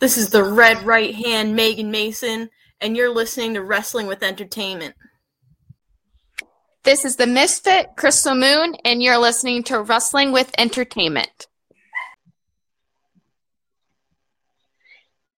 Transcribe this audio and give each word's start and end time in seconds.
This 0.00 0.16
is 0.16 0.30
the 0.30 0.44
red 0.44 0.84
right 0.84 1.12
hand 1.12 1.56
Megan 1.56 1.90
Mason, 1.90 2.50
and 2.80 2.96
you're 2.96 3.12
listening 3.12 3.54
to 3.54 3.64
Wrestling 3.64 4.06
with 4.06 4.22
Entertainment. 4.22 4.94
This 6.84 7.04
is 7.04 7.16
the 7.16 7.26
Misfit 7.26 7.88
Crystal 7.96 8.36
Moon, 8.36 8.76
and 8.84 9.02
you're 9.02 9.18
listening 9.18 9.64
to 9.64 9.80
Wrestling 9.82 10.30
with 10.30 10.52
Entertainment. 10.56 11.48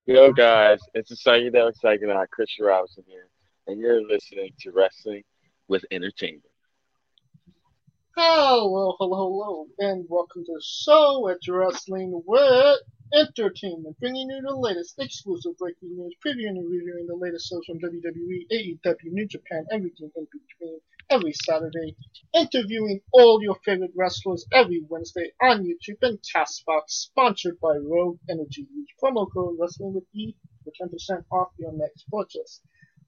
Yo, 0.04 0.30
guys, 0.30 0.78
it's 0.92 1.08
the 1.08 1.16
psychedelic 1.16 1.72
psychonaut 1.82 2.26
Kristian 2.28 2.66
Robinson 2.66 3.04
here, 3.06 3.28
and 3.66 3.80
you're 3.80 4.06
listening 4.06 4.50
to 4.60 4.72
Wrestling 4.72 5.22
with 5.68 5.86
Entertainment. 5.90 6.44
Hello, 8.14 8.94
hello, 8.98 9.16
hello, 9.16 9.66
and 9.78 10.04
welcome 10.10 10.44
to 10.44 10.52
the 10.52 10.62
show 10.62 11.28
at 11.30 11.38
Wrestling 11.48 12.22
with 12.26 12.80
Entertainment, 13.12 13.98
bringing 13.98 14.30
you 14.30 14.40
the 14.40 14.54
latest 14.54 14.94
exclusive 14.98 15.58
breaking 15.58 15.96
news, 15.96 16.14
previewing 16.24 16.58
and 16.58 16.70
reviewing 16.70 17.06
the 17.08 17.16
latest 17.16 17.48
shows 17.48 17.64
from 17.66 17.80
WWE, 17.80 18.46
AEW, 18.52 19.12
New 19.12 19.26
Japan, 19.26 19.66
everything 19.72 20.10
in 20.14 20.26
between, 20.26 20.80
every 21.10 21.32
Saturday, 21.32 21.96
interviewing 22.32 23.00
all 23.12 23.42
your 23.42 23.56
favorite 23.64 23.90
wrestlers 23.96 24.46
every 24.52 24.84
Wednesday 24.88 25.32
on 25.42 25.64
YouTube 25.64 25.98
and 26.02 26.18
Castbox, 26.22 26.82
sponsored 26.88 27.58
by 27.60 27.76
Rogue 27.76 28.18
Energy. 28.28 28.68
Use 28.72 28.88
promo 29.02 29.26
code 29.32 29.56
Wrestling 29.58 29.94
with 29.94 30.04
E 30.14 30.36
for 30.62 30.72
10% 30.80 31.24
off 31.32 31.48
your 31.58 31.72
next 31.72 32.04
purchase. 32.12 32.60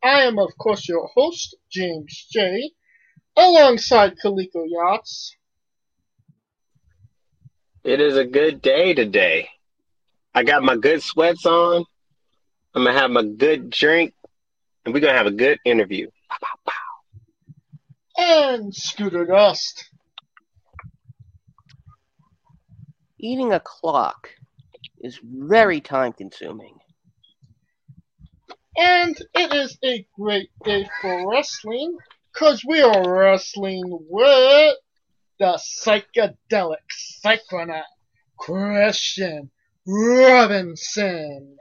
I 0.02 0.23
am, 0.23 0.38
of 0.38 0.51
course, 0.59 0.88
your 0.88 1.07
host, 1.15 1.55
James 1.71 2.27
J., 2.32 2.73
alongside 3.37 4.16
Kaliko 4.19 4.65
Yachts. 4.66 5.37
It 7.84 8.01
is 8.01 8.16
a 8.16 8.24
good 8.24 8.60
day 8.62 8.95
today. 8.95 9.48
I 10.35 10.45
got 10.45 10.63
my 10.63 10.77
good 10.77 11.03
sweats 11.03 11.45
on. 11.45 11.85
I'm 12.75 12.85
gonna 12.85 12.99
have 12.99 13.11
my 13.11 13.23
good 13.23 13.69
drink, 13.71 14.15
and 14.85 14.95
we're 14.95 15.01
gonna 15.01 15.16
have 15.19 15.27
a 15.27 15.30
good 15.33 15.59
interview. 15.65 16.09
and 18.16 18.74
Scooter 18.74 19.24
Dust. 19.24 19.91
Eating 23.19 23.52
a 23.52 23.61
clock 23.61 24.30
is 25.01 25.19
very 25.23 25.80
time 25.80 26.13
consuming. 26.13 26.79
And 28.77 29.17
it 29.35 29.52
is 29.55 29.79
a 29.85 30.07
great 30.19 30.51
day 30.65 30.89
for 31.01 31.30
wrestling, 31.30 31.96
because 32.33 32.65
we 32.67 32.80
are 32.80 33.09
wrestling 33.09 33.83
with 34.09 34.77
the 35.39 35.59
psychedelic 35.59 36.77
psychonaut 37.24 37.85
Kristian 38.39 39.51
Robinson. 39.87 41.57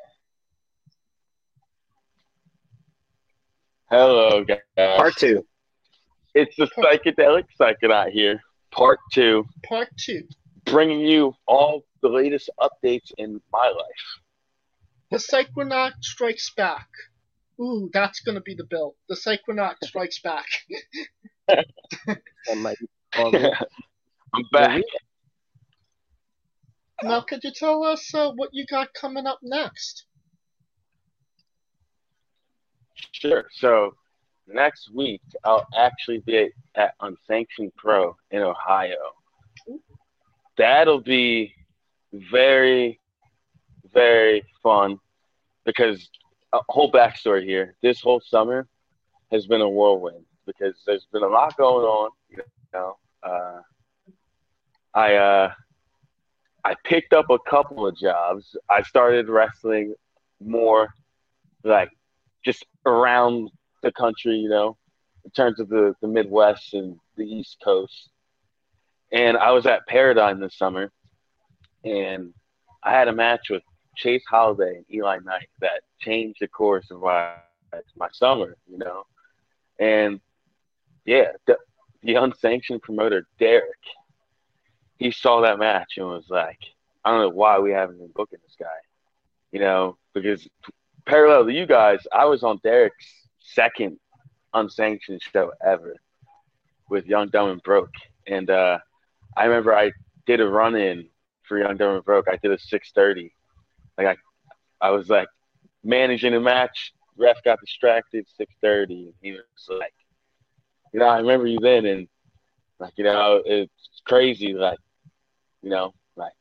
Hello, 3.90 4.44
guys. 4.44 4.60
Part 4.78 5.16
two. 5.18 5.46
It's 6.34 6.56
the 6.56 6.68
psychedelic 6.78 7.46
psychonaut 7.60 8.12
here. 8.12 8.42
Part 8.72 9.00
two. 9.12 9.46
Part 9.68 9.90
two. 9.98 10.24
Bringing 10.66 11.02
you 11.02 11.34
all 11.46 11.84
the 12.02 12.10
latest 12.10 12.50
updates 12.60 13.12
in 13.18 13.42
my 13.52 13.68
life. 13.68 14.22
The 15.12 15.18
Psychonaut 15.18 15.92
Strikes 16.02 16.52
Back. 16.56 16.88
Ooh, 17.60 17.90
that's 17.92 18.22
gonna 18.22 18.42
be 18.42 18.56
the 18.56 18.64
bill. 18.64 18.96
The 19.10 19.16
Psychonaut 19.16 19.76
Strikes 19.84 20.20
Back. 20.20 20.46
That 22.48 22.58
might 22.58 22.80
be 22.80 22.88
called 23.14 23.36
it. 23.36 23.54
I'm 24.34 24.44
back. 24.54 24.82
Now, 27.04 27.22
could 27.22 27.44
you 27.44 27.52
tell 27.52 27.84
us 27.84 28.14
uh, 28.14 28.32
what 28.32 28.50
you 28.54 28.66
got 28.66 28.94
coming 28.94 29.26
up 29.26 29.40
next? 29.42 30.06
Sure. 33.12 33.46
So 33.52 33.96
next 34.48 34.92
week 34.94 35.22
I'll 35.44 35.68
actually 35.78 36.20
be 36.20 36.50
at 36.76 36.94
Unsanctioned 37.02 37.72
Pro 37.76 38.16
in 38.32 38.42
Ohio. 38.42 38.96
That'll 40.58 41.02
be 41.02 41.54
very, 42.12 43.00
very 43.94 44.44
fun 44.62 45.00
because 45.66 46.10
a 46.54 46.60
whole 46.70 46.92
backstory 46.92 47.44
here. 47.44 47.76
This 47.82 48.02
whole 48.02 48.22
summer 48.26 48.68
has 49.32 49.48
been 49.48 49.62
a 49.62 49.70
whirlwind 49.70 50.26
because 50.46 50.76
there's 50.86 51.08
been 51.12 51.24
a 51.24 51.28
lot 51.28 51.56
going 51.58 51.86
on. 51.86 52.12
You 52.30 52.44
know, 52.74 52.98
uh, 53.24 53.62
I 54.94 55.16
uh, 55.16 55.54
I 56.64 56.76
picked 56.84 57.14
up 57.14 57.30
a 57.30 57.40
couple 57.40 57.88
of 57.88 57.98
jobs. 57.98 58.56
I 58.70 58.84
started 58.84 59.30
wrestling 59.30 59.96
more 60.40 60.90
like 61.64 61.90
just 62.44 62.66
around 62.86 63.50
the 63.84 63.92
country, 63.92 64.36
you 64.36 64.50
know, 64.50 64.78
in 65.26 65.32
terms 65.32 65.60
of 65.60 65.70
the, 65.70 65.96
the 66.02 66.08
Midwest 66.08 66.74
and 66.74 66.98
the 67.18 67.24
East 67.24 67.58
Coast. 67.64 68.10
And 69.12 69.38
I 69.38 69.52
was 69.52 69.66
at 69.66 69.88
Paradigm 69.88 70.40
this 70.40 70.58
summer, 70.58 70.92
and 71.84 72.34
I 72.84 72.92
had 72.92 73.08
a 73.08 73.14
match 73.14 73.50
with 73.50 73.64
Chase 73.96 74.24
Holiday 74.30 74.78
and 74.78 74.86
Eli 74.92 75.20
Knight 75.24 75.50
that 75.60 75.82
changed 76.00 76.40
the 76.42 76.48
course 76.48 76.90
of 76.92 77.02
my 77.02 77.34
my 77.96 78.08
summer, 78.12 78.58
you 78.70 78.78
know. 78.78 79.04
And 79.80 80.20
yeah, 81.06 81.32
the, 81.46 81.58
the 82.04 82.16
unsanctioned 82.16 82.82
promoter 82.82 83.28
Derek, 83.40 83.80
he 85.02 85.10
saw 85.10 85.42
that 85.42 85.58
match 85.58 85.94
and 85.98 86.06
was 86.06 86.30
like, 86.30 86.60
I 87.04 87.10
don't 87.10 87.22
know 87.22 87.36
why 87.36 87.58
we 87.58 87.72
haven't 87.72 87.98
been 87.98 88.12
booking 88.14 88.38
this 88.44 88.56
guy, 88.60 88.68
you 89.52 89.60
know, 89.60 89.98
because 90.14 90.48
parallel 91.08 91.46
to 91.46 91.52
you 91.52 91.66
guys, 91.66 92.06
I 92.14 92.26
was 92.26 92.44
on 92.44 92.60
Derek's 92.62 93.08
second 93.40 93.98
unsanctioned 94.54 95.20
show 95.24 95.54
ever 95.66 95.96
with 96.88 97.08
Young 97.08 97.30
Dumb 97.30 97.50
and 97.50 97.64
Broke, 97.64 97.96
and 98.28 98.48
uh, 98.52 98.78
I 99.36 99.46
remember 99.46 99.74
I 99.74 99.92
did 100.28 100.40
a 100.40 100.48
run 100.48 100.76
in 100.76 101.08
for 101.48 101.58
Young 101.58 101.78
Dumb 101.78 101.96
and 101.96 102.06
Broke. 102.06 102.28
I 102.32 102.36
did 102.36 102.52
a 102.52 102.60
six 102.60 102.92
thirty, 102.94 103.34
like 103.98 104.06
I, 104.06 104.86
I 104.86 104.92
was 104.92 105.10
like 105.10 105.30
managing 105.84 106.36
a 106.36 106.40
match. 106.40 106.94
Ref 107.18 107.44
got 107.44 107.60
distracted, 107.60 108.28
six 108.38 108.54
thirty, 108.62 109.06
and 109.06 109.14
he 109.20 109.32
was 109.32 109.80
like, 109.80 109.96
you 110.94 111.00
know, 111.00 111.08
I 111.08 111.18
remember 111.18 111.48
you 111.48 111.58
then, 111.60 111.88
and 111.88 112.08
like 112.78 112.94
you 112.98 113.04
know, 113.04 113.42
it's 113.44 114.02
crazy, 114.06 114.54
like 114.54 114.78
you 115.62 115.70
know, 115.70 115.94
like 116.16 116.34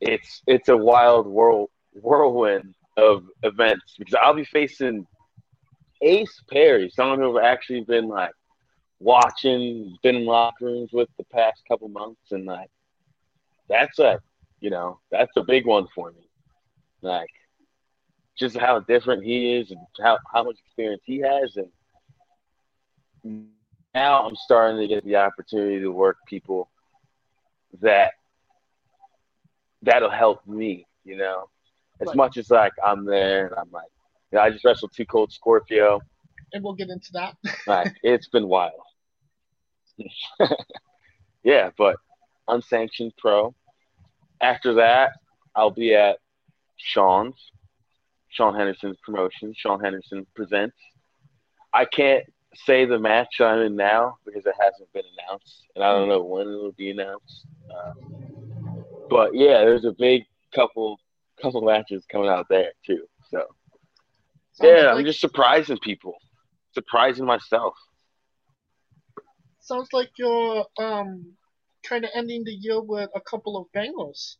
it's 0.00 0.42
it's 0.46 0.68
a 0.68 0.76
wild 0.76 1.26
world 1.26 1.70
whirlwind 1.92 2.74
of 2.96 3.24
events 3.42 3.94
because 3.98 4.14
I'll 4.14 4.34
be 4.34 4.44
facing 4.44 5.06
Ace 6.02 6.42
Perry, 6.50 6.90
someone 6.90 7.18
who 7.18 7.38
I've 7.38 7.44
actually 7.44 7.80
been 7.82 8.08
like 8.08 8.32
watching, 9.00 9.96
been 10.02 10.16
in 10.16 10.26
locker 10.26 10.66
rooms 10.66 10.90
with 10.92 11.08
the 11.18 11.24
past 11.24 11.62
couple 11.68 11.88
months, 11.88 12.32
and 12.32 12.44
like 12.44 12.70
that's 13.68 13.98
a 13.98 14.20
you 14.60 14.70
know 14.70 14.98
that's 15.10 15.32
a 15.36 15.42
big 15.42 15.66
one 15.66 15.86
for 15.94 16.10
me. 16.12 16.28
Like 17.02 17.30
just 18.38 18.56
how 18.56 18.80
different 18.80 19.24
he 19.24 19.54
is 19.56 19.70
and 19.70 19.80
how 20.00 20.18
how 20.32 20.44
much 20.44 20.58
experience 20.66 21.02
he 21.04 21.18
has, 21.20 21.56
and 21.56 21.68
now 23.94 24.26
I'm 24.26 24.36
starting 24.36 24.80
to 24.80 24.88
get 24.88 25.04
the 25.04 25.16
opportunity 25.16 25.80
to 25.80 25.90
work 25.90 26.18
people 26.26 26.68
that 27.80 28.12
that'll 29.82 30.10
help 30.10 30.46
me, 30.46 30.86
you 31.04 31.16
know 31.16 31.48
as 32.00 32.08
Right. 32.08 32.16
much 32.16 32.36
as 32.36 32.50
like 32.50 32.72
I'm 32.84 33.04
there 33.04 33.46
and 33.46 33.54
I'm 33.56 33.70
like, 33.70 33.88
you 34.32 34.36
know, 34.36 34.42
I 34.44 34.50
just 34.50 34.64
wrestled 34.64 34.92
two 34.94 35.06
Cold 35.06 35.32
Scorpio. 35.32 36.00
And 36.52 36.62
we'll 36.62 36.74
get 36.74 36.88
into 36.90 37.10
that. 37.12 37.36
Like 37.66 37.94
it's 38.02 38.28
been 38.28 38.48
wild. 38.48 38.72
yeah, 41.44 41.70
but 41.78 41.96
unsanctioned 42.48 43.12
pro. 43.16 43.54
After 44.40 44.74
that, 44.74 45.12
I'll 45.54 45.70
be 45.70 45.94
at 45.94 46.18
Sean's, 46.76 47.36
Sean 48.28 48.54
Henderson's 48.54 48.98
promotion. 49.04 49.54
Sean 49.56 49.80
Henderson 49.80 50.26
presents. 50.34 50.76
I 51.72 51.84
can't 51.84 52.24
say 52.56 52.84
the 52.84 52.98
match 52.98 53.40
I'm 53.40 53.60
in 53.60 53.76
now 53.76 54.18
because 54.24 54.46
it 54.46 54.54
hasn't 54.60 54.92
been 54.92 55.04
announced, 55.18 55.64
and 55.74 55.84
I 55.84 55.92
don't 55.92 56.08
know 56.08 56.22
when 56.22 56.48
it'll 56.48 56.72
be 56.72 56.90
announced. 56.90 57.46
Uh, 57.70 57.92
but 59.10 59.34
yeah, 59.34 59.58
there's 59.64 59.84
a 59.84 59.92
big 59.98 60.24
couple 60.54 60.98
couple 61.40 61.62
matches 61.62 62.04
coming 62.10 62.28
out 62.28 62.46
there 62.48 62.72
too. 62.86 63.06
So 63.30 63.44
Sounds 64.52 64.82
yeah, 64.82 64.92
like, 64.92 64.98
I'm 64.98 65.04
just 65.04 65.20
surprising 65.20 65.78
people, 65.78 66.14
surprising 66.74 67.26
myself. 67.26 67.74
sounds 69.60 69.88
like 69.92 70.10
you're 70.18 70.64
um 70.78 71.34
kind 71.84 72.04
of 72.04 72.10
ending 72.14 72.44
the 72.44 72.52
year 72.52 72.80
with 72.80 73.10
a 73.14 73.20
couple 73.20 73.56
of 73.56 73.70
bangers. 73.72 74.38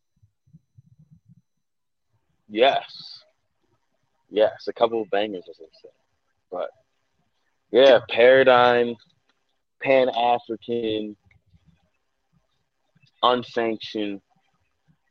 Yes, 2.48 3.24
yes, 4.30 4.66
a 4.68 4.72
couple 4.72 5.02
of 5.02 5.10
bangers, 5.10 5.44
as 5.48 5.56
I 5.60 5.68
say. 5.82 5.88
But 6.50 6.70
yeah, 7.74 7.98
Paradigm, 8.08 8.94
Pan 9.82 10.08
African, 10.08 11.16
unsanctioned. 13.20 14.20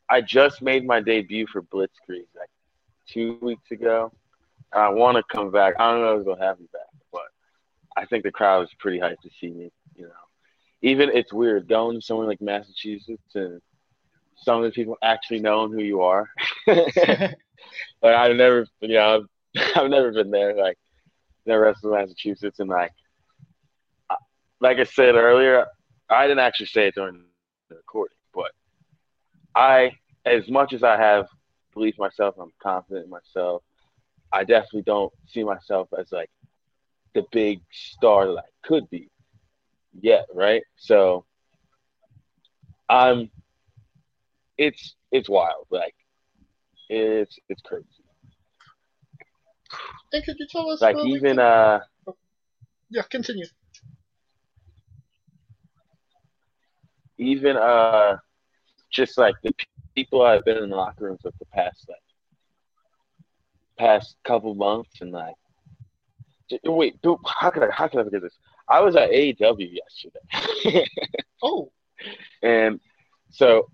I 0.08 0.22
just 0.22 0.62
made 0.62 0.86
my 0.86 1.02
debut 1.02 1.46
for 1.52 1.60
Blitzkrieg 1.60 2.24
like 2.34 2.48
two 3.06 3.36
weeks 3.42 3.70
ago. 3.70 4.10
And 4.72 4.82
I 4.82 4.88
want 4.88 5.18
to 5.18 5.36
come 5.36 5.50
back. 5.50 5.74
I 5.78 5.90
don't 5.90 6.00
know 6.00 6.18
if 6.18 6.24
they'll 6.24 6.36
have 6.36 6.58
me 6.58 6.66
back, 6.72 6.88
but 7.12 7.26
I 7.98 8.06
think 8.06 8.24
the 8.24 8.32
crowd 8.32 8.64
is 8.64 8.70
pretty 8.78 8.98
hyped 8.98 9.20
to 9.24 9.30
see 9.38 9.50
me. 9.50 9.70
You 9.94 10.04
know, 10.04 10.12
even 10.80 11.10
it's 11.12 11.34
weird 11.34 11.68
going 11.68 12.00
to 12.00 12.06
somewhere 12.06 12.26
like 12.26 12.40
Massachusetts 12.40 13.34
and 13.34 13.60
some 14.38 14.64
of 14.64 14.64
the 14.64 14.70
people 14.70 14.96
actually 15.02 15.40
knowing 15.40 15.70
who 15.70 15.82
you 15.82 16.00
are. 16.00 16.30
like 16.66 17.36
I've 18.02 18.36
never, 18.36 18.66
you 18.80 18.94
know, 18.94 19.26
I've, 19.54 19.72
I've 19.76 19.90
never 19.90 20.12
been 20.12 20.30
there. 20.30 20.54
Like 20.54 20.78
never 21.46 21.62
wrestled 21.62 21.92
in 21.92 22.00
Massachusetts, 22.00 22.60
and 22.60 22.68
like, 22.68 22.92
like 24.60 24.78
I 24.78 24.84
said 24.84 25.14
earlier, 25.14 25.66
I 26.08 26.26
didn't 26.26 26.40
actually 26.40 26.66
say 26.66 26.88
it 26.88 26.94
during 26.94 27.24
the 27.68 27.76
recording, 27.76 28.16
but 28.34 28.52
I, 29.54 29.92
as 30.24 30.48
much 30.48 30.72
as 30.72 30.82
I 30.82 30.96
have 30.96 31.26
belief 31.74 31.98
myself, 31.98 32.36
I'm 32.40 32.52
confident 32.62 33.04
in 33.04 33.10
myself. 33.10 33.62
I 34.32 34.44
definitely 34.44 34.82
don't 34.82 35.12
see 35.26 35.44
myself 35.44 35.88
as 35.98 36.10
like 36.12 36.30
the 37.14 37.24
big 37.30 37.60
star 37.70 38.26
that 38.26 38.38
I 38.38 38.66
could 38.66 38.88
be 38.90 39.10
yet, 40.00 40.26
right? 40.34 40.62
So 40.76 41.24
I'm 42.88 43.30
it's 44.58 44.94
it's 45.12 45.28
wild. 45.28 45.66
Like 45.70 45.94
it's 46.88 47.38
it's 47.48 47.62
crazy. 47.62 47.86
And 50.12 50.24
could 50.24 50.36
you 50.38 50.46
tell 50.50 50.68
us? 50.70 50.80
Like 50.80 50.96
even 51.04 51.38
uh 51.38 51.80
yeah, 52.90 53.02
continue. 53.10 53.46
even 57.18 57.56
uh 57.56 58.16
just 58.90 59.18
like 59.18 59.34
the 59.42 59.52
people 59.94 60.22
I've 60.22 60.44
been 60.44 60.58
in 60.58 60.70
the 60.70 60.76
locker 60.76 61.04
rooms 61.04 61.20
with 61.24 61.38
the 61.38 61.46
past 61.46 61.86
like 61.88 61.98
past 63.78 64.16
couple 64.24 64.54
months 64.54 65.00
and 65.00 65.10
like 65.10 65.34
wait 66.64 67.00
dude, 67.02 67.18
how 67.26 67.50
could 67.50 67.64
I 67.64 67.70
how 67.70 67.88
could 67.88 68.00
I 68.00 68.04
forget 68.04 68.22
this? 68.22 68.38
I 68.68 68.80
was 68.80 68.96
at 68.96 69.10
AEW 69.10 69.78
yesterday. 69.82 70.86
Oh, 71.42 71.70
and 72.42 72.80
so 73.30 73.68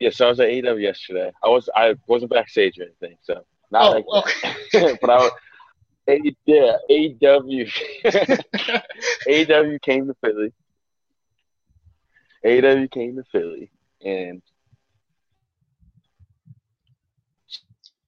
yeah, 0.00 0.08
so 0.08 0.24
I 0.24 0.28
was 0.30 0.40
at 0.40 0.48
AEW 0.48 0.80
yesterday. 0.80 1.30
I 1.44 1.48
was 1.48 1.68
I 1.76 1.94
wasn't 2.06 2.30
backstage 2.30 2.78
or 2.78 2.84
anything, 2.84 3.18
so 3.20 3.44
not 3.72 3.86
oh, 3.86 3.90
like 3.90 4.04
okay. 4.14 4.96
but 5.00 5.10
I 5.10 5.16
was 5.16 5.32
A, 6.08 6.20
yeah, 6.44 6.76
AEW 6.90 7.70
AEW 9.26 9.82
came 9.82 10.06
to 10.06 10.14
Philly. 10.20 10.52
AEW 12.44 12.90
came 12.90 13.16
to 13.16 13.24
Philly 13.32 13.70
and 14.04 14.42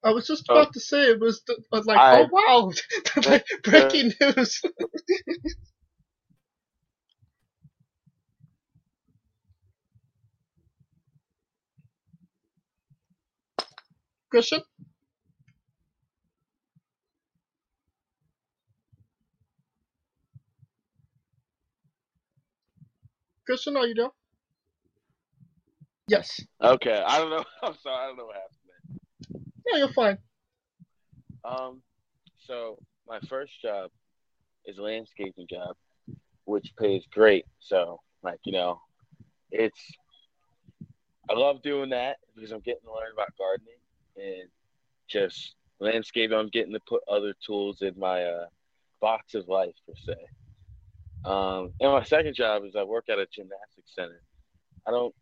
I 0.05 0.11
was 0.11 0.26
just 0.26 0.50
about 0.50 0.75
to 0.75 0.81
say 0.81 1.05
it 1.05 1.19
was 1.19 1.43
the, 1.46 1.56
uh, 1.72 1.81
like, 1.87 1.99
I- 1.99 2.20
oh 2.20 2.28
wow, 2.31 2.72
like, 3.26 3.46
breaking 3.62 4.12
news. 4.20 4.61
Kristian, 14.31 14.61
Kristian, 23.49 23.76
are 23.76 23.87
you 23.87 23.94
there? 23.94 24.08
Yes. 26.08 26.41
okay, 26.62 27.02
I 27.06 27.19
don't 27.19 27.31
know. 27.31 27.44
I'm 27.62 27.75
sorry, 27.82 28.05
I 28.05 28.06
don't 28.08 28.17
know 28.19 28.26
what 28.26 28.37
happened. 28.37 28.55
No, 29.67 29.79
you're 29.79 29.93
fine. 29.93 30.19
Um, 31.44 31.82
so 32.46 32.79
my 33.08 33.20
first 33.29 33.52
job 33.62 33.91
is 34.67 34.79
a 34.79 34.82
landscaping 34.82 35.46
job, 35.49 35.76
which 36.44 36.73
pays 36.79 37.02
great. 37.11 37.46
So 37.61 38.00
like 38.23 38.41
you 38.44 38.52
know, 38.52 38.81
it's 39.50 39.81
I 41.31 41.35
love 41.35 41.62
doing 41.62 41.90
that 41.90 42.17
because 42.35 42.52
I'm 42.52 42.61
getting 42.61 42.85
to 42.85 42.93
learn 42.93 43.12
about 43.12 43.29
gardening 43.38 43.75
and 44.17 44.49
just 45.08 45.55
landscaping. 45.81 46.37
I'm 46.37 46.49
getting 46.49 46.73
to 46.75 46.81
put 46.87 47.02
other 47.11 47.35
tools 47.44 47.79
in 47.81 47.99
my 47.99 48.25
uh, 48.25 48.47
box 49.00 49.35
of 49.35 49.49
life 49.49 49.75
per 49.87 49.94
se. 49.97 50.14
Um, 51.25 51.71
and 51.81 51.93
my 51.93 52.03
second 52.05 52.35
job 52.35 52.65
is 52.65 52.76
I 52.76 52.82
work 52.82 53.06
at 53.09 53.19
a 53.19 53.26
gymnastics 53.26 53.94
center. 53.94 54.21
I 54.87 54.91
don't 54.91 55.15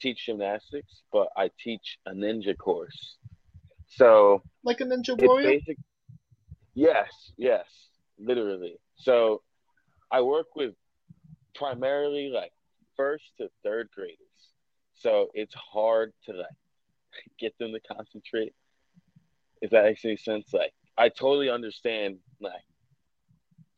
teach 0.00 0.26
gymnastics, 0.26 1.02
but 1.12 1.28
I 1.36 1.50
teach 1.62 1.98
a 2.06 2.12
ninja 2.12 2.56
course. 2.56 3.16
So 3.86 4.42
Like 4.64 4.80
a 4.80 4.84
ninja 4.84 5.20
warrior. 5.20 5.50
basic. 5.50 5.78
Yes, 6.74 7.08
yes, 7.36 7.66
literally. 8.18 8.76
So 8.96 9.42
I 10.10 10.22
work 10.22 10.46
with 10.56 10.74
primarily 11.54 12.28
like 12.28 12.52
first 12.96 13.24
to 13.38 13.48
third 13.62 13.88
graders. 13.94 14.16
So 14.94 15.28
it's 15.34 15.54
hard 15.54 16.12
to 16.26 16.32
like 16.32 16.46
get 17.38 17.56
them 17.58 17.72
to 17.72 17.94
concentrate. 17.94 18.54
If 19.62 19.70
that 19.70 19.84
makes 19.84 20.04
any 20.04 20.16
sense. 20.16 20.52
Like 20.52 20.72
I 20.96 21.08
totally 21.08 21.50
understand 21.50 22.18
like 22.40 22.62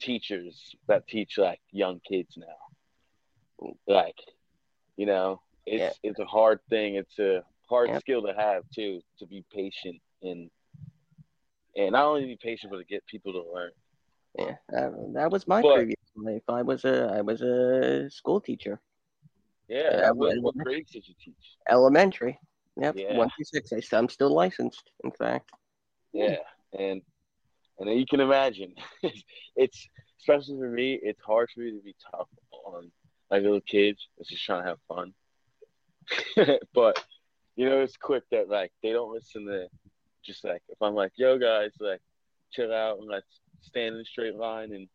teachers 0.02 0.75
that 0.88 1.06
teach 1.08 1.38
like 1.38 1.60
young 1.70 2.00
kids 2.08 2.37
now. 2.37 3.70
Like, 3.87 4.16
you 4.96 5.06
know, 5.06 5.40
it's 5.66 5.99
it's 6.02 6.19
a 6.19 6.25
hard 6.25 6.60
thing. 6.69 6.96
It's 6.96 7.19
a 7.19 7.43
hard 7.69 7.88
Yeah. 7.90 7.99
skill 7.99 8.22
to 8.22 8.34
have 8.34 8.64
too, 8.75 9.00
to 9.19 9.26
be 9.26 9.44
patient 9.52 10.00
and 10.22 10.50
and 11.76 11.93
not 11.93 12.04
only 12.06 12.26
be 12.26 12.37
patient 12.37 12.70
but 12.72 12.78
to 12.78 12.84
get 12.84 13.06
people 13.06 13.32
to 13.32 13.43
learn. 13.54 13.70
Yeah, 14.38 14.56
uh, 14.76 14.90
that 15.14 15.31
was 15.31 15.46
my 15.46 15.62
But- 15.62 15.75
previous 15.76 15.96
life. 16.16 16.43
I 16.49 16.62
was 16.62 16.84
a 16.84 16.96
I 17.19 17.20
was 17.20 17.40
a 17.43 18.10
school 18.10 18.40
teacher, 18.40 18.81
Yeah. 19.69 19.99
Yeah, 20.00 20.10
what, 20.10 20.37
what 20.43 20.56
grades 20.56 20.90
did 20.93 21.06
you 21.08 21.14
teach? 21.25 21.56
elementary. 21.69 22.38
Yep, 22.76 22.96
Yeah. 22.96 23.16
one 23.19 23.31
through 23.31 23.44
six. 23.44 23.93
I'm 23.93 24.08
still 24.08 24.31
licensed. 24.31 24.90
In 25.04 25.10
fact, 25.12 25.50
Yeah, 26.12 26.38
and 26.72 27.02
and 27.78 27.88
then 27.88 27.96
you 27.98 28.06
can 28.06 28.20
imagine, 28.20 28.74
it's 29.56 29.88
especially 30.20 30.58
for 30.58 30.69
me. 30.69 30.98
It's 31.02 31.20
hard 31.20 31.50
for 31.52 31.60
me 31.60 31.72
to 31.72 31.82
be 31.82 31.96
tough 32.10 32.28
on 32.66 32.90
like 33.30 33.42
little 33.42 33.60
kids 33.60 34.06
that's 34.16 34.30
just 34.30 34.44
trying 34.44 34.62
to 34.62 34.69
have 34.69 34.78
fun. 34.88 35.14
but 36.74 37.02
you 37.56 37.69
know, 37.69 37.80
it's 37.80 37.96
quick 37.96 38.24
that 38.30 38.48
like 38.48 38.72
they 38.82 38.92
don't 38.92 39.12
listen 39.12 39.46
to 39.46 39.66
just 40.24 40.44
like 40.44 40.62
if 40.69 40.80
I'm 40.80 40.94
like, 40.94 41.12
yo 41.16 41.38
guys, 41.38 41.73
like 41.80 42.00
chill 42.52 42.73
out 42.73 42.99
and 42.99 43.08
let's 43.08 43.26
stand 43.62 43.94
in 43.94 44.00
a 44.00 44.04
straight 44.04 44.35
line 44.35 44.73
and 44.73 44.88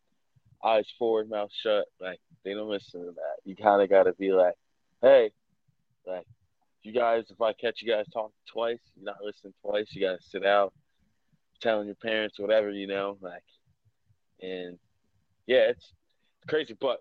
eyes 0.64 0.88
forward, 0.98 1.30
mouth 1.30 1.52
shut. 1.62 1.86
Like 2.00 2.20
they 2.44 2.54
don't 2.54 2.70
listen 2.70 3.02
to 3.02 3.12
that. 3.12 3.38
You 3.44 3.56
kind 3.56 3.82
of 3.82 3.90
got 3.90 4.04
to 4.04 4.14
be 4.14 4.32
like, 4.32 4.56
hey, 5.02 5.32
like 6.06 6.26
you 6.84 6.94
guys, 6.94 7.26
if 7.30 7.42
I 7.42 7.54
catch 7.54 7.82
you 7.82 7.92
guys 7.92 8.06
talking 8.14 8.32
twice, 8.52 8.80
you're 8.96 9.06
not 9.06 9.24
listening 9.24 9.54
twice. 9.62 9.88
You 9.92 10.02
got 10.02 10.20
to 10.20 10.24
sit 10.30 10.46
out 10.46 10.74
telling 11.62 11.88
your 11.88 11.96
parents 11.96 12.40
whatever 12.40 12.70
you 12.72 12.88
know 12.88 13.18
like 13.22 13.44
and 14.42 14.78
yeah 15.48 15.70
it's 15.70 15.94
crazy 16.48 16.76
but 16.80 17.00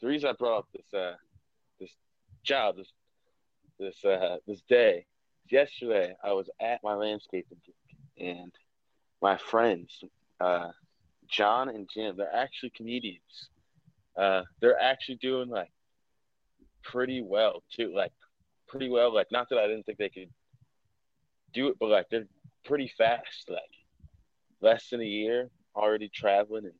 the 0.00 0.06
reason 0.06 0.28
i 0.28 0.32
brought 0.32 0.58
up 0.58 0.68
this 0.74 0.94
uh 0.94 1.14
this 1.80 1.90
job 2.44 2.76
this 2.76 2.92
this 3.78 4.04
uh 4.04 4.36
this 4.46 4.62
day 4.68 5.04
yesterday 5.50 6.14
i 6.24 6.32
was 6.32 6.48
at 6.60 6.80
my 6.82 6.94
landscaping 6.94 7.58
gig 7.64 8.26
and 8.26 8.52
my 9.20 9.36
friends 9.36 10.02
uh 10.40 10.70
john 11.28 11.68
and 11.68 11.88
jim 11.92 12.16
they're 12.16 12.34
actually 12.34 12.70
comedians. 12.70 13.50
Uh 14.16 14.42
they're 14.60 14.80
actually 14.80 15.16
doing 15.16 15.48
like 15.48 15.70
pretty 16.82 17.20
well 17.20 17.62
too 17.74 17.92
like 17.94 18.12
pretty 18.68 18.88
well 18.88 19.12
like 19.12 19.26
not 19.30 19.48
that 19.48 19.58
i 19.58 19.66
didn't 19.66 19.84
think 19.84 19.98
they 19.98 20.08
could 20.08 20.30
do 21.52 21.68
it 21.68 21.76
but 21.80 21.88
like 21.88 22.06
they're 22.10 22.26
pretty 22.64 22.90
fast 22.96 23.48
like 23.48 23.75
less 24.60 24.88
than 24.90 25.00
a 25.00 25.04
year 25.04 25.50
already 25.74 26.08
traveling 26.08 26.64
and 26.64 26.74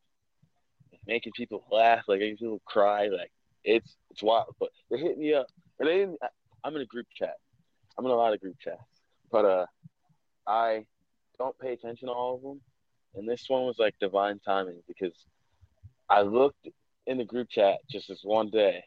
making 1.06 1.32
people 1.36 1.64
laugh, 1.70 2.04
like 2.08 2.20
making 2.20 2.36
people 2.36 2.60
cry, 2.64 3.08
like 3.08 3.30
it's 3.64 3.96
it's 4.10 4.22
wild. 4.22 4.54
But 4.58 4.70
they're 4.90 4.98
hitting 4.98 5.20
me 5.20 5.34
up, 5.34 5.46
and 5.78 5.88
they 5.88 5.98
didn't. 5.98 6.18
I'm 6.64 6.74
in 6.74 6.82
a 6.82 6.86
group 6.86 7.06
chat. 7.14 7.36
I'm 7.98 8.04
in 8.04 8.10
a 8.10 8.14
lot 8.16 8.34
of 8.34 8.40
group 8.40 8.56
chats, 8.60 8.80
but 9.30 9.44
uh, 9.44 9.66
I 10.46 10.84
don't 11.38 11.58
pay 11.58 11.72
attention 11.72 12.08
to 12.08 12.14
all 12.14 12.36
of 12.36 12.42
them. 12.42 12.60
And 13.14 13.28
this 13.28 13.44
one 13.48 13.64
was 13.64 13.76
like 13.78 13.94
divine 13.98 14.40
timing 14.44 14.82
because 14.86 15.14
I 16.10 16.22
looked 16.22 16.68
in 17.06 17.18
the 17.18 17.24
group 17.24 17.48
chat 17.48 17.78
just 17.90 18.08
this 18.08 18.20
one 18.22 18.50
day, 18.50 18.82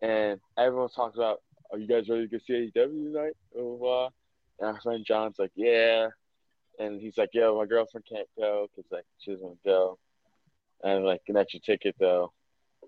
and 0.00 0.40
everyone 0.58 0.88
talks 0.88 1.16
about, 1.16 1.42
"Are 1.72 1.78
you 1.78 1.86
guys 1.86 2.08
ready 2.08 2.26
to 2.26 2.28
go 2.28 2.38
see 2.46 2.70
AEW 2.74 3.12
tonight?" 3.12 3.36
Blah 3.52 3.62
blah. 3.62 3.76
blah. 3.76 4.08
And 4.60 4.76
our 4.76 4.80
friend 4.80 5.04
John's 5.06 5.38
like, 5.38 5.52
"Yeah." 5.54 6.08
And 6.78 7.00
he's 7.00 7.18
like, 7.18 7.30
"Yo, 7.32 7.56
my 7.58 7.66
girlfriend 7.66 8.06
can't 8.06 8.28
go 8.38 8.68
because 8.74 8.90
like 8.90 9.04
she 9.18 9.32
doesn't 9.32 9.44
want 9.44 9.62
to 9.62 9.68
go," 9.68 9.98
and 10.82 10.98
I'm 10.98 11.04
like, 11.04 11.22
"An 11.28 11.36
extra 11.36 11.60
ticket 11.60 11.96
though," 11.98 12.32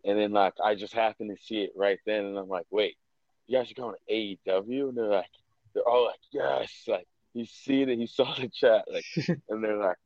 and 0.05 0.19
then 0.19 0.33
like 0.33 0.55
I 0.63 0.75
just 0.75 0.95
happened 0.95 1.37
to 1.37 1.45
see 1.45 1.63
it 1.63 1.71
right 1.77 1.99
then, 2.07 2.25
and 2.27 2.39
I'm 2.39 2.49
like, 2.49 2.67
"Wait, 2.71 2.97
you 3.47 3.59
guys 3.59 3.71
are 3.71 3.75
going 3.75 3.95
to 3.95 4.15
AEW?" 4.15 4.89
And 4.89 4.97
they're 4.97 5.07
like, 5.07 5.31
they're 5.77 5.87
all 5.87 6.07
like, 6.07 6.21
yes, 6.33 6.85
like 6.89 7.07
he's 7.35 7.51
seen 7.51 7.91
it, 7.91 7.99
he 7.99 8.07
saw 8.07 8.35
the 8.35 8.49
chat, 8.49 8.87
like, 8.91 9.05
and 9.49 9.63
they're 9.63 9.77
like, 9.77 9.99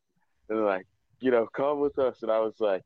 and 0.48 0.58
they're 0.58 0.66
like, 0.66 0.86
you 1.20 1.30
know, 1.30 1.46
come 1.46 1.78
with 1.78 1.98
us, 1.98 2.22
and 2.22 2.30
I 2.30 2.40
was 2.40 2.54
like, 2.58 2.82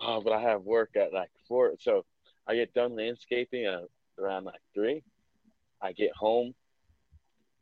oh, 0.00 0.20
but 0.20 0.32
I 0.32 0.40
have 0.42 0.62
work 0.62 0.90
at 0.96 1.12
like 1.12 1.30
four, 1.48 1.72
so 1.80 2.04
I 2.46 2.54
get 2.54 2.72
done 2.72 2.94
landscaping 2.94 3.64
at 3.66 3.80
around 4.18 4.44
like 4.44 4.60
three. 4.74 5.02
I 5.82 5.92
get 5.92 6.12
home, 6.14 6.54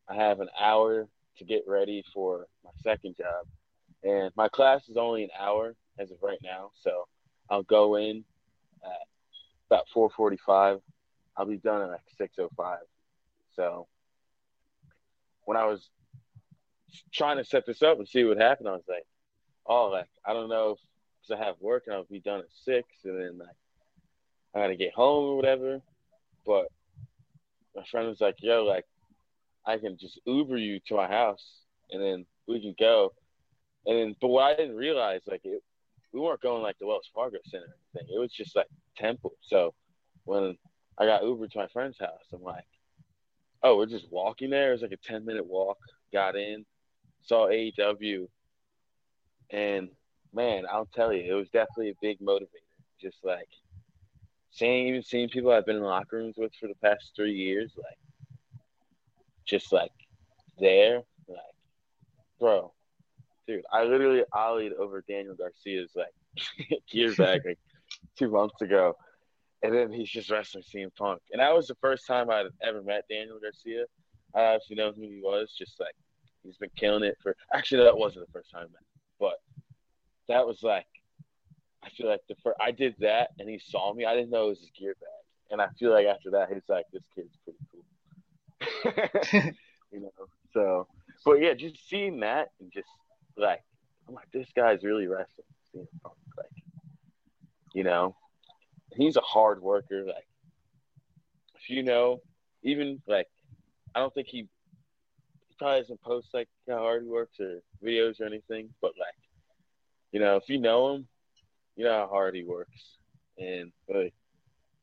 I 0.07 0.15
have 0.15 0.39
an 0.39 0.49
hour 0.59 1.07
to 1.39 1.45
get 1.45 1.63
ready 1.67 2.03
for 2.13 2.47
my 2.63 2.71
second 2.83 3.15
job, 3.17 3.45
and 4.03 4.31
my 4.35 4.47
class 4.47 4.87
is 4.87 4.97
only 4.97 5.23
an 5.23 5.29
hour 5.37 5.75
as 5.97 6.11
of 6.11 6.17
right 6.21 6.39
now, 6.43 6.71
so 6.81 7.07
I'll 7.49 7.63
go 7.63 7.95
in 7.95 8.23
at 8.85 9.07
about 9.69 9.87
four 9.93 10.09
forty-five. 10.09 10.79
I'll 11.35 11.45
be 11.45 11.57
done 11.57 11.81
at 11.81 11.89
like 11.89 12.01
six 12.17 12.35
oh 12.39 12.49
five. 12.55 12.79
So 13.55 13.87
when 15.45 15.57
I 15.57 15.65
was 15.65 15.89
trying 17.13 17.37
to 17.37 17.43
set 17.43 17.65
this 17.65 17.81
up 17.81 17.97
and 17.97 18.07
see 18.07 18.23
what 18.23 18.37
happened, 18.37 18.69
I 18.69 18.73
was 18.73 18.87
like, 18.87 19.05
oh, 19.65 19.87
like 19.87 20.09
I 20.25 20.33
don't 20.33 20.49
know 20.49 20.77
because 21.21 21.41
I 21.41 21.45
have 21.45 21.55
work 21.59 21.83
and 21.87 21.95
I'll 21.95 22.05
be 22.05 22.19
done 22.19 22.39
at 22.39 22.51
six, 22.63 22.87
and 23.03 23.19
then 23.19 23.37
like 23.37 23.55
I 24.53 24.59
gotta 24.59 24.75
get 24.75 24.93
home 24.93 25.25
or 25.25 25.35
whatever. 25.35 25.81
But 26.45 26.67
my 27.75 27.83
friend 27.91 28.07
was 28.07 28.21
like, 28.21 28.35
yo, 28.39 28.63
like 28.63 28.85
I 29.65 29.77
can 29.77 29.97
just 29.97 30.19
Uber 30.25 30.57
you 30.57 30.79
to 30.87 30.95
my 30.95 31.07
house, 31.07 31.45
and 31.91 32.01
then 32.01 32.25
we 32.47 32.61
can 32.61 32.75
go. 32.79 33.13
And 33.85 33.97
then, 33.97 34.15
but 34.19 34.27
what 34.27 34.43
I 34.43 34.55
didn't 34.55 34.75
realize, 34.75 35.21
like 35.27 35.41
it, 35.43 35.63
we 36.11 36.19
weren't 36.19 36.41
going 36.41 36.63
like 36.63 36.77
the 36.79 36.87
Wells 36.87 37.09
Fargo 37.13 37.37
Center 37.45 37.65
or 37.65 37.75
anything. 37.95 38.15
It 38.15 38.19
was 38.19 38.31
just 38.31 38.55
like 38.55 38.67
Temple. 38.97 39.33
So 39.41 39.73
when 40.25 40.57
I 40.97 41.05
got 41.05 41.23
Uber 41.23 41.47
to 41.47 41.57
my 41.57 41.67
friend's 41.67 41.99
house, 41.99 42.25
I'm 42.33 42.43
like, 42.43 42.65
oh, 43.63 43.77
we're 43.77 43.85
just 43.85 44.11
walking 44.11 44.49
there. 44.49 44.69
It 44.69 44.73
was 44.73 44.81
like 44.81 44.91
a 44.91 44.97
10 44.97 45.25
minute 45.25 45.45
walk. 45.45 45.77
Got 46.11 46.35
in, 46.35 46.65
saw 47.21 47.49
AEW, 47.49 48.27
and 49.51 49.89
man, 50.33 50.63
I'll 50.71 50.89
tell 50.93 51.13
you, 51.13 51.31
it 51.31 51.37
was 51.37 51.49
definitely 51.49 51.89
a 51.89 51.95
big 52.01 52.19
motivator. 52.19 52.47
Just 52.99 53.17
like 53.23 53.47
seeing, 54.51 54.87
even 54.87 55.03
seeing 55.03 55.29
people 55.29 55.51
I've 55.51 55.65
been 55.65 55.77
in 55.77 55.83
locker 55.83 56.17
rooms 56.17 56.35
with 56.37 56.51
for 56.59 56.67
the 56.67 56.75
past 56.83 57.11
three 57.15 57.33
years, 57.33 57.71
like 57.77 57.97
just 59.49 59.71
like 59.73 59.91
there, 60.59 61.01
like 61.27 61.37
bro, 62.39 62.73
dude, 63.47 63.63
I 63.71 63.83
literally 63.83 64.23
ollied 64.33 64.73
over 64.73 65.03
Daniel 65.07 65.35
Garcia's 65.35 65.91
like 65.95 66.13
years 66.91 67.17
back, 67.17 67.41
like 67.45 67.59
two 68.17 68.29
months 68.29 68.61
ago, 68.61 68.95
and 69.63 69.73
then 69.73 69.91
he's 69.91 70.09
just 70.09 70.29
wrestling 70.29 70.63
CM 70.63 70.95
Punk, 70.95 71.21
and 71.31 71.41
that 71.41 71.53
was 71.53 71.67
the 71.67 71.75
first 71.81 72.05
time 72.05 72.29
I'd 72.29 72.47
ever 72.61 72.83
met 72.83 73.05
Daniel 73.09 73.39
Garcia. 73.41 73.85
I 74.35 74.41
actually 74.41 74.75
know 74.75 74.91
who 74.91 75.01
he 75.01 75.19
was, 75.23 75.53
just 75.57 75.79
like 75.79 75.95
he's 76.43 76.57
been 76.57 76.69
killing 76.75 77.03
it 77.03 77.17
for. 77.21 77.35
Actually, 77.53 77.83
that 77.83 77.97
wasn't 77.97 78.27
the 78.27 78.31
first 78.31 78.51
time 78.51 78.61
I 78.61 78.71
met, 78.71 78.83
but 79.19 79.39
that 80.27 80.45
was 80.45 80.61
like, 80.61 80.85
I 81.83 81.89
feel 81.89 82.07
like 82.07 82.21
the 82.29 82.35
first 82.43 82.57
I 82.61 82.71
did 82.71 82.95
that, 82.99 83.31
and 83.39 83.49
he 83.49 83.59
saw 83.59 83.93
me. 83.93 84.05
I 84.05 84.13
didn't 84.13 84.29
know 84.29 84.45
it 84.45 84.49
was 84.49 84.59
his 84.59 84.71
gear 84.77 84.95
bag, 84.99 85.51
and 85.51 85.61
I 85.61 85.67
feel 85.79 85.91
like 85.91 86.05
after 86.05 86.29
that, 86.31 86.49
he's 86.53 86.69
like, 86.69 86.85
this 86.93 87.03
kid's 87.15 87.35
pretty. 87.43 87.59
you 89.91 89.99
know, 89.99 90.11
so 90.53 90.87
but 91.25 91.41
yeah, 91.41 91.53
just 91.53 91.87
seeing 91.89 92.19
that 92.21 92.49
and 92.59 92.71
just 92.71 92.87
like 93.37 93.63
I'm 94.09 94.15
like, 94.15 94.31
this 94.33 94.47
guy's 94.55 94.83
really 94.83 95.07
wrestling. 95.07 95.45
Like, 95.73 96.63
you 97.75 97.83
know, 97.83 98.15
he's 98.95 99.17
a 99.17 99.21
hard 99.21 99.61
worker. 99.61 100.03
Like, 100.03 100.27
if 101.55 101.69
you 101.69 101.83
know, 101.83 102.21
even 102.63 103.01
like, 103.07 103.27
I 103.93 103.99
don't 103.99 104.13
think 104.13 104.27
he, 104.27 104.37
he 104.39 105.55
probably 105.59 105.81
doesn't 105.81 106.01
post 106.01 106.29
like 106.33 106.49
how 106.67 106.79
hard 106.79 107.03
he 107.03 107.09
works 107.09 107.39
or 107.39 107.61
videos 107.83 108.19
or 108.19 108.25
anything, 108.25 108.69
but 108.81 108.93
like, 108.99 109.13
you 110.11 110.19
know, 110.19 110.37
if 110.37 110.49
you 110.49 110.59
know 110.59 110.95
him, 110.95 111.07
you 111.75 111.85
know 111.85 111.91
how 111.93 112.07
hard 112.07 112.35
he 112.35 112.43
works, 112.43 112.97
and 113.37 113.71
like, 113.87 114.13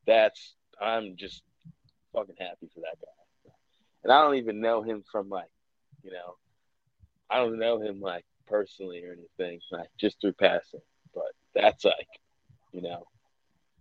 that's 0.06 0.54
I'm 0.80 1.16
just 1.16 1.42
fucking 2.12 2.36
happy 2.38 2.68
for 2.72 2.80
that 2.80 2.96
guy. 3.00 3.25
And 4.06 4.14
I 4.14 4.22
don't 4.22 4.36
even 4.36 4.62
know 4.62 4.82
him 4.82 5.04
from 5.12 5.30
like, 5.30 5.50
you 6.04 6.12
know, 6.12 6.36
I 7.30 7.38
don't 7.38 7.58
know 7.58 7.80
him 7.80 8.00
like 8.00 8.24
personally 8.46 9.04
or 9.04 9.12
anything, 9.12 9.60
like 9.72 9.90
just 10.00 10.20
through 10.20 10.34
passing. 10.34 10.80
But 11.14 11.32
that's 11.54 11.84
like, 11.84 12.08
you 12.72 12.82
know, 12.82 13.06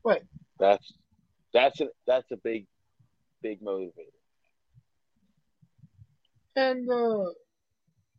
Right. 0.04 0.24
that's 0.60 0.94
that's 1.54 1.82
a 1.82 1.88
that's 2.08 2.32
a 2.32 2.38
big 2.38 2.68
big 3.44 3.62
motivator. 3.64 4.22
And 6.56 6.90
uh, 6.90 7.34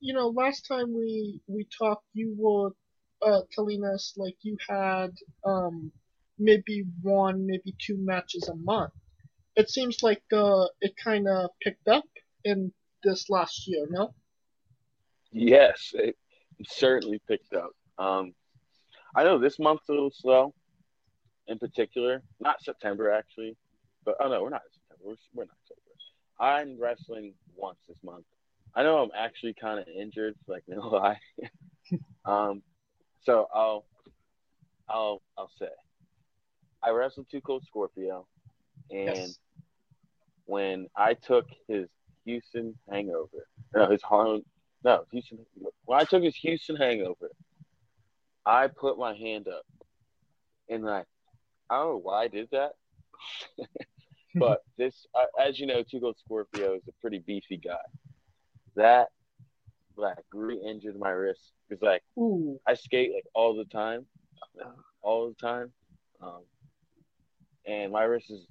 you 0.00 0.12
know, 0.14 0.28
last 0.28 0.66
time 0.66 0.94
we 0.94 1.40
we 1.48 1.64
talked, 1.78 2.06
you 2.14 2.34
were 2.38 2.72
uh, 3.22 3.42
telling 3.52 3.84
us 3.84 4.14
like 4.16 4.36
you 4.42 4.56
had 4.68 5.16
um 5.44 5.92
maybe 6.38 6.84
one, 7.02 7.46
maybe 7.46 7.74
two 7.78 7.96
matches 7.98 8.48
a 8.48 8.56
month. 8.56 8.92
It 9.56 9.70
seems 9.70 10.02
like 10.02 10.22
uh 10.32 10.66
it 10.80 10.94
kind 11.02 11.26
of 11.28 11.50
picked 11.62 11.88
up 11.88 12.04
in 12.44 12.72
this 13.02 13.28
last 13.30 13.66
year, 13.66 13.86
no? 13.90 14.14
Yes, 15.32 15.92
it 15.94 16.16
certainly 16.66 17.20
picked 17.28 17.54
up. 17.54 17.70
Um, 17.98 18.34
I 19.14 19.24
know 19.24 19.38
this 19.38 19.58
month's 19.58 19.88
a 19.88 19.92
little 19.92 20.12
slow, 20.14 20.54
in 21.48 21.58
particular. 21.58 22.22
Not 22.40 22.62
September 22.62 23.10
actually, 23.10 23.56
but 24.04 24.16
oh 24.20 24.28
no, 24.28 24.42
we're 24.42 24.50
not 24.50 24.62
in 24.62 24.72
September. 24.72 25.02
We're, 25.04 25.16
we're 25.34 25.44
not 25.44 25.56
September. 25.66 25.82
I'm 26.38 26.78
wrestling 26.80 27.34
once 27.54 27.78
this 27.88 27.96
month. 28.04 28.24
I 28.74 28.82
know 28.82 28.98
I'm 28.98 29.10
actually 29.16 29.54
kind 29.58 29.78
of 29.80 29.86
injured, 29.88 30.34
like 30.46 30.64
no 30.68 30.80
lie. 30.88 31.18
um, 32.26 32.62
so 33.22 33.48
I'll, 33.54 33.86
I'll, 34.88 35.22
I'll 35.38 35.50
say, 35.58 35.68
I 36.82 36.90
wrestled 36.90 37.26
Two 37.30 37.40
Cold 37.40 37.64
Scorpio, 37.66 38.26
and 38.90 39.16
Yes. 39.16 39.38
When 40.46 40.86
I 40.96 41.14
took 41.14 41.46
his 41.68 41.88
Houston 42.24 42.74
Hangover, 42.90 43.46
no, 43.74 43.86
his 43.90 44.02
Harlem, 44.02 44.42
no, 44.84 45.04
Houston. 45.12 45.38
When 45.84 46.00
I 46.00 46.04
took 46.04 46.22
his 46.22 46.36
Houston 46.36 46.76
Hangover, 46.76 47.30
I 48.44 48.68
put 48.68 48.98
my 48.98 49.14
hand 49.14 49.48
up, 49.48 49.64
and 50.68 50.84
like, 50.84 51.06
I 51.68 51.78
don't 51.78 51.86
know 51.86 52.00
why 52.02 52.22
I 52.22 52.28
did 52.28 52.48
that, 52.52 52.72
but 54.36 54.62
this, 54.78 55.06
uh, 55.14 55.42
as 55.42 55.58
you 55.58 55.66
know, 55.66 55.82
Two 55.82 56.00
Cold 56.00 56.16
Scorpio 56.18 56.74
is 56.74 56.82
a 56.88 56.92
pretty 57.00 57.18
beefy 57.18 57.56
guy. 57.56 57.76
That 58.76 59.08
like 59.96 60.18
re-injured 60.32 60.98
my 60.98 61.10
wrist 61.10 61.52
because 61.68 61.82
like 61.82 62.02
Ooh. 62.18 62.60
I 62.66 62.74
skate 62.74 63.12
like 63.14 63.24
all 63.34 63.56
the 63.56 63.64
time, 63.64 64.06
all 65.02 65.28
the 65.28 65.34
time, 65.34 65.72
um, 66.20 66.42
and 67.66 67.92
my 67.92 68.02
wrist 68.02 68.30
is 68.30 68.46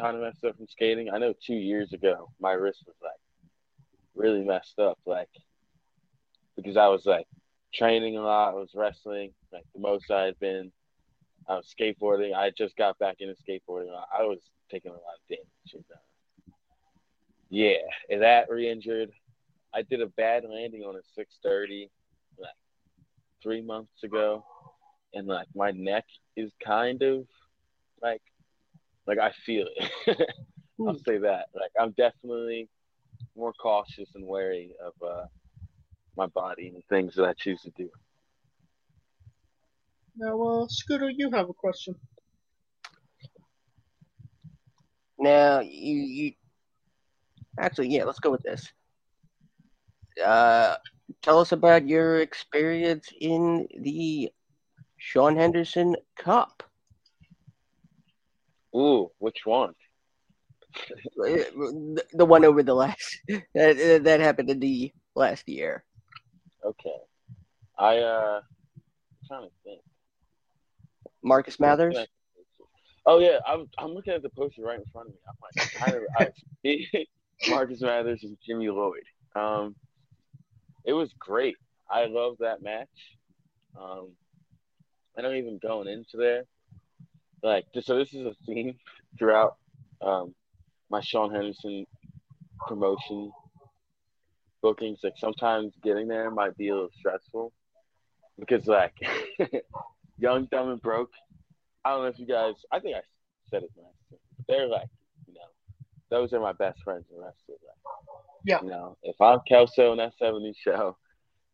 kind 0.00 0.16
of 0.16 0.22
messed 0.22 0.44
up 0.44 0.56
from 0.56 0.66
skating. 0.68 1.10
I 1.10 1.18
know 1.18 1.34
two 1.44 1.54
years 1.54 1.92
ago 1.92 2.30
my 2.40 2.52
wrist 2.52 2.84
was 2.86 2.96
like 3.02 3.12
really 4.14 4.42
messed 4.42 4.78
up, 4.78 4.98
like 5.06 5.28
because 6.56 6.76
I 6.76 6.88
was 6.88 7.06
like 7.06 7.26
training 7.72 8.16
a 8.16 8.22
lot, 8.22 8.50
I 8.50 8.54
was 8.54 8.70
wrestling, 8.74 9.32
like 9.52 9.64
the 9.74 9.80
most 9.80 10.10
I 10.10 10.24
had 10.24 10.38
been. 10.38 10.72
I 11.48 11.56
was 11.56 11.74
skateboarding. 11.78 12.34
I 12.34 12.50
just 12.50 12.76
got 12.76 12.98
back 12.98 13.16
into 13.18 13.34
skateboarding. 13.34 13.88
I 14.16 14.22
was 14.22 14.38
taking 14.70 14.92
a 14.92 14.94
lot 14.94 15.00
of 15.00 15.28
damage. 15.28 15.74
And, 15.74 15.84
uh, 15.92 16.52
yeah, 17.48 17.78
and 18.08 18.22
that 18.22 18.48
re-injured. 18.48 19.10
I 19.74 19.82
did 19.82 20.00
a 20.00 20.06
bad 20.06 20.44
landing 20.48 20.82
on 20.82 20.96
a 20.96 21.02
630 21.14 21.90
like 22.38 22.50
three 23.42 23.62
months 23.62 24.04
ago, 24.04 24.44
and 25.14 25.26
like 25.26 25.48
my 25.54 25.70
neck 25.72 26.04
is 26.36 26.52
kind 26.64 27.02
of 27.02 27.26
like 28.02 28.22
like 29.10 29.18
I 29.18 29.32
feel 29.44 29.66
it. 29.76 30.30
I'll 30.86 30.98
say 30.98 31.18
that. 31.18 31.46
Like 31.52 31.72
I'm 31.78 31.90
definitely 31.92 32.68
more 33.36 33.52
cautious 33.52 34.08
and 34.14 34.26
wary 34.26 34.72
of 34.84 34.92
uh, 35.06 35.24
my 36.16 36.26
body 36.26 36.68
and 36.68 36.84
things 36.88 37.16
that 37.16 37.24
I 37.24 37.32
choose 37.32 37.60
to 37.62 37.70
do. 37.70 37.90
Now, 40.16 40.40
uh, 40.40 40.66
Scooter, 40.68 41.10
you 41.10 41.30
have 41.32 41.48
a 41.48 41.54
question. 41.54 41.96
Now 45.18 45.60
you 45.60 45.96
you 45.96 46.32
actually 47.58 47.88
yeah, 47.88 48.04
let's 48.04 48.20
go 48.20 48.30
with 48.30 48.42
this. 48.42 48.72
Uh, 50.24 50.76
tell 51.20 51.40
us 51.40 51.50
about 51.52 51.88
your 51.88 52.20
experience 52.20 53.08
in 53.20 53.66
the 53.80 54.30
Sean 54.98 55.36
Henderson 55.36 55.96
Cup. 56.16 56.62
Ooh, 58.74 59.10
which 59.18 59.40
one? 59.44 59.74
The, 61.16 62.02
the 62.12 62.24
one 62.24 62.44
over 62.44 62.62
the 62.62 62.74
last 62.74 63.18
that 63.54 64.00
that 64.04 64.20
happened 64.20 64.50
in 64.50 64.60
the 64.60 64.92
last 65.14 65.48
year. 65.48 65.84
Okay, 66.64 66.96
I 67.78 67.98
uh, 67.98 68.40
I'm 68.42 69.26
trying 69.26 69.48
to 69.48 69.54
think. 69.64 69.80
Marcus 71.22 71.58
Mathers. 71.58 71.96
Oh 73.06 73.18
yeah, 73.18 73.38
I'm 73.46 73.68
I'm 73.78 73.92
looking 73.92 74.12
at 74.12 74.22
the 74.22 74.28
poster 74.30 74.62
right 74.62 74.78
in 74.78 74.84
front 74.92 75.08
of 75.08 75.14
me. 75.14 75.20
I'm 75.28 75.34
like 75.42 75.72
kind 75.78 75.96
of 75.96 76.02
I, 76.16 76.28
he, 76.62 77.08
Marcus 77.48 77.80
Mathers 77.80 78.22
and 78.22 78.36
Jimmy 78.46 78.68
Lloyd. 78.68 79.02
Um, 79.34 79.74
it 80.84 80.92
was 80.92 81.12
great. 81.18 81.56
I 81.90 82.06
love 82.06 82.36
that 82.40 82.62
match. 82.62 82.88
Um, 83.80 84.10
I 85.18 85.22
don't 85.22 85.36
even 85.36 85.58
going 85.58 85.88
into 85.88 86.16
there. 86.16 86.44
Like, 87.42 87.66
so 87.82 87.96
this 87.96 88.12
is 88.12 88.26
a 88.26 88.34
theme 88.46 88.76
throughout 89.18 89.56
um, 90.02 90.34
my 90.90 91.00
Sean 91.00 91.32
Henderson 91.32 91.86
promotion 92.66 93.32
bookings. 94.62 95.00
Like, 95.02 95.14
sometimes 95.16 95.72
getting 95.82 96.08
there 96.08 96.30
might 96.30 96.56
be 96.56 96.68
a 96.68 96.74
little 96.74 96.90
stressful 96.98 97.52
because, 98.38 98.66
like, 98.66 98.94
young, 100.18 100.46
dumb, 100.50 100.70
and 100.70 100.82
broke. 100.82 101.10
I 101.84 101.90
don't 101.90 102.02
know 102.02 102.08
if 102.08 102.18
you 102.18 102.26
guys. 102.26 102.54
I 102.70 102.78
think 102.80 102.96
I 102.96 103.00
said 103.50 103.62
it 103.62 103.70
last 103.76 103.94
time. 104.10 104.18
They're 104.48 104.66
like, 104.66 104.88
you 105.26 105.34
know, 105.34 105.40
those 106.10 106.32
are 106.32 106.40
my 106.40 106.52
best 106.52 106.82
friends 106.82 107.06
in 107.10 107.16
wrestling. 107.18 107.58
Like, 107.66 107.94
Yeah. 108.44 108.60
You 108.62 108.70
know, 108.70 108.96
if 109.02 109.20
I'm 109.20 109.40
Kelso 109.48 109.92
in 109.92 109.98
that 109.98 110.12
70s 110.20 110.56
show, 110.56 110.96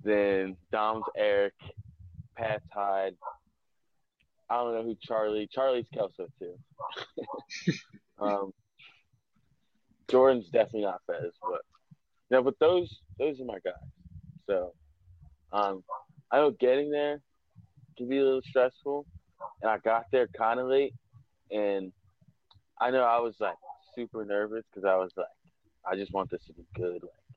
then 0.02 0.56
Dom's 0.72 1.04
Eric, 1.16 1.54
Pat 2.36 2.62
Hyde. 2.72 3.16
I 4.48 4.56
don't 4.56 4.74
know 4.74 4.82
who 4.82 4.96
Charlie. 5.00 5.48
Charlie's 5.52 5.86
Kelso 5.92 6.28
too. 6.38 6.54
um, 8.18 8.52
Jordan's 10.08 10.46
definitely 10.46 10.82
not 10.82 11.00
Fez, 11.06 11.32
but 11.42 11.62
you 12.30 12.36
know, 12.36 12.42
but 12.42 12.58
those 12.60 13.00
those 13.18 13.40
are 13.40 13.44
my 13.44 13.58
guys. 13.64 13.74
So, 14.46 14.72
um, 15.52 15.82
I 16.30 16.36
know 16.36 16.52
getting 16.52 16.90
there 16.90 17.20
can 17.96 18.08
be 18.08 18.18
a 18.18 18.24
little 18.24 18.42
stressful, 18.42 19.04
and 19.62 19.70
I 19.70 19.78
got 19.78 20.04
there 20.12 20.28
kind 20.28 20.60
of 20.60 20.68
late, 20.68 20.94
and 21.50 21.92
I 22.80 22.90
know 22.90 23.02
I 23.02 23.18
was 23.18 23.34
like 23.40 23.56
super 23.94 24.24
nervous 24.24 24.64
because 24.70 24.86
I 24.86 24.96
was 24.96 25.10
like, 25.16 25.26
I 25.84 25.96
just 25.96 26.12
want 26.12 26.30
this 26.30 26.44
to 26.46 26.52
be 26.52 26.66
good, 26.74 27.02
like, 27.02 27.36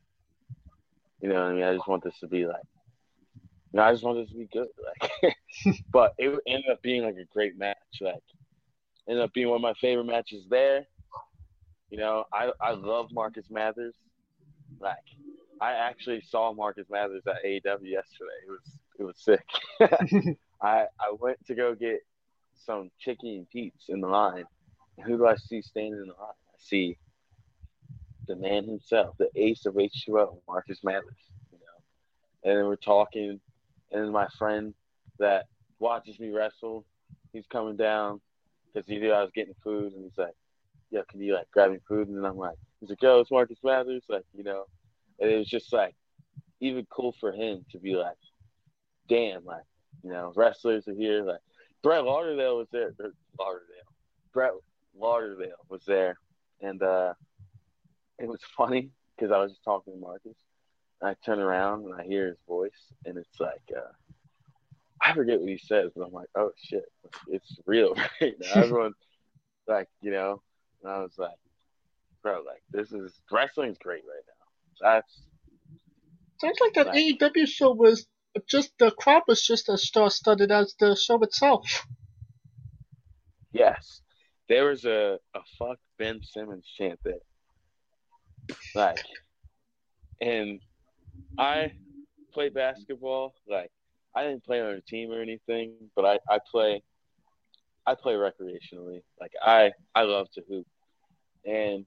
you 1.21 1.29
know 1.29 1.35
what 1.35 1.43
I 1.43 1.53
mean? 1.53 1.63
I 1.63 1.73
just 1.73 1.87
want 1.87 2.03
this 2.03 2.19
to 2.19 2.27
be 2.27 2.45
like, 2.45 2.61
you 3.71 3.77
know, 3.77 3.83
I 3.83 3.91
just 3.91 4.03
wanted 4.03 4.29
to 4.29 4.35
be 4.35 4.49
good, 4.51 4.67
like, 5.01 5.35
but 5.91 6.13
it 6.17 6.37
ended 6.47 6.69
up 6.71 6.81
being 6.81 7.03
like 7.03 7.15
a 7.17 7.25
great 7.33 7.57
match, 7.57 7.77
like, 8.01 8.23
ended 9.07 9.23
up 9.23 9.33
being 9.33 9.49
one 9.49 9.57
of 9.57 9.61
my 9.61 9.73
favorite 9.73 10.05
matches 10.05 10.45
there. 10.49 10.85
You 11.89 11.97
know, 11.97 12.25
I 12.33 12.51
I 12.61 12.71
love 12.71 13.09
Marcus 13.11 13.45
Mathers, 13.49 13.95
like. 14.79 14.97
I 15.61 15.73
actually 15.73 16.21
saw 16.21 16.53
Marcus 16.53 16.87
Mathers 16.89 17.23
at 17.27 17.43
AEW 17.45 17.83
yesterday. 17.83 18.39
It 18.47 18.49
was 18.49 18.79
it 18.97 19.03
was 19.03 19.17
sick. 19.17 19.45
I 20.61 20.85
I 20.99 21.11
went 21.19 21.45
to 21.47 21.55
go 21.55 21.75
get 21.75 21.99
some 22.65 22.91
chicken 22.99 23.29
and 23.29 23.49
peeps 23.49 23.85
in 23.89 24.01
the 24.01 24.07
line. 24.07 24.45
And 24.97 25.05
who 25.05 25.17
do 25.17 25.27
I 25.27 25.35
see 25.35 25.61
standing 25.61 25.93
in 25.93 26.07
the 26.07 26.13
line? 26.13 26.31
I 26.31 26.57
see 26.57 26.97
the 28.27 28.35
man 28.35 28.65
himself, 28.65 29.15
the 29.17 29.29
ace 29.35 29.65
of 29.65 29.75
H2O, 29.75 30.41
Marcus 30.47 30.79
Mathers. 30.83 31.31
You 31.51 31.59
know, 31.59 32.49
and 32.49 32.57
then 32.57 32.65
we're 32.65 32.75
talking, 32.75 33.39
and 33.91 34.11
my 34.11 34.27
friend 34.37 34.73
that 35.19 35.45
watches 35.79 36.19
me 36.19 36.29
wrestle, 36.31 36.85
he's 37.33 37.45
coming 37.47 37.75
down 37.77 38.21
because 38.73 38.87
he 38.87 38.99
knew 38.99 39.11
I 39.11 39.21
was 39.21 39.31
getting 39.33 39.55
food, 39.63 39.93
and 39.93 40.03
he's 40.03 40.17
like, 40.17 40.35
"Yo, 40.91 41.03
can 41.03 41.21
you 41.21 41.33
like 41.33 41.49
grab 41.51 41.71
me 41.71 41.79
food?" 41.87 42.07
And 42.07 42.25
I'm 42.25 42.37
like, 42.37 42.57
"He's 42.79 42.89
like, 42.89 43.01
yo, 43.01 43.19
it's 43.19 43.31
Marcus 43.31 43.59
Mathers," 43.63 44.03
like 44.09 44.25
you 44.33 44.43
know, 44.43 44.65
and 45.19 45.29
it 45.29 45.37
was 45.37 45.47
just 45.47 45.73
like 45.73 45.95
even 46.59 46.85
cool 46.89 47.15
for 47.19 47.31
him 47.31 47.65
to 47.71 47.79
be 47.79 47.95
like, 47.95 48.17
"Damn, 49.07 49.45
like 49.45 49.63
you 50.03 50.11
know, 50.11 50.33
wrestlers 50.35 50.87
are 50.87 50.93
here." 50.93 51.23
Like 51.23 51.41
Brett 51.81 52.03
Lauderdale 52.03 52.57
was 52.57 52.67
there. 52.71 52.93
or 52.99 53.13
Lauderdale, 53.39 53.93
Brett 54.33 54.51
Lauderdale 54.97 55.65
was 55.69 55.83
there, 55.85 56.17
and 56.61 56.81
uh, 56.83 57.13
it 58.19 58.27
was 58.27 58.41
funny 58.57 58.89
because 59.15 59.31
I 59.31 59.37
was 59.37 59.51
just 59.51 59.63
talking 59.63 59.93
to 59.93 59.99
Marcus. 59.99 60.35
I 61.01 61.15
turn 61.25 61.39
around 61.39 61.85
and 61.85 61.93
I 61.95 62.03
hear 62.03 62.27
his 62.27 62.37
voice, 62.47 62.91
and 63.05 63.17
it's 63.17 63.39
like, 63.39 63.61
uh, 63.75 63.91
I 65.01 65.13
forget 65.13 65.39
what 65.39 65.49
he 65.49 65.57
says, 65.57 65.91
but 65.95 66.05
I'm 66.05 66.13
like, 66.13 66.27
oh 66.35 66.51
shit, 66.57 66.85
it's 67.27 67.57
real 67.65 67.95
right 68.21 68.35
now. 68.39 68.61
Everyone's 68.61 68.95
like, 69.67 69.87
you 70.01 70.11
know, 70.11 70.41
and 70.83 70.91
I 70.91 70.99
was 70.99 71.13
like, 71.17 71.37
bro, 72.21 72.41
like 72.45 72.61
this 72.71 72.91
is 72.91 73.13
wrestling's 73.31 73.77
great 73.77 74.03
right 74.03 74.23
now. 74.27 74.93
That's 74.97 75.21
Sounds 76.41 76.57
like 76.61 76.73
that 76.73 76.87
Right. 76.87 77.17
AEW 77.19 77.47
show 77.47 77.73
was 77.73 78.07
just 78.47 78.71
the 78.77 78.91
crowd 78.91 79.23
was 79.27 79.41
just 79.45 79.67
as 79.69 79.83
star 79.83 80.09
studded 80.09 80.51
as 80.51 80.75
the 80.79 80.95
show 80.95 81.21
itself. 81.21 81.85
yes. 83.51 84.01
There 84.47 84.65
was 84.65 84.83
a, 84.85 85.19
a 85.35 85.39
fuck 85.59 85.77
Ben 85.97 86.21
Simmons 86.23 86.65
chant 86.77 86.99
there. 87.03 87.15
Like 88.73 88.99
and 90.21 90.59
I 91.37 91.71
play 92.33 92.49
basketball, 92.49 93.33
like 93.47 93.71
I 94.15 94.23
didn't 94.23 94.43
play 94.43 94.61
on 94.61 94.73
a 94.73 94.81
team 94.81 95.11
or 95.11 95.21
anything, 95.21 95.73
but 95.95 96.05
I, 96.05 96.19
I 96.33 96.39
play 96.49 96.81
I 97.85 97.95
play 97.95 98.13
recreationally. 98.13 99.01
Like 99.19 99.33
I 99.41 99.71
I 99.95 100.03
love 100.03 100.29
to 100.31 100.43
hoop. 100.47 100.67
And 101.45 101.85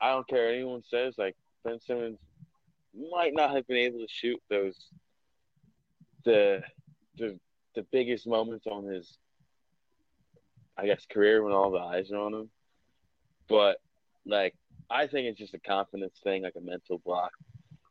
I 0.00 0.12
don't 0.12 0.28
care 0.28 0.46
what 0.46 0.54
anyone 0.54 0.82
says, 0.88 1.14
like 1.18 1.36
Ben 1.64 1.80
Simmons 1.80 2.18
might 3.10 3.34
not 3.34 3.54
have 3.54 3.66
been 3.66 3.76
able 3.76 3.98
to 3.98 4.08
shoot 4.08 4.40
those 4.48 4.76
the 6.24 6.62
the 7.18 7.38
the 7.74 7.82
biggest 7.92 8.26
moments 8.26 8.66
on 8.66 8.84
his 8.84 9.18
I 10.76 10.86
guess 10.86 11.04
career 11.10 11.42
when 11.42 11.52
all 11.52 11.70
the 11.70 11.78
eyes 11.78 12.10
are 12.10 12.18
on 12.18 12.34
him. 12.34 12.50
But 13.48 13.78
like 14.24 14.54
I 14.88 15.06
think 15.06 15.26
it's 15.26 15.38
just 15.38 15.54
a 15.54 15.60
confidence 15.60 16.18
thing, 16.22 16.42
like 16.42 16.56
a 16.56 16.60
mental 16.60 16.98
block. 17.04 17.32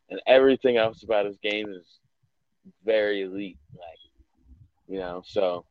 And 0.10 0.22
everything 0.26 0.78
else 0.78 1.04
about 1.04 1.26
his 1.26 1.38
game 1.38 1.70
is 1.70 2.00
very 2.84 3.22
elite. 3.22 3.60
Like, 3.74 4.00
you 4.88 5.00
know, 5.00 5.22
so 5.26 5.66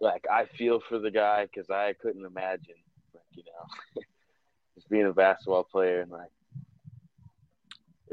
like 0.00 0.24
I 0.30 0.44
feel 0.44 0.80
for 0.80 0.98
the 0.98 1.10
guy 1.10 1.44
because 1.46 1.70
I 1.70 1.94
couldn't 2.00 2.24
imagine, 2.24 2.76
like, 3.14 3.24
you 3.32 3.42
know, 3.44 4.02
just 4.74 4.88
being 4.88 5.06
a 5.06 5.12
basketball 5.12 5.64
player 5.64 6.02
and 6.02 6.10
like, 6.10 6.30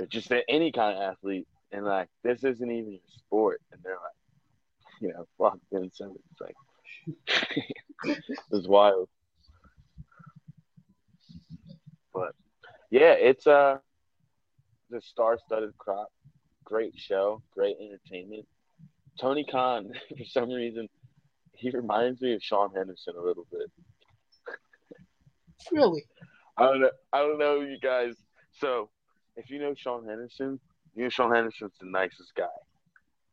just 0.10 0.32
any 0.50 0.72
kind 0.72 0.98
of 0.98 1.04
athlete. 1.04 1.48
And 1.72 1.86
like, 1.86 2.10
this 2.24 2.44
isn't 2.44 2.72
even 2.72 2.94
your 2.94 3.02
sport. 3.08 3.62
And 3.72 3.82
they're 3.84 3.94
like, 3.94 5.02
you 5.02 5.10
know, 5.10 5.28
fuck 5.38 5.60
Ben 5.72 5.92
Simmons. 5.92 6.20
Like, 6.40 6.56
it 8.06 8.24
was 8.50 8.68
wild. 8.68 9.10
But 12.14 12.34
yeah, 12.90 13.12
it's 13.12 13.46
uh 13.46 13.80
the 14.90 15.02
star-studded 15.02 15.78
crop. 15.78 16.12
Great 16.64 16.94
show, 16.96 17.42
great 17.54 17.78
entertainment. 17.80 18.46
Tony 19.20 19.46
Khan, 19.46 19.92
for 20.18 20.26
some 20.26 20.50
reason, 20.50 20.88
he 21.54 21.70
reminds 21.70 22.22
me 22.22 22.34
of 22.34 22.44
Sean 22.44 22.74
Henderson 22.76 23.14
a 23.18 23.22
little 23.22 23.46
bit. 23.52 23.72
Really? 25.72 26.04
I 26.58 26.66
don't 26.66 26.82
know. 26.82 26.92
I 27.14 27.20
don't 27.20 27.40
know 27.40 27.62
you 27.62 27.80
guys. 27.80 28.14
So, 28.52 28.90
if 29.36 29.50
you 29.50 29.60
know 29.60 29.74
Sean 29.76 30.06
Henderson, 30.06 30.60
you 30.96 31.04
know 31.04 31.10
Sean 31.10 31.34
Henderson's 31.34 31.74
the 31.80 31.88
nicest 31.90 32.34
guy. 32.36 32.46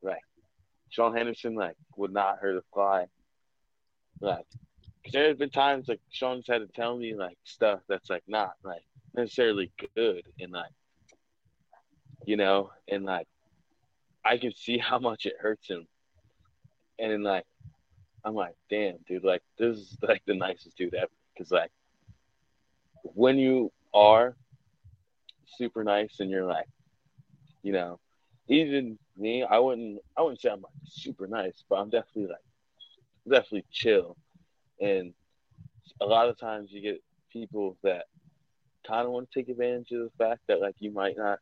right? 0.02 0.16
Sean 0.90 1.16
Henderson, 1.16 1.54
like 1.54 1.76
would 1.96 2.12
not 2.12 2.38
hurt 2.38 2.56
a 2.56 2.62
fly. 2.72 3.06
Like, 4.20 4.46
cause 5.04 5.12
there 5.12 5.28
have 5.28 5.38
been 5.38 5.50
times 5.50 5.88
like 5.88 6.00
Sean's 6.10 6.46
had 6.46 6.58
to 6.58 6.68
tell 6.68 6.96
me 6.96 7.14
like 7.14 7.38
stuff 7.44 7.80
that's 7.88 8.10
like 8.10 8.24
not 8.28 8.52
like 8.64 8.84
necessarily 9.14 9.70
good, 9.96 10.22
and 10.40 10.52
like, 10.52 10.72
you 12.24 12.36
know, 12.36 12.70
and 12.88 13.04
like, 13.04 13.26
I 14.24 14.38
can 14.38 14.54
see 14.54 14.78
how 14.88 14.98
much 14.98 15.26
it 15.26 15.34
hurts 15.38 15.68
him, 15.68 15.86
and 16.98 17.22
like, 17.22 17.44
I'm 18.24 18.34
like, 18.34 18.54
damn, 18.70 18.98
dude, 19.08 19.24
like 19.24 19.42
this 19.58 19.76
is 19.76 19.96
like 20.02 20.22
the 20.26 20.34
nicest 20.34 20.76
dude 20.76 20.94
ever, 20.94 21.10
cause 21.36 21.50
like 21.50 21.70
when 23.02 23.38
you 23.38 23.72
are 23.92 24.36
super 25.56 25.84
nice 25.84 26.20
and 26.20 26.30
you're 26.30 26.44
like, 26.44 26.68
you 27.62 27.72
know, 27.72 27.98
even 28.48 28.98
me, 29.16 29.42
I 29.42 29.58
wouldn't, 29.58 30.00
I 30.16 30.22
wouldn't 30.22 30.40
say 30.40 30.50
I'm 30.50 30.62
like 30.62 30.72
super 30.84 31.26
nice, 31.26 31.64
but 31.68 31.76
I'm 31.76 31.90
definitely 31.90 32.28
like, 32.28 32.44
definitely 33.28 33.64
chill. 33.70 34.16
And 34.80 35.12
a 36.00 36.06
lot 36.06 36.28
of 36.28 36.38
times 36.38 36.70
you 36.72 36.80
get 36.80 37.02
people 37.32 37.76
that 37.82 38.06
kind 38.86 39.06
of 39.06 39.12
want 39.12 39.30
to 39.30 39.38
take 39.38 39.48
advantage 39.48 39.92
of 39.92 40.00
the 40.00 40.10
fact 40.18 40.42
that 40.48 40.60
like 40.60 40.76
you 40.78 40.90
might 40.92 41.16
not, 41.16 41.38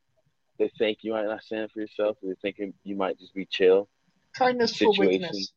they 0.60 0.70
think 0.78 0.98
you 1.00 1.12
might 1.12 1.24
not 1.24 1.42
stand 1.42 1.70
for 1.72 1.80
yourself, 1.80 2.18
they 2.22 2.34
think 2.42 2.74
you 2.84 2.94
might 2.94 3.18
just 3.18 3.34
be 3.34 3.46
chill. 3.46 3.88
Kindness 4.36 4.76
for 4.76 4.92
weakness. 4.98 5.52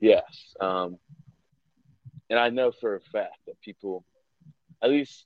Yes. 0.00 0.22
Um, 0.60 0.98
and 2.28 2.38
I 2.38 2.50
know 2.50 2.72
for 2.78 2.96
a 2.96 3.00
fact 3.00 3.38
that 3.46 3.58
people, 3.62 4.04
at 4.82 4.90
least, 4.90 5.24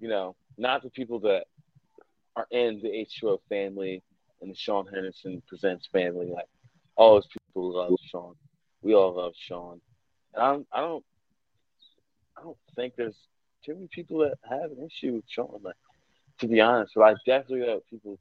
you 0.00 0.08
know, 0.08 0.36
not 0.56 0.84
the 0.84 0.90
people 0.90 1.18
that 1.20 1.44
are 2.36 2.46
in 2.52 2.80
the 2.80 2.88
H2O 2.88 3.40
family 3.48 4.02
and 4.40 4.50
the 4.50 4.54
Sean 4.54 4.86
Henderson 4.86 5.42
Presents 5.48 5.88
family, 5.92 6.26
like 6.26 6.46
all 6.96 7.14
those 7.14 7.26
people 7.26 7.72
love 7.74 7.94
Sean. 8.10 8.34
We 8.80 8.94
all 8.94 9.16
love 9.16 9.32
Sean. 9.36 9.80
And 10.34 10.42
I 10.42 10.52
don't, 10.52 10.66
I 10.72 10.80
don't, 10.80 11.04
I 12.36 12.42
don't 12.42 12.58
think 12.76 12.94
there's 12.96 13.18
too 13.64 13.74
many 13.74 13.88
people 13.88 14.18
that 14.20 14.38
have 14.48 14.70
an 14.70 14.86
issue 14.86 15.14
with 15.14 15.24
Sean. 15.28 15.58
Like, 15.62 15.74
to 16.40 16.48
be 16.48 16.60
honest, 16.60 16.92
but 16.94 17.02
I 17.02 17.14
definitely 17.26 17.66
know 17.66 17.80
people, 17.90 18.18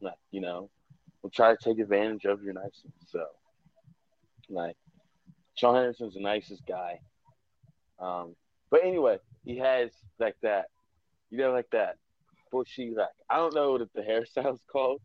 like, 0.00 0.14
you 0.30 0.40
know, 0.40 0.70
will 1.22 1.30
try 1.30 1.54
to 1.54 1.58
take 1.62 1.78
advantage 1.78 2.24
of 2.24 2.42
your 2.42 2.54
niceness. 2.54 2.92
So, 3.08 3.24
like, 4.48 4.76
Sean 5.54 5.74
Henderson's 5.74 6.14
the 6.14 6.20
nicest 6.20 6.62
guy. 6.66 7.00
Um, 7.98 8.34
but 8.70 8.84
anyway, 8.84 9.18
he 9.44 9.58
has 9.58 9.90
like 10.18 10.36
that, 10.42 10.66
you 11.30 11.38
know, 11.38 11.52
like 11.52 11.70
that 11.72 11.96
bushy, 12.50 12.92
like 12.96 13.08
I 13.28 13.36
don't 13.36 13.54
know 13.54 13.72
what 13.72 13.88
the 13.94 14.02
hairstyle's 14.02 14.60
called, 14.70 15.00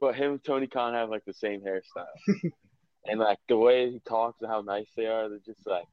but 0.00 0.14
him 0.14 0.32
and 0.32 0.44
Tony 0.44 0.66
Khan 0.66 0.94
have 0.94 1.10
like 1.10 1.24
the 1.24 1.34
same 1.34 1.60
hairstyle, 1.60 2.06
and 3.06 3.20
like 3.20 3.38
the 3.48 3.56
way 3.56 3.90
he 3.90 4.00
talks 4.08 4.40
and 4.40 4.50
how 4.50 4.62
nice 4.62 4.88
they 4.96 5.06
are, 5.06 5.28
they're 5.28 5.38
just 5.44 5.66
like 5.66 5.84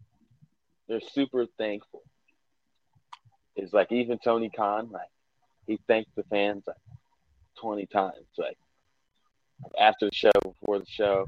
they're 0.88 1.02
super 1.02 1.46
thankful. 1.58 2.04
It's 3.58 3.74
like 3.74 3.92
even 3.92 4.20
Tony 4.20 4.50
Khan, 4.50 4.90
like 4.92 5.10
he 5.66 5.80
thanked 5.88 6.16
the 6.16 6.24
fans 6.24 6.64
like 6.68 6.78
twenty 7.60 7.88
times, 7.88 8.28
like 8.38 8.58
after 9.80 10.06
the 10.06 10.16
show, 10.16 10.32
before 10.44 10.78
the 10.80 10.86
show, 10.86 11.26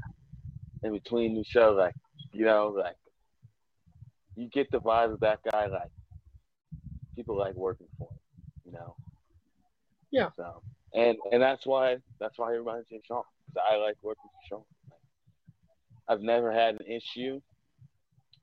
in 0.84 0.92
between 0.92 1.34
the 1.34 1.44
show, 1.44 1.72
like 1.72 1.94
you 2.32 2.44
know, 2.44 2.68
like 2.68 2.96
you 4.36 4.48
get 4.48 4.70
the 4.70 4.80
vibe 4.80 5.12
of 5.12 5.20
that 5.20 5.40
guy, 5.50 5.66
like 5.66 5.90
people 7.16 7.36
like 7.36 7.54
working 7.54 7.88
for 7.98 8.08
him, 8.08 8.18
you 8.64 8.72
know. 8.72 8.94
Yeah. 10.12 10.28
So 10.36 10.62
and 10.94 11.18
and 11.32 11.42
that's 11.42 11.66
why 11.66 11.96
that's 12.20 12.38
why 12.38 12.52
everybody's 12.52 12.84
saying 12.88 13.02
Sean 13.06 13.24
because 13.46 13.66
I 13.68 13.76
like 13.76 13.96
working 14.02 14.22
for 14.24 14.48
Sean. 14.48 14.64
Like, 14.88 15.00
I've 16.08 16.22
never 16.22 16.52
had 16.52 16.80
an 16.80 16.86
issue, 16.86 17.40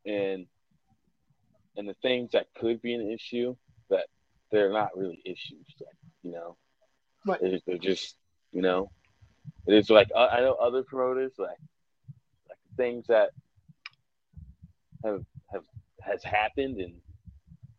and 0.06 0.45
and 1.78 1.88
the 1.88 1.95
things 2.02 2.32
that 2.34 2.47
could 2.60 2.82
be 2.82 2.93
an 2.93 3.10
issue 3.10 3.56
they're 4.51 4.71
not 4.71 4.97
really 4.97 5.21
issues, 5.25 5.65
like 5.79 5.95
you 6.23 6.31
know. 6.31 6.57
Right. 7.25 7.39
They're, 7.41 7.60
they're 7.65 7.77
just 7.77 8.15
you 8.51 8.62
know, 8.62 8.89
it 9.67 9.73
is 9.73 9.89
like 9.89 10.10
uh, 10.15 10.27
I 10.31 10.41
know 10.41 10.53
other 10.53 10.83
promoters 10.83 11.33
like 11.38 11.57
like 12.49 12.57
things 12.75 13.05
that 13.07 13.31
have 15.03 15.23
have 15.51 15.63
has 16.01 16.23
happened 16.23 16.79
and 16.79 16.93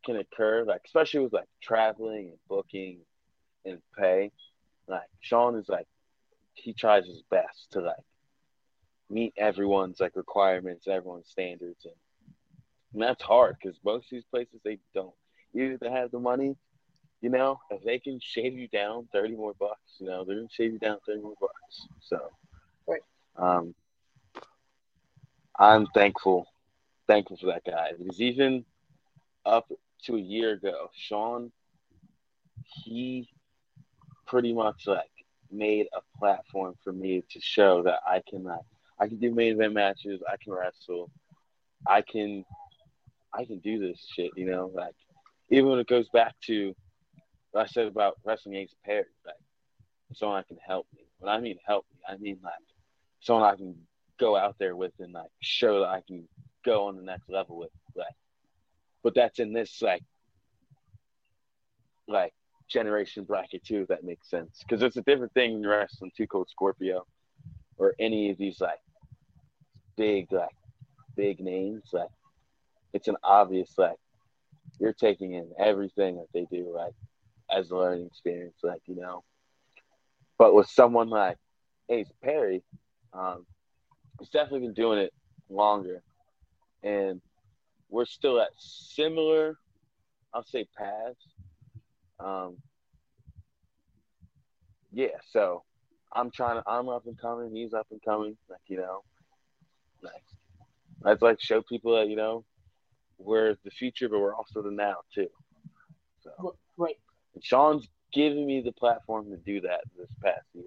can 0.04 0.16
occur, 0.16 0.64
like 0.64 0.82
especially 0.84 1.20
with 1.20 1.32
like 1.32 1.48
traveling 1.62 2.28
and 2.28 2.38
booking 2.48 3.00
and 3.64 3.80
pay. 3.98 4.30
Like 4.86 5.08
Sean 5.20 5.56
is 5.56 5.68
like 5.68 5.86
he 6.54 6.72
tries 6.72 7.06
his 7.06 7.22
best 7.30 7.72
to 7.72 7.80
like 7.80 7.96
meet 9.10 9.34
everyone's 9.36 10.00
like 10.00 10.16
requirements, 10.16 10.86
everyone's 10.86 11.28
standards, 11.28 11.84
and, 11.84 11.94
and 12.92 13.02
that's 13.02 13.22
hard 13.22 13.56
because 13.60 13.78
most 13.84 14.04
of 14.04 14.10
these 14.10 14.24
places 14.30 14.60
they 14.64 14.78
don't. 14.94 15.14
Either 15.54 15.78
they 15.78 15.90
have 15.90 16.10
the 16.10 16.18
money, 16.18 16.56
you 17.20 17.30
know, 17.30 17.58
if 17.70 17.82
they 17.82 17.98
can 17.98 18.20
shave 18.20 18.54
you 18.54 18.68
down 18.68 19.08
thirty 19.12 19.34
more 19.34 19.54
bucks, 19.58 19.80
you 19.98 20.06
know, 20.06 20.24
they're 20.24 20.36
gonna 20.36 20.48
shave 20.50 20.72
you 20.72 20.78
down 20.78 20.98
thirty 21.06 21.20
more 21.20 21.34
bucks. 21.40 21.88
So, 22.00 22.30
Right. 22.86 23.02
Um, 23.36 23.74
I'm 25.58 25.86
thankful, 25.88 26.46
thankful 27.06 27.36
for 27.36 27.46
that 27.46 27.64
guy 27.64 27.90
because 27.98 28.20
even 28.20 28.64
up 29.44 29.70
to 30.04 30.16
a 30.16 30.20
year 30.20 30.52
ago, 30.52 30.88
Sean, 30.94 31.52
he 32.62 33.28
pretty 34.26 34.52
much 34.52 34.86
like 34.86 35.10
made 35.50 35.86
a 35.94 36.18
platform 36.18 36.74
for 36.84 36.92
me 36.92 37.24
to 37.30 37.40
show 37.40 37.82
that 37.82 38.00
I 38.06 38.22
can 38.28 38.44
like 38.44 38.60
I 39.00 39.08
can 39.08 39.18
do 39.18 39.34
main 39.34 39.54
event 39.54 39.74
matches, 39.74 40.20
I 40.30 40.36
can 40.42 40.52
wrestle, 40.52 41.10
I 41.86 42.02
can 42.02 42.44
I 43.34 43.44
can 43.44 43.58
do 43.58 43.78
this 43.78 44.06
shit, 44.14 44.30
you 44.36 44.46
know, 44.46 44.70
like 44.74 44.94
even 45.50 45.70
when 45.70 45.78
it 45.78 45.86
goes 45.86 46.08
back 46.10 46.34
to 46.46 46.74
what 47.52 47.62
I 47.62 47.66
said 47.66 47.86
about 47.86 48.18
wrestling 48.24 48.56
Ace 48.56 48.74
Perry, 48.84 49.04
like 49.24 49.36
someone 50.14 50.38
that 50.38 50.48
can 50.48 50.58
help 50.64 50.86
me. 50.94 51.04
When 51.18 51.32
I 51.32 51.40
mean 51.40 51.58
help 51.66 51.86
me, 51.92 52.00
I 52.08 52.16
mean 52.16 52.38
like 52.42 52.52
someone 53.20 53.44
I 53.44 53.56
can 53.56 53.74
go 54.18 54.36
out 54.36 54.56
there 54.58 54.76
with 54.76 54.92
and 54.98 55.12
like 55.12 55.30
show 55.40 55.80
that 55.80 55.88
I 55.88 56.02
can 56.06 56.28
go 56.64 56.86
on 56.86 56.96
the 56.96 57.02
next 57.02 57.28
level 57.28 57.58
with, 57.58 57.70
like. 57.94 58.14
But 59.02 59.14
that's 59.14 59.38
in 59.38 59.52
this 59.52 59.80
like 59.80 60.02
like 62.08 62.34
generation 62.68 63.24
bracket 63.24 63.64
too, 63.64 63.82
if 63.82 63.88
that 63.88 64.04
makes 64.04 64.28
sense. 64.28 64.58
Because 64.60 64.82
it's 64.82 64.96
a 64.96 65.02
different 65.02 65.32
thing 65.34 65.60
you're 65.60 65.78
wrestling 65.78 66.10
Two 66.16 66.26
Cold 66.26 66.48
Scorpio 66.50 67.06
or 67.76 67.94
any 67.98 68.30
of 68.30 68.38
these 68.38 68.60
like 68.60 68.80
big 69.96 70.30
like 70.32 70.54
big 71.16 71.40
names. 71.40 71.84
Like 71.92 72.10
it's 72.92 73.08
an 73.08 73.16
obvious 73.22 73.72
like 73.78 73.96
you're 74.78 74.92
taking 74.92 75.34
in 75.34 75.50
everything 75.58 76.16
that 76.16 76.28
they 76.32 76.46
do 76.50 76.72
like 76.74 76.94
as 77.50 77.70
a 77.70 77.76
learning 77.76 78.06
experience, 78.06 78.56
like 78.62 78.82
you 78.86 78.96
know. 78.96 79.24
But 80.38 80.54
with 80.54 80.68
someone 80.68 81.08
like 81.08 81.36
Ace 81.88 82.10
Perry, 82.22 82.62
um, 83.12 83.46
he's 84.18 84.28
definitely 84.28 84.66
been 84.66 84.74
doing 84.74 84.98
it 84.98 85.12
longer, 85.48 86.02
and 86.82 87.20
we're 87.88 88.04
still 88.04 88.40
at 88.40 88.50
similar, 88.56 89.58
I'll 90.32 90.44
say, 90.44 90.66
paths. 90.76 91.24
Um, 92.20 92.56
yeah, 94.92 95.18
so 95.30 95.62
I'm 96.12 96.30
trying 96.30 96.62
to, 96.62 96.68
I'm 96.68 96.88
up 96.88 97.06
and 97.06 97.18
coming, 97.18 97.54
he's 97.54 97.74
up 97.74 97.86
and 97.90 98.02
coming, 98.02 98.36
like 98.48 98.60
you 98.68 98.76
know, 98.76 99.02
like 100.02 100.24
I'd 101.04 101.22
like 101.22 101.40
show 101.40 101.62
people 101.62 101.96
that 101.96 102.08
you 102.08 102.16
know 102.16 102.44
we're 103.18 103.56
the 103.64 103.70
future, 103.70 104.08
but 104.08 104.20
we're 104.20 104.34
also 104.34 104.62
the 104.62 104.70
now 104.70 104.96
too. 105.14 105.28
So 106.22 106.56
Right. 106.76 106.96
and 107.34 107.44
Sean's 107.44 107.88
giving 108.12 108.46
me 108.46 108.60
the 108.60 108.72
platform 108.72 109.30
to 109.30 109.36
do 109.36 109.60
that 109.62 109.80
this 109.96 110.08
past 110.22 110.46
year. 110.54 110.64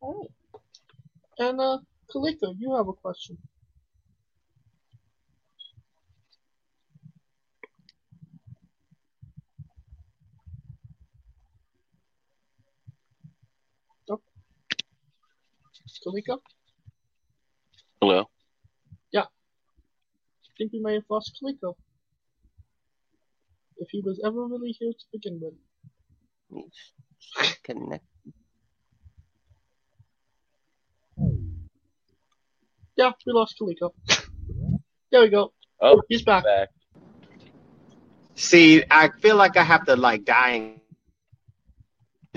All 0.00 0.20
right. 0.20 0.30
And 1.38 1.60
uh, 1.60 1.78
Kaliko, 2.12 2.54
you 2.58 2.74
have 2.74 2.88
a 2.88 2.92
question. 2.92 3.38
Oh. 14.10 14.20
Kaliko? 16.04 16.38
Hello. 18.00 18.28
I 20.60 20.62
think 20.62 20.72
we 20.74 20.80
may 20.80 20.92
have 20.92 21.04
lost 21.08 21.40
Kaliko. 21.42 21.74
If 23.78 23.88
he 23.90 24.02
was 24.04 24.20
ever 24.22 24.44
really 24.46 24.76
here 24.78 24.92
to 24.92 25.04
begin 25.10 25.40
with. 25.40 25.54
Connect. 27.64 28.04
Yeah, 32.98 33.12
we 33.26 33.32
lost 33.32 33.56
Kaliko. 33.58 33.94
There 35.10 35.22
we 35.22 35.30
go. 35.30 35.54
Oh, 35.80 36.02
He's 36.10 36.20
back. 36.20 36.44
back. 36.44 36.68
See, 38.34 38.84
I 38.90 39.08
feel 39.22 39.36
like 39.36 39.56
I 39.56 39.62
have 39.62 39.86
to 39.86 39.96
like 39.96 40.26
die 40.26 40.50
and 40.50 40.80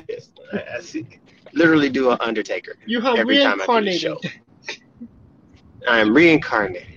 yes, 0.07 0.29
I, 0.53 0.63
I 0.77 0.79
see, 0.79 1.05
literally 1.51 1.89
do 1.89 2.11
an 2.11 2.19
Undertaker 2.21 2.75
You 2.85 3.01
have 3.01 3.17
every 3.17 3.35
time 3.39 3.59
I 3.61 3.65
do 3.67 3.73
the 3.85 3.91
reincarnated. 3.91 3.99
show. 3.99 4.21
I 5.89 5.99
am 5.99 6.13
reincarnated. 6.13 6.92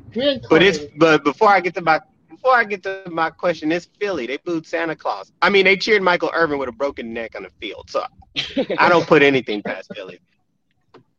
But 0.48 0.62
it's 0.62 0.78
but 0.96 1.24
before 1.24 1.48
I 1.48 1.60
get 1.60 1.74
to 1.74 1.82
my 1.82 2.00
before 2.30 2.54
I 2.54 2.64
get 2.64 2.82
to 2.84 2.92
my 2.92 3.12
question, 3.14 3.54
it's 3.54 3.70
Philly. 3.78 4.10
They 4.10 4.20
booed 4.22 4.50
Santa 4.50 4.78
Claus. 4.78 5.18
I 5.28 5.36
mean, 5.36 5.52
they 5.54 5.64
cheered 5.66 5.92
Michael 5.96 6.30
Irvin 6.32 6.52
with 6.58 6.68
a 6.68 6.72
broken 6.72 7.12
neck 7.12 7.34
on 7.34 7.42
the 7.42 7.50
field. 7.60 7.86
So 7.88 8.04
I 8.76 8.88
don't 8.88 9.06
put 9.06 9.22
anything 9.22 9.62
past 9.62 9.90
Philly 9.94 10.20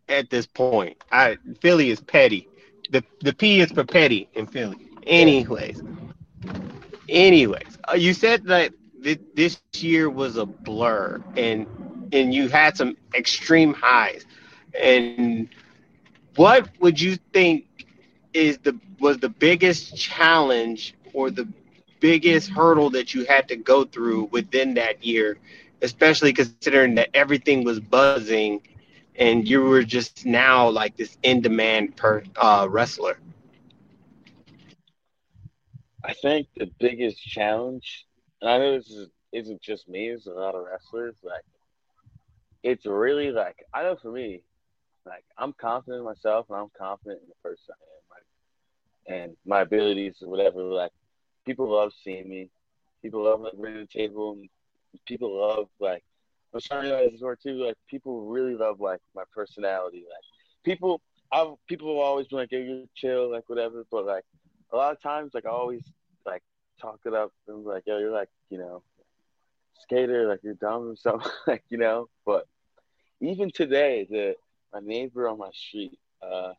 at 0.10 0.30
this 0.30 0.48
point. 0.48 0.92
I 1.12 1.38
Philly 1.62 1.90
is 1.90 2.02
petty. 2.02 2.48
The 2.90 3.04
the 3.22 3.34
P 3.34 3.60
is 3.62 3.72
for 3.72 3.84
petty 3.84 4.30
in 4.34 4.48
Philly. 4.48 4.90
Anyways, 5.06 5.82
anyways, 7.10 7.78
uh, 7.90 7.96
you 7.96 8.14
said 8.14 8.46
that 8.46 8.74
thi- 9.04 9.20
this 9.36 9.62
year 9.66 10.10
was 10.10 10.38
a 10.38 10.46
blur, 10.46 11.22
and 11.36 11.68
and 12.12 12.34
you 12.34 12.50
had 12.50 12.78
some 12.78 12.98
extreme 13.16 13.74
highs. 13.74 14.26
And 14.82 15.50
what 16.36 16.70
would 16.80 17.00
you 17.00 17.18
think 17.34 17.67
is 18.38 18.60
the 18.60 18.80
was 19.00 19.20
the 19.20 19.30
biggest 19.30 19.98
challenge 19.98 20.96
or 21.14 21.32
the 21.32 21.48
biggest 22.02 22.50
hurdle 22.52 22.92
that 22.92 23.14
you 23.16 23.26
had 23.26 23.50
to 23.50 23.58
go 23.58 23.86
through 23.86 24.30
within 24.32 24.76
that 24.76 25.06
year, 25.14 25.38
especially 25.82 26.34
considering 26.44 26.96
that 26.96 27.10
everything 27.16 27.66
was 27.66 27.82
buzzing 27.82 28.62
and 29.18 29.48
you 29.48 29.62
were 29.64 29.84
just 29.84 30.26
now 30.26 30.70
like 30.70 30.96
this 30.98 31.18
in 31.24 31.42
demand 31.42 31.96
per 31.98 32.24
uh, 32.38 32.68
wrestler. 32.70 33.20
I 36.04 36.14
think 36.14 36.48
the 36.56 36.72
biggest 36.80 37.22
challenge, 37.22 38.06
and 38.42 38.50
I 38.50 38.58
know 38.58 38.74
this 38.78 38.90
is, 38.90 39.10
isn't 39.34 39.62
just 39.62 39.88
me, 39.90 40.10
it's 40.10 40.28
a 40.28 40.32
lot 40.32 40.56
of 40.56 40.66
wrestlers. 40.66 41.18
Like, 41.24 41.44
it's 42.64 42.86
really 42.86 43.32
like 43.32 43.58
I 43.74 43.84
know 43.84 43.96
for 43.96 44.12
me, 44.12 44.44
like 45.06 45.24
I'm 45.38 45.54
confident 45.54 46.00
in 46.00 46.06
myself 46.06 46.48
and 46.50 46.58
I'm 46.58 46.72
confident 46.78 47.22
in 47.24 47.30
the 47.30 47.36
person 47.44 47.74
I 47.74 47.84
am. 47.97 47.97
And 49.08 49.36
my 49.46 49.62
abilities 49.62 50.16
or 50.22 50.30
whatever. 50.30 50.62
Like 50.62 50.92
people 51.46 51.70
love 51.70 51.94
seeing 52.04 52.28
me. 52.30 52.50
People 53.02 53.24
love 53.24 53.42
like 53.42 53.54
running 53.56 53.82
the 53.82 53.88
table. 53.88 54.38
People 55.06 55.40
love 55.40 55.70
like 55.80 56.04
I'm 56.54 56.62
sorry 56.62 56.90
guys 56.90 57.12
this 57.12 57.22
word 57.22 57.40
too. 57.42 57.66
Like 57.66 57.76
people 57.88 58.26
really 58.26 58.56
love 58.56 58.80
like 58.80 59.02
my 59.16 59.24
personality. 59.34 60.06
Like 60.10 60.24
people, 60.64 61.02
I 61.32 61.54
people 61.68 61.88
will 61.88 62.02
always 62.02 62.28
be 62.28 62.36
like, 62.36 62.50
"Hey, 62.52 62.64
you're 62.64 62.86
chill," 62.96 63.32
like 63.32 63.48
whatever. 63.48 63.86
But 63.92 64.06
like 64.06 64.24
a 64.72 64.78
lot 64.78 64.92
of 64.92 65.02
times, 65.02 65.34
like 65.34 65.46
I 65.46 65.50
always 65.50 65.84
like 66.26 66.42
talk 66.82 67.00
it 67.06 67.14
up 67.14 67.32
and 67.48 67.66
like, 67.66 67.84
"Yo, 67.86 68.00
you're 68.00 68.12
like 68.12 68.30
you 68.50 68.58
know, 68.58 68.82
skater, 69.82 70.28
like 70.28 70.40
you're 70.44 70.56
dumb 70.56 70.90
or 70.90 70.96
something," 70.96 71.32
like 71.48 71.64
you 71.70 71.78
know. 71.78 72.10
But 72.26 72.48
even 73.20 73.52
today, 73.52 74.08
the 74.10 74.36
my 74.74 74.80
neighbor 74.80 75.28
on 75.28 75.38
my 75.38 75.52
street, 75.54 76.00
uh, 76.22 76.54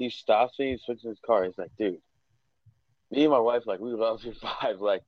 he 0.00 0.10
stops 0.10 0.58
me, 0.58 0.72
he's 0.72 0.82
fixing 0.84 1.10
his 1.10 1.20
car. 1.24 1.44
He's 1.44 1.58
like, 1.58 1.70
"Dude." 1.78 2.00
Me 3.12 3.22
and 3.22 3.32
my 3.32 3.38
wife, 3.38 3.66
like, 3.66 3.80
we 3.80 3.90
love 3.92 4.22
your 4.22 4.34
vibe, 4.42 4.80
like, 4.80 5.02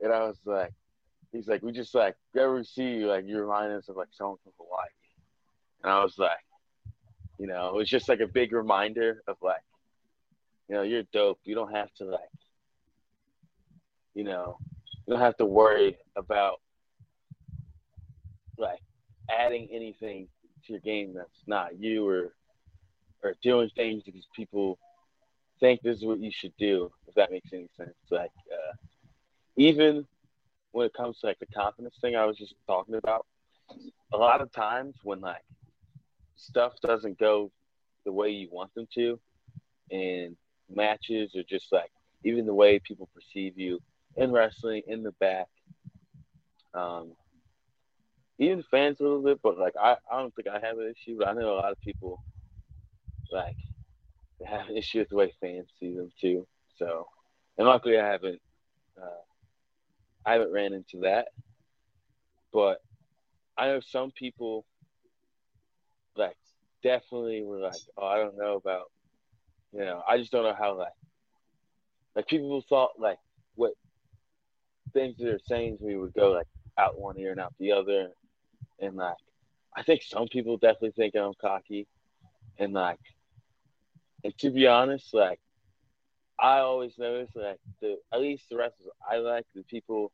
and 0.00 0.12
I 0.12 0.26
was 0.26 0.38
like, 0.44 0.72
he's 1.32 1.48
like, 1.48 1.62
we 1.62 1.72
just 1.72 1.94
like 1.94 2.16
ever 2.36 2.64
see 2.64 2.94
you, 2.94 3.06
like 3.08 3.24
you 3.26 3.38
remind 3.38 3.72
us 3.72 3.88
of 3.88 3.96
like 3.96 4.08
someone 4.12 4.38
from 4.42 4.52
Hawaii. 4.58 4.88
And 5.82 5.92
I 5.92 6.02
was 6.02 6.18
like, 6.18 6.30
you 7.38 7.46
know, 7.46 7.68
it 7.68 7.74
was 7.74 7.88
just 7.88 8.08
like 8.08 8.20
a 8.20 8.26
big 8.26 8.52
reminder 8.52 9.22
of 9.26 9.36
like, 9.42 9.62
you 10.68 10.74
know, 10.74 10.82
you're 10.82 11.04
dope. 11.12 11.38
You 11.44 11.54
don't 11.54 11.74
have 11.74 11.92
to 11.94 12.04
like, 12.04 12.20
you 14.14 14.24
know, 14.24 14.58
you 15.06 15.12
don't 15.12 15.22
have 15.22 15.36
to 15.36 15.46
worry 15.46 15.96
about 16.16 16.60
like 18.58 18.80
adding 19.30 19.68
anything 19.70 20.28
to 20.64 20.72
your 20.72 20.80
game 20.80 21.14
that's 21.14 21.44
not 21.46 21.78
you 21.78 22.08
or 22.08 22.32
or 23.26 23.34
doing 23.42 23.70
things 23.76 24.02
because 24.04 24.26
people 24.34 24.78
think 25.60 25.80
this 25.82 25.98
is 25.98 26.04
what 26.04 26.20
you 26.20 26.30
should 26.30 26.52
do, 26.58 26.90
if 27.08 27.14
that 27.14 27.30
makes 27.30 27.52
any 27.52 27.68
sense. 27.76 27.94
Like 28.10 28.30
uh, 28.52 28.74
even 29.56 30.06
when 30.72 30.86
it 30.86 30.94
comes 30.94 31.18
to 31.20 31.26
like 31.26 31.38
the 31.38 31.46
confidence 31.46 31.96
thing 32.00 32.16
I 32.16 32.26
was 32.26 32.36
just 32.36 32.54
talking 32.66 32.94
about, 32.94 33.26
a 34.12 34.16
lot 34.16 34.40
of 34.40 34.52
times 34.52 34.94
when 35.02 35.20
like 35.20 35.44
stuff 36.36 36.74
doesn't 36.82 37.18
go 37.18 37.50
the 38.04 38.12
way 38.12 38.30
you 38.30 38.48
want 38.50 38.74
them 38.74 38.86
to, 38.94 39.18
and 39.90 40.36
matches 40.74 41.34
or 41.34 41.42
just 41.42 41.72
like 41.72 41.90
even 42.24 42.46
the 42.46 42.54
way 42.54 42.78
people 42.78 43.08
perceive 43.14 43.58
you 43.58 43.80
in 44.16 44.32
wrestling, 44.32 44.82
in 44.86 45.02
the 45.02 45.12
back, 45.12 45.48
um, 46.74 47.12
even 48.38 48.62
fans 48.70 49.00
a 49.00 49.02
little 49.02 49.22
bit, 49.22 49.40
but 49.42 49.58
like 49.58 49.74
I, 49.80 49.96
I 50.10 50.18
don't 50.18 50.34
think 50.34 50.48
I 50.48 50.60
have 50.60 50.78
an 50.78 50.92
issue, 50.92 51.18
but 51.18 51.28
I 51.28 51.32
know 51.32 51.54
a 51.54 51.56
lot 51.56 51.72
of 51.72 51.80
people 51.80 52.22
like 53.32 53.56
they 54.38 54.46
have 54.46 54.68
an 54.68 54.76
issue 54.76 55.00
with 55.00 55.08
the 55.08 55.16
way 55.16 55.32
fans 55.40 55.68
see 55.78 55.94
them 55.94 56.10
too. 56.20 56.46
So, 56.76 57.06
and 57.58 57.66
luckily 57.66 57.98
I 57.98 58.06
haven't 58.06 58.40
uh, 59.00 59.22
I 60.24 60.32
haven't 60.32 60.52
ran 60.52 60.72
into 60.72 61.00
that, 61.02 61.28
but 62.52 62.82
I 63.56 63.68
know 63.68 63.80
some 63.80 64.10
people 64.10 64.64
like 66.16 66.36
definitely 66.82 67.42
were 67.42 67.58
like, 67.58 67.80
oh, 67.96 68.06
I 68.06 68.16
don't 68.16 68.36
know 68.36 68.56
about, 68.56 68.90
you 69.72 69.80
know, 69.80 70.02
I 70.08 70.18
just 70.18 70.32
don't 70.32 70.44
know 70.44 70.54
how 70.58 70.78
like, 70.78 70.92
like 72.14 72.26
people 72.26 72.62
thought 72.68 72.92
like 72.98 73.18
what 73.54 73.72
things 74.92 75.16
they're 75.18 75.38
saying 75.46 75.78
to 75.78 75.84
me 75.84 75.96
would 75.96 76.14
go 76.14 76.32
like 76.32 76.46
out 76.78 76.98
one 76.98 77.18
ear 77.18 77.30
and 77.30 77.40
out 77.40 77.54
the 77.58 77.72
other, 77.72 78.08
and 78.80 78.96
like 78.96 79.16
I 79.76 79.82
think 79.82 80.02
some 80.02 80.28
people 80.28 80.56
definitely 80.56 80.92
think 80.96 81.14
I'm 81.14 81.32
cocky, 81.40 81.86
and 82.58 82.72
like, 82.72 82.98
and 84.24 84.36
to 84.38 84.50
be 84.50 84.66
honest, 84.66 85.14
like 85.14 85.40
I 86.38 86.58
always 86.58 86.98
notice 86.98 87.30
like 87.34 87.58
the 87.80 87.96
at 88.12 88.20
least 88.20 88.48
the 88.50 88.56
wrestlers 88.56 88.88
I 89.10 89.16
like 89.18 89.46
the 89.54 89.62
people 89.64 90.12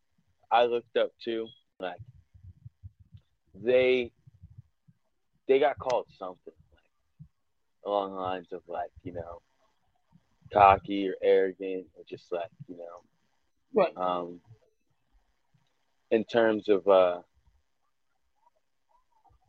I 0.50 0.64
looked 0.64 0.96
up 0.96 1.10
to 1.24 1.48
like 1.80 2.00
they 3.54 4.12
they 5.48 5.58
got 5.58 5.78
called 5.78 6.06
something 6.18 6.52
like 6.72 6.82
along 7.86 8.12
the 8.14 8.20
lines 8.20 8.52
of 8.52 8.62
like 8.68 8.90
you 9.02 9.12
know 9.12 9.40
cocky 10.52 11.08
or 11.08 11.14
arrogant 11.22 11.86
or 11.96 12.04
just 12.08 12.30
like 12.32 12.50
you 12.68 12.76
know 12.76 13.20
Right. 13.74 13.96
um 14.02 14.40
in 16.10 16.24
terms 16.24 16.68
of 16.68 16.86
uh 16.88 17.20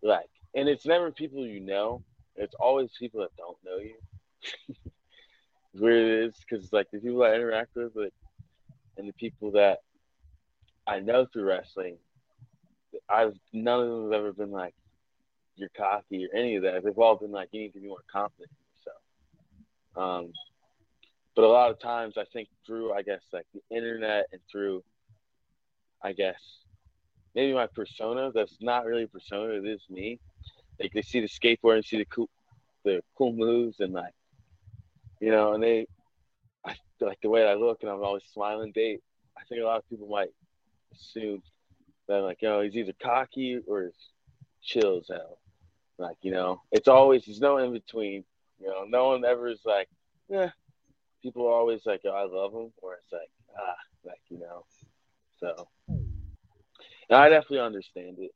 like 0.02 0.30
and 0.56 0.68
it's 0.68 0.86
never 0.86 1.12
people 1.12 1.46
you 1.46 1.60
know 1.60 2.04
it's 2.36 2.56
always 2.60 2.92
people 2.98 3.22
that 3.22 3.36
don't 3.38 3.58
know 3.63 3.78
you 3.78 3.96
Weird 5.73 6.08
it 6.08 6.27
is 6.27 6.36
because 6.38 6.71
like 6.71 6.88
the 6.91 6.99
people 6.99 7.23
I 7.23 7.34
interact 7.34 7.75
with 7.75 7.95
like 7.95 8.13
and 8.97 9.08
the 9.08 9.13
people 9.13 9.51
that 9.51 9.79
I 10.86 10.99
know 10.99 11.25
through 11.25 11.45
wrestling 11.45 11.97
I've 13.10 13.34
none 13.53 13.79
of 13.79 13.88
them 13.89 14.03
have 14.03 14.13
ever 14.13 14.34
been 14.34 14.51
like 14.51 14.75
you're 15.56 15.69
cocky 15.75 16.25
or 16.25 16.36
any 16.36 16.56
of 16.56 16.63
that. 16.63 16.84
They've 16.84 16.97
all 16.97 17.15
been 17.15 17.32
like 17.32 17.49
you 17.51 17.62
need 17.62 17.73
to 17.73 17.79
be 17.79 17.88
more 17.88 18.03
confident 18.12 18.51
in 18.51 19.97
yourself. 19.97 20.25
Um 20.25 20.34
but 21.36 21.45
a 21.45 21.47
lot 21.47 21.71
of 21.71 21.79
times 21.79 22.17
I 22.17 22.25
think 22.25 22.49
through 22.65 22.93
I 22.93 23.01
guess 23.01 23.21
like 23.32 23.47
the 23.53 23.75
internet 23.75 24.27
and 24.32 24.41
through 24.51 24.84
I 26.03 26.13
guess 26.13 26.39
maybe 27.34 27.53
my 27.53 27.67
persona 27.67 28.32
that's 28.32 28.58
not 28.62 28.86
really 28.86 29.03
a 29.03 29.08
persona 29.08 29.53
it 29.53 29.65
is 29.65 29.82
me. 29.89 30.19
Like 30.79 30.91
they 30.93 31.01
see 31.01 31.19
the 31.19 31.27
skateboard 31.27 31.75
and 31.77 31.86
see 31.86 31.97
the 31.97 32.06
cool 32.06 32.29
the 32.84 33.01
cool 33.17 33.34
moves 33.34 33.79
and 33.79 33.93
like 33.93 34.13
you 35.24 35.32
know 35.32 35.54
and 35.54 35.64
they 35.64 35.88
I 36.66 36.76
like 37.00 37.20
the 37.22 37.30
way 37.30 37.48
I 37.48 37.54
look 37.54 37.80
and 37.82 37.90
I'm 37.90 38.04
always 38.04 38.24
smiling 38.34 38.72
they 38.76 39.00
I 39.38 39.44
think 39.48 39.62
a 39.62 39.66
lot 39.66 39.78
of 39.78 39.90
people 39.90 40.08
might 40.08 40.34
assume 40.94 41.42
that 42.08 42.20
like 42.20 42.42
you 42.42 42.50
know 42.50 42.62
he's 42.62 42.76
either 42.76 42.94
cocky 43.02 43.60
or 43.68 43.84
he's 43.84 43.94
chill 44.62 44.98
as 44.98 45.08
hell. 45.10 45.40
Like 45.98 46.18
you 46.22 46.32
know 46.32 46.62
it's 46.72 46.88
always 46.88 47.26
there's 47.26 47.40
no 47.40 47.58
in 47.58 47.74
between 47.74 48.24
you 48.60 48.68
know 48.68 48.86
no 48.88 49.10
one 49.10 49.26
ever 49.26 49.48
is 49.48 49.62
like 49.66 49.88
yeah. 50.30 50.50
People 51.22 51.48
are 51.48 51.54
always 51.54 51.86
like, 51.86 52.02
oh, 52.06 52.10
I 52.10 52.26
love 52.26 52.54
him, 52.54 52.74
or 52.82 52.96
it's 52.96 53.12
like, 53.14 53.30
ah, 53.58 53.76
like 54.04 54.20
you 54.30 54.40
know. 54.40 54.66
So, 55.40 55.70
and 55.88 56.04
I 57.10 57.30
definitely 57.30 57.60
understand 57.60 58.18
it, 58.20 58.32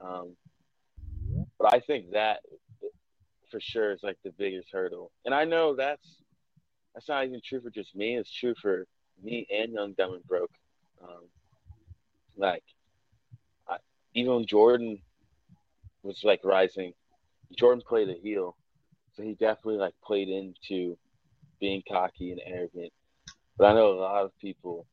um, 0.00 0.36
but 1.58 1.74
I 1.74 1.80
think 1.80 2.12
that 2.12 2.40
for 3.50 3.60
sure 3.60 3.92
is 3.92 4.04
like 4.04 4.18
the 4.22 4.30
biggest 4.30 4.68
hurdle, 4.70 5.10
and 5.24 5.34
I 5.34 5.44
know 5.44 5.74
that's 5.74 6.19
that's 6.94 7.08
not 7.08 7.24
even 7.24 7.40
true 7.44 7.60
for 7.60 7.70
just 7.70 7.94
me. 7.94 8.16
It's 8.16 8.32
true 8.32 8.54
for 8.60 8.86
me 9.22 9.46
and 9.50 9.72
Young 9.72 9.92
Dumb 9.92 10.14
and 10.14 10.26
Broke. 10.26 10.50
Um, 11.02 11.24
like, 12.36 12.64
I, 13.68 13.76
even 14.14 14.46
Jordan 14.46 15.00
was 16.02 16.24
like 16.24 16.40
rising, 16.44 16.92
Jordan 17.56 17.82
played 17.86 18.08
a 18.08 18.14
heel, 18.14 18.56
so 19.14 19.22
he 19.22 19.32
definitely 19.32 19.76
like 19.76 19.94
played 20.04 20.28
into 20.28 20.96
being 21.60 21.82
cocky 21.88 22.32
and 22.32 22.40
arrogant. 22.44 22.92
But 23.58 23.72
I 23.72 23.74
know 23.74 23.92
a 23.92 24.00
lot 24.00 24.24
of 24.24 24.38
people, 24.38 24.86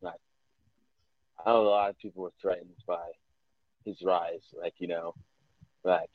like, 0.00 0.20
I 1.44 1.50
know 1.50 1.62
a 1.62 1.68
lot 1.68 1.90
of 1.90 1.98
people 1.98 2.22
were 2.22 2.32
threatened 2.40 2.70
by 2.86 3.10
his 3.84 4.00
rise. 4.02 4.42
Like, 4.58 4.74
you 4.78 4.86
know, 4.86 5.14
like, 5.82 6.10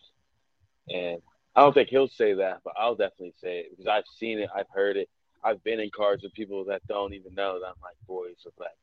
and 0.89 1.21
I 1.57 1.61
don't 1.61 1.73
think 1.73 1.89
he'll 1.89 2.07
say 2.07 2.35
that, 2.35 2.59
but 2.63 2.75
I'll 2.77 2.93
definitely 2.93 3.33
say 3.41 3.61
it 3.61 3.71
because 3.71 3.87
I've 3.87 4.03
seen 4.19 4.37
it, 4.37 4.49
I've 4.55 4.69
heard 4.71 4.95
it. 4.95 5.09
I've 5.43 5.63
been 5.63 5.79
in 5.79 5.89
cars 5.89 6.21
with 6.21 6.33
people 6.33 6.63
that 6.65 6.85
don't 6.87 7.15
even 7.15 7.33
know 7.33 7.59
that 7.59 7.65
I'm 7.65 7.81
like 7.81 7.95
boys 8.07 8.35
with 8.45 8.53
like 8.59 8.77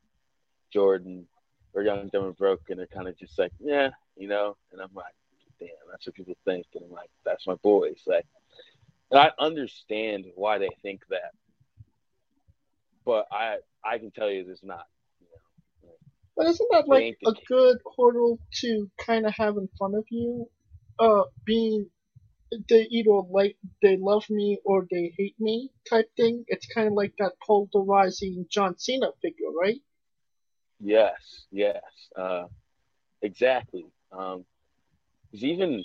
Jordan 0.73 1.29
or 1.73 1.83
Young 1.83 2.09
Dumb 2.09 2.25
and 2.25 2.37
Broke, 2.37 2.63
and 2.71 2.81
they're 2.81 2.89
kind 2.89 3.07
of 3.07 3.17
just 3.17 3.39
like, 3.39 3.53
yeah, 3.61 3.91
you 4.17 4.27
know. 4.27 4.57
And 4.73 4.81
I'm 4.81 4.91
like, 4.93 5.15
damn, 5.61 5.69
that's 5.89 6.05
what 6.05 6.17
people 6.17 6.37
think, 6.45 6.67
and 6.75 6.83
I'm 6.85 6.91
like, 6.91 7.11
that's 7.25 7.47
my 7.47 7.55
boys. 7.63 8.03
Like, 8.09 8.27
and 9.13 9.21
I 9.21 9.31
understand 9.39 10.25
why 10.35 10.59
they 10.59 10.71
think 10.83 11.03
that, 11.11 11.31
but 13.05 13.29
I 13.31 13.59
I 13.85 13.99
can 13.99 14.11
tell 14.11 14.29
you 14.29 14.45
it's 14.49 14.65
not. 14.65 14.87
You 15.21 15.29
know, 15.87 15.95
But 16.37 16.47
isn't 16.49 16.69
that 16.73 16.89
like 16.89 17.19
a 17.25 17.35
good 17.47 17.79
portal 17.95 18.41
to 18.63 18.91
kind 18.99 19.27
of 19.27 19.35
have 19.35 19.59
in 19.59 19.69
front 19.79 19.95
of 19.95 20.05
you? 20.11 20.51
Uh, 20.99 21.25
being 21.45 21.89
they 22.69 22.87
either 22.91 23.21
like 23.31 23.57
they 23.83 23.97
love 23.97 24.25
me 24.31 24.59
or 24.65 24.87
they 24.91 25.13
hate 25.17 25.37
me 25.39 25.71
type 25.89 26.09
thing. 26.17 26.45
It's 26.49 26.67
kind 26.67 26.89
of 26.89 26.95
like 26.95 27.15
that 27.19 27.33
polarizing 27.47 28.47
John 28.51 28.79
Cena 28.79 29.09
figure, 29.23 29.51
right? 29.61 29.81
Yes, 30.81 31.47
yes, 31.51 31.83
uh, 32.17 32.45
exactly. 33.23 33.87
Um, 34.13 34.45
even 35.33 35.85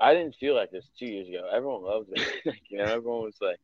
I 0.00 0.14
didn't 0.14 0.36
feel 0.36 0.54
like 0.54 0.70
this 0.70 0.88
two 0.98 1.06
years 1.06 1.28
ago. 1.28 1.48
Everyone 1.52 1.82
loves 1.82 2.08
it. 2.12 2.26
like, 2.44 2.62
you 2.68 2.78
know, 2.78 2.84
everyone 2.84 3.22
was 3.22 3.36
like, 3.40 3.58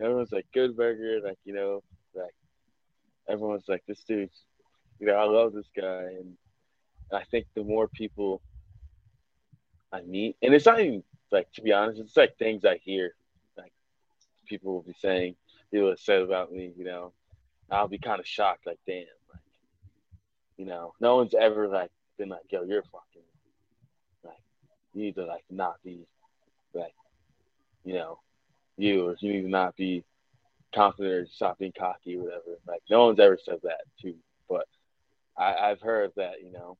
everyone's 0.00 0.32
like 0.32 0.46
good 0.52 0.76
burger. 0.76 1.20
Like, 1.24 1.38
you 1.44 1.54
know, 1.54 1.82
like 2.14 2.34
everyone's 3.28 3.68
like, 3.68 3.82
this 3.86 4.02
dude's, 4.06 4.44
you 4.98 5.06
know, 5.06 5.14
I 5.14 5.24
love 5.24 5.52
this 5.52 5.68
guy. 5.76 6.04
And 6.18 6.36
I 7.12 7.24
think 7.30 7.46
the 7.54 7.62
more 7.62 7.88
people 7.88 8.42
I 9.92 10.02
meet, 10.02 10.36
and 10.42 10.54
it's 10.54 10.66
not 10.66 10.80
even 10.80 11.02
like, 11.30 11.50
to 11.52 11.62
be 11.62 11.72
honest, 11.72 12.00
it's 12.00 12.16
like 12.16 12.36
things 12.36 12.64
I 12.64 12.78
hear. 12.82 13.14
Like, 13.56 13.72
people 14.46 14.72
will 14.74 14.82
be 14.82 14.94
saying, 14.98 15.36
people 15.70 15.88
have 15.88 15.98
said 15.98 16.22
about 16.22 16.52
me, 16.52 16.72
you 16.76 16.84
know, 16.84 17.12
I'll 17.70 17.88
be 17.88 17.98
kind 17.98 18.20
of 18.20 18.26
shocked, 18.26 18.66
like, 18.66 18.78
damn, 18.86 19.06
like, 19.30 19.40
you 20.56 20.66
know, 20.66 20.92
no 21.00 21.16
one's 21.16 21.34
ever 21.34 21.66
like 21.68 21.90
been 22.18 22.28
like, 22.28 22.44
yo, 22.50 22.62
you're 22.62 22.82
fucking, 22.82 23.22
like, 24.24 24.42
you 24.92 25.02
need 25.02 25.14
to 25.16 25.24
like 25.24 25.44
not 25.50 25.76
be, 25.82 26.06
like, 26.74 26.94
you 27.84 27.94
know, 27.94 28.18
you 28.76 29.08
or 29.08 29.16
you 29.20 29.32
need 29.32 29.42
to 29.42 29.48
not 29.48 29.76
be 29.76 30.04
confident 30.74 31.14
or 31.14 31.26
stop 31.26 31.58
being 31.58 31.72
cocky 31.76 32.16
or 32.16 32.24
whatever. 32.24 32.58
Like, 32.66 32.82
no 32.90 33.06
one's 33.06 33.20
ever 33.20 33.38
said 33.42 33.60
that 33.62 33.80
to 34.00 34.08
me, 34.08 34.16
but 34.48 34.66
I, 35.36 35.54
I've 35.54 35.80
heard 35.80 36.12
that, 36.16 36.42
you 36.42 36.52
know, 36.52 36.76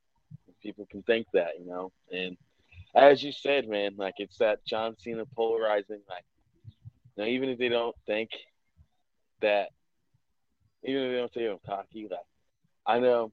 people 0.61 0.85
can 0.89 1.03
think 1.03 1.27
that, 1.33 1.59
you 1.59 1.65
know, 1.65 1.91
and 2.11 2.37
as 2.95 3.21
you 3.21 3.31
said, 3.31 3.67
man, 3.67 3.95
like 3.97 4.15
it's 4.17 4.37
that 4.37 4.65
John 4.65 4.95
Cena 4.97 5.25
polarizing, 5.35 6.01
like, 6.09 6.23
know, 7.17 7.25
even 7.25 7.49
if 7.49 7.59
they 7.59 7.69
don't 7.69 7.95
think 8.05 8.29
that, 9.41 9.69
even 10.83 11.03
if 11.03 11.11
they 11.11 11.17
don't 11.17 11.33
say 11.33 11.45
I'm 11.45 11.57
cocky, 11.65 12.07
like, 12.09 12.19
I 12.85 12.99
know 12.99 13.31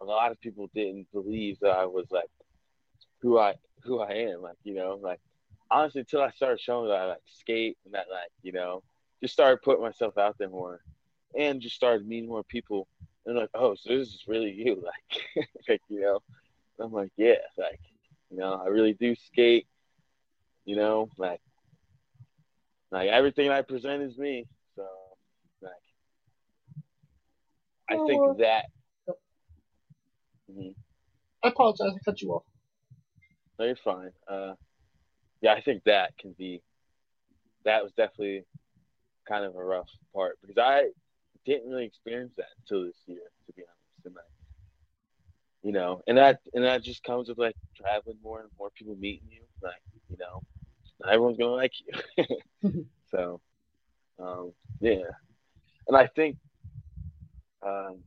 a 0.00 0.04
lot 0.04 0.32
of 0.32 0.40
people 0.40 0.70
didn't 0.74 1.06
believe 1.12 1.58
that 1.60 1.70
I 1.70 1.86
was 1.86 2.06
like 2.10 2.30
who 3.20 3.38
I 3.38 3.54
who 3.84 4.00
I 4.00 4.12
am, 4.12 4.42
like, 4.42 4.56
you 4.64 4.74
know, 4.74 4.98
like 5.00 5.20
honestly, 5.70 6.00
until 6.00 6.22
I 6.22 6.30
started 6.30 6.60
showing 6.60 6.88
that 6.88 6.98
I 6.98 7.06
like 7.06 7.22
skate 7.26 7.76
and 7.84 7.94
that 7.94 8.06
like, 8.10 8.30
you 8.42 8.52
know, 8.52 8.82
just 9.20 9.34
started 9.34 9.62
putting 9.62 9.82
myself 9.82 10.16
out 10.18 10.36
there 10.38 10.48
more, 10.48 10.80
and 11.38 11.60
just 11.60 11.76
started 11.76 12.06
meeting 12.06 12.28
more 12.28 12.44
people, 12.44 12.88
and 13.26 13.36
like, 13.36 13.50
oh, 13.54 13.74
so 13.74 13.96
this 13.96 14.08
is 14.08 14.24
really 14.26 14.52
you, 14.52 14.82
like, 15.36 15.48
like 15.68 15.82
you 15.88 16.00
know, 16.00 16.20
I'm 16.80 16.92
like, 16.92 17.10
yeah, 17.16 17.34
like 17.58 17.80
you 18.32 18.38
know, 18.38 18.54
I 18.64 18.68
really 18.68 18.94
do 18.94 19.14
skate. 19.14 19.66
You 20.64 20.76
know, 20.76 21.08
like 21.18 21.40
like 22.90 23.08
everything 23.08 23.50
I 23.50 23.62
present 23.62 24.02
is 24.02 24.16
me. 24.16 24.46
So 24.76 24.86
like 25.60 25.72
I 27.88 27.96
think 28.06 28.38
that 28.38 28.66
Mhm. 30.50 30.74
I 31.42 31.48
apologize. 31.48 31.92
I 31.94 31.98
cut 32.04 32.20
you 32.22 32.32
off. 32.32 32.44
No, 33.58 33.64
you're 33.66 33.76
fine. 33.76 34.12
Uh, 34.28 34.54
yeah, 35.40 35.54
I 35.54 35.60
think 35.60 35.84
that 35.84 36.16
can 36.18 36.32
be. 36.32 36.62
That 37.64 37.82
was 37.82 37.92
definitely 37.92 38.44
kind 39.28 39.44
of 39.44 39.54
a 39.54 39.64
rough 39.64 39.88
part 40.12 40.38
because 40.40 40.58
I 40.58 40.90
didn't 41.44 41.70
really 41.70 41.86
experience 41.86 42.32
that 42.36 42.48
until 42.60 42.84
this 42.86 42.96
year, 43.06 43.30
to 43.46 43.52
be 43.52 43.62
honest. 43.62 44.06
And 44.06 44.14
like, 44.14 44.24
you 45.62 45.72
know, 45.72 46.02
and 46.06 46.18
that 46.18 46.40
and 46.54 46.64
that 46.64 46.82
just 46.82 47.04
comes 47.04 47.28
with 47.28 47.38
like 47.38 47.54
traveling 47.76 48.18
more 48.22 48.40
and 48.40 48.50
more 48.58 48.70
people 48.70 48.96
meeting 48.96 49.28
you. 49.30 49.42
Like, 49.62 49.80
you 50.10 50.16
know, 50.18 50.42
not 51.00 51.12
everyone's 51.12 51.38
gonna 51.38 51.52
like 51.52 51.72
you. 52.16 52.24
so, 53.10 53.40
um, 54.18 54.52
yeah, 54.80 55.02
and 55.86 55.96
I 55.96 56.08
think, 56.08 56.36
um, 57.64 57.98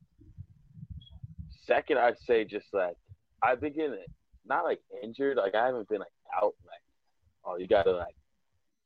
second, 1.66 1.98
I'd 1.98 2.20
say 2.20 2.46
just 2.46 2.68
like 2.74 2.96
I've 3.42 3.62
been 3.62 3.74
getting 3.74 3.98
not 4.46 4.64
like 4.64 4.80
injured. 5.02 5.38
Like 5.38 5.56
I 5.56 5.66
haven't 5.66 5.90
been 5.90 6.00
like 6.00 6.08
out 6.36 6.56
like 6.66 6.82
oh 7.46 7.58
you 7.58 7.68
gotta 7.68 7.92
like 7.92 8.16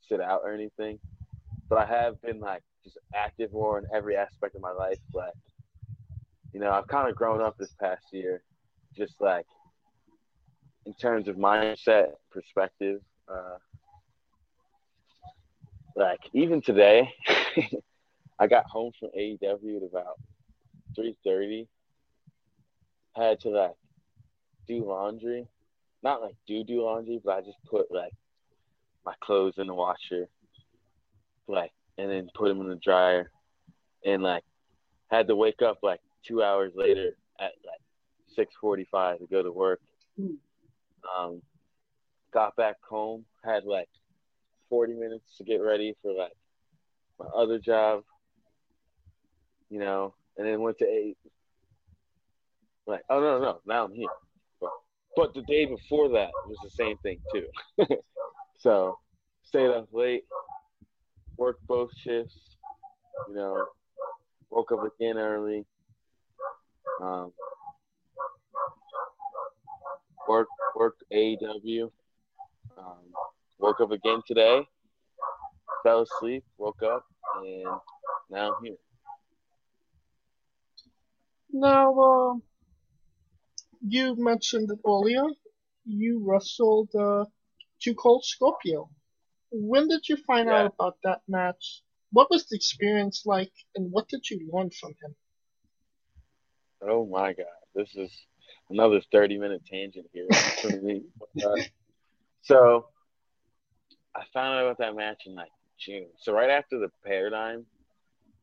sit 0.07 0.21
out 0.21 0.41
or 0.43 0.53
anything. 0.53 0.99
But 1.69 1.79
I 1.79 1.85
have 1.85 2.21
been 2.21 2.39
like 2.39 2.63
just 2.83 2.97
active 3.13 3.51
more 3.51 3.77
in 3.79 3.85
every 3.93 4.15
aspect 4.15 4.55
of 4.55 4.61
my 4.61 4.71
life. 4.71 4.99
Like 5.13 5.33
you 6.53 6.59
know, 6.59 6.71
I've 6.71 6.87
kind 6.87 7.09
of 7.09 7.15
grown 7.15 7.41
up 7.41 7.57
this 7.57 7.73
past 7.79 8.05
year, 8.11 8.41
just 8.95 9.15
like 9.19 9.45
in 10.85 10.93
terms 10.93 11.27
of 11.27 11.35
mindset, 11.35 12.13
perspective. 12.31 13.01
Uh, 13.27 13.57
like 15.95 16.19
even 16.33 16.61
today, 16.61 17.13
I 18.39 18.47
got 18.47 18.65
home 18.65 18.91
from 18.99 19.09
AEW 19.17 19.77
at 19.77 19.83
about 19.83 20.19
three 20.95 21.15
thirty. 21.23 21.67
Had 23.15 23.39
to 23.41 23.49
like 23.49 23.75
do 24.67 24.85
laundry, 24.85 25.47
not 26.03 26.21
like 26.21 26.35
do 26.47 26.63
do 26.63 26.83
laundry, 26.83 27.19
but 27.23 27.37
I 27.37 27.41
just 27.41 27.57
put 27.69 27.91
like 27.91 28.13
my 29.05 29.13
clothes 29.21 29.55
in 29.57 29.67
the 29.67 29.73
washer, 29.73 30.27
like, 31.47 31.71
and 31.97 32.09
then 32.09 32.29
put 32.33 32.47
them 32.47 32.61
in 32.61 32.69
the 32.69 32.75
dryer, 32.75 33.31
and 34.05 34.23
like 34.23 34.43
had 35.09 35.27
to 35.27 35.35
wake 35.35 35.61
up 35.61 35.79
like 35.83 35.99
two 36.25 36.41
hours 36.41 36.71
later 36.75 37.15
at 37.39 37.51
like 37.65 37.81
six 38.39 38.55
forty 38.61 38.87
five 38.89 39.19
to 39.19 39.25
go 39.27 39.43
to 39.43 39.51
work. 39.51 39.81
Um, 40.17 41.41
got 42.33 42.55
back 42.55 42.75
home, 42.87 43.25
had 43.43 43.65
like 43.65 43.89
forty 44.69 44.93
minutes 44.93 45.37
to 45.37 45.43
get 45.43 45.57
ready 45.57 45.95
for 46.01 46.13
like 46.13 46.31
my 47.19 47.25
other 47.35 47.59
job, 47.59 48.03
you 49.69 49.79
know, 49.79 50.13
and 50.37 50.47
then 50.47 50.61
went 50.61 50.77
to 50.79 50.85
eight. 50.85 51.17
Like, 52.87 53.01
oh 53.09 53.19
no, 53.19 53.39
no, 53.39 53.59
now 53.67 53.85
I'm 53.85 53.93
here. 53.93 54.07
But, 54.61 54.71
but 55.15 55.33
the 55.33 55.41
day 55.41 55.65
before 55.65 56.09
that 56.09 56.29
was 56.47 56.57
the 56.63 56.69
same 56.69 56.97
thing 56.99 57.19
too. 57.33 57.45
so 58.57 58.97
stayed 59.43 59.69
up 59.69 59.89
late, 59.91 60.23
worked 61.37 61.67
both 61.67 61.91
shifts, 61.97 62.39
you 63.27 63.35
know, 63.35 63.65
woke 64.49 64.71
up 64.71 64.83
again 64.83 65.17
early. 65.17 65.65
Um, 67.01 67.31
worked 70.29 70.51
worked 70.75 71.03
AEW. 71.11 71.91
Um, 72.77 73.05
woke 73.57 73.81
up 73.81 73.91
again 73.91 74.21
today. 74.27 74.67
Fell 75.83 76.01
asleep, 76.01 76.43
woke 76.57 76.83
up, 76.83 77.03
and 77.43 77.65
now 78.29 78.53
I'm 78.53 78.63
here. 78.63 78.77
Now, 81.51 81.99
uh, 81.99 82.33
you 83.81 84.15
mentioned 84.17 84.69
it 84.71 84.79
earlier. 84.87 85.25
You 85.85 86.23
wrestled 86.25 86.89
uh, 86.95 87.25
Too 87.81 87.95
Cold 87.95 88.23
Scorpio. 88.23 88.89
When 89.51 89.87
did 89.87 90.07
you 90.07 90.17
find 90.27 90.47
Yeah. 90.47 90.65
out 90.65 90.73
about 90.73 90.97
that 91.03 91.21
match? 91.27 91.81
What 92.11 92.29
was 92.29 92.45
the 92.47 92.55
experience 92.55 93.23
like, 93.25 93.53
and 93.75 93.91
what 93.91 94.07
did 94.09 94.29
you 94.29 94.49
learn 94.53 94.69
from 94.71 94.91
him? 95.01 95.15
Oh 96.81 97.05
my 97.05 97.33
god, 97.33 97.45
this 97.75 97.95
is 97.95 98.11
another 98.69 99.01
thirty-minute 99.11 99.63
tangent 99.65 100.07
here 100.13 100.27
for 100.61 100.69
me. 100.81 101.03
Uh, 101.43 101.61
so 102.41 102.87
I 104.15 104.23
found 104.33 104.57
out 104.57 104.65
about 104.65 104.77
that 104.79 104.95
match 104.95 105.23
in 105.25 105.35
like 105.35 105.51
June. 105.79 106.07
So 106.19 106.33
right 106.33 106.49
after 106.49 106.79
the 106.79 106.89
Paradigm 107.05 107.65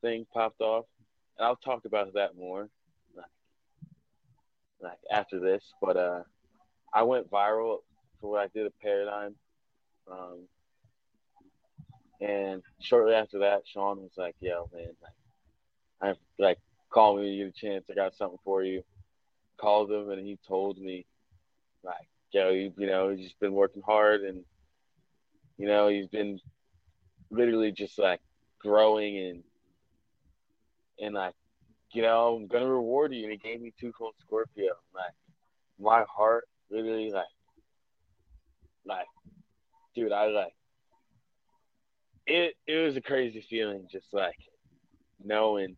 thing 0.03 0.27
popped 0.33 0.61
off, 0.61 0.87
and 1.39 1.47
I'll 1.47 1.57
talk 1.57 1.85
about 1.85 2.13
that 2.15 2.37
more, 2.37 2.69
like, 3.17 3.27
like 4.81 4.99
after 5.11 5.41
this. 5.41 5.63
But 5.81 5.97
uh, 5.97 6.23
I 6.93 7.03
went 7.03 7.31
viral 7.31 7.79
for 8.21 8.31
what 8.31 8.41
I 8.41 8.49
did 8.49 8.67
at 8.67 8.79
Paradigm, 8.81 9.35
um, 10.11 10.41
and 12.21 12.63
shortly 12.81 13.15
after 13.15 13.41
that, 13.41 13.63
Sean 13.67 13.99
was 14.03 14.13
like, 14.17 14.35
"Yo, 14.41 14.69
man, 14.73 14.89
like, 15.03 16.15
I 16.17 16.43
like." 16.43 16.59
call 16.97 17.17
me 17.17 17.23
when 17.23 17.33
you 17.33 17.45
get 17.45 17.55
a 17.55 17.67
chance. 17.67 17.85
I 17.91 17.95
got 17.95 18.15
something 18.15 18.39
for 18.45 18.63
you. 18.63 18.83
Called 19.59 19.91
him 19.91 20.11
and 20.11 20.27
he 20.27 20.39
told 20.47 20.79
me, 20.79 21.07
like, 21.83 22.09
yo, 22.33 22.51
you, 22.51 22.73
you 22.77 22.87
know, 22.87 23.11
he's 23.11 23.25
just 23.25 23.41
been 23.41 23.53
working 23.53 23.83
hard 23.83 24.23
and, 24.23 24.45
you 25.57 25.67
know, 25.67 25.89
he's 25.89 26.09
been 26.09 26.39
literally 27.31 27.73
just 27.73 27.99
like 27.99 28.21
growing 28.59 29.19
and, 29.19 29.43
and 31.01 31.15
like, 31.15 31.35
you 31.93 32.03
know, 32.03 32.37
I'm 32.37 32.47
gonna 32.47 32.67
reward 32.67 33.15
you. 33.15 33.23
And 33.23 33.33
he 33.33 33.39
gave 33.39 33.61
me 33.61 33.73
two 33.81 33.93
cold 33.93 34.15
Scorpio. 34.21 34.75
Like, 34.95 35.15
my 35.79 36.05
heart 36.09 36.45
literally 36.71 37.11
like, 37.11 37.25
like, 38.85 39.07
dude, 39.95 40.13
I 40.13 40.27
like, 40.27 40.53
it. 42.27 42.55
It 42.67 42.85
was 42.85 42.97
a 42.97 43.01
crazy 43.01 43.41
feeling, 43.49 43.87
just 43.91 44.13
like 44.13 44.37
knowing 45.23 45.77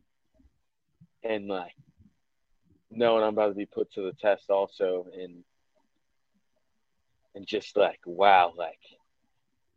and 1.22 1.46
like 1.46 1.72
knowing 2.91 3.22
I'm 3.22 3.34
about 3.34 3.49
to 3.49 3.55
be 3.55 3.66
put 3.66 3.93
to 3.93 4.03
the 4.03 4.12
test 4.12 4.51
also 4.51 5.07
and 5.14 5.45
and 7.34 7.47
just 7.47 7.76
like 7.76 8.01
wow 8.07 8.53
like 8.57 8.78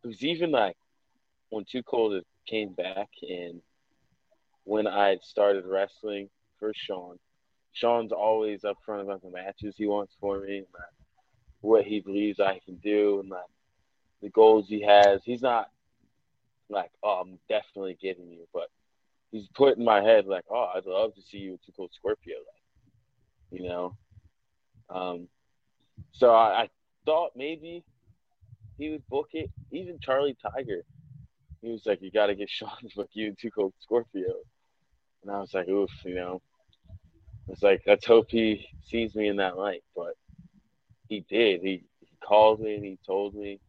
it 0.04 0.08
was 0.08 0.24
even 0.24 0.52
like 0.52 0.78
when 1.50 1.66
Too 1.66 1.84
Cold 1.84 2.24
came 2.48 2.74
back 2.74 3.10
and 3.22 3.62
when 4.64 4.88
I 4.88 5.18
started 5.22 5.66
wrestling 5.66 6.30
for 6.60 6.72
Sean 6.76 7.18
Sean's 7.74 8.12
always 8.12 8.62
upfront 8.62 9.02
about 9.02 9.22
the 9.22 9.30
matches 9.30 9.76
he 9.78 9.86
wants 9.86 10.16
for 10.20 10.40
me 10.40 10.58
and 10.58 10.68
like 10.74 10.94
what 11.62 11.86
he 11.86 12.00
believes 12.00 12.40
I 12.40 12.60
can 12.66 12.76
do 12.78 13.20
and 13.20 13.30
like 13.30 13.42
the 14.22 14.30
goals 14.30 14.68
he 14.68 14.82
has. 14.82 15.22
He's 15.24 15.42
not 15.42 15.70
like 16.70 16.92
oh 17.04 17.22
I'm 17.22 17.40
definitely 17.50 17.98
getting 18.02 18.30
you 18.32 18.48
but 18.54 18.70
he's 19.32 19.48
put 19.48 19.78
in 19.78 19.84
my 19.84 20.02
head 20.02 20.26
like, 20.26 20.44
oh, 20.50 20.72
I'd 20.76 20.86
love 20.86 21.16
to 21.16 21.22
see 21.22 21.38
you 21.38 21.54
with 21.54 21.66
Too 21.66 21.72
Cold 21.76 21.92
Scorpio, 21.94 22.36
like, 22.36 22.61
you 23.52 23.64
know. 23.68 23.96
Um, 24.90 25.28
so 26.12 26.32
I, 26.32 26.64
I 26.64 26.70
thought 27.06 27.32
maybe 27.36 27.84
he 28.78 28.90
would 28.90 29.08
book 29.10 29.30
it. 29.34 29.50
Even 29.72 30.00
Charlie 30.00 30.38
Tiger 30.42 30.84
he 31.62 31.70
was 31.70 31.86
like, 31.86 32.02
"You 32.02 32.12
got 32.12 32.28
to 32.28 32.36
get 32.36 32.50
Sean 32.50 32.72
to 32.82 32.96
book 32.96 33.10
you 33.14 33.28
and 33.28 33.38
Too 33.40 33.52
Cold 33.52 33.74
Scorpio," 33.80 34.34
and 35.24 35.32
I 35.32 35.40
was 35.40 35.54
like, 35.54 35.68
"Oof," 35.68 35.92
you 36.04 36.16
know. 36.16 36.42
It's 37.48 37.64
like 37.64 37.82
let's 37.86 38.06
hope 38.06 38.28
he 38.30 38.68
sees 38.84 39.16
me 39.16 39.28
in 39.28 39.38
that 39.38 39.58
light, 39.58 39.84
but 39.96 40.14
he 41.08 41.26
did. 41.30 41.62
He 41.62 41.84
he 42.00 42.18
called 42.24 42.60
me 42.60 42.76
and 42.76 42.86
he 42.86 42.98
told 43.06 43.36
me, 43.36 43.60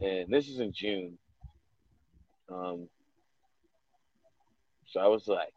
and 0.00 0.28
this 0.30 0.48
is 0.48 0.60
in 0.60 0.72
June. 0.72 1.18
Um, 2.50 2.88
so 4.86 5.00
I 5.00 5.06
was 5.06 5.28
like, 5.28 5.52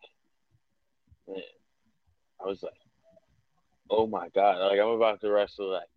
man, 1.28 1.38
I 2.44 2.48
was 2.48 2.62
like, 2.62 2.74
oh 3.92 4.08
my 4.08 4.30
god, 4.30 4.58
like 4.60 4.80
I'm 4.80 4.90
about 4.90 5.22
to 5.22 5.32
wrestle 5.32 5.72
like 5.72 5.90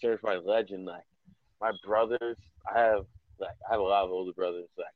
certified 0.00 0.40
legend. 0.44 0.84
Like 0.84 1.04
my 1.60 1.72
brothers, 1.84 2.36
I 2.72 2.78
have 2.78 3.06
like 3.40 3.56
I 3.68 3.72
have 3.72 3.80
a 3.80 3.84
lot 3.84 4.04
of 4.04 4.10
older 4.10 4.32
brothers, 4.32 4.68
like 4.78 4.94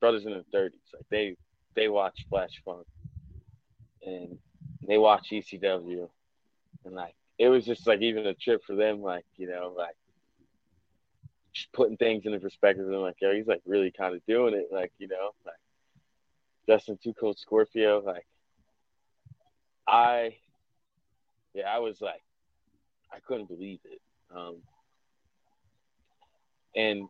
brothers 0.00 0.26
in 0.26 0.32
their 0.32 0.42
thirties. 0.52 0.80
Like 0.92 1.06
they 1.10 1.36
they 1.74 1.88
watch 1.88 2.26
Flash 2.28 2.60
Funk 2.64 2.86
and 4.04 4.38
they 4.86 4.98
watch 4.98 5.28
ECW, 5.30 6.08
and 6.84 6.94
like 6.94 7.14
it 7.38 7.48
was 7.48 7.64
just 7.64 7.86
like 7.86 8.02
even 8.02 8.26
a 8.26 8.34
trip 8.34 8.62
for 8.66 8.74
them. 8.74 9.00
Like 9.00 9.24
you 9.36 9.48
know, 9.48 9.72
like 9.76 9.96
just 11.52 11.72
putting 11.72 11.96
things 11.96 12.26
into 12.26 12.40
perspective. 12.40 12.86
And 12.86 13.00
like, 13.00 13.16
yeah, 13.20 13.34
he's 13.34 13.46
like 13.46 13.62
really 13.66 13.90
kind 13.90 14.14
of 14.14 14.24
doing 14.26 14.54
it. 14.54 14.68
Like 14.72 14.92
you 14.98 15.08
know, 15.08 15.30
like 15.46 15.54
Justin 16.68 16.98
Too 17.02 17.14
Cold 17.14 17.38
Scorpio. 17.38 18.02
Like 18.04 18.26
I, 19.86 20.36
yeah, 21.58 21.74
I 21.74 21.78
was 21.78 22.00
like, 22.00 22.22
I 23.12 23.18
couldn't 23.26 23.48
believe 23.48 23.80
it. 23.84 24.00
Um, 24.34 24.58
and 26.76 27.08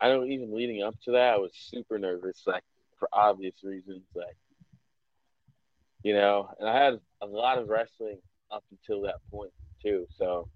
I 0.00 0.08
don't 0.08 0.30
even 0.30 0.54
leading 0.54 0.82
up 0.82 0.94
to 1.04 1.12
that, 1.12 1.34
I 1.34 1.38
was 1.38 1.52
super 1.54 1.98
nervous, 1.98 2.42
like 2.46 2.62
for 2.98 3.08
obvious 3.12 3.54
reasons, 3.62 4.02
like 4.14 4.36
you 6.02 6.14
know. 6.14 6.48
And 6.58 6.68
I 6.68 6.82
had 6.82 7.00
a 7.20 7.26
lot 7.26 7.58
of 7.58 7.68
wrestling 7.68 8.18
up 8.50 8.64
until 8.70 9.02
that 9.02 9.16
point 9.30 9.52
too, 9.82 10.06
so 10.16 10.48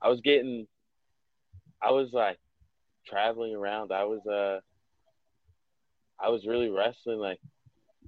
I 0.00 0.08
was 0.08 0.20
getting, 0.20 0.66
I 1.82 1.90
was 1.90 2.12
like 2.12 2.38
traveling 3.06 3.54
around. 3.54 3.92
I 3.92 4.04
was 4.04 4.24
uh, 4.26 4.60
I 6.20 6.28
was 6.28 6.46
really 6.46 6.70
wrestling 6.70 7.18
like, 7.18 7.40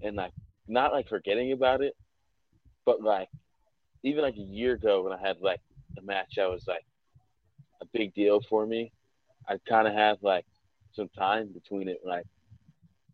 and 0.02 0.16
like 0.16 0.32
not 0.68 0.92
like 0.92 1.08
forgetting 1.08 1.52
about 1.52 1.82
it, 1.82 1.96
but 2.84 3.02
like 3.02 3.28
even 4.02 4.22
like 4.22 4.36
a 4.36 4.40
year 4.40 4.74
ago 4.74 5.02
when 5.02 5.12
I 5.12 5.20
had 5.20 5.40
like 5.40 5.60
a 5.98 6.02
match 6.02 6.34
that 6.36 6.48
was 6.50 6.66
like 6.66 6.84
a 7.80 7.86
big 7.92 8.14
deal 8.14 8.40
for 8.48 8.66
me, 8.66 8.92
I 9.48 9.58
kind 9.68 9.88
of 9.88 9.94
had 9.94 10.18
like 10.22 10.46
some 10.92 11.08
time 11.08 11.48
between 11.52 11.88
it. 11.88 12.00
Like 12.04 12.26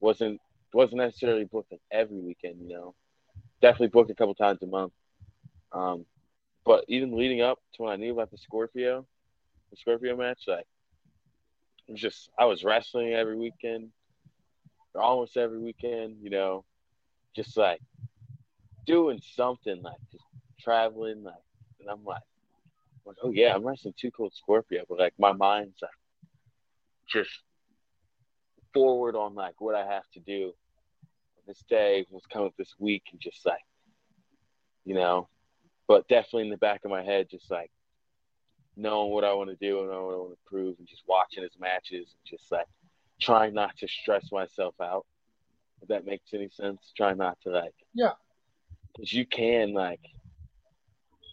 wasn't 0.01 0.41
wasn't 0.72 0.99
necessarily 0.99 1.45
booked 1.45 1.72
like 1.72 1.80
every 1.91 2.20
weekend, 2.20 2.61
you 2.61 2.68
know. 2.68 2.95
Definitely 3.62 3.89
booked 3.89 4.11
a 4.11 4.14
couple 4.14 4.35
times 4.35 4.62
a 4.62 4.66
month. 4.66 4.93
Um, 5.72 6.05
but 6.64 6.85
even 6.89 7.16
leading 7.16 7.43
up 7.43 7.59
to 7.74 7.82
when 7.82 7.93
I 7.93 7.97
knew 7.97 8.12
about 8.12 8.30
the 8.30 8.39
Scorpio, 8.39 9.07
the 9.70 9.76
Scorpio 9.76 10.16
match, 10.16 10.45
like 10.47 10.66
it 11.89 11.93
was 11.93 12.01
just 12.01 12.30
I 12.39 12.45
was 12.47 12.64
wrestling 12.64 13.12
every 13.12 13.37
weekend, 13.37 13.91
or 14.95 15.03
almost 15.03 15.37
every 15.37 15.59
weekend, 15.59 16.16
you 16.22 16.30
know, 16.30 16.64
just 17.35 17.57
like 17.57 17.80
doing 18.87 19.20
something, 19.35 19.82
like 19.82 19.99
just 20.12 20.24
traveling, 20.64 21.22
like, 21.22 21.34
and 21.80 21.88
I'm 21.90 22.04
like, 22.04 22.22
like, 23.06 23.16
oh 23.22 23.30
yeah, 23.30 23.54
I'm 23.54 23.62
wrestling 23.62 23.94
Too 23.98 24.10
Cold 24.10 24.32
Scorpio, 24.34 24.84
but 24.88 24.98
like 24.98 25.12
my 25.18 25.32
mind's 25.32 25.76
like 25.82 25.90
just 27.06 27.30
forward 28.72 29.14
on 29.14 29.34
like 29.34 29.60
what 29.60 29.74
I 29.74 29.86
have 29.86 30.08
to 30.14 30.20
do 30.20 30.52
this 31.46 31.62
day, 31.68 32.06
what's 32.08 32.26
coming 32.26 32.48
up 32.48 32.54
this 32.56 32.74
week, 32.78 33.02
and 33.12 33.20
just 33.20 33.44
like, 33.44 33.60
you 34.86 34.94
know, 34.94 35.28
but 35.86 36.08
definitely 36.08 36.44
in 36.44 36.50
the 36.50 36.56
back 36.56 36.80
of 36.84 36.90
my 36.90 37.02
head, 37.02 37.28
just 37.30 37.50
like 37.50 37.70
knowing 38.76 39.12
what 39.12 39.24
I 39.24 39.34
want 39.34 39.50
to 39.50 39.56
do 39.56 39.80
and 39.80 39.90
knowing 39.90 40.06
what 40.06 40.14
I 40.14 40.18
want 40.18 40.32
to 40.32 40.38
prove, 40.46 40.78
and 40.78 40.88
just 40.88 41.02
watching 41.06 41.42
his 41.42 41.58
matches, 41.60 42.14
and 42.14 42.38
just 42.38 42.50
like 42.50 42.66
trying 43.20 43.52
not 43.52 43.76
to 43.78 43.86
stress 43.88 44.32
myself 44.32 44.74
out. 44.80 45.04
If 45.82 45.88
that 45.88 46.06
makes 46.06 46.32
any 46.32 46.48
sense, 46.48 46.92
trying 46.96 47.18
not 47.18 47.36
to 47.42 47.50
like, 47.50 47.74
Yeah. 47.92 48.12
because 48.96 49.12
you 49.12 49.26
can 49.26 49.74
like, 49.74 50.00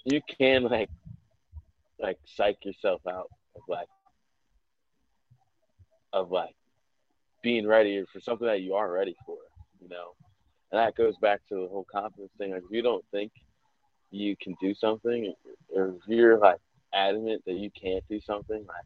you 0.05 0.21
can 0.37 0.63
like, 0.63 0.89
like 1.99 2.17
psych 2.35 2.57
yourself 2.63 3.01
out 3.07 3.29
of 3.55 3.61
like, 3.67 3.87
of 6.13 6.31
like 6.31 6.55
being 7.43 7.67
ready 7.67 8.03
for 8.11 8.19
something 8.19 8.47
that 8.47 8.61
you 8.61 8.73
aren't 8.73 8.93
ready 8.93 9.15
for, 9.25 9.37
you 9.81 9.89
know. 9.89 10.13
And 10.71 10.79
that 10.79 10.95
goes 10.95 11.15
back 11.17 11.41
to 11.49 11.55
the 11.55 11.67
whole 11.67 11.85
confidence 11.91 12.31
thing. 12.37 12.51
Like, 12.51 12.63
if 12.63 12.71
you 12.71 12.81
don't 12.81 13.03
think 13.11 13.31
you 14.09 14.35
can 14.41 14.55
do 14.61 14.73
something, 14.73 15.33
or 15.75 15.95
if 15.97 16.07
you're 16.07 16.37
like 16.37 16.59
adamant 16.93 17.43
that 17.45 17.55
you 17.55 17.69
can't 17.71 18.03
do 18.09 18.19
something, 18.21 18.65
like 18.67 18.85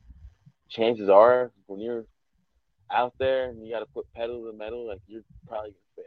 chances 0.70 1.10
are 1.10 1.52
when 1.68 1.80
you're 1.80 2.06
out 2.92 3.14
there 3.20 3.50
and 3.50 3.66
you 3.66 3.74
got 3.74 3.80
to 3.80 3.86
put 3.88 4.12
pedal 4.14 4.42
to 4.42 4.52
the 4.52 4.58
metal, 4.58 4.88
like 4.88 5.00
you're 5.08 5.24
probably 5.48 5.72
gonna 5.72 5.96
fail. 5.96 6.04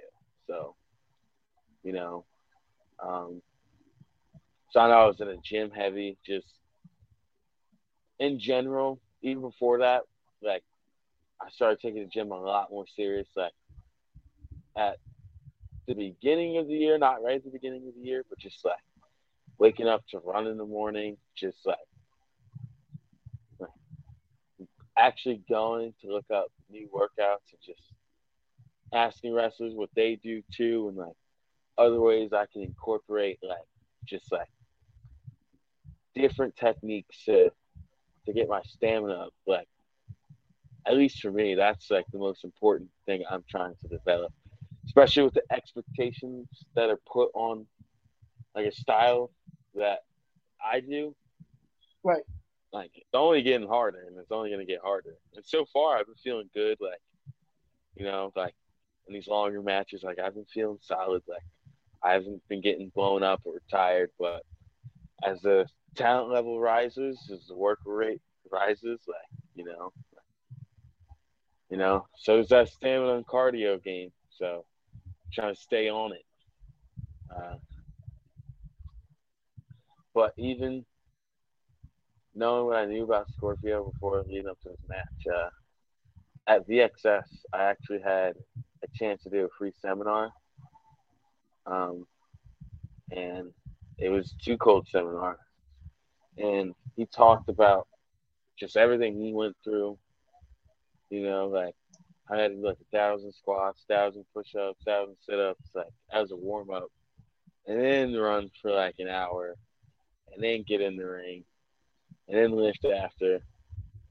So, 0.46 0.74
you 1.82 1.92
know, 1.92 2.24
um, 3.00 3.42
so 4.70 4.80
I 4.80 4.88
know 4.88 4.94
I 4.94 5.06
was 5.06 5.20
in 5.20 5.28
a 5.28 5.36
gym 5.36 5.70
heavy, 5.70 6.18
just 6.24 6.46
in 8.18 8.38
general. 8.38 9.00
Even 9.22 9.42
before 9.42 9.78
that, 9.78 10.02
like 10.42 10.62
I 11.40 11.50
started 11.50 11.80
taking 11.80 12.02
the 12.02 12.08
gym 12.08 12.30
a 12.30 12.40
lot 12.40 12.70
more 12.70 12.86
serious. 12.94 13.28
Like 13.34 13.52
at 14.76 14.98
the 15.86 15.94
beginning 15.94 16.58
of 16.58 16.68
the 16.68 16.74
year, 16.74 16.98
not 16.98 17.22
right 17.22 17.36
at 17.36 17.44
the 17.44 17.50
beginning 17.50 17.88
of 17.88 17.94
the 17.94 18.06
year, 18.06 18.24
but 18.28 18.38
just 18.38 18.64
like 18.64 18.76
waking 19.58 19.88
up 19.88 20.04
to 20.10 20.18
run 20.18 20.46
in 20.46 20.58
the 20.58 20.66
morning, 20.66 21.16
just 21.34 21.66
like, 21.66 21.78
like 23.58 23.70
actually 24.96 25.42
going 25.48 25.94
to 26.00 26.08
look 26.08 26.30
up 26.32 26.46
new 26.70 26.88
workouts 26.94 27.50
and 27.52 27.60
just 27.64 27.82
asking 28.92 29.34
wrestlers 29.34 29.74
what 29.74 29.90
they 29.96 30.16
do 30.16 30.42
too, 30.52 30.88
and 30.88 30.96
like 30.96 31.16
other 31.76 32.00
ways 32.00 32.32
I 32.32 32.46
can 32.52 32.62
incorporate 32.62 33.38
like 33.42 33.58
just 34.04 34.30
like 34.30 34.48
different 36.18 36.56
techniques 36.56 37.24
to 37.24 37.50
to 38.26 38.32
get 38.32 38.48
my 38.48 38.60
stamina 38.64 39.14
up. 39.14 39.34
Like 39.46 39.68
at 40.86 40.96
least 40.96 41.20
for 41.20 41.30
me, 41.30 41.54
that's 41.54 41.90
like 41.90 42.06
the 42.12 42.18
most 42.18 42.44
important 42.44 42.90
thing 43.06 43.22
I'm 43.30 43.44
trying 43.48 43.74
to 43.82 43.88
develop, 43.88 44.32
especially 44.86 45.24
with 45.24 45.34
the 45.34 45.42
expectations 45.50 46.48
that 46.74 46.90
are 46.90 47.00
put 47.10 47.30
on 47.34 47.66
like 48.54 48.66
a 48.66 48.72
style 48.72 49.30
that 49.74 50.00
I 50.64 50.80
do. 50.80 51.14
Right. 52.02 52.22
Like 52.72 52.90
it's 52.94 53.06
only 53.14 53.42
getting 53.42 53.68
harder, 53.68 54.04
and 54.06 54.18
it's 54.18 54.30
only 54.30 54.50
gonna 54.50 54.64
get 54.64 54.80
harder. 54.82 55.16
And 55.34 55.44
so 55.44 55.64
far, 55.72 55.96
I've 55.96 56.06
been 56.06 56.14
feeling 56.16 56.50
good. 56.54 56.78
Like 56.80 57.00
you 57.96 58.04
know, 58.04 58.32
like 58.36 58.54
in 59.06 59.14
these 59.14 59.26
longer 59.26 59.62
matches, 59.62 60.02
like 60.02 60.18
I've 60.18 60.34
been 60.34 60.46
feeling 60.52 60.78
solid. 60.82 61.22
Like 61.26 61.42
I 62.02 62.12
haven't 62.12 62.46
been 62.48 62.60
getting 62.60 62.90
blown 62.94 63.22
up 63.22 63.40
or 63.44 63.60
tired, 63.70 64.10
but 64.18 64.42
as 65.24 65.40
the 65.40 65.66
talent 65.96 66.30
level 66.30 66.60
rises, 66.60 67.30
as 67.32 67.46
the 67.46 67.56
work 67.56 67.80
rate 67.84 68.20
rises, 68.50 69.00
like 69.06 69.40
you 69.54 69.64
know, 69.64 69.92
you 71.70 71.76
know, 71.76 72.06
so 72.16 72.38
is 72.38 72.48
that 72.48 72.68
stamina 72.68 73.14
and 73.14 73.26
cardio 73.26 73.82
game. 73.82 74.10
So 74.30 74.64
I'm 75.04 75.32
trying 75.32 75.54
to 75.54 75.60
stay 75.60 75.88
on 75.88 76.12
it. 76.12 76.24
Uh, 77.34 77.56
but 80.14 80.32
even 80.36 80.84
knowing 82.34 82.66
what 82.66 82.76
I 82.76 82.86
knew 82.86 83.04
about 83.04 83.30
Scorpio 83.30 83.90
before 83.90 84.24
leading 84.26 84.48
up 84.48 84.60
to 84.62 84.70
this 84.70 84.78
match, 84.88 85.34
uh, 85.34 85.50
at 86.46 86.66
VXS, 86.66 87.24
I 87.52 87.64
actually 87.64 88.00
had 88.00 88.34
a 88.82 88.88
chance 88.94 89.22
to 89.24 89.30
do 89.30 89.44
a 89.44 89.48
free 89.58 89.72
seminar. 89.82 90.30
Um, 91.66 92.06
and 93.10 93.52
it 93.98 94.08
was 94.08 94.34
too 94.42 94.56
cold 94.56 94.88
seminar. 94.88 95.38
And 96.38 96.74
he 96.96 97.06
talked 97.06 97.48
about 97.48 97.88
just 98.58 98.76
everything 98.76 99.20
he 99.20 99.32
went 99.32 99.56
through. 99.64 99.98
You 101.10 101.22
know, 101.22 101.48
like 101.48 101.74
I 102.30 102.36
had 102.36 102.48
to 102.48 102.56
do 102.56 102.66
like 102.66 102.78
a 102.80 102.96
thousand 102.96 103.32
squats, 103.32 103.84
thousand 103.88 104.24
push 104.34 104.54
ups, 104.54 104.82
thousand 104.84 105.16
sit 105.20 105.38
ups, 105.38 105.70
like 105.74 105.86
as 106.12 106.30
a 106.30 106.36
warm 106.36 106.70
up. 106.70 106.90
And 107.66 107.80
then 107.80 108.14
run 108.16 108.50
for 108.62 108.70
like 108.70 108.94
an 108.98 109.08
hour 109.08 109.54
and 110.32 110.42
then 110.42 110.64
get 110.66 110.80
in 110.80 110.96
the 110.96 111.06
ring 111.06 111.44
and 112.28 112.38
then 112.38 112.52
lift 112.52 112.84
after. 112.84 113.40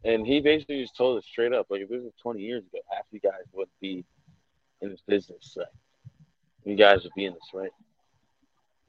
And 0.03 0.25
he 0.25 0.41
basically 0.41 0.81
just 0.81 0.95
told 0.95 1.17
us 1.17 1.25
straight 1.25 1.53
up, 1.53 1.67
like 1.69 1.81
if 1.81 1.89
this 1.89 2.03
was 2.03 2.13
twenty 2.21 2.41
years 2.41 2.63
ago, 2.63 2.79
half 2.91 3.05
you 3.11 3.19
guys 3.19 3.43
would 3.53 3.69
be 3.81 4.05
in 4.81 4.89
this 4.89 5.01
business. 5.07 5.55
Like 5.57 5.67
you 6.65 6.75
guys 6.75 7.03
would 7.03 7.13
be 7.15 7.25
in 7.25 7.33
this, 7.33 7.49
right? 7.53 7.71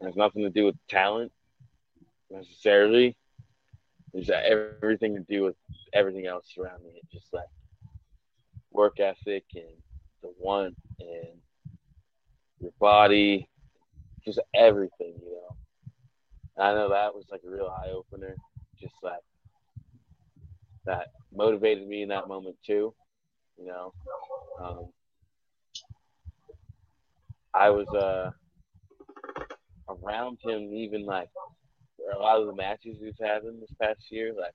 It 0.00 0.06
has 0.06 0.16
nothing 0.16 0.42
to 0.42 0.50
do 0.50 0.64
with 0.66 0.76
talent 0.88 1.32
necessarily. 2.30 3.16
There's 4.12 4.30
everything 4.30 5.14
to 5.14 5.24
do 5.28 5.44
with 5.44 5.56
everything 5.92 6.26
else 6.26 6.46
surrounding 6.54 6.92
it, 6.94 7.02
just 7.12 7.32
like 7.32 7.48
work 8.70 9.00
ethic 9.00 9.44
and 9.54 9.64
the 10.22 10.32
want 10.38 10.76
and 11.00 11.38
your 12.60 12.72
body, 12.80 13.48
just 14.24 14.40
everything, 14.54 15.14
you 15.22 15.32
know. 15.32 15.56
And 16.56 16.66
I 16.66 16.74
know 16.74 16.88
that 16.90 17.14
was 17.14 17.26
like 17.30 17.42
a 17.46 17.50
real 17.50 17.66
eye 17.66 17.90
opener, 17.90 18.34
just 18.80 18.94
like 19.02 19.22
that 20.86 21.08
motivated 21.34 21.86
me 21.86 22.02
in 22.02 22.08
that 22.08 22.28
moment 22.28 22.56
too, 22.66 22.94
you 23.58 23.66
know. 23.66 23.92
Um, 24.60 24.86
I 27.54 27.70
was 27.70 27.88
uh 27.88 28.30
around 29.88 30.38
him 30.42 30.72
even 30.74 31.04
like 31.04 31.28
a 32.14 32.18
lot 32.18 32.40
of 32.40 32.46
the 32.46 32.54
matches 32.54 32.98
he's 33.00 33.14
having 33.20 33.60
this 33.60 33.72
past 33.80 34.10
year. 34.10 34.32
Like 34.38 34.54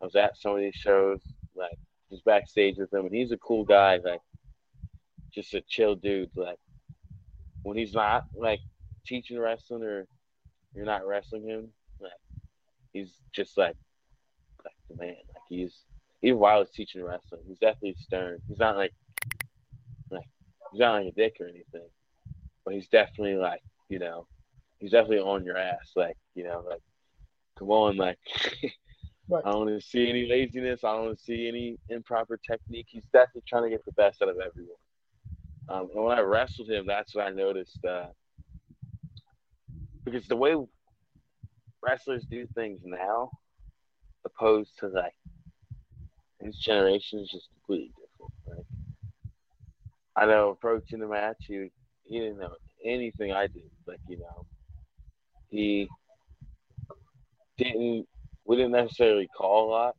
I 0.00 0.04
was 0.04 0.16
at 0.16 0.36
some 0.36 0.52
of 0.52 0.58
these 0.58 0.74
shows, 0.74 1.20
like 1.54 1.78
just 2.10 2.24
backstage 2.24 2.76
with 2.78 2.92
him, 2.92 3.06
and 3.06 3.14
he's 3.14 3.32
a 3.32 3.38
cool 3.38 3.64
guy, 3.64 3.98
like 4.04 4.20
just 5.32 5.54
a 5.54 5.62
chill 5.68 5.94
dude. 5.94 6.30
Like 6.34 6.58
when 7.62 7.76
he's 7.76 7.94
not 7.94 8.24
like 8.34 8.60
teaching 9.06 9.38
wrestling 9.38 9.82
or 9.82 10.06
you're 10.74 10.84
not 10.84 11.06
wrestling 11.06 11.46
him, 11.46 11.68
like 12.00 12.12
he's 12.92 13.12
just 13.32 13.56
like 13.56 13.76
like 14.64 14.74
the 14.88 14.96
man. 14.96 15.16
Like 15.34 15.44
he's 15.48 15.84
even 16.22 16.38
while 16.38 16.60
he's 16.60 16.70
teaching 16.70 17.02
wrestling, 17.02 17.42
he's 17.46 17.58
definitely 17.58 17.96
stern. 18.00 18.38
He's 18.48 18.58
not 18.58 18.76
like 18.76 18.92
like 20.10 20.28
he's 20.72 20.80
not 20.80 20.94
like 20.94 21.06
a 21.06 21.12
dick 21.12 21.36
or 21.40 21.46
anything, 21.46 21.88
but 22.64 22.74
he's 22.74 22.88
definitely 22.88 23.36
like 23.36 23.62
you 23.88 23.98
know 23.98 24.26
he's 24.80 24.90
definitely 24.90 25.20
on 25.20 25.44
your 25.44 25.56
ass. 25.56 25.92
Like 25.94 26.16
you 26.34 26.44
know 26.44 26.64
like 26.68 26.82
come 27.58 27.70
on 27.70 27.96
like. 27.96 28.18
Right. 29.30 29.44
I 29.46 29.52
don't 29.52 29.66
want 29.66 29.80
to 29.80 29.86
see 29.88 30.10
any 30.10 30.26
laziness. 30.26 30.82
I 30.82 30.90
don't 30.90 31.04
want 31.06 31.18
to 31.18 31.24
see 31.24 31.46
any 31.46 31.78
improper 31.88 32.36
technique. 32.36 32.86
He's 32.90 33.04
definitely 33.12 33.44
trying 33.48 33.62
to 33.62 33.70
get 33.70 33.84
the 33.84 33.92
best 33.92 34.20
out 34.22 34.28
of 34.28 34.38
everyone. 34.44 34.74
Um, 35.68 35.88
and 35.94 36.04
when 36.04 36.18
I 36.18 36.20
wrestled 36.22 36.68
him, 36.68 36.84
that's 36.84 37.14
what 37.14 37.28
I 37.28 37.30
noticed. 37.30 37.78
Uh, 37.84 38.06
because 40.04 40.26
the 40.26 40.34
way 40.34 40.56
wrestlers 41.80 42.24
do 42.28 42.46
things 42.56 42.80
now, 42.84 43.30
opposed 44.24 44.72
to 44.80 44.88
like 44.88 45.14
his 46.40 46.56
generation, 46.56 47.20
is 47.20 47.30
just 47.30 47.48
completely 47.54 47.92
different. 48.00 48.32
Like, 48.48 48.66
I 50.16 50.26
know 50.26 50.48
approaching 50.48 50.98
the 50.98 51.06
match, 51.06 51.36
he 51.46 51.70
he 52.02 52.18
didn't 52.18 52.40
know 52.40 52.54
anything 52.84 53.30
I 53.30 53.46
did. 53.46 53.70
Like 53.86 54.00
you 54.08 54.18
know, 54.18 54.46
he 55.50 55.88
didn't. 57.58 58.06
We 58.44 58.56
didn't 58.56 58.72
necessarily 58.72 59.28
call 59.36 59.68
a 59.68 59.70
lot, 59.70 59.96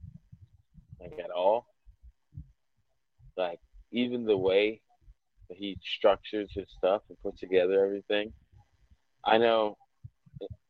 like 1.00 1.14
at 1.24 1.30
all. 1.30 1.66
Like 3.38 3.60
even 3.92 4.26
the 4.26 4.38
way 4.38 4.82
that 5.50 5.58
he 5.58 5.78
structures 5.98 6.50
his 6.54 6.68
stuff 6.78 7.02
and 7.10 7.18
puts 7.22 7.40
together 7.40 7.86
everything. 7.86 8.34
I 9.26 9.38
know, 9.38 9.78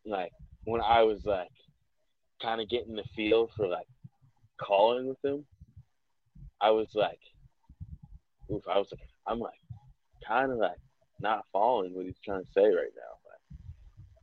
like 0.05 0.32
when 0.65 0.82
I 0.82 1.03
was 1.03 1.21
like 1.25 1.51
kind 2.41 2.61
of 2.61 2.69
getting 2.69 2.95
the 2.95 3.03
feel 3.15 3.49
for 3.55 3.67
like 3.67 3.88
calling 4.59 5.07
with 5.07 5.23
him, 5.23 5.45
I 6.59 6.71
was 6.71 6.89
like, 6.93 7.19
oof, 8.51 8.63
I 8.69 8.77
was 8.77 8.88
like, 8.91 9.07
I'm 9.27 9.39
like 9.39 9.53
kind 10.27 10.51
of 10.51 10.57
like 10.57 10.77
not 11.19 11.45
following 11.51 11.93
what 11.93 12.05
he's 12.05 12.15
trying 12.23 12.41
to 12.43 12.51
say 12.53 12.65
right 12.65 12.93
now. 12.95 13.20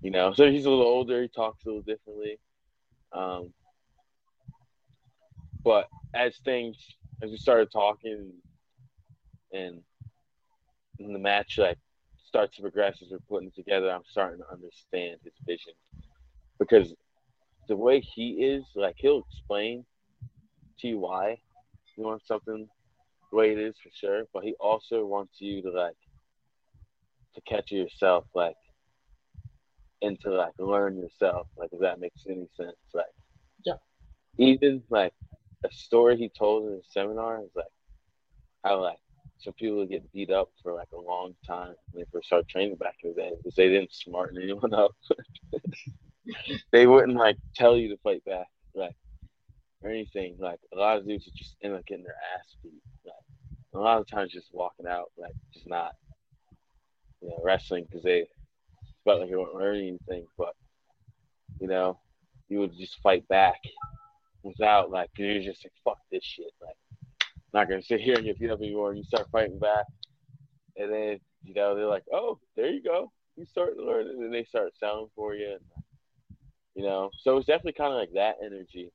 You 0.00 0.10
know, 0.10 0.32
so 0.32 0.50
he's 0.50 0.64
a 0.64 0.70
little 0.70 0.84
older, 0.84 1.22
he 1.22 1.28
talks 1.28 1.64
a 1.64 1.68
little 1.68 1.82
differently. 1.82 2.38
Um, 3.12 3.52
but 5.64 5.88
as 6.14 6.36
things, 6.44 6.76
as 7.22 7.30
we 7.30 7.36
started 7.36 7.70
talking 7.72 8.32
and 9.52 9.80
the 10.98 11.18
match 11.18 11.58
like 11.58 11.78
starts 12.26 12.56
to 12.56 12.62
progress 12.62 12.98
as 13.02 13.08
we're 13.10 13.18
putting 13.28 13.50
together, 13.50 13.90
I'm 13.90 14.02
starting 14.08 14.38
to 14.38 14.52
understand 14.52 15.18
his 15.24 15.32
vision 15.46 15.72
because 16.58 16.94
the 17.68 17.76
way 17.76 18.00
he 18.00 18.44
is, 18.44 18.64
like 18.74 18.96
he'll 18.98 19.24
explain 19.30 19.84
to 20.80 20.88
you 20.88 20.98
why 20.98 21.38
you 21.96 22.04
want 22.04 22.24
something 22.26 22.68
the 23.30 23.36
way 23.36 23.52
it 23.52 23.58
is 23.58 23.74
for 23.82 23.90
sure, 23.92 24.24
but 24.32 24.44
he 24.44 24.54
also 24.60 25.04
wants 25.04 25.40
you 25.40 25.60
to 25.62 25.70
like 25.70 25.96
to 27.34 27.40
catch 27.42 27.72
yourself, 27.72 28.24
like 28.34 28.56
and 30.02 30.20
to 30.20 30.30
like 30.30 30.52
learn 30.58 30.96
yourself, 30.98 31.48
like 31.56 31.70
if 31.72 31.80
that 31.80 32.00
makes 32.00 32.22
any 32.28 32.48
sense, 32.56 32.76
like 32.94 33.06
Yeah. 33.64 33.74
even 34.38 34.82
like 34.90 35.12
a 35.64 35.70
story 35.72 36.16
he 36.16 36.28
told 36.28 36.68
in 36.68 36.74
a 36.74 36.82
seminar 36.90 37.42
is 37.42 37.50
like 37.54 37.66
how 38.64 38.80
like 38.82 38.98
some 39.38 39.52
people 39.54 39.86
get 39.86 40.10
beat 40.12 40.30
up 40.30 40.50
for 40.62 40.72
like 40.74 40.88
a 40.92 41.00
long 41.00 41.34
time 41.46 41.74
when 41.92 42.02
they 42.02 42.10
first 42.12 42.26
start 42.26 42.48
training 42.48 42.76
back 42.76 42.96
in 43.04 43.10
the 43.10 43.16
day 43.22 43.30
because 43.36 43.54
they 43.54 43.68
didn't 43.68 43.92
smarten 43.92 44.40
anyone 44.42 44.74
up. 44.74 44.92
they 46.72 46.86
wouldn't 46.86 47.16
like 47.16 47.36
tell 47.54 47.76
you 47.76 47.88
to 47.88 47.96
fight 47.98 48.24
back, 48.24 48.46
like 48.74 48.94
or 49.82 49.90
anything. 49.90 50.36
Like 50.38 50.58
a 50.72 50.76
lot 50.78 50.98
of 50.98 51.06
dudes 51.06 51.26
would 51.26 51.34
just 51.36 51.56
end 51.62 51.74
up 51.74 51.86
getting 51.86 52.04
their 52.04 52.16
ass 52.36 52.56
beat. 52.62 52.82
Like 53.04 53.14
a 53.74 53.78
lot 53.78 54.00
of 54.00 54.06
times, 54.08 54.32
just 54.32 54.50
walking 54.52 54.86
out, 54.86 55.10
like 55.16 55.34
just 55.54 55.66
not, 55.68 55.92
you 57.20 57.28
know, 57.28 57.40
wrestling 57.44 57.84
because 57.88 58.02
they 58.02 58.26
felt 59.08 59.20
like 59.20 59.30
they 59.30 59.36
weren't 59.36 59.54
learning 59.54 59.98
anything. 60.08 60.26
But 60.36 60.54
you 61.60 61.66
know, 61.66 61.98
you 62.48 62.58
would 62.60 62.76
just 62.76 63.00
fight 63.02 63.26
back 63.28 63.60
without 64.42 64.90
like 64.90 65.10
you're 65.16 65.42
just 65.42 65.64
like 65.64 65.72
fuck 65.84 65.98
this 66.12 66.24
shit. 66.24 66.52
Like 66.60 66.76
not 67.54 67.68
gonna 67.68 67.82
sit 67.82 68.00
here 68.00 68.16
and 68.16 68.24
get 68.24 68.38
beat 68.38 68.50
up 68.50 68.60
anymore. 68.60 68.94
You 68.94 69.04
start 69.04 69.28
fighting 69.32 69.58
back, 69.58 69.86
and 70.76 70.92
then 70.92 71.20
you 71.42 71.54
know 71.54 71.74
they're 71.74 71.86
like, 71.86 72.04
oh, 72.12 72.38
there 72.54 72.68
you 72.68 72.82
go. 72.82 73.10
You 73.36 73.46
start 73.46 73.78
learning, 73.78 74.22
and 74.22 74.34
they 74.34 74.44
start 74.44 74.72
selling 74.78 75.08
for 75.16 75.34
you, 75.34 75.52
and 75.52 75.84
you 76.74 76.82
know. 76.82 77.10
So 77.20 77.38
it's 77.38 77.46
definitely 77.46 77.72
kind 77.72 77.92
of 77.92 77.98
like 77.98 78.12
that 78.14 78.36
energy 78.44 78.92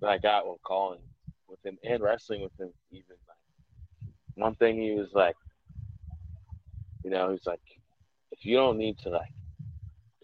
that 0.00 0.10
I 0.10 0.18
got 0.18 0.46
while 0.46 0.60
calling 0.62 1.00
with 1.48 1.64
him 1.64 1.78
and 1.84 2.02
wrestling 2.02 2.42
with 2.42 2.52
him. 2.60 2.70
Even 2.90 3.16
like 3.26 4.12
one 4.34 4.54
thing 4.56 4.80
he 4.80 4.92
was 4.92 5.08
like, 5.14 5.36
you 7.02 7.10
know, 7.10 7.30
he's 7.32 7.46
like, 7.46 7.60
if 8.30 8.44
you 8.44 8.56
don't 8.56 8.76
need 8.76 8.98
to 8.98 9.08
like 9.08 9.32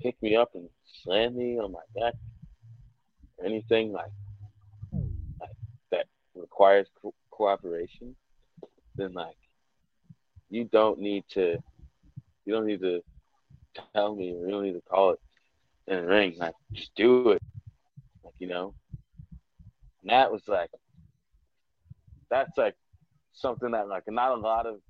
pick 0.05 0.23
me 0.23 0.37
up 0.37 0.51
and 0.55 0.69
slam 1.03 1.37
me 1.37 1.59
on 1.59 1.73
my 1.73 1.81
back 1.97 2.15
anything 3.45 3.93
like 3.93 4.11
like 5.41 5.51
that 5.91 6.07
requires 6.35 6.87
co- 7.01 7.15
cooperation, 7.31 8.15
then 8.97 9.13
like 9.13 9.37
you 10.51 10.65
don't 10.65 10.99
need 10.99 11.25
to 11.31 11.57
you 12.45 12.53
don't 12.53 12.67
need 12.67 12.81
to 12.81 13.03
tell 13.95 14.15
me 14.15 14.35
or 14.35 14.45
you 14.45 14.51
don't 14.51 14.63
need 14.63 14.75
to 14.75 14.83
call 14.83 15.13
it 15.13 15.21
in 15.87 15.97
the 16.01 16.07
ring. 16.07 16.35
Like 16.39 16.55
just 16.73 16.95
do 16.95 17.31
it. 17.31 17.43
Like, 18.25 18.35
you 18.39 18.49
know. 18.49 18.75
And 20.03 20.11
that 20.11 20.31
was 20.31 20.43
like 20.47 20.71
that's 22.31 22.57
like 22.57 22.75
something 23.33 23.71
that 23.73 23.89
like 23.89 24.05
not 24.09 24.33
a 24.33 24.41
lot 24.41 24.67
of 24.67 24.81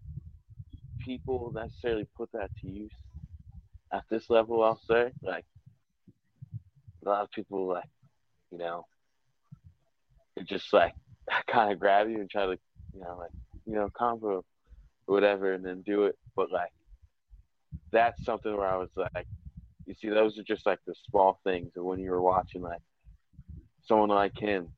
people 1.05 1.53
necessarily 1.55 2.07
put 2.17 2.31
that 2.33 2.51
to 2.61 2.69
use 2.69 2.91
at 3.95 4.05
this 4.11 4.29
level 4.29 4.63
I'll 4.63 4.81
say. 4.89 5.13
Like 5.23 5.45
a 7.05 7.09
lot 7.09 7.23
of 7.23 7.31
people 7.31 7.67
like, 7.67 7.89
you 8.51 8.59
know, 8.59 8.87
they 10.37 10.43
just 10.43 10.73
like 10.73 10.95
kind 11.47 11.73
of 11.73 11.79
grab 11.79 12.09
you 12.09 12.21
and 12.21 12.31
try 12.31 12.47
to, 12.47 12.59
you 12.93 13.01
know, 13.01 13.17
like, 13.19 13.31
you 13.67 13.75
know, 13.75 13.89
combo 13.97 14.45
or 15.07 15.15
whatever 15.15 15.53
and 15.53 15.65
then 15.65 15.83
do 15.83 16.05
it. 16.05 16.17
But 16.35 16.51
like 16.51 16.73
that's 17.93 18.25
something 18.25 18.55
where 18.57 18.67
I 18.67 18.77
was 18.77 18.91
like, 18.97 19.27
you 19.87 19.95
see, 19.95 20.09
those 20.09 20.39
are 20.39 20.43
just 20.43 20.67
like 20.67 20.81
the 20.87 20.95
small 21.11 21.41
things. 21.45 21.73
And 21.77 21.85
when 21.85 22.01
you 22.01 22.11
were 22.11 22.23
watching 22.23 22.63
like 22.63 22.81
someone 23.87 24.09
like 24.09 24.37
him, 24.37 24.69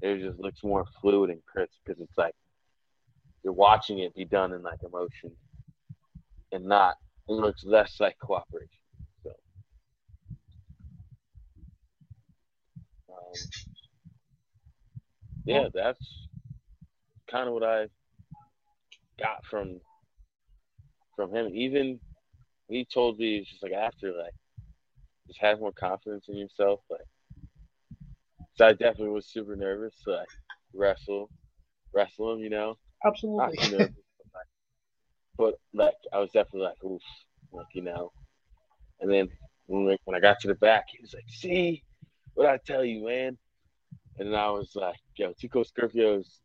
it 0.00 0.20
just 0.20 0.38
looks 0.38 0.62
more 0.62 0.84
fluid 1.00 1.30
and 1.30 1.44
crisp 1.46 1.72
because 1.84 2.00
it's 2.00 2.18
like 2.18 2.34
you're 3.42 3.52
watching 3.52 4.00
it 4.00 4.14
be 4.14 4.24
done 4.24 4.52
in 4.52 4.62
like 4.62 4.80
emotion 4.84 5.32
and 6.52 6.64
not 6.64 6.96
it 7.28 7.32
looks 7.32 7.64
less 7.64 8.00
like 8.00 8.18
cooperation. 8.18 8.68
So, 9.22 9.30
um, 13.10 13.32
yeah, 15.46 15.68
that's 15.72 16.28
kind 17.30 17.48
of 17.48 17.54
what 17.54 17.64
I 17.64 17.86
got 19.18 19.44
from 19.48 19.80
from 21.16 21.34
him. 21.34 21.50
Even 21.54 22.00
he 22.68 22.84
told 22.84 23.18
me 23.18 23.38
it's 23.38 23.50
just 23.50 23.62
like 23.62 23.72
after 23.72 24.12
like 24.12 24.32
just 25.26 25.40
have 25.40 25.60
more 25.60 25.72
confidence 25.72 26.26
in 26.28 26.36
yourself. 26.36 26.80
Like, 26.90 27.00
so 28.54 28.66
I 28.66 28.72
definitely 28.72 29.10
was 29.10 29.26
super 29.26 29.56
nervous 29.56 29.94
to 30.04 30.12
like 30.12 30.28
wrestle, 30.74 31.30
wrestle 31.94 32.34
him. 32.34 32.40
You 32.40 32.50
know, 32.50 32.78
Absolutely. 33.04 34.01
But 35.36 35.54
like, 35.72 35.94
I 36.12 36.18
was 36.18 36.30
definitely 36.30 36.68
like 36.68 36.84
oof, 36.84 37.02
like 37.52 37.66
you 37.74 37.82
know. 37.82 38.12
And 39.00 39.10
then 39.10 39.28
when 39.66 39.84
we, 39.84 39.98
when 40.04 40.16
I 40.16 40.20
got 40.20 40.40
to 40.40 40.48
the 40.48 40.54
back, 40.54 40.86
he 40.88 40.98
was 41.00 41.14
like, 41.14 41.24
"See, 41.28 41.82
what 42.34 42.46
I 42.46 42.58
tell 42.58 42.84
you, 42.84 43.06
man." 43.06 43.36
And 44.18 44.28
then 44.28 44.38
I 44.38 44.50
was 44.50 44.72
like, 44.74 45.00
"Yo, 45.16 45.32
Two 45.32 45.48
Cold 45.48 45.66
Scorpio's 45.66 46.40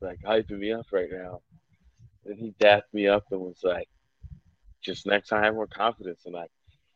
like 0.00 0.18
hyping 0.22 0.58
me 0.58 0.72
up 0.72 0.86
right 0.92 1.10
now." 1.10 1.40
and 2.26 2.38
he 2.38 2.54
dapped 2.58 2.92
me 2.92 3.08
up 3.08 3.24
and 3.30 3.40
was 3.40 3.60
like, 3.62 3.88
just 4.82 5.06
next 5.06 5.28
time 5.28 5.42
have 5.42 5.54
more 5.54 5.66
confidence. 5.66 6.22
And 6.24 6.34
like, 6.34 6.50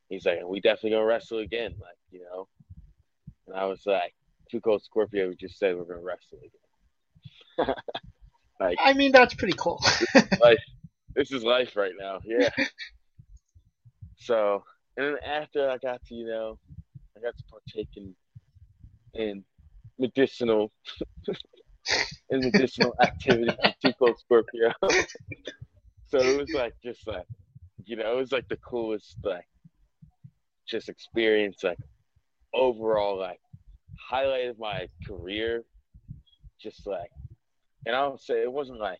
he's 0.09 0.27
like, 0.27 0.39
we 0.47 0.61
definitely 0.61 0.91
gonna 0.91 1.05
wrestle 1.05 1.39
again. 1.39 1.75
Like, 1.81 1.97
you 2.11 2.23
know. 2.23 2.49
And 3.47 3.57
I 3.57 3.67
was 3.67 3.83
like, 3.85 4.15
"Two 4.51 4.61
Cold 4.61 4.83
Scorpio 4.83 5.35
just 5.39 5.59
said 5.59 5.77
we're 5.77 5.85
gonna 5.85 6.01
wrestle 6.01 6.39
again. 7.59 7.75
like, 8.61 8.79
I 8.83 8.95
mean, 8.95 9.12
that's 9.12 9.35
pretty 9.35 9.55
cool. 9.57 9.83
life. 10.41 10.59
This 11.15 11.31
is 11.31 11.45
life 11.45 11.77
right 11.77 11.93
now. 11.99 12.21
Yeah. 12.25 12.51
so, 14.17 14.65
and 14.97 15.07
then 15.07 15.17
after 15.25 15.71
I 15.71 15.79
got 15.79 16.05
to, 16.07 16.15
you 16.15 16.27
know, 16.27 16.59
I 17.17 17.21
got 17.21 17.37
to 17.37 17.45
partake 17.45 17.89
in, 17.97 18.15
in 19.15 19.45
medicinal, 19.99 20.73
in 22.31 22.41
medicinal 22.41 22.95
activities 23.03 23.55
with 24.01 24.19
Scorpio. 24.19 24.73
so 26.09 26.19
it 26.19 26.37
was 26.37 26.51
like 26.53 26.75
just 26.83 27.07
like, 27.07 27.27
you 27.85 27.97
know, 27.97 28.12
it 28.12 28.17
was 28.17 28.33
like 28.33 28.49
the 28.49 28.57
coolest 28.57 29.17
like, 29.23 29.47
just 30.67 30.89
experience 30.89 31.62
like 31.62 31.79
overall 32.55 33.19
like 33.19 33.41
highlight 34.01 34.47
of 34.47 34.59
my 34.59 34.89
career. 35.07 35.62
Just 36.61 36.87
like, 36.87 37.11
and 37.87 37.95
I'll 37.95 38.17
say 38.17 38.43
it 38.43 38.51
wasn't 38.51 38.81
like 38.81 38.99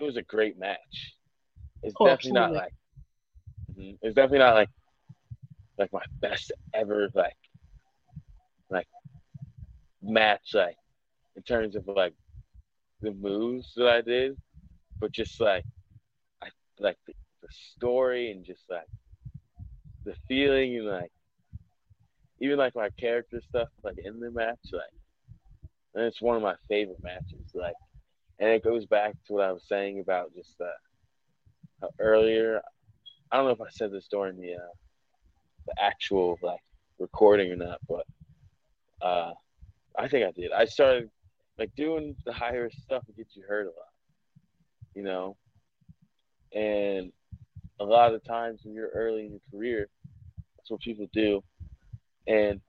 it 0.00 0.04
was 0.04 0.16
a 0.16 0.22
great 0.22 0.58
match. 0.58 1.14
It's 1.82 1.94
Oh, 2.00 2.04
definitely 2.06 2.32
not 2.32 2.52
absolutely. 2.52 2.58
like 2.58 2.72
Mhm. 3.78 3.98
it's 4.02 4.14
definitely 4.14 4.38
not 4.38 4.54
like 4.54 4.68
like 5.78 5.92
my 5.92 6.02
best 6.20 6.52
ever 6.74 7.08
like 7.14 7.36
like 8.70 8.88
match 10.02 10.54
like 10.54 10.76
in 11.36 11.42
terms 11.42 11.76
of 11.76 11.86
like 11.86 12.14
the 13.00 13.12
moves 13.12 13.72
that 13.76 13.88
I 13.88 14.00
did, 14.00 14.36
but 15.00 15.12
just 15.12 15.40
like 15.40 15.64
I 16.42 16.48
like 16.80 16.98
the, 17.06 17.14
the 17.42 17.48
story 17.50 18.30
and 18.32 18.44
just 18.44 18.64
like 18.68 18.88
the 20.04 20.14
feeling 20.26 20.76
and 20.78 20.86
like 20.86 21.12
even 22.40 22.58
like 22.58 22.74
my 22.74 22.88
character 22.90 23.40
stuff 23.48 23.68
like 23.82 23.98
in 23.98 24.20
the 24.20 24.30
match 24.30 24.58
like 24.72 24.82
and 25.94 26.04
it's 26.04 26.20
one 26.20 26.36
of 26.36 26.42
my 26.42 26.54
favorite 26.68 27.02
matches 27.02 27.50
like 27.54 27.74
and 28.38 28.50
it 28.50 28.64
goes 28.64 28.86
back 28.86 29.14
to 29.26 29.32
what 29.32 29.44
I 29.44 29.52
was 29.52 29.64
saying 29.68 30.00
about 30.00 30.34
just 30.34 30.60
earlier. 31.98 32.62
I 33.30 33.36
don't 33.36 33.46
know 33.46 33.52
if 33.52 33.60
I 33.60 33.70
said 33.70 33.92
this 33.92 34.08
during 34.08 34.40
the 34.40 34.54
uh, 34.54 34.74
the 35.66 35.74
actual 35.82 36.38
like 36.42 36.60
recording 36.98 37.50
or 37.52 37.56
not, 37.56 37.80
but 37.88 38.06
uh, 39.02 39.32
I 39.98 40.08
think 40.08 40.26
I 40.26 40.30
did. 40.30 40.52
I 40.52 40.64
started 40.64 41.10
like 41.58 41.74
doing 41.76 42.16
the 42.24 42.32
higher 42.32 42.70
stuff 42.70 43.04
that 43.06 43.16
get 43.16 43.28
you 43.34 43.42
hurt 43.46 43.66
a 43.66 43.70
lot, 43.70 43.92
you 44.94 45.02
know, 45.02 45.36
and 46.54 47.12
a 47.80 47.84
lot 47.84 48.14
of 48.14 48.24
times 48.24 48.60
when 48.64 48.74
you're 48.74 48.90
early 48.94 49.26
in 49.26 49.32
your 49.32 49.40
career, 49.50 49.88
that's 50.56 50.70
what 50.70 50.80
people 50.80 51.08
do, 51.12 51.42
and 52.26 52.60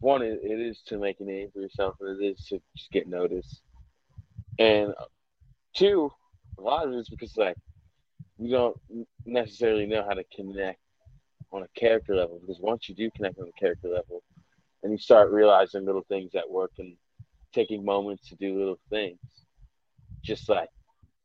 one 0.00 0.22
it 0.22 0.40
it 0.42 0.60
is 0.60 0.80
to 0.86 0.98
make 0.98 1.20
a 1.20 1.24
name 1.24 1.50
for 1.52 1.60
yourself, 1.60 1.96
and 2.00 2.20
it 2.20 2.24
is 2.24 2.46
to 2.46 2.60
just 2.76 2.90
get 2.90 3.08
noticed. 3.08 3.62
And 4.58 4.90
uh, 4.90 5.04
two, 5.74 6.10
a 6.58 6.62
lot 6.62 6.86
of 6.86 6.92
it 6.92 6.96
is 6.96 7.08
because 7.08 7.36
like 7.36 7.56
we 8.38 8.50
don't 8.50 8.76
necessarily 9.24 9.86
know 9.86 10.04
how 10.06 10.14
to 10.14 10.24
connect 10.34 10.80
on 11.52 11.62
a 11.62 11.68
character 11.78 12.14
level. 12.14 12.40
Because 12.40 12.60
once 12.60 12.88
you 12.88 12.94
do 12.94 13.10
connect 13.16 13.38
on 13.38 13.48
a 13.48 13.60
character 13.60 13.88
level, 13.88 14.22
and 14.82 14.92
you 14.92 14.98
start 14.98 15.30
realizing 15.30 15.84
little 15.84 16.04
things 16.08 16.34
at 16.34 16.48
work 16.48 16.72
and 16.78 16.96
taking 17.52 17.84
moments 17.84 18.28
to 18.28 18.36
do 18.36 18.58
little 18.58 18.78
things, 18.90 19.18
just 20.22 20.48
like 20.48 20.68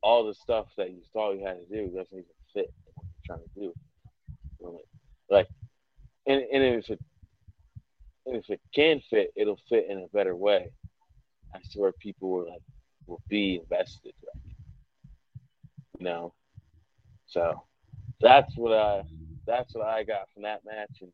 all 0.01 0.25
the 0.25 0.33
stuff 0.33 0.67
that 0.77 0.91
you 0.91 1.01
thought 1.13 1.33
you 1.33 1.45
had 1.45 1.57
to 1.59 1.65
do 1.65 1.87
doesn't 1.87 2.13
even 2.13 2.25
fit 2.53 2.73
what 2.95 3.05
you're 3.05 3.37
trying 3.37 3.43
to 3.43 3.59
do. 3.59 3.73
Like, 5.29 5.47
and, 6.27 6.41
and 6.53 6.63
if 6.63 6.89
it 6.89 6.99
and 8.25 8.35
if 8.35 8.49
it 8.49 8.61
can 8.73 9.01
fit, 9.09 9.31
it'll 9.35 9.59
fit 9.67 9.87
in 9.89 9.99
a 9.99 10.07
better 10.13 10.35
way 10.35 10.71
as 11.55 11.67
to 11.69 11.79
where 11.79 11.91
people 11.93 12.29
will 12.29 12.49
like 12.49 12.61
will 13.07 13.21
be 13.29 13.59
invested. 13.61 14.13
Like, 14.25 14.55
you 15.99 16.05
know, 16.05 16.33
so 17.27 17.63
that's 18.19 18.55
what 18.55 18.73
I 18.73 19.03
that's 19.45 19.73
what 19.73 19.87
I 19.87 20.03
got 20.03 20.29
from 20.33 20.43
that 20.43 20.61
match 20.65 21.01
and 21.01 21.11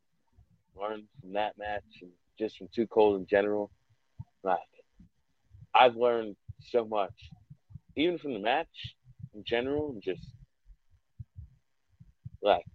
learned 0.80 1.06
from 1.22 1.34
that 1.34 1.58
match 1.58 1.84
and 2.02 2.12
just 2.38 2.58
from 2.58 2.68
Too 2.74 2.88
Cold 2.88 3.20
in 3.20 3.26
general. 3.28 3.72
Like, 4.44 4.60
I've 5.74 5.96
learned 5.96 6.36
so 6.62 6.86
much, 6.86 7.14
even 7.96 8.18
from 8.18 8.34
the 8.34 8.40
match 8.40 8.68
in 9.34 9.44
general, 9.46 9.92
and 9.92 10.02
just 10.04 10.28
like 12.42 12.66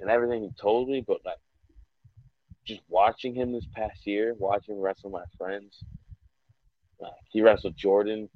and 0.00 0.10
everything 0.10 0.42
he 0.42 0.50
told 0.60 0.88
me, 0.88 1.02
but 1.06 1.18
like 1.24 1.38
just 2.64 2.80
watching 2.88 3.34
him 3.34 3.52
this 3.52 3.66
past 3.74 4.06
year, 4.06 4.34
watching 4.38 4.80
wrestle 4.80 5.10
my 5.10 5.24
friends. 5.36 5.82
Like 7.00 7.12
he 7.30 7.42
wrestled 7.42 7.76
Jordan. 7.76 8.28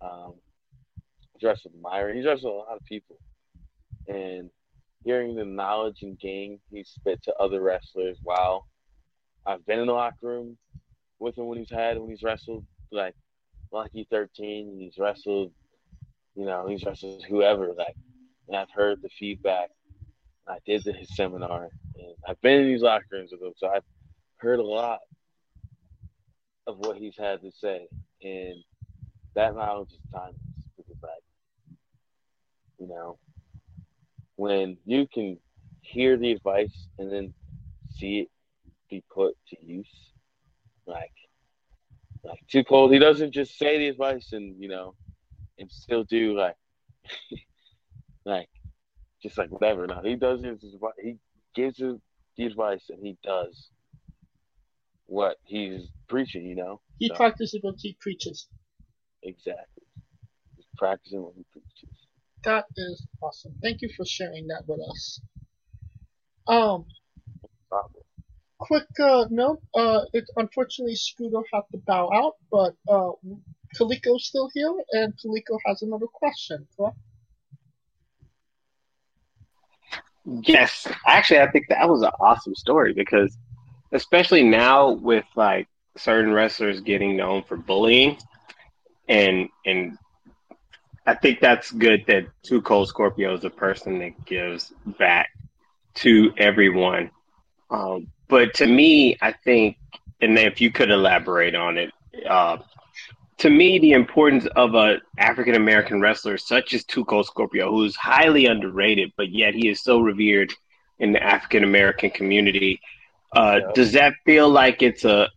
Um, 0.00 0.34
wrestled 1.42 1.74
Myron. 1.80 2.16
He's 2.16 2.26
wrestled 2.26 2.54
a 2.54 2.56
lot 2.56 2.76
of 2.76 2.84
people, 2.84 3.18
and 4.06 4.50
hearing 5.04 5.34
the 5.34 5.44
knowledge 5.44 6.02
and 6.02 6.18
gain 6.18 6.60
he 6.70 6.84
spit 6.84 7.22
to 7.24 7.34
other 7.34 7.60
wrestlers. 7.60 8.18
Wow, 8.22 8.64
I've 9.46 9.64
been 9.66 9.80
in 9.80 9.86
the 9.86 9.92
locker 9.92 10.16
room 10.22 10.56
with 11.18 11.36
him 11.36 11.46
when 11.46 11.58
he's 11.58 11.70
had 11.70 11.98
when 11.98 12.10
he's 12.10 12.22
wrestled 12.22 12.64
like 12.90 13.14
Lucky 13.72 14.06
Thirteen. 14.10 14.68
And 14.68 14.80
he's 14.80 14.98
wrestled, 14.98 15.52
you 16.34 16.44
know, 16.44 16.66
he's 16.66 16.84
wrestled 16.84 17.24
whoever. 17.24 17.72
Like, 17.72 17.96
and 18.48 18.56
I've 18.56 18.70
heard 18.70 19.02
the 19.02 19.10
feedback. 19.18 19.70
I 20.48 20.58
did 20.66 20.84
his 20.84 21.14
seminar, 21.16 21.68
and 21.96 22.14
I've 22.26 22.40
been 22.40 22.60
in 22.62 22.66
these 22.66 22.82
locker 22.82 23.06
rooms 23.12 23.30
with 23.32 23.42
him, 23.42 23.52
so 23.56 23.68
I've 23.68 23.84
heard 24.38 24.58
a 24.58 24.64
lot 24.64 24.98
of 26.66 26.78
what 26.78 26.96
he's 26.96 27.16
had 27.16 27.40
to 27.42 27.50
say, 27.50 27.88
and 28.22 28.56
that 29.34 29.54
knowledge 29.54 29.92
is 29.92 30.00
timeless 30.12 30.36
because, 30.76 30.96
like, 31.02 31.76
you 32.78 32.88
know, 32.88 33.18
when 34.36 34.76
you 34.84 35.06
can 35.12 35.38
hear 35.82 36.16
the 36.16 36.32
advice 36.32 36.88
and 36.98 37.12
then 37.12 37.34
see 37.90 38.20
it 38.20 38.30
be 38.90 39.02
put 39.12 39.36
to 39.48 39.56
use, 39.64 39.88
like, 40.86 41.12
like 42.24 42.40
too 42.48 42.64
cold. 42.64 42.92
He 42.92 42.98
doesn't 42.98 43.32
just 43.32 43.58
say 43.58 43.78
the 43.78 43.88
advice 43.88 44.32
and 44.32 44.60
you 44.60 44.68
know, 44.68 44.94
and 45.58 45.70
still 45.70 46.04
do 46.04 46.36
like, 46.36 46.56
like, 48.24 48.48
just 49.22 49.38
like 49.38 49.50
whatever. 49.50 49.86
No, 49.86 50.00
he 50.02 50.16
does 50.16 50.42
his. 50.42 50.62
Advice. 50.74 50.92
He 51.02 51.16
gives 51.54 51.78
the 51.78 52.44
advice 52.44 52.84
and 52.88 53.04
he 53.04 53.16
does 53.22 53.70
what 55.12 55.36
he's 55.44 55.88
preaching. 56.08 56.44
You 56.46 56.56
know, 56.56 56.80
He 56.98 57.08
So, 57.08 57.14
practices 57.16 57.58
what 57.62 57.74
he 57.78 57.96
preaches. 58.00 58.48
exactly. 59.22 59.84
He's 60.56 60.66
practicing 60.78 61.22
what 61.22 61.34
he 61.36 61.44
preaches. 61.52 61.94
That 62.44 62.64
is 62.76 63.06
awesome. 63.22 63.54
Thank 63.62 63.82
you 63.82 63.90
for 63.96 64.04
sharing 64.06 64.46
that 64.48 64.62
with 64.66 64.80
us. 64.90 65.20
Um, 66.48 66.86
Probably. 67.68 68.02
quick 68.58 68.88
uh, 69.00 69.26
note. 69.30 69.60
Uh, 69.74 70.02
it 70.12 70.24
unfortunately 70.36 70.96
Scooter 70.96 71.42
had 71.52 71.62
to 71.72 71.78
bow 71.86 72.10
out, 72.20 72.34
but 72.50 72.72
uh, 72.88 73.12
Coleco's 73.76 74.26
still 74.26 74.48
here, 74.54 74.74
and 74.92 75.12
Kaliko 75.18 75.58
has 75.66 75.82
another 75.82 76.06
question. 76.06 76.66
Correct? 76.76 76.96
Yes, 80.24 80.86
actually, 81.06 81.40
I 81.40 81.50
think 81.50 81.66
that 81.68 81.88
was 81.88 82.02
an 82.02 82.10
awesome 82.20 82.54
story 82.54 82.92
because, 82.94 83.36
especially 83.92 84.42
now 84.42 84.90
with 84.90 85.24
like 85.36 85.68
certain 85.96 86.32
wrestlers 86.32 86.80
getting 86.80 87.16
known 87.16 87.42
for 87.42 87.56
bullying, 87.56 88.18
and 89.08 89.48
and 89.64 89.98
I 91.06 91.14
think 91.14 91.40
that's 91.40 91.70
good 91.70 92.04
that 92.06 92.26
Too 92.42 92.62
Cold 92.62 92.88
Scorpio 92.88 93.34
is 93.34 93.44
a 93.44 93.50
person 93.50 93.98
that 94.00 94.24
gives 94.24 94.72
back 94.98 95.30
to 95.94 96.32
everyone. 96.36 97.10
Um, 97.70 98.08
but 98.28 98.54
to 98.54 98.66
me, 98.66 99.16
I 99.20 99.32
think, 99.32 99.76
and 100.20 100.38
if 100.38 100.60
you 100.60 100.70
could 100.70 100.90
elaborate 100.90 101.54
on 101.54 101.78
it, 101.78 101.90
uh, 102.28 102.58
to 103.38 103.50
me, 103.50 103.78
the 103.80 103.92
importance 103.92 104.46
of 104.54 104.74
a 104.74 105.00
African 105.18 105.56
American 105.56 106.00
wrestler 106.00 106.38
such 106.38 106.74
as 106.74 106.84
Cold 106.84 107.26
Scorpio, 107.26 107.70
who 107.70 107.84
is 107.84 107.96
highly 107.96 108.46
underrated, 108.46 109.12
but 109.16 109.30
yet 109.30 109.54
he 109.54 109.68
is 109.68 109.82
so 109.82 109.98
revered 109.98 110.52
in 111.00 111.12
the 111.12 111.22
African 111.22 111.64
American 111.64 112.10
community. 112.10 112.80
Uh, 113.34 113.60
Yeah. 113.60 113.72
Does 113.74 113.92
that 113.92 114.14
feel 114.24 114.48
like 114.48 114.82
it's 114.82 115.04
a, 115.04 115.28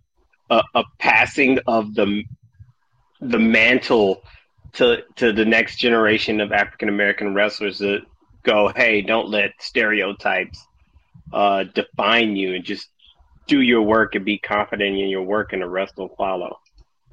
a 0.50 0.64
a 0.74 0.84
passing 1.00 1.60
of 1.68 1.93
the 1.96 2.24
the 3.22 3.39
mantle 3.39 4.22
to 4.74 5.04
to 5.16 5.32
the 5.32 5.46
next 5.46 5.78
generation 5.78 6.41
of 6.41 6.52
African 6.52 6.89
American 6.89 7.34
wrestlers 7.34 7.80
to 7.80 8.02
go, 8.43 8.72
hey, 8.76 9.02
don't 9.02 9.30
let 9.30 9.52
stereotypes 9.60 10.64
uh, 11.34 11.64
define 11.74 12.36
you, 12.36 12.54
and 12.56 12.64
just 12.64 12.89
do 13.48 13.62
your 13.62 13.82
work 13.82 14.16
and 14.16 14.26
be 14.26 14.38
confident 14.38 14.98
in 14.98 15.10
your 15.10 15.24
work, 15.24 15.54
and 15.54 15.62
the 15.62 15.68
rest 15.68 15.98
will 15.98 16.14
follow. 16.18 16.60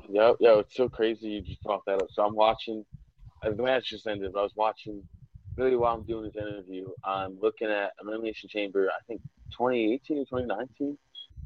Yo, 0.08 0.36
yo, 0.40 0.58
it's 0.58 0.76
so 0.76 0.88
crazy 0.88 1.28
you 1.28 1.40
just 1.40 1.62
brought 1.62 1.84
that 1.86 2.02
up. 2.02 2.08
So 2.10 2.24
I'm 2.24 2.34
watching. 2.34 2.84
The 3.42 3.62
match 3.62 3.90
just 3.90 4.06
ended, 4.06 4.32
but 4.32 4.40
I 4.40 4.42
was 4.42 4.52
watching. 4.56 5.02
Really, 5.56 5.76
while 5.76 5.94
I'm 5.94 6.04
doing 6.04 6.24
this 6.24 6.36
interview, 6.36 6.86
I'm 7.04 7.38
looking 7.40 7.68
at 7.68 7.92
Elimination 8.02 8.48
Chamber. 8.48 8.88
I 8.88 9.02
think 9.06 9.20
2018 9.52 10.18
or 10.18 10.24
2019, 10.24 10.98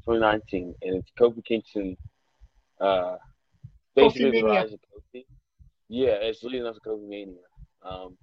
2019, 0.05 0.75
and 0.81 0.95
it's 0.95 1.09
Kofi 1.19 1.43
Kingston. 1.43 1.97
Uh, 2.79 3.17
basically 3.95 4.31
the 4.31 4.43
Mania. 4.43 4.61
rise 4.61 4.73
of 4.73 4.79
Kofi. 4.79 5.25
Yeah, 5.89 6.17
it's 6.21 6.43
leading 6.43 6.65
up 6.65 6.75
to 6.75 6.81
Kofi 6.81 7.07
Mania. 7.07 7.37
Um, 7.83 8.17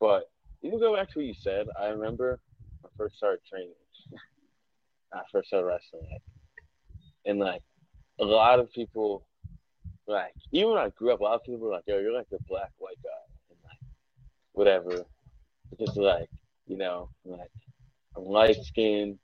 but 0.00 0.30
even 0.62 0.78
go 0.78 0.94
back 0.94 1.10
to 1.10 1.18
what 1.18 1.26
you 1.26 1.34
said, 1.40 1.66
I 1.80 1.86
remember 1.86 2.40
when 2.80 2.90
I 2.92 2.96
first 2.96 3.16
started 3.16 3.40
training. 3.48 3.72
I 5.12 5.22
first 5.32 5.48
started 5.48 5.66
wrestling, 5.66 6.08
like, 6.10 6.22
and 7.24 7.38
like 7.38 7.62
a 8.20 8.24
lot 8.24 8.58
of 8.58 8.70
people, 8.72 9.26
like 10.06 10.34
even 10.52 10.70
when 10.70 10.78
I 10.78 10.90
grew 10.90 11.12
up, 11.12 11.20
a 11.20 11.22
lot 11.22 11.34
of 11.34 11.44
people 11.44 11.60
were 11.60 11.72
like, 11.72 11.84
"Yo, 11.86 11.98
you're 11.98 12.12
like 12.12 12.28
the 12.30 12.38
black 12.48 12.72
white 12.78 12.98
guy," 13.02 13.10
and 13.50 13.58
like 13.62 13.90
whatever, 14.52 15.04
because 15.70 15.96
like 15.96 16.28
you 16.66 16.76
know, 16.76 17.08
like 17.24 17.50
I'm 18.16 18.24
light 18.24 18.56
skinned, 18.62 19.18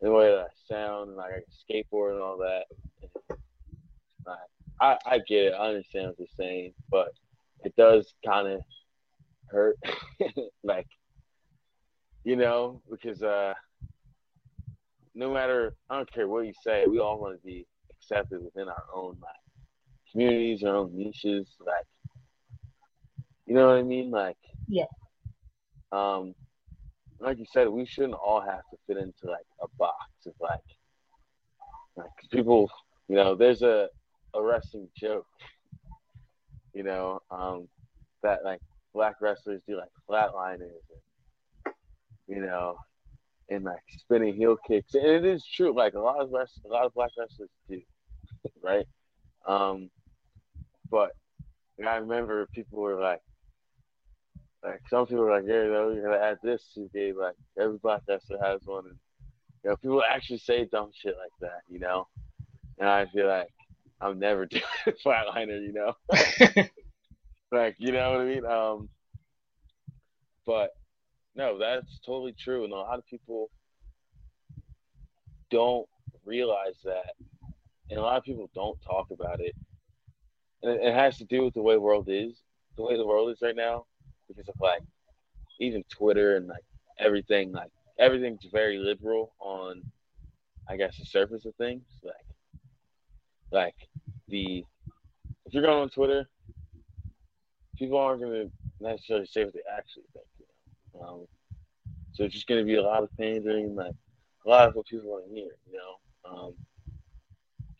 the 0.00 0.10
way 0.10 0.30
that 0.30 0.46
I 0.46 0.74
sound, 0.74 1.08
and 1.08 1.16
like 1.16 1.32
I 1.32 1.40
can 1.40 1.44
skateboard 1.84 2.12
and 2.12 2.22
all 2.22 2.38
that. 2.38 2.64
And, 3.28 3.38
I 4.80 4.96
I 5.04 5.18
get 5.18 5.46
it, 5.46 5.52
I 5.52 5.68
understand 5.68 6.08
what 6.08 6.18
you're 6.18 6.28
saying, 6.36 6.72
but 6.90 7.08
it 7.64 7.74
does 7.76 8.14
kind 8.24 8.48
of 8.48 8.60
hurt, 9.50 9.76
like 10.64 10.86
you 12.24 12.36
know, 12.36 12.82
because 12.90 13.22
uh, 13.22 13.54
no 15.14 15.32
matter 15.32 15.74
I 15.88 15.96
don't 15.96 16.12
care 16.12 16.28
what 16.28 16.46
you 16.46 16.54
say, 16.64 16.86
we 16.86 16.98
all 16.98 17.20
want 17.20 17.38
to 17.38 17.46
be 17.46 17.66
accepted 17.90 18.42
within 18.42 18.68
our 18.68 18.84
own 18.94 19.18
like 19.20 19.34
communities, 20.10 20.62
our 20.64 20.76
own 20.76 20.96
niches, 20.96 21.48
like 21.60 21.86
you 23.46 23.54
know 23.54 23.66
what 23.66 23.76
I 23.76 23.82
mean, 23.82 24.10
like 24.10 24.38
Yeah. 24.68 24.84
Um, 25.92 26.34
like 27.20 27.38
you 27.38 27.46
said, 27.52 27.68
we 27.68 27.84
shouldn't 27.84 28.14
all 28.14 28.40
have 28.40 28.62
to 28.70 28.76
fit 28.86 28.96
into 28.96 29.26
like 29.26 29.46
a 29.62 29.66
box 29.78 30.04
of 30.26 30.32
like, 30.40 30.60
like 31.96 32.10
people, 32.32 32.70
you 33.08 33.16
know, 33.16 33.34
there's 33.34 33.62
a 33.62 33.88
a 34.34 34.42
wrestling 34.42 34.88
joke, 34.96 35.26
you 36.72 36.82
know, 36.82 37.20
um, 37.30 37.68
that 38.22 38.44
like 38.44 38.60
black 38.94 39.16
wrestlers 39.20 39.60
do 39.68 39.76
like 39.76 39.90
flatliners, 40.08 40.60
and, 41.66 41.74
you 42.28 42.40
know, 42.40 42.76
and 43.48 43.64
like 43.64 43.82
spinning 43.98 44.34
heel 44.34 44.56
kicks, 44.66 44.94
and 44.94 45.04
it 45.04 45.24
is 45.24 45.44
true. 45.44 45.74
Like 45.74 45.94
a 45.94 46.00
lot 46.00 46.20
of 46.20 46.30
rest, 46.30 46.60
a 46.64 46.68
lot 46.68 46.86
of 46.86 46.94
black 46.94 47.10
wrestlers 47.18 47.50
do, 47.68 47.80
right? 48.62 48.86
Um, 49.46 49.90
but 50.90 51.12
I 51.86 51.96
remember 51.96 52.46
people 52.54 52.80
were 52.80 53.00
like, 53.00 53.20
like 54.62 54.82
some 54.88 55.06
people 55.06 55.24
are 55.24 55.40
like, 55.40 55.48
yeah, 55.48 55.62
you 55.62 55.72
know, 55.72 55.90
you're 55.90 56.02
gonna 56.02 56.22
add 56.22 56.38
this 56.42 56.62
to 56.74 56.80
the 56.80 56.98
game. 56.98 57.18
Like 57.18 57.34
every 57.58 57.78
wrestler 57.82 58.38
has 58.42 58.60
one, 58.64 58.86
and 58.86 58.96
you 59.64 59.70
know, 59.70 59.76
people 59.76 60.02
actually 60.02 60.38
say 60.38 60.66
dumb 60.66 60.90
shit 60.94 61.16
like 61.16 61.32
that, 61.40 61.62
you 61.68 61.78
know. 61.78 62.08
And 62.78 62.88
I 62.88 63.06
feel 63.06 63.26
like 63.26 63.48
I'm 64.00 64.18
never 64.18 64.46
doing 64.46 64.62
a 64.86 64.92
flatliner, 64.92 65.62
you 65.62 65.72
know. 65.72 65.94
like 67.52 67.76
you 67.78 67.92
know 67.92 68.12
what 68.12 68.20
I 68.20 68.24
mean? 68.24 68.44
Um, 68.44 68.88
but 70.44 70.70
no, 71.34 71.58
that's 71.58 71.98
totally 72.04 72.34
true, 72.38 72.64
and 72.64 72.72
a 72.72 72.76
lot 72.76 72.98
of 72.98 73.06
people 73.06 73.50
don't 75.50 75.88
realize 76.26 76.76
that, 76.84 77.14
and 77.88 77.98
a 77.98 78.02
lot 78.02 78.18
of 78.18 78.24
people 78.24 78.50
don't 78.54 78.78
talk 78.82 79.06
about 79.10 79.40
it, 79.40 79.54
and 80.62 80.72
it, 80.72 80.88
it 80.88 80.94
has 80.94 81.16
to 81.16 81.24
do 81.24 81.44
with 81.44 81.54
the 81.54 81.62
way 81.62 81.74
the 81.74 81.80
world 81.80 82.08
is, 82.10 82.34
the 82.76 82.82
way 82.82 82.98
the 82.98 83.06
world 83.06 83.30
is 83.30 83.38
right 83.40 83.56
now, 83.56 83.86
because 84.34 84.48
of 84.48 84.54
like 84.60 84.82
even 85.58 85.82
Twitter 85.90 86.36
and 86.36 86.46
like 86.46 86.64
everything, 86.98 87.52
like 87.52 87.70
everything's 87.98 88.46
very 88.52 88.78
liberal 88.78 89.32
on, 89.40 89.82
I 90.68 90.76
guess, 90.76 90.96
the 90.98 91.04
surface 91.04 91.44
of 91.44 91.54
things, 91.56 91.82
like, 92.02 92.14
like 93.52 93.74
the 94.28 94.64
if 95.46 95.54
you're 95.54 95.64
going 95.64 95.82
on 95.82 95.90
Twitter, 95.90 96.28
people 97.76 97.98
aren't 97.98 98.22
gonna 98.22 98.44
necessarily 98.80 99.26
say 99.26 99.44
what 99.44 99.54
they 99.54 99.60
actually 99.76 100.04
think. 100.12 100.26
You 100.38 101.00
know? 101.00 101.06
um, 101.06 101.26
so 102.12 102.24
it's 102.24 102.34
just 102.34 102.46
gonna 102.46 102.64
be 102.64 102.76
a 102.76 102.82
lot 102.82 103.02
of 103.02 103.10
pandering, 103.18 103.74
like 103.74 103.94
a 104.46 104.48
lot 104.48 104.68
of 104.68 104.74
what 104.74 104.86
people 104.86 105.10
want 105.10 105.26
to 105.26 105.34
hear. 105.34 105.50
You 105.70 105.78
know, 105.78 106.30
um, 106.30 106.54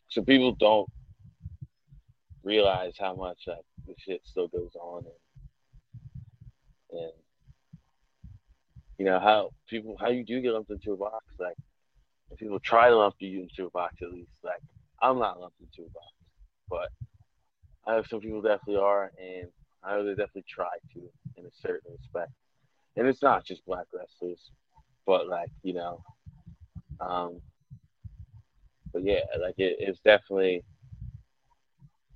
so 0.09 0.22
people 0.22 0.53
don't 0.59 0.88
realize 2.42 2.94
how 2.98 3.14
much 3.14 3.38
like 3.46 3.64
the 3.86 3.94
shit 3.98 4.20
still 4.24 4.48
goes 4.48 4.74
on, 4.80 5.05
and 5.05 5.14
and 6.93 7.12
you 8.99 9.05
know 9.05 9.18
how 9.18 9.51
people 9.68 9.97
how 9.99 10.09
you 10.09 10.24
do 10.24 10.41
get 10.41 10.53
lumped 10.53 10.70
into 10.70 10.93
a 10.93 10.97
box. 10.97 11.24
Like 11.38 11.57
if 12.30 12.38
people 12.38 12.61
try 12.61 12.88
to 12.91 12.97
lump 12.97 13.16
you 13.18 13.43
into 13.43 13.66
a 13.66 13.70
box, 13.70 13.95
at 14.03 14.12
least 14.12 14.30
like 14.45 14.61
I'm 15.01 15.18
not 15.18 15.41
lumped 15.41 15.61
into 15.61 15.88
a 15.88 15.93
box, 15.93 16.07
but 16.68 16.88
I 17.86 17.97
know 17.97 18.03
some 18.09 18.20
people 18.20 18.43
definitely 18.43 18.76
are, 18.76 19.11
and 19.18 19.49
I 19.82 19.93
know 19.93 20.05
they 20.05 20.11
definitely 20.11 20.45
try 20.49 20.68
to 20.95 21.01
in 21.36 21.47
a 21.47 21.51
certain 21.62 21.93
respect. 21.93 22.32
And 22.97 23.07
it's 23.07 23.22
not 23.22 23.45
just 23.45 23.64
black 23.64 23.86
wrestlers, 23.95 24.51
but 25.07 25.28
like 25.28 25.51
you 25.62 25.72
know, 25.72 26.03
um, 27.01 27.41
but 28.93 29.03
yeah, 29.03 29.20
like 29.41 29.55
it, 29.59 29.76
it's 29.78 30.01
definitely, 30.01 30.62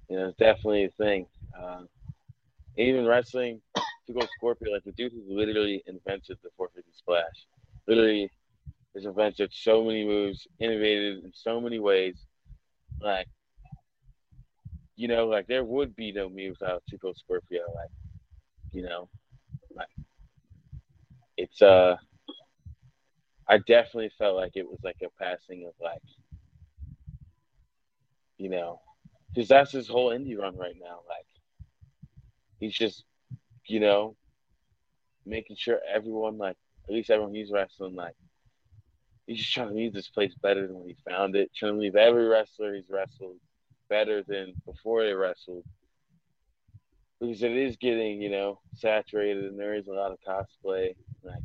you 0.09 0.17
know, 0.17 0.29
it's 0.29 0.39
definitely 0.39 0.85
a 0.85 0.91
thing. 0.91 1.27
Uh, 1.59 1.83
even 2.77 3.07
wrestling, 3.07 3.61
to 4.07 4.13
go 4.13 4.21
Scorpio, 4.37 4.73
like 4.73 4.85
the 4.85 4.93
dude 4.93 5.13
who 5.13 5.23
literally 5.27 5.83
invented 5.87 6.39
the 6.43 6.51
450 6.57 6.91
splash, 6.93 7.47
literally 7.87 8.31
has 8.95 9.05
invented 9.05 9.51
so 9.53 9.85
many 9.85 10.05
moves, 10.05 10.47
innovated 10.61 11.25
in 11.25 11.33
so 11.35 11.61
many 11.61 11.79
ways. 11.79 12.17
Like, 13.01 13.27
you 14.97 15.09
know, 15.09 15.27
like 15.27 15.47
there 15.47 15.65
would 15.65 15.97
be 15.97 16.13
no 16.13 16.29
me 16.29 16.51
without 16.51 16.83
Two 16.89 16.99
Cold 16.99 17.17
Scorpio. 17.17 17.63
Like, 17.75 17.91
you 18.73 18.83
know, 18.83 19.09
like 19.75 19.89
it's 21.37 21.61
uh, 21.61 21.97
I 23.49 23.59
definitely 23.59 24.11
felt 24.17 24.37
like 24.37 24.53
it 24.55 24.67
was 24.69 24.79
like 24.83 24.97
a 25.03 25.23
passing 25.23 25.67
of 25.67 25.75
like, 25.81 26.03
you 28.39 28.49
know, 28.49 28.81
because 29.35 29.49
that's 29.49 29.73
his 29.73 29.89
whole 29.89 30.11
indie 30.11 30.39
run 30.39 30.57
right 30.57 30.77
now. 30.81 31.01
Like, 31.09 31.27
he's 32.61 32.75
just, 32.75 33.05
you 33.67 33.81
know, 33.81 34.17
making 35.27 35.57
sure 35.57 35.81
everyone 35.93 36.39
like 36.39 36.57
at 36.89 36.95
least 36.95 37.11
everyone 37.11 37.35
he's 37.35 37.51
wrestling 37.51 37.95
like 37.95 38.15
he's 39.27 39.39
just 39.39 39.53
trying 39.53 39.69
to 39.69 39.75
leave 39.75 39.93
this 39.93 40.09
place 40.09 40.35
better 40.43 40.67
than 40.67 40.79
when 40.79 40.89
he 40.89 40.97
found 41.09 41.37
it. 41.37 41.51
Trying 41.55 41.75
to 41.75 41.81
leave 41.81 41.97
every 41.97 42.27
wrestler 42.27 42.75
he's 42.75 42.91
wrestled 42.91 43.37
better 43.89 44.23
than 44.23 44.55
before 44.67 45.05
they 45.05 45.15
wrestled. 45.15 45.65
Because 47.21 47.43
it 47.43 47.53
is 47.53 47.77
getting, 47.77 48.21
you 48.21 48.31
know, 48.31 48.61
saturated 48.75 49.45
and 49.45 49.59
there 49.59 49.75
is 49.75 49.87
a 49.87 49.93
lot 49.93 50.13
of 50.13 50.19
cosplay, 50.27 50.95
like 51.23 51.43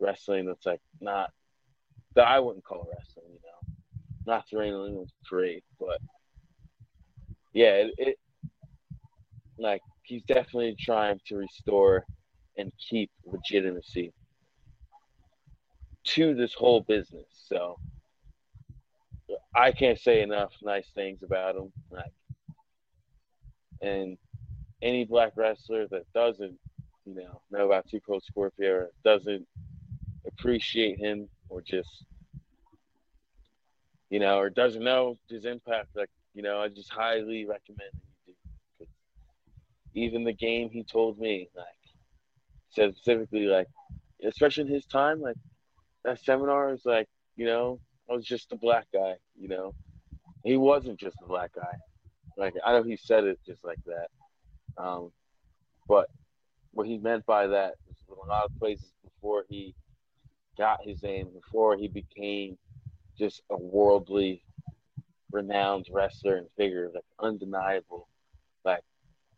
wrestling 0.00 0.46
that's 0.46 0.66
like 0.66 0.80
not 1.00 1.30
that 2.14 2.26
I 2.26 2.40
wouldn't 2.40 2.64
call 2.64 2.88
wrestling, 2.90 3.32
you 3.32 3.40
know. 3.42 3.74
Not 4.24 4.46
to 4.48 4.58
rain 4.58 4.72
anyone's 4.72 5.12
parade, 5.28 5.62
but 5.80 5.98
yeah, 7.52 7.72
it, 7.72 7.94
it 7.98 8.18
like 9.58 9.82
he's 10.12 10.22
definitely 10.24 10.76
trying 10.78 11.18
to 11.26 11.36
restore 11.36 12.04
and 12.58 12.70
keep 12.90 13.10
legitimacy 13.24 14.12
to 16.04 16.34
this 16.34 16.52
whole 16.52 16.82
business. 16.82 17.24
So 17.46 17.78
I 19.54 19.72
can't 19.72 19.98
say 19.98 20.20
enough 20.20 20.52
nice 20.62 20.90
things 20.94 21.22
about 21.22 21.56
him. 21.56 21.72
Like, 21.90 22.12
and 23.80 24.18
any 24.82 25.06
black 25.06 25.32
wrestler 25.34 25.88
that 25.88 26.04
doesn't, 26.12 26.58
you 27.06 27.14
know, 27.14 27.40
know 27.50 27.64
about 27.64 27.88
Two 27.88 28.00
Cold 28.00 28.22
Scorpio 28.22 28.70
or 28.70 28.90
doesn't 29.04 29.46
appreciate 30.26 30.98
him 30.98 31.26
or 31.48 31.62
just, 31.62 32.04
you 34.10 34.20
know, 34.20 34.36
or 34.36 34.50
doesn't 34.50 34.84
know 34.84 35.16
his 35.30 35.46
impact, 35.46 35.88
like, 35.96 36.10
you 36.34 36.42
know, 36.42 36.60
I 36.60 36.68
just 36.68 36.90
highly 36.92 37.46
recommend 37.46 37.92
that 37.94 38.02
you 38.26 38.34
do. 38.78 38.84
'Cause 38.84 38.88
even 39.94 40.24
the 40.24 40.32
game 40.32 40.70
he 40.70 40.84
told 40.84 41.18
me, 41.18 41.48
like, 41.56 41.66
said 42.70 42.94
specifically, 42.96 43.46
like, 43.46 43.68
especially 44.24 44.64
in 44.64 44.74
his 44.74 44.86
time, 44.86 45.20
like, 45.20 45.36
that 46.04 46.20
seminar 46.20 46.72
is 46.72 46.84
like, 46.84 47.08
you 47.36 47.46
know, 47.46 47.80
I 48.10 48.14
was 48.14 48.24
just 48.24 48.52
a 48.52 48.56
black 48.56 48.86
guy, 48.92 49.14
you 49.38 49.48
know. 49.48 49.74
He 50.44 50.56
wasn't 50.56 50.98
just 50.98 51.16
a 51.22 51.26
black 51.26 51.52
guy. 51.54 51.76
Like 52.36 52.54
I 52.64 52.72
know 52.72 52.82
he 52.82 52.96
said 52.96 53.24
it 53.24 53.38
just 53.46 53.64
like 53.64 53.78
that. 53.86 54.08
Um, 54.82 55.12
but 55.88 56.08
what 56.72 56.86
he 56.86 56.98
meant 56.98 57.24
by 57.26 57.46
that 57.46 57.74
was 57.86 58.18
a 58.24 58.28
lot 58.28 58.44
of 58.46 58.58
places 58.58 58.92
before 59.04 59.44
he 59.48 59.74
got 60.58 60.80
his 60.82 61.02
name, 61.02 61.28
before 61.32 61.76
he 61.76 61.88
became 61.88 62.58
just 63.18 63.42
a 63.50 63.56
worldly 63.56 64.42
renowned 65.30 65.86
wrestler 65.90 66.36
and 66.36 66.48
figure, 66.56 66.90
like 66.94 67.04
undeniable. 67.20 68.08
Like 68.64 68.82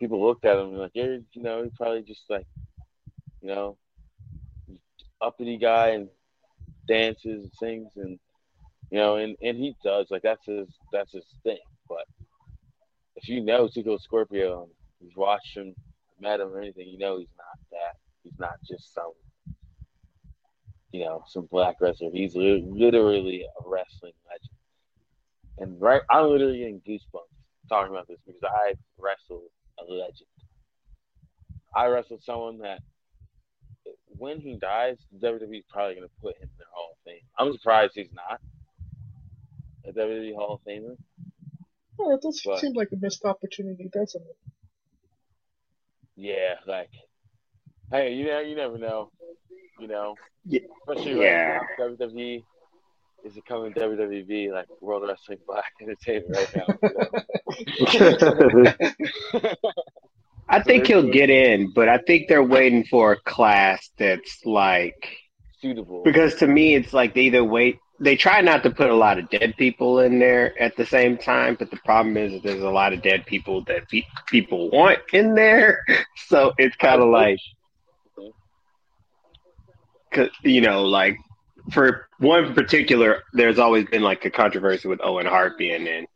people 0.05 0.25
looked 0.25 0.45
at 0.45 0.59
him 0.59 0.69
and 0.69 0.79
like, 0.79 0.93
yeah, 0.95 1.17
you 1.33 1.43
know, 1.43 1.63
he's 1.63 1.73
probably 1.77 2.03
just 2.03 2.23
like, 2.29 2.47
you 3.41 3.49
know, 3.49 3.77
uppity 5.21 5.57
guy 5.57 5.91
and 5.91 6.09
dances 6.87 7.45
and 7.45 7.53
sings 7.59 7.93
and 7.97 8.19
you 8.91 8.99
know, 8.99 9.17
and, 9.17 9.37
and 9.43 9.57
he 9.57 9.75
does 9.83 10.11
like 10.11 10.23
that's 10.23 10.45
his 10.47 10.69
that's 10.93 11.13
his 11.13 11.25
thing. 11.43 11.59
But 11.89 12.05
if 13.17 13.29
you 13.29 13.41
know 13.41 13.69
Two 13.69 13.83
Cold 13.83 14.03
Scorpio 14.03 14.69
you've 15.01 15.17
watched 15.17 15.57
him, 15.57 15.75
met 16.21 16.41
him 16.41 16.49
or 16.49 16.61
anything, 16.61 16.89
you 16.89 16.99
know 16.99 17.19
he's 17.19 17.35
not 17.39 17.59
that. 17.71 17.97
He's 18.23 18.39
not 18.39 18.57
just 18.69 18.93
some 18.95 19.13
you 20.95 21.05
know, 21.05 21.25
some 21.27 21.49
black 21.51 21.75
wrestler. 21.81 22.11
He's 22.13 22.37
li- 22.37 22.65
literally 22.69 23.43
a 23.43 23.69
wrestling 23.69 24.13
legend. 24.31 24.55
And 25.59 25.81
right, 25.81 26.03
I'm 26.09 26.27
literally 26.27 26.59
getting 26.59 26.81
goosebumps 26.87 27.35
talking 27.69 27.93
about 27.93 28.07
this 28.07 28.19
because 28.25 28.41
I 28.45 28.75
wrestled 28.97 29.51
a 29.79 29.85
legend. 29.93 30.29
I 31.75 31.87
wrestled 31.87 32.23
someone 32.23 32.59
that 32.59 32.81
when 34.17 34.41
he 34.41 34.57
dies, 34.57 34.97
WWE's 35.19 35.65
probably 35.69 35.97
going 35.97 36.07
to 36.09 36.15
put 36.21 36.37
him 36.37 36.45
in 36.45 36.51
their 36.59 36.67
Hall 36.73 36.91
of 36.93 36.99
Fame. 37.05 37.21
I'm 37.39 37.53
surprised 37.53 37.93
he's 37.95 38.13
not 38.13 38.41
a 39.87 39.93
WWE 39.93 40.35
Hall 40.35 40.55
of 40.55 40.61
Famer. 40.63 40.97
Oh, 41.99 42.15
it 42.15 42.23
does 42.23 42.41
But- 42.45 42.61
seem 42.61 42.73
like 42.75 42.93
a 42.93 42.97
missed 42.97 43.25
opportunity, 43.25 43.89
doesn't 43.93 44.23
it? 44.23 44.37
Yeah, 46.17 46.57
like, 46.67 46.91
hey, 47.91 48.15
you 48.15 48.25
know, 48.27 48.39
you 48.41 48.55
never 48.55 48.79
know, 48.79 49.11
you 49.81 49.89
know, 49.89 50.15
Yeah. 50.45 50.61
especially 50.89 51.21
Yeah. 51.21 51.57
right 51.59 51.69
now, 51.79 51.85
WWE 51.89 52.45
is 53.25 53.35
becoming 53.35 53.73
WWE 53.73 54.53
like 54.53 54.67
World 54.81 55.05
Wrestling 55.09 55.39
Black 55.47 55.73
Entertainment 55.81 56.37
right 56.37 56.57
now. 56.57 56.67
I 60.49 60.63
think 60.63 60.87
he'll 60.87 61.11
get 61.11 61.31
in, 61.31 61.73
but 61.75 61.89
I 61.89 61.99
think 61.99 62.29
they're 62.29 62.43
waiting 62.43 62.85
for 62.85 63.13
a 63.13 63.21
class 63.23 63.91
that's 63.99 64.45
like 64.45 65.17
Suitable. 65.61 66.03
because 66.05 66.35
to 66.37 66.47
me 66.47 66.75
it's 66.75 66.93
like 66.93 67.15
they 67.15 67.23
either 67.23 67.43
wait 67.43 67.79
they 68.01 68.17
try 68.17 68.41
not 68.41 68.63
to 68.65 68.71
put 68.71 68.91
a 68.91 68.95
lot 68.95 69.19
of 69.19 69.31
dead 69.31 69.55
people 69.57 70.01
in 70.01 70.19
there 70.19 70.61
at 70.61 70.77
the 70.77 70.85
same 70.85 71.17
time, 71.17 71.57
but 71.59 71.71
the 71.71 71.79
problem 71.85 72.17
is 72.17 72.33
that 72.33 72.43
there's 72.43 72.63
a 72.63 72.69
lot 72.69 72.93
of 72.93 73.03
dead 73.03 73.25
people 73.25 73.63
that 73.65 73.89
pe- 73.89 74.03
people 74.27 74.69
want 74.71 74.99
in 75.13 75.35
there, 75.35 75.85
so 76.27 76.53
it's 76.59 76.77
kind 76.77 77.01
of 77.01 77.09
like 77.09 77.39
you 80.43 80.61
know 80.61 80.83
like 80.83 81.17
for 81.73 82.09
one 82.19 82.55
particular 82.55 83.23
there's 83.33 83.59
always 83.59 83.87
been 83.87 84.03
like 84.03 84.25
a 84.25 84.31
controversy 84.31 84.89
with 84.89 85.01
Owen 85.03 85.27
Hart 85.27 85.59
being 85.59 85.87
in. 85.87 86.07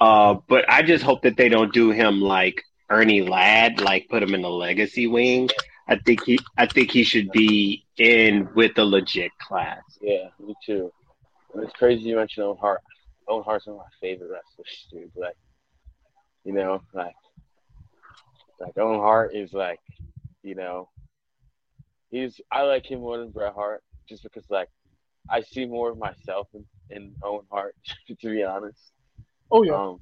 Uh, 0.00 0.36
but 0.48 0.64
I 0.68 0.82
just 0.82 1.04
hope 1.04 1.22
that 1.22 1.36
they 1.36 1.48
don't 1.48 1.72
do 1.72 1.90
him 1.90 2.20
like 2.20 2.62
Ernie 2.90 3.22
Ladd, 3.22 3.80
like 3.80 4.08
put 4.08 4.22
him 4.22 4.34
in 4.34 4.42
the 4.42 4.50
legacy 4.50 5.06
wing. 5.06 5.48
I 5.88 5.96
think 5.96 6.24
he, 6.24 6.38
I 6.58 6.66
think 6.66 6.90
he 6.90 7.04
should 7.04 7.30
be 7.30 7.84
in 7.96 8.48
with 8.54 8.74
the 8.74 8.84
legit 8.84 9.30
class. 9.38 9.80
Yeah, 10.00 10.28
me 10.38 10.54
too. 10.64 10.92
It's 11.54 11.72
crazy 11.74 12.02
you 12.02 12.16
mentioned 12.16 12.44
Owen 12.44 12.58
Hart. 12.58 12.82
Owen 13.28 13.44
Hart's 13.44 13.66
one 13.66 13.76
of 13.76 13.78
my 13.78 13.84
favorite 14.00 14.30
wrestlers, 14.30 14.86
dude. 14.90 15.10
Like, 15.16 15.36
you 16.44 16.52
know, 16.52 16.82
like, 16.92 17.14
like 18.60 18.76
Owen 18.76 19.00
Hart 19.00 19.34
is 19.34 19.52
like, 19.52 19.80
you 20.42 20.54
know, 20.54 20.88
he's 22.10 22.40
I 22.50 22.62
like 22.62 22.90
him 22.90 23.00
more 23.00 23.18
than 23.18 23.30
Bret 23.30 23.54
Hart 23.54 23.82
just 24.08 24.22
because 24.22 24.44
like 24.50 24.68
I 25.30 25.42
see 25.42 25.66
more 25.66 25.90
of 25.90 25.98
myself 25.98 26.48
in, 26.54 26.64
in 26.90 27.14
Owen 27.22 27.46
Hart, 27.50 27.76
to 28.08 28.28
be 28.28 28.42
honest. 28.42 28.92
Oh 29.50 29.62
yeah. 29.62 29.74
Um, 29.74 30.00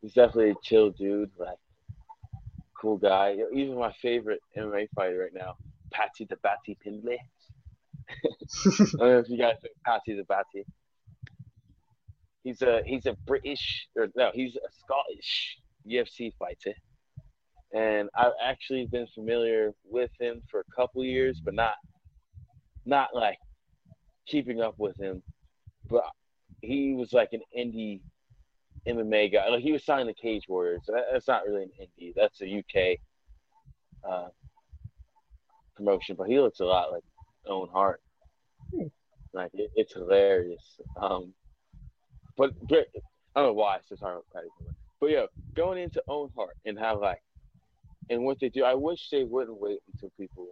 he's 0.00 0.12
definitely 0.12 0.50
a 0.50 0.54
chill 0.62 0.90
dude, 0.90 1.30
like 1.38 1.58
cool 2.80 2.96
guy. 2.96 3.36
Even 3.54 3.78
my 3.78 3.92
favorite 4.00 4.40
MMA 4.56 4.88
fighter 4.94 5.18
right 5.18 5.34
now, 5.34 5.54
Paddy 5.92 6.26
the 6.28 6.36
Baddy 6.36 6.76
Pimblett. 6.84 7.18
I 8.66 8.84
don't 8.98 9.00
know 9.00 9.18
if 9.18 9.28
you 9.28 9.38
guys 9.38 9.56
know 9.62 9.70
Patsy 9.84 10.14
the 10.16 10.24
Batty. 10.24 10.66
He's 12.42 12.62
a 12.62 12.82
he's 12.84 13.06
a 13.06 13.16
British 13.26 13.86
or 13.96 14.08
no, 14.16 14.30
he's 14.34 14.56
a 14.56 14.72
Scottish 14.72 15.58
UFC 15.88 16.32
fighter. 16.38 16.74
And 17.72 18.08
I've 18.16 18.32
actually 18.42 18.86
been 18.86 19.06
familiar 19.14 19.72
with 19.84 20.10
him 20.18 20.42
for 20.50 20.60
a 20.60 20.74
couple 20.74 21.04
years, 21.04 21.40
but 21.44 21.54
not 21.54 21.74
not 22.86 23.14
like 23.14 23.38
keeping 24.30 24.60
up 24.60 24.74
with 24.78 24.96
him. 24.96 25.22
But 25.88 26.04
he 26.62 26.94
was 26.94 27.12
like 27.12 27.30
an 27.32 27.40
indie 27.56 28.00
MMA 28.86 29.32
guy. 29.32 29.48
Like 29.48 29.62
he 29.62 29.72
was 29.72 29.84
signed 29.84 30.08
to 30.08 30.14
Cage 30.14 30.44
Warriors. 30.48 30.82
That- 30.86 31.06
That's 31.12 31.28
not 31.28 31.44
really 31.46 31.64
an 31.64 31.70
indie. 31.80 32.12
That's 32.14 32.40
a 32.40 32.58
UK 32.58 32.98
uh, 34.08 34.28
promotion, 35.76 36.16
but 36.16 36.28
he 36.28 36.38
looks 36.40 36.60
a 36.60 36.64
lot 36.64 36.92
like 36.92 37.04
Owen 37.46 37.68
Hart. 37.72 38.00
Hmm. 38.74 38.86
Like 39.32 39.50
it, 39.54 39.70
it's 39.74 39.92
hilarious. 39.94 40.62
Um, 40.96 41.32
but, 42.36 42.52
but 42.68 42.86
I 43.34 43.40
don't 43.40 43.48
know 43.48 43.52
why. 43.52 43.78
So 43.88 43.96
sorry 43.96 44.14
about 44.14 44.26
Paddy. 44.32 44.48
But 45.00 45.10
yeah, 45.10 45.26
going 45.54 45.82
into 45.82 46.02
Owen 46.08 46.30
Hart 46.36 46.56
and 46.66 46.78
how 46.78 47.00
like 47.00 47.22
and 48.10 48.24
what 48.24 48.38
they 48.40 48.48
do, 48.48 48.64
I 48.64 48.74
wish 48.74 49.08
they 49.10 49.24
wouldn't 49.24 49.60
wait 49.60 49.78
until 49.92 50.10
people 50.18 50.48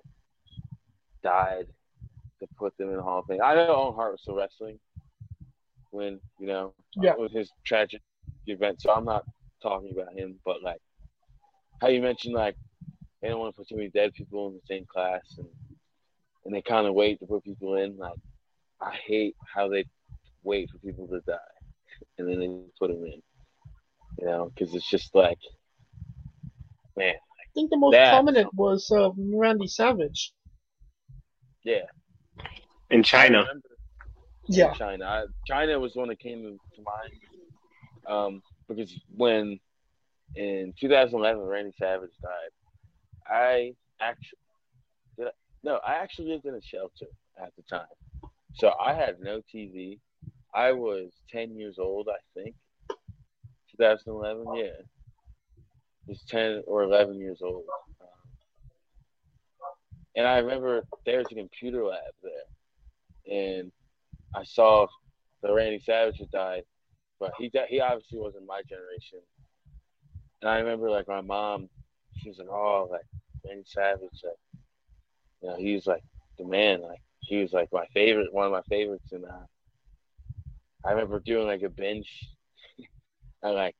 died 1.22 1.66
to 2.40 2.46
put 2.58 2.76
them 2.76 2.90
in 2.90 2.96
the 2.96 3.02
Hall 3.02 3.20
of 3.20 3.26
Fame. 3.26 3.40
I 3.42 3.54
know 3.54 3.74
Owen 3.74 3.94
Hart 3.94 4.12
was 4.12 4.22
still 4.22 4.36
wrestling 4.36 4.78
when 5.90 6.20
you 6.38 6.46
know 6.46 6.74
Yeah. 6.96 7.14
with 7.16 7.32
his 7.32 7.50
tragic 7.64 8.02
event, 8.46 8.80
so 8.82 8.92
I'm 8.92 9.04
not 9.04 9.24
talking 9.62 9.90
about 9.92 10.12
him. 10.12 10.38
But 10.44 10.62
like 10.62 10.80
how 11.80 11.88
you 11.88 12.00
mentioned, 12.02 12.34
like 12.34 12.56
they 13.20 13.28
don't 13.28 13.40
want 13.40 13.54
to 13.54 13.58
put 13.58 13.68
too 13.68 13.76
many 13.76 13.88
dead 13.90 14.12
people 14.14 14.48
in 14.48 14.54
the 14.54 14.60
same 14.66 14.84
class, 14.86 15.22
and 15.38 15.48
and 16.44 16.54
they 16.54 16.62
kind 16.62 16.86
of 16.86 16.94
wait 16.94 17.18
to 17.20 17.26
put 17.26 17.44
people 17.44 17.74
in. 17.76 17.96
Like 17.96 18.18
I 18.80 18.94
hate 18.94 19.34
how 19.54 19.68
they 19.68 19.84
wait 20.44 20.70
for 20.70 20.78
people 20.78 21.06
to 21.08 21.20
die, 21.20 21.36
and 22.18 22.28
then 22.28 22.38
they 22.40 22.48
put 22.78 22.88
them 22.90 23.04
in. 23.04 23.22
You 24.20 24.26
know, 24.26 24.50
because 24.54 24.74
it's 24.74 24.88
just 24.90 25.14
like, 25.14 25.38
man, 26.96 27.14
I 27.14 27.44
think 27.54 27.70
the 27.70 27.76
most 27.76 27.92
That- 27.92 28.10
prominent 28.10 28.52
was 28.54 28.90
uh, 28.90 29.10
Randy 29.16 29.68
Savage. 29.68 30.32
yeah. 31.64 31.82
In 32.90 33.02
Chyna, 33.02 33.44
Yeah. 34.48 34.72
Chyna. 34.74 35.04
I, 35.04 35.24
Chyna 35.48 35.80
was 35.80 35.92
the 35.92 35.98
one 36.00 36.08
that 36.08 36.18
came 36.18 36.42
to 36.42 36.82
mind 36.82 37.12
um, 38.06 38.42
because 38.66 38.98
when 39.14 39.58
in 40.36 40.72
2011 40.80 41.42
Randy 41.42 41.72
Savage 41.78 42.10
died, 42.22 42.50
I 43.26 43.74
actually 44.00 44.38
did 45.18 45.26
I, 45.28 45.30
no, 45.62 45.80
I 45.86 45.94
actually 45.96 46.28
lived 46.28 46.46
in 46.46 46.54
a 46.54 46.62
shelter 46.62 47.06
at 47.42 47.52
the 47.56 47.62
time, 47.62 47.86
so 48.54 48.72
I 48.82 48.94
had 48.94 49.20
no 49.20 49.42
TV. 49.52 49.98
I 50.54 50.72
was 50.72 51.10
10 51.30 51.56
years 51.56 51.78
old, 51.78 52.08
I 52.08 52.18
think. 52.34 52.54
2011, 53.76 54.46
yeah, 54.56 54.64
I 54.64 54.84
was 56.06 56.22
10 56.28 56.62
or 56.66 56.84
11 56.84 57.18
years 57.18 57.40
old. 57.42 57.64
Um, 58.00 58.08
and 60.16 60.26
I 60.26 60.38
remember 60.38 60.84
there 61.04 61.18
was 61.18 61.26
a 61.30 61.34
computer 61.34 61.84
lab 61.84 61.98
there, 62.22 62.32
and 63.30 63.72
I 64.34 64.44
saw 64.44 64.86
the 65.42 65.52
Randy 65.52 65.80
Savage 65.80 66.18
had 66.18 66.30
died, 66.30 66.64
but 67.20 67.32
he 67.38 67.50
he 67.68 67.80
obviously 67.80 68.18
wasn't 68.18 68.46
my 68.46 68.62
generation. 68.68 69.20
And 70.42 70.50
I 70.50 70.58
remember 70.58 70.90
like 70.90 71.08
my 71.08 71.20
mom, 71.20 71.68
she 72.16 72.28
was 72.28 72.38
like, 72.38 72.48
"Oh, 72.48 72.88
like 72.90 73.06
Randy 73.46 73.64
Savage, 73.66 74.20
like 74.24 74.62
you 75.42 75.48
know, 75.48 75.56
he 75.56 75.74
was 75.74 75.86
like 75.86 76.02
the 76.38 76.44
man, 76.44 76.82
like 76.82 77.00
he 77.20 77.36
was 77.38 77.52
like 77.52 77.68
my 77.72 77.86
favorite, 77.94 78.32
one 78.32 78.46
of 78.46 78.52
my 78.52 78.62
favorites." 78.68 79.12
And 79.12 79.24
uh, 79.24 79.46
I 80.84 80.92
remember 80.92 81.20
doing 81.20 81.46
like 81.46 81.62
a 81.62 81.68
binge, 81.68 82.10
at 83.42 83.50
like 83.54 83.76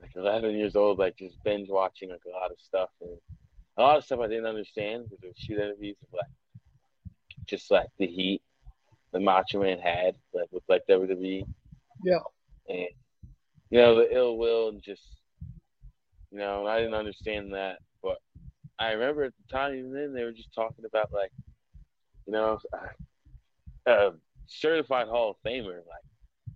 like 0.00 0.14
11 0.16 0.56
years 0.56 0.76
old, 0.76 0.98
like 0.98 1.16
just 1.16 1.42
binge 1.44 1.68
watching 1.70 2.10
like 2.10 2.24
a 2.26 2.30
lot 2.30 2.50
of 2.50 2.58
stuff 2.60 2.90
and 3.00 3.18
a 3.76 3.82
lot 3.82 3.96
of 3.96 4.04
stuff 4.04 4.20
I 4.20 4.28
didn't 4.28 4.46
understand 4.46 5.04
because 5.04 5.22
it 5.22 5.28
was 5.28 5.36
shoot 5.38 5.58
interviews 5.58 5.96
of 6.02 6.12
like 6.12 6.30
just 7.46 7.70
like 7.70 7.88
the 7.98 8.06
heat 8.06 8.42
the 9.14 9.20
Macho 9.20 9.62
Man 9.62 9.78
had, 9.78 10.16
like 10.34 10.48
with 10.50 10.64
like 10.68 10.82
WWE. 10.90 11.46
Yeah. 12.04 12.18
And 12.68 12.88
you 13.70 13.78
know 13.78 13.94
the 13.94 14.14
ill 14.14 14.36
will 14.36 14.68
and 14.68 14.82
just 14.82 15.02
you 16.30 16.38
know 16.38 16.66
I 16.66 16.78
didn't 16.80 16.94
understand 16.94 17.54
that, 17.54 17.78
but 18.02 18.18
I 18.78 18.90
remember 18.90 19.22
at 19.24 19.32
the 19.36 19.56
time 19.56 19.74
even 19.76 19.94
then 19.94 20.12
they 20.12 20.24
were 20.24 20.32
just 20.32 20.52
talking 20.52 20.84
about 20.84 21.12
like 21.12 21.32
you 22.26 22.32
know 22.32 22.58
a, 23.86 23.90
a 23.90 24.12
certified 24.46 25.06
Hall 25.06 25.30
of 25.30 25.36
Famer, 25.46 25.76
like 25.76 26.54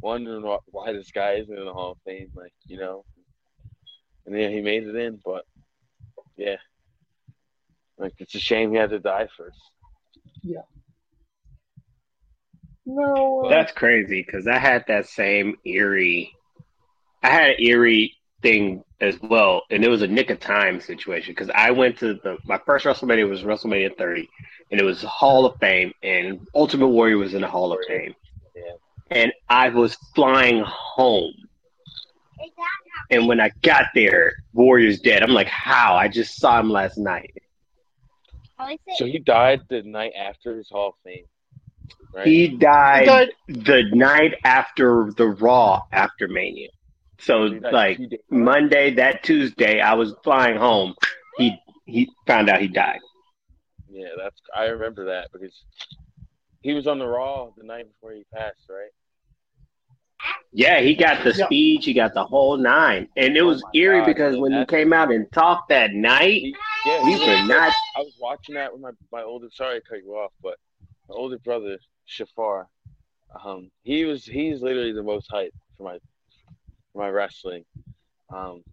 wondering 0.00 0.42
why, 0.42 0.58
why 0.66 0.92
this 0.92 1.12
guy 1.12 1.34
isn't 1.34 1.56
in 1.56 1.64
the 1.64 1.72
Hall 1.72 1.92
of 1.92 1.98
Fame, 2.06 2.30
like 2.34 2.54
you 2.66 2.78
know. 2.78 3.04
And 4.24 4.34
then 4.34 4.50
he 4.52 4.60
made 4.60 4.84
it 4.84 4.94
in, 4.94 5.20
but 5.24 5.46
yeah, 6.36 6.56
like 7.98 8.14
it's 8.18 8.34
a 8.34 8.40
shame 8.40 8.72
he 8.72 8.76
had 8.76 8.90
to 8.90 8.98
die 8.98 9.28
first. 9.36 9.58
No. 12.86 13.42
Uh, 13.44 13.48
That's 13.50 13.72
crazy 13.72 14.22
because 14.24 14.46
I 14.46 14.58
had 14.58 14.84
that 14.88 15.06
same 15.06 15.56
eerie. 15.64 16.32
I 17.22 17.28
had 17.30 17.50
an 17.50 17.56
eerie 17.58 18.14
thing 18.42 18.82
as 19.00 19.20
well, 19.20 19.62
and 19.70 19.84
it 19.84 19.88
was 19.88 20.02
a 20.02 20.06
nick 20.06 20.30
of 20.30 20.40
time 20.40 20.80
situation 20.80 21.32
because 21.32 21.50
I 21.54 21.70
went 21.72 21.98
to 21.98 22.14
the 22.14 22.38
my 22.44 22.58
first 22.64 22.84
WrestleMania 22.86 23.28
was 23.28 23.42
WrestleMania 23.42 23.96
30, 23.96 24.28
and 24.70 24.80
it 24.80 24.84
was 24.84 25.02
Hall 25.02 25.44
of 25.46 25.58
Fame, 25.58 25.92
and 26.02 26.40
Ultimate 26.54 26.88
Warrior 26.88 27.18
was 27.18 27.34
in 27.34 27.42
the 27.42 27.48
Hall 27.48 27.72
of 27.72 27.78
Fame, 27.86 28.14
Yeah. 28.56 28.62
and 29.10 29.32
I 29.48 29.68
was 29.68 29.94
flying 30.14 30.62
home, 30.64 31.34
and 33.10 33.26
when 33.28 33.40
I 33.40 33.50
got 33.62 33.86
there, 33.94 34.32
Warrior's 34.52 35.00
dead. 35.00 35.22
I'm 35.22 35.30
like, 35.34 35.48
how? 35.48 35.94
I 35.96 36.08
just 36.08 36.36
saw 36.36 36.58
him 36.58 36.70
last 36.70 36.96
night. 36.98 37.34
So 38.96 39.06
he 39.06 39.18
died 39.18 39.60
the 39.68 39.82
night 39.82 40.12
after 40.16 40.56
his 40.56 40.68
Hall 40.68 40.88
of 40.88 40.94
Fame, 41.04 41.24
right? 42.14 42.26
He 42.26 42.48
died, 42.48 43.00
He 43.00 43.06
died- 43.06 43.32
the 43.48 43.82
night 43.92 44.34
after 44.44 45.10
the 45.16 45.26
Raw 45.26 45.82
after 45.92 46.28
Mania. 46.28 46.68
So 47.20 47.60
like 47.70 47.98
Monday, 48.30 48.94
that 48.94 49.22
Tuesday, 49.22 49.80
I 49.80 49.94
was 49.94 50.14
flying 50.24 50.56
home. 50.56 50.94
He 51.36 51.56
he 51.86 52.10
found 52.26 52.48
out 52.48 52.60
he 52.60 52.68
died. 52.68 53.00
Yeah, 53.90 54.08
that's 54.16 54.40
I 54.54 54.64
remember 54.66 55.06
that 55.06 55.28
because 55.32 55.54
he 56.62 56.72
was 56.74 56.86
on 56.86 56.98
the 56.98 57.06
Raw 57.06 57.50
the 57.56 57.64
night 57.64 57.86
before 57.88 58.12
he 58.12 58.24
passed, 58.34 58.68
right? 58.68 58.90
Yeah, 60.52 60.80
he 60.80 60.94
got 60.94 61.22
the 61.24 61.34
Yeah. 61.34 61.46
speech, 61.46 61.84
he 61.84 61.92
got 61.92 62.14
the 62.14 62.24
whole 62.24 62.56
nine, 62.56 63.08
and 63.16 63.36
it 63.36 63.40
Oh 63.42 63.46
was 63.46 63.62
my 63.62 63.70
eerie 63.74 64.00
God, 64.00 64.06
because 64.06 64.32
man, 64.32 64.40
when 64.42 64.52
he 64.52 64.64
came 64.66 64.92
out 64.92 65.12
and 65.12 65.30
talked 65.32 65.68
that 65.68 65.92
night, 65.92 66.40
He, 66.42 66.56
yeah, 66.86 67.02
he 67.04 67.14
were 67.18 67.26
was- 67.36 67.48
not. 67.48 67.74
I 67.96 68.00
was 68.00 68.16
watching 68.18 68.54
that 68.54 68.72
with 68.72 68.80
my 68.80 68.92
my 69.12 69.22
older. 69.22 69.48
Sorry 69.50 69.80
to 69.80 69.86
cut 69.86 69.98
you 70.02 70.16
off, 70.16 70.32
but 70.42 70.58
my 71.08 71.14
older 71.14 71.38
brother 71.38 71.78
Shafar, 72.08 72.66
um, 73.44 73.70
he 73.82 74.04
was 74.04 74.24
he's 74.24 74.62
literally 74.62 74.92
the 74.92 75.02
most 75.02 75.30
hyped 75.30 75.52
for 75.76 75.82
my 75.84 75.98
for 76.92 76.98
my 77.02 77.10
wrestling. 77.10 77.64
Um, 78.30 78.64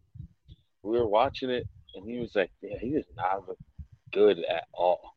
we 0.81 0.97
were 0.97 1.07
watching 1.07 1.49
it, 1.49 1.67
and 1.95 2.09
he 2.09 2.19
was 2.19 2.33
like, 2.35 2.51
"Yeah, 2.61 2.77
he 2.79 2.91
does 2.91 3.05
not 3.15 3.47
look 3.47 3.59
good 4.11 4.39
at 4.45 4.65
all." 4.73 5.13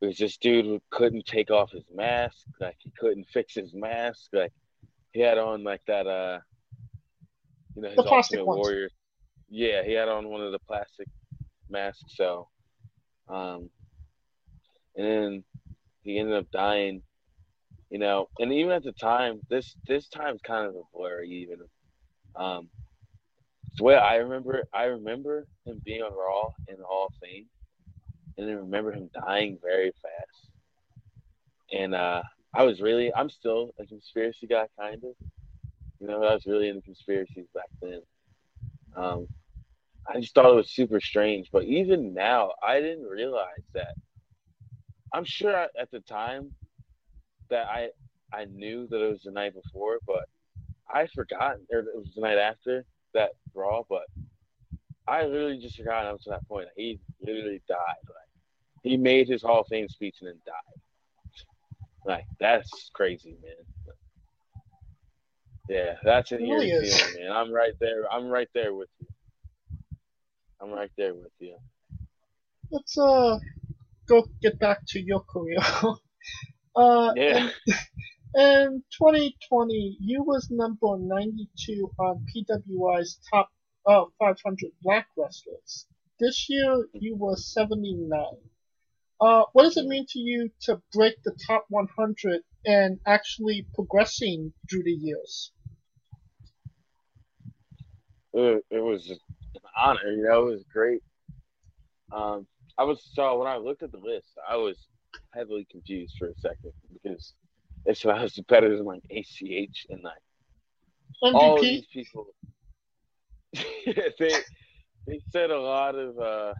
It 0.00 0.06
was 0.06 0.18
this 0.18 0.36
dude 0.36 0.64
who 0.64 0.80
couldn't 0.90 1.26
take 1.26 1.50
off 1.50 1.70
his 1.72 1.84
mask, 1.92 2.46
like 2.60 2.76
he 2.78 2.90
couldn't 2.98 3.28
fix 3.28 3.54
his 3.54 3.72
mask, 3.74 4.30
like 4.32 4.52
he 5.12 5.20
had 5.20 5.38
on 5.38 5.62
like 5.64 5.82
that 5.86 6.06
uh, 6.06 6.40
you 7.74 7.82
know, 7.82 7.88
his 7.88 7.96
The 7.96 8.02
plastic 8.02 8.38
Ultimate 8.40 8.56
ones. 8.56 8.66
Warrior. 8.66 8.88
Yeah, 9.48 9.82
he 9.84 9.92
had 9.92 10.08
on 10.08 10.28
one 10.28 10.40
of 10.40 10.52
the 10.52 10.58
plastic 10.60 11.08
masks, 11.68 12.02
so 12.16 12.48
um, 13.28 13.68
and 14.96 15.06
then 15.06 15.44
he 16.02 16.18
ended 16.18 16.36
up 16.36 16.50
dying. 16.50 17.02
You 17.90 17.98
know, 17.98 18.28
and 18.38 18.52
even 18.52 18.72
at 18.72 18.84
the 18.84 18.92
time, 18.92 19.40
this 19.50 19.76
this 19.86 20.08
time's 20.08 20.40
kind 20.42 20.66
of 20.66 20.74
a 20.74 20.82
blur. 20.94 21.22
Even 21.22 21.58
um, 22.34 22.70
the 23.76 23.84
way 23.84 23.94
I 23.96 24.16
remember, 24.16 24.56
it, 24.56 24.68
I 24.72 24.84
remember 24.84 25.46
him 25.66 25.82
being 25.84 26.02
on 26.02 26.12
Raw 26.14 26.52
in 26.68 26.78
the 26.78 26.84
Hall 26.84 27.08
of 27.08 27.14
Fame, 27.22 27.46
and 28.38 28.48
then 28.48 28.56
remember 28.56 28.92
him 28.92 29.10
dying 29.12 29.58
very 29.62 29.92
fast. 30.02 30.50
And 31.70 31.94
uh, 31.94 32.22
I 32.54 32.64
was 32.64 32.80
really, 32.80 33.12
I'm 33.14 33.30
still 33.30 33.72
a 33.78 33.86
conspiracy 33.86 34.46
guy, 34.46 34.66
kind 34.78 35.02
of. 35.04 35.14
You 36.00 36.08
know, 36.08 36.22
I 36.24 36.34
was 36.34 36.46
really 36.46 36.68
into 36.68 36.82
conspiracies 36.82 37.46
back 37.54 37.68
then. 37.80 38.02
Um, 38.96 39.28
I 40.06 40.20
just 40.20 40.34
thought 40.34 40.50
it 40.50 40.56
was 40.56 40.70
super 40.70 41.00
strange. 41.00 41.48
But 41.52 41.64
even 41.64 42.14
now, 42.14 42.52
I 42.62 42.80
didn't 42.80 43.06
realize 43.06 43.64
that. 43.74 43.94
I'm 45.12 45.24
sure 45.24 45.56
I- 45.56 45.68
at 45.80 45.90
the 45.90 46.00
time 46.00 46.54
that 47.50 47.68
I 47.68 47.90
I 48.32 48.46
knew 48.46 48.86
that 48.88 49.02
it 49.02 49.10
was 49.10 49.22
the 49.22 49.30
night 49.30 49.54
before, 49.54 49.98
but 50.06 50.24
I 50.88 51.06
forgot, 51.08 51.58
or 51.70 51.80
it 51.80 51.96
was 51.96 52.12
the 52.14 52.22
night 52.22 52.38
after 52.38 52.84
that 53.14 53.32
Raw. 53.54 53.82
But 53.88 54.06
I 55.06 55.24
literally 55.24 55.58
just 55.58 55.76
forgot 55.76 56.06
up 56.06 56.20
to 56.22 56.30
that 56.30 56.46
point. 56.48 56.68
He 56.76 57.00
literally 57.20 57.62
died. 57.68 57.78
Like 58.06 58.30
he 58.82 58.96
made 58.96 59.28
his 59.28 59.42
Hall 59.42 59.60
of 59.60 59.68
Fame 59.68 59.88
speech 59.88 60.16
and 60.20 60.28
then 60.30 60.40
died. 60.46 60.81
Like 62.04 62.24
that's 62.40 62.90
crazy, 62.94 63.36
man. 63.42 63.54
Yeah, 65.68 65.94
that's 66.04 66.32
an 66.32 66.38
really 66.42 66.68
eerie 66.70 66.86
is. 66.86 67.00
feeling, 67.00 67.22
man. 67.24 67.32
I'm 67.32 67.52
right 67.52 67.74
there. 67.80 68.10
I'm 68.12 68.28
right 68.28 68.48
there 68.54 68.74
with 68.74 68.88
you. 69.00 69.06
I'm 70.60 70.70
right 70.70 70.90
there 70.96 71.14
with 71.14 71.32
you. 71.38 71.56
let's 72.70 72.96
uh 72.98 73.38
go 74.08 74.26
get 74.40 74.58
back 74.58 74.80
to 74.88 75.00
your 75.00 75.20
career. 75.20 75.58
uh, 76.76 77.12
Yeah. 77.16 77.48
in 78.34 78.82
2020, 78.98 79.96
you 80.00 80.22
was 80.24 80.48
number 80.50 80.96
92 80.98 81.90
on 81.98 82.24
PWI's 82.34 83.18
top 83.32 83.50
uh 83.86 84.04
500 84.18 84.70
black 84.82 85.06
wrestlers. 85.16 85.86
This 86.18 86.46
year, 86.48 86.86
you 86.94 87.16
were 87.16 87.36
79. 87.36 88.08
Uh, 89.22 89.44
what 89.52 89.62
does 89.62 89.76
it 89.76 89.86
mean 89.86 90.04
to 90.08 90.18
you 90.18 90.50
to 90.60 90.82
break 90.92 91.14
the 91.22 91.32
top 91.46 91.64
100 91.68 92.40
and 92.66 92.98
actually 93.06 93.66
progressing 93.74 94.52
through 94.68 94.82
the 94.82 94.90
years? 94.90 95.52
it, 98.32 98.64
it 98.70 98.80
was 98.80 99.10
an 99.10 99.18
honor. 99.76 100.10
You 100.10 100.24
know, 100.24 100.48
it 100.48 100.50
was 100.52 100.64
great. 100.72 101.02
Um, 102.12 102.46
I 102.78 102.84
was 102.84 103.02
so 103.14 103.38
when 103.38 103.48
I 103.48 103.56
looked 103.56 103.82
at 103.82 103.92
the 103.92 103.98
list, 103.98 104.28
I 104.48 104.56
was 104.56 104.76
heavily 105.34 105.66
confused 105.70 106.16
for 106.18 106.28
a 106.28 106.34
second 106.36 106.72
because 106.92 107.34
it's 107.86 108.04
I 108.04 108.22
was 108.22 108.38
better 108.48 108.76
than 108.76 108.86
like 108.86 109.02
ACH 109.10 109.86
and 109.90 110.02
like 110.02 110.14
all 111.22 111.56
of 111.56 111.62
these 111.62 111.86
people. 111.92 112.26
they 113.54 114.34
they 115.06 115.20
said 115.30 115.50
a 115.50 115.60
lot 115.60 115.94
of 115.94 116.18
uh 116.18 116.54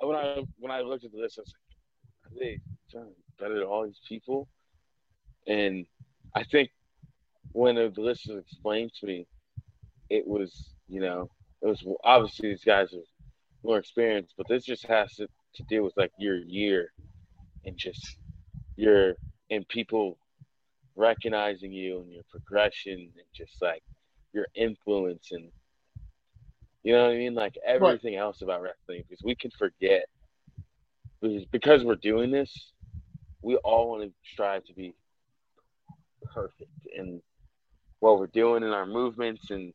when 0.00 0.16
I 0.16 0.42
when 0.58 0.72
I 0.72 0.80
looked 0.80 1.04
at 1.04 1.12
the 1.12 1.18
list, 1.18 1.38
I 1.38 1.42
was 1.42 1.52
like, 1.52 1.65
are 2.36 2.44
they 2.44 2.60
trying 2.90 3.04
to 3.04 3.10
be 3.10 3.22
better 3.38 3.54
than 3.54 3.64
all 3.64 3.84
these 3.84 4.00
people? 4.08 4.48
And 5.46 5.86
I 6.34 6.44
think 6.44 6.70
when 7.52 7.76
the 7.76 7.92
list 7.96 8.28
was 8.28 8.38
explained 8.38 8.92
to 9.00 9.06
me, 9.06 9.26
it 10.10 10.26
was 10.26 10.70
you 10.88 11.00
know 11.00 11.30
it 11.62 11.66
was 11.66 11.84
obviously 12.04 12.50
these 12.50 12.64
guys 12.64 12.92
are 12.92 13.02
more 13.62 13.78
experienced, 13.78 14.34
but 14.36 14.46
this 14.48 14.64
just 14.64 14.86
has 14.86 15.14
to, 15.16 15.26
to 15.54 15.62
deal 15.64 15.82
with 15.82 15.96
like 15.96 16.12
your 16.18 16.36
year 16.36 16.92
and 17.64 17.76
just 17.76 18.18
your 18.76 19.14
and 19.50 19.66
people 19.68 20.18
recognizing 20.94 21.72
you 21.72 22.00
and 22.00 22.12
your 22.12 22.22
progression 22.30 22.92
and 22.92 23.26
just 23.34 23.60
like 23.60 23.82
your 24.32 24.46
influence 24.54 25.28
and 25.32 25.50
you 26.82 26.92
know 26.92 27.04
what 27.04 27.14
I 27.14 27.18
mean, 27.18 27.34
like 27.34 27.56
everything 27.66 28.14
else 28.14 28.42
about 28.42 28.62
wrestling 28.62 29.02
because 29.08 29.22
we 29.24 29.34
can 29.34 29.50
forget 29.58 30.06
because 31.20 31.84
we're 31.84 31.96
doing 31.96 32.30
this, 32.30 32.72
we 33.42 33.56
all 33.56 33.90
want 33.90 34.02
to 34.02 34.12
strive 34.32 34.64
to 34.64 34.74
be 34.74 34.94
perfect 36.34 36.70
in 36.94 37.20
what 38.00 38.18
we're 38.18 38.26
doing 38.26 38.62
in 38.62 38.70
our 38.70 38.86
movements 38.86 39.50
and 39.50 39.72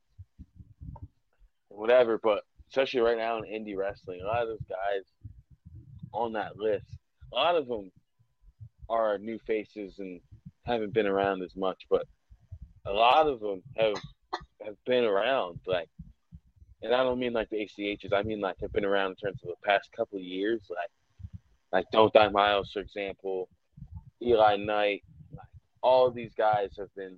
whatever. 1.70 2.20
But 2.22 2.44
especially 2.70 3.02
right 3.02 3.18
now 3.18 3.38
in 3.38 3.46
indie 3.46 3.78
wrestling, 3.78 4.22
a 4.22 4.26
lot 4.26 4.44
of 4.44 4.50
those 4.50 4.68
guys 4.70 5.04
on 6.14 6.34
that 6.34 6.58
list, 6.58 6.86
a 7.32 7.36
lot 7.36 7.56
of 7.56 7.68
them 7.68 7.92
are 8.90 9.18
new 9.18 9.40
faces 9.48 10.00
and 10.00 10.20
haven't 10.66 10.94
been 10.94 11.08
around 11.08 11.42
as 11.42 11.56
much, 11.56 11.86
but 11.90 12.06
a 12.86 12.92
lot 12.92 13.28
of 13.28 13.40
them 13.40 13.62
have 13.78 13.96
have 14.66 14.76
been 14.86 15.04
around. 15.04 15.60
Like, 15.66 15.90
and 16.82 16.94
I 16.94 17.04
don't 17.04 17.20
mean 17.20 17.34
like 17.34 17.50
the 17.50 17.58
ACHs. 17.58 18.14
I 18.14 18.24
mean 18.24 18.42
like 18.42 18.58
have 18.62 18.74
been 18.74 18.86
around 18.86 19.12
in 19.12 19.16
terms 19.16 19.40
of 19.44 19.50
the 19.50 19.68
past 19.68 19.90
couple 19.96 20.18
of 20.18 20.24
years. 20.24 20.62
Like, 20.70 20.90
like 21.72 21.86
Don't 21.92 22.14
Die 22.14 22.30
Miles, 22.30 22.72
for 22.74 22.80
example, 22.80 23.50
Eli 24.22 24.58
Knight. 24.58 25.04
Like, 25.32 25.48
all 25.82 26.12
these 26.12 26.34
guys 26.38 26.70
have 26.78 26.94
been 26.96 27.18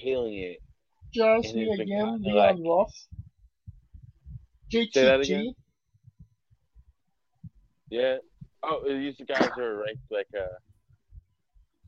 killing 0.00 0.34
it 0.38 0.58
Jazz, 1.12 1.46
And 1.46 1.54
Mia 1.56 1.66
it's 1.70 1.78
been 1.78 1.88
Leon 1.88 2.22
like- 2.22 2.56
Roth, 2.64 3.06
JTG. 4.72 5.54
Yeah. 7.90 8.16
Oh, 8.62 8.82
these 8.86 9.20
are 9.20 9.24
guys 9.24 9.48
who 9.54 9.62
are 9.62 9.76
ranked 9.84 10.00
like 10.10 10.26
uh 10.36 10.46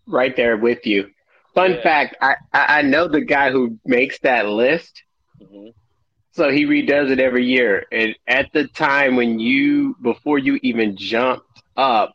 Right 0.07 0.37
there 0.37 0.57
with 0.57 0.87
you. 0.87 1.11
Fun 1.55 1.73
Yeah. 1.73 1.83
fact: 1.83 2.17
I, 2.21 2.37
I 2.53 2.79
I 2.79 2.83
know 2.83 3.09
the 3.09 3.23
guy 3.23 3.51
who 3.51 3.79
makes 3.85 4.19
that 4.21 4.47
list. 4.47 5.03
mhm. 5.41 5.73
So 6.37 6.51
he 6.51 6.67
redoes 6.67 7.11
it 7.11 7.19
every 7.19 7.47
year. 7.47 7.87
And 7.91 8.15
at 8.29 8.53
the 8.53 8.69
time 8.69 9.17
when 9.17 9.39
you, 9.39 9.97
before 10.03 10.39
you 10.39 10.61
even 10.63 10.95
jumped 10.95 11.63
up, 11.79 12.15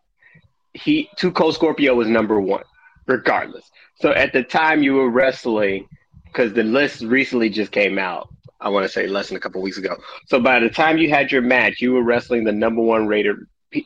he 0.76 1.09
Two 1.15 1.32
Cold 1.32 1.55
Scorpio 1.55 1.95
was 1.95 2.07
number 2.07 2.39
one, 2.39 2.63
regardless. 3.07 3.69
So 3.95 4.11
at 4.11 4.32
the 4.32 4.43
time 4.43 4.84
you 4.84 4.93
were 4.93 5.09
wrestling, 5.09 5.88
because 6.26 6.53
the 6.53 6.61
list 6.61 7.01
recently 7.01 7.49
just 7.49 7.72
came 7.72 7.97
out. 7.97 8.30
I 8.59 8.69
want 8.69 8.84
to 8.84 8.89
say 8.89 9.07
less 9.07 9.30
than 9.30 9.38
a 9.38 9.39
couple 9.39 9.59
weeks 9.59 9.80
ago. 9.80 9.97
So 10.28 10.39
by 10.39 10.59
the 10.59 10.69
time 10.69 10.99
you 10.99 11.09
had 11.09 11.32
your 11.32 11.41
match, 11.41 11.82
you 11.82 11.93
were 11.93 12.03
wrestling 12.03 12.43
the 12.43 12.51
number 12.51 12.84
one 12.84 13.07
rated 13.07 13.38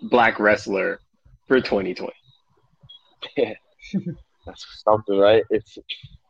black 0.02 0.38
wrestler 0.38 1.00
for 1.48 1.62
2020. 1.62 2.12
Yeah. 3.38 3.54
That's 4.46 4.84
something, 4.84 5.18
right? 5.18 5.44
It's. 5.50 5.78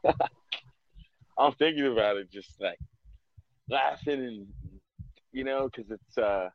I'm 1.39 1.53
thinking 1.53 1.88
about 1.88 2.18
it, 2.18 2.32
just 2.32 2.62
like 2.62 2.78
laughing 3.70 4.24
and 4.24 4.47
you 5.32 5.43
know, 5.43 5.70
because 5.70 5.91
it's. 5.91 6.18
uh 6.18 6.49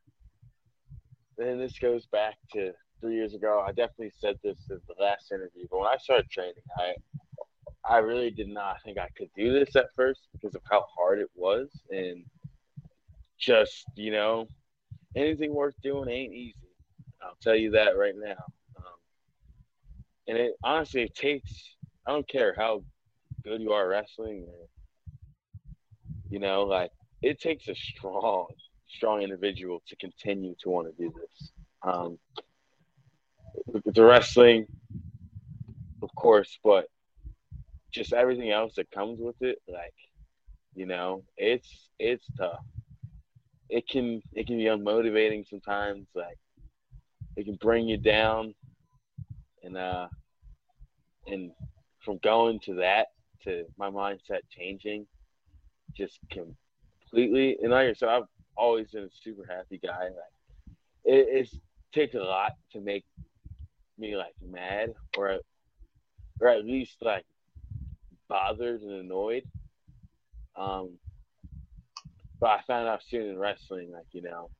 And 1.39 1.61
this 1.61 1.79
goes 1.79 2.07
back 2.07 2.37
to 2.53 2.73
three 3.01 3.15
years 3.15 3.35
ago. 3.35 3.65
I 3.67 3.73
definitely 3.73 4.13
said 4.21 4.37
this 4.45 4.59
in 4.71 4.79
the 4.87 5.03
last 5.03 5.33
interview, 5.33 5.67
but 5.71 5.79
when 5.81 5.89
I 5.89 5.97
started 5.97 6.29
training, 6.31 6.55
I 6.79 6.95
I 7.83 7.99
really 7.99 8.31
did 8.31 8.49
not 8.49 8.77
think 8.85 8.99
I 8.99 9.09
could 9.17 9.31
do 9.35 9.53
this 9.53 9.75
at 9.75 9.87
first 9.97 10.29
because 10.33 10.55
of 10.55 10.63
how 10.71 10.85
hard 10.97 11.19
it 11.19 11.31
was, 11.35 11.69
and 11.91 12.25
just 13.39 13.85
you 13.97 14.13
know, 14.13 14.47
anything 15.17 15.55
worth 15.55 15.75
doing 15.83 16.09
ain't 16.11 16.35
easy. 16.35 16.55
I'll 17.23 17.39
tell 17.43 17.57
you 17.57 17.71
that 17.71 17.97
right 17.97 18.15
now. 18.17 18.45
Um, 18.77 18.99
and 20.29 20.37
it 20.39 20.53
honestly, 20.63 21.03
it 21.03 21.15
takes. 21.15 21.51
I 22.07 22.13
don't 22.13 22.29
care 22.29 22.55
how 22.57 22.83
good 23.45 23.61
you 23.63 23.73
are 23.73 23.89
wrestling, 23.89 24.47
or, 24.47 24.69
you 26.29 26.39
know, 26.39 26.65
like 26.65 26.91
it 27.23 27.41
takes 27.41 27.69
a 27.69 27.75
strong, 27.75 28.47
strong 28.89 29.23
individual 29.23 29.83
to 29.89 29.97
continue 29.97 30.55
to 30.61 30.71
want 30.71 30.89
to 30.89 31.03
do 31.03 31.13
this. 31.21 31.53
Um, 31.83 32.19
the 33.85 34.05
wrestling, 34.05 34.67
of 36.03 36.15
course, 36.15 36.59
but 36.63 36.87
just 37.93 38.13
everything 38.13 38.51
else 38.51 38.75
that 38.77 38.91
comes 38.91 39.19
with 39.21 39.37
it, 39.41 39.59
like, 39.69 39.95
you 40.75 40.87
know, 40.87 41.25
it's 41.37 41.89
it's 41.99 42.25
tough. 42.39 42.65
It 43.69 43.89
can 43.89 44.23
it 44.33 44.47
can 44.47 44.57
be 44.57 44.65
unmotivating 44.65 45.49
sometimes, 45.49 46.07
like 46.15 46.39
it 47.37 47.45
can 47.45 47.57
bring 47.57 47.89
you 47.89 47.97
down 47.97 48.55
and 49.63 49.77
uh 49.77 50.09
and 51.27 51.53
from 52.05 52.19
going 52.19 52.61
to 52.61 52.75
that 52.75 53.09
to 53.45 53.65
my 53.77 53.91
mindset 53.91 54.41
changing 54.51 55.07
just 55.97 56.19
completely 57.11 57.59
and 57.63 57.73
like 57.73 57.97
so 57.97 58.09
I've 58.09 58.25
always 58.57 58.91
been 58.91 59.05
a 59.05 59.09
super 59.23 59.45
happy 59.49 59.79
guy. 59.79 60.05
Like 60.05 60.77
it 61.05 61.27
it's 61.31 61.59
takes 61.93 62.15
a 62.15 62.19
lot 62.19 62.53
to 62.73 62.81
make 62.81 63.05
me 63.99 64.17
like 64.17 64.35
mad 64.47 64.91
or 65.17 65.39
or 66.41 66.49
at 66.49 66.65
least 66.65 66.97
like 67.03 67.25
bothered 68.29 68.83
and 68.83 68.93
annoyed. 68.93 69.45
Um, 70.57 70.99
but 72.41 72.51
I 72.51 72.63
found 72.67 72.89
out 72.89 73.03
soon 73.03 73.29
in 73.29 73.39
wrestling, 73.39 73.91
like 73.93 74.07
you 74.13 74.23
know, 74.23 74.51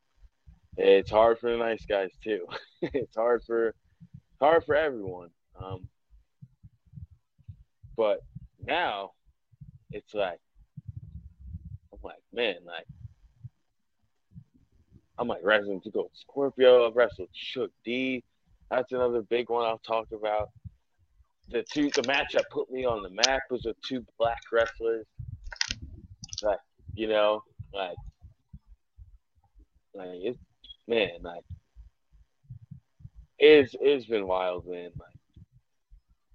it's 0.77 1.11
hard 1.11 1.39
for 1.39 1.51
the 1.51 1.57
nice 1.57 1.85
guys 1.87 2.11
too. 2.23 2.47
it's 2.83 3.17
hard 3.17 3.43
for 3.45 3.75
hard 4.41 4.65
for 4.65 4.75
everyone. 4.75 5.31
Um, 5.63 5.89
but 7.97 8.21
now 8.65 9.13
it's 9.93 10.15
like 10.15 10.41
like, 12.03 12.23
man, 12.33 12.57
like 12.67 12.87
I'm 15.19 15.29
like 15.29 15.41
wrestling 15.43 15.81
Two 15.83 15.91
Cold 15.91 16.11
Scorpio. 16.15 16.87
I've 16.87 16.97
wrestled 16.97 17.29
Shook 17.33 17.71
D. 17.85 18.25
That's 18.71 18.93
another 18.93 19.23
big 19.23 19.51
one 19.51 19.67
I'll 19.67 19.79
talk 19.79 20.09
about. 20.13 20.49
The 21.51 21.63
two 21.63 21.91
the 21.91 22.07
match 22.07 22.33
that 22.35 22.49
put 22.51 22.71
me 22.71 22.87
on 22.87 23.03
the 23.03 23.11
map 23.11 23.43
was 23.51 23.65
with 23.65 23.77
two 23.83 24.05
black 24.19 24.41
wrestlers. 24.51 25.07
Like, 26.43 26.61
you 26.95 27.09
know, 27.09 27.43
like 27.75 27.97
like 29.95 30.09
it's 30.13 30.39
man, 30.89 31.11
like 31.23 31.45
it's 33.39 33.75
it's 33.81 34.07
been 34.07 34.27
wild, 34.27 34.67
man. 34.67 34.91
Like 34.99 35.45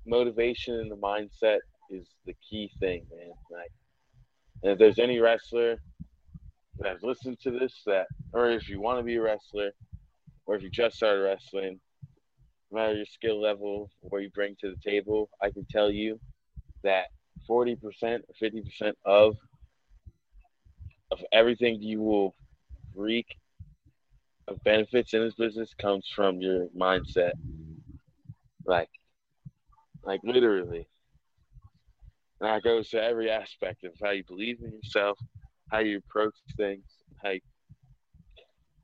motivation 0.06 0.76
and 0.76 0.92
the 0.92 0.98
mindset 0.98 1.60
is 1.90 2.06
the 2.26 2.36
key 2.48 2.70
thing, 2.80 3.06
man. 3.16 3.32
Like 3.50 3.72
and 4.66 4.72
if 4.74 4.80
there's 4.80 4.98
any 4.98 5.20
wrestler 5.20 5.78
that 6.80 6.94
has 6.94 7.04
listened 7.04 7.40
to 7.40 7.52
this 7.52 7.84
that 7.86 8.08
or 8.34 8.50
if 8.50 8.68
you 8.68 8.82
want 8.82 8.98
to 8.98 9.04
be 9.04 9.16
a 9.16 9.22
wrestler 9.22 9.70
or 10.48 10.56
if 10.56 10.64
you 10.64 10.72
just 10.72 10.96
started 10.96 11.22
wrestling, 11.22 11.80
no 12.72 12.80
matter 12.80 12.96
your 12.96 13.06
skill 13.06 13.40
level, 13.40 13.92
or 14.02 14.10
what 14.10 14.24
you 14.24 14.32
bring 14.32 14.56
to 14.62 14.72
the 14.72 14.90
table, 14.90 15.30
I 15.40 15.52
can 15.52 15.68
tell 15.70 15.92
you 15.92 16.20
that 16.82 17.06
40% 17.48 17.78
or 17.84 18.20
50% 18.42 18.94
of 19.06 19.36
of 21.12 21.24
everything 21.32 21.80
you 21.80 22.02
will 22.02 22.34
reap 22.96 23.28
of 24.48 24.64
benefits 24.64 25.14
in 25.14 25.22
this 25.22 25.36
business 25.36 25.76
comes 25.80 26.08
from 26.16 26.42
your 26.42 26.70
mindset. 26.76 27.34
Like 28.66 28.90
like 30.04 30.22
literally. 30.24 30.88
And 32.40 32.50
that 32.50 32.64
goes 32.64 32.90
to 32.90 33.02
every 33.02 33.30
aspect 33.30 33.84
of 33.84 33.94
how 34.02 34.12
you 34.12 34.24
believe 34.28 34.60
in 34.62 34.72
yourself, 34.72 35.18
how 35.72 35.80
you 35.80 35.98
approach 35.98 36.36
things, 36.58 36.84
how 37.24 37.32
you, 37.32 37.42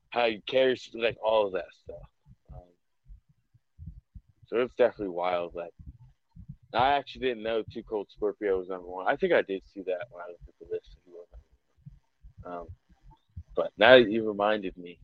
how 0.10 0.26
you 0.26 0.42
carry 0.48 0.80
like 0.94 1.18
all 1.24 1.48
of 1.48 1.54
that 1.54 1.66
stuff. 1.84 1.98
So 4.52 4.58
it's 4.58 4.76
definitely 4.76 5.16
wild. 5.16 5.56
Like 5.56 5.72
I 6.74 6.92
actually 6.94 7.28
didn't 7.28 7.44
know 7.44 7.64
Two 7.74 7.84
Cold 7.84 8.08
Scorpio 8.10 8.60
was 8.60 8.68
number 8.68 8.88
one. 8.88 9.08
I 9.08 9.16
think 9.16 9.32
I 9.34 9.42
did 9.42 9.62
see 9.74 9.82
that 9.84 10.08
when 10.12 10.24
I 10.24 10.28
looked 10.28 10.48
at 10.48 10.68
the 10.68 10.74
list. 10.74 10.98
Um, 12.44 12.68
but 13.56 13.72
now 13.78 13.98
that 13.98 14.10
you 14.10 14.28
reminded 14.28 14.76
me, 14.78 15.00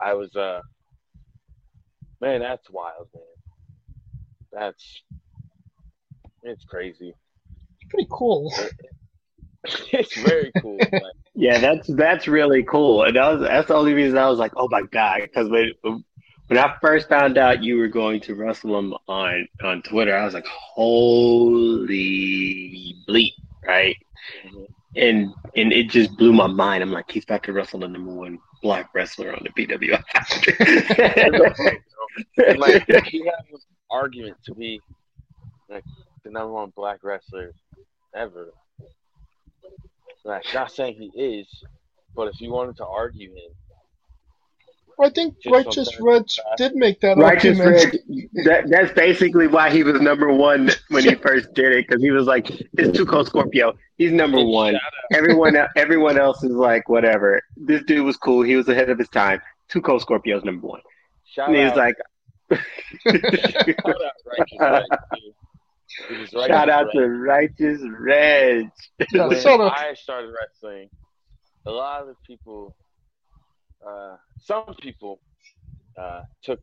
I 0.00 0.14
was 0.14 0.34
uh, 0.36 0.60
man, 2.20 2.40
that's 2.40 2.70
wild, 2.70 3.08
man. 3.14 3.24
That's 4.52 5.02
it's 6.42 6.64
crazy. 6.64 7.14
It's 7.80 7.90
pretty 7.90 8.08
cool. 8.10 8.52
it's 9.92 10.16
very 10.20 10.50
cool. 10.60 10.78
Like, 10.92 11.02
Yeah, 11.34 11.58
that's 11.58 11.86
that's 11.88 12.28
really 12.28 12.62
cool, 12.64 13.04
and 13.04 13.16
that 13.16 13.32
was 13.32 13.40
that's 13.40 13.68
the 13.68 13.74
only 13.74 13.94
reason 13.94 14.18
I 14.18 14.28
was 14.28 14.38
like, 14.38 14.52
oh 14.56 14.68
my 14.70 14.82
god, 14.90 15.20
because 15.22 15.48
when 15.48 15.72
when 16.48 16.58
I 16.58 16.74
first 16.82 17.08
found 17.08 17.38
out 17.38 17.62
you 17.62 17.78
were 17.78 17.88
going 17.88 18.20
to 18.22 18.34
wrestle 18.34 18.78
him 18.78 18.94
on 19.08 19.48
on 19.62 19.82
Twitter, 19.82 20.14
I 20.16 20.24
was 20.24 20.34
like, 20.34 20.46
holy 20.46 21.76
bleep, 23.08 23.32
right? 23.66 23.96
Mm-hmm. 24.46 24.64
And 24.94 25.32
and 25.56 25.72
it 25.72 25.88
just 25.88 26.16
blew 26.18 26.32
my 26.32 26.46
mind. 26.46 26.82
I'm 26.82 26.92
like, 26.92 27.10
he's 27.10 27.24
about 27.24 27.44
to 27.44 27.54
wrestle 27.54 27.80
the 27.80 27.88
number 27.88 28.12
one 28.12 28.38
black 28.62 28.90
wrestler 28.94 29.34
on 29.34 29.44
the 29.44 29.50
PWI. 29.50 30.02
like 32.58 32.86
he 33.06 33.24
has 33.24 33.34
an 33.50 33.58
argument 33.90 34.36
to 34.44 34.54
be 34.54 34.80
like 35.70 35.84
the 36.24 36.30
number 36.30 36.52
one 36.52 36.72
black 36.74 37.00
wrestler 37.02 37.52
ever. 38.14 38.52
Like 40.24 40.44
not 40.54 40.70
saying 40.70 40.94
he 40.94 41.20
is, 41.20 41.46
but 42.14 42.28
if 42.28 42.40
you 42.40 42.52
wanted 42.52 42.76
to 42.76 42.86
argue 42.86 43.30
him, 43.30 43.50
I 45.00 45.10
think 45.10 45.40
Just 45.40 45.52
Righteous 45.52 45.94
sometimes 45.94 46.38
Red 46.48 46.56
did 46.56 46.76
make 46.76 47.00
that 47.00 47.16
Righteous 47.16 47.58
argument. 47.58 47.94
Red, 48.08 48.44
that, 48.44 48.68
that's 48.68 48.92
basically 48.92 49.46
why 49.46 49.70
he 49.70 49.82
was 49.82 50.00
number 50.00 50.32
one 50.32 50.70
when 50.88 51.02
he 51.02 51.14
first 51.14 51.52
did 51.54 51.72
it, 51.72 51.86
because 51.88 52.02
he 52.02 52.10
was 52.10 52.26
like, 52.26 52.50
it's 52.50 52.96
Two 52.96 53.06
Cold 53.06 53.26
Scorpio. 53.26 53.72
He's 53.96 54.12
number 54.12 54.44
one. 54.44 54.76
Everyone 55.12 55.56
everyone 55.76 56.18
else 56.18 56.44
is 56.44 56.52
like, 56.52 56.88
whatever. 56.88 57.42
This 57.56 57.82
dude 57.84 58.04
was 58.04 58.16
cool. 58.16 58.42
He 58.42 58.56
was 58.56 58.68
ahead 58.68 58.90
of 58.90 58.98
his 58.98 59.08
time. 59.08 59.40
Two 59.68 59.80
Cold 59.80 60.02
Scorpio's 60.02 60.44
number 60.44 60.66
one. 60.66 60.80
Shout 61.24 61.48
And 61.48 61.56
he 61.56 61.64
was 61.64 61.72
out, 61.72 61.78
like, 61.78 61.96
shout 63.06 63.86
out 63.86 64.12
Righteous 64.26 64.58
Red, 64.60 64.84
too. 65.14 65.32
Because 66.08 66.30
shout 66.30 66.68
out 66.68 66.86
Red- 66.86 66.92
to 66.94 67.08
Righteous 67.08 67.82
Reg. 67.98 68.70
When 69.12 69.60
I 69.60 69.94
started 69.94 70.32
wrestling, 70.32 70.88
a 71.66 71.70
lot 71.70 72.08
of 72.08 72.16
people, 72.26 72.74
uh, 73.86 74.16
some 74.38 74.74
people, 74.80 75.20
uh, 75.98 76.22
took 76.42 76.60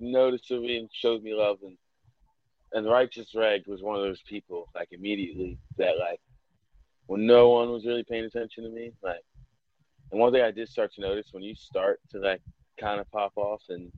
notice 0.00 0.50
of 0.50 0.62
me 0.62 0.78
and 0.78 0.88
showed 0.92 1.22
me 1.22 1.34
love, 1.34 1.58
and 1.62 1.76
and 2.72 2.86
Righteous 2.86 3.34
Reg 3.34 3.66
was 3.66 3.82
one 3.82 3.96
of 3.96 4.02
those 4.02 4.22
people, 4.22 4.68
like 4.74 4.88
immediately 4.92 5.58
that 5.76 5.98
like 5.98 6.20
when 7.06 7.26
no 7.26 7.50
one 7.50 7.70
was 7.70 7.84
really 7.84 8.04
paying 8.04 8.24
attention 8.24 8.64
to 8.64 8.70
me, 8.70 8.92
like. 9.02 9.20
And 10.10 10.20
one 10.20 10.30
thing 10.30 10.42
I 10.42 10.50
did 10.50 10.68
start 10.68 10.92
to 10.92 11.00
notice 11.00 11.28
when 11.32 11.42
you 11.42 11.54
start 11.54 11.98
to 12.10 12.18
like 12.18 12.42
kind 12.78 13.00
of 13.00 13.10
pop 13.10 13.32
off 13.36 13.62
and 13.70 13.90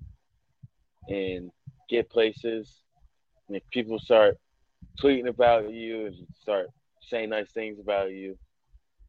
and 1.08 1.50
get 1.88 2.08
places, 2.08 2.82
and 3.48 3.56
if 3.56 3.62
people 3.70 3.98
start 3.98 4.36
tweeting 5.02 5.28
about 5.28 5.70
you 5.70 6.06
and 6.06 6.14
start 6.40 6.66
saying 7.02 7.30
nice 7.30 7.50
things 7.52 7.78
about 7.78 8.10
you, 8.10 8.36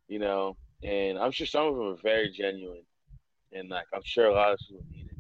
you 0.07 0.20
know. 0.20 0.57
And 0.84 1.18
I'm 1.18 1.32
sure 1.32 1.48
some 1.48 1.68
of 1.68 1.76
them 1.76 1.94
are 1.94 2.02
very 2.03 2.30
genuine, 2.30 2.84
and 3.53 3.70
like 3.70 3.86
I'm 3.94 4.03
sure 4.03 4.26
a 4.28 4.34
lot 4.34 4.53
of 4.53 4.60
people 4.60 4.84
need 4.91 5.07
it. 5.10 5.18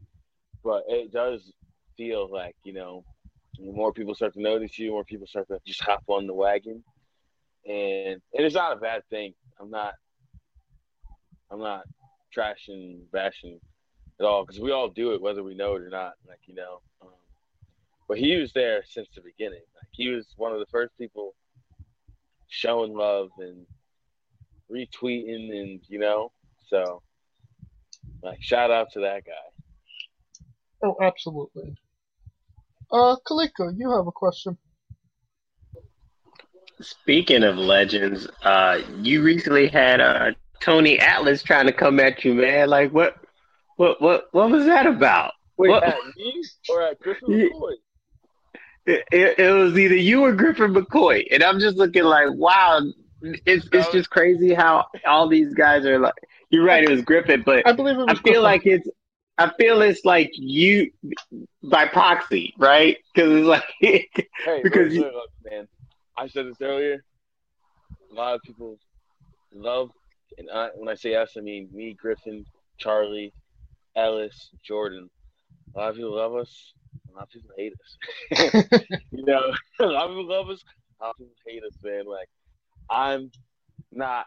But 0.63 0.83
it 0.87 1.11
does 1.11 1.51
feel 1.97 2.29
like 2.31 2.55
you 2.63 2.73
know, 2.73 3.03
more 3.59 3.93
people 3.93 4.15
start 4.15 4.33
to 4.33 4.41
notice 4.41 4.77
you, 4.77 4.91
more 4.91 5.05
people 5.05 5.27
start 5.27 5.47
to 5.47 5.59
just 5.65 5.81
hop 5.81 6.03
on 6.07 6.27
the 6.27 6.33
wagon, 6.33 6.83
and 7.65 8.21
and 8.33 8.45
it's 8.45 8.55
not 8.55 8.73
a 8.73 8.79
bad 8.79 9.03
thing. 9.09 9.33
I'm 9.59 9.71
not, 9.71 9.93
I'm 11.49 11.59
not 11.59 11.85
trashing, 12.35 12.99
bashing 13.11 13.59
at 14.19 14.25
all 14.25 14.45
because 14.45 14.61
we 14.61 14.71
all 14.71 14.89
do 14.89 15.13
it 15.13 15.21
whether 15.21 15.43
we 15.43 15.55
know 15.55 15.75
it 15.75 15.81
or 15.81 15.89
not. 15.89 16.13
Like 16.27 16.39
you 16.45 16.55
know, 16.55 16.81
um, 17.01 17.09
but 18.07 18.17
he 18.17 18.35
was 18.37 18.51
there 18.53 18.83
since 18.87 19.07
the 19.15 19.21
beginning. 19.21 19.61
Like 19.75 19.89
he 19.91 20.09
was 20.09 20.25
one 20.37 20.51
of 20.53 20.59
the 20.59 20.65
first 20.71 20.97
people 20.97 21.33
showing 22.47 22.93
love 22.93 23.29
and 23.39 23.65
retweeting, 24.71 25.51
and 25.59 25.79
you 25.87 25.99
know, 25.99 26.31
so 26.67 27.01
like 28.23 28.41
shout 28.41 28.71
out 28.71 28.91
to 28.93 28.99
that 29.01 29.23
guy. 29.25 29.31
Oh, 30.83 30.95
absolutely. 31.01 31.75
Uh, 32.91 33.15
Coleco, 33.27 33.73
you 33.75 33.91
have 33.91 34.07
a 34.07 34.11
question. 34.11 34.57
Speaking 36.81 37.43
of 37.43 37.57
legends, 37.57 38.27
uh, 38.43 38.79
you 39.01 39.23
recently 39.23 39.67
had 39.67 40.01
uh, 40.01 40.31
Tony 40.59 40.99
Atlas 40.99 41.41
trying 41.41 41.65
to 41.67 41.73
come 41.73 41.99
at 41.99 42.23
you, 42.25 42.33
man. 42.33 42.69
Like 42.69 42.91
what, 42.91 43.15
what, 43.77 44.01
what, 44.01 44.25
what 44.33 44.49
was 44.51 44.65
that 44.65 44.85
about? 44.85 45.31
Wait, 45.57 45.69
What- 45.69 45.83
at 45.83 45.97
me 46.17 46.43
or 46.69 46.81
at 46.81 46.99
Griffin 46.99 47.31
Yeah. 47.31 47.45
McCoy? 47.45 47.71
It, 48.85 49.03
it, 49.11 49.39
it 49.39 49.51
was 49.51 49.77
either 49.77 49.95
you 49.95 50.23
or 50.23 50.31
Griffin 50.33 50.73
McCoy, 50.73 51.25
and 51.31 51.41
I'm 51.43 51.59
just 51.59 51.77
looking 51.77 52.03
like, 52.03 52.27
wow, 52.33 52.81
it's 53.21 53.67
it's 53.71 53.91
just 53.91 54.09
crazy 54.11 54.53
how 54.53 54.85
all 55.05 55.27
these 55.27 55.53
guys 55.53 55.85
are 55.85 55.97
like. 55.99 56.13
You're 56.51 56.63
right, 56.63 56.83
it 56.83 56.89
was 56.91 57.01
Griffin, 57.01 57.41
but 57.45 57.67
I 57.67 57.71
believe 57.71 57.95
it 57.95 57.99
was 57.99 58.07
I 58.09 58.13
feel 58.13 58.21
Griffin. 58.23 58.41
like 58.43 58.65
it's. 58.65 58.87
I 59.37 59.51
feel 59.59 59.81
it's 59.81 60.05
like 60.05 60.29
you 60.35 60.91
by 61.63 61.87
proxy, 61.87 62.53
right? 62.57 62.97
Because 63.13 63.31
it's 63.33 63.47
like 63.47 63.63
Hey, 63.81 64.61
Because 64.63 64.93
look, 64.93 64.93
you- 64.93 65.01
look, 65.01 65.13
look, 65.13 65.29
man. 65.51 65.67
I 66.17 66.27
said 66.27 66.45
this 66.47 66.61
earlier. 66.61 67.03
A 68.11 68.15
lot 68.15 68.35
of 68.35 68.41
people 68.43 68.77
love, 69.53 69.89
and 70.37 70.49
I, 70.49 70.69
when 70.75 70.87
I 70.87 70.95
say 70.95 71.15
us, 71.15 71.33
I 71.37 71.41
mean 71.41 71.67
me, 71.73 71.93
Griffin, 71.99 72.45
Charlie, 72.77 73.33
Ellis, 73.95 74.51
Jordan. 74.63 75.09
A 75.75 75.79
lot 75.79 75.89
of 75.89 75.95
people 75.95 76.15
love 76.15 76.35
us. 76.35 76.71
A 77.11 77.15
lot 77.15 77.23
of 77.23 77.29
people 77.29 77.51
hate 77.57 77.73
us. 77.73 78.63
you 79.11 79.25
know, 79.25 79.53
a 79.79 79.85
lot 79.85 80.05
of 80.05 80.11
people 80.11 80.27
love 80.27 80.49
us. 80.49 80.63
A 80.99 81.03
lot 81.03 81.09
of 81.11 81.17
people 81.17 81.35
hate 81.45 81.63
us, 81.63 81.77
man. 81.83 82.05
Like, 82.05 82.29
I'm 82.89 83.31
not 83.91 84.25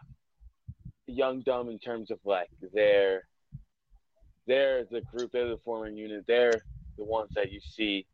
young 1.07 1.41
dumb 1.41 1.69
in 1.69 1.79
terms 1.79 2.11
of 2.11 2.19
like 2.23 2.49
they're 2.73 3.23
they're 4.47 4.85
the 4.89 5.01
group, 5.01 5.31
they're 5.31 5.49
the 5.49 5.59
forming 5.63 5.95
unit, 5.95 6.25
they're 6.27 6.61
the 6.97 7.03
ones 7.03 7.29
that 7.35 7.51
you 7.51 7.59
see 7.61 8.05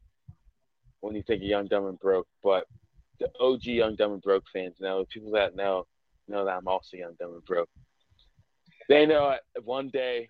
when 0.99 1.15
you 1.15 1.23
think 1.23 1.41
of 1.41 1.47
Young 1.47 1.67
Dumb 1.67 1.87
and 1.87 1.99
Broke. 1.99 2.27
But 2.43 2.65
the 3.19 3.29
OG 3.39 3.65
Young 3.65 3.95
Dumb 3.95 4.13
and 4.13 4.21
Broke 4.21 4.43
fans 4.51 4.75
know, 4.79 4.99
the 4.99 5.05
people 5.05 5.31
that 5.31 5.55
know 5.55 5.87
know 6.27 6.45
that 6.45 6.57
I'm 6.57 6.67
also 6.67 6.97
Young 6.97 7.13
Dumb 7.19 7.33
and 7.33 7.45
Broke. 7.45 7.69
They 8.89 9.05
know 9.05 9.35
one 9.63 9.89
day 9.89 10.29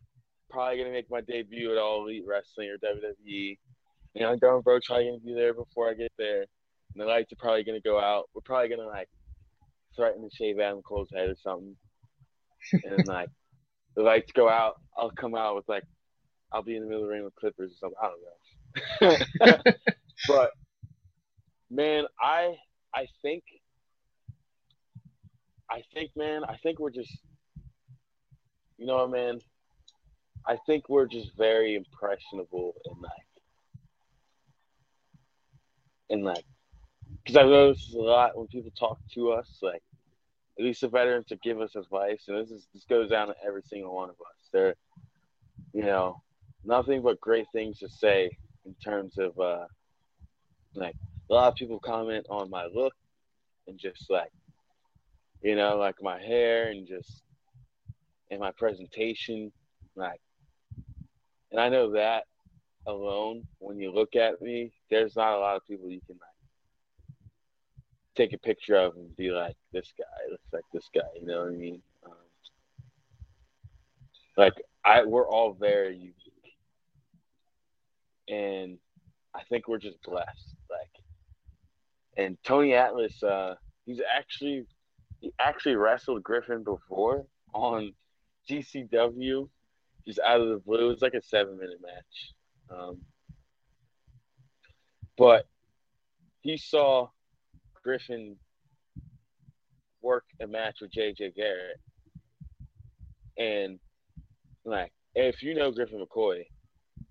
probably 0.50 0.78
gonna 0.78 0.92
make 0.92 1.10
my 1.10 1.22
debut 1.22 1.72
at 1.72 1.78
All 1.78 2.04
Elite 2.04 2.24
Wrestling 2.28 2.70
or 2.70 2.78
WWE. 2.78 3.58
And 4.16 4.22
Young 4.22 4.38
Dumb 4.40 4.56
and 4.56 4.64
Broke's 4.64 4.88
probably 4.88 5.08
gonna 5.08 5.20
be 5.20 5.34
there 5.34 5.54
before 5.54 5.90
I 5.90 5.94
get 5.94 6.12
there. 6.18 6.42
And 6.42 6.48
the 7.02 7.06
lights 7.06 7.34
are 7.34 7.38
probably 7.38 7.64
gonna 7.66 7.82
go 7.82 8.00
out. 8.00 8.30
We're 8.34 8.42
probably 8.42 8.70
gonna 8.70 8.88
like 8.88 9.10
threaten 9.96 10.22
to 10.28 10.34
shave 10.34 10.60
Adam 10.60 10.82
Cole's 10.82 11.10
head 11.14 11.30
or 11.30 11.36
something. 11.44 11.76
And 12.72 12.98
then 12.98 13.06
like 13.06 13.30
the 13.96 14.04
lights 14.04 14.32
go 14.32 14.48
out, 14.50 14.76
I'll 14.98 15.12
come 15.12 15.36
out 15.36 15.56
with 15.56 15.68
like 15.68 15.84
I'll 16.52 16.64
be 16.64 16.78
in 16.78 16.84
the 16.84 16.88
middle 16.88 17.04
of 17.04 17.10
the 17.10 17.14
ring 17.14 17.26
with 17.26 17.36
Clippers 17.36 17.74
or 17.74 17.92
something. 17.92 18.00
I 18.02 18.10
don't 19.02 19.66
know. 19.66 19.74
but 20.28 20.52
man, 21.70 22.06
I 22.20 22.56
I 22.94 23.08
think 23.22 23.44
I 25.70 25.84
think 25.94 26.12
man, 26.16 26.46
I 26.46 26.56
think 26.64 26.80
we're 26.80 26.90
just 26.90 27.18
you 28.78 28.86
know 28.86 28.96
what 28.98 29.12
man? 29.12 29.40
I 30.48 30.58
think 30.66 30.88
we're 30.88 31.08
just 31.08 31.36
very 31.38 31.76
impressionable 31.76 32.76
and 32.86 33.02
like 33.02 33.25
and 36.10 36.24
like 36.24 36.46
because 37.24 37.38
I've 37.38 37.48
noticed 37.48 37.94
a 37.94 38.00
lot 38.00 38.38
when 38.38 38.48
people 38.48 38.72
talk 38.78 39.00
to 39.14 39.32
us, 39.32 39.60
like 39.62 39.82
at 40.58 40.66
least 40.66 40.82
the 40.82 40.88
veterans 40.88 41.28
to 41.28 41.38
give 41.38 41.60
us 41.60 41.76
advice, 41.76 42.26
and 42.28 42.38
this 42.38 42.52
is 42.52 42.68
this 42.74 42.86
goes 42.86 43.10
down 43.10 43.28
to 43.28 43.36
every 43.46 43.62
single 43.64 43.96
one 43.96 44.10
of 44.10 44.16
us. 44.16 44.50
They're 44.52 44.76
you 45.74 45.84
know, 45.84 46.22
nothing 46.64 47.02
but 47.02 47.20
great 47.20 47.48
things 47.52 47.80
to 47.80 47.90
say 47.90 48.32
in 48.66 48.74
terms 48.76 49.18
of 49.18 49.38
uh 49.40 49.66
like 50.74 50.96
a 51.30 51.34
lot 51.34 51.48
of 51.50 51.56
people 51.56 51.80
comment 51.80 52.26
on 52.30 52.50
my 52.50 52.66
look 52.74 52.94
and 53.68 53.78
just 53.78 54.10
like 54.10 54.32
you 55.42 55.56
know, 55.56 55.78
like 55.78 55.96
my 56.02 56.20
hair 56.20 56.70
and 56.70 56.88
just 56.88 57.22
and 58.32 58.40
my 58.40 58.52
presentation, 58.52 59.52
like 59.96 60.22
and 61.52 61.60
I 61.60 61.70
know 61.70 61.92
that 61.92 62.26
alone, 62.88 63.44
when 63.60 63.80
you 63.80 63.92
look 63.92 64.16
at 64.16 64.42
me, 64.42 64.72
there's 64.90 65.16
not 65.16 65.36
a 65.36 65.40
lot 65.40 65.56
of 65.56 65.66
people 65.68 65.90
you 65.90 66.02
can 66.06 66.16
like 66.16 66.36
take 68.16 68.34
a 68.34 68.38
picture 68.38 68.76
of 68.76 68.96
and 68.96 69.16
be 69.16 69.32
like, 69.32 69.56
this 69.72 69.94
guy 69.98 70.32
looks 70.32 70.48
like 70.54 70.64
this 70.74 70.90
guy. 70.94 71.02
You 71.20 71.28
know 71.28 71.42
what 71.42 71.54
I 71.54 71.56
mean? 71.56 71.82
Um, 72.06 72.12
like 74.38 74.54
I, 74.84 75.04
we're 75.04 75.28
all 75.28 75.54
very 75.54 75.96
unique, 75.96 76.58
and 78.30 78.78
I 79.34 79.44
think 79.50 79.68
we're 79.68 79.80
just 79.80 80.02
blessed. 80.04 80.56
Like, 80.70 80.90
and 82.18 82.38
Tony 82.44 82.74
Atlas, 82.74 83.22
uh, 83.24 83.56
he's 83.86 84.02
actually 84.16 84.66
he 85.22 85.32
actually 85.40 85.76
wrestled 85.76 86.24
Griffin 86.24 86.64
before 86.64 87.26
on 87.54 87.94
GCW, 88.50 89.50
just 90.06 90.20
out 90.20 90.42
of 90.42 90.50
the 90.50 90.58
blue. 90.58 90.92
It's 90.92 91.02
like 91.02 91.14
a 91.14 91.22
seven 91.22 91.58
minute 91.58 91.80
match. 91.82 92.35
Um, 92.70 93.02
but 95.18 95.46
he 96.42 96.58
saw 96.58 97.10
Griffin 97.84 98.36
work 100.02 100.26
a 100.42 100.48
match 100.48 100.78
with 100.82 100.92
JJ 100.92 101.36
Garrett. 101.36 101.80
And 103.38 103.80
like 104.64 104.92
if 105.16 105.42
you 105.44 105.54
know 105.56 105.72
Griffin 105.72 106.04
McCoy, 106.04 106.44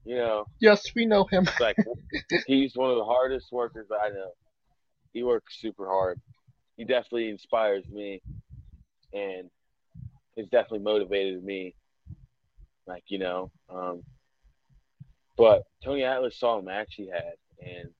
you 0.04 0.16
know, 0.16 0.46
Yes, 0.60 0.82
we 0.94 1.06
know 1.06 1.24
him. 1.30 1.46
like 1.60 1.76
he's 2.46 2.76
one 2.76 2.90
of 2.90 2.96
the 2.96 3.04
hardest 3.04 3.52
workers 3.52 3.88
I 3.90 4.10
know. 4.10 4.30
He 5.12 5.22
works 5.22 5.60
super 5.60 5.86
hard. 5.86 6.20
He 6.76 6.84
definitely 6.84 7.28
inspires 7.30 7.84
me 7.88 8.20
and 9.12 9.48
has 10.36 10.46
definitely 10.48 10.80
motivated 10.80 11.42
me. 11.44 11.74
Like, 12.86 13.04
you 13.06 13.18
know, 13.18 13.50
um, 13.70 14.02
but 15.36 15.62
Tony 15.82 16.04
Atlas 16.04 16.38
saw 16.38 16.58
a 16.58 16.62
match 16.62 16.94
he 16.96 17.08
had 17.08 17.34
and 17.60 17.90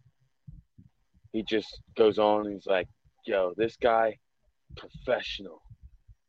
he 1.32 1.43
just 1.43 1.81
goes 1.97 2.19
on 2.19 2.47
and 2.47 2.55
he's 2.55 2.66
like, 2.66 2.89
yo, 3.27 3.55
this 3.56 3.77
guy, 3.77 4.19
professional. 4.77 5.62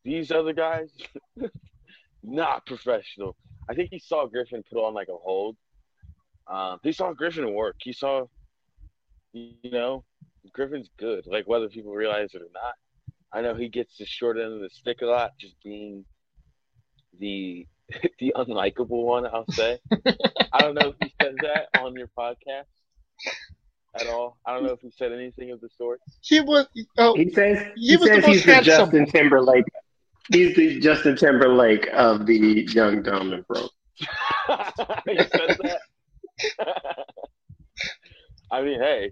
These 0.03 0.31
other 0.31 0.53
guys, 0.53 0.89
not 2.23 2.65
professional. 2.65 3.35
I 3.69 3.73
think 3.75 3.89
he 3.91 3.99
saw 3.99 4.25
Griffin 4.25 4.63
put 4.69 4.83
on 4.83 4.93
like 4.93 5.09
a 5.09 5.15
hold. 5.15 5.57
Um, 6.47 6.79
he 6.83 6.91
saw 6.91 7.13
Griffin 7.13 7.53
work. 7.53 7.75
He 7.79 7.93
saw, 7.93 8.25
you 9.33 9.71
know, 9.71 10.03
Griffin's 10.53 10.89
good. 10.97 11.25
Like 11.27 11.47
whether 11.47 11.69
people 11.69 11.93
realize 11.93 12.33
it 12.33 12.41
or 12.41 12.51
not. 12.53 12.75
I 13.31 13.41
know 13.41 13.53
he 13.53 13.67
gets 13.67 13.97
the 13.97 14.05
short 14.05 14.37
end 14.37 14.53
of 14.53 14.59
the 14.61 14.69
stick 14.69 15.01
a 15.01 15.05
lot, 15.05 15.31
just 15.39 15.55
being 15.63 16.05
the 17.19 17.67
the 18.19 18.33
unlikable 18.35 19.03
one. 19.03 19.25
I'll 19.25 19.45
say. 19.51 19.79
I 20.53 20.59
don't 20.59 20.75
know 20.75 20.89
if 20.89 20.95
he 21.01 21.13
said 21.21 21.35
that 21.41 21.79
on 21.79 21.95
your 21.95 22.09
podcast 22.17 22.65
at 23.99 24.07
all. 24.07 24.37
I 24.45 24.53
don't 24.53 24.63
know 24.63 24.71
if 24.73 24.81
he 24.81 24.91
said 24.91 25.11
anything 25.11 25.51
of 25.51 25.61
the 25.61 25.69
sort. 25.77 25.99
He 26.21 26.39
was. 26.41 26.67
Oh, 26.97 27.15
he 27.15 27.29
says 27.31 27.65
He 27.75 27.89
he, 27.89 27.97
was 27.97 28.09
the 28.09 28.15
says 28.15 28.23
most 28.23 28.33
he's 28.33 28.45
the 28.45 28.53
handsome. 28.53 28.75
Justin 28.77 29.05
Timberlake. 29.07 29.65
He's 30.31 30.55
the 30.55 30.79
Justin 30.79 31.15
Timberlake 31.15 31.87
of 31.93 32.25
the 32.25 32.67
young 32.71 33.03
dumb 33.03 33.31
and 33.33 33.45
broke. 33.47 33.71
he 33.97 34.07
said 35.17 35.57
that. 35.63 35.79
I 38.51 38.61
mean, 38.61 38.79
hey, 38.79 39.11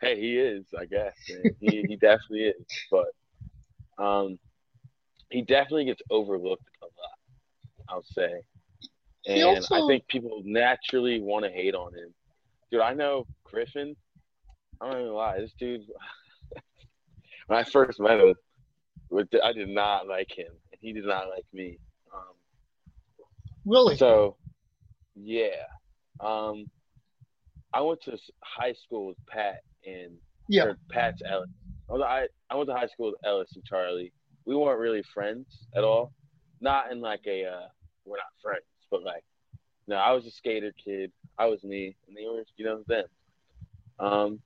hey, 0.00 0.20
he 0.20 0.38
is. 0.38 0.64
I 0.78 0.84
guess 0.84 1.14
man. 1.28 1.54
he 1.60 1.82
he 1.88 1.96
definitely 1.96 2.44
is, 2.44 2.66
but 2.90 3.08
um, 4.02 4.38
he 5.30 5.42
definitely 5.42 5.86
gets 5.86 6.02
overlooked 6.10 6.62
a 6.62 6.69
lot. 6.69 6.69
I'll 7.90 8.02
say, 8.02 8.42
and 9.26 9.42
also- 9.42 9.74
I 9.74 9.86
think 9.88 10.06
people 10.08 10.42
naturally 10.44 11.20
want 11.20 11.44
to 11.44 11.50
hate 11.50 11.74
on 11.74 11.92
him. 11.94 12.14
Dude, 12.70 12.80
I 12.80 12.94
know 12.94 13.26
Griffin. 13.44 13.96
I'm 14.80 14.88
not 14.90 14.96
gonna 14.96 15.12
lie, 15.12 15.40
this 15.40 15.52
dude. 15.58 15.82
when 17.46 17.58
I 17.58 17.64
first 17.64 18.00
met 18.00 18.20
him, 18.20 18.34
I 19.42 19.52
did 19.52 19.68
not 19.68 20.06
like 20.06 20.30
him, 20.30 20.52
and 20.72 20.78
he 20.80 20.92
did 20.92 21.04
not 21.04 21.28
like 21.28 21.44
me. 21.52 21.78
Um, 22.14 22.34
really? 23.66 23.96
so, 23.96 24.36
yeah. 25.16 25.64
Um, 26.20 26.66
I 27.72 27.80
went 27.82 28.00
to 28.02 28.16
high 28.42 28.72
school 28.72 29.06
with 29.08 29.16
Pat 29.26 29.62
and 29.86 30.16
Yeah. 30.48 30.72
Pat's 30.90 31.22
Ellis. 31.28 31.48
I 31.90 31.94
I, 31.94 32.26
I 32.50 32.54
went 32.56 32.68
to 32.68 32.74
high 32.76 32.86
school 32.86 33.06
with 33.06 33.24
Ellis 33.24 33.50
and 33.54 33.64
Charlie. 33.64 34.12
We 34.44 34.56
weren't 34.56 34.80
really 34.80 35.02
friends 35.14 35.66
at 35.74 35.84
all. 35.84 36.12
Not 36.60 36.90
in 36.92 37.00
like 37.00 37.26
a 37.26 37.44
uh, 37.44 37.68
we're 38.04 38.16
not 38.16 38.40
friends, 38.42 38.64
but 38.90 39.02
like 39.02 39.24
no, 39.86 39.96
I 39.96 40.12
was 40.12 40.24
a 40.26 40.30
skater 40.30 40.72
kid. 40.84 41.10
I 41.36 41.46
was 41.46 41.64
me, 41.64 41.96
and 42.06 42.16
they 42.16 42.24
were 42.24 42.44
you 42.56 42.64
know 42.64 42.82
them. 42.86 43.06
Um, 43.98 44.40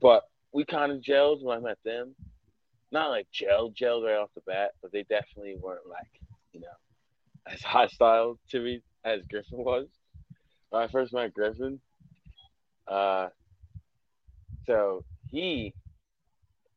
but 0.00 0.24
we 0.52 0.64
kind 0.64 0.92
of 0.92 1.00
gelled 1.00 1.42
when 1.42 1.56
I 1.56 1.60
met 1.60 1.78
them. 1.84 2.14
Not 2.92 3.08
like 3.08 3.26
gelled, 3.32 3.74
gelled 3.74 4.04
right 4.04 4.18
off 4.18 4.30
the 4.34 4.42
bat, 4.46 4.72
but 4.82 4.92
they 4.92 5.02
definitely 5.04 5.56
weren't 5.60 5.88
like, 5.88 6.20
you 6.52 6.60
know, 6.60 6.66
as 7.50 7.62
hostile 7.62 8.38
to 8.50 8.60
me 8.60 8.82
as 9.04 9.22
Griffin 9.30 9.58
was. 9.58 9.86
When 10.70 10.82
I 10.82 10.88
first 10.88 11.12
met 11.12 11.34
Griffin, 11.34 11.80
uh, 12.86 13.28
so 14.66 15.04
he, 15.30 15.72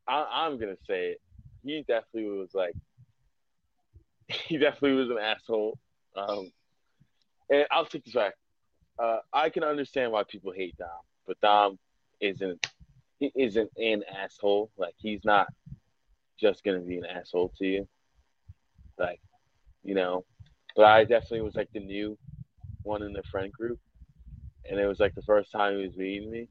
I, 0.07 0.45
I'm 0.45 0.57
gonna 0.57 0.77
say 0.87 1.09
it, 1.09 1.21
he 1.63 1.83
definitely 1.87 2.29
was 2.29 2.53
like, 2.53 2.73
he 4.47 4.57
definitely 4.57 4.93
was 4.93 5.09
an 5.09 5.17
asshole. 5.17 5.77
Um, 6.15 6.51
and 7.49 7.65
I'll 7.71 7.85
take 7.85 8.05
this 8.05 8.13
back. 8.13 8.33
Uh, 8.97 9.17
I 9.33 9.49
can 9.49 9.63
understand 9.63 10.11
why 10.11 10.23
people 10.27 10.51
hate 10.51 10.77
Dom, 10.77 10.87
but 11.25 11.39
Dom 11.41 11.79
isn't 12.19 12.67
he 13.19 13.31
isn't 13.35 13.69
an 13.77 14.03
asshole. 14.17 14.71
Like 14.77 14.93
he's 14.97 15.23
not 15.25 15.47
just 16.39 16.63
gonna 16.63 16.79
be 16.79 16.97
an 16.97 17.05
asshole 17.05 17.51
to 17.57 17.65
you. 17.65 17.87
Like, 18.97 19.19
you 19.83 19.95
know. 19.95 20.25
But 20.75 20.85
I 20.85 21.03
definitely 21.03 21.41
was 21.41 21.55
like 21.55 21.69
the 21.73 21.79
new 21.79 22.17
one 22.83 23.01
in 23.01 23.11
the 23.11 23.23
friend 23.23 23.51
group. 23.51 23.79
And 24.69 24.79
it 24.79 24.85
was 24.85 24.99
like 24.99 25.15
the 25.15 25.23
first 25.23 25.51
time 25.51 25.77
he 25.77 25.85
was 25.85 25.97
meeting 25.97 26.29
me. 26.29 26.47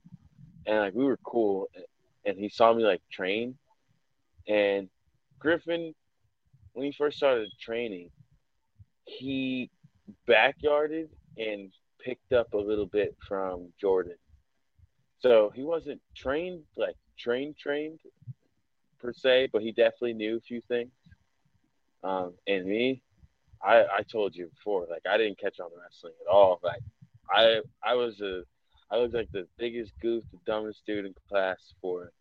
And 0.67 0.79
like 0.79 0.95
we 0.95 1.05
were 1.05 1.19
cool 1.19 1.69
and 2.25 2.37
he 2.37 2.49
saw 2.49 2.75
me 2.75 2.85
like 2.85 3.01
train. 3.11 3.57
And 4.47 4.89
Griffin, 5.39 5.95
when 6.79 6.87
he 6.87 6.93
first 6.93 7.17
started 7.17 7.51
training, 7.61 8.09
he 9.05 9.69
backyarded 10.29 11.09
and 11.37 11.73
picked 12.01 12.33
up 12.33 12.55
a 12.55 12.57
little 12.57 12.87
bit 12.87 13.17
from 13.27 13.73
Jordan. 13.81 14.15
So 15.19 15.51
he 15.57 15.65
wasn't 15.65 16.01
trained 16.15 16.63
like 16.77 16.95
trained 17.19 17.57
trained 17.59 17.99
per 19.01 19.13
se, 19.13 19.49
but 19.53 19.63
he 19.63 19.73
definitely 19.73 20.13
knew 20.13 20.37
a 20.37 20.41
few 20.41 20.61
things. 20.69 20.93
Um, 22.05 22.35
and 22.47 22.65
me, 22.65 23.03
I 23.61 23.79
I 23.83 24.03
told 24.03 24.37
you 24.37 24.47
before, 24.47 24.87
like 24.89 25.03
I 25.11 25.17
didn't 25.17 25.41
catch 25.41 25.59
on 25.59 25.71
to 25.71 25.77
wrestling 25.83 26.15
at 26.21 26.33
all. 26.33 26.61
Like 26.63 26.83
I 27.29 27.61
I 27.83 27.95
was 27.95 28.21
a 28.21 28.43
I 28.89 28.99
was 28.99 29.15
like 29.15 29.33
the 29.33 29.49
biggest 29.59 29.95
goof, 30.01 30.23
the 30.31 30.39
dumbest 30.47 30.83
dude 30.87 31.07
in 31.07 31.15
class 31.29 31.75
for 31.81 32.13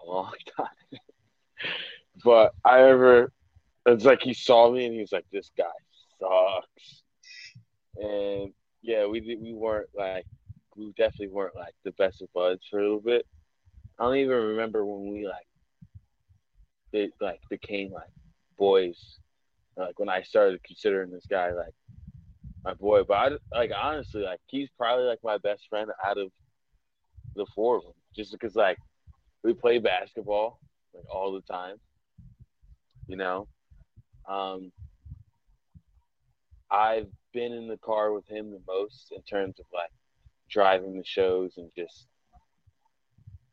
a 0.00 0.08
long 0.08 0.32
time. 0.56 1.00
but 2.22 2.54
I 2.64 2.82
ever 2.82 3.32
it's 3.92 4.04
like 4.04 4.22
he 4.22 4.34
saw 4.34 4.70
me 4.70 4.84
and 4.84 4.94
he 4.94 5.00
was 5.00 5.12
like, 5.12 5.26
This 5.32 5.50
guy 5.56 5.64
sucks. 6.20 7.02
And 7.96 8.52
yeah, 8.82 9.06
we 9.06 9.20
we 9.40 9.52
weren't 9.54 9.88
like 9.94 10.26
we 10.76 10.92
definitely 10.96 11.28
weren't 11.28 11.56
like 11.56 11.74
the 11.84 11.92
best 11.92 12.22
of 12.22 12.32
buds 12.32 12.62
for 12.70 12.78
a 12.78 12.82
little 12.82 13.00
bit. 13.00 13.26
I 13.98 14.04
don't 14.04 14.16
even 14.16 14.36
remember 14.36 14.84
when 14.84 15.12
we 15.12 15.26
like 15.26 15.46
it 16.92 17.12
like 17.20 17.40
became 17.50 17.92
like 17.92 18.10
boys. 18.56 19.18
Like 19.76 19.98
when 19.98 20.08
I 20.08 20.22
started 20.22 20.62
considering 20.64 21.10
this 21.10 21.26
guy 21.28 21.52
like 21.52 21.74
my 22.64 22.74
boy, 22.74 23.04
but 23.04 23.14
I 23.14 23.56
like 23.56 23.70
honestly 23.76 24.22
like 24.22 24.40
he's 24.46 24.68
probably 24.76 25.06
like 25.06 25.20
my 25.22 25.38
best 25.38 25.68
friend 25.68 25.90
out 26.04 26.18
of 26.18 26.30
the 27.34 27.46
four 27.54 27.76
of 27.76 27.82
them, 27.82 27.92
just 28.14 28.32
because 28.32 28.54
like 28.54 28.78
we 29.42 29.54
play 29.54 29.78
basketball 29.78 30.60
like 30.94 31.04
all 31.12 31.32
the 31.32 31.42
time, 31.42 31.76
you 33.06 33.16
know. 33.16 33.48
Um, 34.28 34.72
I've 36.70 37.08
been 37.32 37.52
in 37.52 37.68
the 37.68 37.78
car 37.78 38.12
with 38.12 38.26
him 38.28 38.50
the 38.50 38.60
most 38.66 39.12
in 39.14 39.22
terms 39.22 39.58
of 39.58 39.66
like 39.72 39.90
driving 40.50 40.96
the 40.96 41.04
shows 41.04 41.54
and 41.56 41.70
just 41.76 42.06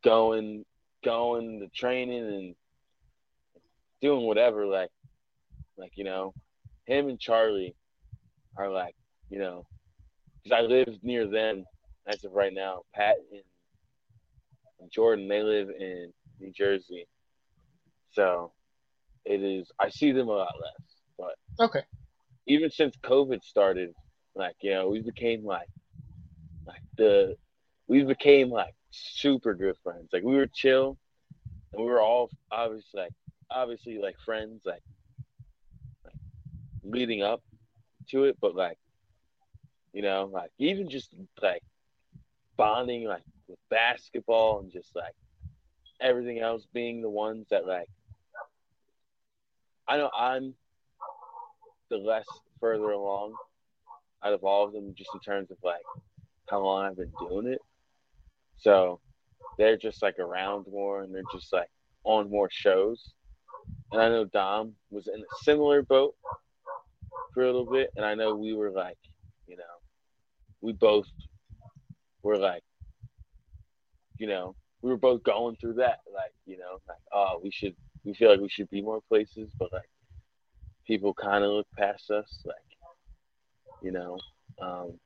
going 0.04 0.66
going 1.04 1.60
to 1.60 1.68
training 1.70 2.26
and 2.26 2.56
doing 4.02 4.26
whatever 4.26 4.66
like 4.66 4.90
like 5.78 5.92
you 5.96 6.04
know 6.04 6.34
him 6.86 7.10
and 7.10 7.20
charlie 7.20 7.76
are 8.58 8.70
like 8.72 8.96
you 9.30 9.38
know 9.38 9.66
because 10.44 10.58
i 10.58 10.62
live 10.62 10.98
near 11.04 11.28
them 11.28 11.64
as 12.08 12.24
of 12.24 12.32
right 12.34 12.54
now 12.54 12.82
pat 12.94 13.16
and, 13.32 13.42
and 14.80 14.92
jordan 14.92 15.28
they 15.28 15.44
live 15.44 15.70
in 15.70 16.12
new 16.40 16.52
jersey. 16.52 17.08
So 18.12 18.52
it 19.26 19.42
is 19.42 19.72
i 19.80 19.90
see 19.90 20.12
them 20.12 20.28
a 20.28 20.32
lot 20.32 20.54
less 20.62 20.96
but 21.18 21.66
Okay. 21.66 21.82
even 22.48 22.70
since 22.70 22.96
covid 23.04 23.44
started 23.44 23.94
like 24.36 24.56
you 24.62 24.72
know 24.72 24.90
we 24.90 25.02
became 25.02 25.44
like 25.44 25.70
like 26.68 26.82
the 26.98 27.36
we 27.88 28.04
became 28.04 28.50
like 28.50 28.74
super 28.92 29.54
good 29.54 29.76
friends 29.84 30.10
like 30.12 30.24
we 30.24 30.36
were 30.36 30.48
chill 30.48 30.98
and 31.74 31.84
we 31.84 31.90
were 31.90 32.02
all 32.02 32.30
obviously 32.52 33.02
like 33.02 33.14
obviously 33.52 33.98
like 34.00 34.16
friends 34.26 34.62
like, 34.66 34.82
like 36.04 36.16
leading 36.84 37.22
up 37.22 37.42
to 38.10 38.26
it 38.26 38.38
but 38.42 38.56
like 38.56 38.78
you 39.94 40.02
know 40.02 40.30
like 40.32 40.52
even 40.58 40.90
just 40.90 41.14
like 41.42 41.64
bonding 42.58 43.06
like 43.06 43.24
with 43.48 43.60
basketball 43.70 44.60
and 44.60 44.72
just 44.72 44.96
like 44.96 45.14
everything 46.02 46.40
else 46.40 46.66
being 46.74 47.02
the 47.02 47.10
ones 47.10 47.48
that 47.50 47.66
like 47.66 47.90
i 49.88 49.98
know 49.98 50.10
i'm 50.18 50.54
the 51.90 51.98
less 51.98 52.26
further 52.60 52.92
along 52.92 53.34
out 54.24 54.34
of 54.34 54.44
all 54.44 54.66
of 54.66 54.74
them 54.74 54.94
just 54.98 55.12
in 55.14 55.20
terms 55.20 55.52
of 55.52 55.58
like 55.64 55.84
how 56.50 56.60
long 56.60 56.86
I've 56.86 56.98
been 56.98 57.12
doing 57.20 57.48
it. 57.48 57.62
So 58.58 59.00
they're 59.58 59.78
just 59.78 60.02
like 60.02 60.20
around 60.20 60.66
more 60.70 61.02
and 61.02 61.14
they're 61.14 61.22
just 61.34 61.52
like 61.54 61.70
on 62.04 62.30
more 62.30 62.50
shows. 62.52 63.14
And 63.92 64.02
I 64.02 64.10
know 64.10 64.26
Dom 64.26 64.74
was 64.90 65.08
in 65.08 65.20
a 65.20 65.44
similar 65.44 65.82
boat 65.82 66.16
for 67.34 67.44
a 67.44 67.46
little 67.46 67.66
bit. 67.66 67.92
And 67.96 68.06
I 68.06 68.16
know 68.16 68.36
we 68.36 68.54
were 68.54 68.72
like, 68.72 68.98
you 69.48 69.58
know, 69.58 69.64
we 70.62 70.74
both 70.74 71.08
were 72.24 72.38
like, 72.38 72.64
you 74.18 74.28
know, 74.28 74.56
we 74.82 74.90
were 74.90 74.98
both 74.98 75.24
going 75.24 75.56
through 75.58 75.74
that. 75.76 76.00
Like, 76.12 76.34
you 76.46 76.58
know, 76.58 76.80
like, 76.88 76.98
oh, 77.12 77.40
we 77.44 77.52
should, 77.52 77.76
we 78.06 78.14
feel 78.14 78.30
like 78.30 78.40
we 78.40 78.50
should 78.50 78.70
be 78.70 78.82
more 78.82 79.02
places, 79.10 79.52
but 79.58 79.74
like 79.74 79.90
people 80.86 81.14
kind 81.14 81.44
of 81.44 81.52
look 81.52 81.68
past 81.78 82.12
us. 82.12 82.44
Like, 82.46 82.56
you 83.82 83.92
know, 83.92 84.18
um, 84.62 85.00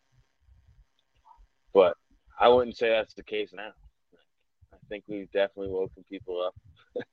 but 1.74 1.96
I 2.40 2.50
wouldn't 2.50 2.78
say 2.78 2.90
that's 2.90 3.14
the 3.14 3.24
case 3.24 3.52
now. 3.54 3.72
I 4.74 4.78
think 4.90 5.06
we've 5.08 5.32
definitely 5.32 5.72
woken 5.72 6.04
people 6.10 6.42
up. 6.42 6.56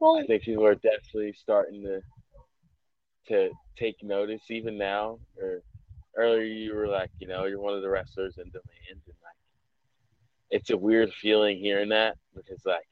Well, 0.00 0.16
I 0.16 0.24
think 0.26 0.44
people 0.44 0.64
are 0.64 0.76
definitely 0.76 1.32
starting 1.32 1.82
to 1.82 2.00
to 3.26 3.50
take 3.76 4.00
notice 4.00 4.42
even 4.48 4.78
now. 4.78 5.18
Or 5.36 5.62
earlier 6.16 6.44
you 6.44 6.72
were 6.72 6.86
like, 6.86 7.10
you 7.18 7.26
know, 7.26 7.46
you're 7.46 7.58
one 7.58 7.74
of 7.74 7.82
the 7.82 7.88
wrestlers 7.88 8.38
in 8.38 8.44
demand, 8.44 8.62
and 8.90 9.00
like, 9.06 9.34
it's 10.52 10.70
a 10.70 10.76
weird 10.76 11.12
feeling 11.14 11.58
hearing 11.58 11.88
that 11.88 12.16
because 12.32 12.64
like 12.64 12.86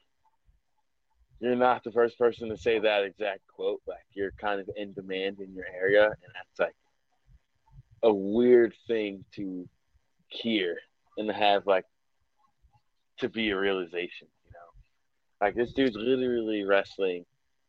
you're 1.39 1.55
not 1.55 1.83
the 1.83 1.91
first 1.91 2.17
person 2.17 2.49
to 2.49 2.57
say 2.57 2.79
that 2.79 3.03
exact 3.03 3.41
quote. 3.47 3.81
Like 3.87 4.05
you're 4.13 4.31
kind 4.39 4.59
of 4.59 4.69
in 4.75 4.93
demand 4.93 5.39
in 5.39 5.53
your 5.53 5.65
area, 5.73 6.05
and 6.05 6.33
that's 6.33 6.59
like 6.59 6.75
a 8.03 8.13
weird 8.13 8.73
thing 8.87 9.23
to 9.35 9.67
hear 10.29 10.77
and 11.17 11.27
to 11.27 11.33
have 11.33 11.65
like 11.65 11.85
to 13.19 13.29
be 13.29 13.49
a 13.49 13.57
realization, 13.57 14.27
you 14.45 14.51
know. 14.51 15.45
Like 15.45 15.55
this 15.55 15.73
dude's 15.73 15.95
literally 15.95 16.63
wrestling 16.63 17.25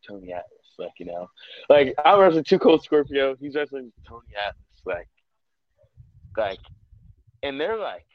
Tony 0.06 0.32
Atlas, 0.32 0.74
like 0.78 0.92
you 0.98 1.06
know, 1.06 1.28
like 1.68 1.94
I'm 2.04 2.20
wrestling 2.20 2.44
Two 2.44 2.58
Cold 2.58 2.82
Scorpio. 2.82 3.36
He's 3.38 3.54
wrestling 3.54 3.92
Tony 4.06 4.28
Atlas, 4.36 4.80
like, 4.84 5.08
like, 6.36 6.60
and 7.42 7.60
they're 7.60 7.78
like, 7.78 8.06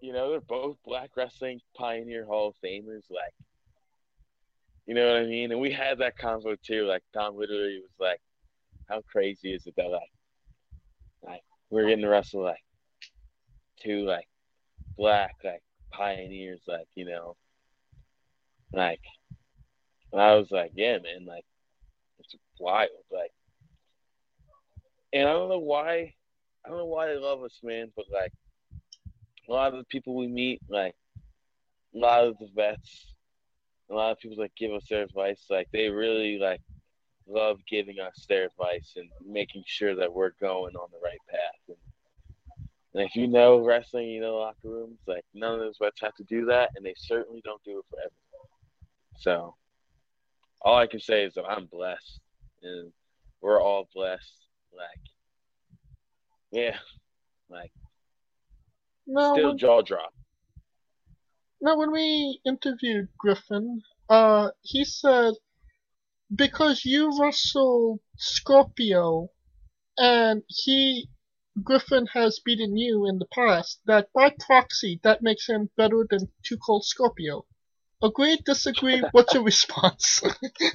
you 0.00 0.12
know, 0.12 0.30
they're 0.30 0.40
both 0.40 0.76
Black 0.84 1.10
Wrestling 1.16 1.60
Pioneer 1.76 2.24
Hall 2.24 2.48
of 2.48 2.54
Famers, 2.64 3.04
like, 3.08 3.34
you 4.86 4.94
know 4.94 5.06
what 5.06 5.22
I 5.22 5.26
mean? 5.26 5.52
And 5.52 5.60
we 5.60 5.72
had 5.72 5.98
that 5.98 6.18
convo 6.18 6.60
too. 6.60 6.86
Like 6.86 7.02
Tom 7.14 7.36
literally 7.36 7.80
was 7.80 7.90
like, 8.00 8.20
"How 8.88 9.02
crazy 9.02 9.52
is 9.54 9.66
it 9.66 9.74
that 9.76 9.88
like, 9.88 10.10
like 11.22 11.42
we're 11.70 11.86
getting 11.86 12.02
to 12.02 12.08
wrestle 12.08 12.42
like 12.42 12.62
two 13.82 14.04
like 14.04 14.28
black 14.96 15.36
like 15.44 15.62
pioneers, 15.90 16.60
like 16.66 16.86
you 16.94 17.04
know, 17.04 17.36
like." 18.72 19.00
And 20.12 20.20
I 20.20 20.34
was 20.34 20.50
like, 20.50 20.72
"Yeah, 20.74 20.98
man, 20.98 21.24
like 21.26 21.44
it's 22.18 22.34
wild, 22.58 22.90
like." 23.10 23.32
And 25.14 25.28
I 25.28 25.32
don't 25.32 25.50
know 25.50 25.58
why, 25.58 26.14
I 26.64 26.68
don't 26.68 26.78
know 26.78 26.86
why 26.86 27.08
they 27.08 27.18
love 27.18 27.42
us, 27.42 27.60
man, 27.62 27.92
but 27.94 28.06
like 28.10 28.32
a 29.48 29.52
lot 29.52 29.72
of 29.72 29.78
the 29.78 29.84
people 29.84 30.16
we 30.16 30.26
meet, 30.26 30.60
like 30.68 30.94
a 31.94 31.98
lot 31.98 32.24
of 32.24 32.38
the 32.38 32.48
vets, 32.54 33.14
a 33.92 33.94
lot 33.94 34.10
of 34.12 34.18
people 34.18 34.38
like 34.38 34.54
give 34.56 34.72
us 34.72 34.84
their 34.88 35.02
advice, 35.02 35.44
like 35.50 35.68
they 35.72 35.88
really 35.88 36.38
like 36.38 36.60
love 37.28 37.58
giving 37.68 38.00
us 38.00 38.24
their 38.28 38.46
advice 38.46 38.94
and 38.96 39.08
making 39.24 39.62
sure 39.66 39.94
that 39.94 40.12
we're 40.12 40.32
going 40.40 40.74
on 40.76 40.88
the 40.90 40.98
right 41.04 41.20
path. 41.30 41.60
And 41.68 41.76
And 42.94 43.02
if 43.04 43.16
you 43.16 43.26
know 43.26 43.64
wrestling, 43.64 44.08
you 44.08 44.20
know 44.20 44.36
locker 44.36 44.56
rooms, 44.64 44.98
like 45.06 45.24
none 45.34 45.54
of 45.54 45.60
those 45.60 45.78
vets 45.80 46.00
have 46.00 46.14
to 46.16 46.24
do 46.24 46.46
that, 46.46 46.70
and 46.76 46.84
they 46.84 46.94
certainly 46.96 47.40
don't 47.44 47.62
do 47.64 47.78
it 47.78 47.84
for 47.90 47.98
everyone. 47.98 48.48
So, 49.18 49.54
all 50.62 50.76
I 50.76 50.86
can 50.86 51.00
say 51.00 51.24
is 51.24 51.34
that 51.34 51.44
I'm 51.44 51.66
blessed, 51.66 52.20
and 52.62 52.92
we're 53.40 53.60
all 53.62 53.88
blessed. 53.94 54.46
Like, 54.74 55.00
yeah, 56.50 56.76
like 57.50 57.72
Now, 59.06 59.34
still 59.34 59.54
jaw 59.54 59.82
drop. 59.82 60.14
Now 61.62 61.78
when 61.78 61.92
we 61.92 62.40
interviewed 62.44 63.08
Griffin, 63.16 63.82
uh, 64.10 64.50
he 64.62 64.84
said 64.84 65.34
because 66.34 66.84
you 66.84 67.16
wrestled 67.20 68.00
Scorpio, 68.16 69.28
and 69.96 70.42
he 70.48 71.08
Griffin 71.62 72.08
has 72.14 72.40
beaten 72.44 72.76
you 72.76 73.06
in 73.06 73.20
the 73.20 73.26
past, 73.26 73.78
that 73.86 74.08
by 74.12 74.34
proxy 74.40 74.98
that 75.04 75.22
makes 75.22 75.46
him 75.46 75.70
better 75.76 76.04
than 76.10 76.32
Two 76.42 76.56
Cold 76.56 76.84
Scorpio. 76.84 77.46
Agree? 78.02 78.38
Disagree? 78.44 79.00
What's 79.12 79.34
your 79.34 79.44
response? 79.44 80.20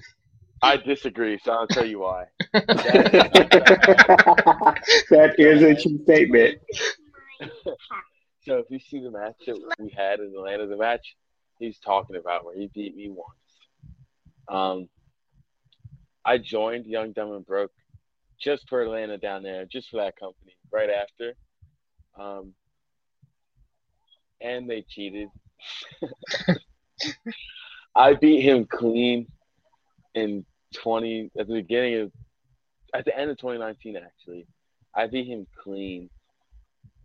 I 0.62 0.78
disagree, 0.78 1.38
so 1.44 1.52
I'll 1.52 1.68
tell 1.68 1.86
you 1.86 2.00
why. 2.00 2.28
that 2.54 2.64
is 5.38 5.62
a 5.62 5.76
true 5.76 6.00
statement. 6.04 6.62
So 8.48 8.60
if 8.60 8.68
you 8.70 8.80
see 8.80 9.02
the 9.02 9.12
match 9.12 9.36
that 9.46 9.60
we 9.78 9.90
had 9.90 10.22
in 10.22 10.28
Atlanta, 10.28 10.68
the 10.68 10.78
match 10.78 11.18
he's 11.60 11.80
talking 11.80 12.16
about 12.16 12.46
where 12.46 12.56
he 12.56 12.72
beat 12.74 12.96
me 12.96 13.10
once. 13.10 13.28
Um, 14.48 14.88
I 16.24 16.38
joined 16.38 16.86
Young 16.86 17.12
Dumb 17.12 17.34
and 17.34 17.46
Broke 17.46 17.74
just 18.40 18.70
for 18.70 18.82
Atlanta 18.82 19.18
down 19.18 19.44
there, 19.44 19.66
just 19.66 19.90
for 19.90 19.98
that 19.98 20.16
company. 20.18 20.56
Right 20.72 20.90
after, 20.90 21.34
um, 22.18 22.54
and 24.40 24.70
they 24.70 24.86
cheated. 24.88 25.28
I 27.96 28.14
beat 28.14 28.44
him 28.44 28.66
clean 28.66 29.28
in 30.16 30.46
twenty 30.74 31.32
at 31.38 31.48
the 31.48 31.54
beginning 31.54 32.00
of 32.00 32.12
at 32.94 33.04
the 33.04 33.18
end 33.18 33.30
of 33.30 33.38
2019. 33.40 33.98
Actually, 33.98 34.48
I 34.96 35.08
beat 35.08 35.28
him 35.28 35.48
clean 35.62 36.10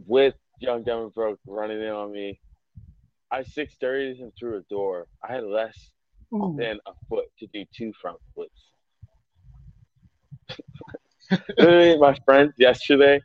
with 0.06 0.34
Young 0.62 0.82
Dumb 0.84 1.04
and 1.04 1.14
Broke 1.14 1.40
running 1.46 1.82
in 1.82 1.90
on 1.90 2.12
me. 2.12 2.40
I 3.30 3.42
six 3.42 3.74
thirty 3.80 4.14
him 4.14 4.32
through 4.38 4.58
a 4.58 4.62
door. 4.62 5.06
I 5.26 5.32
had 5.34 5.44
less 5.44 5.90
Ooh. 6.34 6.54
than 6.58 6.78
a 6.86 6.92
foot 7.08 7.26
to 7.38 7.46
do 7.48 7.64
two 7.76 7.92
front 8.00 8.18
flips. 8.34 8.62
Literally, 11.58 11.98
my 11.98 12.16
friends 12.24 12.52
yesterday 12.58 13.20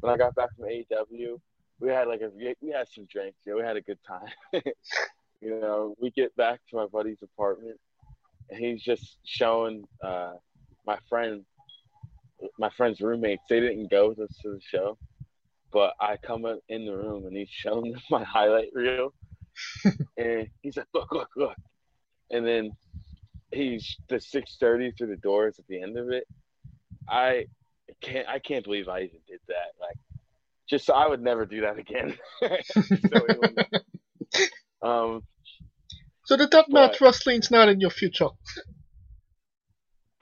when 0.00 0.12
I 0.12 0.16
got 0.16 0.34
back 0.34 0.50
from 0.56 0.66
AEW, 0.66 1.40
we 1.80 1.88
had 1.88 2.08
like 2.08 2.20
a 2.20 2.30
we 2.60 2.70
had 2.70 2.88
some 2.88 3.06
drinks. 3.06 3.38
Yeah, 3.46 3.54
we 3.54 3.62
had 3.62 3.76
a 3.76 3.80
good 3.80 3.98
time. 4.06 4.28
you 5.40 5.60
know, 5.60 5.94
we 6.00 6.10
get 6.10 6.34
back 6.36 6.60
to 6.70 6.76
my 6.76 6.86
buddy's 6.86 7.22
apartment, 7.22 7.78
and 8.50 8.58
he's 8.58 8.82
just 8.82 9.18
showing 9.24 9.84
uh, 10.02 10.34
my 10.86 10.98
friend, 11.08 11.44
my 12.58 12.70
friend's 12.76 13.00
roommates. 13.00 13.42
They 13.48 13.60
didn't 13.60 13.90
go 13.90 14.10
with 14.10 14.20
us 14.20 14.38
to 14.42 14.52
the 14.52 14.60
show, 14.60 14.96
but 15.72 15.94
I 16.00 16.16
come 16.16 16.44
in- 16.46 16.60
in 16.68 16.86
the 16.86 16.96
room 16.96 17.26
and 17.26 17.36
he's 17.36 17.50
showing 17.50 17.92
them 17.92 18.00
my 18.10 18.24
highlight 18.24 18.70
reel, 18.72 19.12
and 20.16 20.48
he's 20.62 20.76
like, 20.76 20.86
"Look, 20.94 21.12
look, 21.12 21.30
look," 21.36 21.56
and 22.30 22.46
then 22.46 22.72
he's 23.52 23.96
the 24.08 24.20
six 24.20 24.56
thirty 24.58 24.92
through 24.92 25.08
the 25.08 25.16
doors 25.16 25.58
at 25.58 25.66
the 25.68 25.80
end 25.80 25.98
of 25.98 26.10
it. 26.10 26.26
I 27.08 27.46
can't 28.00 28.28
I 28.28 28.38
can't 28.38 28.64
believe 28.64 28.88
I 28.88 29.00
even 29.02 29.20
did 29.26 29.40
that. 29.48 29.72
Like 29.80 29.96
just 30.68 30.90
I 30.90 31.06
would 31.06 31.22
never 31.22 31.46
do 31.46 31.60
that 31.62 31.78
again. 31.78 32.16
so 33.08 33.56
um 34.82 35.22
So 36.24 36.36
the 36.36 36.46
deathmatch 36.46 36.68
match 36.68 37.00
wrestling's 37.00 37.50
not 37.50 37.68
in 37.68 37.80
your 37.80 37.90
future. 37.90 38.28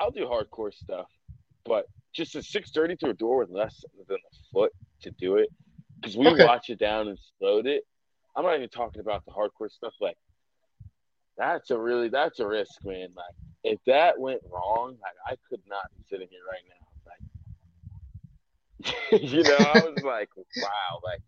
I'll 0.00 0.10
do 0.10 0.26
hardcore 0.26 0.74
stuff, 0.74 1.06
but 1.64 1.86
just 2.14 2.36
a 2.36 2.42
six 2.42 2.70
thirty 2.70 2.96
through 2.96 3.10
a 3.10 3.14
door 3.14 3.38
with 3.38 3.50
less 3.50 3.82
than 4.08 4.16
a 4.16 4.52
foot 4.52 4.72
to 5.04 5.10
do 5.12 5.36
it. 5.36 5.50
Because 6.02 6.16
we 6.16 6.30
Okay. 6.30 6.34
watch 6.34 6.70
it 6.70 6.78
down 6.78 7.08
and 7.08 7.18
slowed 7.38 7.66
it. 7.66 7.84
I'm 8.36 8.44
not 8.44 8.56
even 8.56 8.68
talking 8.68 9.00
about 9.00 9.24
the 9.26 9.32
hardcore 9.32 9.70
stuff. 9.70 9.94
Like 10.00 10.16
that's 11.38 11.70
a 11.70 11.78
really 11.78 12.08
that's 12.08 12.40
a 12.40 12.46
risk, 12.46 12.84
man. 12.84 13.08
Like 13.16 13.34
if 13.64 13.78
that 13.86 14.18
went 14.18 14.40
wrong, 14.52 14.96
like 15.02 15.16
I 15.26 15.36
could 15.48 15.62
not 15.68 15.84
be 15.96 16.02
sitting 16.08 16.28
here 16.30 16.40
right 16.50 16.62
now. 16.68 16.74
Like 19.20 19.22
you 19.22 19.44
know, 19.44 19.62
I 19.62 19.78
was 19.78 20.02
like, 20.02 20.28
wow, 20.56 21.00
like. 21.02 21.20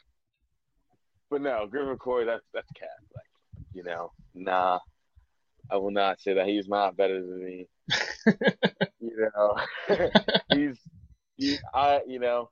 But 1.30 1.42
no, 1.42 1.66
Griffin 1.66 1.96
Corey, 1.98 2.24
that's 2.24 2.44
that's 2.54 2.70
cat. 2.72 2.88
Like, 3.14 3.24
you 3.74 3.82
know, 3.82 4.12
nah, 4.34 4.78
I 5.70 5.76
will 5.76 5.90
not 5.90 6.20
say 6.20 6.34
that 6.34 6.46
he's 6.46 6.68
not 6.68 6.96
better 6.96 7.20
than 7.20 7.44
me. 7.44 7.66
you 9.00 9.30
know, 9.36 9.56
he's 10.48 10.78
he, 11.36 11.58
I 11.74 12.00
you 12.06 12.20
know, 12.20 12.50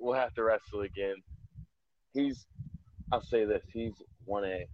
we'll 0.00 0.14
have 0.14 0.34
to 0.34 0.42
wrestle 0.42 0.80
again. 0.80 1.16
He's 2.12 2.46
I'll 3.12 3.22
say 3.22 3.44
this, 3.44 3.62
he's 3.72 3.94
one 4.24 4.44
A. 4.44 4.66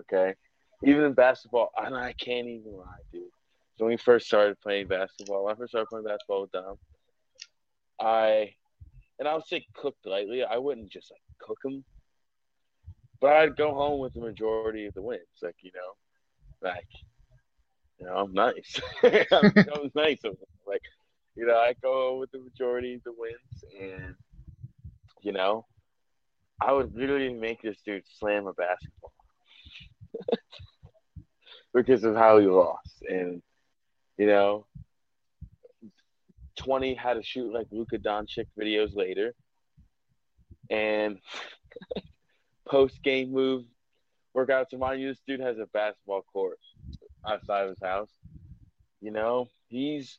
Okay? 0.00 0.34
Even 0.82 1.04
in 1.04 1.12
basketball, 1.12 1.70
and 1.76 1.94
I 1.94 2.12
can't 2.12 2.46
even 2.46 2.76
lie, 2.76 3.02
dude. 3.12 3.22
So 3.76 3.84
when 3.84 3.92
we 3.92 3.96
first 3.96 4.26
started 4.26 4.60
playing 4.60 4.88
basketball, 4.88 5.44
when 5.44 5.54
I 5.54 5.58
first 5.58 5.70
started 5.70 5.88
playing 5.88 6.06
basketball 6.06 6.42
with 6.42 6.52
Dom, 6.52 6.76
I 8.00 8.54
and 9.18 9.28
I 9.28 9.34
would 9.34 9.46
say 9.46 9.66
cooked 9.74 10.06
lightly. 10.06 10.44
I 10.44 10.58
wouldn't 10.58 10.90
just 10.90 11.10
like 11.10 11.20
cook 11.38 11.58
them, 11.62 11.84
but 13.20 13.32
I'd 13.32 13.56
go 13.56 13.74
home 13.74 14.00
with 14.00 14.14
the 14.14 14.20
majority 14.20 14.86
of 14.86 14.94
the 14.94 15.02
wins. 15.02 15.22
Like 15.42 15.56
you 15.62 15.70
know, 15.74 16.68
like 16.68 16.86
you 17.98 18.06
know, 18.06 18.16
I'm 18.16 18.32
nice. 18.32 18.80
I'm, 19.02 19.52
I'm 19.56 19.90
nice. 19.94 20.20
Like 20.66 20.82
you 21.36 21.46
know, 21.46 21.56
I 21.56 21.74
go 21.82 22.18
with 22.18 22.30
the 22.30 22.38
majority 22.38 22.94
of 22.94 23.02
the 23.04 23.12
wins, 23.16 23.64
and 23.80 24.14
you 25.22 25.32
know, 25.32 25.66
I 26.60 26.72
would 26.72 26.94
literally 26.94 27.32
make 27.34 27.62
this 27.62 27.80
dude 27.84 28.04
slam 28.18 28.46
a 28.46 28.52
basketball 28.52 29.12
because 31.74 32.04
of 32.04 32.14
how 32.14 32.38
he 32.38 32.46
lost, 32.46 33.02
and 33.08 33.42
you 34.16 34.26
know, 34.26 34.66
twenty 36.56 36.94
had 36.94 37.14
to 37.14 37.22
shoot 37.22 37.52
like 37.52 37.66
Luka 37.70 37.98
Doncic 37.98 38.46
videos 38.58 38.94
later, 38.94 39.34
and 40.70 41.18
post 42.68 43.02
game 43.02 43.32
move 43.32 43.64
workouts. 44.36 44.72
Remind 44.72 45.00
you, 45.00 45.08
this 45.08 45.20
dude 45.26 45.40
has 45.40 45.58
a 45.58 45.66
basketball 45.66 46.22
court 46.22 46.58
outside 47.26 47.62
of 47.64 47.70
his 47.70 47.82
house. 47.82 48.10
You 49.00 49.10
know, 49.10 49.48
he's. 49.68 50.18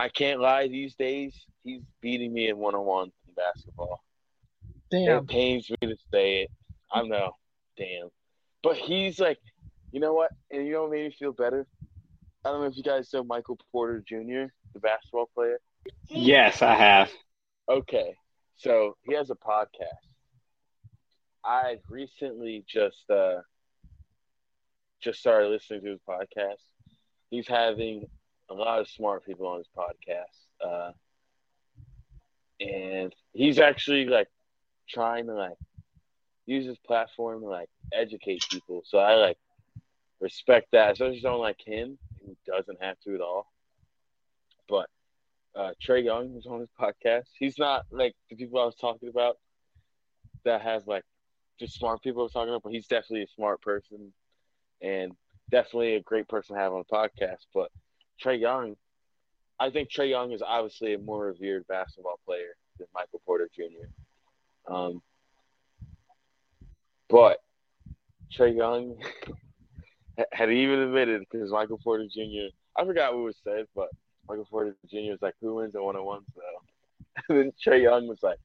I 0.00 0.08
can't 0.08 0.40
lie. 0.40 0.66
These 0.66 0.94
days, 0.94 1.34
he's 1.62 1.82
beating 2.00 2.32
me 2.32 2.48
in 2.48 2.56
one 2.56 2.74
on 2.74 2.86
one 2.86 3.12
in 3.28 3.34
basketball. 3.34 4.02
Damn. 4.90 5.18
It 5.18 5.28
pains 5.28 5.68
me 5.68 5.76
to 5.88 5.96
say 6.10 6.42
it. 6.42 6.50
I 6.90 7.02
know, 7.02 7.32
damn. 7.76 8.08
But 8.62 8.76
he's 8.76 9.20
like, 9.20 9.38
you 9.92 10.00
know 10.00 10.14
what? 10.14 10.30
And 10.50 10.66
you 10.66 10.72
know 10.72 10.82
what 10.84 10.92
made 10.92 11.04
me 11.04 11.16
feel 11.18 11.32
better? 11.32 11.66
I 12.46 12.48
don't 12.48 12.62
know 12.62 12.66
if 12.68 12.78
you 12.78 12.82
guys 12.82 13.12
know 13.12 13.22
Michael 13.22 13.58
Porter 13.70 14.02
Jr., 14.08 14.50
the 14.72 14.80
basketball 14.80 15.28
player. 15.34 15.60
Yes, 16.08 16.62
I 16.62 16.74
have. 16.76 17.10
Okay, 17.68 18.14
so 18.56 18.96
he 19.02 19.14
has 19.14 19.28
a 19.28 19.34
podcast. 19.34 20.14
I 21.44 21.76
recently 21.90 22.64
just 22.66 23.10
uh 23.10 23.40
just 25.02 25.20
started 25.20 25.50
listening 25.50 25.82
to 25.82 25.90
his 25.90 26.00
podcast. 26.08 26.62
He's 27.28 27.46
having 27.46 28.06
a 28.50 28.54
lot 28.54 28.80
of 28.80 28.88
smart 28.88 29.24
people 29.24 29.46
on 29.46 29.58
his 29.58 29.68
podcast, 29.76 30.66
uh, 30.66 30.92
and 32.60 33.14
he's 33.32 33.58
actually 33.58 34.06
like 34.06 34.28
trying 34.88 35.26
to 35.26 35.34
like 35.34 35.56
use 36.46 36.66
his 36.66 36.78
platform 36.78 37.40
to 37.40 37.46
like 37.46 37.68
educate 37.92 38.44
people. 38.50 38.82
So 38.84 38.98
I 38.98 39.14
like 39.14 39.38
respect 40.20 40.68
that, 40.72 40.96
so 40.96 41.06
especially 41.06 41.20
someone 41.20 41.40
like 41.40 41.60
him 41.64 41.98
who 42.24 42.36
doesn't 42.46 42.82
have 42.82 42.98
to 43.00 43.14
at 43.14 43.20
all. 43.20 43.46
But 44.68 44.88
uh, 45.54 45.70
Trae 45.84 46.04
Young 46.04 46.34
was 46.34 46.46
on 46.46 46.60
his 46.60 46.68
podcast. 46.78 47.26
He's 47.38 47.58
not 47.58 47.86
like 47.90 48.14
the 48.28 48.36
people 48.36 48.60
I 48.60 48.64
was 48.64 48.76
talking 48.76 49.08
about 49.08 49.38
that 50.44 50.62
has 50.62 50.86
like 50.86 51.04
just 51.58 51.74
smart 51.74 52.02
people 52.02 52.22
I 52.22 52.24
was 52.24 52.32
talking 52.32 52.50
about, 52.50 52.62
but 52.62 52.72
he's 52.72 52.86
definitely 52.86 53.22
a 53.22 53.34
smart 53.34 53.60
person 53.62 54.12
and 54.80 55.12
definitely 55.50 55.94
a 55.94 56.02
great 56.02 56.28
person 56.28 56.56
to 56.56 56.62
have 56.62 56.72
on 56.72 56.80
a 56.88 56.94
podcast. 56.94 57.46
But 57.54 57.70
Trae 58.22 58.40
Young, 58.40 58.76
I 59.58 59.70
think 59.70 59.90
Trae 59.90 60.10
Young 60.10 60.32
is 60.32 60.42
obviously 60.42 60.94
a 60.94 60.98
more 60.98 61.26
revered 61.26 61.66
basketball 61.66 62.18
player 62.24 62.56
than 62.78 62.88
Michael 62.94 63.20
Porter 63.24 63.48
Jr. 63.54 64.72
Um, 64.72 65.02
but 67.08 67.38
Trae 68.36 68.56
Young 68.56 68.96
had 70.32 70.50
even 70.50 70.80
admitted 70.80 71.22
because 71.30 71.50
Michael 71.50 71.78
Porter 71.82 72.06
Jr. 72.06 72.54
I 72.76 72.84
forgot 72.84 73.14
what 73.14 73.24
was 73.24 73.36
said, 73.44 73.66
but 73.74 73.88
Michael 74.28 74.46
Porter 74.50 74.76
Jr. 74.88 75.10
was 75.10 75.22
like, 75.22 75.34
"Who 75.40 75.56
wins 75.56 75.74
a 75.74 75.82
one 75.82 75.96
on 75.96 76.04
one?" 76.04 76.22
So, 76.34 76.42
and 77.28 77.38
then 77.38 77.52
Trae 77.64 77.82
Young 77.82 78.06
was 78.06 78.22
like, 78.22 78.38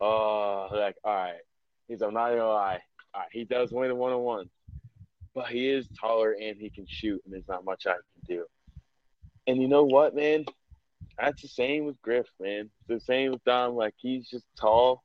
oh, 0.00 0.68
like 0.72 0.96
all 1.04 1.14
right. 1.14 1.40
He's 1.88 2.02
I'm 2.02 2.14
not 2.14 2.30
gonna 2.30 2.46
lie. 2.46 2.80
He 3.30 3.44
does 3.44 3.72
win 3.72 3.90
a 3.90 3.94
one 3.94 4.12
on 4.12 4.22
one, 4.22 4.50
but 5.34 5.46
he 5.46 5.68
is 5.68 5.86
taller 5.98 6.32
and 6.32 6.56
he 6.58 6.70
can 6.70 6.86
shoot, 6.88 7.20
and 7.24 7.32
there's 7.32 7.48
not 7.48 7.64
much 7.64 7.86
I 7.86 7.92
can 7.92 8.02
do. 8.26 8.44
And 9.46 9.60
you 9.60 9.68
know 9.68 9.84
what, 9.84 10.14
man? 10.14 10.44
That's 11.18 11.42
the 11.42 11.48
same 11.48 11.84
with 11.84 12.00
Griff, 12.02 12.26
man. 12.40 12.70
It's 12.80 12.88
the 12.88 13.00
same 13.00 13.32
with 13.32 13.44
Dom. 13.44 13.74
Like 13.74 13.94
he's 13.96 14.28
just 14.28 14.46
tall, 14.58 15.02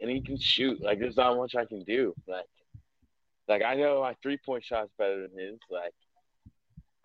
and 0.00 0.10
he 0.10 0.20
can 0.20 0.38
shoot. 0.38 0.82
Like 0.82 0.98
there's 0.98 1.16
not 1.16 1.36
much 1.36 1.54
I 1.54 1.64
can 1.64 1.84
do. 1.84 2.14
Like, 2.26 2.46
like 3.48 3.62
I 3.62 3.74
know 3.74 4.00
my 4.00 4.16
three 4.22 4.38
point 4.38 4.64
shot's 4.64 4.92
better 4.98 5.28
than 5.28 5.38
his. 5.38 5.58
Like, 5.70 5.94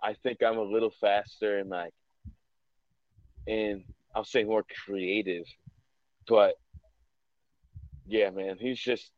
I 0.02 0.14
think 0.14 0.41
I'm 0.41 0.57
a 0.57 0.64
little 0.64 0.94
faster 1.02 1.60
and 1.60 1.70
like, 1.70 1.94
and 3.48 3.84
I'll 4.16 4.26
say 4.26 4.44
more 4.44 4.66
creative. 4.86 5.45
But 6.28 6.56
yeah, 8.06 8.30
man, 8.32 8.57
he's 8.60 8.80
just 8.80 9.11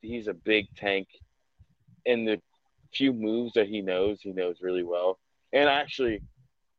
he's 0.00 0.26
a 0.26 0.34
big 0.34 0.66
tank, 0.76 1.08
and 2.06 2.26
the 2.26 2.40
few 2.92 3.12
moves 3.12 3.54
that 3.54 3.68
he 3.68 3.80
knows, 3.80 4.20
he 4.20 4.32
knows 4.32 4.56
really 4.60 4.82
well. 4.82 5.18
And 5.52 5.68
actually, 5.68 6.22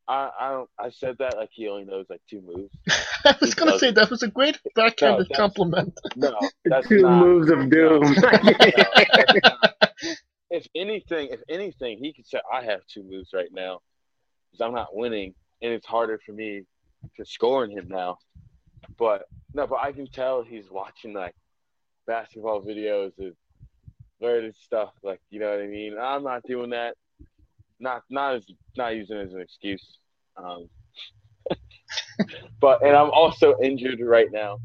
I 0.06 0.30
I 0.38 0.50
don't 0.50 0.70
I 0.78 0.90
said 0.90 1.16
that 1.18 1.36
like 1.36 1.50
he 1.52 1.68
only 1.68 1.84
knows 1.84 2.06
like 2.10 2.20
two 2.28 2.42
moves. 2.42 2.74
I 3.24 3.34
was 3.40 3.50
He 3.50 3.54
gonna 3.56 3.70
does. 3.72 3.80
say 3.80 3.90
that 3.92 4.10
was 4.10 4.22
a 4.22 4.28
great 4.28 4.58
backhanded 4.74 5.26
that's- 5.30 5.36
compliment. 5.36 5.98
No, 6.16 6.38
that's 6.66 6.88
Two 6.88 7.00
not. 7.02 7.24
moves 7.24 7.50
of 7.50 7.70
doom. 7.70 8.02
No, 8.02 8.12
that's 8.22 9.44
if 10.50 10.66
anything, 10.74 11.28
if 11.30 11.40
anything, 11.48 11.98
he 11.98 12.12
could 12.12 12.26
say 12.26 12.40
I 12.52 12.62
have 12.64 12.80
two 12.86 13.02
moves 13.02 13.30
right 13.32 13.48
now 13.52 13.80
because 14.52 14.60
I'm 14.66 14.74
not 14.74 14.94
winning, 14.94 15.34
and 15.62 15.72
it's 15.72 15.86
harder 15.86 16.20
for 16.24 16.32
me 16.32 16.62
to 17.16 17.24
score 17.24 17.64
in 17.64 17.70
him 17.70 17.86
now. 17.88 18.18
But 18.98 19.24
no, 19.54 19.66
but 19.66 19.80
I 19.80 19.92
can 19.92 20.06
tell 20.06 20.42
he's 20.42 20.70
watching 20.70 21.14
like 21.14 21.34
basketball 22.06 22.62
videos 22.62 23.12
and 23.18 23.32
learning 24.20 24.52
stuff, 24.62 24.90
like 25.02 25.20
you 25.30 25.40
know 25.40 25.50
what 25.50 25.60
I 25.60 25.66
mean. 25.66 25.96
I'm 25.98 26.22
not 26.22 26.42
doing 26.44 26.70
that. 26.70 26.94
Not 27.84 28.02
not 28.08 28.36
as 28.36 28.46
not 28.78 28.96
using 28.96 29.18
it 29.18 29.26
as 29.26 29.34
an 29.34 29.42
excuse. 29.42 29.98
Um, 30.38 30.70
but 32.60 32.82
and 32.82 32.96
I'm 32.96 33.10
also 33.10 33.56
injured 33.62 34.00
right 34.00 34.32
now. 34.32 34.56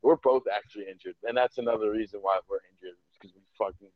We're 0.00 0.16
both 0.16 0.44
actually 0.50 0.86
injured, 0.90 1.16
and 1.24 1.36
that's 1.36 1.58
another 1.58 1.90
reason 1.90 2.20
why 2.22 2.38
we're 2.48 2.60
injured 2.72 2.96
because 3.12 3.36
we 3.36 3.42
fucking 3.58 3.90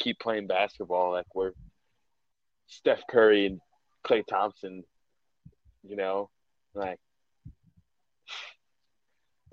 keep 0.00 0.18
playing 0.18 0.48
basketball 0.48 1.12
like 1.12 1.32
we're 1.36 1.52
Steph 2.66 3.02
Curry 3.08 3.46
and 3.46 3.60
Klay 4.04 4.26
Thompson. 4.26 4.82
You 5.84 5.94
know, 5.94 6.30
like 6.74 6.98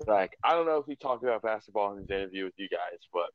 like 0.04 0.36
I 0.42 0.54
don't 0.54 0.66
know 0.66 0.78
if 0.78 0.86
he 0.86 0.96
talked 0.96 1.22
about 1.22 1.42
basketball 1.42 1.92
in 1.92 2.00
his 2.00 2.10
interview 2.10 2.42
with 2.46 2.54
you 2.56 2.68
guys, 2.68 2.98
but 3.12 3.28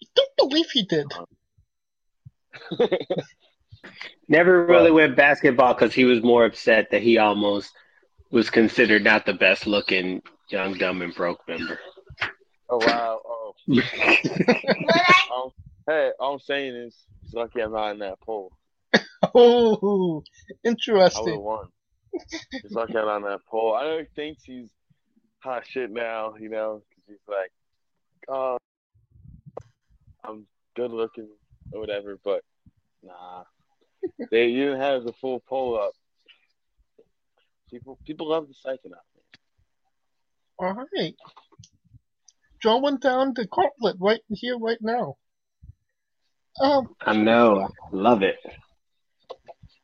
I 0.00 0.06
don't 0.14 0.36
believe 0.36 0.66
he 0.72 0.84
did. 0.84 1.12
Never 4.28 4.64
really 4.66 4.90
went 4.90 5.16
basketball 5.16 5.74
because 5.74 5.92
he 5.92 6.04
was 6.04 6.22
more 6.22 6.44
upset 6.44 6.90
that 6.90 7.02
he 7.02 7.18
almost 7.18 7.72
was 8.30 8.50
considered 8.50 9.04
not 9.04 9.26
the 9.26 9.34
best 9.34 9.66
looking 9.66 10.22
young, 10.48 10.74
dumb, 10.74 11.02
and 11.02 11.14
broke 11.14 11.46
member. 11.48 11.78
oh 12.70 12.78
wow, 12.78 13.20
oh 13.24 13.54
um, 15.34 15.50
hey, 15.86 16.10
all 16.18 16.34
I'm 16.34 16.40
saying 16.40 16.74
is 16.74 16.96
he's 17.22 17.34
lucky 17.34 17.60
I'm 17.60 17.72
not 17.72 17.90
in 17.92 17.98
that 18.00 18.20
poll. 18.20 18.52
Oh, 19.34 20.24
interesting. 20.64 21.20
I 21.20 21.22
would 21.22 21.30
have 21.30 21.38
interesting. 21.38 21.42
won. 21.42 21.66
He's 22.62 22.72
lucky 22.72 22.96
I'm 22.96 23.06
not 23.06 23.16
in 23.16 23.22
that 23.22 23.40
poll. 23.48 23.74
I 23.74 23.84
know 23.84 23.98
he 23.98 24.04
thinks 24.16 24.42
he's 24.44 24.68
hot 25.38 25.64
shit 25.66 25.90
now, 25.90 26.34
you 26.38 26.48
know, 26.48 26.82
because 26.88 27.04
he's 27.08 27.28
like, 27.28 27.52
oh, 28.28 28.58
I'm 30.24 30.46
good 30.74 30.90
looking 30.90 31.28
or 31.72 31.80
whatever, 31.80 32.18
but 32.24 32.42
nah, 33.02 33.44
they 34.30 34.46
you 34.46 34.66
didn't 34.66 34.80
have 34.80 35.04
the 35.04 35.12
full 35.12 35.40
poll 35.40 35.78
up. 35.78 35.92
People 37.70 37.98
people 38.04 38.28
love 38.28 38.48
the 38.48 38.54
psychonaut. 38.54 39.06
All 40.58 40.74
right. 40.74 41.14
Drawing 42.60 42.98
down 42.98 43.32
the 43.34 43.46
gauntlet 43.46 43.96
right 43.98 44.20
here, 44.28 44.56
right 44.58 44.78
now. 44.80 45.16
Um, 46.60 46.94
I 47.00 47.16
know. 47.16 47.62
I 47.62 47.68
love 47.90 48.22
it. 48.22 48.36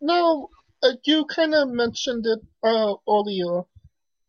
now 0.01 0.49
uh, 0.83 0.93
you 1.05 1.25
kind 1.25 1.55
of 1.55 1.69
mentioned 1.69 2.27
it 2.27 2.41
uh, 2.63 2.95
earlier. 3.09 3.63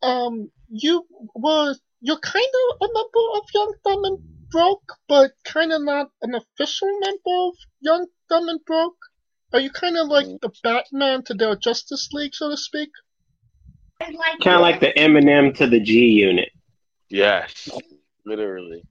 Um, 0.02 0.50
you 0.68 1.06
were 1.34 1.74
you're 2.00 2.18
kind 2.18 2.52
of 2.70 2.88
a 2.88 2.92
member 2.92 3.26
of 3.36 3.42
Young 3.54 3.74
Dumb 3.84 4.04
and 4.04 4.18
Broke, 4.50 4.96
but 5.06 5.32
kind 5.44 5.72
of 5.72 5.82
not 5.82 6.10
an 6.22 6.34
official 6.34 6.88
member 7.00 7.48
of 7.48 7.54
Young 7.80 8.06
Dumb 8.28 8.48
and 8.48 8.64
Broke. 8.64 8.98
Are 9.52 9.60
you 9.60 9.70
kind 9.70 9.96
of 9.96 10.08
like 10.08 10.26
the 10.40 10.50
Batman 10.62 11.24
to 11.24 11.34
the 11.34 11.56
Justice 11.56 12.08
League, 12.12 12.34
so 12.34 12.50
to 12.50 12.56
speak? 12.56 12.90
Kind 14.00 14.14
of 14.46 14.60
like 14.60 14.80
the 14.80 14.92
Eminem 14.96 15.54
to 15.56 15.66
the 15.66 15.80
G 15.80 16.06
unit. 16.06 16.50
Yes, 17.08 17.68
literally. 18.24 18.84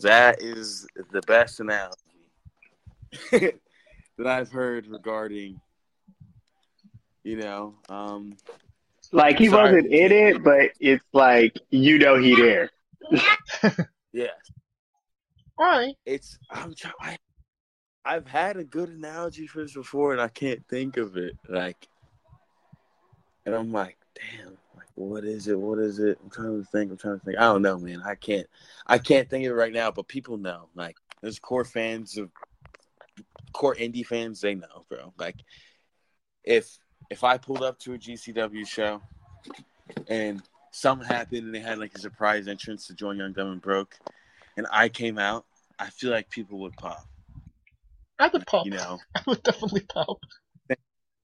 That 0.00 0.42
is 0.42 0.86
the 1.12 1.20
best 1.22 1.60
analogy 1.60 1.96
that 3.30 4.26
I've 4.26 4.50
heard 4.50 4.86
regarding, 4.88 5.60
you 7.24 7.36
know, 7.36 7.74
um, 7.88 8.36
Like 9.12 9.38
he 9.38 9.48
Sorry. 9.48 9.74
wasn't 9.74 9.92
in 9.92 10.12
it, 10.12 10.42
but 10.42 10.70
it's 10.80 11.04
like 11.12 11.56
you 11.70 11.98
know 11.98 12.18
he 12.18 12.34
there. 12.34 12.70
yeah, 14.12 14.26
All 15.58 15.66
right. 15.66 15.94
it's 16.04 16.38
I'm 16.50 16.74
trying. 16.74 17.18
I've 18.04 18.26
had 18.26 18.56
a 18.56 18.64
good 18.64 18.88
analogy 18.88 19.46
for 19.46 19.62
this 19.62 19.74
before, 19.74 20.12
and 20.12 20.20
I 20.20 20.28
can't 20.28 20.66
think 20.68 20.96
of 20.96 21.16
it. 21.16 21.36
Like, 21.48 21.88
and 23.46 23.54
I'm 23.54 23.72
like, 23.72 23.96
damn, 24.14 24.56
like 24.76 24.88
what 24.94 25.24
is 25.24 25.48
it? 25.48 25.58
What 25.58 25.78
is 25.78 25.98
it? 25.98 26.18
I'm 26.22 26.30
trying 26.30 26.62
to 26.62 26.68
think. 26.70 26.90
I'm 26.90 26.96
trying 26.96 27.18
to 27.20 27.24
think. 27.24 27.38
I 27.38 27.44
don't 27.44 27.62
know, 27.62 27.78
man. 27.78 28.02
I 28.04 28.14
can't. 28.14 28.46
I 28.86 28.98
can't 28.98 29.28
think 29.28 29.46
of 29.46 29.52
it 29.52 29.54
right 29.54 29.72
now. 29.72 29.90
But 29.90 30.08
people 30.08 30.36
know. 30.36 30.68
Like, 30.74 30.96
there's 31.20 31.38
core 31.38 31.64
fans 31.64 32.18
of 32.18 32.30
core 33.52 33.76
indie 33.76 34.06
fans. 34.06 34.40
They 34.40 34.54
know, 34.54 34.84
bro. 34.88 35.12
Like, 35.18 35.36
if 36.44 36.78
if 37.10 37.22
I 37.24 37.38
pulled 37.38 37.62
up 37.62 37.78
to 37.80 37.94
a 37.94 37.98
GCW 37.98 38.66
show 38.66 39.00
and 40.08 40.42
something 40.72 41.06
happened 41.06 41.44
and 41.44 41.54
they 41.54 41.60
had 41.60 41.78
like 41.78 41.94
a 41.94 42.00
surprise 42.00 42.48
entrance 42.48 42.86
to 42.86 42.94
join 42.94 43.18
Young 43.18 43.32
Dumb 43.32 43.52
and 43.52 43.62
Broke, 43.62 43.96
and 44.56 44.66
I 44.72 44.88
came 44.88 45.18
out, 45.18 45.44
I 45.78 45.90
feel 45.90 46.10
like 46.10 46.30
people 46.30 46.58
would 46.60 46.72
pop. 46.74 47.06
I 48.22 48.28
would 48.28 48.46
pop. 48.46 48.66
You 48.66 48.70
know, 48.72 49.00
I 49.16 49.22
would 49.26 49.42
definitely 49.42 49.80
pop. 49.80 50.20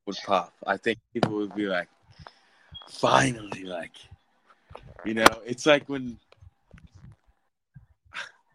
would 0.05 0.17
pop. 0.27 0.53
I 0.67 0.77
think 0.77 0.99
people 1.15 1.37
would 1.37 1.55
be 1.55 1.67
like, 1.67 1.89
finally, 2.91 3.63
like, 3.63 3.93
you 5.05 5.15
know, 5.15 5.29
it's 5.47 5.65
like 5.65 5.89
when. 5.89 6.19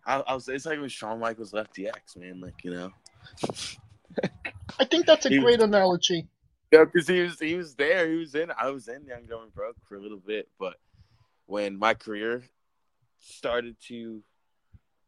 I, 0.05 0.19
I 0.19 0.33
was. 0.33 0.49
It's 0.49 0.65
like 0.65 0.77
when 0.81 0.89
Shawn 0.89 1.21
Michaels 1.21 1.53
left 1.53 1.73
DX, 1.73 2.17
man. 2.17 2.41
Like 2.41 2.65
you 2.65 2.71
know, 2.71 2.91
I 4.77 4.83
think 4.83 5.05
that's 5.05 5.25
a 5.25 5.29
He- 5.29 5.39
great 5.39 5.61
analogy. 5.61 6.27
Yeah, 6.73 6.83
because 6.83 7.07
he 7.07 7.21
was 7.21 7.39
he 7.39 7.55
was 7.55 7.75
there. 7.75 8.11
He 8.11 8.17
was 8.17 8.35
in. 8.35 8.51
I 8.59 8.71
was 8.71 8.89
in 8.89 9.05
Young 9.05 9.29
and 9.31 9.53
Broke 9.55 9.77
for 9.87 9.95
a 9.95 10.01
little 10.01 10.19
bit, 10.19 10.49
but 10.59 10.75
when 11.45 11.79
my 11.79 11.93
career 11.93 12.43
started 13.19 13.77
to, 13.87 14.21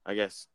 I 0.05 0.13
guess, 0.13 0.47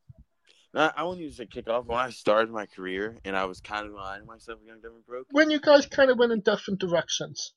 I 0.74 1.02
wouldn't 1.02 1.22
even 1.22 1.34
say 1.34 1.46
kick 1.46 1.68
off. 1.68 1.86
When 1.86 1.98
I 1.98 2.10
started 2.10 2.50
my 2.50 2.66
career 2.66 3.16
and 3.24 3.36
I 3.36 3.44
was 3.44 3.60
kind 3.60 3.86
of 3.86 3.92
aligning 3.92 4.26
myself 4.26 4.60
with 4.60 4.68
Young 4.68 4.78
and 4.84 5.06
Broke, 5.06 5.26
When 5.32 5.50
you 5.50 5.60
guys 5.60 5.86
kind 5.86 6.10
of 6.10 6.18
went 6.18 6.32
in 6.32 6.40
different 6.40 6.80
directions. 6.80 7.52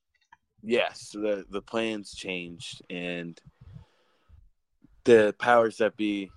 yes, 0.63 1.11
the 1.11 1.45
the 1.49 1.61
plans 1.61 2.13
changed 2.13 2.81
and 2.89 3.39
the 5.03 5.35
powers 5.37 5.77
that 5.77 5.95
be 5.97 6.31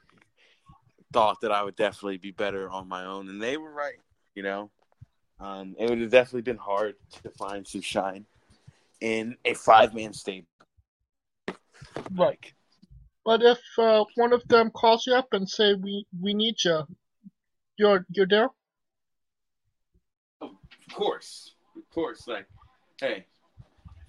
thought 1.12 1.40
that 1.40 1.52
I 1.52 1.62
would 1.62 1.76
definitely 1.76 2.18
be 2.18 2.32
better 2.32 2.68
on 2.68 2.88
my 2.88 3.04
own, 3.04 3.28
and 3.28 3.40
they 3.40 3.56
were 3.56 3.72
right. 3.72 3.98
You 4.34 4.42
know, 4.42 4.70
um, 5.40 5.74
it 5.78 5.88
would 5.88 6.00
have 6.00 6.10
definitely 6.10 6.42
been 6.42 6.58
hard 6.58 6.96
to 7.22 7.30
find 7.30 7.66
some 7.66 7.80
shine 7.80 8.26
in 9.00 9.36
a 9.44 9.54
five 9.54 9.94
man 9.94 10.12
stable. 10.12 10.48
Right. 12.14 12.52
But 13.26 13.42
if 13.42 13.58
uh, 13.76 14.04
one 14.14 14.32
of 14.32 14.46
them 14.46 14.70
calls 14.70 15.04
you 15.04 15.14
up 15.14 15.32
and 15.32 15.50
say 15.50 15.74
we 15.74 16.06
we 16.20 16.32
need 16.32 16.62
you, 16.64 16.86
you're 17.76 18.06
you're 18.08 18.28
there. 18.28 18.50
Of 20.40 20.94
course, 20.94 21.54
of 21.76 21.90
course. 21.90 22.28
Like, 22.28 22.46
hey, 23.00 23.26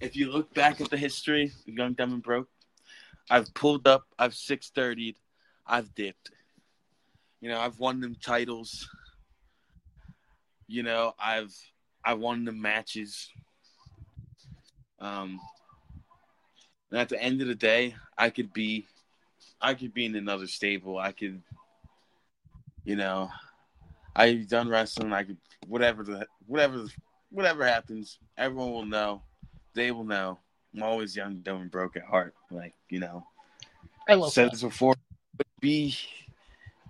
if 0.00 0.14
you 0.14 0.30
look 0.30 0.54
back 0.54 0.80
at 0.80 0.88
the 0.88 0.96
history 0.96 1.52
of 1.66 1.74
Young, 1.74 1.94
Dumb, 1.94 2.12
and 2.12 2.22
Broke, 2.22 2.48
I've 3.28 3.52
pulled 3.54 3.88
up, 3.88 4.04
I've 4.20 4.34
six 4.34 4.70
thirtyed, 4.70 5.16
I've 5.66 5.92
dipped. 5.96 6.30
You 7.40 7.48
know, 7.48 7.58
I've 7.58 7.80
won 7.80 8.00
them 8.00 8.16
titles. 8.22 8.88
You 10.68 10.84
know, 10.84 11.14
I've 11.18 11.54
I 12.04 12.14
won 12.14 12.44
the 12.44 12.52
matches. 12.52 13.28
Um, 15.00 15.40
And 16.90 17.00
at 17.00 17.08
the 17.08 17.22
end 17.22 17.42
of 17.42 17.48
the 17.48 17.54
day, 17.54 17.94
I 18.16 18.30
could 18.30 18.52
be, 18.52 18.86
I 19.60 19.74
could 19.74 19.92
be 19.92 20.06
in 20.06 20.14
another 20.14 20.46
stable. 20.46 20.98
I 20.98 21.12
could, 21.12 21.42
you 22.84 22.96
know, 22.96 23.30
I've 24.14 24.48
done 24.48 24.68
wrestling. 24.68 25.12
I 25.12 25.24
could 25.24 25.38
whatever 25.66 26.02
the 26.04 26.26
whatever 26.46 26.84
whatever 27.30 27.66
happens, 27.66 28.18
everyone 28.36 28.72
will 28.72 28.86
know. 28.86 29.22
They 29.74 29.90
will 29.90 30.04
know. 30.04 30.38
I'm 30.74 30.82
always 30.82 31.16
young, 31.16 31.36
dumb, 31.40 31.62
and 31.62 31.70
broke 31.70 31.96
at 31.96 32.04
heart. 32.04 32.34
Like 32.50 32.74
you 32.88 33.00
know, 33.00 33.26
I 34.08 34.14
love 34.14 34.32
said 34.32 34.46
that. 34.46 34.52
this 34.52 34.62
before. 34.62 34.94
But 35.36 35.46
be 35.60 35.94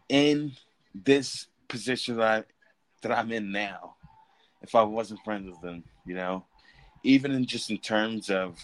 in 0.09 0.53
this 0.95 1.47
position 1.69 2.17
that 2.17 2.27
I, 2.27 2.45
that 3.03 3.17
I'm 3.17 3.33
in 3.33 3.53
now, 3.53 3.95
if 4.63 4.75
I 4.75 4.83
wasn't 4.83 5.23
friends 5.25 5.49
with 5.49 5.61
them, 5.61 5.85
you 6.07 6.15
know, 6.15 6.45
even 7.03 7.33
in 7.33 7.45
just 7.45 7.71
in 7.71 7.79
terms 7.79 8.31
of 8.31 8.59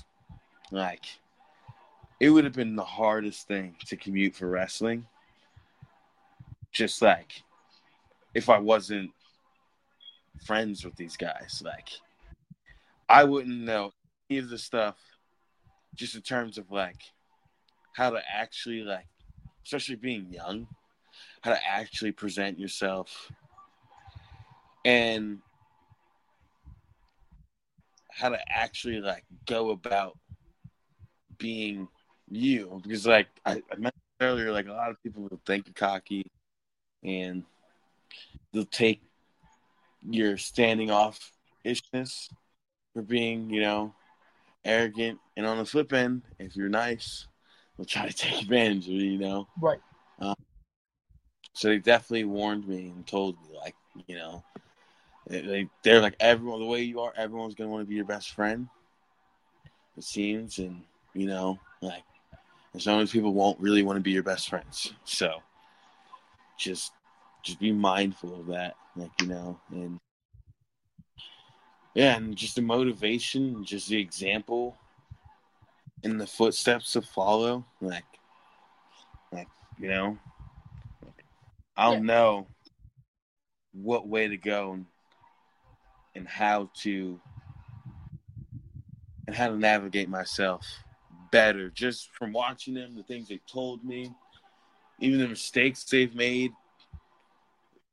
like, 0.70 1.05
it 2.24 2.30
would 2.30 2.44
have 2.44 2.55
been 2.55 2.74
the 2.74 2.82
hardest 2.82 3.46
thing 3.46 3.76
to 3.84 3.98
commute 3.98 4.34
for 4.34 4.48
wrestling. 4.48 5.06
Just 6.72 7.02
like, 7.02 7.42
if 8.32 8.48
I 8.48 8.56
wasn't 8.56 9.10
friends 10.46 10.86
with 10.86 10.96
these 10.96 11.18
guys, 11.18 11.60
like, 11.62 11.90
I 13.10 13.24
wouldn't 13.24 13.60
know 13.60 13.92
any 14.30 14.38
of 14.38 14.48
the 14.48 14.56
stuff. 14.56 14.96
Just 15.96 16.14
in 16.14 16.22
terms 16.22 16.56
of 16.56 16.70
like 16.70 16.96
how 17.92 18.09
to 18.09 18.22
actually 18.32 18.80
like 18.80 19.06
especially 19.62 19.96
being 19.96 20.32
young, 20.32 20.66
how 21.42 21.51
to 21.51 21.60
actually 21.62 22.12
present 22.12 22.59
yourself 22.59 23.30
and 24.86 25.40
how 28.10 28.30
to 28.30 28.38
actually 28.51 28.98
like 29.02 29.26
go 29.44 29.72
about 29.72 30.16
being 31.36 31.86
you. 32.30 32.80
Because 32.82 33.06
like 33.06 33.28
I, 33.44 33.62
I 33.70 33.76
mentioned 33.76 33.92
earlier, 34.20 34.52
like 34.52 34.66
a 34.66 34.72
lot 34.72 34.90
of 34.90 35.02
people 35.02 35.22
will 35.22 35.40
think 35.46 35.66
you're 35.66 35.74
cocky 35.74 36.24
and 37.02 37.44
they'll 38.52 38.64
take 38.64 39.02
your 40.02 40.36
standing 40.36 40.90
off 40.90 41.32
ishness 41.64 42.28
for 42.92 43.02
being, 43.02 43.51
you 43.51 43.60
know, 43.60 43.94
arrogant. 44.64 45.18
And 45.36 45.46
on 45.46 45.59
the 45.59 45.64
flip 45.64 45.92
end, 45.92 46.22
if 46.38 46.56
you're 46.56 46.68
nice, 46.68 47.26
they'll 47.76 47.86
try 47.86 48.09
to 48.09 48.12
take 48.16 48.42
advantage 48.42 48.86
of 48.86 48.94
you, 48.94 49.12
you 49.12 49.18
know. 49.18 49.48
Right. 49.60 49.80
Um, 50.20 50.34
so 51.52 51.68
they 51.68 51.78
definitely 51.78 52.24
warned 52.24 52.66
me 52.66 52.88
and 52.88 53.06
told 53.06 53.36
me, 53.42 53.56
like, 53.56 53.74
you 54.06 54.16
know, 54.16 54.42
they 55.26 55.68
they're 55.82 56.01
like 56.01 56.16
everyone 56.20 56.60
the 56.60 56.66
way 56.66 56.82
you 56.82 57.01
are, 57.01 57.12
everyone's 57.16 57.55
gonna 57.55 57.70
want 57.70 57.82
to 57.82 57.88
be 57.88 57.94
your 57.94 58.05
best 58.05 58.32
friend. 58.32 58.68
It 59.96 60.05
seems, 60.05 60.59
and 60.59 60.82
you 61.14 61.26
know, 61.26 61.59
like, 61.80 62.02
some 62.80 62.94
of 62.94 63.01
these 63.01 63.12
people 63.12 63.32
won't 63.32 63.60
really 63.60 63.82
want 63.82 63.96
to 63.96 64.02
be 64.02 64.10
your 64.10 64.22
best 64.22 64.48
friends. 64.48 64.92
So, 65.05 65.42
just 66.59 66.92
just 67.42 67.60
be 67.60 67.72
mindful 67.72 68.40
of 68.40 68.46
that, 68.46 68.76
like 68.96 69.10
you 69.20 69.26
know, 69.26 69.59
and 69.70 69.98
yeah, 71.94 72.16
and 72.16 72.34
just 72.36 72.56
the 72.56 72.62
motivation, 72.62 73.64
just 73.64 73.88
the 73.88 74.01
example, 74.01 74.76
and 76.02 76.20
the 76.20 76.26
footsteps 76.26 76.92
to 76.92 77.02
follow, 77.02 77.64
like, 77.80 78.05
like 79.32 79.48
you 79.78 79.88
know, 79.88 80.18
I'll 81.76 81.94
Yeah. 81.94 82.01
know 82.01 82.46
what 83.72 84.06
way 84.09 84.28
to 84.28 84.36
go 84.36 84.72
and, 84.72 84.86
and 86.14 86.28
how 86.28 86.70
to 86.82 87.20
and 89.26 89.34
how 89.34 89.48
to 89.48 89.56
navigate 89.56 90.09
myself 90.09 90.84
better 91.35 91.69
just 91.69 92.15
from 92.15 92.32
watching 92.32 92.74
them, 92.74 92.94
the 92.94 93.02
things 93.02 93.27
they 93.27 93.40
told 93.51 93.85
me, 93.85 94.09
even 95.01 95.19
the 95.19 95.27
mistakes 95.27 95.82
they've 95.82 96.15
made, 96.15 96.52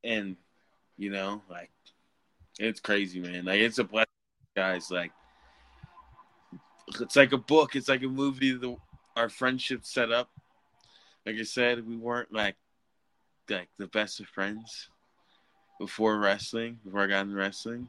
and 0.04 0.36
you 0.96 1.10
know, 1.10 1.42
like 1.50 1.70
it's 2.60 2.78
crazy, 2.78 3.18
man. 3.18 3.44
Like 3.44 3.58
it's 3.58 3.80
a 3.80 3.84
blessing, 3.84 4.06
guys. 4.54 4.92
Like 4.92 5.10
it's 7.00 7.16
like 7.16 7.32
a 7.32 7.36
book. 7.36 7.74
It's 7.74 7.88
like 7.88 8.04
a 8.04 8.08
movie. 8.08 8.52
The 8.52 8.76
our 9.16 9.28
friendship 9.28 9.80
set 9.82 10.12
up. 10.12 10.30
Like 11.26 11.34
I 11.34 11.42
said, 11.42 11.84
we 11.84 11.96
weren't 11.96 12.32
like 12.32 12.54
like 13.50 13.70
the 13.76 13.88
best 13.88 14.20
of 14.20 14.28
friends 14.28 14.88
before 15.80 16.16
wrestling. 16.18 16.78
Before 16.84 17.00
I 17.00 17.06
got 17.08 17.22
into 17.22 17.34
wrestling, 17.34 17.88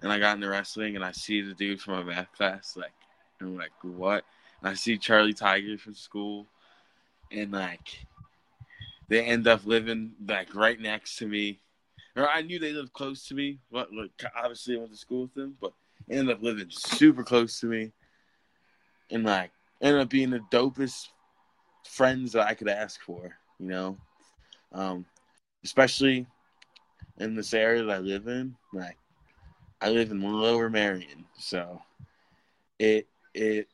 and 0.00 0.12
I 0.12 0.20
got 0.20 0.36
into 0.36 0.48
wrestling, 0.48 0.94
and 0.94 1.04
I 1.04 1.10
see 1.10 1.40
the 1.40 1.54
dude 1.54 1.80
from 1.80 1.94
my 1.94 2.14
math 2.14 2.30
class, 2.36 2.76
like, 2.76 2.94
I'm 3.40 3.56
like, 3.56 3.72
what? 3.82 4.24
I 4.62 4.74
see 4.74 4.96
Charlie 4.96 5.34
Tiger 5.34 5.76
from 5.76 5.94
school, 5.94 6.46
and 7.30 7.50
like, 7.50 8.06
they 9.08 9.24
end 9.24 9.48
up 9.48 9.66
living 9.66 10.12
like 10.26 10.54
right 10.54 10.80
next 10.80 11.16
to 11.16 11.26
me. 11.26 11.60
Or 12.14 12.28
I 12.28 12.42
knew 12.42 12.58
they 12.58 12.72
lived 12.72 12.92
close 12.92 13.26
to 13.28 13.34
me. 13.34 13.58
But 13.70 13.92
like, 13.92 14.10
obviously, 14.36 14.76
I 14.76 14.78
went 14.78 14.92
to 14.92 14.96
school 14.96 15.22
with 15.22 15.34
them, 15.34 15.56
but 15.60 15.72
ended 16.10 16.36
up 16.36 16.42
living 16.42 16.68
super 16.70 17.22
close 17.22 17.58
to 17.60 17.66
me, 17.66 17.92
and 19.10 19.24
like, 19.24 19.50
ended 19.80 20.02
up 20.02 20.08
being 20.08 20.30
the 20.30 20.40
dopest 20.52 21.08
friends 21.84 22.32
that 22.32 22.46
I 22.46 22.54
could 22.54 22.68
ask 22.68 23.00
for. 23.00 23.36
You 23.58 23.66
know, 23.66 23.96
um, 24.72 25.06
especially 25.64 26.26
in 27.18 27.34
this 27.34 27.52
area 27.54 27.82
that 27.82 27.96
I 27.96 27.98
live 27.98 28.26
in. 28.28 28.54
Like, 28.72 28.96
I 29.80 29.90
live 29.90 30.10
in 30.10 30.22
Lower 30.22 30.70
Merion, 30.70 31.24
so 31.36 31.82
it 32.78 33.08
it 33.34 33.68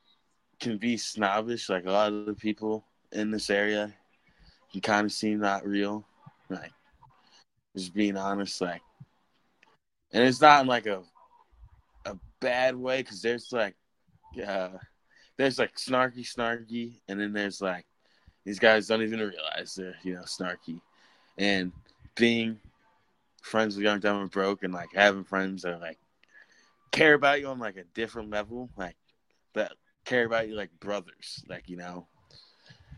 can 0.61 0.79
be 0.79 0.97
snobbish. 0.97 1.69
Like 1.69 1.87
a 1.87 1.91
lot 1.91 2.13
of 2.13 2.27
the 2.27 2.35
people 2.35 2.85
in 3.13 3.31
this 3.31 3.51
area 3.51 3.93
can 4.73 4.81
kind 4.81 5.05
of 5.05 5.13
seem 5.13 5.41
not 5.41 5.67
real. 5.67 6.05
Like, 6.51 6.73
just 7.77 7.95
being 7.95 8.17
honest, 8.17 8.61
like, 8.61 8.81
and 10.13 10.25
it's 10.25 10.41
not 10.41 10.63
in 10.63 10.67
like 10.67 10.87
a 10.87 11.03
a 12.07 12.17
bad 12.41 12.75
way 12.75 13.03
because 13.03 13.21
there's 13.21 13.53
like, 13.53 13.75
uh, 14.47 14.71
there's 15.37 15.59
like 15.59 15.77
snarky, 15.77 16.21
snarky, 16.21 17.01
and 17.09 17.21
then 17.21 17.33
there's 17.33 17.61
like 17.61 17.85
these 18.45 18.59
guys 18.59 18.87
don't 18.87 19.03
even 19.03 19.21
realize 19.21 19.75
they're 19.75 19.95
you 20.03 20.15
know 20.15 20.23
snarky, 20.23 20.81
and 21.37 21.73
being 22.17 22.59
friends 23.43 23.77
with 23.77 23.85
Young 23.85 24.01
Dumb 24.01 24.23
and 24.23 24.31
Broke 24.31 24.63
and 24.65 24.73
like 24.73 24.89
having 24.95 25.25
friends 25.25 25.63
that 25.63 25.81
like 25.81 25.99
care 26.91 27.15
about 27.15 27.41
you 27.41 27.49
on 27.49 27.59
like 27.59 27.77
a 27.77 27.85
different 27.95 28.31
level, 28.31 28.71
like 28.77 28.97
that 29.55 29.73
care 30.09 30.25
about 30.25 30.49
you 30.49 30.55
like 30.55 30.71
brothers, 30.81 31.45
like 31.49 31.69
you 31.69 31.77
know. 31.77 32.07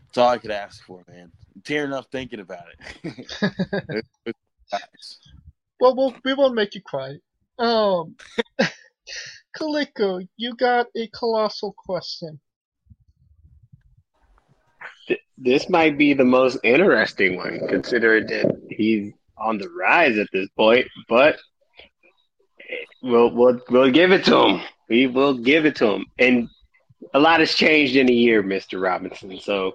It's 0.09 0.17
all 0.17 0.29
I 0.29 0.37
could 0.37 0.51
ask 0.51 0.83
for, 0.83 1.03
man. 1.07 1.31
I'm 1.55 1.61
tearing 1.61 1.93
up 1.93 2.07
thinking 2.11 2.39
about 2.39 2.65
it. 3.03 4.05
It's- 4.25 5.19
well, 5.79 5.95
we'll 5.95 6.15
we 6.23 6.33
won't 6.33 6.55
make 6.55 6.75
you 6.75 6.81
cry. 6.81 7.15
Um, 7.59 8.15
Coleco, 9.57 10.27
you 10.37 10.55
got 10.55 10.87
a 10.95 11.07
colossal 11.07 11.73
question. 11.77 12.39
This 15.37 15.69
might 15.69 15.97
be 15.97 16.13
the 16.13 16.23
most 16.23 16.59
interesting 16.63 17.35
one, 17.35 17.67
considering 17.67 18.27
that 18.27 18.61
he's 18.69 19.11
on 19.37 19.57
the 19.57 19.69
rise 19.69 20.17
at 20.17 20.27
this 20.31 20.47
point. 20.55 20.87
But 21.09 21.37
we'll 23.01 23.31
we'll 23.31 23.59
we'll 23.69 23.91
give 23.91 24.11
it 24.11 24.25
to 24.25 24.37
him. 24.37 24.61
We 24.89 25.07
will 25.07 25.33
give 25.33 25.65
it 25.65 25.75
to 25.77 25.87
him. 25.87 26.05
And 26.19 26.49
a 27.13 27.19
lot 27.19 27.39
has 27.39 27.53
changed 27.53 27.95
in 27.95 28.09
a 28.09 28.13
year, 28.13 28.41
Mister 28.43 28.79
Robinson. 28.79 29.39
So, 29.39 29.73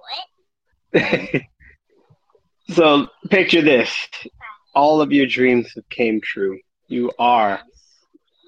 so 2.69 3.07
picture 3.29 3.61
this: 3.61 3.89
all 4.73 5.01
of 5.01 5.11
your 5.11 5.25
dreams 5.25 5.71
have 5.75 5.87
came 5.89 6.21
true. 6.21 6.59
You 6.87 7.11
are 7.19 7.61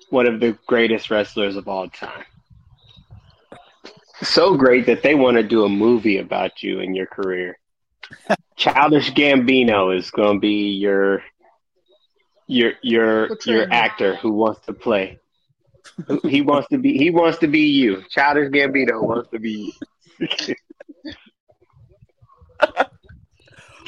one 0.09 0.27
of 0.27 0.39
the 0.39 0.57
greatest 0.67 1.11
wrestlers 1.11 1.55
of 1.55 1.67
all 1.67 1.89
time. 1.89 2.25
So 4.21 4.55
great 4.55 4.85
that 4.87 5.01
they 5.01 5.15
want 5.15 5.37
to 5.37 5.43
do 5.43 5.63
a 5.63 5.69
movie 5.69 6.17
about 6.17 6.61
you 6.61 6.81
and 6.81 6.95
your 6.95 7.05
career. 7.05 7.57
Childish 8.57 9.11
Gambino 9.11 9.95
is 9.95 10.11
going 10.11 10.35
to 10.35 10.39
be 10.39 10.71
your 10.71 11.23
your 12.47 12.73
your 12.81 13.29
your 13.45 13.71
actor 13.71 14.15
who 14.15 14.31
wants 14.31 14.65
to 14.65 14.73
play. 14.73 15.19
He 16.23 16.41
wants 16.41 16.67
to 16.69 16.77
be 16.77 16.97
he 16.97 17.09
wants 17.09 17.37
to 17.39 17.47
be 17.47 17.61
you. 17.61 18.03
Childish 18.09 18.49
Gambino 18.51 19.01
wants 19.03 19.29
to 19.31 19.39
be 19.39 19.73
you. 20.19 20.55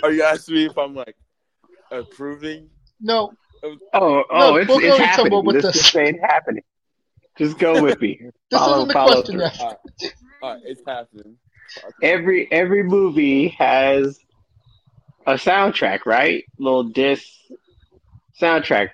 Are 0.03 0.11
you 0.11 0.23
asking 0.23 0.55
me 0.55 0.65
if 0.65 0.77
I'm 0.77 0.95
like 0.95 1.15
approving? 1.91 2.69
No, 2.99 3.31
Oh, 3.63 3.75
oh, 3.93 3.99
No, 3.99 4.23
oh, 4.31 4.55
it's, 4.55 4.67
we'll 4.67 4.79
it's 4.79 4.87
into 4.93 5.05
happening. 5.05 5.33
what 5.33 5.45
with 5.45 5.55
Let's 5.57 5.67
this. 5.67 5.75
just 5.83 5.93
say 5.93 6.17
happening. 6.21 6.63
Just 7.37 7.59
go 7.59 7.81
with 7.81 8.01
me. 8.01 8.19
this 8.51 8.59
Follow- 8.59 8.77
isn't 8.83 8.91
follow 8.91 9.13
question 9.21 9.35
through. 9.39 9.43
All 9.59 9.67
right, 9.67 9.77
all 10.41 10.53
right 10.53 10.61
it's 10.65 10.81
happening. 10.87 11.37
every 12.01 12.51
every 12.51 12.83
movie 12.83 13.49
has 13.49 14.19
a 15.27 15.33
soundtrack, 15.33 16.05
right? 16.05 16.43
Little 16.57 16.83
disc 16.85 17.23
soundtrack. 18.41 18.89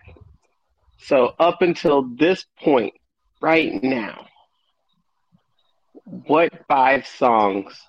So 0.99 1.33
up 1.39 1.61
until 1.61 2.03
this 2.17 2.45
point, 2.61 2.93
right 3.41 3.81
now, 3.83 4.27
what 6.05 6.51
five 6.67 7.05
songs 7.05 7.79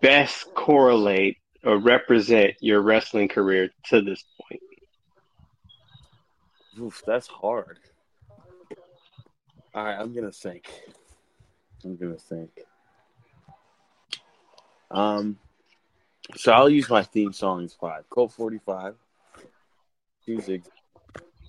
best 0.00 0.52
correlate 0.54 1.38
or 1.64 1.78
represent 1.78 2.54
your 2.60 2.80
wrestling 2.80 3.28
career 3.28 3.70
to 3.86 4.00
this 4.00 4.24
point? 4.40 4.62
Oof, 6.80 7.02
that's 7.06 7.26
hard. 7.26 7.78
All 9.74 9.84
right, 9.84 9.98
I'm 9.98 10.14
gonna 10.14 10.32
think. 10.32 10.70
I'm 11.84 11.96
gonna 11.96 12.14
think. 12.14 12.50
Um, 14.90 15.38
so 16.36 16.52
I'll 16.52 16.68
use 16.68 16.88
my 16.88 17.02
theme 17.02 17.32
song 17.32 17.64
as 17.64 17.74
five. 17.74 18.08
Colt 18.10 18.32
45. 18.32 18.94
Music, 20.26 20.62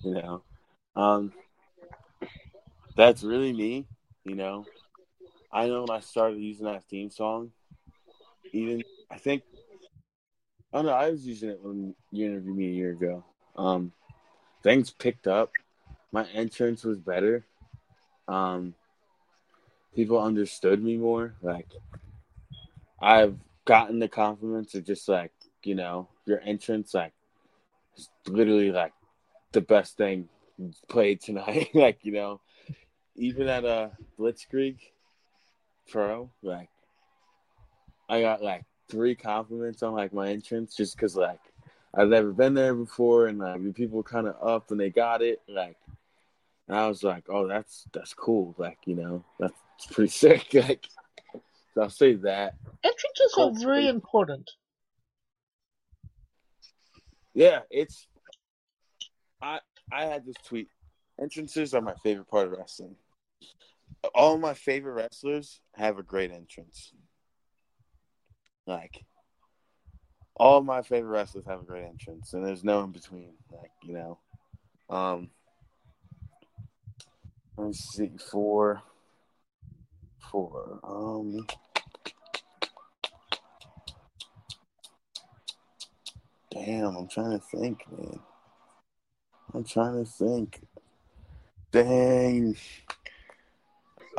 you 0.02 0.14
know. 0.14 0.42
Um, 0.96 1.32
that's 3.00 3.22
really 3.22 3.54
me, 3.54 3.86
you 4.24 4.34
know. 4.34 4.66
I 5.50 5.66
know 5.68 5.80
when 5.80 5.96
I 5.96 6.00
started 6.00 6.38
using 6.38 6.66
that 6.66 6.84
theme 6.84 7.10
song, 7.10 7.50
even 8.52 8.82
I 9.10 9.16
think 9.16 9.42
I 10.72 10.76
don't 10.76 10.86
know, 10.86 10.92
I 10.92 11.10
was 11.10 11.26
using 11.26 11.48
it 11.48 11.60
when 11.62 11.94
you 12.12 12.26
interviewed 12.26 12.56
me 12.56 12.66
a 12.66 12.72
year 12.72 12.90
ago. 12.92 13.24
Um, 13.56 13.92
things 14.62 14.90
picked 14.90 15.26
up. 15.26 15.50
My 16.12 16.26
entrance 16.28 16.84
was 16.84 16.98
better. 16.98 17.46
Um, 18.28 18.74
people 19.96 20.20
understood 20.20 20.84
me 20.84 20.98
more. 20.98 21.34
Like 21.40 21.68
I've 23.00 23.36
gotten 23.64 23.98
the 23.98 24.08
compliments 24.08 24.74
of 24.74 24.84
just 24.84 25.08
like, 25.08 25.32
you 25.62 25.74
know, 25.74 26.08
your 26.26 26.40
entrance 26.44 26.92
like 26.92 27.14
is 27.96 28.10
literally 28.28 28.70
like 28.70 28.92
the 29.52 29.62
best 29.62 29.96
thing 29.96 30.28
played 30.88 31.22
tonight. 31.22 31.70
like, 31.74 32.00
you 32.02 32.12
know, 32.12 32.40
even 33.20 33.48
at 33.48 33.66
a 33.66 33.90
Blitzkrieg 34.18 34.78
Pro, 35.90 36.30
like 36.42 36.70
I 38.08 38.22
got 38.22 38.42
like 38.42 38.64
three 38.90 39.14
compliments 39.14 39.82
on 39.82 39.92
like 39.92 40.14
my 40.14 40.30
entrance 40.30 40.74
just 40.74 40.96
because 40.96 41.16
like 41.16 41.40
I've 41.94 42.08
never 42.08 42.32
been 42.32 42.54
there 42.54 42.74
before 42.74 43.26
and 43.26 43.38
like 43.38 43.62
the 43.62 43.72
people 43.72 43.98
were 43.98 44.02
kind 44.02 44.26
of 44.26 44.36
up 44.42 44.70
and 44.70 44.80
they 44.80 44.88
got 44.88 45.20
it 45.20 45.42
like 45.48 45.76
and 46.66 46.78
I 46.78 46.88
was 46.88 47.02
like 47.02 47.24
oh 47.28 47.46
that's 47.46 47.84
that's 47.92 48.14
cool 48.14 48.54
like 48.56 48.78
you 48.86 48.96
know 48.96 49.22
that's 49.38 49.54
pretty 49.92 50.10
sick 50.10 50.48
like 50.54 50.86
so 51.74 51.82
I'll 51.82 51.90
say 51.90 52.14
that. 52.14 52.54
Entrances 52.82 53.34
are 53.38 53.52
very 53.52 53.86
important. 53.86 54.50
yeah 57.34 57.60
it's 57.70 58.08
I 59.42 59.60
I 59.92 60.06
had 60.06 60.24
this 60.24 60.36
tweet. 60.42 60.68
Entrances 61.20 61.74
are 61.74 61.82
my 61.82 61.94
favorite 62.02 62.28
part 62.28 62.46
of 62.46 62.52
wrestling 62.52 62.96
all 64.14 64.38
my 64.38 64.54
favorite 64.54 64.92
wrestlers 64.92 65.60
have 65.74 65.98
a 65.98 66.02
great 66.02 66.30
entrance 66.30 66.92
like 68.66 69.04
all 70.40 70.62
my 70.62 70.80
favorite 70.80 71.10
wrestlers 71.10 71.44
have 71.46 71.60
a 71.60 71.64
great 71.64 71.84
entrance, 71.84 72.32
and 72.32 72.44
there's 72.44 72.64
no 72.64 72.82
in 72.82 72.92
between. 72.92 73.34
Like 73.52 73.72
you 73.82 73.92
know, 73.92 74.18
um, 74.88 75.28
let 77.58 77.66
me 77.66 77.72
see 77.74 78.12
four, 78.30 78.82
four. 80.30 80.80
Um, 80.82 81.46
damn, 86.50 86.96
I'm 86.96 87.08
trying 87.08 87.38
to 87.38 87.44
think, 87.54 87.84
man. 87.92 88.20
I'm 89.52 89.64
trying 89.64 90.02
to 90.02 90.10
think. 90.10 90.62
Dang. 91.70 92.56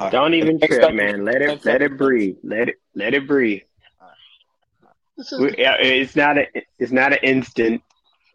Right. 0.04 0.12
Don't 0.12 0.34
even 0.34 0.60
trip, 0.60 0.84
up- 0.84 0.94
man. 0.94 1.26
Let 1.26 1.42
it 1.42 1.66
let 1.66 1.82
up- 1.82 1.92
it 1.92 1.98
breathe. 1.98 2.38
Let 2.44 2.70
it 2.70 2.76
let 2.96 3.14
it 3.14 3.28
breathe. 3.28 3.62
This 5.18 5.32
is 5.32 5.40
We- 5.40 5.56
yeah, 5.58 5.76
It's 5.80 6.16
not 6.16 6.38
a 6.38 6.48
it's 6.80 6.92
not 6.92 7.12
an 7.14 7.20
instant 7.22 7.84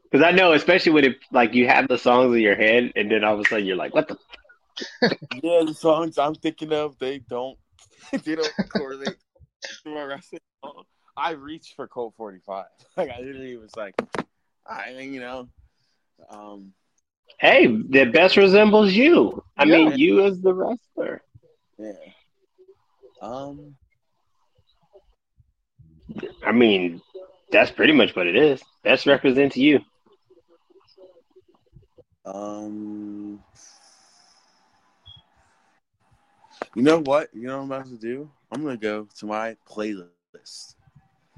because 0.04 0.24
I 0.24 0.30
know, 0.30 0.52
especially 0.52 0.92
when 0.92 1.04
it 1.04 1.16
like 1.32 1.54
you 1.54 1.66
have 1.66 1.88
the 1.88 1.98
songs 1.98 2.34
in 2.34 2.40
your 2.42 2.54
head, 2.54 2.92
and 2.96 3.10
then 3.10 3.24
all 3.24 3.34
of 3.34 3.40
a 3.40 3.44
sudden 3.48 3.66
you're 3.66 3.76
like, 3.76 3.94
"What 3.94 4.08
the?" 4.08 4.16
Yeah, 5.42 5.62
the 5.66 5.74
songs 5.74 6.18
I'm 6.18 6.34
thinking 6.34 6.72
of, 6.72 6.98
they 6.98 7.18
don't 7.18 7.58
they 8.24 8.34
don't 8.36 8.52
correlate 8.68 9.16
to 9.84 9.88
my 9.94 10.04
wrestling. 10.04 10.40
song. 10.62 10.84
I 11.16 11.30
reached 11.32 11.74
for 11.74 11.88
Colt 11.88 12.14
45. 12.16 12.66
Like 12.96 13.10
I 13.10 13.18
literally 13.20 13.56
was 13.56 13.74
like, 13.74 13.94
I 14.68 14.92
mean, 14.92 15.14
you 15.14 15.20
know, 15.20 15.48
um, 16.30 16.72
Hey, 17.40 17.66
the 17.66 18.04
best 18.04 18.36
resembles 18.36 18.92
you. 18.92 19.42
I 19.56 19.64
Yeah. 19.64 19.76
mean, 19.88 19.98
you 19.98 20.24
as 20.24 20.40
the 20.40 20.52
wrestler. 20.54 21.22
Yeah, 21.78 21.92
um, 23.20 23.76
I 26.44 26.52
mean, 26.52 27.00
that's 27.50 27.70
pretty 27.70 27.92
much 27.92 28.14
what 28.14 28.26
it 28.26 28.36
is. 28.36 28.62
Best 28.82 29.06
represents 29.06 29.56
you. 29.56 29.80
um. 32.24 33.42
You 36.74 36.82
know 36.82 37.00
what? 37.00 37.30
You 37.34 37.46
know 37.46 37.56
what 37.56 37.62
I'm 37.64 37.72
about 37.72 37.86
to 37.86 37.96
do? 37.96 38.30
I'm 38.52 38.62
gonna 38.62 38.76
go 38.76 39.08
to 39.18 39.26
my 39.26 39.56
playlist 39.68 40.74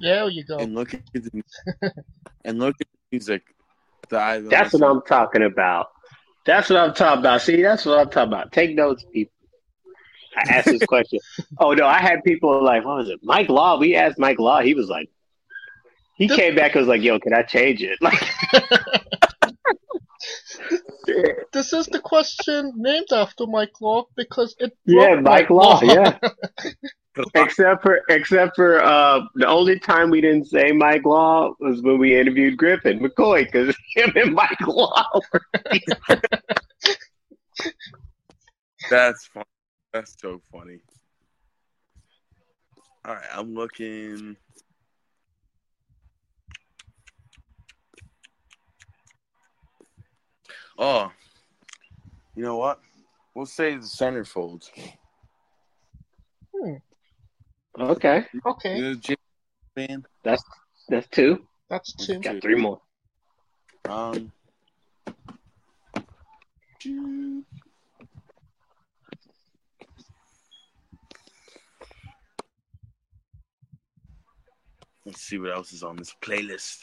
there 0.00 0.28
you 0.28 0.44
go. 0.44 0.58
and 0.58 0.74
look 0.74 0.94
at 0.94 1.02
the 1.12 1.42
and 2.44 2.58
look 2.58 2.76
at 2.80 2.86
the 2.86 2.98
music 3.12 3.42
that 4.10 4.20
I've. 4.20 4.48
That's 4.48 4.72
what 4.72 4.82
I'm 4.82 5.02
talking 5.02 5.42
about. 5.42 5.88
That's 6.46 6.70
what 6.70 6.78
I'm 6.78 6.94
talking 6.94 7.20
about. 7.20 7.42
See, 7.42 7.62
that's 7.62 7.84
what 7.84 7.98
I'm 7.98 8.10
talking 8.10 8.32
about. 8.32 8.52
Take 8.52 8.74
notes, 8.74 9.04
people. 9.12 9.32
I 10.38 10.56
asked 10.56 10.66
this 10.66 10.84
question. 10.86 11.18
Oh 11.58 11.72
no, 11.72 11.86
I 11.86 11.98
had 11.98 12.22
people 12.24 12.62
like, 12.62 12.84
what 12.84 12.98
was 12.98 13.08
it? 13.08 13.20
Mike 13.22 13.48
Law. 13.48 13.78
We 13.78 13.96
asked 13.96 14.18
Mike 14.18 14.38
Law. 14.38 14.60
He 14.60 14.74
was 14.74 14.88
like, 14.88 15.10
he 16.18 16.28
came 16.28 16.56
back 16.56 16.74
and 16.74 16.80
was 16.80 16.88
like, 16.88 17.02
"Yo, 17.02 17.18
can 17.20 17.32
I 17.32 17.42
change 17.42 17.82
it?" 17.82 17.98
Like, 18.02 18.20
This 21.52 21.72
is 21.72 21.86
the 21.86 22.00
question 22.00 22.72
named 22.76 23.12
after 23.12 23.46
Mike 23.46 23.80
Law 23.80 24.06
because 24.16 24.54
it 24.58 24.76
Yeah, 24.84 25.14
broke 25.14 25.22
Mike 25.22 25.50
Law, 25.50 25.80
yeah. 25.82 26.18
Uh, 26.22 27.24
except 27.34 27.82
for 27.82 28.00
except 28.10 28.56
for 28.56 28.84
uh, 28.84 29.20
the 29.36 29.46
only 29.46 29.78
time 29.78 30.10
we 30.10 30.20
didn't 30.20 30.46
say 30.46 30.70
Mike 30.72 31.04
Law 31.04 31.54
was 31.60 31.80
when 31.82 31.98
we 31.98 32.18
interviewed 32.18 32.58
Griffin 32.58 33.00
McCoy 33.00 33.44
because 33.44 33.74
him 33.94 34.12
and 34.16 34.34
Mike 34.34 34.66
Law. 34.66 35.04
Were, 35.32 35.40
That's 38.90 39.26
fun. 39.26 39.44
That's 39.92 40.14
so 40.20 40.40
funny. 40.52 40.80
All 43.04 43.14
right, 43.14 43.24
I'm 43.32 43.54
looking. 43.54 44.36
Oh, 50.78 51.10
you 52.36 52.42
know 52.42 52.56
what? 52.56 52.80
We'll 53.34 53.46
say 53.46 53.74
the 53.76 53.80
centerfold. 53.80 54.68
okay, 57.80 58.26
Okay, 58.46 58.76
You 58.76 58.82
know, 58.82 58.94
Jim 58.94 59.16
man. 59.76 60.04
that's 60.22 60.42
two. 61.10 61.46
that's 61.70 61.94
two. 61.94 62.20
Got 62.20 62.40
three 62.42 62.56
more. 62.56 62.80
Um. 63.88 64.32
Let's 75.08 75.22
see 75.22 75.38
what 75.38 75.52
else 75.52 75.72
is 75.72 75.82
on 75.82 75.96
this 75.96 76.14
playlist. 76.20 76.80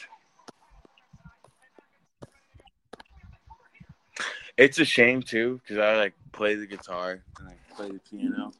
It's 4.56 4.80
a 4.80 4.84
shame 4.84 5.22
too, 5.22 5.60
because 5.62 5.78
I 5.78 5.94
like 5.94 6.14
play 6.32 6.56
the 6.56 6.66
guitar 6.66 7.22
and 7.38 7.48
I 7.48 7.74
play 7.76 7.88
the 7.88 8.00
piano, 8.00 8.52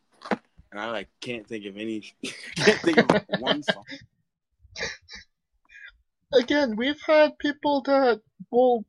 and 0.71 0.81
I 0.81 0.93
like 0.93 1.09
can't 1.21 1.45
think 1.49 1.67
of 1.67 1.77
any, 1.77 2.15
can't 2.55 2.79
think 2.79 2.99
of 2.99 3.41
one 3.41 3.61
song. 3.65 3.83
Again, 6.33 6.77
we've 6.77 7.03
had 7.05 7.37
people 7.39 7.83
that 7.87 8.21
will 8.53 8.85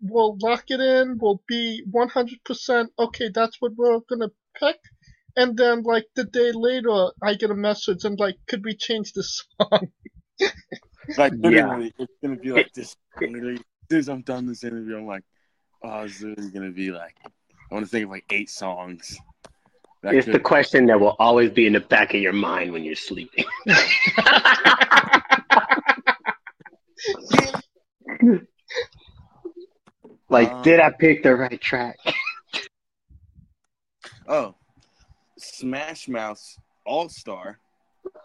will 0.00 0.38
lock 0.40 0.66
it 0.68 0.78
in, 0.78 1.18
will 1.18 1.42
be 1.48 1.82
100% 1.92 2.86
okay, 2.96 3.28
that's 3.34 3.60
what 3.60 3.74
we're 3.74 3.98
gonna 4.08 4.30
pick. 4.54 4.78
And 5.36 5.56
then, 5.56 5.82
like, 5.82 6.06
the 6.14 6.24
day 6.24 6.52
later, 6.52 7.08
I 7.20 7.34
get 7.34 7.50
a 7.50 7.56
message 7.56 8.04
and, 8.04 8.20
like, 8.20 8.36
could 8.46 8.64
we 8.64 8.76
change 8.76 9.14
the 9.14 9.24
song? 9.58 9.90
Like 11.18 11.32
Yeah. 11.32 11.66
literally, 11.66 11.92
it's 11.98 12.12
gonna 12.22 12.36
be 12.36 12.52
like 12.52 12.72
this. 12.72 12.94
Literally, 13.20 13.54
as 13.54 13.60
soon 13.90 13.98
as 13.98 14.08
I'm 14.08 14.22
done 14.22 14.46
this 14.46 14.62
interview, 14.64 14.96
I'm 14.96 15.06
like, 15.06 15.24
oh, 15.82 16.02
it's 16.02 16.22
literally 16.22 16.50
gonna 16.50 16.70
be 16.70 16.90
like, 16.90 17.16
I 17.24 17.74
want 17.74 17.84
to 17.84 17.90
think 17.90 18.04
of 18.04 18.10
like 18.10 18.24
eight 18.30 18.48
songs. 18.48 19.18
That 20.02 20.14
It's 20.14 20.26
the 20.26 20.38
question 20.40 20.86
that 20.86 20.98
will 21.00 21.16
always 21.18 21.50
be 21.50 21.66
in 21.66 21.74
the 21.74 21.80
back 21.80 22.14
of 22.14 22.20
your 22.20 22.32
mind 22.32 22.72
when 22.72 22.82
you're 22.84 22.94
sleeping. 22.96 23.44
like, 30.28 30.52
Um, 30.52 30.62
did 30.62 30.80
I 30.80 30.90
pick 30.90 31.22
the 31.22 31.34
right 31.36 31.60
track? 31.60 31.98
oh, 34.26 34.54
Smash 35.38 36.08
Mouth's 36.08 36.58
All 36.84 37.08
Star, 37.08 37.58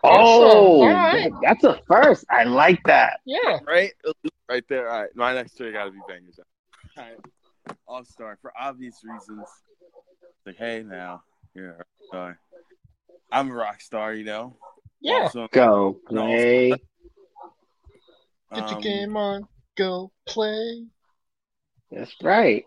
Oh, 0.04 0.82
All 0.82 0.88
right. 0.88 1.32
that's 1.42 1.64
a 1.64 1.80
first. 1.88 2.26
I 2.30 2.44
like 2.44 2.82
that. 2.86 3.20
Yeah. 3.26 3.60
right? 3.66 3.92
Right 4.50 4.64
there. 4.70 4.90
All 4.90 5.02
right. 5.02 5.10
My 5.16 5.34
next 5.34 5.58
three 5.58 5.72
got 5.72 5.86
to 5.86 5.92
be 5.92 6.00
bangers. 6.08 6.40
All 6.98 7.04
right. 7.04 7.18
All 7.88 8.06
Star 8.06 8.38
for 8.42 8.54
obvious 8.58 9.02
reasons. 9.04 9.48
Like, 10.46 10.58
hey, 10.58 10.84
now 10.88 11.24
you're 11.54 11.72
a 11.72 11.78
rock 11.78 11.88
star. 12.08 12.40
I'm 13.32 13.52
a 13.52 13.54
rock 13.54 13.82
star, 13.82 14.14
you 14.14 14.24
know. 14.24 14.56
Yeah. 15.02 15.24
Also, 15.24 15.48
Go 15.52 16.00
play. 16.08 16.70
Get 16.70 16.80
your 18.54 18.76
um, 18.76 18.82
game 18.82 19.18
on. 19.18 19.48
Go 19.76 20.12
play. 20.26 20.86
That's 21.92 22.16
right. 22.24 22.64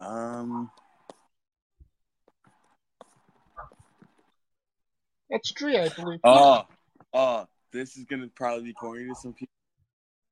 Um, 0.00 0.70
That's 5.30 5.52
three, 5.52 5.78
I 5.78 5.88
believe. 5.90 6.20
oh, 6.24 6.64
oh, 7.12 7.46
this 7.72 7.96
is 7.96 8.04
gonna 8.04 8.28
probably 8.34 8.64
be 8.64 8.72
corny 8.72 9.06
to 9.06 9.14
some 9.14 9.32
people, 9.32 9.54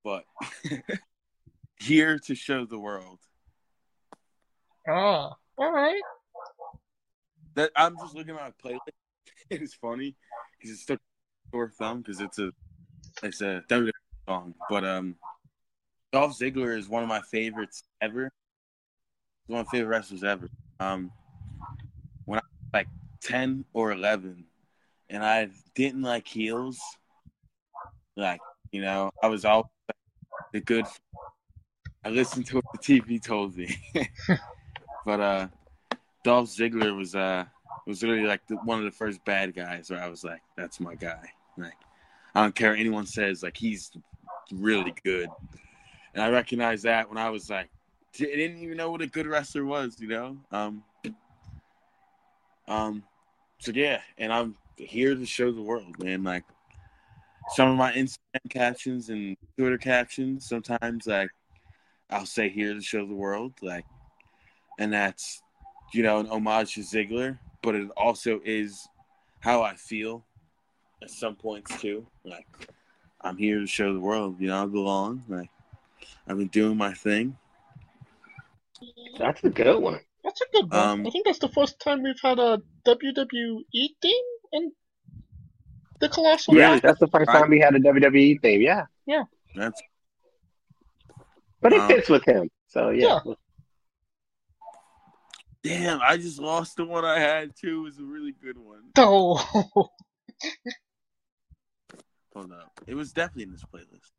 but 0.05 0.25
here 1.81 2.19
to 2.19 2.35
show 2.35 2.65
the 2.67 2.79
world 2.79 3.19
Ah. 4.89 5.37
All 5.59 5.73
right. 5.73 6.01
that 7.55 7.71
I'm 7.77 7.97
just 7.99 8.15
looking 8.15 8.35
at 8.37 8.41
my 8.41 8.53
playlist. 8.71 8.79
It's 9.51 9.75
funny 9.75 10.15
because 10.59 10.73
it's 10.75 10.83
stuck 10.83 10.99
sore 11.53 11.71
thumb 11.79 11.99
because 12.03 12.21
it's 12.21 12.39
a 12.39 12.51
it's 13.23 13.41
a 13.41 13.63
WWE 13.71 13.91
song, 14.29 14.55
but 14.69 14.85
um, 14.85 15.17
Dolph 16.13 16.39
Ziggler 16.39 16.77
is 16.77 16.87
one 16.89 17.03
of 17.03 17.09
my 17.09 17.21
favorites 17.31 17.83
ever. 18.03 18.25
He's 18.25 19.55
one 19.55 19.61
of 19.61 19.67
my 19.67 19.71
favorite 19.71 19.89
wrestlers 19.89 20.23
ever. 20.25 20.49
Um, 20.81 21.11
when 22.27 22.39
I 22.41 22.43
was 22.43 22.71
like 22.75 22.89
ten 23.23 23.65
or 23.73 23.93
eleven, 23.93 24.45
and 25.11 25.25
I 25.25 25.49
didn't 25.75 26.03
like 26.03 26.27
heels, 26.27 26.79
like 28.17 28.41
you 28.73 28.83
know, 28.83 29.11
I 29.23 29.29
was 29.29 29.45
all 29.45 29.71
the 30.53 30.61
good. 30.61 30.87
I 32.05 32.11
listened 32.11 32.47
to 32.47 32.57
what 32.57 32.65
the 32.73 32.79
TV 32.79 33.23
told 33.23 33.57
me, 33.57 33.77
but 35.05 35.21
uh, 35.21 35.49
Dolph 36.25 36.49
Ziggler 36.49 36.97
was 36.97 37.15
uh 37.15 37.45
was 37.87 38.03
really 38.03 38.25
like 38.25 38.47
the, 38.47 38.57
one 38.57 38.79
of 38.79 38.85
the 38.85 38.91
first 38.91 39.25
bad 39.25 39.55
guys 39.55 39.91
where 39.91 40.03
I 40.03 40.09
was 40.09 40.23
like, 40.23 40.43
that's 40.57 40.79
my 40.79 40.95
guy. 40.95 41.33
Like, 41.57 41.73
I 42.35 42.43
don't 42.43 42.55
care 42.55 42.71
what 42.71 42.79
anyone 42.79 43.07
says, 43.07 43.43
like 43.43 43.57
he's 43.57 43.91
really 44.53 44.95
good, 45.05 45.29
and 46.15 46.23
I 46.23 46.31
recognized 46.31 46.85
that 46.85 47.09
when 47.09 47.19
I 47.19 47.31
was 47.31 47.51
like, 47.51 47.69
I 48.21 48.25
didn't 48.25 48.59
even 48.59 48.77
know 48.77 48.91
what 48.91 49.03
a 49.03 49.07
good 49.07 49.27
wrestler 49.27 49.65
was, 49.65 49.97
you 50.01 50.09
know. 50.09 50.37
Um, 50.51 50.83
um, 52.67 53.03
so 53.59 53.73
yeah, 53.73 54.01
and 54.19 54.33
I'm 54.33 54.57
here 54.79 55.15
to 55.15 55.27
show 55.27 55.53
the 55.53 55.63
world, 55.63 55.99
man. 56.03 56.23
Like 56.23 56.45
some 57.55 57.71
of 57.71 57.77
my 57.77 57.93
Instagram 57.93 58.51
captions 58.51 59.09
and 59.11 59.37
Twitter 59.57 59.79
captions, 59.79 60.49
sometimes 60.49 61.07
like 61.07 61.31
I'll 62.11 62.27
say 62.27 62.49
here 62.49 62.75
to 62.75 62.81
show 62.81 63.07
the 63.07 63.15
world, 63.15 63.55
like, 63.63 63.85
and 64.79 64.93
that's 64.93 65.43
you 65.93 66.03
know 66.03 66.19
an 66.19 66.27
homage 66.29 66.75
to 66.75 66.81
Ziggler, 66.81 67.39
but 67.63 67.75
it 67.75 67.89
also 67.97 68.41
is 68.45 68.87
how 69.41 69.63
I 69.63 69.75
feel 69.75 70.25
at 71.03 71.11
some 71.11 71.37
points 71.37 71.81
too. 71.81 72.07
Like 72.25 72.47
I'm 73.21 73.37
here 73.37 73.61
to 73.61 73.67
show 73.67 73.93
the 73.93 74.01
world, 74.01 74.37
you 74.41 74.49
know, 74.49 74.63
I 74.63 74.67
belong. 74.67 75.25
Like 75.29 75.51
I've 76.27 76.39
been 76.39 76.49
doing 76.49 76.77
my 76.77 76.93
thing. 76.93 77.37
That's 79.19 79.43
a 79.43 79.51
good 79.51 79.81
one. 79.81 80.01
That's 80.23 80.41
a 80.41 80.45
good 80.53 80.71
one. 80.71 80.81
Um, 80.81 81.07
I 81.07 81.11
think 81.11 81.25
that's 81.25 81.39
the 81.39 81.49
first 81.49 81.81
time 81.81 82.03
we've 82.03 82.21
had 82.23 82.39
a 82.39 82.63
WWE 82.87 83.89
theme 84.03 84.25
in 84.53 84.73
the 86.01 86.09
Colossal. 86.09 86.55
Yeah, 86.55 86.79
that's 86.81 87.01
the 87.01 87.09
first 87.09 87.29
Right. 87.29 87.41
time 87.41 87.51
we 87.51 87.59
had 87.61 87.75
a 87.75 87.81
WWE 87.81 88.41
theme. 88.41 88.61
Yeah, 88.63 88.85
yeah, 89.07 89.25
That's 89.55 89.81
but 91.61 91.73
it 91.73 91.81
Um, 91.81 91.89
fits 91.89 92.09
with 92.09 92.25
him. 92.25 92.49
So 92.69 92.91
yeah. 92.91 93.19
damn. 95.63 96.01
I 96.03 96.17
just 96.17 96.39
lost 96.39 96.77
the 96.77 96.85
one 96.85 97.05
I 97.05 97.19
had 97.19 97.53
too. 97.57 97.81
It 97.81 97.83
was 97.83 97.99
a 97.99 98.05
really 98.05 98.33
good 98.33 98.59
one. 98.59 98.83
Oh. 98.97 99.89
Hold 102.35 102.53
up. 102.53 102.71
It 102.87 102.95
was 102.95 103.13
definitely 103.13 103.45
in 103.45 103.51
this 103.53 103.65
playlist. 103.65 104.13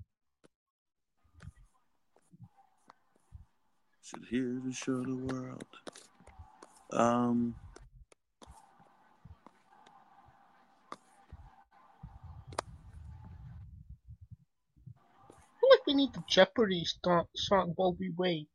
Should 4.01 4.25
here 4.29 4.59
to 4.65 4.71
show 4.73 5.01
the 5.03 5.15
world. 5.15 5.63
Um. 6.91 7.55
Like 15.69 15.85
we 15.87 15.93
need 15.93 16.13
the 16.13 16.23
Jeopardy 16.29 16.83
st- 16.85 17.27
song 17.35 17.73
while 17.75 17.95
we 17.99 18.11
wait. 18.17 18.47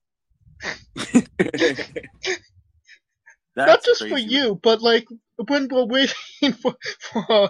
That's 3.56 3.68
Not 3.68 3.84
just 3.84 4.08
for 4.08 4.18
you, 4.18 4.58
but 4.62 4.82
like 4.82 5.06
when 5.48 5.68
we're 5.68 5.84
waiting 5.84 6.52
for 6.60 6.74
for 7.12 7.32
uh, 7.32 7.48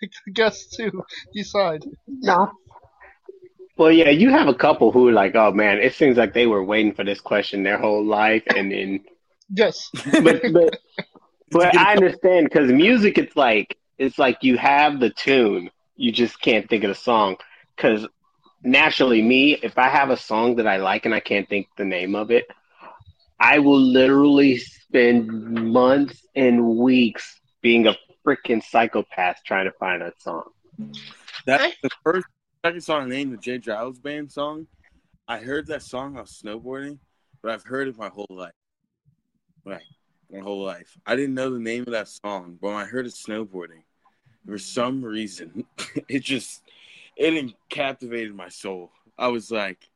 the 0.00 0.32
guests 0.32 0.76
to 0.76 0.90
decide. 1.32 1.84
No. 2.06 2.50
Well, 3.76 3.92
yeah, 3.92 4.10
you 4.10 4.30
have 4.30 4.48
a 4.48 4.54
couple 4.54 4.90
who 4.90 5.08
are 5.08 5.12
like, 5.12 5.34
oh 5.34 5.52
man, 5.52 5.78
it 5.78 5.94
seems 5.94 6.16
like 6.16 6.32
they 6.32 6.46
were 6.46 6.64
waiting 6.64 6.94
for 6.94 7.04
this 7.04 7.20
question 7.20 7.62
their 7.62 7.78
whole 7.78 8.04
life, 8.04 8.42
and 8.56 8.72
then, 8.72 9.04
Yes. 9.50 9.88
but 10.22 10.42
but 10.52 10.80
but 11.50 11.76
I 11.76 11.92
understand 11.92 12.46
because 12.46 12.70
music, 12.72 13.18
it's 13.18 13.36
like 13.36 13.78
it's 13.98 14.18
like 14.18 14.38
you 14.42 14.56
have 14.56 14.98
the 14.98 15.10
tune, 15.10 15.70
you 15.94 16.10
just 16.10 16.40
can't 16.40 16.68
think 16.68 16.84
of 16.84 16.88
the 16.88 16.94
song. 16.94 17.36
Because 17.76 18.06
naturally, 18.66 19.22
me, 19.22 19.54
if 19.62 19.78
I 19.78 19.88
have 19.88 20.10
a 20.10 20.16
song 20.16 20.56
that 20.56 20.66
I 20.66 20.76
like 20.76 21.06
and 21.06 21.14
I 21.14 21.20
can't 21.20 21.48
think 21.48 21.68
the 21.76 21.84
name 21.84 22.14
of 22.14 22.30
it, 22.30 22.46
I 23.38 23.58
will 23.58 23.80
literally 23.80 24.58
spend 24.58 25.28
months 25.72 26.26
and 26.34 26.76
weeks 26.76 27.40
being 27.62 27.86
a 27.86 27.96
freaking 28.26 28.62
psychopath 28.62 29.40
trying 29.46 29.66
to 29.66 29.72
find 29.72 30.02
that 30.02 30.20
song. 30.20 30.44
That's 31.46 31.76
the 31.82 31.90
first 32.02 32.26
second 32.64 32.80
song 32.80 33.04
I 33.04 33.08
named 33.08 33.32
the 33.32 33.36
J. 33.38 33.58
Geils 33.58 34.02
Band 34.02 34.30
song. 34.30 34.66
I 35.28 35.38
heard 35.38 35.66
that 35.68 35.82
song 35.82 36.14
while 36.14 36.24
snowboarding, 36.24 36.98
but 37.42 37.52
I've 37.52 37.64
heard 37.64 37.88
it 37.88 37.96
my 37.96 38.08
whole 38.08 38.26
life. 38.30 38.52
Right. 39.64 39.82
My 40.30 40.40
whole 40.40 40.64
life. 40.64 40.96
I 41.06 41.14
didn't 41.14 41.34
know 41.34 41.50
the 41.50 41.60
name 41.60 41.82
of 41.82 41.92
that 41.92 42.08
song, 42.08 42.58
but 42.60 42.68
when 42.68 42.76
I 42.76 42.84
heard 42.84 43.06
it 43.06 43.14
snowboarding, 43.14 43.82
for 44.46 44.58
some 44.58 45.04
reason, 45.04 45.64
it 46.08 46.22
just 46.22 46.62
it 47.16 47.54
captivated 47.68 48.34
my 48.34 48.48
soul. 48.48 48.90
I 49.18 49.28
was 49.28 49.50
like, 49.50 49.88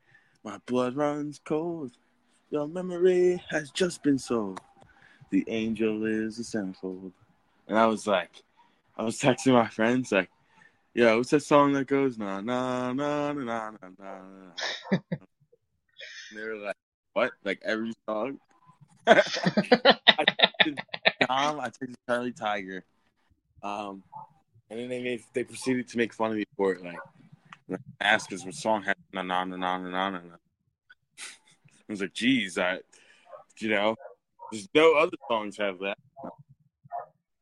my 0.45 0.59
blood 0.67 0.97
runs 0.97 1.41
cold. 1.45 1.93
Your 2.51 2.67
memory 2.67 3.43
has 3.51 3.71
just 3.71 4.03
been 4.03 4.19
sold. 4.19 4.61
The 5.31 5.45
angel 5.49 6.05
is 6.05 6.39
a 6.39 6.43
centerfold. 6.43 7.13
And 7.69 7.79
I 7.79 7.87
was 7.87 8.07
like, 8.07 8.31
I 8.97 9.05
was 9.05 9.21
texting 9.21 9.53
my 9.53 9.69
friends 9.69 10.11
like, 10.11 10.31
yeah, 10.95 11.15
what's 11.15 11.31
that 11.31 11.43
song 11.43 11.73
that 11.75 11.87
goes 11.87 12.19
na 12.19 12.41
na 12.41 12.93
na 12.93 13.33
na 13.33 13.45
na 13.45 13.71
na 13.71 13.89
na? 13.99 14.19
na?" 14.91 14.99
They 16.35 16.43
were 16.43 16.57
like, 16.57 16.77
"What? 17.13 17.33
Like 17.45 17.61
every 17.65 17.93
song?" 18.09 18.39
I 19.07 19.15
texted 19.15 20.79
Dom, 21.29 21.61
I 21.61 21.69
texted 21.69 21.95
Charlie 22.09 22.33
Tiger, 22.33 22.85
um, 23.63 24.03
and 24.71 24.79
then 24.79 24.89
they 24.89 25.03
made 25.03 25.23
they 25.35 25.45
proceeded 25.45 25.89
to 25.89 25.99
make 25.99 26.13
fun 26.13 26.31
of 26.31 26.37
me 26.37 26.45
for 26.57 26.73
it. 26.73 26.83
Like, 26.83 27.81
ask 28.01 28.33
us 28.33 28.45
what 28.45 28.55
song 28.55 28.83
had 28.83 28.97
na 29.13 29.23
na 29.23 29.45
na 29.45 29.57
na 29.57 29.79
na 29.79 30.11
na. 30.11 30.19
I 30.21 31.93
was 31.93 32.01
like, 32.01 32.15
"Geez, 32.15 32.57
I, 32.57 32.79
you 33.59 33.71
know, 33.71 33.97
there's 34.51 34.69
no 34.75 34.95
other 34.95 35.17
songs 35.29 35.57
have 35.57 35.79
that." 35.81 35.99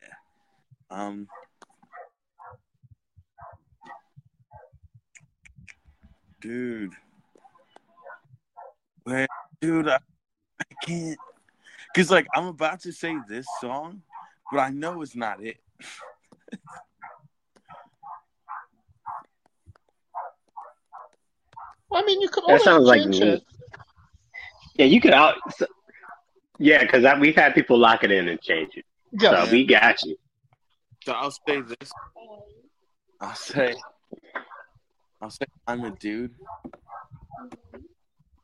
Yeah. 0.03 0.09
Um. 0.91 1.29
Dude. 6.41 6.93
Wait, 9.05 9.29
dude, 9.61 9.89
I, 9.89 9.99
I 10.61 10.65
can't. 10.85 11.19
Because, 11.93 12.11
like, 12.11 12.27
I'm 12.35 12.47
about 12.47 12.81
to 12.81 12.93
say 12.93 13.17
this 13.27 13.47
song, 13.61 14.03
but 14.53 14.59
I 14.61 14.69
know 14.69 15.01
it's 15.03 15.17
not 15.17 15.43
it. 15.43 15.57
I 21.93 22.05
mean, 22.05 22.21
you 22.21 22.29
could 22.29 22.45
That 22.47 22.63
sounds 22.63 22.85
like 22.85 23.07
me. 23.07 23.21
it. 23.23 23.43
Yeah, 24.75 24.87
you 24.87 25.01
could 25.01 25.13
out. 25.13 25.37
So, 25.57 25.67
yeah, 26.59 26.83
because 26.83 27.05
we've 27.21 27.35
had 27.37 27.55
people 27.55 27.79
lock 27.79 28.05
it 28.05 28.11
in 28.11 28.29
and 28.29 28.41
change 28.41 28.77
it. 28.77 28.85
Yeah. 29.13 29.45
So 29.45 29.53
we 29.53 29.65
got 29.67 30.03
you. 30.05 30.17
So 31.05 31.13
I'll 31.13 31.31
say 31.31 31.61
this. 31.63 31.91
I'll 33.21 33.35
say, 33.35 33.75
I'll 35.21 35.31
say 35.31 35.47
I'm 35.67 35.85
a 35.85 35.91
dude. 35.91 36.35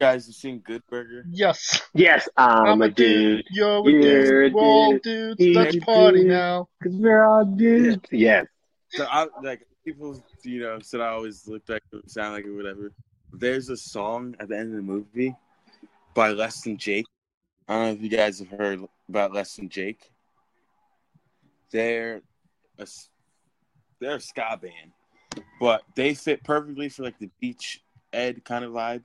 guys 0.00 0.26
have 0.26 0.34
seen 0.34 0.58
Good 0.60 0.82
Burger? 0.90 1.24
Yes. 1.30 1.82
Yes, 1.94 2.28
I'm, 2.36 2.82
a 2.82 2.88
dude. 2.88 3.44
You're 3.50 3.86
a 3.86 3.90
You're 3.90 4.42
a 4.42 4.48
dude. 4.48 4.54
We're 4.54 4.62
all 4.62 4.98
dudes. 4.98 5.36
He's 5.38 5.56
Let's 5.56 5.76
a 5.76 5.80
party 5.80 6.20
dude. 6.20 6.28
now. 6.28 6.68
Cause 6.82 6.94
we're 6.94 7.24
all 7.24 7.44
dudes. 7.44 8.00
Yes. 8.10 8.46
So 8.90 9.06
I 9.10 9.26
like 9.42 9.66
people, 9.84 10.24
you 10.42 10.60
know, 10.60 10.78
said 10.80 11.00
I 11.00 11.08
always 11.08 11.46
looked 11.46 11.68
like 11.68 11.82
it, 11.92 12.10
sound 12.10 12.34
like 12.34 12.46
or 12.46 12.54
whatever. 12.56 12.92
There's 13.38 13.68
a 13.68 13.76
song 13.76 14.34
at 14.38 14.48
the 14.48 14.56
end 14.58 14.70
of 14.70 14.76
the 14.76 14.82
movie 14.82 15.34
by 16.14 16.30
Less 16.30 16.62
Than 16.62 16.76
Jake. 16.76 17.06
I 17.68 17.74
don't 17.74 17.82
know 17.86 17.92
if 17.92 18.00
you 18.02 18.08
guys 18.16 18.38
have 18.38 18.48
heard 18.48 18.80
about 19.08 19.32
Less 19.32 19.56
Than 19.56 19.68
Jake. 19.68 20.10
They're 21.70 22.22
a 22.78 22.82
s- 22.82 23.10
they're 24.00 24.16
a 24.16 24.20
ska 24.20 24.58
band, 24.60 24.92
but 25.60 25.82
they 25.96 26.14
fit 26.14 26.44
perfectly 26.44 26.88
for 26.88 27.02
like 27.02 27.18
the 27.18 27.30
beach 27.40 27.82
ed 28.12 28.44
kind 28.44 28.64
of 28.64 28.72
vibe. 28.72 29.02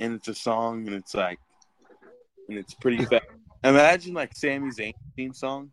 And 0.00 0.14
it's 0.14 0.28
a 0.28 0.34
song, 0.34 0.86
and 0.86 0.96
it's 0.96 1.14
like, 1.14 1.38
and 2.48 2.58
it's 2.58 2.74
pretty 2.74 3.04
fast. 3.04 3.24
Imagine 3.62 4.14
like 4.14 4.34
Sami 4.36 4.70
Zayn 4.70 4.92
theme 5.16 5.32
song, 5.32 5.70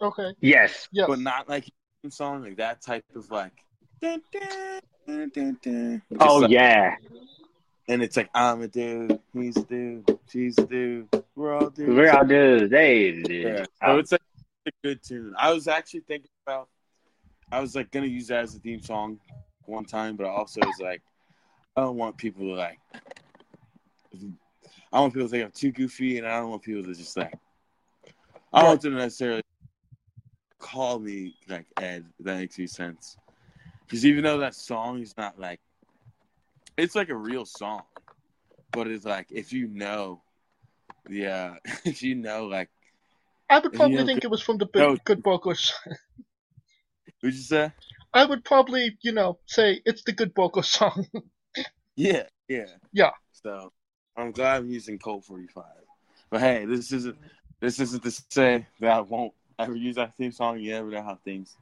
Okay. 0.00 0.32
Yes. 0.40 0.88
Yes. 0.92 1.06
but 1.08 1.18
not 1.18 1.48
like 1.48 1.64
theme 2.02 2.10
song, 2.10 2.42
like 2.42 2.56
that 2.58 2.80
type 2.82 3.04
of 3.14 3.30
like. 3.30 3.64
Dun, 4.00 4.22
dun, 5.06 5.58
dun. 5.62 6.02
Oh 6.20 6.38
like- 6.38 6.50
yeah. 6.50 6.96
and 7.88 8.02
it's 8.02 8.16
like 8.16 8.30
I'm 8.34 8.62
a 8.62 8.68
dude, 8.68 9.18
he's 9.34 9.56
a 9.56 9.64
dude, 9.64 10.18
she's 10.28 10.56
a 10.58 10.66
dude, 10.66 11.08
we're 11.34 11.54
all 11.54 11.70
dudes. 11.70 11.94
We're 11.94 12.10
all 12.10 12.24
dudes. 12.24 12.72
Hey. 12.72 13.22
Yeah. 13.28 13.64
Oh, 13.82 13.94
So 13.94 13.98
it's 13.98 14.12
like 14.12 14.20
a 14.66 14.70
good 14.82 15.02
tune. 15.02 15.34
I 15.38 15.52
was 15.52 15.68
actually 15.68 16.00
thinking 16.00 16.30
about, 16.46 16.68
I 17.52 17.60
was 17.60 17.74
like 17.74 17.90
gonna 17.90 18.06
use 18.06 18.28
that 18.28 18.44
as 18.44 18.54
a 18.54 18.58
theme 18.58 18.80
song 18.80 19.18
one 19.66 19.84
time, 19.84 20.16
but 20.16 20.26
I 20.26 20.30
also 20.30 20.60
was 20.60 20.78
like, 20.80 21.02
I 21.76 21.82
don't 21.82 21.96
want 21.96 22.16
people 22.16 22.44
to 22.46 22.54
like, 22.54 22.78
I 24.92 25.00
want 25.00 25.12
people 25.12 25.28
to 25.28 25.30
think 25.30 25.44
I'm 25.44 25.52
too 25.52 25.72
goofy, 25.72 26.18
and 26.18 26.26
I 26.26 26.40
don't 26.40 26.50
want 26.50 26.62
people 26.62 26.82
to 26.84 26.94
just 26.94 27.16
like, 27.16 27.34
I 28.52 28.60
don't 28.60 28.68
want 28.70 28.80
them 28.80 28.92
to 28.92 28.98
necessarily 28.98 29.42
call 30.58 30.98
me 30.98 31.34
like 31.48 31.66
Ed. 31.80 32.04
If 32.18 32.24
that 32.26 32.38
makes 32.38 32.58
any 32.58 32.66
sense. 32.66 33.16
Because 33.90 34.06
even 34.06 34.22
though 34.22 34.38
that 34.38 34.54
song 34.54 35.02
is 35.02 35.16
not 35.16 35.36
like, 35.36 35.58
it's 36.76 36.94
like 36.94 37.08
a 37.08 37.16
real 37.16 37.44
song, 37.44 37.82
but 38.70 38.86
it's 38.86 39.04
like 39.04 39.26
if 39.32 39.52
you 39.52 39.66
know, 39.66 40.22
yeah, 41.08 41.56
if 41.84 42.00
you 42.00 42.14
know 42.14 42.46
like 42.46 42.68
I 43.50 43.58
would 43.58 43.72
you 43.72 43.78
probably 43.78 43.96
know, 43.96 44.06
think 44.06 44.22
it 44.22 44.30
was 44.30 44.42
from 44.42 44.58
the 44.58 44.68
no. 44.76 44.92
Good, 44.92 45.04
good 45.04 45.22
Burgers. 45.24 45.72
What'd 47.20 47.34
you 47.36 47.42
say? 47.42 47.72
I 48.14 48.24
would 48.24 48.44
probably, 48.44 48.96
you 49.02 49.10
know, 49.10 49.38
say 49.46 49.82
it's 49.84 50.04
the 50.04 50.12
Good 50.12 50.34
Burger 50.34 50.62
song. 50.62 51.06
Yeah, 51.96 52.22
yeah, 52.48 52.66
Yeah. 52.92 53.10
So 53.32 53.72
I'm 54.16 54.30
glad 54.30 54.58
I'm 54.58 54.70
using 54.70 54.98
Colt 54.98 55.24
45. 55.24 55.64
But 56.30 56.40
hey, 56.40 56.64
this 56.64 56.92
isn't 56.92 57.18
this 57.60 57.78
isn't 57.78 58.02
to 58.04 58.10
say 58.30 58.66
that 58.78 58.90
I 58.90 59.00
won't 59.00 59.34
ever 59.58 59.74
use 59.74 59.96
that 59.96 60.14
theme 60.14 60.32
song. 60.32 60.60
You 60.60 60.72
never 60.72 60.90
know 60.90 61.02
how 61.02 61.16
things 61.16 61.56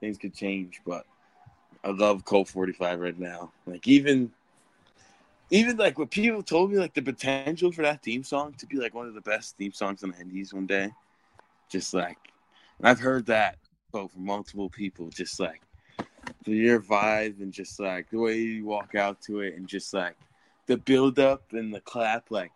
things 0.00 0.18
could 0.18 0.34
change, 0.34 0.80
but 0.84 1.04
I 1.86 1.90
love 1.90 2.24
Colt 2.24 2.48
45 2.48 2.98
right 2.98 3.18
now. 3.18 3.52
Like 3.64 3.86
even 3.86 4.32
even 5.50 5.76
like 5.76 5.96
what 6.00 6.10
people 6.10 6.42
told 6.42 6.72
me, 6.72 6.78
like 6.78 6.94
the 6.94 7.02
potential 7.02 7.70
for 7.70 7.82
that 7.82 8.02
theme 8.02 8.24
song 8.24 8.54
to 8.54 8.66
be 8.66 8.76
like 8.76 8.92
one 8.92 9.06
of 9.06 9.14
the 9.14 9.20
best 9.20 9.56
theme 9.56 9.70
songs 9.70 10.02
on 10.02 10.10
the 10.10 10.18
Indies 10.18 10.52
one 10.52 10.66
day. 10.66 10.90
Just 11.70 11.94
like 11.94 12.18
and 12.78 12.88
I've 12.88 12.98
heard 12.98 13.26
that 13.26 13.58
quote 13.92 14.10
from 14.10 14.26
multiple 14.26 14.68
people, 14.68 15.10
just 15.10 15.38
like 15.38 15.62
your 16.44 16.80
vibe 16.80 17.40
and 17.40 17.52
just 17.52 17.78
like 17.78 18.10
the 18.10 18.18
way 18.18 18.36
you 18.36 18.64
walk 18.64 18.96
out 18.96 19.20
to 19.22 19.40
it 19.40 19.54
and 19.54 19.68
just 19.68 19.94
like 19.94 20.16
the 20.66 20.76
build 20.76 21.20
up 21.20 21.44
and 21.52 21.72
the 21.72 21.80
clap 21.82 22.32
like 22.32 22.50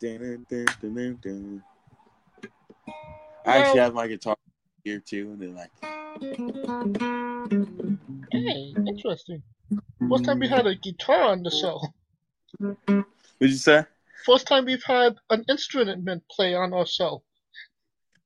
dun, 0.00 0.44
dun, 0.50 0.66
dun, 0.82 0.94
dun, 0.94 1.18
dun. 1.22 1.62
I 3.46 3.56
actually 3.56 3.80
have 3.80 3.94
my 3.94 4.06
guitar 4.06 4.36
here 4.84 5.00
too 5.00 5.30
and 5.32 5.40
then 5.40 5.54
like 5.54 5.70
hey, 8.32 8.74
interesting. 8.86 9.42
First 10.08 10.24
time 10.24 10.38
we 10.38 10.48
had 10.48 10.66
a 10.66 10.74
guitar 10.74 11.24
on 11.30 11.42
the 11.42 11.50
show. 11.50 11.80
what'd 12.58 13.04
you 13.40 13.48
say? 13.50 13.84
First 14.24 14.46
time 14.46 14.64
we've 14.64 14.82
had 14.84 15.16
an 15.30 15.44
instrument 15.48 16.22
play 16.30 16.54
on 16.54 16.72
our 16.72 16.86
show. 16.86 17.22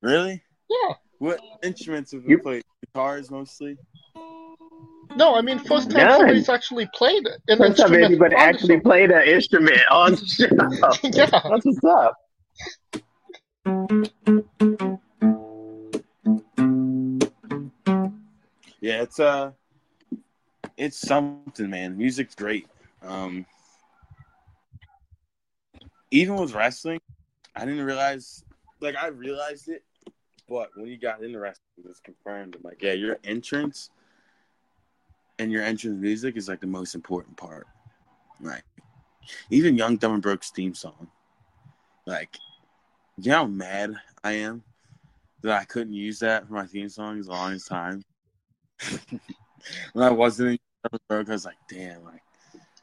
Really? 0.01 0.43
Yeah. 0.69 0.95
What 1.19 1.41
instruments 1.63 2.13
have 2.13 2.25
we 2.25 2.31
you 2.31 2.39
played? 2.39 2.63
Guitars 2.87 3.31
mostly? 3.31 3.77
No, 5.17 5.35
I 5.35 5.43
mean 5.43 5.59
first 5.59 5.91
time 5.91 6.07
None. 6.07 6.19
somebody's 6.19 6.49
actually 6.49 6.89
played 6.95 7.25
an 7.27 7.59
First 7.59 7.77
time 7.79 7.93
instrument 7.95 8.05
anybody 8.05 8.35
on 8.35 8.41
the 8.41 8.47
actually 8.47 8.77
show. 8.77 8.81
played 8.81 9.11
an 9.11 9.29
instrument 9.29 9.81
on 9.91 10.13
the 10.13 10.27
show. 10.27 11.09
yeah. 11.13 11.27
That's 11.31 11.67
what's 11.67 11.85
up. 11.85 12.19
Yeah, 18.81 19.03
it's 19.03 19.21
uh 19.21 19.53
it's 20.83 20.99
something, 20.99 21.71
man. 21.71 21.97
Music's 21.97 22.35
great. 22.35 22.67
Um 23.03 23.47
even 26.11 26.37
with 26.37 26.55
wrestling, 26.55 27.01
I 27.55 27.65
didn't 27.65 27.85
realize 27.85 28.45
like 28.81 28.97
I 28.97 29.09
realized 29.09 29.69
it, 29.69 29.85
but 30.49 30.71
when 30.75 30.89
you 30.89 30.99
got 30.99 31.23
into 31.23 31.39
wrestling, 31.39 31.63
it's 31.89 32.01
confirmed. 32.01 32.57
I'm 32.57 32.63
like, 32.63 32.83
yeah, 32.83 32.95
your 32.95 33.19
entrance 33.23 33.91
and 35.39 35.53
your 35.53 35.63
entrance 35.63 36.01
music 36.01 36.37
is 36.37 36.49
like 36.49 36.61
the 36.61 36.67
most 36.67 36.95
important 36.95 37.37
part. 37.37 37.67
Like 38.41 38.65
even 39.51 39.77
Young 39.77 39.97
Dumb 39.97 40.15
and 40.15 40.23
Broke's 40.23 40.51
theme 40.51 40.75
song. 40.75 41.09
Like, 42.07 42.37
you 43.17 43.31
know 43.31 43.39
how 43.39 43.47
mad 43.47 43.95
I 44.25 44.33
am 44.33 44.65
that 45.43 45.61
I 45.61 45.65
couldn't 45.65 45.93
use 45.93 46.19
that 46.19 46.49
for 46.49 46.55
my 46.55 46.67
theme 46.67 46.89
song 46.89 47.21
as 47.21 47.29
long 47.29 47.53
as 47.53 47.65
time. 47.65 48.03
when 49.93 50.05
I 50.05 50.11
wasn't 50.11 50.61
I 50.85 51.23
was 51.23 51.45
like, 51.45 51.57
damn, 51.69 52.05
like 52.05 52.23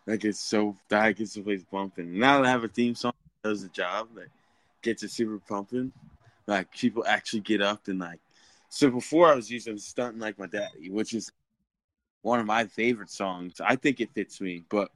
that 0.05 0.17
gets 0.19 0.39
so 0.39 0.75
that 0.89 1.15
gets 1.17 1.33
the 1.33 1.41
place 1.41 1.63
bumping. 1.71 2.17
Now 2.17 2.37
that 2.37 2.47
I 2.47 2.51
have 2.51 2.63
a 2.63 2.67
theme 2.67 2.95
song 2.95 3.13
that 3.43 3.49
does 3.49 3.63
the 3.63 3.69
job 3.69 4.09
that 4.15 4.27
gets 4.81 5.03
it 5.03 5.11
super 5.11 5.39
pumping, 5.47 5.91
like 6.47 6.71
people 6.71 7.03
actually 7.05 7.41
get 7.41 7.61
up 7.61 7.87
and 7.87 7.99
like 7.99 8.19
so 8.69 8.89
before 8.89 9.31
I 9.31 9.35
was 9.35 9.49
using 9.49 9.77
stunting 9.77 10.21
like 10.21 10.39
my 10.39 10.47
daddy, 10.47 10.89
which 10.89 11.13
is 11.13 11.31
one 12.21 12.39
of 12.39 12.45
my 12.45 12.65
favorite 12.65 13.09
songs. 13.09 13.59
I 13.63 13.75
think 13.75 13.99
it 13.99 14.13
fits 14.13 14.39
me, 14.39 14.63
but 14.69 14.91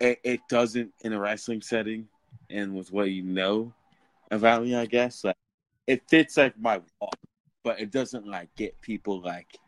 it, 0.00 0.20
it 0.22 0.40
doesn't 0.48 0.92
in 1.02 1.12
a 1.12 1.20
wrestling 1.20 1.62
setting 1.62 2.06
and 2.48 2.74
with 2.74 2.92
what 2.92 3.10
you 3.10 3.22
know 3.22 3.72
about 4.30 4.62
me, 4.62 4.74
I 4.76 4.86
guess. 4.86 5.24
Like 5.24 5.36
it 5.86 6.02
fits 6.08 6.36
like 6.36 6.58
my 6.58 6.80
walk, 7.00 7.14
but 7.64 7.80
it 7.80 7.90
doesn't 7.90 8.26
like 8.26 8.54
get 8.56 8.80
people 8.80 9.20
like 9.20 9.58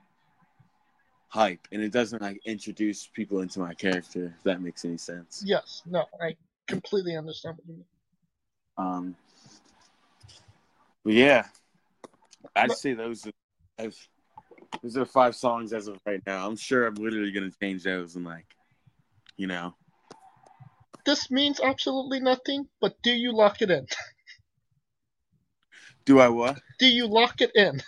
hype 1.33 1.67
and 1.73 1.83
it 1.83 1.93
doesn't 1.93 2.21
like 2.21 2.39
introduce 2.45 3.07
people 3.07 3.41
into 3.41 3.59
my 3.59 3.73
character, 3.73 4.35
if 4.37 4.43
that 4.45 4.61
makes 4.61 4.85
any 4.85 4.99
sense. 4.99 5.43
Yes. 5.45 5.83
No, 5.87 6.05
I 6.21 6.37
completely 6.69 7.17
understand 7.17 7.57
what 7.57 7.67
you 7.67 7.75
mean. 7.75 7.85
Um 8.77 9.17
but 11.05 11.15
yeah. 11.15 11.47
I'd 12.55 12.73
say 12.73 12.93
those 12.93 13.27
are 13.27 13.91
those 14.83 14.97
are 14.97 15.07
five 15.07 15.35
songs 15.35 15.73
as 15.73 15.89
of 15.89 15.99
right 16.05 16.23
now. 16.27 16.47
I'm 16.47 16.57
sure 16.57 16.87
I'm 16.87 16.95
literally 16.97 17.33
gonna 17.33 17.51
change 17.63 17.83
those 17.83 18.15
and 18.17 18.27
like 18.27 18.47
you 19.39 19.47
know. 19.47 19.75
This 21.07 21.31
means 21.31 21.61
absolutely 21.61 22.21
nothing, 22.21 22.69
but 22.81 22.95
do 23.03 23.11
you 23.11 23.33
lock 23.33 23.63
it 23.63 23.71
in? 23.71 23.87
Do 26.05 26.21
I 26.21 26.29
what? 26.29 26.61
Do 26.79 26.87
you 26.87 27.07
lock 27.07 27.41
it 27.41 27.53
in? 27.55 27.81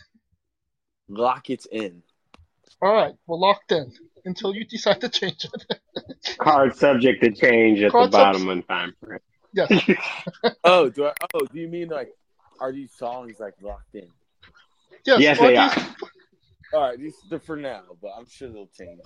Lock 1.08 1.50
it 1.50 1.66
in. 1.70 2.02
All 2.84 2.92
right, 2.92 3.14
we're 3.26 3.38
locked 3.38 3.72
in 3.72 3.90
until 4.26 4.54
you 4.54 4.66
decide 4.66 5.00
to 5.00 5.08
change 5.08 5.46
it. 5.46 6.36
Card 6.38 6.76
subject 6.76 7.22
to 7.22 7.32
change 7.32 7.80
at 7.80 7.90
Card 7.90 8.12
the 8.12 8.18
sub- 8.18 8.32
bottom 8.34 8.48
of 8.50 8.68
time. 8.68 8.94
Right? 9.00 9.22
yes. 9.54 9.90
Oh, 10.64 10.90
do 10.90 11.06
I 11.06 11.12
oh 11.32 11.46
do 11.50 11.58
you 11.60 11.68
mean 11.68 11.88
like 11.88 12.10
are 12.60 12.72
these 12.72 12.92
songs 12.92 13.40
like 13.40 13.54
locked 13.62 13.94
in? 13.94 14.06
Yes. 15.06 15.18
Yes, 15.18 15.38
they 15.38 15.46
do 15.46 15.52
you- 15.54 15.58
are. 15.60 15.74
Alright, 16.74 16.98
these 16.98 17.14
are 17.32 17.38
for 17.38 17.56
now, 17.56 17.84
but 18.02 18.10
I'm 18.18 18.26
sure 18.28 18.50
they'll 18.50 18.68
change. 18.78 19.00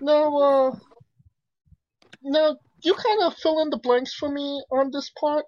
No, 0.00 0.36
uh, 0.38 0.76
no, 2.22 2.56
you 2.82 2.94
kind 2.94 3.22
of 3.22 3.34
fill 3.36 3.62
in 3.62 3.70
the 3.70 3.78
blanks 3.78 4.12
for 4.12 4.28
me 4.28 4.60
on 4.72 4.90
this 4.92 5.10
part. 5.10 5.44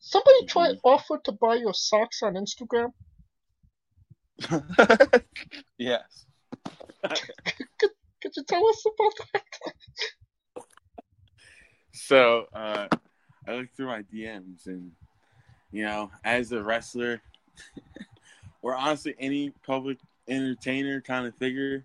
Somebody 0.00 0.44
tried 0.44 0.76
offer 0.84 1.18
to 1.24 1.32
buy 1.32 1.54
your 1.54 1.72
socks 1.72 2.22
on 2.22 2.34
Instagram. 2.34 2.90
yes. 5.78 6.26
Could 8.22 8.32
you 8.36 8.44
tell 8.44 8.66
us 8.66 8.84
about 8.86 9.12
that? 9.32 10.64
So 11.92 12.46
uh, 12.52 12.88
I 13.46 13.52
looked 13.54 13.76
through 13.76 13.86
my 13.86 14.02
DMs, 14.02 14.66
and 14.66 14.92
you 15.70 15.84
know, 15.84 16.10
as 16.24 16.52
a 16.52 16.62
wrestler, 16.62 17.20
or 18.62 18.74
honestly 18.74 19.14
any 19.18 19.50
public 19.66 19.98
entertainer 20.28 21.00
kind 21.00 21.26
of 21.26 21.34
figure, 21.36 21.84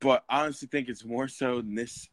but 0.00 0.24
I 0.28 0.42
honestly 0.42 0.68
think 0.68 0.88
it's 0.88 1.04
more 1.04 1.28
so 1.28 1.58
in 1.58 1.74
this 1.74 2.08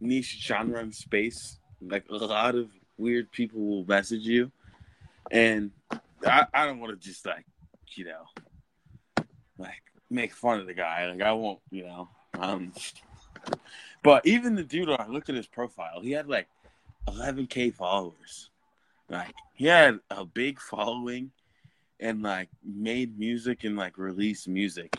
niche 0.00 0.38
genre 0.42 0.80
and 0.80 0.94
space. 0.94 1.58
Like 1.80 2.04
a 2.08 2.14
lot 2.14 2.54
of 2.54 2.70
weird 2.96 3.30
people 3.32 3.60
will 3.60 3.84
message 3.84 4.22
you, 4.22 4.50
and 5.30 5.72
I, 6.24 6.46
I 6.54 6.66
don't 6.66 6.80
want 6.80 6.92
to 6.92 7.08
just 7.08 7.26
like 7.26 7.44
you 7.94 8.04
know 8.04 8.24
like 9.62 9.82
make 10.10 10.32
fun 10.34 10.60
of 10.60 10.66
the 10.66 10.74
guy. 10.74 11.10
Like 11.10 11.22
I 11.22 11.32
won't, 11.32 11.60
you 11.70 11.84
know. 11.84 12.08
Um, 12.38 12.72
but 14.02 14.26
even 14.26 14.54
the 14.54 14.64
dude, 14.64 14.90
I 14.90 15.06
looked 15.06 15.28
at 15.28 15.34
his 15.34 15.46
profile. 15.46 16.00
He 16.00 16.12
had 16.12 16.28
like 16.28 16.48
11k 17.08 17.74
followers. 17.74 18.50
Like 19.08 19.34
he 19.54 19.66
had 19.66 20.00
a 20.10 20.24
big 20.24 20.60
following, 20.60 21.30
and 22.00 22.22
like 22.22 22.48
made 22.64 23.18
music 23.18 23.64
and 23.64 23.76
like 23.76 23.98
released 23.98 24.48
music. 24.48 24.94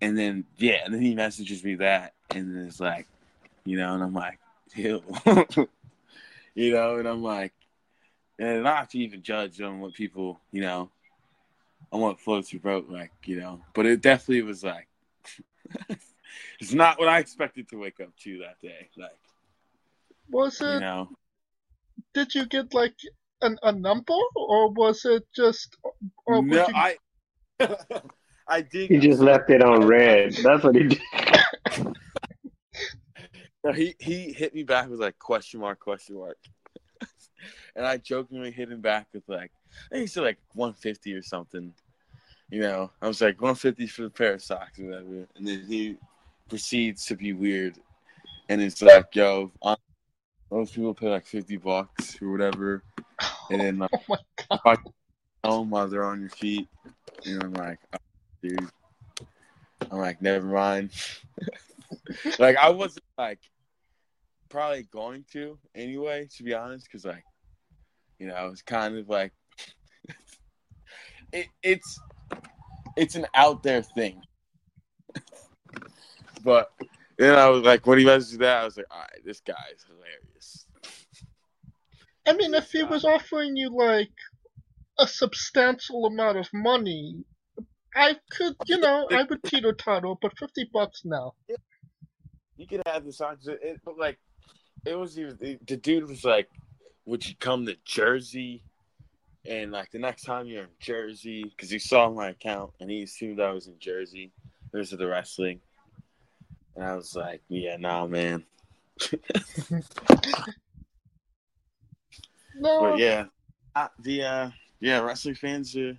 And 0.00 0.16
then 0.16 0.44
yeah, 0.56 0.84
and 0.84 0.94
then 0.94 1.02
he 1.02 1.14
messages 1.14 1.62
me 1.62 1.76
that, 1.76 2.14
and 2.30 2.54
then 2.54 2.66
it's 2.66 2.80
like, 2.80 3.06
you 3.64 3.76
know, 3.76 3.94
and 3.94 4.02
I'm 4.02 4.14
like, 4.14 4.38
ew, 4.74 5.02
you 6.54 6.72
know, 6.72 6.96
and 6.96 7.06
I'm 7.06 7.22
like, 7.22 7.52
and 8.38 8.62
not 8.62 8.90
to 8.90 8.98
even 8.98 9.22
judge 9.22 9.60
on 9.60 9.80
what 9.80 9.92
people, 9.92 10.40
you 10.50 10.62
know, 10.62 10.90
on 11.92 12.00
what 12.00 12.20
floats 12.20 12.52
your 12.52 12.60
boat, 12.60 12.88
like, 12.88 13.10
you 13.24 13.40
know, 13.40 13.60
but 13.74 13.86
it 13.86 14.00
definitely 14.00 14.42
was 14.42 14.62
like, 14.62 14.88
it's 16.60 16.72
not 16.72 16.98
what 16.98 17.08
I 17.08 17.18
expected 17.18 17.68
to 17.70 17.76
wake 17.78 18.00
up 18.00 18.14
to 18.24 18.38
that 18.38 18.60
day, 18.60 18.88
like, 18.96 19.10
Was 20.30 20.60
it? 20.60 20.74
you 20.74 20.80
know. 20.80 21.08
Did 22.14 22.34
you 22.34 22.46
get 22.46 22.72
like 22.74 22.94
an, 23.42 23.58
a 23.62 23.72
number, 23.72 24.14
or 24.34 24.70
was 24.72 25.04
it 25.04 25.24
just? 25.34 25.76
Or 26.26 26.42
no, 26.42 26.66
you, 26.66 26.74
I, 26.74 26.96
I 28.48 28.62
did. 28.62 28.90
He 28.90 28.98
just 28.98 29.20
left 29.20 29.50
it 29.50 29.62
on 29.62 29.86
red. 29.86 30.32
That's 30.42 30.64
what 30.64 30.74
he 30.74 30.84
did. 30.84 31.00
No, 33.62 33.72
he 33.72 33.94
he 33.98 34.32
hit 34.32 34.54
me 34.54 34.62
back 34.62 34.88
with 34.88 35.00
like 35.00 35.18
question 35.18 35.60
mark 35.60 35.80
question 35.80 36.16
mark, 36.16 36.38
and 37.76 37.86
I 37.86 37.98
jokingly 37.98 38.50
hit 38.50 38.70
him 38.70 38.80
back 38.80 39.08
with 39.12 39.24
like 39.28 39.52
I 39.86 39.94
think 39.94 40.00
he 40.02 40.06
said 40.06 40.24
like 40.24 40.38
150 40.54 41.14
or 41.14 41.22
something. 41.22 41.72
You 42.50 42.60
know, 42.62 42.90
I 43.00 43.06
was 43.06 43.20
like 43.20 43.40
150 43.40 43.86
for 43.86 44.02
the 44.02 44.10
pair 44.10 44.34
of 44.34 44.42
socks 44.42 44.78
or 44.78 44.86
whatever, 44.86 45.28
and 45.36 45.46
then 45.46 45.64
he 45.68 45.96
proceeds 46.48 47.06
to 47.06 47.16
be 47.16 47.32
weird, 47.32 47.78
and 48.48 48.60
it's 48.60 48.82
like, 48.82 49.14
yo, 49.14 49.52
most 50.50 50.74
people 50.74 50.94
pay 50.94 51.08
like 51.08 51.26
50 51.26 51.56
bucks 51.58 52.20
or 52.20 52.32
whatever, 52.32 52.82
and 53.50 53.60
then 53.60 53.78
like, 53.78 53.90
oh 54.50 54.58
my 54.64 54.74
god! 54.74 54.78
I 55.44 55.48
tell 55.48 55.88
they're 55.88 56.04
on 56.04 56.20
your 56.20 56.30
feet, 56.30 56.68
you 57.22 57.38
know, 57.38 57.46
I'm 57.46 57.52
like, 57.52 57.78
oh, 57.92 57.98
dude, 58.42 58.68
I'm 59.90 59.98
like, 59.98 60.20
never 60.20 60.46
mind. 60.46 60.90
like 62.38 62.56
I 62.56 62.70
wasn't 62.70 63.04
like 63.16 63.38
probably 64.48 64.82
going 64.84 65.24
to 65.32 65.58
anyway, 65.74 66.28
to 66.36 66.42
be 66.42 66.54
honest, 66.54 66.86
because 66.86 67.04
like, 67.04 67.24
you 68.18 68.26
know, 68.26 68.34
I 68.34 68.44
was 68.46 68.62
kind 68.62 68.98
of 68.98 69.08
like, 69.08 69.32
it, 71.32 71.46
it's 71.62 72.00
it's 72.96 73.14
an 73.14 73.26
out 73.34 73.62
there 73.62 73.82
thing. 73.82 74.22
but 76.44 76.72
then 77.18 77.38
I 77.38 77.48
was 77.48 77.62
like, 77.62 77.86
when 77.86 77.98
he 77.98 78.04
messaged 78.04 78.38
that, 78.38 78.62
I 78.62 78.64
was 78.64 78.76
like, 78.76 78.86
all 78.90 78.98
right, 78.98 79.24
this 79.24 79.40
guy 79.40 79.54
is 79.74 79.84
hilarious. 79.84 80.66
I 82.26 82.32
mean, 82.34 82.54
if 82.54 82.70
he 82.70 82.82
was 82.82 83.04
offering 83.04 83.56
you 83.56 83.70
like 83.76 84.12
a 84.98 85.06
substantial 85.06 86.06
amount 86.06 86.38
of 86.38 86.48
money, 86.52 87.24
I 87.94 88.16
could, 88.30 88.54
you 88.66 88.78
know, 88.78 89.08
I 89.10 89.24
would 89.24 89.42
teeter 89.42 89.72
totter, 89.72 90.14
but 90.20 90.38
fifty 90.38 90.68
bucks 90.72 91.02
now. 91.04 91.34
You 92.56 92.66
could 92.66 92.82
have 92.86 93.04
the 93.04 93.12
socks, 93.12 93.48
but 93.84 93.98
like, 93.98 94.18
it 94.84 94.94
was 94.94 95.18
even 95.18 95.58
the 95.66 95.76
dude 95.76 96.08
was 96.08 96.24
like, 96.24 96.48
would 97.06 97.26
you 97.26 97.34
come 97.40 97.66
to 97.66 97.76
Jersey? 97.84 98.62
And 99.46 99.72
like 99.72 99.90
the 99.90 99.98
next 99.98 100.22
time 100.24 100.46
you're 100.46 100.64
in 100.64 100.68
Jersey, 100.80 101.44
because 101.44 101.70
he 101.70 101.78
saw 101.78 102.10
my 102.10 102.30
account 102.30 102.72
and 102.80 102.90
he 102.90 103.02
assumed 103.02 103.40
I 103.40 103.52
was 103.52 103.66
in 103.66 103.78
Jersey 103.78 104.32
because 104.70 104.92
of 104.92 104.98
the 104.98 105.06
wrestling. 105.06 105.60
And 106.76 106.84
I 106.84 106.94
was 106.94 107.16
like, 107.16 107.42
yeah, 107.48 107.76
nah, 107.76 108.06
man. 108.06 108.44
No, 112.60 112.80
But 112.80 112.98
yeah, 112.98 113.24
uh, 113.74 113.88
the 114.00 114.22
uh, 114.22 114.50
yeah, 114.80 115.00
wrestling 115.00 115.34
fans 115.34 115.74
are, 115.76 115.88
and 115.88 115.98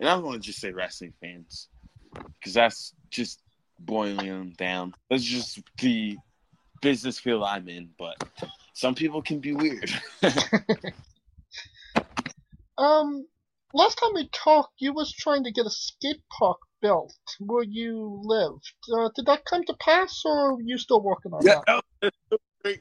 I 0.00 0.14
don't 0.14 0.24
want 0.24 0.42
to 0.42 0.46
just 0.46 0.60
say 0.60 0.72
wrestling 0.72 1.12
fans, 1.20 1.68
because 2.12 2.52
that's 2.52 2.94
just 3.10 3.42
boiling 3.78 4.26
them 4.26 4.52
down. 4.58 4.94
That's 5.08 5.22
just 5.22 5.60
the 5.78 6.18
business 6.82 7.18
field 7.18 7.44
I'm 7.44 7.68
in. 7.68 7.90
But 7.96 8.16
some 8.72 8.94
people 8.94 9.22
can 9.22 9.38
be 9.38 9.52
weird. 9.52 9.92
Um, 12.80 13.26
last 13.74 13.98
time 13.98 14.12
we 14.14 14.28
talked, 14.28 14.72
you 14.78 14.94
was 14.94 15.12
trying 15.12 15.44
to 15.44 15.52
get 15.52 15.66
a 15.66 15.70
skate 15.70 16.22
park 16.38 16.58
built 16.80 17.14
where 17.38 17.62
you 17.62 18.20
lived. 18.24 18.72
Uh, 18.90 19.10
did 19.14 19.26
that 19.26 19.44
come 19.44 19.64
to 19.64 19.74
pass, 19.74 20.22
or 20.24 20.54
are 20.54 20.60
you 20.62 20.78
still 20.78 21.02
working 21.02 21.34
on 21.34 21.44
Yeah, 21.44 21.56
that? 21.56 21.64
no, 21.68 21.80
that's 22.00 22.16
so 22.30 22.38
great. 22.62 22.80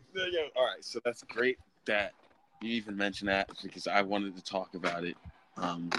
All 0.56 0.64
right, 0.64 0.84
so 0.84 1.02
that's 1.04 1.22
great 1.24 1.58
that 1.86 2.14
you 2.62 2.72
even 2.72 2.96
mentioned 2.96 3.30
that 3.30 3.50
because 3.62 3.88
I 3.88 4.02
wanted 4.02 4.38
to 4.38 4.44
talk 4.44 4.74
about 4.74 5.04
it. 5.04 5.18
Um, 5.58 5.90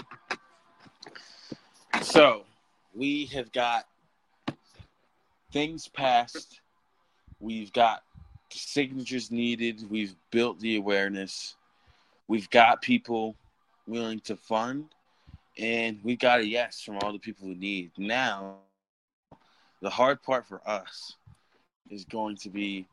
so 2.01 2.43
we 2.95 3.25
have 3.27 3.51
got 3.51 3.85
things 5.51 5.87
passed. 5.87 6.59
We've 7.39 7.71
got 7.71 8.01
signatures 8.49 9.29
needed. 9.29 9.87
We've 9.91 10.15
built 10.31 10.59
the 10.59 10.77
awareness. 10.77 11.55
We've 12.27 12.49
got 12.49 12.81
people 12.81 13.35
willing 13.87 14.19
to 14.21 14.35
fund, 14.35 14.85
and 15.57 15.99
we 16.03 16.15
got 16.15 16.39
a 16.39 16.45
yes 16.45 16.81
from 16.81 16.97
all 17.01 17.11
the 17.11 17.19
people 17.19 17.47
who 17.47 17.55
need. 17.55 17.91
Now, 17.97 18.57
the 19.81 19.89
hard 19.89 20.21
part 20.23 20.47
for 20.47 20.61
us 20.67 21.15
is 21.89 22.05
going 22.05 22.37
to 22.37 22.49
be 22.49 22.85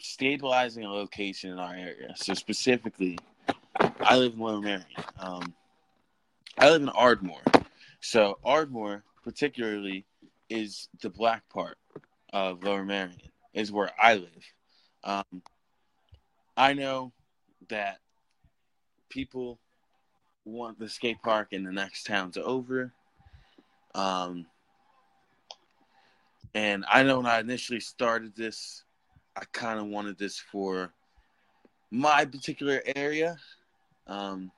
stabilizing 0.00 0.84
a 0.84 0.90
location 0.90 1.50
in 1.50 1.58
our 1.58 1.74
area. 1.74 2.14
So 2.16 2.34
specifically, 2.34 3.18
I 4.00 4.16
live 4.16 4.34
in 4.34 4.40
Lower 4.40 4.60
Merion. 4.60 4.84
Um, 5.18 5.54
I 6.58 6.70
live 6.70 6.82
in 6.82 6.88
Ardmore. 6.88 7.42
So 8.00 8.38
Ardmore, 8.44 9.02
particularly, 9.24 10.04
is 10.48 10.88
the 11.02 11.10
black 11.10 11.48
part 11.48 11.76
of 12.32 12.64
Lower 12.64 12.84
Merion. 12.84 13.20
Is 13.54 13.72
where 13.72 13.90
I 14.00 14.14
live. 14.14 14.52
Um, 15.04 15.42
I 16.56 16.74
know 16.74 17.12
that 17.68 17.98
people 19.08 19.58
want 20.44 20.78
the 20.78 20.88
skate 20.88 21.22
park 21.22 21.48
in 21.52 21.64
the 21.64 21.72
next 21.72 22.04
town 22.04 22.30
to 22.32 22.42
over. 22.42 22.92
Um, 23.94 24.46
and 26.54 26.84
I 26.88 27.02
know 27.02 27.18
when 27.18 27.26
I 27.26 27.40
initially 27.40 27.80
started 27.80 28.34
this, 28.34 28.84
I 29.36 29.44
kind 29.52 29.78
of 29.78 29.86
wanted 29.86 30.18
this 30.18 30.38
for 30.38 30.92
my 31.90 32.24
particular 32.24 32.82
area. 32.96 33.36
Um, 34.06 34.50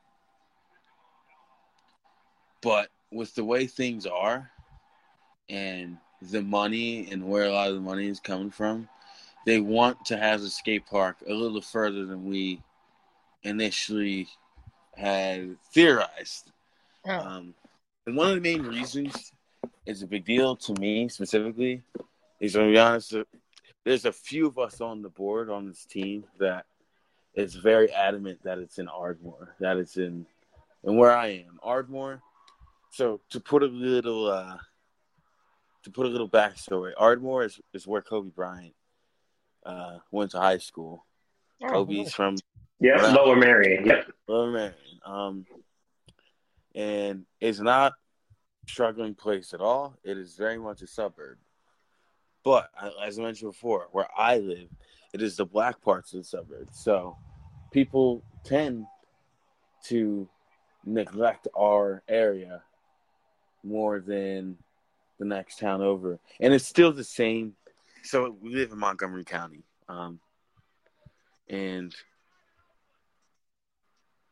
but 2.62 2.89
with 3.10 3.35
the 3.35 3.44
way 3.44 3.66
things 3.66 4.06
are 4.06 4.51
and 5.48 5.97
the 6.22 6.43
money 6.43 7.10
and 7.10 7.27
where 7.27 7.44
a 7.44 7.52
lot 7.52 7.68
of 7.68 7.74
the 7.74 7.81
money 7.81 8.06
is 8.06 8.20
coming 8.20 8.51
from, 8.51 8.89
they 9.47 9.59
want 9.59 10.05
to 10.06 10.16
have 10.16 10.40
the 10.40 10.51
skate 10.51 10.86
park 10.86 11.16
a 11.27 11.32
little 11.32 11.62
further 11.62 12.05
than 12.05 12.24
we 12.24 12.62
initially 13.43 14.29
had 14.97 15.57
theorized. 15.73 16.51
Yeah. 17.05 17.21
Um, 17.21 17.55
and 18.07 18.17
one 18.17 18.29
of 18.29 18.35
the 18.35 18.41
main 18.41 18.62
reasons 18.62 19.33
it's 19.87 20.03
a 20.03 20.07
big 20.07 20.25
deal 20.25 20.57
to 20.57 20.75
me 20.75 21.09
specifically 21.09 21.83
is 22.39 22.53
to 22.53 22.71
be 22.71 22.79
honest, 22.79 23.15
there's 23.85 24.05
a 24.05 24.12
few 24.12 24.47
of 24.47 24.59
us 24.59 24.81
on 24.81 25.03
the 25.03 25.09
board 25.09 25.51
on 25.51 25.67
this 25.67 25.85
team 25.85 26.25
that 26.39 26.67
is 27.35 27.55
very 27.55 27.91
adamant 27.93 28.43
that 28.45 28.59
it's 28.59 28.79
in 28.79 28.89
Ardmore, 28.89 29.57
that 29.61 29.77
it's 29.77 29.97
in 29.97 30.27
and 30.83 30.97
where 30.97 31.17
I 31.17 31.29
am, 31.29 31.59
Ardmore. 31.62 32.23
So 32.91 33.21
to 33.31 33.41
put 33.41 33.62
a 33.62 33.67
little 33.67 34.31
uh, 34.31 34.57
to 35.85 35.91
put 35.91 36.07
a 36.07 36.09
little 36.09 36.29
backstory, 36.29 36.93
Ardmore 36.97 37.45
is, 37.45 37.61
is 37.73 37.87
where 37.87 38.03
Kobe 38.03 38.31
Bryant 38.31 38.75
uh, 39.65 39.99
went 40.11 40.33
to 40.33 40.39
high 40.39 40.59
school. 40.59 41.05
Oh, 41.62 41.69
Kobe's 41.69 42.15
from 42.15 42.37
Yep, 42.81 42.97
Right. 42.97 43.15
Lower 43.15 43.36
Merion. 43.36 43.86
Yep. 43.86 44.11
Lower 44.27 44.51
Merion. 44.51 44.74
Um, 45.05 45.47
and 46.74 47.27
it's 47.40 47.61
not 47.61 47.93
a 47.93 48.70
struggling 48.70 49.15
place 49.15 49.52
at 49.52 49.61
all. 49.61 49.97
It 50.02 50.16
is 50.16 50.36
very 50.36 50.59
much 50.59 50.82
a 50.82 50.86
suburb. 50.86 51.39
But 52.43 52.70
as 53.02 53.19
I 53.19 53.23
mentioned 53.23 53.52
before, 53.52 53.89
where 53.93 54.09
I 54.16 54.39
live, 54.39 54.69
it 55.12 55.20
is 55.20 55.36
the 55.36 55.44
black 55.44 55.82
parts 55.82 56.15
of 56.15 56.20
the 56.20 56.24
suburb. 56.24 56.69
So 56.73 57.16
people 57.70 58.23
tend 58.44 58.86
to 59.86 60.28
neglect 60.85 61.48
our 61.59 62.02
area 62.09 62.62
more 63.62 64.01
than 64.01 64.57
the 65.19 65.27
next 65.27 65.59
town 65.59 65.82
over. 65.82 66.19
And 66.40 66.55
it's 66.55 66.66
still 66.66 66.93
the 66.93 67.05
same. 67.05 67.55
So 68.02 68.35
we 68.40 68.55
live 68.55 68.73
in 68.73 68.78
Montgomery 68.78 69.24
County. 69.24 69.65
Um, 69.89 70.19
and 71.48 71.94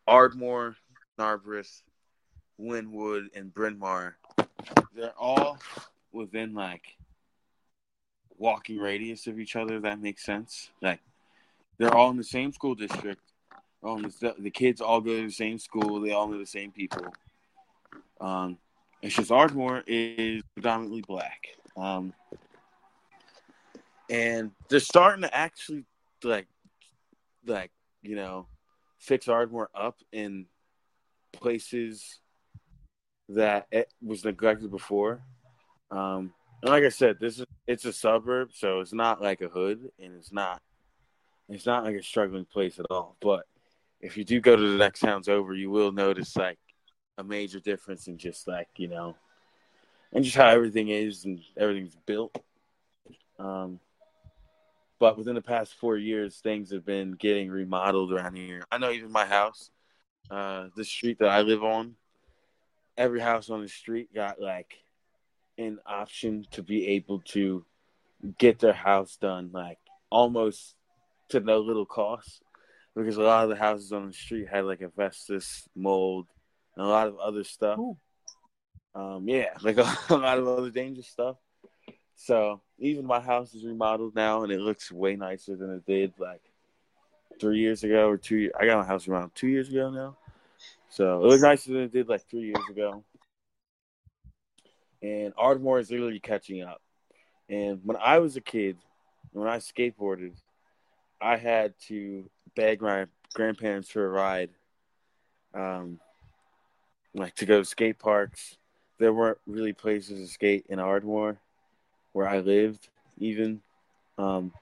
Ardmore, 0.09 0.75
Narberth, 1.19 1.83
Linwood, 2.59 3.29
and 3.35 3.53
Bryn 3.53 3.79
Mawr, 3.79 4.17
they're 4.97 5.13
all 5.19 5.59
within 6.13 6.55
like 6.55 6.97
walking 8.39 8.79
radius 8.79 9.27
of 9.27 9.39
each 9.39 9.55
other. 9.55 9.79
That 9.81 10.01
makes 10.01 10.25
sense. 10.25 10.71
Like 10.81 11.01
they're 11.77 11.95
all 11.95 12.11
in 12.11 12.17
the 12.17 12.25
same 12.25 12.53
school 12.53 12.75
district. 12.75 13.21
Um, 13.85 14.11
the, 14.21 14.35
the 14.39 14.51
kids 14.51 14.81
all 14.81 15.01
go 15.01 15.15
to 15.15 15.27
the 15.27 15.33
same 15.33 15.59
school. 15.59 16.01
They 16.01 16.13
all 16.13 16.27
know 16.27 16.39
the 16.39 16.47
same 16.47 16.73
people. 16.73 17.07
Um, 18.21 18.59
it's 19.03 19.15
just 19.15 19.31
Ardmore 19.31 19.85
is 19.87 20.43
predominantly 20.55 21.03
black. 21.07 21.49
Um, 21.77 22.15
and 24.11 24.53
they're 24.69 24.81
starting 24.81 25.23
to 25.23 25.37
actually 25.37 25.85
like, 26.25 26.49
like 27.47 27.71
you 28.03 28.17
know, 28.17 28.47
fix 28.99 29.29
Ardmore 29.29 29.71
up 29.75 29.97
in 30.13 30.47
places 31.33 32.21
that 33.29 33.67
it 33.71 33.93
was 34.03 34.25
neglected 34.25 34.71
before. 34.71 35.23
Um, 35.91 36.33
and 36.63 36.71
like 36.71 36.85
I 36.85 36.89
said, 36.89 37.19
this 37.21 37.39
is 37.39 37.47
it's 37.67 37.85
a 37.85 37.93
suburb, 37.93 38.51
so 38.53 38.81
it's 38.81 38.93
not 38.93 39.23
like 39.23 39.41
a 39.41 39.49
hood, 39.49 39.91
and 39.99 40.15
it's 40.17 40.33
not 40.33 40.61
it's 41.49 41.67
not 41.67 41.85
like 41.85 41.97
a 41.97 42.03
struggling 42.03 42.45
place 42.45 42.79
at 42.79 42.87
all. 42.91 43.17
But 43.21 43.45
if 44.01 44.17
you 44.17 44.25
do 44.25 44.41
go 44.41 44.57
to 44.57 44.73
the 44.73 44.79
next 44.79 45.01
towns 45.01 45.29
over, 45.29 45.55
you 45.55 45.71
will 45.71 45.93
notice 45.93 46.37
like 46.37 46.59
a 47.17 47.25
major 47.25 47.61
difference 47.61 48.07
in 48.09 48.19
just 48.19 48.49
like 48.49 48.69
you 48.77 48.89
know, 48.89 49.17
and 50.13 50.25
just 50.25 50.37
how 50.37 50.49
everything 50.49 50.89
is 50.89 51.25
and 51.25 51.41
everything's 51.57 51.97
built. 52.07 52.37
Um, 53.39 53.79
but 54.99 55.17
within 55.17 55.35
the 55.35 55.43
past 55.43 55.75
four 55.75 55.97
years, 55.97 56.39
things 56.39 56.73
have 56.73 56.85
been 56.85 57.13
getting 57.13 57.51
remodeled 57.51 58.13
around 58.13 58.37
here. 58.37 58.63
I 58.71 58.79
know 58.79 58.91
even 58.91 59.13
my 59.13 59.27
house, 59.27 59.71
uh, 60.31 60.69
the 60.77 60.85
street 60.85 61.19
that 61.21 61.29
I 61.29 61.43
live 61.43 61.63
on, 61.63 61.95
every 62.97 63.21
house 63.21 63.51
on 63.51 63.63
the 63.63 63.69
street 63.69 64.13
got 64.15 64.41
like 64.41 64.75
an 65.57 65.79
option 65.87 66.47
to 66.53 66.63
be 66.63 66.89
able 66.89 67.21
to 67.21 67.65
get 68.39 68.59
their 68.59 68.73
house 68.73 69.17
done, 69.17 69.51
like 69.53 69.79
almost 70.11 70.75
to 71.31 71.41
no 71.41 71.59
little 71.61 71.87
cost 71.87 72.43
because 72.99 73.17
a 73.17 73.23
lot 73.23 73.45
of 73.45 73.51
the 73.51 73.57
houses 73.57 73.93
on 73.93 74.07
the 74.07 74.13
street 74.13 74.49
had 74.49 74.65
like 74.65 74.83
asbestos, 74.83 75.69
mold, 75.77 76.27
and 76.77 76.85
a 76.85 76.89
lot 76.89 77.07
of 77.07 77.19
other 77.19 77.45
stuff. 77.45 77.79
Um, 78.95 79.29
yeah, 79.29 79.51
like 79.63 79.79
a, 79.79 79.97
a, 80.11 80.17
lot 80.17 80.39
of 80.39 80.49
other 80.49 80.71
dangerous 80.71 81.09
stuff. 81.09 81.37
So 82.21 82.61
even 82.81 83.07
my 83.07 83.21
house 83.21 83.55
is 83.55 83.65
remodeled 83.65 84.17
now, 84.17 84.43
and 84.43 84.53
it 84.53 84.59
looks 84.61 84.91
way 84.91 85.15
nicer 85.15 85.55
than 85.55 85.71
it 85.71 85.87
did 85.87 86.13
like 86.19 86.43
three 87.41 87.61
years 87.61 87.85
ago 87.85 88.09
or 88.09 88.19
two. 88.19 88.51
I 88.59 88.67
got 88.67 88.81
my 88.81 88.85
house 88.85 89.07
around 89.07 89.31
two 89.37 89.47
years 89.47 89.69
ago 89.69 89.89
now, 89.89 90.17
so 90.91 91.23
it 91.23 91.29
looks 91.29 91.43
nicer 91.43 91.73
than 91.73 91.83
it 91.83 91.93
did 91.93 92.09
like 92.09 92.29
three 92.29 92.47
years 92.47 92.65
ago. 92.69 93.05
And 95.01 95.33
Ardmore 95.39 95.79
is 95.79 95.93
literally 95.93 96.19
catching 96.19 96.61
up. 96.61 96.83
And 97.49 97.81
when 97.85 97.97
I 97.97 98.19
was 98.19 98.37
a 98.37 98.41
kid, 98.41 98.77
when 99.33 99.47
I 99.47 99.59
skateboarded, 99.59 100.35
I 101.21 101.37
had 101.37 101.75
to 101.87 102.29
beg 102.57 102.83
my 102.83 103.07
grandparents 103.33 103.91
for 103.91 104.05
a 104.05 104.09
ride, 104.09 104.51
um, 105.55 106.01
like 107.15 107.37
to 107.37 107.47
go 107.47 107.61
to 107.61 107.65
skate 107.65 108.01
parks. 108.01 108.59
There 108.99 109.13
weren't 109.13 109.39
really 109.47 109.73
places 109.73 110.21
to 110.21 110.33
skate 110.33 110.67
in 110.69 110.81
Ardmore, 110.81 111.39
where 112.13 112.29
I 112.29 112.41
lived, 112.41 112.89
even. 113.19 113.61
Um, 114.17 114.53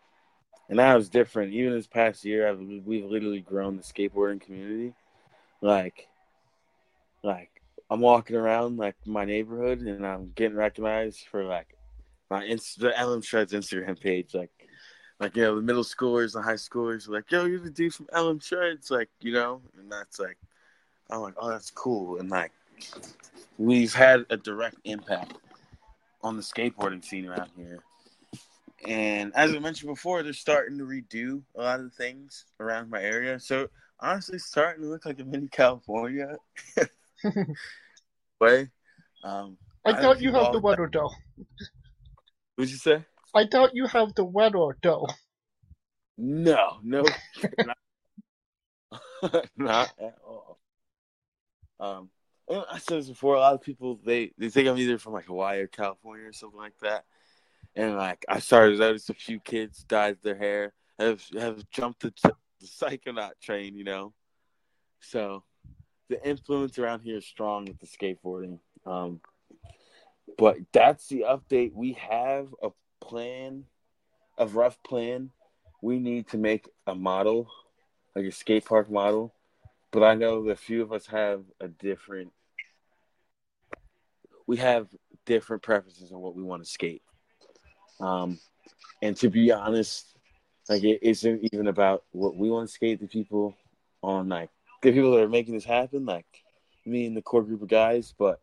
and 0.69 0.79
that 0.79 0.95
was 0.95 1.09
different. 1.09 1.53
Even 1.53 1.73
this 1.73 1.87
past 1.87 2.25
year, 2.25 2.49
I've, 2.49 2.59
we've 2.59 3.05
literally 3.05 3.41
grown 3.41 3.77
the 3.77 3.83
skateboarding 3.83 4.41
community. 4.41 4.95
Like, 5.61 6.09
like 7.23 7.51
I'm 7.91 8.01
walking 8.01 8.37
around 8.37 8.77
like 8.77 8.97
my 9.07 9.25
neighborhood, 9.25 9.81
and 9.81 10.07
I'm 10.07 10.33
getting 10.35 10.57
recognized 10.57 11.27
for 11.31 11.45
like 11.45 11.77
my 12.31 12.45
Inst- 12.45 12.81
the 12.81 12.93
LM 13.01 13.23
Shreds 13.23 13.53
Instagram 13.53 14.01
page, 14.01 14.35
like 14.35 14.51
like 15.21 15.37
you 15.37 15.43
know 15.43 15.57
the 15.57 15.63
middle 15.63 15.85
schoolers 15.85 16.33
the 16.33 16.43
high 16.43 16.55
schoolers 16.55 17.09
like 17.09 17.31
yo 17.31 17.45
you're 17.45 17.61
the 17.61 17.71
dude 17.71 17.95
from 17.95 18.07
LM 18.15 18.39
Shreds 18.39 18.91
like 18.91 19.09
you 19.21 19.33
know 19.33 19.61
and 19.79 19.91
that's 19.91 20.19
like 20.19 20.37
I'm 21.11 21.21
like 21.21 21.35
oh 21.39 21.49
that's 21.49 21.71
cool 21.71 22.19
and 22.19 22.29
like 22.31 22.53
we've 23.59 23.95
had 23.95 24.27
a 24.31 24.37
direct 24.37 24.77
impact 24.85 25.35
on 26.23 26.37
the 26.37 26.43
skateboarding 26.43 27.05
scene 27.05 27.27
around 27.27 27.51
here 27.57 27.79
and 28.87 29.33
as 29.35 29.55
I 29.55 29.59
mentioned 29.59 29.91
before 29.91 30.23
they're 30.23 30.33
starting 30.33 30.79
to 30.79 30.85
redo 30.85 31.43
a 31.57 31.63
lot 31.63 31.81
of 31.81 31.85
the 31.87 31.91
things 31.91 32.45
around 32.61 32.91
my 32.91 33.03
area 33.03 33.39
so 33.41 33.69
honestly 34.01 34.39
starting 34.39 34.83
to 34.83 34.89
look 34.89 35.07
like 35.07 35.21
a 35.21 35.25
mini 35.25 35.49
California 35.49 36.37
way 38.41 38.69
um, 39.25 39.57
I 39.85 39.93
thought 39.95 40.21
you 40.21 40.33
have 40.33 40.53
the 40.53 40.61
weather 40.61 40.89
though. 40.93 41.11
What'd 42.57 42.71
you 42.71 42.79
say? 42.79 43.05
I 43.35 43.45
doubt 43.45 43.75
you 43.75 43.87
have 43.87 44.15
the 44.15 44.25
weather, 44.25 44.77
though. 44.83 45.07
No, 46.17 46.79
no, 46.83 47.05
not, 47.67 47.77
not 49.57 49.93
at 50.01 50.15
all. 50.27 50.59
Um, 51.79 52.11
I 52.49 52.79
said 52.79 52.99
this 52.99 53.09
before. 53.09 53.35
A 53.35 53.41
lot 53.41 53.55
of 53.55 53.63
people 53.63 53.99
they 54.05 54.33
they 54.39 54.49
think 54.49 54.69
I'm 54.69 54.79
either 54.79 54.99
from 54.99 55.13
like 55.13 55.27
Hawaii 55.27 55.61
or 55.61 55.67
California 55.67 56.27
or 56.27 56.33
something 56.33 56.59
like 56.59 56.79
that. 56.81 57.05
And 57.75 57.97
like 57.97 58.25
I 58.29 58.39
started 58.39 58.73
to 58.73 58.79
notice 58.79 59.09
a 59.09 59.15
few 59.15 59.41
kids 59.41 59.85
dyed 59.85 60.19
their 60.23 60.37
hair, 60.37 60.73
have 60.99 61.23
have 61.39 61.69
jumped 61.71 62.03
the, 62.03 62.13
the 62.23 62.67
psychonaut 62.67 63.33
train, 63.43 63.77
you 63.77 63.85
know. 63.85 64.13
So 65.01 65.45
the 66.09 66.25
influence 66.27 66.79
around 66.79 67.01
here 67.01 67.19
is 67.19 67.27
strong 67.27 67.67
with 67.67 67.81
the 67.81 67.87
skateboarding. 67.87 68.59
Um, 68.85 69.21
but 70.39 70.57
that's 70.73 71.09
the 71.09 71.25
update. 71.29 71.73
We 71.73 71.95
have 71.95 72.49
a 72.63 72.71
plan, 73.01 73.65
a 74.39 74.47
rough 74.47 74.83
plan, 74.83 75.31
we 75.83 75.99
need 75.99 76.29
to 76.29 76.39
make 76.39 76.69
a 76.87 76.95
model, 76.95 77.49
like 78.15 78.25
a 78.25 78.33
skate 78.33 78.65
park 78.65 78.91
model. 78.91 79.35
But 79.93 80.03
I 80.03 80.15
know 80.15 80.45
that 80.45 80.51
a 80.51 80.57
few 80.57 80.83
of 80.83 80.93
us 80.93 81.07
have 81.07 81.43
a 81.61 81.69
different. 81.69 82.33
We 84.47 84.57
have 84.59 84.89
different 85.25 85.63
preferences 85.63 86.13
on 86.13 86.21
what 86.21 86.37
we 86.37 86.43
want 86.43 86.63
to 86.63 86.69
skate. 86.71 87.03
Um, 88.01 88.39
and 89.03 89.17
to 89.19 89.29
be 89.29 89.53
honest, 89.53 90.07
like 90.69 90.85
it 90.85 91.01
isn't 91.03 91.49
even 91.53 91.69
about 91.69 92.05
what 92.13 92.37
we 92.37 92.51
want 92.51 92.69
to 92.69 92.75
skate. 92.75 93.01
The 93.01 93.09
people 93.09 93.57
on 94.03 94.29
like 94.29 94.51
the 94.83 94.93
people 94.93 95.13
that 95.13 95.23
are 95.23 95.29
making 95.29 95.55
this 95.55 95.65
happen, 95.65 96.05
like 96.05 96.27
me 96.85 97.07
and 97.07 97.17
the 97.17 97.23
core 97.23 97.43
group 97.43 97.63
of 97.63 97.69
guys, 97.69 98.15
but 98.19 98.41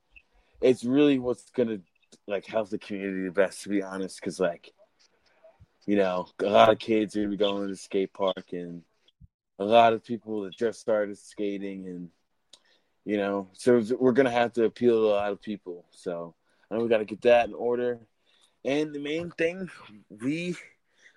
it's 0.62 0.84
really 0.84 1.20
what's 1.20 1.50
gonna 1.52 1.80
like 2.28 2.46
help 2.46 2.70
the 2.70 2.78
community 2.78 3.26
the 3.26 3.32
best 3.32 3.64
to 3.64 3.70
be 3.70 3.82
honest 3.82 4.20
because 4.20 4.40
like 4.40 4.72
you 5.86 5.96
know 5.96 6.28
a 6.40 6.46
lot 6.46 6.70
of 6.70 6.80
kids 6.80 7.16
are 7.16 7.22
gonna 7.22 7.32
be 7.32 7.38
going 7.38 7.64
to 7.64 7.68
the 7.68 7.76
skate 7.76 8.14
park 8.14 8.46
and 8.52 8.82
a 9.60 9.66
lot 9.66 9.94
of 9.94 10.04
people 10.04 10.42
that 10.42 10.58
just 10.58 10.80
started 10.80 11.18
skating 11.18 11.88
and 11.88 12.10
you 13.06 13.18
know 13.18 13.50
so 13.54 13.84
we're 14.00 14.12
gonna 14.12 14.32
have 14.32 14.54
to 14.54 14.66
appeal 14.66 15.02
to 15.02 15.08
a 15.08 15.16
lot 15.16 15.32
of 15.32 15.42
people. 15.42 15.86
So 15.92 16.36
know 16.72 16.80
we 16.80 16.90
got 16.90 17.00
to 17.00 17.06
get 17.06 17.22
that 17.22 17.48
in 17.48 17.54
order. 17.54 18.00
And 18.66 18.94
the 18.94 19.00
main 19.00 19.32
thing 19.32 19.70
we 20.10 20.56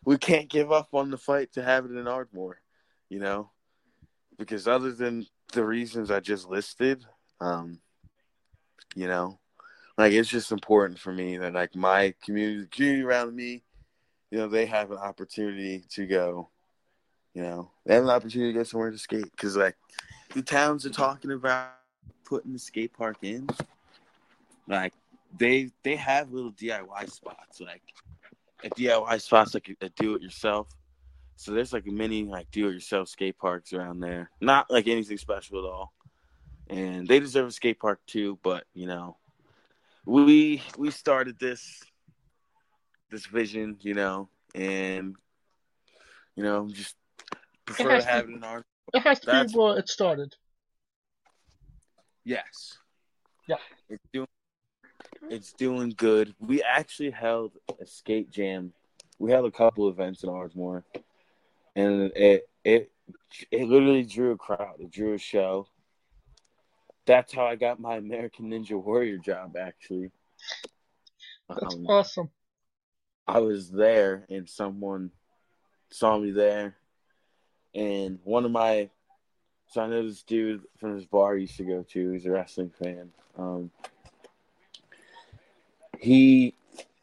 we 0.04 0.18
can't 0.18 0.48
give 0.48 0.70
up 0.72 0.88
on 0.92 1.10
the 1.10 1.18
fight 1.18 1.52
to 1.52 1.62
have 1.62 1.84
it 1.84 1.92
in 1.92 2.06
Ardmore 2.06 2.60
you 3.08 3.20
know? 3.20 3.50
Because 4.36 4.66
other 4.66 4.92
than 4.92 5.26
the 5.52 5.64
reasons 5.64 6.10
I 6.10 6.20
just 6.20 6.48
listed 6.48 7.04
um 7.40 7.78
you 8.96 9.06
know 9.06 9.38
like 9.98 10.12
it's 10.12 10.28
just 10.28 10.52
important 10.52 10.98
for 10.98 11.12
me 11.12 11.38
that 11.38 11.54
like 11.54 11.74
my 11.74 12.14
community, 12.22 12.62
the 12.62 12.66
community 12.66 13.02
around 13.02 13.34
me, 13.34 13.62
you 14.30 14.38
know, 14.38 14.48
they 14.48 14.66
have 14.66 14.90
an 14.90 14.98
opportunity 14.98 15.84
to 15.90 16.06
go. 16.06 16.50
You 17.34 17.42
know, 17.42 17.70
they 17.84 17.94
have 17.94 18.04
an 18.04 18.10
opportunity 18.10 18.52
to 18.52 18.58
go 18.58 18.62
somewhere 18.64 18.90
to 18.90 18.98
skate. 18.98 19.30
Because 19.30 19.56
like 19.56 19.76
the 20.36 20.42
towns 20.42 20.84
are 20.84 20.90
talking 20.90 21.32
about 21.32 21.70
putting 22.24 22.52
the 22.52 22.58
skate 22.58 22.92
park 22.92 23.16
in. 23.22 23.48
Like 24.68 24.92
they 25.38 25.70
they 25.82 25.96
have 25.96 26.30
little 26.30 26.52
DIY 26.52 27.10
spots, 27.10 27.60
like 27.62 27.82
a 28.62 28.68
DIY 28.68 29.20
spots 29.22 29.54
like 29.54 29.74
a, 29.80 29.86
a 29.86 29.88
do 29.88 30.14
it 30.14 30.20
yourself. 30.20 30.68
So 31.36 31.52
there's 31.52 31.72
like 31.72 31.86
many 31.86 32.24
like 32.24 32.50
do 32.50 32.68
it 32.68 32.74
yourself 32.74 33.08
skate 33.08 33.38
parks 33.38 33.72
around 33.72 34.00
there. 34.00 34.30
Not 34.42 34.70
like 34.70 34.88
anything 34.88 35.16
special 35.16 35.58
at 35.58 35.64
all. 35.64 35.94
And 36.68 37.08
they 37.08 37.18
deserve 37.18 37.48
a 37.48 37.52
skate 37.52 37.78
park 37.80 38.00
too, 38.06 38.38
but 38.42 38.64
you 38.74 38.86
know, 38.86 39.16
we 40.04 40.62
we 40.76 40.90
started 40.90 41.38
this 41.38 41.82
this 43.10 43.24
vision, 43.24 43.78
you 43.80 43.94
know, 43.94 44.28
and 44.54 45.14
you 46.34 46.42
know, 46.42 46.68
just 46.70 46.94
prefer 47.64 48.00
to 48.00 48.04
have 48.04 48.26
to, 48.26 48.32
it 48.32 48.36
in 48.36 48.44
our. 48.44 48.62
It 48.94 49.00
has 49.00 49.20
to 49.20 49.44
be 49.44 49.52
where 49.58 49.78
it 49.78 49.88
started. 49.88 50.34
Yes. 52.24 52.78
Yeah. 53.48 53.56
It's 53.88 54.02
doing. 54.12 54.26
It's 55.28 55.52
doing 55.52 55.94
good. 55.96 56.34
We 56.40 56.62
actually 56.62 57.10
held 57.10 57.52
a 57.80 57.86
skate 57.86 58.30
jam. 58.30 58.72
We 59.18 59.30
held 59.30 59.46
a 59.46 59.50
couple 59.50 59.88
events 59.88 60.22
in 60.22 60.28
Ardmore. 60.30 60.84
and 61.74 62.12
it 62.16 62.48
it 62.64 62.90
it 63.50 63.68
literally 63.68 64.04
drew 64.04 64.32
a 64.32 64.36
crowd. 64.36 64.76
It 64.80 64.90
drew 64.90 65.14
a 65.14 65.18
show. 65.18 65.68
That's 67.06 67.32
how 67.32 67.46
I 67.46 67.54
got 67.54 67.78
my 67.80 67.96
American 67.96 68.50
Ninja 68.50 68.82
Warrior 68.82 69.18
job. 69.18 69.56
Actually, 69.56 70.10
That's 71.48 71.74
Um, 71.74 71.86
awesome. 71.86 72.30
I 73.28 73.38
was 73.40 73.70
there, 73.70 74.26
and 74.28 74.48
someone 74.48 75.10
saw 75.90 76.18
me 76.18 76.30
there, 76.32 76.76
and 77.76 78.18
one 78.24 78.44
of 78.44 78.50
my 78.50 78.88
so 79.68 79.82
I 79.82 79.88
know 79.88 80.06
this 80.06 80.22
dude 80.22 80.62
from 80.78 80.96
this 80.96 81.04
bar 81.04 81.34
I 81.34 81.40
used 81.40 81.56
to 81.56 81.64
go 81.64 81.84
to. 81.90 82.10
He's 82.12 82.26
a 82.26 82.30
wrestling 82.30 82.70
fan. 82.70 83.10
Um, 83.36 83.70
he, 85.98 86.54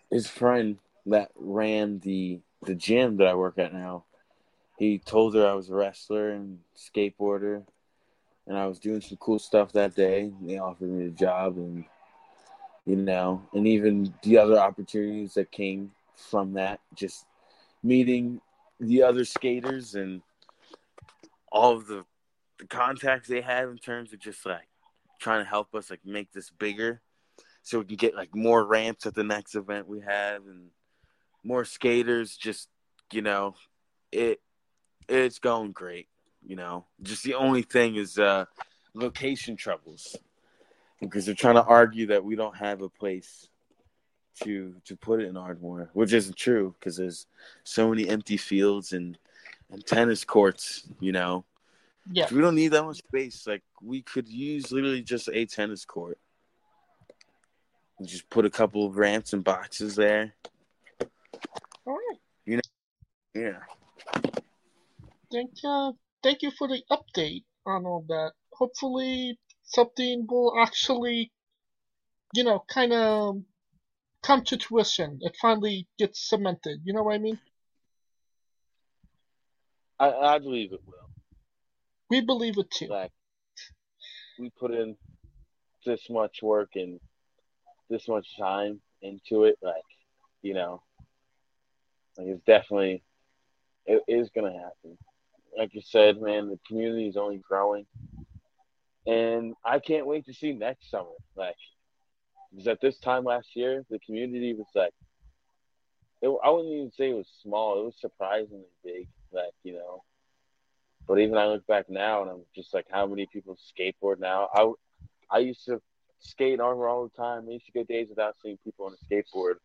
his 0.09 0.27
friend 0.27 0.77
that 1.05 1.31
ran 1.35 1.99
the 1.99 2.39
the 2.61 2.75
gym 2.75 3.17
that 3.17 3.27
I 3.27 3.35
work 3.35 3.57
at 3.57 3.73
now. 3.73 4.05
He 4.77 4.97
told 4.97 5.35
her 5.35 5.47
I 5.47 5.53
was 5.53 5.69
a 5.69 5.75
wrestler 5.75 6.31
and 6.31 6.59
skateboarder, 6.77 7.63
and 8.47 8.57
I 8.57 8.65
was 8.65 8.79
doing 8.79 9.01
some 9.01 9.17
cool 9.17 9.39
stuff 9.39 9.73
that 9.73 9.95
day. 9.95 10.31
They 10.41 10.57
offered 10.57 10.89
me 10.89 11.07
a 11.07 11.09
job, 11.09 11.57
and 11.57 11.83
you 12.85 12.95
know, 12.95 13.41
and 13.53 13.67
even 13.67 14.13
the 14.23 14.37
other 14.37 14.57
opportunities 14.57 15.33
that 15.33 15.51
came 15.51 15.91
from 16.15 16.53
that, 16.53 16.79
just 16.95 17.25
meeting 17.83 18.39
the 18.79 19.03
other 19.03 19.25
skaters 19.25 19.95
and 19.95 20.21
all 21.53 21.77
of 21.77 21.88
the, 21.88 22.03
the 22.59 22.67
contacts 22.67 23.30
they 23.30 23.39
have 23.39 23.69
in 23.69 23.77
terms 23.77 24.11
of 24.11 24.19
just 24.19 24.45
like 24.45 24.67
trying 25.21 25.41
to 25.41 25.49
help 25.49 25.73
us 25.73 25.89
like 25.89 26.01
make 26.03 26.34
this 26.34 26.49
bigger 26.49 27.01
so 27.61 27.80
we 27.80 27.85
can 27.85 27.95
get 27.95 28.15
like 28.15 28.35
more 28.35 28.65
ramps 28.65 29.05
at 29.05 29.15
the 29.15 29.23
next 29.23 29.55
event 29.55 29.88
we 29.88 30.01
have 30.01 30.45
and 30.47 30.71
more 31.45 31.63
skaters 31.63 32.35
just 32.35 32.67
you 33.13 33.21
know 33.21 33.55
it 34.11 34.41
it's 35.07 35.39
going 35.39 35.71
great 35.71 36.09
you 36.45 36.55
know. 36.55 36.85
Just 37.01 37.23
the 37.23 37.35
only 37.35 37.61
thing 37.61 37.95
is 37.95 38.17
uh 38.17 38.45
location 38.93 39.55
troubles. 39.55 40.15
Because 40.99 41.25
they're 41.25 41.35
trying 41.35 41.55
to 41.55 41.63
argue 41.63 42.07
that 42.07 42.23
we 42.23 42.35
don't 42.35 42.55
have 42.55 42.81
a 42.81 42.89
place 42.89 43.49
to 44.43 44.75
to 44.85 44.95
put 44.95 45.21
it 45.21 45.27
in 45.27 45.38
Ardmore, 45.38 45.89
which 45.93 46.13
isn't 46.13 46.38
true 46.38 46.75
because 46.80 46.97
there's 46.97 47.27
so 47.63 47.89
many 47.89 48.07
empty 48.07 48.38
fields 48.38 48.93
and 48.93 49.17
and 49.73 49.85
tennis 49.85 50.23
courts. 50.23 50.87
You 50.99 51.11
know, 51.11 51.45
Yeah. 52.11 52.27
we 52.31 52.39
don't 52.41 52.55
need 52.55 52.69
that 52.69 52.83
much 52.83 52.97
space. 52.97 53.45
Like 53.45 53.63
we 53.81 54.01
could 54.01 54.27
use 54.27 54.71
literally 54.71 55.01
just 55.01 55.27
a 55.29 55.45
tennis 55.45 55.83
court. 55.85 56.19
Just 58.03 58.29
put 58.29 58.45
a 58.45 58.49
couple 58.49 58.85
of 58.85 58.97
ramps 58.97 59.33
and 59.33 59.43
boxes 59.43 59.95
there. 59.95 60.33
All 61.85 61.93
right. 61.93 62.19
You 62.45 62.57
know. 62.57 62.61
Yeah. 63.35 63.59
Thank 65.31 65.51
uh, 65.63 65.91
thank 66.21 66.41
you 66.41 66.51
for 66.51 66.67
the 66.67 66.81
update 66.91 67.43
on 67.65 67.85
all 67.85 68.05
that. 68.07 68.33
Hopefully 68.51 69.39
something 69.63 70.27
will 70.29 70.53
actually, 70.59 71.31
you 72.33 72.43
know, 72.43 72.63
kind 72.67 72.93
of 72.93 73.41
come 74.21 74.43
to 74.45 74.59
fruition. 74.59 75.19
It 75.21 75.35
finally 75.41 75.87
gets 75.97 76.29
cemented. 76.29 76.81
You 76.83 76.93
know 76.93 77.03
what 77.03 77.15
I 77.15 77.17
mean? 77.19 77.39
I, 80.03 80.35
I 80.35 80.39
believe 80.39 80.73
it 80.73 80.81
will. 80.85 81.09
We 82.09 82.21
believe 82.21 82.57
it 82.57 82.69
too. 82.69 82.88
Like 82.88 83.11
we 84.38 84.49
put 84.59 84.71
in 84.71 84.97
this 85.85 86.09
much 86.09 86.41
work 86.41 86.71
and 86.75 86.99
this 87.89 88.07
much 88.09 88.38
time 88.38 88.81
into 89.01 89.45
it, 89.45 89.57
like 89.61 89.84
you 90.41 90.53
know, 90.53 90.84
like 92.17 92.27
it's 92.27 92.43
definitely 92.43 93.01
it 93.85 94.03
is 94.07 94.30
gonna 94.35 94.51
happen. 94.51 94.97
Like 95.57 95.73
you 95.73 95.81
said, 95.81 96.19
man, 96.19 96.49
the 96.49 96.59
community 96.67 97.07
is 97.07 97.15
only 97.15 97.38
growing, 97.38 97.85
and 99.07 99.53
I 99.63 99.80
can't 99.80 100.07
wait 100.07 100.25
to 100.25 100.34
see 100.34 100.51
next 100.51 100.89
summer. 100.91 101.15
Like, 101.35 101.55
because 102.51 102.67
at 102.67 102.81
this 102.81 102.99
time 102.99 103.23
last 103.23 103.55
year, 103.55 103.85
the 103.89 103.99
community 103.99 104.53
was 104.53 104.67
like, 104.75 104.93
it, 106.21 106.30
I 106.43 106.49
wouldn't 106.49 106.73
even 106.73 106.91
say 106.91 107.11
it 107.11 107.15
was 107.15 107.30
small. 107.41 107.80
It 107.80 107.85
was 107.85 107.95
surprisingly 108.01 108.65
big. 108.84 109.07
Like, 109.34 109.53
you 109.64 109.73
know, 109.73 110.03
but 111.07 111.19
even 111.19 111.38
I 111.38 111.47
look 111.47 111.65
back 111.68 111.89
now 111.89 112.22
and 112.22 112.31
I'm 112.31 112.41
just 112.55 112.73
like, 112.73 112.85
how 112.89 113.05
many 113.05 113.26
people 113.26 113.57
skateboard 113.57 114.19
now? 114.19 114.47
I, 114.53 114.72
I 115.30 115.39
used 115.39 115.65
to 115.65 115.81
skate 116.19 116.60
Ardmore 116.60 116.88
all 116.88 117.03
the 117.03 117.22
time. 117.22 117.45
I 117.47 117.53
used 117.53 117.65
to 117.65 117.72
go 117.72 117.84
days 117.84 118.07
without 118.10 118.35
seeing 118.41 118.57
people 118.64 118.85
on 118.85 118.93
a 118.93 119.14
skateboard. 119.14 119.55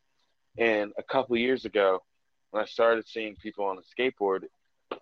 And 0.57 0.93
a 0.99 1.03
couple 1.03 1.37
years 1.37 1.65
ago, 1.65 2.03
when 2.51 2.63
I 2.63 2.67
started 2.67 3.07
seeing 3.07 3.37
people 3.37 3.67
on 3.67 3.79
a 3.79 4.01
skateboard, 4.01 4.45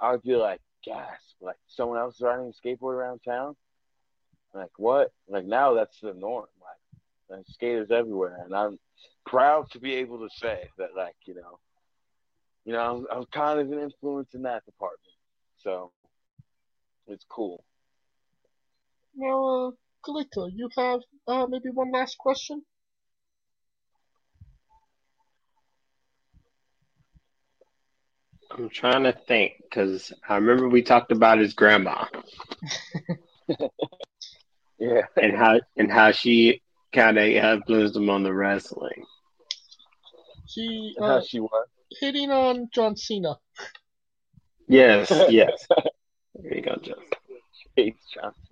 I 0.01 0.13
would 0.13 0.23
be 0.23 0.37
like, 0.37 0.61
gasp, 0.85 1.37
like 1.41 1.57
someone 1.67 1.99
else 1.99 2.15
is 2.17 2.21
riding 2.21 2.53
a 2.53 2.67
skateboard 2.67 2.95
around 2.95 3.21
town. 3.25 3.57
Like 4.55 4.71
what? 4.79 5.13
Like 5.29 5.45
now 5.45 5.75
that's 5.75 6.01
the 6.01 6.15
norm. 6.15 6.47
Like 6.61 7.01
there's 7.29 7.53
skaters 7.53 7.91
everywhere, 7.91 8.41
and 8.45 8.55
I'm 8.55 8.79
proud 9.27 9.71
to 9.73 9.81
be 9.81 9.95
able 9.97 10.19
to 10.21 10.35
say 10.35 10.71
that, 10.79 10.91
like 10.97 11.17
you 11.27 11.35
know, 11.35 11.59
you 12.67 12.73
know, 12.73 12.81
I'm, 12.81 13.07
I'm 13.19 13.25
kind 13.33 13.61
of 13.61 13.71
an 13.71 13.79
influence 13.79 14.35
in 14.35 14.43
that 14.43 14.65
department. 14.67 15.01
So 15.57 15.93
it's 17.07 17.25
cool. 17.31 17.65
Now, 19.15 19.69
uh, 19.69 19.71
Coleco, 20.05 20.51
you 20.53 20.69
have 20.77 21.01
uh, 21.29 21.47
maybe 21.49 21.71
one 21.73 21.93
last 21.93 22.19
question? 22.19 22.63
I'm 28.51 28.69
trying 28.69 29.05
to 29.05 29.13
think 29.13 29.53
because 29.63 30.13
I 30.29 30.35
remember 30.35 30.69
we 30.69 30.83
talked 30.83 31.13
about 31.13 31.39
his 31.39 31.55
grandma 31.55 32.07
Yeah. 34.79 35.03
and 35.21 35.37
how 35.37 35.61
and 35.77 35.91
how 35.91 36.11
she 36.11 36.63
kind 36.93 37.17
of 37.19 37.25
influenced 37.27 37.97
him 37.97 38.11
on 38.11 38.23
the 38.25 38.33
wrestling. 38.33 39.05
She 40.49 40.95
How 40.99 41.19
uh, 41.19 41.21
she 41.23 41.41
was. 41.41 41.69
Hitting 42.01 42.31
on 42.31 42.69
John 42.73 42.97
Cena. 42.97 43.37
Yes, 44.69 45.11
yes. 45.29 45.67
There 46.35 46.55
you 46.55 46.63
go, 46.63 46.77
Joe. 46.83 46.95
Chase 47.77 47.95
Johnson. 48.13 48.43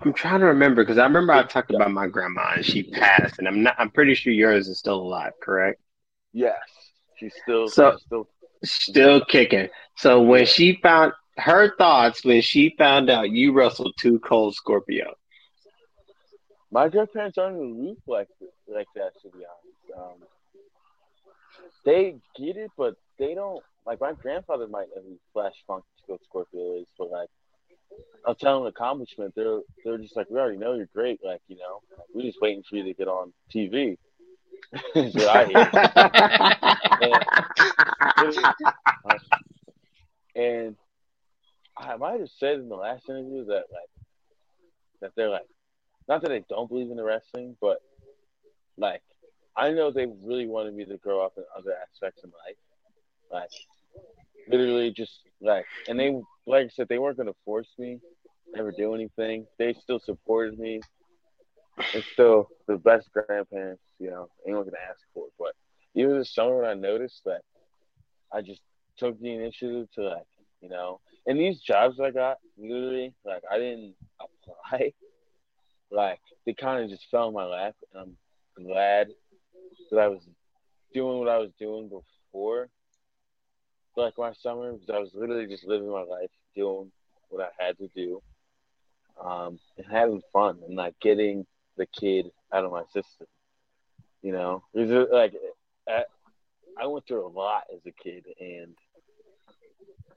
I'm 0.00 0.12
trying 0.12 0.40
to 0.40 0.46
remember 0.46 0.82
because 0.82 0.98
I 0.98 1.04
remember 1.04 1.32
I 1.32 1.42
talked 1.42 1.72
about 1.72 1.90
my 1.90 2.06
grandma 2.06 2.52
and 2.56 2.64
she 2.64 2.84
passed, 2.84 3.38
and 3.38 3.48
I'm 3.48 3.62
not. 3.62 3.74
I'm 3.78 3.90
pretty 3.90 4.14
sure 4.14 4.32
yours 4.32 4.68
is 4.68 4.78
still 4.78 5.00
alive, 5.00 5.32
correct? 5.42 5.80
Yes, 6.32 6.56
she's 7.16 7.34
still 7.42 7.68
So- 7.68 7.92
she's 7.92 8.02
still 8.02 8.28
Still 8.62 9.24
kicking. 9.24 9.68
So 9.96 10.20
when 10.20 10.44
she 10.44 10.78
found 10.82 11.14
her 11.38 11.74
thoughts 11.76 12.24
when 12.24 12.42
she 12.42 12.74
found 12.76 13.08
out 13.08 13.30
you 13.30 13.52
wrestled 13.52 13.94
Two 13.98 14.18
Cold 14.18 14.54
Scorpio. 14.54 15.14
My 16.70 16.88
grandparents 16.88 17.38
aren't 17.38 17.56
even 17.56 17.82
loop 17.82 17.98
like 18.06 18.28
like 18.68 18.86
that, 18.94 19.12
to 19.22 19.28
be 19.30 19.44
honest. 19.44 19.98
Um, 20.22 20.28
they 21.84 22.16
get 22.36 22.56
it, 22.56 22.70
but 22.76 22.94
they 23.18 23.34
don't. 23.34 23.62
Like 23.86 24.00
my 24.00 24.12
grandfather 24.12 24.68
might 24.68 24.88
have 24.94 25.04
Flash 25.32 25.54
Funk 25.66 25.84
Two 25.98 26.04
Cold 26.06 26.20
Scorpio 26.24 26.80
is, 26.80 26.86
but 26.98 27.10
like 27.10 27.28
I'll 28.26 28.34
tell 28.34 28.58
them 28.58 28.66
accomplishment. 28.66 29.34
They're 29.34 29.60
they're 29.84 29.98
just 29.98 30.16
like 30.16 30.28
we 30.30 30.38
already 30.38 30.58
know 30.58 30.74
you're 30.74 30.88
great. 30.94 31.20
Like 31.24 31.40
you 31.48 31.56
know, 31.56 31.80
we're 32.14 32.22
just 32.22 32.40
waiting 32.40 32.62
for 32.68 32.76
you 32.76 32.84
to 32.84 32.94
get 32.94 33.08
on 33.08 33.32
TV. 33.54 33.96
is 34.94 35.14
what 35.16 35.28
I 35.28 35.46
hear. 40.34 40.36
And 40.36 40.76
I 41.76 41.96
might 41.96 42.20
have 42.20 42.28
said 42.38 42.60
in 42.60 42.68
the 42.68 42.76
last 42.76 43.08
interview 43.08 43.46
that 43.46 43.64
like 43.72 43.90
that 45.00 45.12
they're 45.16 45.30
like 45.30 45.46
not 46.08 46.22
that 46.22 46.28
they 46.28 46.44
don't 46.48 46.68
believe 46.68 46.90
in 46.90 46.96
the 46.96 47.04
wrestling, 47.04 47.56
but 47.60 47.78
like 48.76 49.02
I 49.56 49.70
know 49.70 49.90
they 49.90 50.06
really 50.22 50.46
wanted 50.46 50.74
me 50.74 50.84
to 50.86 50.96
grow 50.98 51.24
up 51.24 51.34
in 51.36 51.44
other 51.56 51.74
aspects 51.82 52.22
of 52.24 52.30
life. 52.46 52.56
Like 53.30 53.50
literally 54.48 54.90
just 54.90 55.20
like 55.40 55.66
and 55.88 55.98
they 55.98 56.20
like 56.46 56.66
I 56.66 56.68
said, 56.68 56.88
they 56.88 56.98
weren't 56.98 57.16
gonna 57.16 57.32
force 57.44 57.68
me, 57.78 57.98
never 58.54 58.72
do 58.72 58.94
anything. 58.94 59.46
They 59.58 59.74
still 59.74 60.00
supported 60.00 60.58
me. 60.58 60.80
And 61.94 62.04
still 62.12 62.48
the 62.66 62.76
best 62.76 63.08
grandparents, 63.12 63.82
you 63.98 64.10
know, 64.10 64.28
anyone 64.46 64.64
can 64.64 64.74
ask 64.90 65.00
for. 65.14 65.26
But 65.38 65.54
even 65.94 66.18
this 66.18 66.34
summer 66.34 66.60
when 66.60 66.68
I 66.68 66.74
noticed 66.74 67.22
that 67.24 67.42
I 68.32 68.42
just 68.42 68.60
took 68.98 69.18
the 69.20 69.32
initiative 69.32 69.88
to 69.94 70.02
like, 70.02 70.26
you 70.60 70.68
know, 70.68 71.00
and 71.26 71.38
these 71.38 71.60
jobs 71.60 71.98
I 72.00 72.10
got, 72.10 72.38
literally, 72.58 73.14
like 73.24 73.42
I 73.50 73.58
didn't 73.58 73.94
apply. 74.20 74.92
Like 75.92 76.20
they 76.46 76.54
kind 76.54 76.84
of 76.84 76.88
just 76.88 77.10
fell 77.10 77.26
in 77.26 77.34
my 77.34 77.46
lap, 77.46 77.74
and 77.92 78.16
I'm 78.56 78.64
glad 78.64 79.08
that 79.90 80.00
I 80.00 80.08
was 80.08 80.22
doing 80.94 81.18
what 81.18 81.28
I 81.28 81.38
was 81.38 81.50
doing 81.58 81.88
before, 81.88 82.68
like 83.96 84.14
my 84.18 84.32
summer, 84.34 84.72
because 84.72 84.90
I 84.90 84.98
was 84.98 85.10
literally 85.14 85.46
just 85.46 85.66
living 85.66 85.90
my 85.90 86.02
life, 86.02 86.30
doing 86.54 86.90
what 87.28 87.42
I 87.44 87.64
had 87.64 87.78
to 87.78 87.88
do, 87.94 88.22
um, 89.22 89.58
and 89.76 89.86
having 89.90 90.22
fun, 90.32 90.58
and 90.66 90.76
like 90.76 90.94
getting 91.00 91.46
the 91.76 91.86
kid 91.86 92.30
out 92.52 92.64
of 92.64 92.72
my 92.72 92.84
system. 92.92 93.26
You 94.22 94.32
know, 94.32 94.64
there's 94.74 94.90
a- 94.90 95.12
like 95.12 95.34
I, 95.88 96.04
I 96.78 96.86
went 96.86 97.06
through 97.06 97.26
a 97.26 97.28
lot 97.28 97.64
as 97.74 97.80
a 97.86 97.92
kid, 97.92 98.26
and 98.40 98.74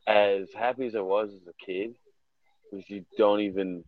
as 0.07 0.47
happy 0.53 0.87
as 0.87 0.95
I 0.95 1.01
was 1.01 1.29
as 1.33 1.47
a 1.47 1.65
kid, 1.65 1.95
because 2.71 2.89
you 2.89 3.05
don't 3.17 3.41
even 3.41 3.83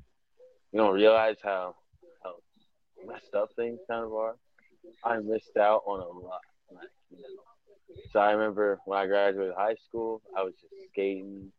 you 0.72 0.80
don't 0.80 0.94
realize 0.94 1.38
how 1.44 1.76
how 2.24 2.36
messed 3.06 3.34
up 3.34 3.50
things 3.56 3.80
kind 3.90 4.04
of 4.06 4.14
are. 4.14 4.36
I 5.04 5.20
missed 5.20 5.58
out 5.58 5.84
on 5.86 6.00
a 6.00 6.08
lot. 6.08 6.42
So 8.12 8.20
I 8.20 8.32
remember 8.32 8.80
when 8.86 9.00
I 9.00 9.06
graduated 9.08 9.54
high 9.56 9.76
school, 9.88 10.22
I 10.36 10.44
was 10.44 10.54
just 10.54 10.74
skating, 10.92 11.52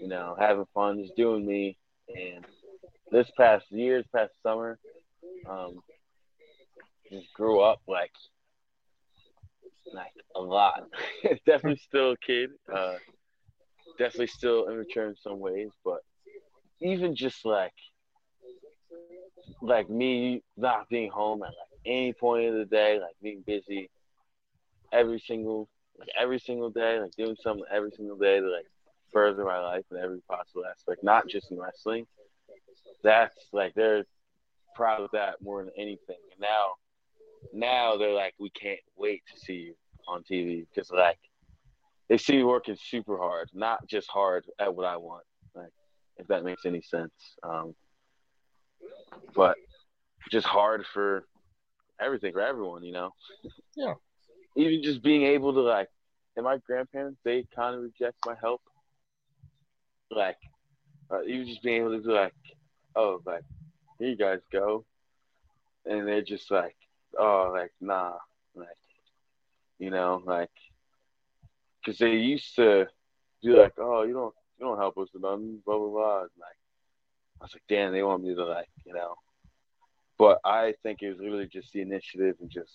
you 0.00 0.08
know, 0.08 0.36
having 0.38 0.64
fun, 0.74 1.02
just 1.02 1.16
doing 1.16 1.46
me. 1.46 1.76
And 2.08 2.44
this 3.10 3.30
past 3.36 3.66
year, 3.70 3.98
this 3.98 4.08
past 4.14 4.32
summer, 4.42 4.78
um, 5.48 5.80
just 7.10 7.32
grew 7.34 7.60
up 7.60 7.80
like 7.86 8.12
like 9.92 10.12
a 10.34 10.40
lot. 10.40 10.84
definitely 11.46 11.80
still 11.84 12.12
a 12.12 12.16
kid. 12.16 12.50
Uh, 12.72 12.96
definitely 13.98 14.26
still 14.26 14.68
immature 14.68 15.08
in 15.08 15.16
some 15.16 15.38
ways, 15.38 15.70
but 15.84 16.00
even 16.80 17.14
just 17.14 17.44
like 17.44 17.72
like 19.62 19.88
me 19.88 20.42
not 20.56 20.88
being 20.88 21.10
home 21.10 21.42
at 21.42 21.48
like 21.48 21.65
any 21.86 22.12
point 22.12 22.48
of 22.48 22.54
the 22.54 22.64
day, 22.64 22.98
like 23.00 23.14
being 23.22 23.42
busy 23.46 23.90
every 24.92 25.20
single 25.20 25.68
like 25.98 26.08
every 26.18 26.38
single 26.38 26.70
day, 26.70 27.00
like 27.00 27.12
doing 27.16 27.36
something 27.42 27.64
every 27.72 27.90
single 27.90 28.16
day 28.16 28.40
to 28.40 28.46
like 28.46 28.66
further 29.12 29.44
my 29.44 29.58
life 29.58 29.84
in 29.90 29.98
every 29.98 30.20
possible 30.28 30.64
aspect, 30.70 31.02
not 31.02 31.26
just 31.28 31.50
in 31.50 31.58
wrestling. 31.58 32.06
That's 33.02 33.36
like 33.52 33.74
they're 33.74 34.04
proud 34.74 35.00
of 35.00 35.10
that 35.12 35.36
more 35.40 35.64
than 35.64 35.72
anything. 35.76 36.16
And 36.32 36.40
now 36.40 36.74
now 37.52 37.96
they're 37.96 38.12
like, 38.12 38.34
we 38.38 38.50
can't 38.50 38.80
wait 38.96 39.22
to 39.32 39.40
see 39.40 39.54
you 39.54 39.74
on 40.08 40.22
TV 40.22 40.66
because 40.68 40.90
like 40.90 41.18
they 42.08 42.18
see 42.18 42.36
you 42.36 42.46
working 42.46 42.76
super 42.80 43.16
hard, 43.16 43.48
not 43.54 43.86
just 43.86 44.08
hard 44.08 44.44
at 44.58 44.74
what 44.74 44.86
I 44.86 44.96
want. 44.96 45.24
Like 45.54 45.72
if 46.18 46.26
that 46.28 46.44
makes 46.44 46.64
any 46.64 46.82
sense. 46.82 47.12
Um, 47.42 47.74
but 49.34 49.56
just 50.30 50.46
hard 50.46 50.84
for 50.92 51.24
everything 52.00 52.32
for 52.32 52.40
everyone, 52.40 52.82
you 52.84 52.92
know. 52.92 53.12
Yeah. 53.76 53.94
Even 54.56 54.82
just 54.82 55.02
being 55.02 55.22
able 55.22 55.52
to 55.52 55.60
like, 55.60 55.88
and 56.36 56.44
my 56.44 56.58
grandparents 56.58 57.18
they 57.24 57.46
kind 57.54 57.74
of 57.74 57.82
reject 57.82 58.16
my 58.24 58.34
help. 58.40 58.62
Like, 60.10 60.38
uh, 61.10 61.22
even 61.22 61.46
just 61.46 61.62
being 61.62 61.82
able 61.82 61.96
to 61.96 62.02
be 62.02 62.12
like, 62.12 62.34
oh, 62.94 63.20
like 63.24 63.42
here 63.98 64.08
you 64.08 64.16
guys 64.16 64.40
go, 64.52 64.84
and 65.84 66.06
they're 66.06 66.22
just 66.22 66.50
like, 66.50 66.76
oh, 67.18 67.50
like 67.54 67.72
nah, 67.80 68.14
like, 68.54 68.68
you 69.78 69.90
know, 69.90 70.22
like, 70.24 70.50
because 71.84 71.98
they 71.98 72.12
used 72.12 72.54
to 72.56 72.86
be 73.42 73.50
like, 73.50 73.74
oh, 73.78 74.02
you 74.02 74.14
don't, 74.14 74.34
you 74.58 74.66
don't 74.66 74.78
help 74.78 74.96
us 74.98 75.08
with 75.12 75.22
nothing, 75.22 75.60
blah 75.64 75.78
blah 75.78 75.88
blah. 75.88 76.20
And 76.20 76.30
like, 76.38 76.58
I 77.40 77.44
was 77.44 77.54
like, 77.54 77.62
damn, 77.68 77.92
they 77.92 78.02
want 78.02 78.22
me 78.22 78.34
to 78.34 78.44
like, 78.44 78.70
you 78.84 78.94
know. 78.94 79.16
But 80.18 80.40
I 80.44 80.74
think 80.82 81.02
it 81.02 81.10
was 81.10 81.18
really 81.18 81.46
just 81.46 81.72
the 81.72 81.82
initiative 81.82 82.36
and 82.40 82.50
just 82.50 82.72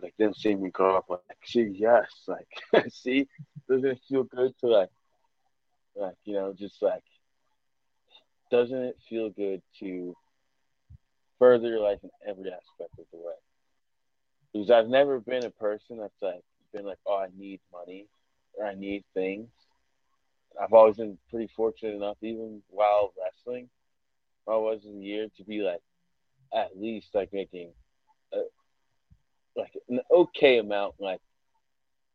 like 0.00 0.14
them 0.18 0.34
seeing 0.34 0.62
me 0.62 0.70
grow 0.70 0.96
up. 0.96 1.06
Like, 1.08 1.20
see, 1.44 1.68
yes, 1.72 2.08
like, 2.26 2.48
see, 2.90 3.28
doesn't 3.68 3.88
it 3.88 4.00
feel 4.08 4.24
good 4.24 4.52
to 4.60 4.66
like, 4.66 4.90
like 5.94 6.16
you 6.24 6.34
know, 6.34 6.52
just 6.52 6.82
like, 6.82 7.04
doesn't 8.50 8.82
it 8.82 8.96
feel 9.08 9.30
good 9.30 9.62
to 9.80 10.14
further 11.38 11.68
your 11.68 11.80
life 11.80 11.98
in 12.02 12.10
every 12.26 12.50
aspect 12.50 12.98
of 12.98 13.04
the 13.12 13.18
way? 13.18 13.34
Because 14.52 14.70
I've 14.70 14.88
never 14.88 15.20
been 15.20 15.44
a 15.44 15.50
person 15.50 15.98
that's 15.98 16.20
like 16.20 16.42
been 16.72 16.84
like, 16.84 16.98
oh, 17.06 17.18
I 17.18 17.28
need 17.36 17.60
money 17.72 18.06
or 18.54 18.66
I 18.66 18.74
need 18.74 19.04
things. 19.14 19.48
I've 20.60 20.72
always 20.72 20.96
been 20.96 21.18
pretty 21.30 21.50
fortunate 21.56 21.94
enough, 21.94 22.18
even 22.20 22.62
while 22.68 23.12
wrestling, 23.22 23.68
I 24.48 24.56
was 24.56 24.84
in 24.84 24.98
the 24.98 25.04
year 25.04 25.28
to 25.36 25.44
be 25.44 25.60
like 25.60 25.80
at 26.54 26.78
least 26.78 27.14
like 27.14 27.32
making 27.32 27.72
a, 28.32 28.38
like 29.56 29.72
an 29.88 30.00
okay 30.10 30.58
amount, 30.58 30.94
like 30.98 31.20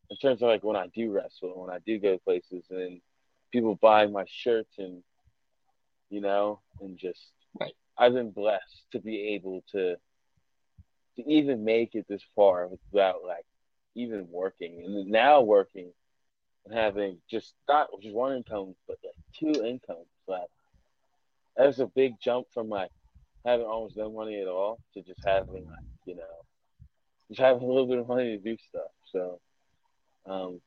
in 0.10 0.18
terms 0.18 0.42
of 0.42 0.48
like 0.48 0.64
when 0.64 0.76
I 0.76 0.88
do 0.88 1.12
wrestle, 1.12 1.62
when 1.62 1.70
I 1.74 1.80
do 1.86 2.00
go 2.00 2.18
places, 2.18 2.66
and 2.70 3.02
people 3.52 3.76
buy 3.76 4.08
my 4.08 4.26
shirts 4.28 4.76
and 4.78 5.04
you 6.10 6.22
know, 6.22 6.62
and 6.82 6.98
just 6.98 7.32
Right. 7.60 7.74
I've 7.98 8.14
been 8.14 8.32
blessed 8.32 8.86
to 8.92 9.00
be 9.00 9.36
able 9.36 9.64
to 9.72 9.96
to 11.16 11.24
even 11.28 11.66
make 11.66 11.96
it 11.96 12.06
this 12.08 12.24
far 12.36 12.68
without 12.68 13.24
like 13.26 13.46
even 13.96 14.28
working, 14.30 14.84
and 14.86 15.08
now 15.08 15.42
working 15.42 15.92
and 16.66 16.74
having 16.74 17.18
just 17.30 17.54
not 17.68 17.90
just 18.02 18.14
one 18.14 18.36
income, 18.38 18.76
but 18.88 18.98
like 19.04 19.16
two 19.34 19.64
incomes. 19.66 20.08
Like 20.28 20.50
that's 21.58 21.80
a 21.80 21.88
big 21.88 22.14
jump 22.22 22.48
from 22.54 22.70
like 22.70 22.92
having 23.46 23.66
almost 23.66 23.98
no 23.98 24.12
money 24.12 24.40
at 24.40 24.48
all 24.48 24.80
to 24.94 25.02
just 25.02 25.22
having 25.26 25.66
like 25.66 25.86
you 26.06 26.16
know 26.16 26.24
just 27.30 27.42
having 27.42 27.64
a 27.64 27.66
little 27.66 27.88
bit 27.88 27.98
of 27.98 28.08
money 28.08 28.38
to 28.38 28.38
do 28.38 28.56
stuff. 28.70 28.92
So 29.12 29.40
um, 30.26 30.62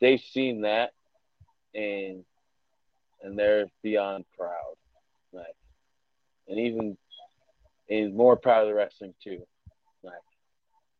they've 0.00 0.20
seen 0.20 0.62
that 0.62 0.92
and 1.74 2.24
and 3.22 3.38
they're 3.38 3.66
beyond 3.82 4.24
proud, 4.36 4.76
like 5.32 5.46
and 6.48 6.58
even 6.58 6.96
and 7.88 8.14
more 8.14 8.36
proud 8.36 8.62
of 8.62 8.68
the 8.68 8.74
wrestling 8.74 9.14
too, 9.22 9.42
like 10.02 10.14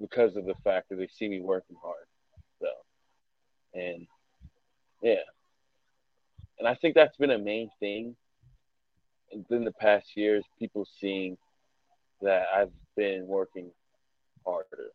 because 0.01 0.37
of 0.37 0.47
the 0.47 0.55
fact 0.65 0.89
that 0.89 0.97
they 0.97 1.09
see 1.09 1.29
me 1.29 1.41
working 1.41 1.77
hard. 1.83 2.07
So 2.61 2.69
and 3.75 4.07
yeah. 5.03 5.23
And 6.59 6.69
I 6.69 6.75
think 6.75 6.95
that's 6.95 7.17
been 7.17 7.31
a 7.31 7.39
main 7.39 7.71
thing 7.81 8.17
in 9.33 9.65
the 9.65 9.73
past 9.73 10.17
years, 10.17 10.45
people 10.59 10.87
seeing 11.01 11.37
that 12.23 12.47
I've 12.55 12.73
been 12.97 13.27
working 13.27 13.71
harder. 14.45 14.91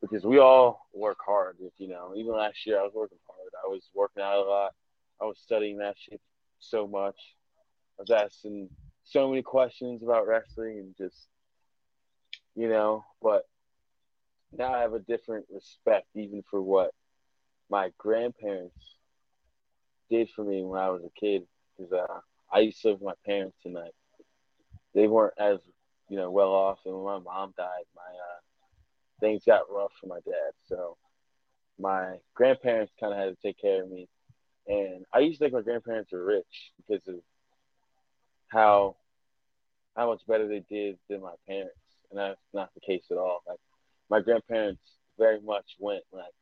Because 0.00 0.24
we 0.24 0.38
all 0.38 0.86
work 0.92 1.18
hard, 1.24 1.56
if 1.60 1.72
you 1.78 1.88
know. 1.88 2.12
Even 2.16 2.32
last 2.32 2.66
year 2.66 2.80
I 2.80 2.82
was 2.82 2.92
working 2.94 3.18
hard. 3.26 3.50
I 3.64 3.68
was 3.68 3.88
working 3.94 4.22
out 4.22 4.38
a 4.38 4.48
lot. 4.48 4.72
I 5.20 5.24
was 5.24 5.38
studying 5.38 5.78
that 5.78 5.94
shit 5.96 6.20
so 6.58 6.86
much. 6.86 7.16
I 7.98 8.02
was 8.02 8.10
asking 8.10 8.68
so 9.04 9.28
many 9.28 9.42
questions 9.42 10.02
about 10.02 10.26
wrestling 10.26 10.78
and 10.78 10.96
just 10.96 11.28
you 12.54 12.68
know, 12.68 13.04
but 13.22 13.44
now 14.56 14.74
I 14.74 14.80
have 14.80 14.92
a 14.92 14.98
different 14.98 15.46
respect 15.50 16.06
even 16.14 16.42
for 16.50 16.60
what 16.60 16.90
my 17.70 17.90
grandparents 17.96 18.76
did 20.10 20.28
for 20.36 20.44
me 20.44 20.62
when 20.62 20.80
I 20.80 20.90
was 20.90 21.02
a 21.04 21.20
kid. 21.20 21.44
Because 21.76 21.92
uh, 21.92 22.20
I 22.52 22.60
used 22.60 22.80
to 22.82 22.88
live 22.88 23.00
with 23.00 23.14
my 23.14 23.32
parents, 23.32 23.56
like 23.64 23.94
they 24.94 25.06
weren't 25.06 25.34
as 25.38 25.58
you 26.08 26.16
know 26.16 26.30
well 26.30 26.50
off. 26.50 26.78
And 26.84 26.94
when 26.94 27.04
my 27.04 27.18
mom 27.20 27.54
died, 27.56 27.84
my 27.94 28.02
uh, 28.02 28.40
things 29.20 29.44
got 29.46 29.70
rough 29.70 29.92
for 30.00 30.06
my 30.06 30.20
dad. 30.24 30.52
So 30.66 30.96
my 31.78 32.16
grandparents 32.34 32.92
kind 33.00 33.12
of 33.12 33.18
had 33.18 33.30
to 33.30 33.36
take 33.42 33.60
care 33.60 33.82
of 33.82 33.90
me, 33.90 34.08
and 34.66 35.04
I 35.12 35.20
used 35.20 35.38
to 35.38 35.44
think 35.44 35.54
my 35.54 35.62
grandparents 35.62 36.12
were 36.12 36.24
rich 36.24 36.72
because 36.76 37.06
of 37.08 37.20
how 38.48 38.96
how 39.96 40.08
much 40.08 40.22
better 40.26 40.48
they 40.48 40.64
did 40.68 40.98
than 41.08 41.20
my 41.20 41.34
parents, 41.48 41.76
and 42.10 42.18
that's 42.18 42.40
not 42.52 42.70
the 42.74 42.80
case 42.80 43.04
at 43.10 43.18
all. 43.18 43.42
Like 43.48 43.58
my 44.10 44.20
grandparents 44.20 44.82
very 45.18 45.40
much 45.40 45.76
went 45.78 46.02
like 46.12 46.32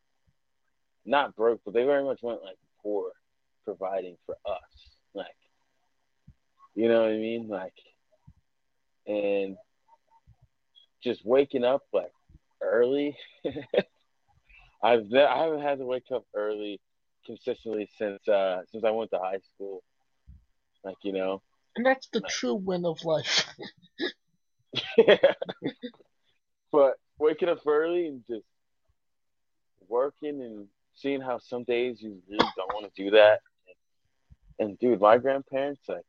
not 1.05 1.35
broke, 1.37 1.61
but 1.65 1.74
they 1.74 1.85
very 1.85 2.05
much 2.05 2.20
went 2.23 2.43
like 2.43 2.57
poor, 2.82 3.12
providing 3.65 4.16
for 4.27 4.37
us. 4.47 4.97
Like, 5.15 5.27
you 6.74 6.88
know 6.88 7.02
what 7.02 7.10
I 7.10 7.16
mean? 7.16 7.48
Like, 7.48 7.74
and 9.06 9.56
just 11.02 11.24
waking 11.24 11.64
up 11.64 11.82
like 11.92 12.12
early. 12.62 13.16
I've 14.82 15.06
ne- 15.09 15.24
I 15.24 15.42
haven't 15.44 15.62
had 15.62 15.78
to 15.78 15.84
wake 15.86 16.10
up 16.14 16.24
early 16.34 16.80
consistently 17.26 17.88
since 17.98 18.26
uh 18.28 18.62
since 18.70 18.84
I 18.84 18.90
went 18.90 19.10
to 19.10 19.18
high 19.18 19.40
school. 19.55 19.82
Like 20.84 20.97
you 21.02 21.12
know, 21.12 21.42
And 21.76 21.84
that's 21.84 22.09
the 22.12 22.20
true 22.22 22.55
win 22.55 22.84
of 22.86 23.05
life. 23.05 23.47
yeah. 24.97 25.16
but 26.72 26.94
waking 27.18 27.48
up 27.48 27.59
early 27.66 28.06
and 28.06 28.22
just 28.28 28.47
working 29.88 30.40
and 30.40 30.66
seeing 30.94 31.20
how 31.20 31.38
some 31.38 31.64
days 31.64 32.01
you 32.01 32.18
really 32.28 32.51
don't 32.56 32.72
want 32.74 32.92
to 32.92 33.02
do 33.05 33.10
that. 33.10 33.40
And, 34.59 34.78
dude, 34.78 35.01
my 35.01 35.16
grandparents, 35.18 35.80
like, 35.88 36.05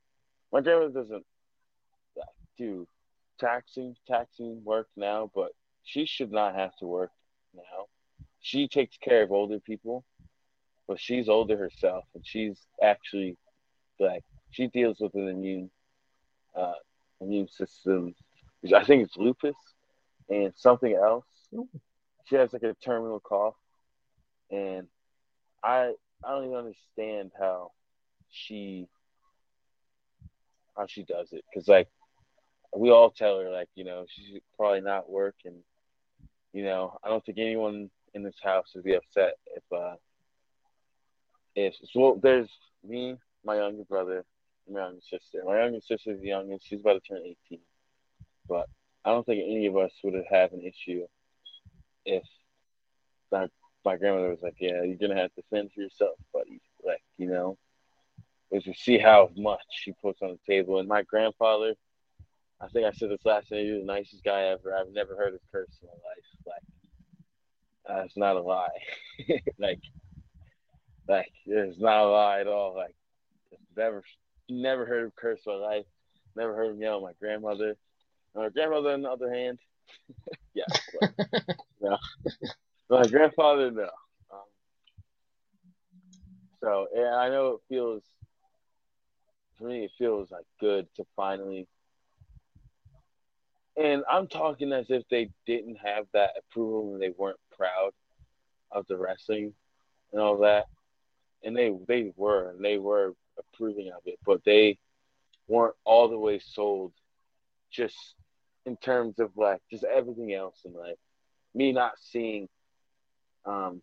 my 0.51 0.61
grandmother 0.61 1.01
doesn't 1.01 1.25
do 2.57 2.87
taxing 3.39 3.95
taxing 4.07 4.63
work 4.63 4.87
now, 4.95 5.31
but 5.33 5.51
she 5.83 6.05
should 6.05 6.31
not 6.31 6.55
have 6.55 6.75
to 6.77 6.85
work 6.85 7.11
now. 7.55 7.87
She 8.39 8.67
takes 8.67 8.97
care 8.97 9.23
of 9.23 9.31
older 9.31 9.59
people, 9.59 10.03
but 10.87 10.99
she's 10.99 11.29
older 11.29 11.57
herself, 11.57 12.05
and 12.13 12.25
she's 12.25 12.59
actually 12.81 13.37
like 13.99 14.23
she 14.51 14.67
deals 14.67 14.97
with 14.99 15.13
an 15.15 15.27
immune 15.27 15.71
uh, 16.55 16.73
immune 17.19 17.47
system. 17.47 18.13
I 18.75 18.83
think 18.83 19.03
it's 19.03 19.17
lupus 19.17 19.55
and 20.29 20.53
something 20.55 20.93
else. 20.93 21.25
She 22.25 22.35
has 22.35 22.53
like 22.53 22.63
a 22.63 22.75
terminal 22.83 23.19
cough, 23.19 23.55
and 24.49 24.87
I 25.63 25.93
I 26.23 26.29
don't 26.29 26.45
even 26.45 26.57
understand 26.57 27.31
how 27.39 27.71
she 28.29 28.87
how 30.77 30.85
she 30.87 31.03
does 31.03 31.29
it. 31.31 31.43
Because 31.51 31.67
like 31.67 31.87
we 32.75 32.89
all 32.89 33.09
tell 33.09 33.39
her 33.39 33.49
like 33.49 33.69
you 33.75 33.83
know 33.83 34.05
she's 34.09 34.39
probably 34.55 34.81
not 34.81 35.09
working. 35.09 35.63
you 36.53 36.63
know 36.63 36.97
I 37.03 37.09
don't 37.09 37.23
think 37.25 37.37
anyone 37.37 37.89
in 38.13 38.23
this 38.23 38.39
house 38.41 38.71
would 38.75 38.83
be 38.83 38.95
upset 38.95 39.33
if 39.55 39.63
uh 39.71 39.95
if 41.55 41.75
well 41.95 42.19
there's 42.21 42.49
me 42.87 43.17
my 43.43 43.57
younger 43.57 43.83
brother 43.83 44.23
my 44.69 44.79
younger 44.81 45.01
sister. 45.01 45.43
My 45.45 45.59
younger 45.61 45.81
sister's 45.81 46.21
the 46.21 46.27
youngest. 46.27 46.67
She's 46.67 46.79
about 46.79 47.01
to 47.03 47.13
turn 47.13 47.23
18 47.49 47.59
but 48.47 48.67
I 49.05 49.09
don't 49.11 49.25
think 49.25 49.43
any 49.43 49.65
of 49.67 49.77
us 49.77 49.91
would 50.03 50.13
have 50.29 50.53
an 50.53 50.61
issue 50.61 51.05
if 52.05 52.23
my, 53.31 53.47
my 53.85 53.97
grandmother 53.97 54.29
was 54.29 54.41
like 54.41 54.55
yeah 54.59 54.83
you're 54.83 54.97
gonna 54.97 55.19
have 55.19 55.33
to 55.35 55.43
fend 55.49 55.71
for 55.73 55.81
yourself 55.81 56.17
buddy. 56.33 56.61
Like 56.85 57.01
you 57.17 57.27
know 57.27 57.57
is 58.51 58.63
to 58.63 58.73
see 58.73 58.97
how 58.97 59.29
much 59.35 59.61
she 59.69 59.93
puts 59.93 60.21
on 60.21 60.29
the 60.29 60.53
table 60.53 60.79
and 60.79 60.87
my 60.87 61.01
grandfather 61.03 61.75
I 62.61 62.67
think 62.67 62.85
I 62.85 62.91
said 62.91 63.09
this 63.09 63.25
last 63.25 63.49
night. 63.51 63.65
He 63.65 63.71
was 63.71 63.81
the 63.81 63.87
nicest 63.87 64.23
guy 64.23 64.43
ever. 64.43 64.75
I've 64.75 64.93
never 64.93 65.15
heard 65.15 65.33
a 65.33 65.39
curse 65.51 65.79
in 65.81 65.87
my 65.87 65.93
life. 65.93 66.61
Like, 67.87 67.97
that's 68.03 68.15
not 68.15 68.35
a 68.35 68.41
lie. 68.41 68.67
like, 69.57 69.79
like 71.07 71.31
it's 71.47 71.79
not 71.79 72.05
a 72.05 72.09
lie 72.09 72.39
at 72.39 72.47
all. 72.47 72.75
Like, 72.75 72.95
never, 73.75 74.03
never 74.47 74.85
heard 74.85 75.05
him 75.05 75.13
curse 75.15 75.39
in 75.47 75.53
my 75.53 75.59
life. 75.59 75.85
Never 76.35 76.55
heard 76.55 76.75
him 76.75 76.81
yell 76.81 76.97
at 76.97 77.03
my 77.03 77.13
grandmother. 77.19 77.75
My 78.35 78.49
grandmother, 78.49 78.91
on 78.91 79.01
the 79.01 79.09
other 79.09 79.33
hand, 79.33 79.57
yeah, 80.53 80.63
but, 80.99 81.11
no. 81.81 81.97
My 82.89 83.07
grandfather, 83.07 83.71
no. 83.71 83.89
Um, 84.31 84.39
so 86.61 86.87
yeah, 86.93 87.15
I 87.15 87.29
know 87.29 87.53
it 87.55 87.61
feels. 87.67 88.03
For 89.61 89.67
me, 89.67 89.85
it 89.85 89.91
feels 89.97 90.31
like 90.31 90.45
good 90.59 90.87
to 90.95 91.05
finally 91.15 91.67
and 93.77 94.03
I'm 94.09 94.27
talking 94.27 94.73
as 94.73 94.87
if 94.89 95.03
they 95.09 95.29
didn't 95.45 95.77
have 95.77 96.05
that 96.13 96.31
approval 96.37 96.93
and 96.93 97.01
they 97.01 97.13
weren't 97.17 97.39
proud 97.55 97.91
of 98.71 98.85
the 98.87 98.97
wrestling 98.97 99.53
and 100.11 100.21
all 100.21 100.39
that. 100.39 100.65
And 101.43 101.55
they 101.55 101.73
they 101.87 102.11
were 102.15 102.49
and 102.51 102.63
they 102.63 102.77
were 102.77 103.13
approving 103.37 103.91
of 103.95 104.01
it, 104.05 104.19
but 104.25 104.43
they 104.45 104.77
weren't 105.47 105.75
all 105.83 106.09
the 106.09 106.17
way 106.17 106.39
sold 106.39 106.93
just 107.71 107.95
in 108.65 108.77
terms 108.77 109.19
of 109.19 109.31
like 109.37 109.61
just 109.71 109.83
everything 109.83 110.33
else 110.33 110.59
and 110.65 110.75
like 110.75 110.97
me 111.55 111.71
not 111.71 111.93
seeing 111.99 112.47
um 113.45 113.81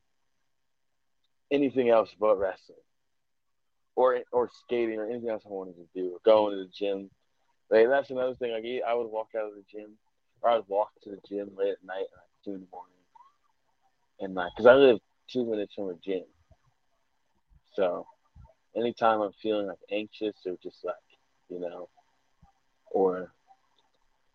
anything 1.50 1.88
else 1.88 2.14
but 2.20 2.38
wrestling 2.38 2.78
or 3.98 4.18
or 4.32 4.48
skating 4.64 4.98
or 4.98 5.06
anything 5.10 5.30
else 5.30 5.42
I 5.44 5.50
wanted 5.50 5.76
to 5.76 5.88
do 5.94 6.12
or 6.14 6.18
going 6.24 6.52
to 6.52 6.64
the 6.64 6.70
gym 6.70 7.10
like 7.70 7.88
that's 7.88 8.10
another 8.10 8.34
thing. 8.34 8.52
Like 8.52 8.64
I 8.86 8.94
would 8.94 9.08
walk 9.10 9.28
out 9.36 9.48
of 9.48 9.54
the 9.54 9.64
gym, 9.70 9.90
or 10.40 10.50
I 10.50 10.56
would 10.56 10.68
walk 10.68 10.90
to 11.02 11.10
the 11.10 11.20
gym 11.28 11.50
late 11.56 11.72
at 11.72 11.84
night, 11.84 12.06
like 12.16 12.30
two 12.44 12.54
in 12.54 12.60
the 12.60 12.66
morning, 12.72 12.94
and 14.20 14.34
like, 14.34 14.52
cause 14.56 14.66
I 14.66 14.74
live 14.74 14.98
two 15.30 15.44
minutes 15.44 15.74
from 15.74 15.90
a 15.90 15.94
gym. 16.04 16.24
So, 17.74 18.06
anytime 18.74 19.20
I'm 19.20 19.32
feeling 19.42 19.66
like 19.66 19.78
anxious 19.92 20.34
or 20.46 20.56
just 20.62 20.82
like, 20.84 20.94
you 21.50 21.60
know, 21.60 21.88
or 22.90 23.32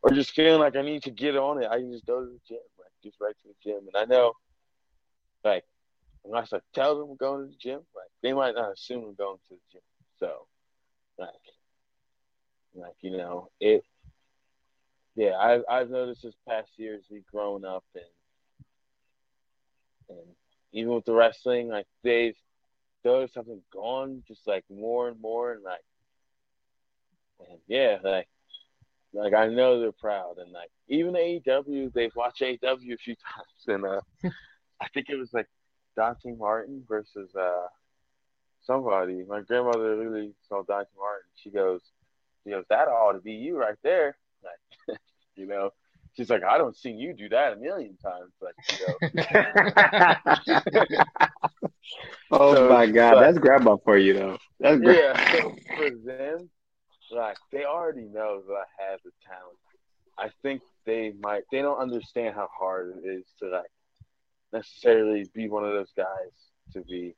or 0.04 0.12
just 0.12 0.32
feeling 0.32 0.60
like 0.60 0.76
I 0.76 0.82
need 0.84 1.04
to 1.04 1.12
get 1.12 1.36
on 1.36 1.64
it, 1.64 1.70
I 1.70 1.78
can 1.78 1.92
just 1.92 2.06
go 2.06 2.20
to 2.20 2.28
the 2.28 2.40
gym, 2.48 2.60
like 2.78 2.92
just 3.04 3.18
right 3.20 3.36
to 3.42 3.48
the 3.48 3.72
gym. 3.72 3.88
And 3.88 3.98
I 3.98 4.06
know, 4.06 4.34
like, 5.44 5.64
unless 6.26 6.54
I 6.54 6.60
tell 6.74 6.98
them 6.98 7.10
I'm 7.12 7.16
going 7.18 7.42
to 7.46 7.48
the 7.52 7.58
gym, 7.58 7.82
like 7.96 8.10
they 8.22 8.34
might 8.34 8.56
not 8.56 8.74
assume 8.74 9.04
I'm 9.04 9.16
going 9.16 9.38
to 9.50 9.56
the 9.56 9.60
gym. 9.72 9.82
So, 10.20 10.48
like, 11.18 11.30
like 12.76 12.96
you 13.02 13.12
know, 13.18 13.50
it. 13.60 13.84
Yeah, 15.16 15.38
I've 15.38 15.64
I've 15.70 15.90
noticed 15.90 16.24
this 16.24 16.34
past 16.48 16.72
year 16.78 16.96
as 16.96 17.04
we've 17.12 17.26
grown 17.28 17.66
up 17.66 17.84
and 17.94 18.04
and 20.10 20.28
even 20.72 20.94
with 20.94 21.06
the 21.06 21.14
wrestling, 21.14 21.68
like 21.68 21.86
they've 22.04 22.36
noticed 23.06 23.36
something 23.36 23.62
gone 23.72 24.24
just 24.28 24.48
like 24.48 24.64
more 24.70 25.08
and 25.10 25.20
more 25.22 25.54
and 25.54 25.64
like 25.64 25.84
and 27.48 27.60
yeah, 27.68 27.98
like 28.04 28.28
like 29.14 29.34
I 29.34 29.48
know 29.48 29.80
they're 29.80 29.92
proud 29.92 30.38
and 30.40 30.52
like 30.52 30.72
even 30.88 31.14
AEW, 31.14 31.94
they've 31.94 32.16
watched 32.16 32.42
AEW 32.42 32.94
a 32.94 32.98
few 32.98 33.16
times 33.36 33.68
and 33.68 33.86
uh 33.86 34.02
I 34.82 34.88
think 34.94 35.08
it 35.10 35.16
was 35.16 35.34
like 35.34 35.48
Dante 35.96 36.32
Martin 36.36 36.84
versus 36.88 37.34
uh 37.36 37.68
somebody. 38.62 39.24
My 39.28 39.42
grandmother 39.42 39.96
literally 39.96 40.34
saw 40.48 40.64
Dante 40.64 40.90
Martin. 40.98 41.28
She 41.36 41.50
goes, 41.50 41.82
she 42.44 42.52
goes, 42.52 42.64
that 42.70 42.88
ought 42.88 43.14
to 43.14 43.20
be 43.20 43.34
you 43.34 43.58
right 43.60 43.78
there. 43.84 44.16
Like, 44.90 44.98
you 45.38 45.46
know, 45.46 45.70
she's 46.18 46.30
like, 46.30 46.44
I 46.44 46.58
don't 46.58 46.76
see 46.76 46.90
you 46.92 47.14
do 47.14 47.30
that 47.30 47.54
a 47.54 47.56
million 47.56 47.96
times. 48.04 48.34
Like, 48.42 48.56
you 48.70 48.86
know. 48.86 48.98
oh 52.32 52.54
So, 52.56 52.70
my 52.70 52.88
god, 52.88 53.16
but- 53.16 53.22
that's 53.22 53.38
grandma 53.38 53.78
for 53.84 53.98
you 53.98 54.14
though. 54.14 54.38
That's 54.60 54.82
great. 54.82 54.98
yeah, 55.00 55.32
so 55.42 55.56
for 55.78 55.90
them, 56.06 56.50
like 57.12 57.38
they 57.52 57.64
already 57.66 58.02
know 58.04 58.42
that 58.48 58.54
I 58.54 58.92
have 58.92 59.00
the 59.06 59.12
talent. 59.26 59.58
I 60.18 60.30
think 60.42 60.62
they 60.86 61.14
might 61.22 61.44
they 61.52 61.62
don't 61.62 61.78
understand 61.80 62.36
how 62.36 62.48
hard 62.58 62.96
it 62.98 63.08
is 63.08 63.26
to 63.40 63.48
like 63.50 63.72
necessarily 64.54 65.26
be 65.34 65.50
one 65.50 65.66
of 65.66 65.74
those 65.74 65.92
guys 65.98 66.32
to 66.74 66.82
be, 66.82 67.16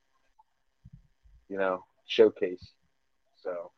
you 1.49 1.57
know, 1.57 1.83
showcase. 2.07 2.71
So 3.43 3.71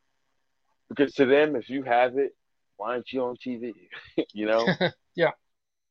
because 0.89 1.13
to 1.15 1.25
them, 1.25 1.55
if 1.55 1.69
you 1.69 1.83
have 1.83 2.17
it, 2.17 2.35
why 2.77 2.93
aren't 2.93 3.11
you 3.11 3.23
on 3.23 3.35
TV? 3.35 3.73
you 4.33 4.45
know? 4.45 4.65
Yeah. 5.15 5.31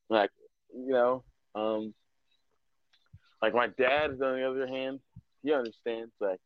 Like, 0.09 0.31
you 0.73 0.93
know, 0.93 1.25
um 1.57 1.93
like 3.43 3.55
my 3.55 3.67
dad 3.67 4.11
on 4.13 4.19
the 4.19 4.49
other 4.49 4.69
hand, 4.69 5.01
he 5.43 5.53
understands 5.53 6.13
like 6.21 6.39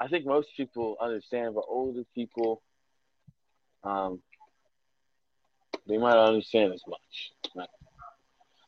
I 0.00 0.08
think 0.08 0.26
most 0.26 0.48
people 0.56 0.96
understand, 1.00 1.54
but 1.54 1.64
older 1.68 2.02
people, 2.14 2.62
um, 3.84 4.20
they 5.86 5.98
might 5.98 6.14
not 6.14 6.28
understand 6.28 6.72
as 6.72 6.82
much. 6.88 7.33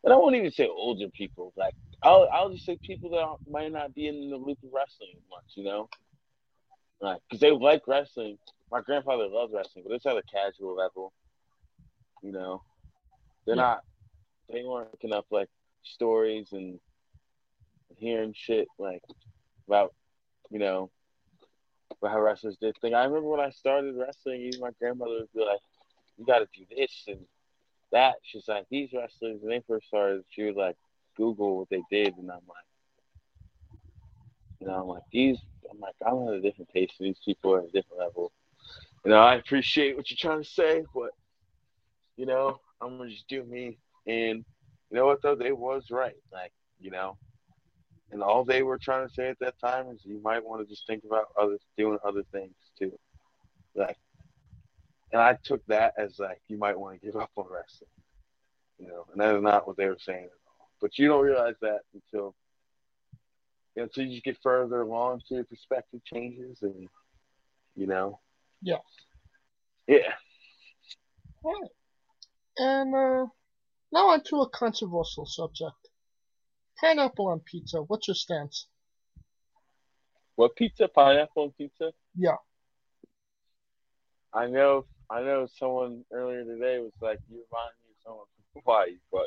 And 0.06 0.14
I 0.14 0.16
won't 0.16 0.36
even 0.36 0.52
say 0.52 0.68
older 0.68 1.08
people. 1.10 1.52
Like, 1.56 1.74
I'll 2.02 2.28
I'll 2.32 2.50
just 2.50 2.64
say 2.64 2.78
people 2.82 3.10
that 3.10 3.50
might 3.50 3.72
not 3.72 3.92
be 3.92 4.06
in 4.06 4.30
the 4.30 4.36
loop 4.36 4.58
of 4.62 4.70
wrestling 4.72 5.10
as 5.16 5.24
much. 5.28 5.44
You 5.56 5.64
know, 5.64 5.88
like 7.00 7.20
because 7.28 7.40
they 7.40 7.50
like 7.50 7.82
wrestling. 7.88 8.38
My 8.70 8.80
grandfather 8.80 9.26
loves 9.26 9.52
wrestling, 9.52 9.84
but 9.86 9.94
it's 9.94 10.06
at 10.06 10.16
a 10.16 10.22
casual 10.32 10.76
level. 10.76 11.12
You 12.22 12.32
know, 12.32 12.62
they're 13.46 13.56
Yeah. 13.56 13.62
not. 13.62 13.84
They 14.48 14.62
weren't 14.62 14.92
picking 14.92 15.12
up 15.12 15.26
like 15.30 15.48
stories 15.82 16.52
and 16.52 16.78
hearing 17.96 18.32
shit 18.36 18.68
like 18.78 19.02
about 19.66 19.92
you 20.50 20.60
know 20.60 20.90
about 21.90 22.12
how 22.12 22.20
wrestlers 22.20 22.56
did 22.58 22.76
things. 22.80 22.94
I 22.94 23.04
remember 23.04 23.28
when 23.28 23.40
I 23.40 23.50
started 23.50 23.96
wrestling, 23.96 24.42
even 24.42 24.60
my 24.60 24.70
grandmother 24.78 25.20
would 25.20 25.32
be 25.32 25.40
like, 25.40 25.60
"You 26.16 26.24
got 26.26 26.40
to 26.40 26.48
do 26.54 26.64
this 26.76 27.04
and 27.08 27.26
that." 27.92 28.16
She's 28.22 28.48
like, 28.48 28.66
"These 28.70 28.90
wrestlers 28.92 29.38
when 29.40 29.50
they 29.50 29.64
first 29.66 29.86
started, 29.88 30.24
she 30.30 30.44
would 30.44 30.56
like 30.56 30.76
Google 31.16 31.58
what 31.58 31.68
they 31.70 31.82
did," 31.90 32.16
and 32.16 32.30
I'm 32.30 32.46
like, 32.48 32.66
you 34.60 34.66
know, 34.66 34.74
I'm 34.74 34.88
like 34.88 35.02
these. 35.12 35.38
I'm 35.70 35.80
like, 35.80 35.94
I'm 36.06 36.28
at 36.28 36.34
a 36.34 36.40
different 36.40 36.72
pace. 36.72 36.90
and 36.98 37.08
These 37.08 37.20
people 37.24 37.52
are 37.54 37.60
at 37.60 37.68
a 37.68 37.72
different 37.72 37.98
level. 37.98 38.32
You 39.04 39.10
know, 39.10 39.18
I 39.18 39.34
appreciate 39.36 39.96
what 39.96 40.10
you're 40.10 40.16
trying 40.18 40.42
to 40.42 40.48
say, 40.48 40.84
but 40.94 41.10
you 42.16 42.26
know, 42.26 42.60
I'm 42.80 42.98
gonna 42.98 43.10
just 43.10 43.28
do 43.28 43.44
me. 43.44 43.78
And 44.06 44.44
you 44.90 44.96
know 44.96 45.06
what 45.06 45.22
though, 45.22 45.34
they 45.34 45.52
was 45.52 45.90
right. 45.90 46.16
Like, 46.32 46.52
you 46.80 46.90
know, 46.90 47.16
and 48.10 48.22
all 48.22 48.44
they 48.44 48.62
were 48.62 48.78
trying 48.78 49.06
to 49.06 49.14
say 49.14 49.28
at 49.28 49.38
that 49.40 49.58
time 49.58 49.88
is 49.90 50.00
you 50.04 50.20
might 50.22 50.44
want 50.44 50.62
to 50.62 50.68
just 50.72 50.86
think 50.86 51.04
about 51.04 51.26
others 51.40 51.60
doing 51.76 51.98
other 52.04 52.22
things 52.32 52.54
too. 52.78 52.96
Like, 53.74 53.96
and 55.12 55.20
I 55.22 55.38
took 55.44 55.64
that 55.66 55.94
as 55.98 56.18
like 56.18 56.40
you 56.48 56.58
might 56.58 56.78
want 56.78 57.00
to 57.00 57.06
give 57.06 57.16
up 57.16 57.30
on 57.36 57.46
wrestling. 57.50 57.90
You 58.78 58.88
know, 58.88 59.06
and 59.12 59.20
that 59.20 59.34
is 59.36 59.42
not 59.42 59.66
what 59.66 59.76
they 59.76 59.86
were 59.86 59.96
saying 59.98 60.24
at 60.24 60.30
all. 60.46 60.70
But 60.80 60.98
you 60.98 61.08
don't 61.08 61.24
realize 61.24 61.54
that 61.62 61.80
until 61.94 62.34
you 63.74 63.82
know, 63.82 63.84
until 63.84 64.04
you 64.04 64.20
get 64.20 64.38
further 64.42 64.82
along, 64.82 65.22
so 65.24 65.36
your 65.36 65.44
perspective 65.44 66.00
changes, 66.04 66.58
and 66.62 66.88
you 67.74 67.86
know, 67.86 68.20
Yeah. 68.62 68.78
yeah. 69.86 70.12
Alright. 71.44 71.70
And 72.58 72.94
uh, 72.94 73.26
now 73.92 74.08
onto 74.08 74.40
a 74.40 74.48
controversial 74.48 75.26
subject. 75.26 75.76
Pineapple 76.80 77.28
on 77.28 77.40
pizza. 77.40 77.78
What's 77.78 78.08
your 78.08 78.14
stance? 78.14 78.66
What 80.34 80.56
pizza? 80.56 80.88
Pineapple 80.88 81.44
and 81.44 81.56
pizza? 81.56 81.92
Yeah. 82.14 82.36
I 84.32 84.46
know. 84.46 84.84
I 85.10 85.22
know. 85.22 85.46
Someone 85.58 86.04
earlier 86.12 86.44
today 86.44 86.78
was 86.80 86.92
like, 87.00 87.18
"You 87.30 87.36
remind 87.50 87.72
me 87.82 87.90
of 87.90 87.96
someone 88.04 88.26
from 88.52 88.62
Hawaii," 88.62 88.98
but 89.12 89.26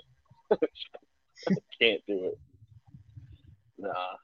I 1.50 1.56
can't 1.82 2.02
do 2.08 2.26
it. 2.26 2.40
Nah. 3.78 4.16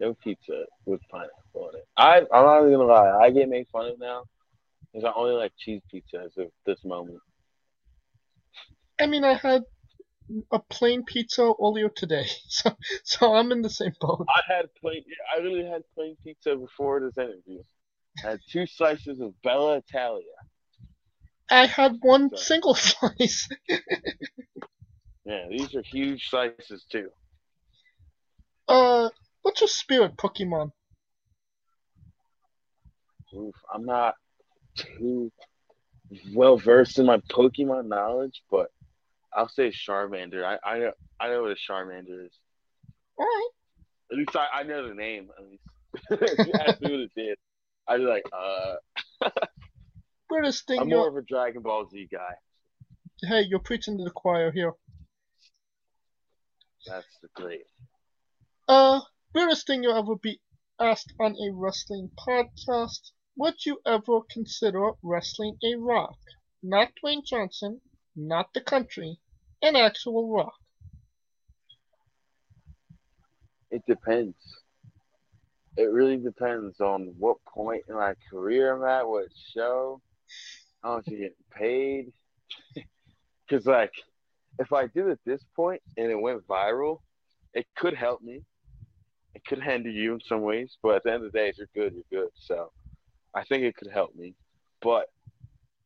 No 0.00 0.14
pizza 0.14 0.64
with 0.86 1.00
pineapple 1.08 1.32
on 1.54 1.76
it. 1.76 1.86
I 1.96 2.18
I'm 2.18 2.44
not 2.44 2.60
even 2.60 2.72
gonna 2.72 2.84
lie. 2.84 3.24
I 3.24 3.30
get 3.30 3.48
made 3.48 3.68
fun 3.68 3.86
of 3.86 3.98
now 4.00 4.24
because 4.92 5.04
I 5.04 5.12
only 5.16 5.34
like 5.34 5.52
cheese 5.58 5.82
pizza 5.90 6.18
as 6.24 6.36
of 6.36 6.50
this 6.66 6.84
moment. 6.84 7.20
I 9.00 9.06
mean, 9.06 9.24
I 9.24 9.34
had 9.34 9.62
a 10.50 10.58
plain 10.58 11.04
pizza 11.04 11.52
earlier 11.62 11.88
today, 11.88 12.26
so 12.48 12.76
so 13.04 13.34
I'm 13.34 13.52
in 13.52 13.62
the 13.62 13.70
same 13.70 13.92
boat. 14.00 14.26
I 14.28 14.52
had 14.52 14.66
plain. 14.80 15.04
I 15.36 15.40
really 15.40 15.64
had 15.64 15.82
plain 15.94 16.16
pizza 16.24 16.56
before 16.56 17.00
this 17.00 17.16
interview. 17.16 17.62
I 18.24 18.30
had 18.30 18.40
two 18.50 18.66
slices 18.66 19.20
of 19.20 19.40
Bella 19.42 19.78
Italia. 19.78 20.24
I 21.50 21.66
had 21.66 21.96
one 22.00 22.30
So- 22.30 22.36
single 22.36 22.74
slice. 22.74 23.48
Yeah, 25.24 25.46
these 25.50 25.74
are 25.74 25.82
huge 25.82 26.28
slices 26.28 26.84
too. 26.90 27.10
Uh, 28.68 29.08
what's 29.42 29.60
your 29.60 29.68
spirit 29.68 30.16
Pokemon? 30.16 30.70
Oof, 33.34 33.54
I'm 33.72 33.84
not 33.84 34.14
too 34.76 35.32
well 36.34 36.56
versed 36.56 36.98
in 36.98 37.06
my 37.06 37.18
Pokemon 37.30 37.86
knowledge, 37.88 38.42
but 38.50 38.68
I'll 39.32 39.48
say 39.48 39.70
Charmander. 39.70 40.44
I 40.44 40.58
I 40.64 40.78
know 40.78 40.92
I 41.18 41.28
know 41.28 41.42
what 41.42 41.50
a 41.50 41.54
Charmander 41.56 42.24
is. 42.26 42.32
All 43.18 43.24
right. 43.26 43.48
At 44.12 44.18
least 44.18 44.36
I, 44.36 44.46
I 44.60 44.62
know 44.62 44.86
the 44.88 44.94
name. 44.94 45.28
At 45.38 45.44
least 45.50 45.62
if 46.38 46.46
you 46.46 46.52
ask 46.54 46.80
me 46.80 46.90
what 46.90 47.00
it 47.00 47.12
did, 47.16 47.38
I'd 47.88 47.98
be 47.98 48.04
like, 48.04 48.24
uh, 48.32 48.74
Weirdest 50.34 50.66
thing 50.66 50.80
I'm 50.80 50.88
more 50.88 51.06
of 51.06 51.16
a 51.16 51.22
Dragon 51.22 51.62
Ball 51.62 51.88
Z 51.88 52.08
guy. 52.10 52.34
hey, 53.22 53.42
you're 53.42 53.60
preaching 53.60 53.96
to 53.98 54.02
the 54.02 54.10
choir 54.10 54.50
here. 54.50 54.72
That's 56.88 57.06
the 57.22 57.28
great. 57.34 57.66
Uh, 58.66 59.00
weirdest 59.32 59.68
thing 59.68 59.84
you'll 59.84 59.96
ever 59.96 60.16
be 60.16 60.40
asked 60.80 61.12
on 61.20 61.36
a 61.36 61.52
wrestling 61.52 62.10
podcast. 62.18 63.12
Would 63.36 63.64
you 63.64 63.78
ever 63.86 64.22
consider 64.28 64.90
wrestling 65.04 65.56
a 65.62 65.76
rock? 65.76 66.18
Not 66.64 66.88
Dwayne 67.00 67.24
Johnson, 67.24 67.80
not 68.16 68.52
the 68.54 68.60
country, 68.60 69.20
an 69.62 69.76
actual 69.76 70.34
rock. 70.34 70.58
It 73.70 73.82
depends. 73.86 74.34
It 75.76 75.92
really 75.92 76.16
depends 76.16 76.80
on 76.80 77.14
what 77.20 77.36
point 77.44 77.84
in 77.88 77.94
my 77.94 78.14
career 78.28 78.74
I'm 78.74 78.84
at, 78.84 79.06
what 79.06 79.28
show, 79.54 80.00
much 80.84 81.06
you 81.08 81.18
getting 81.18 81.32
paid. 81.52 82.12
Because, 83.46 83.66
like, 83.66 83.92
if 84.58 84.72
I 84.72 84.86
did 84.86 85.06
at 85.10 85.18
this 85.26 85.42
point 85.54 85.82
and 85.98 86.10
it 86.10 86.18
went 86.18 86.46
viral, 86.46 87.00
it 87.52 87.66
could 87.76 87.94
help 87.94 88.22
me. 88.22 88.42
It 89.34 89.44
could 89.44 89.62
hinder 89.62 89.90
you 89.90 90.14
in 90.14 90.20
some 90.26 90.40
ways, 90.40 90.78
but 90.82 90.96
at 90.96 91.04
the 91.04 91.12
end 91.12 91.24
of 91.24 91.32
the 91.32 91.38
day, 91.38 91.48
if 91.48 91.58
you're 91.58 91.68
good, 91.74 91.92
you're 91.92 92.22
good. 92.22 92.30
So 92.34 92.72
I 93.34 93.44
think 93.44 93.64
it 93.64 93.76
could 93.76 93.90
help 93.92 94.14
me. 94.14 94.34
But 94.80 95.06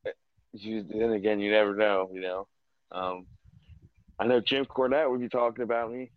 eh, 0.05 0.11
you, 0.53 0.83
then 0.83 1.11
again, 1.11 1.39
you 1.39 1.51
never 1.51 1.75
know, 1.75 2.09
you 2.13 2.21
know. 2.21 2.47
Um, 2.91 3.25
I 4.19 4.27
know 4.27 4.39
Jim 4.39 4.65
Cornette 4.65 5.09
would 5.09 5.21
be 5.21 5.29
talking 5.29 5.63
about 5.63 5.91
me. 5.91 6.11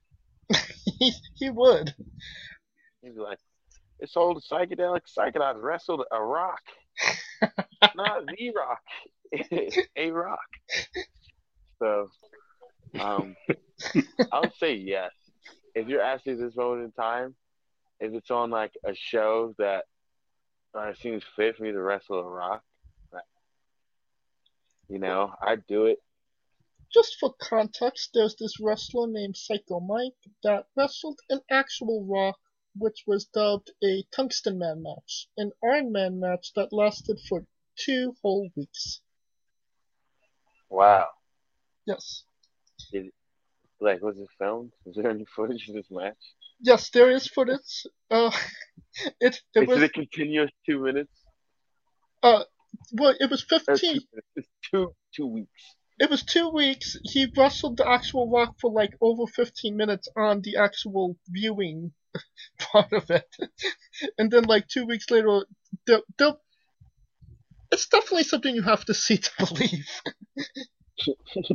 he, 0.98 1.12
he 1.34 1.50
would. 1.50 1.94
He'd 3.02 3.14
be 3.14 3.20
like, 3.20 3.38
"This 4.00 4.16
old 4.16 4.42
psychedelic 4.42 5.02
psychonaut 5.16 5.62
wrestled 5.62 6.04
a 6.10 6.22
rock, 6.22 6.62
not 7.94 8.26
the 8.26 8.52
rock, 8.56 8.82
a 9.96 10.10
rock." 10.10 10.38
So, 11.78 12.08
um, 13.00 13.36
I'll 14.32 14.52
say 14.58 14.74
yes. 14.74 15.12
If 15.74 15.88
you're 15.88 16.02
asking 16.02 16.38
this 16.38 16.56
moment 16.56 16.85
in 16.85 16.93
time, 16.93 17.35
if 18.01 18.12
it's 18.12 18.30
on 18.30 18.51
like 18.51 18.72
a 18.85 18.94
show 18.94 19.54
that 19.59 19.85
uh, 20.74 20.93
seems 20.94 21.22
fit 21.36 21.56
for 21.56 21.64
me 21.64 21.72
to 21.72 21.80
wrestle 21.80 22.18
a 22.18 22.28
rock, 22.28 22.62
you 24.93 24.98
know, 24.98 25.32
I'd 25.40 25.66
do 25.66 25.86
it. 25.86 25.98
Just 26.93 27.16
for 27.18 27.32
context, 27.40 28.10
there's 28.12 28.36
this 28.36 28.60
wrestler 28.60 29.06
named 29.09 29.38
Psycho 29.38 29.80
Mike 29.80 30.12
that 30.43 30.66
wrestled 30.77 31.18
an 31.30 31.40
actual 31.51 32.04
rock, 32.04 32.38
which 32.76 33.04
was 33.06 33.26
dubbed 33.26 33.70
a 33.84 34.04
Tungsten 34.14 34.59
Man 34.59 34.82
match, 34.82 35.28
an 35.36 35.52
Iron 35.62 35.92
Man 35.92 36.20
match 36.20 36.52
that 36.54 36.72
lasted 36.72 37.20
for 37.28 37.44
two 37.76 38.14
whole 38.22 38.48
weeks. 38.56 39.01
Wow. 40.70 41.09
Yes. 41.86 42.24
Like, 43.80 44.01
was 44.01 44.18
it 44.18 44.28
filmed? 44.38 44.72
Is 44.86 44.96
there 44.96 45.10
any 45.10 45.26
footage 45.36 45.68
of 45.68 45.74
this 45.74 45.90
match? 45.90 46.16
Yes, 46.60 46.90
there 46.90 47.10
is 47.10 47.26
footage. 47.26 47.86
Uh, 48.10 48.30
it 49.20 49.40
it 49.54 49.62
Is 49.62 49.68
was 49.68 49.82
it 49.82 49.84
a 49.84 49.88
continuous 49.88 50.51
two 50.64 50.78
minutes? 50.82 51.10
uh, 52.22 52.44
well, 52.92 53.14
it 53.18 53.28
was 53.28 53.44
two 53.44 53.59
fifteen. 53.59 54.01
It's 54.36 54.48
two 54.70 54.94
two 55.14 55.26
weeks. 55.26 55.76
It 55.98 56.09
was 56.09 56.22
two 56.22 56.51
weeks. 56.51 56.96
He 57.02 57.26
wrestled 57.36 57.78
the 57.78 57.88
actual 57.88 58.30
rock 58.30 58.54
for 58.60 58.70
like 58.70 58.94
over 59.01 59.26
fifteen 59.26 59.76
minutes 59.76 60.09
on 60.16 60.40
the 60.42 60.56
actual 60.56 61.16
viewing 61.28 61.92
part 62.58 62.92
of 62.92 63.10
it, 63.10 63.26
and 64.18 64.30
then 64.30 64.44
like 64.44 64.68
two 64.68 64.86
weeks 64.86 65.10
later, 65.10 65.44
the 65.86 66.02
the. 66.18 66.36
It's 67.70 67.86
definitely 67.86 68.24
something 68.24 68.54
you 68.54 68.60
have 68.62 68.84
to 68.84 68.92
see 68.92 69.16
to 69.16 69.30
believe. 69.38 69.88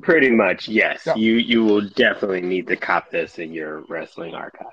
Pretty 0.01 0.31
much, 0.31 0.67
yes. 0.67 1.03
Yeah. 1.05 1.15
You 1.15 1.33
you 1.33 1.63
will 1.63 1.87
definitely 1.89 2.41
need 2.41 2.67
to 2.67 2.75
cop 2.75 3.11
this 3.11 3.37
in 3.37 3.53
your 3.53 3.83
wrestling 3.87 4.33
archive. 4.33 4.67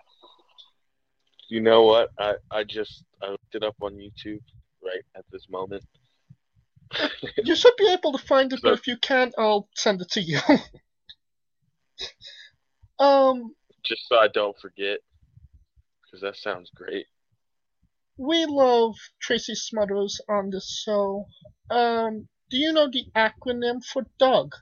You 1.48 1.60
know 1.60 1.82
what? 1.82 2.10
I, 2.18 2.34
I 2.50 2.64
just 2.64 3.04
I 3.22 3.28
looked 3.30 3.54
it 3.54 3.62
up 3.62 3.76
on 3.82 3.94
YouTube 3.94 4.40
right 4.82 5.04
at 5.14 5.24
this 5.30 5.46
moment. 5.50 5.84
You 7.42 7.56
should 7.56 7.76
be 7.76 7.92
able 7.92 8.12
to 8.12 8.24
find 8.24 8.52
it, 8.52 8.60
but 8.62 8.72
if 8.72 8.86
you 8.86 8.96
can't, 8.96 9.34
I'll 9.36 9.68
send 9.74 10.00
it 10.00 10.10
to 10.12 10.20
you. 10.20 10.38
um, 12.98 13.54
Just 13.84 14.08
so 14.08 14.16
I 14.16 14.28
don't 14.28 14.58
forget. 14.58 14.98
Because 16.14 16.22
that 16.22 16.36
sounds 16.36 16.70
great. 16.72 17.06
we 18.16 18.46
love 18.46 18.94
Tracy 19.20 19.56
Smothers 19.56 20.20
on 20.28 20.48
this 20.50 20.80
show. 20.84 21.26
Um, 21.70 22.28
do 22.50 22.56
you 22.56 22.72
know 22.72 22.88
the 22.88 23.06
acronym 23.16 23.84
for 23.84 24.06
Doug? 24.20 24.54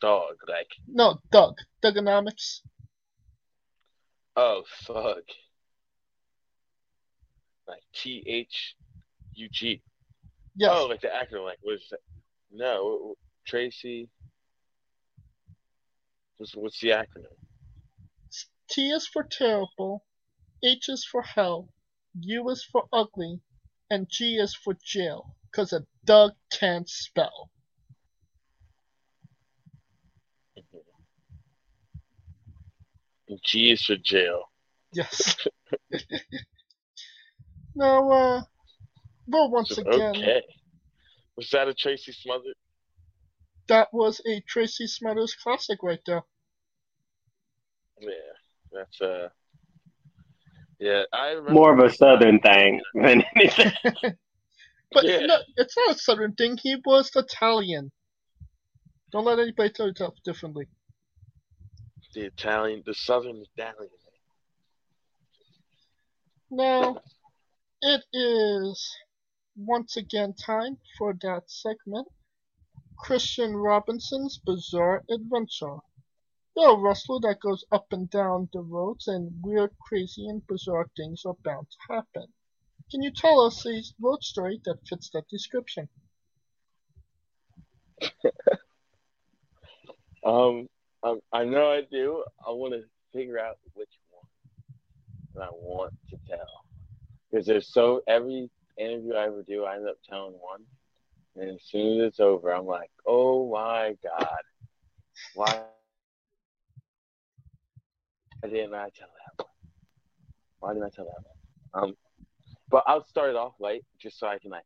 Dog, 0.00 0.36
like 0.48 0.70
No, 0.88 1.18
Doug. 1.30 1.56
Thuganomics. 1.84 2.60
oh 4.36 4.62
fuck. 4.86 5.24
Like 7.68 7.82
T 7.94 8.24
H 8.26 8.76
U 9.34 9.48
G. 9.52 9.82
Yes. 10.56 10.70
Oh, 10.72 10.86
like 10.86 11.02
the 11.02 11.08
acronym, 11.08 11.44
like 11.44 11.58
what 11.60 11.74
is 11.74 11.86
that? 11.90 12.00
No, 12.50 13.14
Tracy. 13.46 14.08
What's, 16.38 16.56
what's 16.56 16.80
the 16.80 16.88
acronym? 16.88 17.36
T 18.70 18.90
is 18.90 19.06
for 19.06 19.24
terrible, 19.24 20.04
H 20.62 20.88
is 20.88 21.04
for 21.04 21.22
hell, 21.22 21.68
U 22.20 22.48
is 22.50 22.64
for 22.64 22.84
ugly, 22.92 23.40
and 23.90 24.08
G 24.08 24.36
is 24.36 24.54
for 24.54 24.74
jail. 24.84 25.36
Cause 25.52 25.72
a 25.72 25.84
Doug 26.04 26.32
can't 26.52 26.88
spell. 26.88 27.50
G 33.44 33.72
is 33.72 33.84
for 33.84 33.96
jail. 33.96 34.44
Yes. 34.92 35.36
now, 37.74 38.10
uh, 38.10 38.42
well, 39.26 39.50
once 39.50 39.70
So, 39.70 39.82
again, 39.82 40.16
okay. 40.16 40.42
Was 41.36 41.50
that 41.50 41.68
a 41.68 41.74
Tracy 41.74 42.12
Smothers? 42.12 42.54
that 43.70 43.88
was 43.92 44.20
a 44.26 44.40
Tracy 44.40 44.88
Smothers 44.88 45.34
classic 45.34 45.78
right 45.82 46.00
there. 46.04 46.22
Yeah, 48.00 48.08
that's 48.72 49.00
uh. 49.00 49.28
Yeah, 50.78 51.02
I 51.12 51.30
remember. 51.32 51.52
More 51.52 51.74
of 51.74 51.84
a 51.84 51.94
southern 51.94 52.40
thing 52.40 52.80
than 52.94 53.22
anything. 53.36 53.72
But 54.92 55.04
Yeah. 55.04 55.26
no, 55.26 55.36
it's 55.56 55.76
not 55.76 55.94
a 55.94 55.98
southern 55.98 56.32
thing. 56.34 56.56
He 56.60 56.76
was 56.84 57.10
Italian. 57.14 57.92
Don't 59.12 59.24
let 59.24 59.38
anybody 59.38 59.70
tell 59.70 59.86
you 59.86 59.92
that 59.98 60.12
differently. 60.24 60.66
the 62.12 62.22
Italian, 62.22 62.82
the 62.84 62.94
Southern 62.94 63.44
Italian. 63.56 63.88
Now, 66.50 67.00
it 67.82 68.02
is 68.12 68.96
once 69.56 69.96
again 69.96 70.34
time 70.34 70.78
for 70.98 71.14
that 71.22 71.42
segment 71.46 72.08
Kristian 72.98 73.54
Robinson's 73.62 74.38
Bizarre 74.44 75.04
Adventure. 75.08 75.78
You're 76.56 76.76
a 76.76 76.80
wrestler 76.80 77.20
that 77.20 77.40
goes 77.40 77.64
up 77.72 77.86
and 77.92 78.10
down 78.10 78.48
the 78.52 78.60
roads, 78.60 79.08
and 79.08 79.32
weird, 79.42 79.70
crazy, 79.80 80.28
and 80.28 80.46
bizarre 80.46 80.88
things 80.96 81.22
are 81.24 81.36
bound 81.44 81.66
to 81.70 81.94
happen. 81.94 82.26
Can 82.90 83.02
you 83.02 83.12
tell 83.12 83.40
us 83.40 83.64
a 83.66 83.82
road 84.00 84.22
story 84.22 84.60
that 84.64 84.86
fits 84.88 85.10
that 85.10 85.28
description? 85.28 85.88
Um, 90.22 90.68
I, 91.02 91.16
I 91.32 91.44
know 91.44 91.72
I 91.72 91.80
do. 91.90 92.22
I 92.46 92.50
want 92.50 92.74
to 92.74 92.82
figure 93.12 93.38
out 93.38 93.56
which 93.72 93.88
one. 94.10 94.26
and 95.34 95.44
I 95.44 95.48
want 95.50 95.94
to 96.10 96.16
tell 96.28 96.64
because 97.30 97.46
there's 97.46 97.72
so 97.72 98.02
every 98.06 98.50
interview 98.78 99.14
I 99.14 99.26
ever 99.26 99.42
do, 99.42 99.64
I 99.64 99.76
end 99.76 99.88
up 99.88 99.96
telling 100.08 100.34
one, 100.34 100.62
and 101.36 101.50
as 101.50 101.62
soon 101.64 102.00
as 102.00 102.08
it's 102.08 102.20
over, 102.20 102.52
I'm 102.52 102.66
like, 102.66 102.90
oh 103.06 103.50
my 103.50 103.96
god, 104.02 104.40
why 105.34 105.62
didn't 108.48 108.74
I 108.74 108.88
tell 108.96 109.08
that 109.08 109.44
one? 109.44 109.48
Why 110.60 110.72
didn't 110.72 110.86
I 110.86 110.90
tell 110.90 111.04
that 111.04 111.24
one? 111.24 111.84
Um, 111.84 111.96
but 112.70 112.84
I'll 112.86 113.06
start 113.06 113.30
it 113.30 113.36
off 113.36 113.54
light 113.58 113.84
just 114.00 114.18
so 114.18 114.26
I 114.26 114.38
can 114.38 114.50
like 114.50 114.64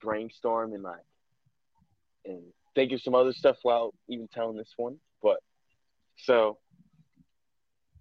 brainstorm 0.00 0.72
and 0.72 0.82
like 0.82 1.04
and 2.24 2.42
think 2.74 2.92
of 2.92 3.00
some 3.00 3.14
other 3.14 3.32
stuff 3.32 3.56
while 3.62 3.94
even 4.08 4.28
telling 4.28 4.56
this 4.56 4.72
one. 4.76 4.96
But 5.22 5.38
so 6.16 6.58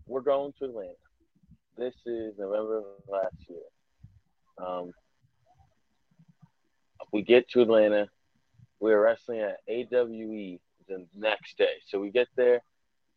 we're 0.08 0.22
going 0.22 0.54
to 0.60 0.66
Atlanta. 0.66 0.94
This 1.78 1.96
is 2.06 2.34
November 2.38 2.80
of 2.80 2.84
last 3.08 3.36
year. 3.50 4.66
Um, 4.66 4.92
we 7.12 7.22
get 7.22 7.50
to 7.50 7.62
Atlanta. 7.62 8.08
We 8.80 8.92
are 8.94 9.02
wrestling 9.02 9.40
at 9.40 9.58
AWE 9.68 10.60
the 10.88 11.06
next 11.16 11.58
day. 11.58 11.76
So 11.88 12.00
we 12.00 12.12
get 12.12 12.28
there. 12.36 12.62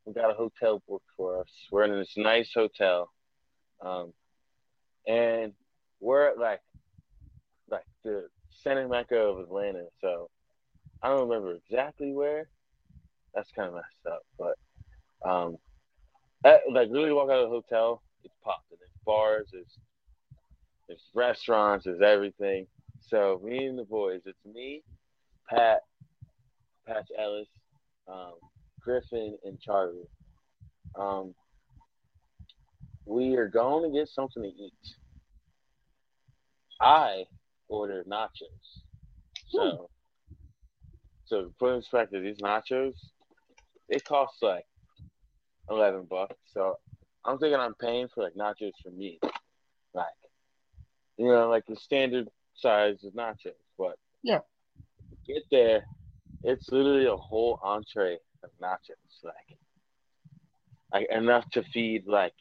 We 0.06 0.12
got 0.12 0.30
a 0.30 0.34
hotel 0.34 0.82
booked 0.88 1.08
for 1.16 1.40
us. 1.40 1.48
We're 1.70 1.84
in 1.84 1.98
this 1.98 2.14
nice 2.16 2.50
hotel. 2.54 3.10
Um, 3.84 4.12
and 5.06 5.52
we're 6.00 6.28
at 6.28 6.38
like 6.38 6.60
like 7.68 7.84
the 8.04 8.28
center 8.62 8.86
mecca 8.88 9.16
of 9.16 9.40
Atlanta. 9.40 9.84
So 10.00 10.30
I 11.02 11.08
don't 11.08 11.28
remember 11.28 11.54
exactly 11.54 12.12
where. 12.12 12.48
That's 13.34 13.50
kind 13.50 13.68
of 13.68 13.74
messed 13.74 14.06
up, 14.10 14.22
but 14.38 14.56
um, 15.28 15.58
like 16.42 16.88
really 16.90 17.12
walk 17.12 17.28
out 17.28 17.44
of 17.44 17.50
the 17.50 17.54
hotel, 17.54 18.02
it's 18.24 18.34
popped. 18.42 18.70
There's 18.70 18.90
bars, 19.04 19.48
there's 19.52 19.78
there's 20.88 21.02
restaurants, 21.14 21.84
there's 21.84 22.00
everything. 22.00 22.66
So 23.00 23.40
me 23.44 23.66
and 23.66 23.78
the 23.78 23.84
boys, 23.84 24.22
it's 24.24 24.38
me, 24.46 24.82
Pat, 25.50 25.80
Patch 26.86 27.08
Ellis, 27.18 27.48
um, 28.08 28.34
Griffin, 28.86 29.36
and 29.44 29.60
Charlie. 29.60 30.08
Um, 30.96 31.34
we 33.04 33.34
are 33.34 33.48
going 33.48 33.82
to 33.90 33.98
get 33.98 34.08
something 34.08 34.44
to 34.44 34.48
eat. 34.48 34.72
I 36.80 37.24
ordered 37.68 38.06
nachos. 38.06 38.84
So, 39.48 39.90
so 41.24 41.42
to 41.42 41.54
put 41.58 41.74
in 41.74 41.80
perspective, 41.80 42.22
these 42.22 42.38
nachos, 42.38 42.94
they 43.88 43.98
cost 43.98 44.34
like 44.40 44.66
eleven 45.68 46.04
bucks. 46.08 46.36
So 46.54 46.76
I'm 47.24 47.38
thinking 47.38 47.58
I'm 47.58 47.74
paying 47.74 48.06
for 48.14 48.22
like 48.22 48.34
nachos 48.34 48.72
for 48.84 48.90
me, 48.90 49.18
like 49.94 50.06
you 51.16 51.26
know, 51.26 51.48
like 51.48 51.66
the 51.66 51.76
standard 51.76 52.28
size 52.54 53.02
of 53.02 53.14
nachos. 53.14 53.54
But 53.76 53.98
Yeah. 54.22 54.40
get 55.26 55.42
there, 55.50 55.84
it's 56.44 56.70
literally 56.70 57.06
a 57.06 57.16
whole 57.16 57.58
entree 57.62 58.18
of 58.42 58.50
nachos, 58.62 59.24
like, 59.24 59.58
like 60.92 61.08
enough 61.10 61.48
to 61.50 61.62
feed 61.64 62.06
like 62.06 62.32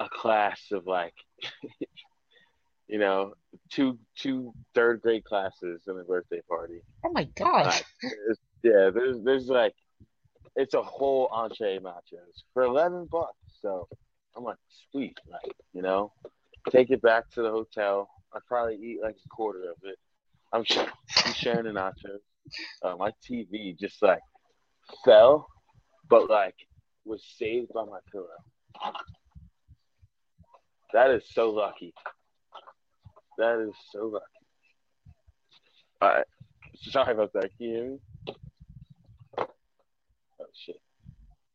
a 0.00 0.08
class 0.08 0.60
of 0.72 0.86
like, 0.86 1.14
you 2.88 2.98
know, 2.98 3.34
two 3.70 3.98
two 4.16 4.52
third 4.74 5.00
grade 5.02 5.24
classes 5.24 5.82
in 5.88 5.98
a 5.98 6.04
birthday 6.04 6.40
party. 6.48 6.80
Oh 7.04 7.10
my 7.12 7.24
gosh. 7.36 7.82
Like, 8.02 8.12
it's- 8.12 8.36
yeah, 8.62 8.90
there's 8.92 9.22
there's 9.22 9.48
like 9.48 9.74
it's 10.56 10.74
a 10.74 10.82
whole 10.82 11.28
entree 11.30 11.78
nachos 11.78 12.42
for 12.52 12.62
eleven 12.64 13.06
bucks. 13.10 13.36
So 13.60 13.86
I'm 14.36 14.42
like, 14.44 14.56
sweet, 14.90 15.16
like 15.30 15.52
you 15.72 15.82
know, 15.82 16.12
take 16.70 16.90
it 16.90 17.00
back 17.02 17.30
to 17.32 17.42
the 17.42 17.50
hotel. 17.50 18.08
I'd 18.34 18.44
probably 18.48 18.76
eat 18.76 18.98
like 19.02 19.16
a 19.24 19.28
quarter 19.28 19.70
of 19.70 19.76
it. 19.84 19.96
I'm, 20.52 20.64
sh- 20.64 20.78
I'm 21.24 21.32
sharing 21.32 21.64
the 21.64 21.70
nachos. 21.70 22.20
Uh, 22.82 22.96
my 22.96 23.10
TV 23.28 23.78
just 23.78 24.02
like 24.02 24.20
fell, 25.04 25.48
but 26.08 26.28
like 26.30 26.54
was 27.04 27.22
saved 27.38 27.72
by 27.72 27.84
my 27.84 27.98
pillow. 28.10 28.26
That 30.92 31.10
is 31.10 31.24
so 31.32 31.50
lucky. 31.50 31.92
That 33.38 33.60
is 33.60 33.74
so 33.92 34.06
lucky. 34.06 34.24
All 36.00 36.08
right. 36.08 36.26
Sorry 36.76 37.12
about 37.12 37.32
that. 37.34 37.50
Can 37.56 37.66
you 37.66 37.74
hear 37.74 37.90
me? 37.90 37.98
Oh 39.38 40.46
shit. 40.54 40.80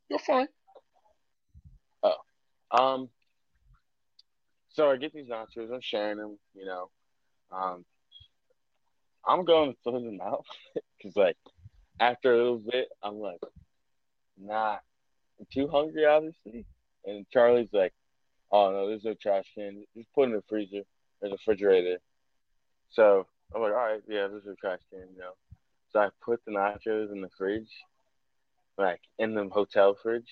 You're 0.10 0.20
fine. 0.20 0.48
Oh. 2.04 2.16
Um. 2.72 3.10
So 4.70 4.90
I 4.90 4.98
get 4.98 5.14
these 5.14 5.28
nachos. 5.28 5.74
I'm 5.74 5.82
sharing 5.82 6.18
them. 6.18 6.38
You 6.56 6.66
know. 6.66 6.90
Um. 7.52 7.86
I'm 9.26 9.46
going 9.46 9.74
to 9.74 9.78
throw 9.84 10.00
them 10.00 10.20
out 10.22 10.46
because, 10.98 11.16
like, 11.16 11.38
after 12.02 12.34
a 12.34 12.38
little 12.38 12.58
bit, 12.58 12.90
I'm 13.04 13.20
like, 13.20 13.40
I'm 14.50 15.48
too 15.54 15.68
hungry, 15.68 16.06
obviously. 16.06 16.66
And 17.06 17.26
Charlie's 17.32 17.70
like, 17.72 17.94
oh 18.52 18.72
no, 18.72 18.88
there's 18.88 19.06
no 19.06 19.14
trash 19.14 19.46
can. 19.56 19.86
Just 19.96 20.12
put 20.14 20.24
it 20.24 20.32
in 20.32 20.32
the 20.34 20.44
freezer. 20.50 20.82
There's 21.22 21.32
a 21.32 21.36
refrigerator. 21.36 22.00
So 22.90 23.28
I'm 23.56 23.62
like, 23.62 23.72
all 23.72 23.78
right, 23.78 24.02
yeah, 24.08 24.28
there's 24.28 24.46
a 24.48 24.56
trash 24.56 24.80
can, 24.90 25.08
you 25.14 25.20
know. 25.20 25.34
So 25.94 26.00
I 26.00 26.10
put 26.24 26.42
the 26.46 26.52
nachos 26.52 27.12
in 27.12 27.22
the 27.22 27.30
fridge, 27.38 27.70
like 28.78 29.02
in 29.20 29.36
the 29.36 29.48
hotel 29.50 29.96
fridge, 30.02 30.30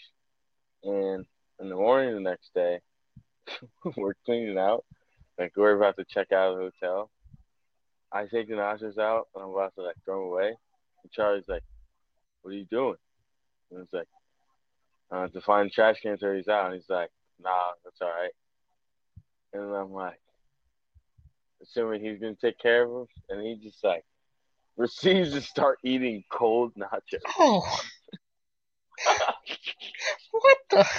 and 0.83 1.25
in 1.59 1.69
the 1.69 1.75
morning 1.75 2.15
the 2.15 2.21
next 2.21 2.53
day, 2.53 2.79
we're 3.97 4.15
cleaning 4.25 4.57
out. 4.57 4.85
Like 5.37 5.53
we're 5.55 5.75
about 5.75 5.97
to 5.97 6.05
check 6.05 6.31
out 6.31 6.53
of 6.53 6.57
the 6.57 6.71
hotel. 6.81 7.11
I 8.11 8.25
take 8.25 8.47
the 8.47 8.55
nachos 8.55 8.97
out 8.97 9.27
and 9.35 9.43
I'm 9.43 9.51
about 9.51 9.75
to 9.75 9.83
like 9.83 9.95
throw 10.03 10.19
them 10.19 10.31
away. 10.31 10.55
And 11.03 11.11
Charlie's 11.11 11.47
like, 11.47 11.63
"What 12.41 12.51
are 12.51 12.57
you 12.57 12.65
doing?" 12.65 12.97
And 13.71 13.81
it's 13.81 13.93
like, 13.93 14.07
uh, 15.11 15.27
"To 15.27 15.41
find 15.41 15.69
the 15.69 15.73
trash 15.73 16.01
cans 16.01 16.21
where 16.21 16.35
he's 16.35 16.47
out." 16.47 16.67
And 16.67 16.75
he's 16.75 16.89
like, 16.89 17.11
"Nah, 17.39 17.73
that's 17.83 18.01
all 18.01 18.09
right." 18.09 18.33
And 19.53 19.75
I'm 19.75 19.91
like, 19.91 20.19
assuming 21.61 22.03
he's 22.03 22.19
gonna 22.19 22.35
take 22.35 22.59
care 22.59 22.83
of 22.83 22.91
them, 22.91 23.07
and 23.29 23.41
he 23.41 23.55
just 23.55 23.83
like 23.83 24.05
proceeds 24.77 25.33
to 25.33 25.41
start 25.41 25.79
eating 25.83 26.23
cold 26.31 26.73
nachos. 26.75 27.19
Oh. 27.37 27.81
what 30.31 30.57
the? 30.69 30.85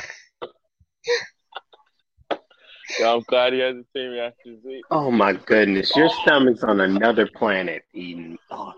So 2.96 3.16
I'm 3.16 3.22
glad 3.28 3.52
he 3.52 3.60
has 3.60 3.76
the 3.76 3.84
same 3.94 4.10
reaction 4.10 4.56
as 4.58 4.64
me. 4.64 4.82
Oh 4.90 5.10
my 5.10 5.32
goodness, 5.32 5.94
your 5.96 6.10
stomach's 6.10 6.64
on 6.64 6.80
another 6.80 7.26
planet 7.26 7.84
eating. 7.94 8.36
Oh, 8.50 8.74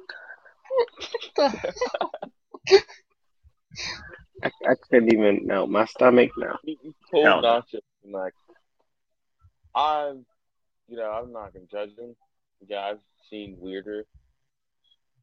What 0.77 0.89
the? 1.37 1.75
I, 4.43 4.51
I 4.69 4.75
couldn't 4.89 5.13
even 5.13 5.47
know 5.47 5.67
my 5.67 5.85
stomach 5.87 6.31
now. 6.37 6.59
cold 7.11 7.43
no. 7.43 7.63
And 8.05 8.13
like, 8.13 8.35
I'm, 9.75 10.27
you 10.89 10.97
know, 10.97 11.11
I'm 11.11 11.33
not 11.33 11.53
gonna 11.53 11.67
judge 11.71 11.97
him. 11.97 12.17
Yeah, 12.67 12.81
I've 12.81 13.01
seen 13.31 13.57
weirder, 13.59 14.05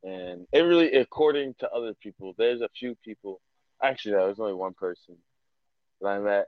and 0.04 0.48
it 0.52 0.62
really, 0.62 0.92
according 0.94 1.56
to 1.60 1.70
other 1.72 1.94
people, 1.94 2.34
there's 2.38 2.62
a 2.62 2.70
few 2.70 2.96
people. 3.04 3.42
Actually, 3.82 4.16
no, 4.16 4.26
there's 4.26 4.40
only 4.40 4.54
one 4.54 4.74
person 4.74 5.18
that 6.02 6.08
I 6.08 6.20
met, 6.20 6.48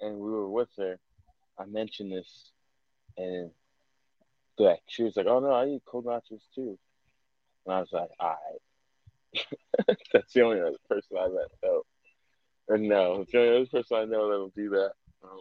and 0.00 0.18
we 0.18 0.30
were 0.30 0.48
with 0.48 0.68
her. 0.76 0.98
I 1.58 1.64
mentioned 1.64 2.12
this, 2.12 2.52
and 3.16 3.50
like 4.58 4.80
she 4.86 5.02
was 5.02 5.16
like, 5.16 5.26
"Oh 5.26 5.40
no, 5.40 5.50
I 5.50 5.66
eat 5.66 5.82
cold 5.86 6.06
nachos 6.06 6.42
too," 6.54 6.78
and 7.68 7.76
I 7.76 7.80
was 7.80 7.92
like, 7.92 8.08
"All 8.18 8.28
right." 8.30 9.46
That's 10.12 10.32
the 10.32 10.42
only 10.42 10.60
other 10.60 10.78
person 10.88 11.16
I 11.18 11.28
met 11.28 11.50
though. 11.62 11.84
Or 12.68 12.78
no, 12.78 13.20
it's 13.20 13.32
the 13.32 13.38
only 13.40 13.56
other 13.56 13.66
person 13.66 13.96
I 13.96 14.04
know 14.04 14.30
that'll 14.30 14.48
do 14.48 14.70
that. 14.70 14.92
Um, 15.22 15.40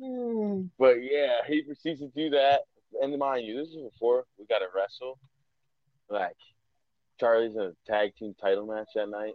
Hmm. 0.00 0.62
but 0.76 0.96
yeah, 1.02 1.38
he 1.46 1.62
proceeds 1.62 2.00
to 2.00 2.08
do 2.08 2.30
that. 2.30 2.62
And 3.00 3.16
mind 3.18 3.46
you, 3.46 3.56
this 3.56 3.68
is 3.68 3.76
before 3.92 4.24
we 4.38 4.46
got 4.46 4.58
to 4.58 4.66
wrestle. 4.74 5.18
Like, 6.08 6.36
Charlie's 7.18 7.54
in 7.54 7.62
a 7.62 7.72
tag 7.86 8.14
team 8.16 8.34
title 8.40 8.66
match 8.66 8.88
that 8.94 9.08
night. 9.08 9.34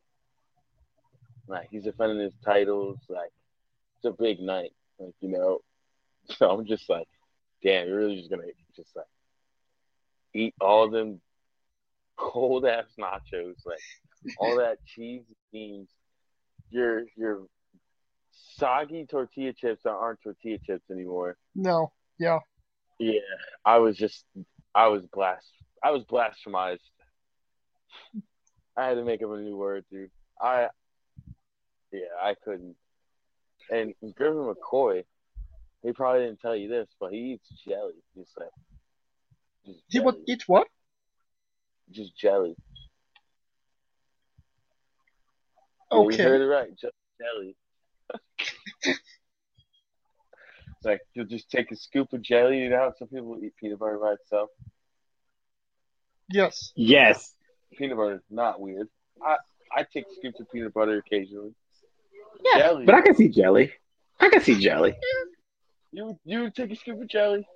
Like, 1.48 1.70
he's 1.72 1.84
defending 1.84 2.20
his 2.20 2.34
titles. 2.44 2.98
Like, 3.08 3.32
it's 3.98 4.06
a 4.06 4.12
big 4.12 4.40
night. 4.40 4.72
Like, 5.00 5.14
you 5.22 5.30
know. 5.30 5.60
So 6.38 6.48
I'm 6.48 6.64
just 6.66 6.88
like, 6.90 7.08
damn, 7.64 7.88
you're 7.88 7.98
really 7.98 8.18
just 8.18 8.30
going 8.30 8.44
to 8.44 8.54
just 8.76 8.96
like 8.96 9.08
eat 10.34 10.54
all 10.60 10.90
them 10.90 11.22
cold 12.18 12.66
ass 12.66 12.86
nachos. 13.00 13.56
Like, 13.66 13.80
all 14.38 14.58
that 14.58 14.78
cheese 14.86 15.24
beans. 15.52 15.90
Your, 16.70 17.04
your 17.16 17.48
soggy 18.58 19.06
tortilla 19.06 19.54
chips 19.54 19.84
that 19.84 19.92
aren't 19.92 20.22
tortilla 20.22 20.58
chips 20.66 20.90
anymore. 20.92 21.38
No. 21.56 21.92
Yeah. 22.20 22.40
Yeah, 23.00 23.22
I 23.64 23.78
was 23.78 23.96
just, 23.96 24.26
I 24.76 24.88
was 24.88 25.04
blast, 25.06 25.48
I 25.82 25.92
was 25.92 26.04
blasphemized. 26.04 26.80
I 28.76 28.88
had 28.88 28.96
to 28.96 29.06
make 29.06 29.24
up 29.24 29.32
a 29.32 29.38
new 29.38 29.56
word, 29.56 29.86
dude. 29.90 30.12
I, 30.42 30.68
yeah, 31.94 32.02
I 32.22 32.36
couldn't. 32.44 32.76
And 33.72 33.94
Griffin 34.16 34.54
McCoy, 34.54 35.04
he 35.82 35.94
probably 35.94 36.26
didn't 36.26 36.42
tell 36.42 36.56
you 36.56 36.68
this, 36.68 36.90
but 37.00 37.14
he 37.14 37.34
eats 37.34 37.50
jelly. 37.66 37.94
He's 38.16 38.32
like 38.38 38.50
just 39.70 39.84
He 39.90 40.00
would 40.00 40.16
eat 40.28 40.44
what? 40.48 40.68
Just 41.92 42.18
jelly. 42.18 42.56
Yeah, 45.92 46.02
you 46.02 46.18
heard 46.18 46.42
it 46.42 46.46
right. 46.46 46.70
Just 46.78 46.94
jelly. 47.20 47.56
like 50.84 51.02
you'll 51.14 51.26
just 51.26 51.50
take 51.50 51.72
a 51.72 51.76
scoop 51.76 52.14
of 52.14 52.22
jelly. 52.22 52.60
You 52.60 52.70
know 52.70 52.92
some 52.98 53.08
people 53.08 53.38
eat 53.44 53.54
peanut 53.60 53.80
butter 53.80 53.98
by 53.98 54.14
itself. 54.14 54.50
Yes. 56.30 56.72
Yes. 56.76 57.34
Peanut 57.78 57.98
butter 57.98 58.16
is 58.16 58.22
not 58.30 58.60
weird. 58.60 58.88
I 59.24 59.38
I 59.76 59.84
take 59.84 60.06
scoops 60.18 60.40
of 60.40 60.52
peanut 60.52 60.74
butter 60.74 60.98
occasionally. 60.98 61.54
Yeah, 62.44 62.60
jelly. 62.60 62.86
But 62.86 62.96
I 62.96 63.02
can 63.02 63.16
see 63.16 63.30
jelly. 63.30 63.72
I 64.20 64.30
can 64.30 64.42
see 64.42 64.60
jelly. 64.60 64.96
you 65.92 66.20
you 66.24 66.42
would 66.42 66.56
take 66.56 66.72
a 66.72 66.76
scoop 66.76 67.02
of 67.02 67.08
jelly. 67.08 67.48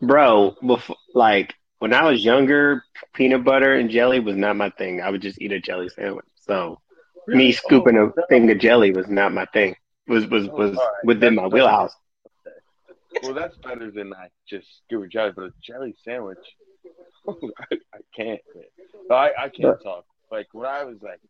Bro, 0.00 0.56
before, 0.66 0.96
like 1.14 1.54
when 1.78 1.92
I 1.92 2.04
was 2.10 2.24
younger, 2.24 2.84
peanut 3.14 3.44
butter 3.44 3.74
and 3.74 3.90
jelly 3.90 4.20
was 4.20 4.36
not 4.36 4.56
my 4.56 4.70
thing. 4.70 5.00
I 5.00 5.10
would 5.10 5.22
just 5.22 5.40
eat 5.40 5.52
a 5.52 5.60
jelly 5.60 5.88
sandwich. 5.88 6.24
So 6.46 6.80
me 7.26 7.52
scooping 7.52 7.96
Oh, 7.98 8.12
a 8.16 8.26
thing 8.28 8.50
of 8.50 8.58
jelly 8.58 8.92
was 8.92 9.08
not 9.08 9.32
my 9.32 9.46
thing. 9.46 9.74
Was 10.06 10.26
was 10.26 10.48
oh, 10.48 10.52
was 10.56 10.70
Oh, 10.72 10.80
right. 10.80 11.04
within 11.04 11.34
my 11.34 11.42
That's- 11.42 11.52
wheelhouse. 11.54 11.94
Well, 13.22 13.32
that's 13.32 13.56
better 13.56 13.90
than 13.90 14.12
I 14.12 14.28
just 14.46 14.66
scoop 14.84 15.04
of 15.04 15.10
jelly, 15.10 15.32
but 15.34 15.44
a 15.44 15.52
jelly 15.62 15.94
sandwich. 16.04 16.38
I, 17.28 17.32
I 17.94 17.98
can't. 18.14 18.40
I 19.10 19.30
I 19.38 19.48
can't 19.48 19.82
talk. 19.82 20.04
Like 20.30 20.48
when 20.52 20.66
I 20.66 20.84
was 20.84 20.98
like 21.02 21.20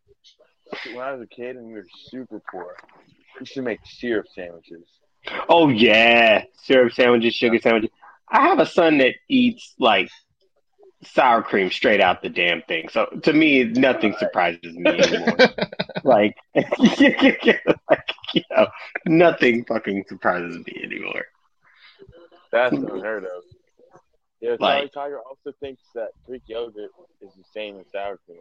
when 0.86 0.98
I 0.98 1.12
was 1.12 1.22
a 1.22 1.26
kid 1.28 1.56
and 1.56 1.66
we 1.68 1.74
were 1.74 1.86
super 2.10 2.42
poor, 2.50 2.76
we 3.06 3.40
used 3.40 3.54
to 3.54 3.62
make 3.62 3.78
syrup 3.84 4.26
sandwiches. 4.34 4.82
Oh 5.48 5.68
yeah, 5.68 6.42
syrup 6.64 6.92
sandwiches, 6.92 7.34
sugar 7.34 7.58
sandwiches. 7.60 7.90
I 8.28 8.42
have 8.48 8.58
a 8.58 8.66
son 8.66 8.98
that 8.98 9.14
eats 9.28 9.74
like 9.78 10.10
sour 11.04 11.42
cream 11.42 11.70
straight 11.70 12.00
out 12.00 12.22
the 12.22 12.28
damn 12.28 12.62
thing. 12.62 12.88
So 12.88 13.06
to 13.22 13.32
me, 13.32 13.64
nothing 13.64 14.14
surprises 14.18 14.74
me 14.74 14.90
anymore. 14.98 15.36
like, 16.04 16.34
like, 16.54 18.14
you 18.34 18.42
know, 18.50 18.66
nothing 19.06 19.64
fucking 19.64 20.04
surprises 20.08 20.56
me 20.66 20.80
anymore. 20.82 21.24
That's 22.50 22.76
unheard 22.76 23.24
of. 23.24 23.42
Yeah, 24.40 24.56
Like- 24.58 24.92
Tiger 24.92 25.20
also 25.20 25.52
thinks 25.60 25.82
that 25.94 26.08
Greek 26.26 26.42
yogurt 26.46 26.90
is 27.20 27.30
the 27.36 27.44
same 27.54 27.78
as 27.80 27.86
sour 27.92 28.18
cream. 28.26 28.38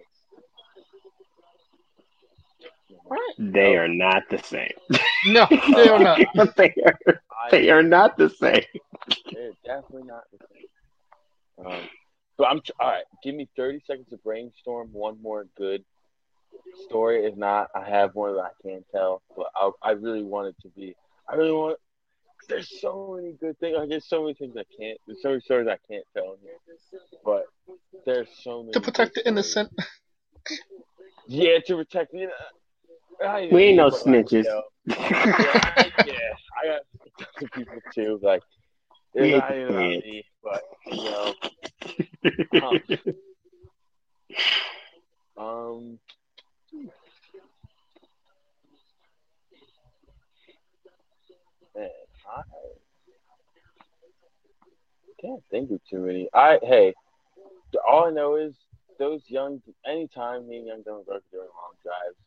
They 3.38 3.76
are 3.76 3.88
not 3.88 4.24
the 4.30 4.40
same. 4.40 4.74
No, 5.28 5.48
they 5.50 5.90
are 5.90 5.98
not. 5.98 6.20
they 6.56 6.72
are. 6.86 7.22
They 7.50 7.70
are 7.72 7.82
not 7.82 8.16
the 8.16 8.30
same. 8.30 8.64
They're 9.34 9.54
definitely 9.66 10.04
not 10.04 10.22
the 10.32 10.46
same. 10.54 11.66
Um, 11.66 11.90
but 12.38 12.48
I'm 12.48 12.62
all 12.80 12.92
right. 12.92 13.04
Give 13.24 13.34
me 13.34 13.48
30 13.56 13.82
seconds 13.88 14.08
to 14.10 14.18
brainstorm 14.18 14.90
one 14.92 15.20
more 15.24 15.48
good 15.58 15.84
story. 16.86 17.26
If 17.26 17.36
not, 17.38 17.70
I 17.76 17.90
have 17.90 18.14
one 18.14 18.36
that 18.36 18.42
I 18.42 18.68
can't 18.68 18.86
tell. 18.92 19.24
But 19.36 19.48
I, 19.56 19.72
I 19.82 19.92
really 19.92 20.24
want 20.24 20.50
it 20.50 20.56
to 20.62 20.70
be. 20.76 20.96
I 21.28 21.36
really 21.36 21.52
want. 21.54 21.80
There's 22.48 22.80
so 22.80 23.16
many 23.18 23.34
good 23.34 23.58
things. 23.60 23.76
Like, 23.78 23.90
there's 23.90 24.08
so 24.08 24.22
many 24.22 24.36
things 24.36 24.56
I 24.56 24.66
can't. 24.80 25.00
There's 25.08 25.24
so 25.24 25.30
many 25.30 25.42
stories 25.42 25.68
I 25.68 25.80
can't 25.92 26.06
tell 26.16 26.38
here. 26.44 26.78
But 27.24 27.46
there's 28.06 28.28
so 28.44 28.62
many. 28.62 28.74
To 28.74 28.82
protect 28.82 29.16
the 29.16 29.28
innocent. 29.28 29.72
stories. 29.72 30.62
Yeah, 31.28 31.58
to 31.66 31.76
protect. 31.78 32.14
You 32.14 32.28
know, 32.28 32.34
I 33.24 33.48
We 33.52 33.64
ain't 33.64 33.77
no 33.77 33.90
but, 33.90 34.06
like, 34.06 34.32
you 34.32 34.42
snitches. 34.42 34.44
know, 34.44 34.61
yeah, 34.88 34.95
I, 35.77 35.92
yeah, 36.06 36.14
I 36.64 36.68
got 36.68 37.52
people 37.53 37.82
too. 37.94 38.19
Like, 38.22 38.42
it's 39.14 39.32
not 39.32 39.56
even 39.56 39.76
me, 39.76 40.26
but 40.44 40.61
you 40.88 41.03
know, 41.03 41.34
um, 45.38 45.38
um, 45.38 46.00
man, 51.76 51.90
I 52.27 52.42
can't 55.22 55.44
think 55.52 55.72
of 55.72 55.80
too 55.90 56.00
many. 56.00 56.27
I 56.34 56.60
hey, 56.61 56.94
all 57.90 58.06
I 58.06 58.11
know 58.11 58.35
is 58.35 58.53
those 59.00 59.22
young. 59.27 59.61
Anytime 59.85 60.48
me 60.48 60.58
and 60.58 60.68
young 60.68 60.84
Dylan 60.84 61.08
are 61.10 61.22
doing 61.32 61.48
long 61.48 61.76
drives, 61.84 62.18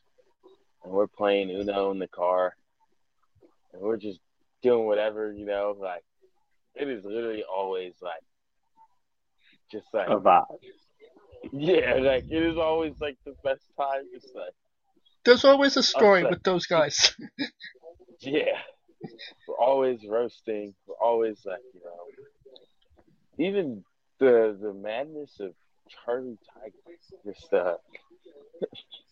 and 0.89 0.97
we're 0.97 1.07
playing 1.07 1.51
Uno 1.51 1.91
in 1.91 1.99
the 1.99 2.09
car, 2.09 2.55
and 3.73 3.83
we're 3.83 3.99
just 3.99 4.21
doing 4.63 4.87
whatever, 4.87 5.33
you 5.33 5.45
know, 5.45 5.77
like 5.79 6.03
it 6.75 6.89
is 6.89 7.05
literally 7.05 7.45
always 7.45 7.93
like 8.01 8.23
just 9.71 9.87
like 9.93 10.09
A 10.09 10.19
vibe. 10.19 10.45
yeah, 11.53 11.95
like 12.01 12.25
it 12.31 12.43
is 12.43 12.57
always 12.57 12.95
like 13.01 13.19
the 13.27 13.35
best 13.45 13.65
time. 13.79 14.05
Just 14.15 14.35
like 14.35 14.53
There's 15.25 15.45
always 15.45 15.77
a 15.77 15.83
story 15.83 16.21
Upset. 16.23 16.31
with 16.31 16.43
those 16.43 16.67
guys. 16.67 17.15
yeah, 18.21 18.59
we're 19.47 19.57
always 19.57 20.01
roasting. 20.09 20.75
We're 20.87 20.95
always 21.07 21.39
like 21.45 21.61
you 21.75 21.81
know, 21.85 23.45
even 23.47 23.85
the 24.21 24.57
the 24.59 24.73
madness 24.73 25.37
of 25.41 25.53
Charlie 26.05 26.39
Tiger, 26.55 26.97
just 27.27 27.53
uh, 27.53 27.75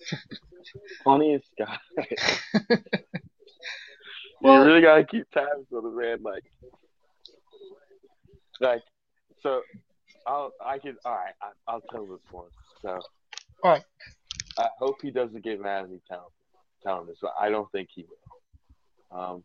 funniest 1.04 1.48
guy. 1.58 1.78
Well- 4.42 4.60
you 4.60 4.66
really 4.66 4.82
gotta 4.82 5.04
keep 5.04 5.30
tabs 5.30 5.72
on 5.74 5.82
the 5.82 5.90
man, 5.90 6.22
like, 6.22 6.44
like, 8.60 8.82
so. 9.42 9.62
I'll 10.26 10.52
I 10.64 10.78
can 10.78 10.96
all 11.04 11.12
right. 11.12 11.34
I, 11.40 11.50
I'll 11.68 11.80
tell 11.92 12.04
this 12.04 12.18
one. 12.32 12.48
So, 12.82 12.98
All 13.62 13.70
right. 13.70 13.84
I 14.58 14.66
hope 14.78 14.96
he 15.00 15.10
doesn't 15.12 15.44
get 15.44 15.60
mad 15.60 15.84
at 15.84 15.90
me 15.90 16.00
telling 16.08 16.24
telling 16.82 17.06
this, 17.06 17.18
but 17.22 17.32
I 17.40 17.48
don't 17.48 17.70
think 17.70 17.88
he 17.94 18.04
will. 19.12 19.18
Um. 19.20 19.44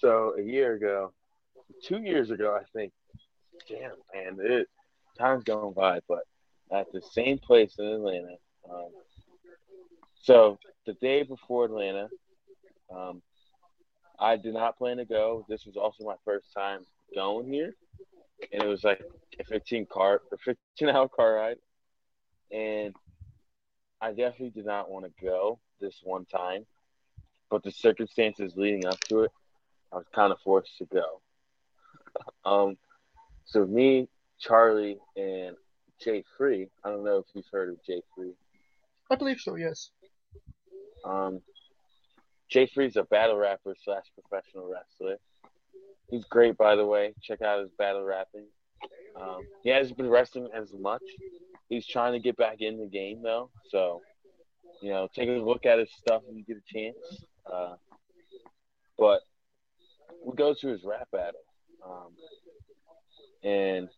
So 0.00 0.34
a 0.38 0.42
year 0.42 0.74
ago, 0.74 1.12
two 1.82 2.02
years 2.02 2.30
ago, 2.30 2.58
I 2.60 2.64
think. 2.76 2.92
Damn, 3.70 3.92
man, 4.14 4.36
it 4.40 4.68
time's 5.18 5.44
going 5.44 5.72
by, 5.72 6.00
but 6.06 6.24
at 6.72 6.92
the 6.92 7.02
same 7.12 7.38
place 7.38 7.74
in 7.78 7.86
Atlanta. 7.86 8.36
Um, 8.70 8.90
so 10.22 10.58
the 10.86 10.94
day 10.94 11.22
before 11.22 11.66
Atlanta, 11.66 12.08
um, 12.94 13.22
I 14.18 14.36
did 14.36 14.54
not 14.54 14.78
plan 14.78 14.96
to 14.96 15.04
go. 15.04 15.44
This 15.48 15.66
was 15.66 15.76
also 15.76 16.04
my 16.04 16.16
first 16.24 16.52
time 16.52 16.80
going 17.14 17.52
here, 17.52 17.74
and 18.52 18.62
it 18.62 18.66
was 18.66 18.82
like 18.82 19.00
a 19.38 19.44
15 19.44 19.86
car 19.86 20.22
or 20.30 20.38
15 20.38 20.88
hour 20.88 21.08
car 21.08 21.34
ride, 21.34 21.58
and 22.50 22.94
I 24.00 24.10
definitely 24.10 24.50
did 24.50 24.66
not 24.66 24.90
want 24.90 25.04
to 25.04 25.24
go 25.24 25.58
this 25.80 26.00
one 26.02 26.24
time, 26.26 26.66
but 27.50 27.62
the 27.62 27.70
circumstances 27.70 28.54
leading 28.56 28.86
up 28.86 28.98
to 29.08 29.20
it, 29.20 29.30
I 29.92 29.96
was 29.96 30.06
kind 30.14 30.32
of 30.32 30.40
forced 30.40 30.76
to 30.78 30.86
go. 30.86 31.20
um, 32.44 32.76
so 33.44 33.64
me, 33.64 34.08
Charlie, 34.38 34.98
and 35.16 35.56
Jay 36.02 36.24
Free. 36.36 36.68
I 36.84 36.90
don't 36.90 37.04
know 37.04 37.18
if 37.18 37.26
you've 37.34 37.46
heard 37.50 37.70
of 37.70 37.82
Jay 37.84 38.02
Free. 38.14 38.32
I 39.10 39.16
believe 39.16 39.40
so, 39.40 39.56
yes. 39.56 39.90
Um, 41.04 41.40
Jay 42.48 42.66
Free's 42.66 42.96
a 42.96 43.04
battle 43.04 43.36
rapper 43.36 43.74
slash 43.84 44.04
professional 44.14 44.70
wrestler. 44.70 45.16
He's 46.10 46.24
great, 46.24 46.56
by 46.56 46.76
the 46.76 46.86
way. 46.86 47.14
Check 47.22 47.42
out 47.42 47.60
his 47.60 47.70
battle 47.78 48.04
rapping. 48.04 48.46
Um, 49.20 49.40
he 49.62 49.70
hasn't 49.70 49.96
been 49.96 50.08
wrestling 50.10 50.48
as 50.54 50.72
much. 50.72 51.02
He's 51.68 51.86
trying 51.86 52.12
to 52.12 52.18
get 52.18 52.36
back 52.36 52.60
in 52.60 52.78
the 52.78 52.86
game 52.86 53.22
though, 53.22 53.50
so 53.70 54.02
you 54.82 54.90
know, 54.90 55.08
take 55.14 55.28
a 55.28 55.32
look 55.32 55.66
at 55.66 55.78
his 55.78 55.90
stuff 55.98 56.22
when 56.26 56.36
you 56.36 56.44
get 56.44 56.58
a 56.58 56.72
chance. 56.72 56.96
Uh, 57.50 57.74
but 58.98 59.20
we 60.24 60.34
go 60.34 60.54
to 60.54 60.68
his 60.68 60.84
rap 60.84 61.08
battle, 61.10 61.40
um, 61.84 62.12
and 63.42 63.88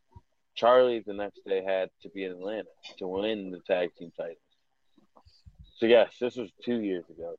Charlie 0.58 1.04
the 1.06 1.12
next 1.12 1.40
day 1.46 1.62
had 1.64 1.88
to 2.02 2.08
be 2.08 2.24
in 2.24 2.32
Atlanta 2.32 2.68
to 2.98 3.06
win 3.06 3.52
the 3.52 3.60
tag 3.60 3.90
team 3.96 4.10
titles. 4.16 4.38
So 5.76 5.86
yes, 5.86 6.12
this 6.20 6.34
was 6.34 6.50
two 6.64 6.80
years 6.80 7.04
ago. 7.08 7.36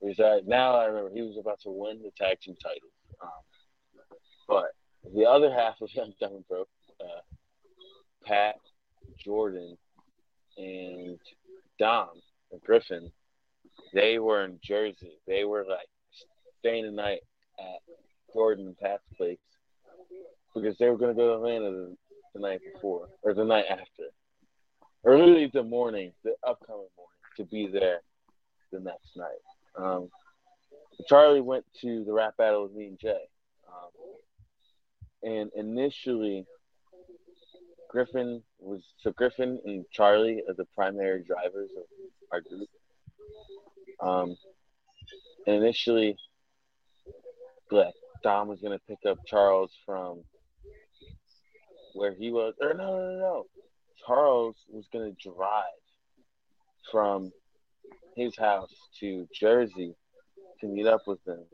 Was, 0.00 0.20
uh, 0.20 0.40
now 0.46 0.76
I 0.76 0.84
remember 0.84 1.10
he 1.14 1.22
was 1.22 1.38
about 1.40 1.60
to 1.62 1.70
win 1.70 2.02
the 2.02 2.10
tag 2.18 2.38
team 2.40 2.54
titles. 2.62 2.92
Um, 3.22 4.18
but 4.46 4.66
the 5.14 5.24
other 5.24 5.50
half 5.50 5.80
of 5.80 5.88
Young 5.94 6.12
Dumb 6.20 6.34
and 6.34 6.46
Broke, 6.46 6.68
uh, 7.00 7.22
Pat, 8.26 8.56
Jordan, 9.18 9.78
and 10.58 11.18
Dom 11.78 12.10
and 12.52 12.60
Griffin, 12.60 13.10
they 13.94 14.18
were 14.18 14.44
in 14.44 14.58
Jersey. 14.62 15.16
They 15.26 15.44
were 15.44 15.64
like 15.66 15.88
staying 16.58 16.84
the 16.84 16.90
night 16.90 17.20
at 17.58 17.80
Jordan 18.34 18.66
and 18.66 18.78
Pat's 18.78 19.02
place 19.16 19.38
because 20.54 20.76
they 20.76 20.90
were 20.90 20.98
going 20.98 21.14
to 21.14 21.16
go 21.16 21.28
to 21.28 21.34
Atlanta 21.36 21.94
the, 22.34 22.40
night 22.40 22.60
before 22.74 23.08
or 23.22 23.34
the 23.34 23.44
night 23.44 23.66
after, 23.70 24.10
or 25.02 25.16
literally 25.16 25.50
the 25.52 25.62
morning, 25.62 26.12
the 26.24 26.34
upcoming 26.46 26.88
morning, 26.96 27.20
to 27.36 27.44
be 27.44 27.66
there 27.66 28.00
the 28.72 28.80
next 28.80 29.16
night. 29.16 29.28
Um, 29.76 30.08
Charlie 31.08 31.40
went 31.40 31.64
to 31.82 32.04
the 32.04 32.12
rap 32.12 32.36
battle 32.36 32.64
with 32.64 32.72
me 32.72 32.86
and 32.86 32.98
Jay. 32.98 33.24
Um, 33.68 33.90
and 35.22 35.50
initially, 35.56 36.46
Griffin 37.90 38.42
was 38.58 38.82
so 38.98 39.12
Griffin 39.12 39.60
and 39.64 39.84
Charlie 39.92 40.42
are 40.48 40.54
the 40.54 40.66
primary 40.74 41.22
drivers 41.22 41.70
of 41.76 41.84
our 42.32 42.40
group. 42.40 42.68
Um, 44.00 44.36
and 45.46 45.56
initially, 45.56 46.16
like 47.70 47.94
Dom 48.22 48.48
was 48.48 48.60
gonna 48.60 48.80
pick 48.88 48.98
up 49.08 49.18
Charles 49.26 49.70
from 49.86 50.24
where 51.94 52.14
he 52.14 52.30
was, 52.30 52.54
or 52.60 52.74
no, 52.74 52.96
no, 52.96 53.12
no, 53.12 53.18
no. 53.18 53.46
Charles 54.06 54.56
was 54.68 54.84
gonna 54.92 55.12
drive 55.12 55.64
from 56.90 57.32
his 58.16 58.36
house 58.36 58.72
to 59.00 59.26
Jersey 59.32 59.94
to 60.60 60.66
meet 60.66 60.86
up 60.86 61.02
with 61.06 61.22
them, 61.24 61.44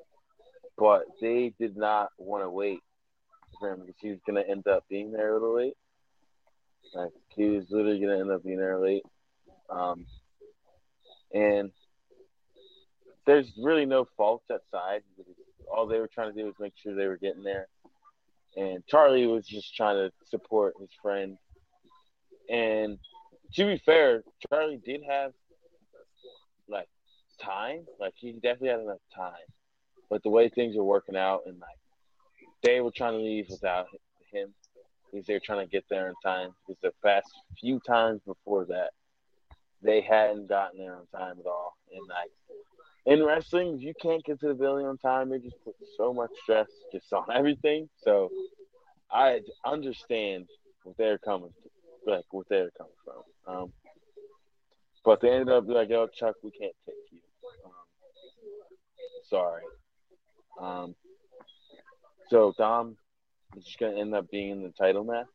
but 0.77 1.05
they 1.21 1.53
did 1.59 1.77
not 1.77 2.11
want 2.19 2.43
to 2.43 2.51
wait 2.51 2.81
for 3.59 3.73
him 3.73 3.81
because 3.81 3.95
he 4.01 4.11
was 4.11 4.21
gonna 4.27 4.45
end 4.49 4.67
up 4.67 4.85
being 4.89 5.13
there 5.13 5.31
a 5.31 5.35
little 5.35 5.57
late. 5.57 5.77
Like 6.95 7.13
he 7.37 7.45
was 7.51 7.67
literally 7.71 8.01
gonna 8.01 8.19
end 8.19 8.31
up 8.31 8.43
being 8.43 8.59
there 8.59 8.79
late, 8.79 9.05
um, 9.69 10.07
and 11.33 11.71
there's 13.27 13.53
really 13.63 13.87
no 13.87 14.07
fault 14.17 14.43
that 14.49 14.63
side. 14.71 15.03
All 15.73 15.87
they 15.87 15.99
were 15.99 16.09
trying 16.13 16.35
to 16.35 16.39
do 16.39 16.47
was 16.47 16.55
make 16.59 16.73
sure 16.83 16.95
they 16.95 17.07
were 17.07 17.17
getting 17.17 17.45
there, 17.45 17.69
and 18.57 18.85
Charlie 18.87 19.27
was 19.27 19.47
just 19.47 19.75
trying 19.75 19.97
to 19.97 20.13
support 20.27 20.75
his 20.81 20.91
friend. 21.03 21.37
And 22.49 22.99
to 23.55 23.67
be 23.67 23.83
fair, 23.85 24.23
Charlie 24.49 24.81
did 24.85 25.03
have 25.09 25.33
like 26.69 26.89
time. 27.41 27.87
Like 27.99 28.15
he 28.17 28.33
definitely 28.33 28.69
had 28.69 28.81
enough 28.81 28.99
time. 29.15 29.33
But 30.09 30.23
the 30.23 30.31
way 30.31 30.49
things 30.49 30.77
were 30.77 30.85
working 30.85 31.17
out 31.17 31.43
and 31.47 31.59
like 31.59 31.69
they 32.63 32.81
were 32.81 32.91
trying 32.91 33.15
to 33.15 33.25
leave 33.25 33.47
without 33.49 33.87
him 34.33 34.53
they 35.13 35.35
were 35.35 35.41
trying 35.41 35.67
to 35.67 35.71
get 35.71 35.85
there 35.91 36.09
in 36.09 36.15
time. 36.25 36.51
Because 36.67 36.81
the 36.83 36.93
past 37.05 37.27
few 37.59 37.81
times 37.87 38.21
before 38.27 38.65
that, 38.67 38.91
they 39.83 40.01
hadn't 40.01 40.49
gotten 40.49 40.79
there 40.79 40.97
on 40.97 41.07
time 41.09 41.37
at 41.41 41.47
all. 41.47 41.77
And 41.93 42.07
like 42.09 42.31
in 43.07 43.25
wrestling, 43.25 43.79
you 43.81 43.95
can't 44.01 44.25
get 44.25 44.41
to 44.41 44.49
the 44.49 44.55
building 44.55 44.87
on 44.87 44.99
time, 44.99 45.33
it 45.33 45.43
just 45.43 45.57
puts 45.65 45.79
so 45.97 46.13
much 46.13 46.31
stress 46.43 46.69
just 46.93 47.13
on 47.13 47.27
everything. 47.35 47.89
So 48.05 48.31
I 49.11 49.41
understand 49.65 50.47
what 50.85 50.97
they're 50.97 51.19
coming, 51.19 51.53
like 52.07 52.25
what 52.31 52.49
they're 52.49 52.71
coming 52.77 52.93
from. 53.05 53.55
Um, 53.55 53.73
but 55.05 55.21
they 55.21 55.31
ended 55.31 55.49
up 55.49 55.65
like, 55.67 55.89
"Yo, 55.89 56.07
Chuck, 56.09 56.37
we 56.43 56.51
can't 56.51 56.75
take 56.87 56.95
you. 57.11 57.21
Um, 57.65 57.73
sorry." 59.29 59.63
Um, 60.61 60.95
so 62.29 62.53
Dom 62.59 62.97
was 63.55 63.65
just 63.65 63.79
gonna 63.79 63.99
end 63.99 64.15
up 64.15 64.31
being 64.31 64.51
in 64.51 64.63
the 64.63 64.71
title 64.71 65.05
match, 65.05 65.27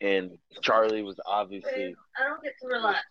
and 0.00 0.38
Charlie 0.60 1.02
was 1.02 1.18
obviously 1.26 1.94
I 2.18 2.28
don't 2.28 2.42
get 2.42 2.52
to 2.60 2.66
relax. 2.68 3.06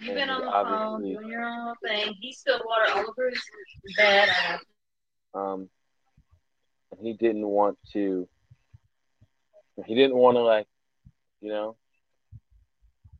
You've 0.00 0.14
been 0.14 0.30
on 0.30 0.40
the 0.40 0.50
phone 0.50 1.02
doing 1.02 1.28
your 1.28 1.42
own 1.42 1.74
thing. 1.82 2.14
He 2.20 2.32
spilled 2.32 2.62
water 2.66 2.90
all 2.92 3.04
over 3.08 3.30
his 3.30 3.42
bed. 3.96 4.28
um, 5.34 5.68
he 7.00 7.12
didn't 7.14 7.46
want 7.46 7.78
to. 7.92 8.28
He 9.86 9.94
didn't 9.94 10.16
want 10.16 10.36
to 10.36 10.42
like, 10.42 10.66
you 11.40 11.48
know. 11.50 11.76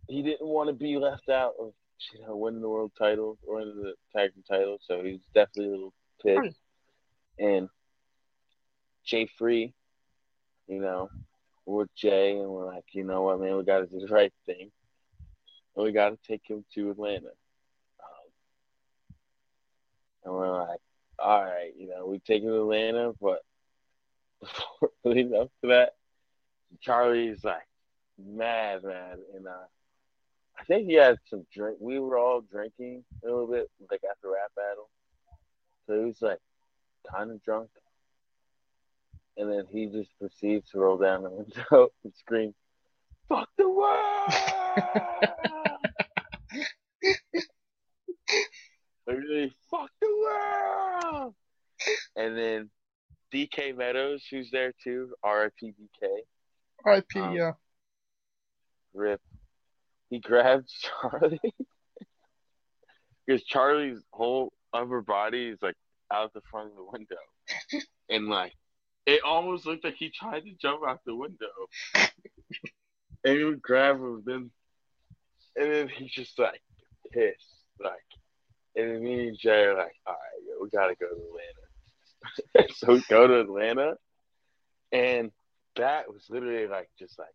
He 0.09 0.23
didn't 0.23 0.47
want 0.47 0.69
to 0.69 0.75
be 0.75 0.99
left 0.99 1.29
out 1.29 1.55
of 1.59 1.73
you 2.13 2.21
know 2.21 2.37
winning 2.37 2.61
the 2.61 2.69
world 2.69 2.93
title 2.99 3.39
or 3.47 3.57
winning 3.57 3.77
the 3.83 3.95
tag 4.15 4.35
team 4.35 4.45
title, 4.49 4.79
so 4.81 5.03
he's 5.03 5.21
definitely 5.35 5.67
a 5.67 5.71
little 5.71 5.95
pissed. 6.23 6.59
And 7.39 7.69
Jay 9.05 9.27
Free, 9.39 9.73
you 10.69 10.81
know, 10.81 11.09
we're 11.67 11.87
Jay, 11.97 12.33
and 12.39 12.49
we're 12.49 12.67
like, 12.67 12.85
you 12.93 13.05
know 13.05 13.23
what, 13.23 13.41
man, 13.41 13.57
we 13.57 13.65
got 13.65 13.79
to 13.81 13.87
do 13.87 14.01
the 14.07 14.13
right 14.13 14.33
thing, 14.47 14.71
and 15.77 15.85
we 15.85 15.93
got 15.93 16.11
to 16.11 16.19
take 16.27 16.43
him 16.47 16.65
to 16.75 16.91
Atlanta. 16.91 17.29
Um, 18.01 18.31
and 20.25 20.35
we're 20.35 20.59
like, 20.59 20.81
all 21.19 21.43
right, 21.43 21.73
you 21.77 21.89
know, 21.89 22.07
we 22.07 22.19
take 22.19 22.43
him 22.43 22.51
to 22.51 22.63
Atlanta, 22.63 23.13
but 23.21 23.41
leading 25.05 25.35
up 25.35 25.51
to 25.63 25.69
that, 25.69 25.95
Charlie's 26.81 27.45
like 27.45 27.67
mad, 28.19 28.83
mad, 28.85 29.19
and 29.35 29.47
uh, 29.47 29.67
I 30.59 30.65
think 30.65 30.87
he 30.87 30.95
had 30.95 31.19
some 31.29 31.47
drink. 31.55 31.79
We 31.81 31.99
were 31.99 32.19
all 32.19 32.41
drinking 32.41 33.05
a 33.23 33.27
little 33.27 33.47
bit, 33.47 33.71
like 33.91 34.03
after 34.09 34.31
rap 34.31 34.51
battle, 34.57 34.89
so 35.87 35.99
he 35.99 36.07
was 36.07 36.21
like 36.21 36.41
kind 37.11 37.31
of 37.31 37.43
drunk, 37.43 37.69
and 39.37 39.51
then 39.51 39.65
he 39.71 39.87
just 39.87 40.11
proceeds 40.19 40.71
to 40.71 40.79
roll 40.79 40.99
down 40.99 41.23
the 41.23 41.31
window 41.31 41.89
and 42.05 42.13
scream, 42.19 42.55
"Fuck 43.29 43.49
the 43.57 43.69
world!" 43.69 44.33
Literally, 49.07 49.53
fuck 49.71 49.91
the 50.01 50.07
world. 50.07 51.35
And 52.17 52.37
then 52.39 52.71
DK 53.73 53.77
Meadows, 53.77 54.25
who's 54.31 54.51
there 54.51 54.73
too, 54.83 55.13
RIP 55.25 55.55
DK, 55.63 56.09
R.I.P. 56.85 57.21
Um, 57.21 57.35
yeah. 57.35 57.53
rip. 58.95 59.21
He 60.11 60.19
grabs 60.19 60.73
Charlie 61.11 61.41
because 63.27 63.43
Charlie's 63.45 64.03
whole 64.11 64.53
upper 64.73 65.01
body 65.01 65.49
is 65.49 65.59
like 65.63 65.77
out 66.13 66.33
the 66.35 66.43
front 66.51 66.71
of 66.71 66.77
the 66.77 66.85
window, 66.85 67.85
and 68.11 68.29
like 68.29 68.55
it 69.07 69.23
almost 69.25 69.67
looked 69.67 69.85
like 69.85 69.97
he 69.97 70.11
tried 70.11 70.45
to 70.45 70.53
jump 70.61 70.83
out 70.87 71.01
the 71.05 71.15
window, 71.15 71.47
and 71.95 73.39
he 73.39 73.45
would 73.45 73.63
grab 73.63 73.97
him, 73.97 74.23
then 74.25 74.51
and 75.57 75.73
then 75.73 75.89
he's 75.89 76.13
just 76.13 76.39
like 76.39 76.63
pissed, 77.13 77.65
like, 77.83 77.93
and 78.77 78.91
then 78.91 79.03
me 79.03 79.29
and 79.29 79.39
Jay 79.39 79.65
are 79.65 79.77
like, 79.77 79.95
all 80.07 80.15
right, 80.15 80.43
yo, 80.47 80.63
we 80.63 80.71
gotta 80.71 80.95
go 80.95 81.09
to 81.09 81.15
the 81.15 81.21
Atlanta. 81.21 81.62
so 82.77 82.93
we 82.93 83.03
go 83.09 83.27
to 83.27 83.41
Atlanta, 83.41 83.95
and 84.93 85.31
that 85.77 86.13
was 86.13 86.27
literally 86.29 86.67
like 86.67 86.89
just 86.99 87.19
like 87.19 87.35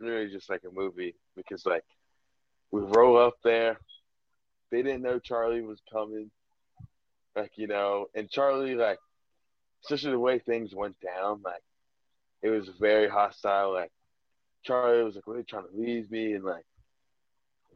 literally 0.00 0.30
just 0.30 0.48
like 0.50 0.62
a 0.64 0.74
movie 0.74 1.14
because 1.36 1.64
like 1.66 1.84
we 2.70 2.80
roll 2.80 3.18
up 3.18 3.34
there, 3.44 3.78
they 4.70 4.82
didn't 4.82 5.02
know 5.02 5.18
Charlie 5.18 5.62
was 5.62 5.80
coming, 5.92 6.30
like 7.36 7.52
you 7.56 7.66
know, 7.66 8.06
and 8.14 8.30
Charlie 8.30 8.74
like 8.74 8.98
especially 9.84 10.12
the 10.12 10.18
way 10.18 10.38
things 10.38 10.74
went 10.74 10.96
down, 11.00 11.40
like 11.44 11.62
it 12.42 12.50
was 12.50 12.68
very 12.78 13.08
hostile. 13.08 13.72
Like 13.72 13.92
Charlie 14.62 15.04
was 15.04 15.14
like 15.14 15.26
really 15.26 15.44
trying 15.44 15.64
to 15.64 15.76
leave 15.76 16.10
me 16.10 16.34
and 16.34 16.44
like 16.44 16.64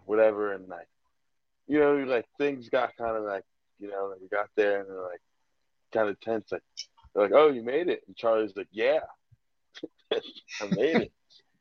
whatever, 0.07 0.52
and 0.52 0.68
like 0.68 0.89
you 1.67 1.78
know, 1.78 1.97
like 1.97 2.26
things 2.39 2.68
got 2.68 2.97
kind 2.97 3.17
of 3.17 3.25
like 3.25 3.44
you 3.78 3.89
know, 3.91 4.09
like 4.10 4.20
we 4.20 4.28
got 4.28 4.49
there 4.57 4.81
and 4.81 4.89
they're 4.89 5.02
like 5.02 5.20
kind 5.94 6.08
of 6.08 6.20
tense. 6.20 6.52
Like 6.52 6.62
they're 7.14 7.24
like, 7.24 7.32
"Oh, 7.32 7.50
you 7.50 7.62
made 7.62 7.89
it," 7.89 8.02
and 8.06 8.16
Charlie's 8.16 8.56
like, 8.56 8.68
"Yeah, 8.70 9.00
I 10.12 10.66
made 10.70 10.97
it." 10.97 11.12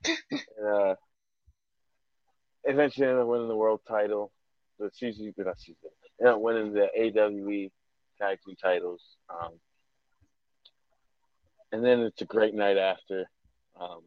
and, 0.57 0.67
uh, 0.67 0.95
eventually, 2.65 3.07
ended 3.07 3.21
up 3.21 3.27
winning 3.27 3.47
the 3.47 3.55
world 3.55 3.81
title, 3.87 4.31
the 4.79 4.89
season, 4.93 5.33
not 5.37 5.59
season, 5.59 5.75
ended 6.19 6.33
up 6.33 6.41
winning 6.41 6.73
the 6.73 6.89
AWE 6.97 7.69
tag 8.19 8.39
team 8.45 8.55
titles. 8.61 9.01
Um, 9.29 9.53
and 11.71 11.83
then 11.83 12.01
it's 12.01 12.21
a 12.21 12.25
great 12.25 12.53
night 12.53 12.77
after. 12.77 13.25
Um, 13.79 14.01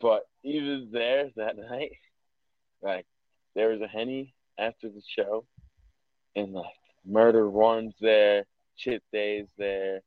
but 0.00 0.22
even 0.42 0.88
there 0.92 1.30
that 1.36 1.56
night, 1.70 1.92
like 2.82 3.06
there 3.54 3.68
was 3.68 3.80
a 3.80 3.88
henny 3.88 4.34
after 4.58 4.88
the 4.88 5.02
show, 5.16 5.44
and 6.36 6.52
like 6.52 6.66
Murder 7.08 7.48
One's 7.48 7.94
there, 8.00 8.44
Chip 8.76 9.02
Day's 9.12 9.48
there, 9.56 10.00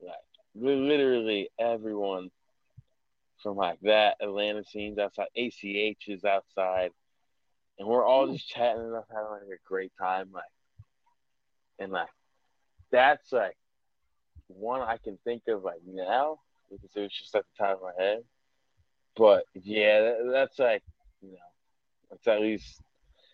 like 0.00 0.14
literally 0.54 1.48
everyone 1.58 2.30
from 3.42 3.56
like 3.56 3.78
that 3.82 4.16
Atlanta 4.20 4.64
scenes 4.64 4.98
outside, 4.98 5.28
ACH 5.36 6.08
is 6.08 6.24
outside, 6.24 6.90
and 7.78 7.88
we're 7.88 8.04
all 8.04 8.26
hmm. 8.26 8.34
just 8.34 8.48
chatting 8.48 8.82
and 8.82 8.94
having 9.10 9.30
like 9.30 9.42
a 9.42 9.68
great 9.68 9.92
time, 9.98 10.28
like, 10.32 10.44
and 11.78 11.92
like 11.92 12.08
that's 12.90 13.32
like 13.32 13.56
one 14.48 14.80
I 14.80 14.96
can 14.98 15.18
think 15.24 15.42
of 15.48 15.62
like 15.62 15.80
now 15.86 16.40
because 16.70 16.90
it 16.94 17.00
was 17.00 17.12
just 17.12 17.34
at 17.34 17.44
the 17.44 17.64
top 17.64 17.76
of 17.76 17.82
my 17.82 18.02
head. 18.04 18.18
But 19.16 19.44
yeah, 19.54 20.00
that, 20.00 20.30
that's 20.32 20.58
like 20.58 20.82
you 21.22 21.32
know, 21.32 21.38
that's 22.10 22.26
at 22.26 22.40
least 22.40 22.80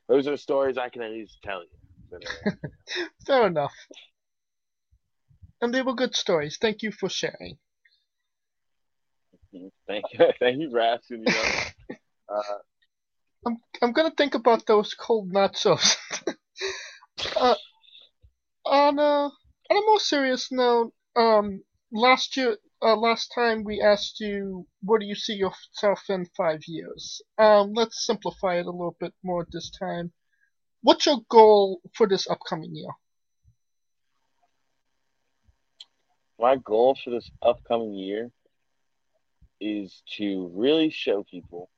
those 0.08 0.28
are 0.28 0.36
stories 0.36 0.78
I 0.78 0.90
can 0.90 1.02
at 1.02 1.10
least 1.10 1.38
tell 1.42 1.62
you. 1.62 1.68
Fair 3.26 3.46
enough. 3.46 3.74
And 5.60 5.72
they 5.72 5.82
were 5.82 5.94
good 5.94 6.14
stories. 6.14 6.58
Thank 6.60 6.82
you 6.82 6.92
for 6.92 7.08
sharing. 7.08 7.58
thank 9.86 10.04
you, 10.12 10.26
thank 10.38 10.60
you 10.60 10.70
for 10.70 10.80
asking. 10.80 11.22
You 11.22 11.32
know, 11.32 11.96
uh, 12.28 12.58
I'm 13.46 13.58
I'm 13.82 13.92
gonna 13.92 14.10
think 14.16 14.34
about 14.34 14.66
those 14.66 14.94
cold 14.94 15.32
nachos 15.32 15.96
Uh, 17.36 17.54
on 18.66 18.98
a 18.98 19.30
on 19.70 19.76
a 19.76 19.86
more 19.86 20.00
serious 20.00 20.50
note, 20.50 20.92
um, 21.16 21.62
last 21.92 22.36
year, 22.36 22.56
uh, 22.82 22.96
last 22.96 23.32
time 23.34 23.64
we 23.64 23.80
asked 23.80 24.20
you, 24.20 24.66
where 24.82 24.98
do 24.98 25.06
you 25.06 25.14
see 25.14 25.34
yourself 25.34 26.02
in 26.08 26.26
five 26.36 26.60
years? 26.66 27.22
Um, 27.38 27.72
let's 27.72 28.04
simplify 28.04 28.56
it 28.56 28.66
a 28.66 28.70
little 28.70 28.96
bit 28.98 29.14
more 29.22 29.46
this 29.50 29.70
time. 29.70 30.12
What's 30.84 31.06
your 31.06 31.20
goal 31.30 31.80
for 31.94 32.06
this 32.06 32.28
upcoming 32.28 32.76
year? 32.76 32.90
My 36.38 36.56
goal 36.56 36.94
for 37.02 37.08
this 37.08 37.30
upcoming 37.40 37.94
year 37.94 38.30
is 39.62 40.02
to 40.18 40.50
really 40.52 40.90
show 40.90 41.24
people. 41.24 41.70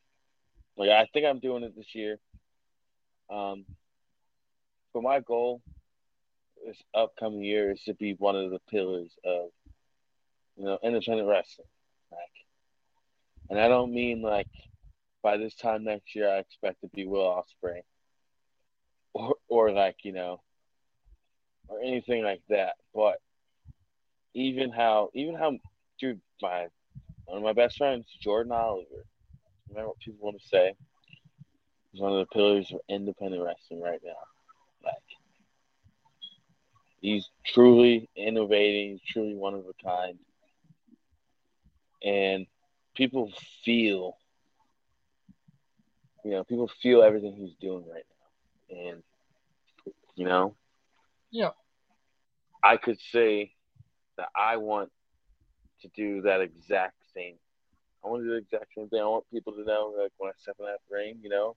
Like 0.76 0.91
I 0.91 1.07
think 1.12 1.25
I'm 1.25 1.39
doing 1.39 1.62
it 1.62 1.76
this 1.76 1.94
year. 1.94 2.18
Um, 3.31 3.65
but 4.93 5.05
my 5.05 5.20
goal 5.20 5.62
this 6.67 6.83
upcoming 6.93 7.44
year 7.44 7.70
is 7.70 7.83
to 7.83 7.94
be 7.94 8.15
one 8.15 8.35
of 8.35 8.51
the 8.51 8.60
pillars 8.68 9.12
of 9.25 9.51
you 10.57 10.65
know 10.65 10.81
independent 10.83 11.28
wrestling. 11.28 11.68
Like, 12.10 13.51
and 13.51 13.60
I 13.60 13.68
don't 13.68 13.94
mean 13.94 14.20
like 14.20 14.51
by 15.23 15.36
this 15.36 15.55
time 15.55 15.85
next 15.85 16.17
year 16.17 16.28
I 16.28 16.39
expect 16.39 16.81
to 16.81 16.89
be 16.89 17.07
Will 17.07 17.23
Ospreay 17.23 17.83
or 19.57 19.73
like 19.73 19.97
you 20.02 20.12
know 20.12 20.41
or 21.68 21.81
anything 21.81 22.23
like 22.23 22.43
that. 22.49 22.75
But 22.94 23.17
even 24.35 24.70
how 24.70 25.10
even 25.15 25.35
how 25.35 25.59
dude 25.99 26.20
my 26.43 26.67
one 27.25 27.39
of 27.39 27.43
my 27.43 27.52
best 27.52 27.78
friends 27.78 28.07
Jordan 28.20 28.52
Oliver. 28.52 29.05
Remember 29.68 29.89
what 29.89 29.99
people 29.99 30.25
want 30.25 30.41
to 30.41 30.49
say? 30.49 30.75
He's 31.91 32.01
one 32.01 32.12
of 32.12 32.18
the 32.18 32.26
pillars 32.26 32.70
of 32.70 32.81
independent 32.89 33.43
wrestling 33.43 33.81
right 33.81 34.01
now. 34.05 34.12
Like 34.85 34.94
he's 37.01 37.28
truly 37.44 38.09
innovating, 38.15 38.93
he's 38.93 39.12
truly 39.12 39.35
one 39.35 39.55
of 39.55 39.65
a 39.65 39.83
kind. 39.83 40.18
And 42.05 42.47
people 42.94 43.33
feel 43.65 44.17
you 46.25 46.33
know, 46.33 46.43
people 46.43 46.68
feel 46.83 47.02
everything 47.02 47.35
he's 47.36 47.55
doing 47.60 47.85
right 47.89 48.05
now. 48.10 48.76
And 48.76 49.02
you 50.17 50.25
know? 50.25 50.57
Yeah. 51.31 51.51
I 52.62 52.77
could 52.78 52.99
say 53.01 53.53
that 54.17 54.28
I 54.35 54.57
want 54.57 54.91
to 55.83 55.89
do 55.89 56.23
that 56.23 56.41
exact 56.41 56.97
same. 57.15 57.36
I 58.05 58.09
want 58.09 58.23
to 58.23 58.27
do 58.27 58.31
the 58.33 58.39
exact 58.39 58.75
same 58.75 58.89
thing. 58.89 59.01
I 59.01 59.05
want 59.05 59.25
people 59.33 59.53
to 59.53 59.65
know, 59.65 59.95
like 60.01 60.12
when 60.19 60.31
I 60.31 60.33
step 60.39 60.57
in 60.59 60.67
that 60.67 60.81
ring, 60.91 61.19
you 61.23 61.28
know, 61.28 61.57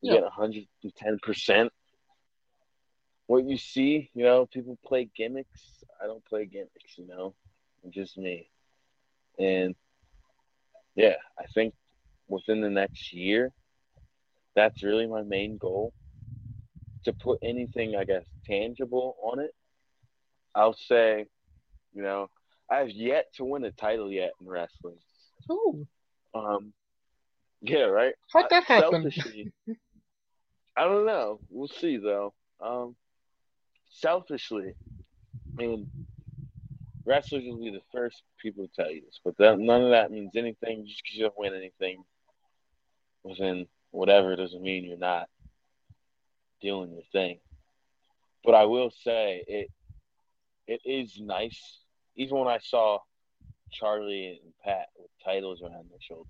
you 0.00 0.12
Yeah. 0.12 0.20
get 0.20 0.24
110 0.24 1.18
percent. 1.20 1.72
What 3.26 3.44
you 3.44 3.56
see, 3.56 4.10
you 4.14 4.24
know, 4.24 4.46
people 4.46 4.78
play 4.84 5.04
gimmicks. 5.16 5.84
I 6.02 6.06
don't 6.06 6.24
play 6.24 6.46
gimmicks, 6.46 6.96
you 6.98 7.06
know. 7.06 7.34
Just 7.90 8.16
me. 8.18 8.48
And 9.38 9.74
yeah, 10.94 11.16
I 11.38 11.46
think 11.54 11.74
within 12.28 12.60
the 12.60 12.70
next 12.70 13.12
year, 13.12 13.52
that's 14.54 14.82
really 14.82 15.06
my 15.06 15.22
main 15.22 15.56
goal. 15.56 15.92
To 17.04 17.12
put 17.12 17.38
anything, 17.42 17.96
I 17.96 18.04
guess, 18.04 18.24
tangible 18.46 19.16
on 19.22 19.40
it, 19.40 19.54
I'll 20.54 20.74
say, 20.74 21.26
you 21.92 22.02
know, 22.02 22.30
I've 22.70 22.90
yet 22.90 23.26
to 23.34 23.44
win 23.44 23.64
a 23.64 23.72
title 23.72 24.10
yet 24.10 24.32
in 24.40 24.46
wrestling. 24.48 24.98
Oh, 25.50 25.84
Um, 26.34 26.72
yeah, 27.60 27.82
right. 27.84 28.14
how'd 28.32 28.48
that 28.50 28.64
happen? 28.64 29.10
Selfishly, 29.10 29.52
I 30.76 30.84
don't 30.84 31.06
know. 31.06 31.40
We'll 31.50 31.68
see 31.68 31.96
though. 31.96 32.32
Um, 32.60 32.94
selfishly, 33.90 34.74
I 35.58 35.62
mean, 35.62 35.90
wrestlers 37.04 37.44
will 37.44 37.58
be 37.60 37.70
the 37.70 37.82
first 37.92 38.22
people 38.40 38.66
to 38.66 38.72
tell 38.74 38.90
you 38.90 39.02
this, 39.02 39.20
but 39.24 39.36
that, 39.38 39.58
none 39.58 39.82
of 39.82 39.90
that 39.90 40.10
means 40.10 40.32
anything. 40.36 40.86
Just 40.86 41.02
because 41.02 41.16
you 41.16 41.22
don't 41.24 41.38
win 41.38 41.54
anything 41.54 42.04
within 43.24 43.66
whatever 43.90 44.34
doesn't 44.36 44.62
mean 44.62 44.84
you're 44.84 44.96
not 44.96 45.28
doing 46.62 46.92
your 46.92 47.02
thing. 47.12 47.38
But 48.44 48.54
I 48.54 48.64
will 48.64 48.90
say 49.04 49.44
it. 49.46 49.68
It 50.66 50.80
is 50.84 51.18
nice, 51.20 51.80
even 52.16 52.38
when 52.38 52.48
I 52.48 52.58
saw 52.62 52.98
Charlie 53.72 54.40
and 54.42 54.52
Pat 54.64 54.86
with 54.96 55.10
titles 55.24 55.60
around 55.60 55.90
their 55.90 55.98
shoulders, 56.00 56.26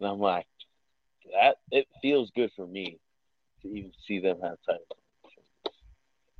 and 0.00 0.08
I'm 0.08 0.18
like, 0.18 0.46
that 1.34 1.56
it 1.70 1.86
feels 2.00 2.30
good 2.34 2.50
for 2.56 2.66
me 2.66 2.98
to 3.62 3.68
even 3.68 3.92
see 4.06 4.20
them 4.20 4.38
have 4.42 4.56
titles. 4.66 4.86
on 4.90 4.98
their 5.22 5.30
shoulders. 5.30 5.80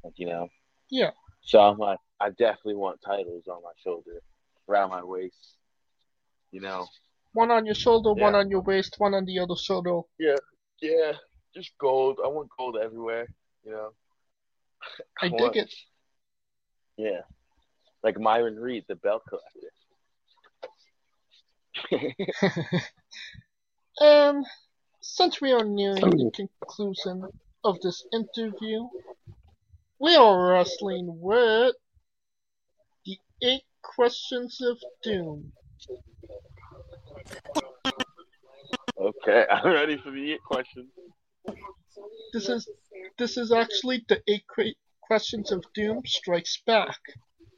Like 0.05 0.15
you 0.17 0.27
know. 0.27 0.49
Yeah. 0.91 1.11
So 1.43 1.61
I'm 1.61 1.79
like, 1.79 1.99
I 2.19 2.31
definitely 2.31 2.77
want 2.77 3.01
titles 3.05 3.47
on 3.47 3.63
my 3.63 3.73
shoulder, 3.83 4.23
around 4.69 4.91
my 4.91 5.05
waist. 5.05 5.57
You 6.51 6.61
know. 6.61 6.87
One 7.33 7.51
on 7.51 7.67
your 7.67 7.75
shoulder, 7.75 8.15
one 8.15 8.35
on 8.35 8.49
your 8.51 8.63
waist, 8.63 8.95
one 8.99 9.15
on 9.15 9.27
the 9.27 9.39
other 9.39 9.55
shoulder. 9.57 10.01
Yeah. 10.19 10.37
Yeah, 10.81 11.13
just 11.55 11.71
gold. 11.79 12.19
I 12.25 12.29
want 12.29 12.49
gold 12.57 12.77
everywhere. 12.83 13.27
You 13.65 13.73
know. 13.73 13.91
I 15.23 15.29
want- 15.29 15.55
dig 15.55 15.65
it. 15.65 15.75
Yeah. 16.97 17.21
Like 18.03 18.19
Myron 18.19 18.57
Reed, 18.57 18.85
the 18.89 18.97
belt 18.97 19.23
collector. 19.29 19.69
And 24.01 24.39
um, 24.39 24.45
since 25.01 25.41
we 25.41 25.53
are 25.53 25.65
nearing 25.65 26.01
the 26.01 26.31
conclusion 26.35 27.25
of 27.65 27.81
this 27.81 28.05
interview, 28.13 28.89
we 29.99 30.17
are 30.17 30.53
wrestling 30.53 31.19
with 31.21 31.75
the 33.05 33.17
eight 33.43 33.63
questions 33.83 34.61
of 34.61 34.79
doom. 35.03 35.53
okay, 39.01 39.47
I'm 39.51 39.73
ready 39.73 39.97
for 39.97 40.11
the 40.11 40.33
eight 40.33 40.43
questions. 40.45 40.89
This 42.33 42.49
is 42.49 42.69
this 43.19 43.37
is 43.37 43.53
actually 43.53 44.05
the 44.09 44.23
eight 44.29 44.45
que- 44.55 44.77
questions 45.03 45.51
of 45.51 45.65
doom 45.75 46.03
strikes 46.07 46.61
back. 46.67 46.99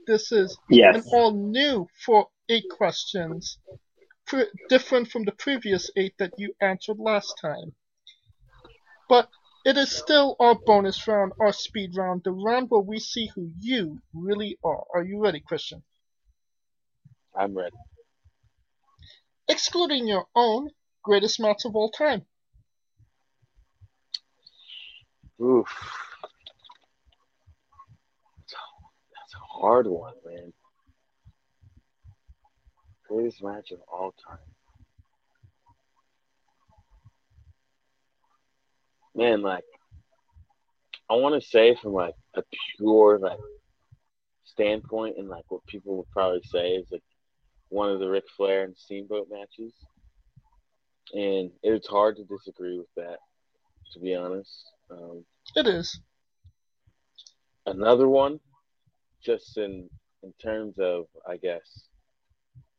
This 0.06 0.32
is 0.32 0.56
an 0.96 1.02
all 1.12 1.32
new 1.32 1.88
for 2.04 2.28
eight 2.48 2.64
questions, 2.70 3.58
pre- 4.26 4.50
different 4.68 5.08
from 5.08 5.24
the 5.24 5.32
previous 5.32 5.90
eight 5.96 6.14
that 6.18 6.32
you 6.38 6.54
answered 6.60 6.98
last 6.98 7.34
time. 7.40 7.74
But 9.08 9.28
it 9.64 9.76
is 9.76 9.90
still 9.94 10.36
our 10.40 10.54
bonus 10.54 11.06
round, 11.06 11.32
our 11.40 11.52
speed 11.52 11.96
round, 11.96 12.22
the 12.24 12.32
round 12.32 12.70
where 12.70 12.80
we 12.80 12.98
see 12.98 13.30
who 13.34 13.50
you 13.58 14.00
really 14.14 14.58
are. 14.64 14.84
Are 14.94 15.02
you 15.02 15.22
ready, 15.22 15.40
Kristian? 15.40 15.82
I'm 17.36 17.54
ready. 17.56 17.76
Excluding 19.48 20.06
your 20.06 20.26
own 20.34 20.70
greatest 21.02 21.40
match 21.40 21.64
of 21.64 21.74
all 21.76 21.90
time. 21.90 22.24
Oof. 25.42 25.68
That's 28.46 29.34
a, 29.34 29.38
hard 29.38 29.86
one, 29.86 30.12
man. 30.26 30.52
Greatest 33.08 33.42
match 33.42 33.70
of 33.70 33.78
all 33.90 34.14
time. 34.28 34.38
Man, 39.14 39.40
like, 39.40 39.64
I 41.08 41.14
want 41.14 41.40
to 41.40 41.48
say 41.48 41.74
from 41.74 41.92
like 41.94 42.14
a 42.34 42.42
pure 42.76 43.18
like 43.18 43.38
standpoint, 44.44 45.16
and 45.18 45.28
like 45.28 45.44
what 45.48 45.66
people 45.66 45.96
would 45.96 46.10
probably 46.10 46.42
say 46.44 46.72
is 46.72 46.86
like 46.92 47.02
one 47.70 47.90
of 47.90 47.98
the 47.98 48.08
Ric 48.08 48.24
Flair 48.36 48.64
and 48.64 48.76
Steamboat 48.76 49.28
matches, 49.30 49.72
and 51.14 51.50
it's 51.62 51.88
hard 51.88 52.16
to 52.16 52.24
disagree 52.24 52.78
with 52.78 52.92
that, 52.96 53.18
to 53.92 54.00
be 54.00 54.14
honest. 54.14 54.70
Um, 54.90 55.24
It 55.56 55.66
is. 55.66 56.00
another 57.66 58.08
one 58.08 58.40
just 59.22 59.56
in 59.58 59.88
in 60.22 60.32
terms 60.42 60.78
of 60.78 61.06
i 61.28 61.36
guess 61.36 61.88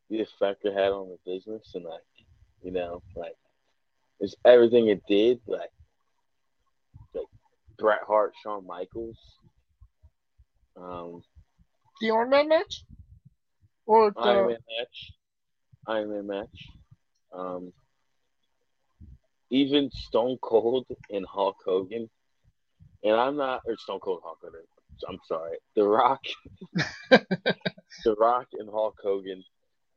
the 0.10 0.20
effect 0.22 0.66
it 0.66 0.74
had 0.74 0.92
on 0.92 1.10
the 1.10 1.18
business 1.32 1.72
and 1.76 1.86
like 1.86 2.02
you 2.62 2.72
know 2.72 3.02
like 3.16 3.36
it's 4.20 4.36
everything 4.46 4.88
it 4.88 5.02
did 5.08 5.40
like 5.48 5.72
like 7.14 7.26
bret 7.78 8.02
hart 8.08 8.34
shawn 8.42 8.66
michaels 8.66 9.18
um 10.78 11.22
The 12.02 12.12
Iron 12.12 12.30
Man 12.30 12.48
match? 12.50 12.84
Or 13.86 14.12
the. 14.12 14.20
iron 14.22 14.46
man 14.48 14.58
match 14.80 15.14
iron 15.88 16.10
man 16.12 16.28
match 16.28 16.68
um 17.34 17.72
even 19.52 19.92
stone 19.92 20.38
cold 20.42 20.88
and 21.12 21.26
hulk 21.28 21.58
hogan 21.66 22.10
and 23.04 23.16
i'm 23.16 23.38
not 23.38 23.62
or 23.68 23.78
stone 23.78 24.00
cold 24.02 24.22
hulk 24.24 24.40
hogan 24.44 24.62
i'm 25.10 25.20
sorry 25.28 25.58
the 25.76 25.84
rock 25.84 26.22
The 28.06 28.16
Rock 28.16 28.48
and 28.54 28.70
Hulk 28.70 28.98
Hogan, 29.04 29.44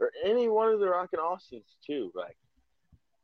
or 0.00 0.10
any 0.24 0.48
one 0.48 0.72
of 0.72 0.80
the 0.80 0.88
Rock 0.88 1.10
and 1.12 1.20
Austins 1.22 1.64
too. 1.86 2.12
Like, 2.14 2.36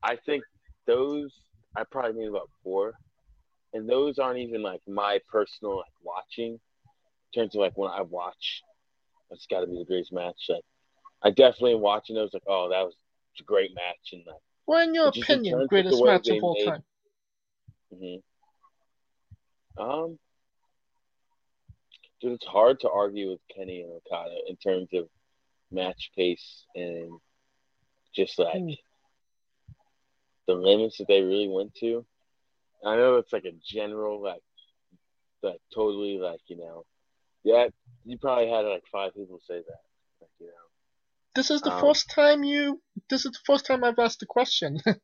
I 0.02 0.17
think 0.26 0.44
those 0.86 1.33
I 1.76 1.84
probably 1.84 2.20
need 2.20 2.28
about 2.28 2.50
four. 2.65 2.94
and 3.75 3.89
those 3.89 4.18
aren't 4.18 4.39
even 4.41 4.62
like 4.62 4.81
my 4.89 5.20
personal 5.31 5.78
like 5.78 5.92
watching. 6.02 6.55
In 7.34 7.42
terms 7.42 7.55
of 7.57 7.60
like 7.60 7.76
when 7.78 7.91
I 7.91 8.02
watch, 8.02 8.62
it's 9.31 9.47
got 9.47 9.60
to 9.60 9.68
be 9.68 9.78
the 9.78 9.84
greatest 9.84 10.12
match. 10.12 10.47
Like 10.49 10.65
I 11.23 11.31
definitely 11.31 11.75
am 11.75 11.81
watching 11.81 12.17
those. 12.17 12.34
Like, 12.34 12.44
oh, 12.49 12.68
that 12.70 12.83
was 12.84 12.97
a 13.41 13.44
great 13.44 13.75
match, 13.75 14.10
and 14.12 14.25
like. 14.26 14.36
Well, 14.70 14.86
in 14.89 14.94
your 14.94 15.07
But 15.07 15.16
opinion, 15.16 15.66
greatest 15.66 16.00
match 16.05 16.28
of 16.28 16.44
all 16.44 16.55
made- 16.55 16.65
time. 16.65 16.84
hmm 17.92 18.16
Um, 19.82 20.18
dude, 22.20 22.34
it's 22.34 22.47
hard 22.47 22.78
to 22.81 22.89
argue 22.90 23.31
with 23.31 23.40
Kenny 23.49 23.82
and 23.82 23.90
Okada 23.90 24.36
in 24.47 24.57
terms 24.58 24.89
of 24.92 25.10
match 25.73 26.12
pace 26.15 26.66
and 26.76 27.20
just 28.15 28.39
like 28.39 28.55
Hmm. 28.57 28.70
the 30.47 30.55
limits 30.55 30.99
that 30.99 31.08
they 31.08 31.20
really 31.23 31.49
went 31.49 31.74
to. 31.76 32.07
I 32.84 32.94
know 32.94 33.16
it's 33.16 33.32
like 33.32 33.47
a 33.47 33.52
general, 33.65 34.20
like, 34.23 34.44
like 35.42 35.60
totally, 35.74 36.18
like 36.18 36.42
you 36.47 36.58
know, 36.58 36.86
yeah. 37.42 37.70
You 38.05 38.18
probably 38.18 38.49
had 38.49 38.66
like 38.66 38.86
five 38.86 39.15
people 39.15 39.40
say 39.40 39.62
that, 39.62 39.82
like 40.20 40.31
you 40.39 40.47
know. 40.47 40.69
This 41.34 41.50
is 41.50 41.60
the 41.60 41.73
Um, 41.73 41.81
first 41.81 42.10
time 42.10 42.42
you. 42.42 42.83
This 43.09 43.25
is 43.25 43.33
the 43.33 43.39
first 43.44 43.67
time 43.67 43.84
I've 43.84 43.99
asked 43.99 44.20
the 44.20 44.26
question. 44.26 44.78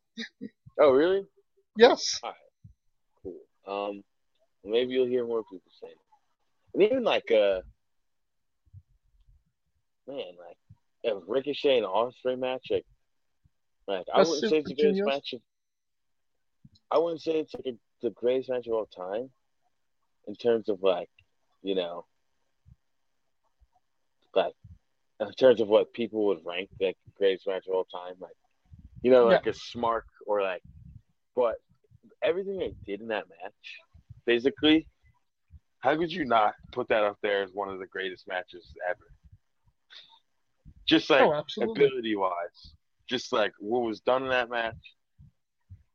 Oh, 0.79 0.91
really? 0.91 1.25
yes. 1.79 2.21
All 2.23 2.31
right. 2.31 2.37
Cool. 3.23 3.41
Um, 3.67 4.05
maybe 4.63 4.93
you'll 4.93 5.07
hear 5.07 5.27
more 5.27 5.43
people 5.45 5.71
saying 5.81 5.95
it. 5.95 6.75
And 6.75 6.83
even 6.83 7.03
like, 7.03 7.31
uh, 7.31 7.63
man, 10.07 10.37
like, 10.39 10.59
a 11.11 11.19
Ricochet 11.27 11.79
and 11.79 11.87
Ospreay 11.87 12.39
match, 12.39 12.67
like, 12.71 12.85
like 13.87 14.07
I 14.13 14.19
That's 14.19 14.29
wouldn't 14.29 14.51
say 14.51 14.59
it's 14.59 14.69
the 14.69 14.75
greatest 14.75 15.07
match. 15.07 15.33
Of, 15.33 15.41
I 16.91 16.99
wouldn't 16.99 17.23
say 17.23 17.39
it's 17.41 17.55
like 17.55 17.67
a, 17.67 17.79
the 18.03 18.11
greatest 18.11 18.51
match 18.51 18.67
of 18.67 18.75
all 18.75 18.87
time, 18.87 19.31
in 20.27 20.35
terms 20.35 20.69
of 20.69 20.83
like, 20.83 21.09
you 21.63 21.75
know, 21.75 22.05
like, 24.35 24.55
in 25.21 25.33
terms 25.33 25.61
of 25.61 25.69
what 25.69 25.93
people 25.93 26.27
would 26.27 26.41
rank 26.45 26.69
like 26.81 26.97
the 27.05 27.13
greatest 27.17 27.47
match 27.47 27.67
of 27.69 27.75
all 27.75 27.85
time, 27.85 28.15
like, 28.21 28.37
you 29.03 29.11
know, 29.11 29.25
like 29.25 29.47
a 29.47 29.55
Smart 29.55 30.05
or 30.27 30.43
like, 30.43 30.63
but 31.35 31.57
everything 32.23 32.59
they 32.59 32.75
did 32.87 33.01
in 33.01 33.09
that 33.09 33.29
match, 33.29 33.81
physically, 34.25 34.87
how 35.81 35.97
could 35.97 36.13
you 36.13 36.25
not 36.25 36.55
put 36.73 36.89
that 36.89 37.05
up 37.05 37.19
there 37.23 37.43
as 37.43 37.51
one 37.53 37.69
of 37.69 37.79
the 37.79 37.87
greatest 37.87 38.27
matches 38.29 38.73
ever? 38.89 38.99
Just 40.87 41.11
like 41.11 41.23
Oh, 41.23 41.43
ability 41.61 42.17
wise, 42.17 42.75
just 43.09 43.33
like 43.33 43.53
what 43.59 43.81
was 43.83 44.01
done 44.01 44.25
in 44.25 44.31
that 44.31 44.51
match, 44.51 44.77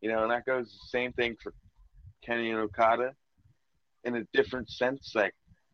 you 0.02 0.10
know, 0.12 0.24
and 0.24 0.32
that 0.32 0.46
goes 0.46 0.66
the 0.72 0.88
same 0.90 1.14
thing 1.14 1.36
for 1.42 1.54
Kenny 2.26 2.52
and 2.52 2.60
Okada 2.60 3.14
in 4.04 4.16
a 4.16 4.24
different 4.34 4.70
sense, 4.70 5.14
like 5.16 5.34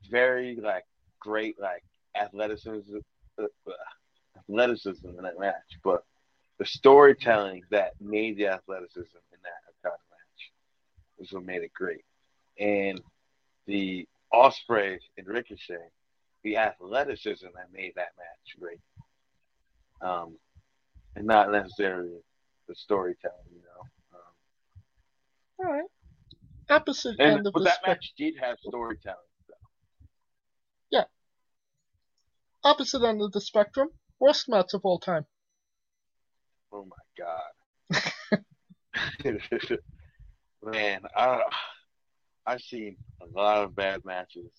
very 0.10 0.56
like 0.62 0.84
great 1.20 1.60
like 1.60 1.84
athleticism, 2.20 2.98
athleticism 4.38 5.08
in 5.08 5.24
that 5.24 5.40
match, 5.40 5.80
but 5.84 6.04
the 6.60 6.66
storytelling 6.66 7.64
that 7.70 7.94
made 8.00 8.38
the 8.38 8.48
athleticism 8.48 9.18
in 9.32 9.40
that 9.44 9.62
Okada 9.86 10.02
match 10.10 10.52
was 11.20 11.32
what 11.32 11.44
made 11.46 11.64
it 11.64 11.74
great, 11.74 12.04
and 12.60 13.00
the 13.66 14.08
Ospreay 14.34 14.98
and 15.18 15.28
Ricochet, 15.28 15.90
the 16.44 16.58
athleticism 16.58 17.46
that 17.56 17.72
made 17.74 17.94
that 17.96 18.14
match 18.18 18.60
great, 18.60 18.80
um, 20.02 20.38
and 21.16 21.26
not 21.26 21.52
necessarily 21.52 22.10
the 22.68 22.76
storytelling, 22.76 23.36
you 23.52 23.62
know. 23.62 24.18
Um, 25.64 25.68
All 25.68 25.74
right. 25.74 25.90
Opposite 26.70 27.16
and 27.20 27.38
end 27.38 27.48
of 27.48 27.54
but 27.54 27.60
the 27.60 27.66
that 27.66 27.76
spectrum. 27.76 27.92
match 27.94 28.14
did 28.18 28.36
have 28.42 28.58
storytelling. 28.60 29.18
Opposite 32.64 33.04
end 33.04 33.22
of 33.22 33.32
the 33.32 33.42
spectrum. 33.42 33.90
Worst 34.20 34.50
match 34.50 34.74
of 34.74 34.82
all 34.84 35.00
time. 35.00 35.26
Oh 36.72 36.86
my 36.86 36.98
god. 37.18 38.44
Man, 40.64 41.02
I 41.16 41.42
I've 42.46 42.62
seen 42.62 42.98
a 43.22 43.26
lot 43.38 43.64
of 43.64 43.76
bad 43.76 44.04
matches 44.06 44.52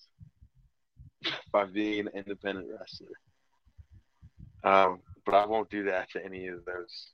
by 1.53 1.65
being 1.65 2.01
an 2.01 2.11
independent 2.15 2.69
wrestler. 2.71 3.09
Um, 4.65 5.01
but 5.25 5.35
I 5.35 5.47
won't 5.47 5.71
do 5.71 5.85
that 5.85 6.11
to 6.11 6.25
any 6.25 6.49
of 6.49 6.65
those 6.65 7.09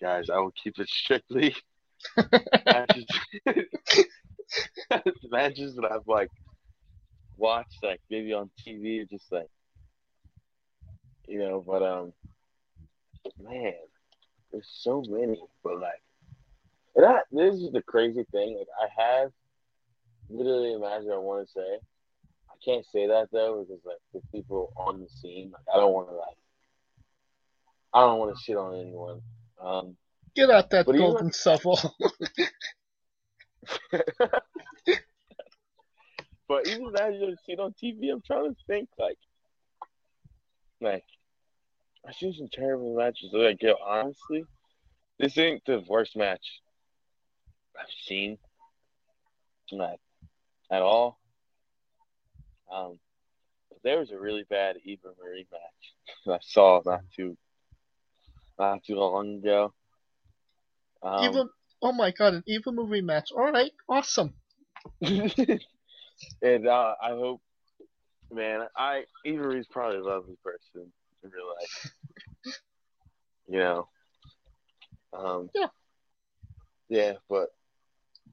guys. 0.00 0.30
I 0.30 0.38
will 0.38 0.52
keep 0.52 0.78
it 0.78 0.88
strictly 0.88 1.54
matches, 2.66 3.06
matches 5.30 5.76
that 5.76 5.90
I've 5.90 6.06
like 6.06 6.30
watched, 7.36 7.82
like 7.82 8.00
maybe 8.10 8.32
on 8.32 8.50
TV, 8.66 9.08
just 9.08 9.30
like 9.32 9.48
you 11.26 11.38
know. 11.38 11.62
But 11.66 11.82
um, 11.82 12.12
man, 13.42 13.74
there's 14.52 14.68
so 14.80 15.02
many. 15.08 15.40
But 15.62 15.80
like, 15.80 16.02
and 16.96 17.06
I, 17.06 17.20
this 17.32 17.54
is 17.54 17.72
the 17.72 17.82
crazy 17.82 18.24
thing. 18.32 18.56
Like, 18.58 18.68
I 18.80 19.02
have 19.02 19.32
literally 20.28 20.72
imagined 20.72 21.12
I 21.12 21.18
want 21.18 21.46
to 21.46 21.52
say. 21.52 21.78
I 22.50 22.54
can't 22.64 22.86
say 22.92 23.06
that 23.08 23.28
though 23.32 23.64
because 23.66 23.84
like 23.84 23.98
the 24.12 24.20
people 24.32 24.72
on 24.76 25.00
the 25.00 25.08
scene, 25.08 25.50
like 25.52 25.64
I 25.72 25.76
don't 25.76 25.92
want 25.92 26.08
to 26.08 26.14
like, 26.14 26.36
I 27.92 28.00
don't 28.00 28.18
want 28.18 28.36
to 28.36 28.42
shit 28.42 28.56
on 28.56 28.74
anyone. 28.74 29.20
Um, 29.60 29.96
Get 30.34 30.50
out 30.50 30.70
that 30.70 30.86
golden 30.86 31.30
shovel. 31.30 31.78
But 36.46 36.66
even 36.68 36.92
that 36.92 37.14
you 37.14 37.34
see 37.44 37.52
it 37.52 37.60
on 37.60 37.74
TV, 37.82 38.12
I'm 38.12 38.20
trying 38.20 38.54
to 38.54 38.60
think 38.66 38.88
like, 38.98 39.18
like 40.80 41.04
I've 42.06 42.14
seen 42.14 42.34
some 42.34 42.48
terrible 42.52 42.96
matches. 42.96 43.30
Like, 43.32 43.62
yo, 43.62 43.74
honestly, 43.84 44.44
this 45.18 45.38
ain't 45.38 45.64
the 45.64 45.82
worst 45.88 46.16
match 46.16 46.60
I've 47.78 47.86
seen, 48.06 48.38
like 49.72 50.00
at 50.70 50.82
all. 50.82 51.18
Um, 52.72 52.98
there 53.82 53.98
was 53.98 54.10
a 54.10 54.18
really 54.18 54.44
bad 54.48 54.76
Eva 54.84 55.08
Marie 55.22 55.46
match 55.52 55.94
I 56.28 56.38
saw 56.42 56.80
not 56.84 57.02
too, 57.14 57.36
not 58.58 58.82
too 58.84 58.96
long 58.96 59.38
ago. 59.38 59.72
Um, 61.02 61.24
Eva, 61.24 61.44
oh 61.82 61.92
my 61.92 62.10
god, 62.10 62.34
an 62.34 62.42
Eva 62.46 62.72
Marie 62.72 63.02
match. 63.02 63.30
All 63.34 63.50
right, 63.50 63.72
awesome. 63.88 64.34
and 65.00 66.66
uh, 66.66 66.94
I 67.02 67.10
hope, 67.10 67.40
man, 68.32 68.66
I 68.76 69.04
Avery's 69.24 69.66
probably 69.66 69.98
a 69.98 70.04
lovely 70.04 70.36
person 70.42 70.92
in 71.24 71.30
real 71.30 71.48
life. 71.48 71.94
you 73.48 73.58
know. 73.58 73.88
Um, 75.12 75.50
Yeah. 75.54 75.68
Yeah, 76.88 77.14
but 77.28 77.48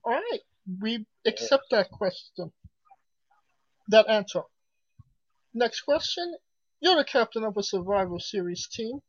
All 0.03 0.14
right, 0.14 0.40
we 0.82 1.06
accept 1.26 1.66
that 1.72 1.90
question, 1.90 2.52
that 3.88 4.10
answer. 4.10 4.42
Next 5.53 5.82
question: 5.82 6.36
You're 6.82 6.98
the 6.98 7.06
captain 7.06 7.44
of 7.44 7.58
a 7.58 7.64
Survivor 7.64 8.20
Series 8.20 8.68
team. 8.68 9.00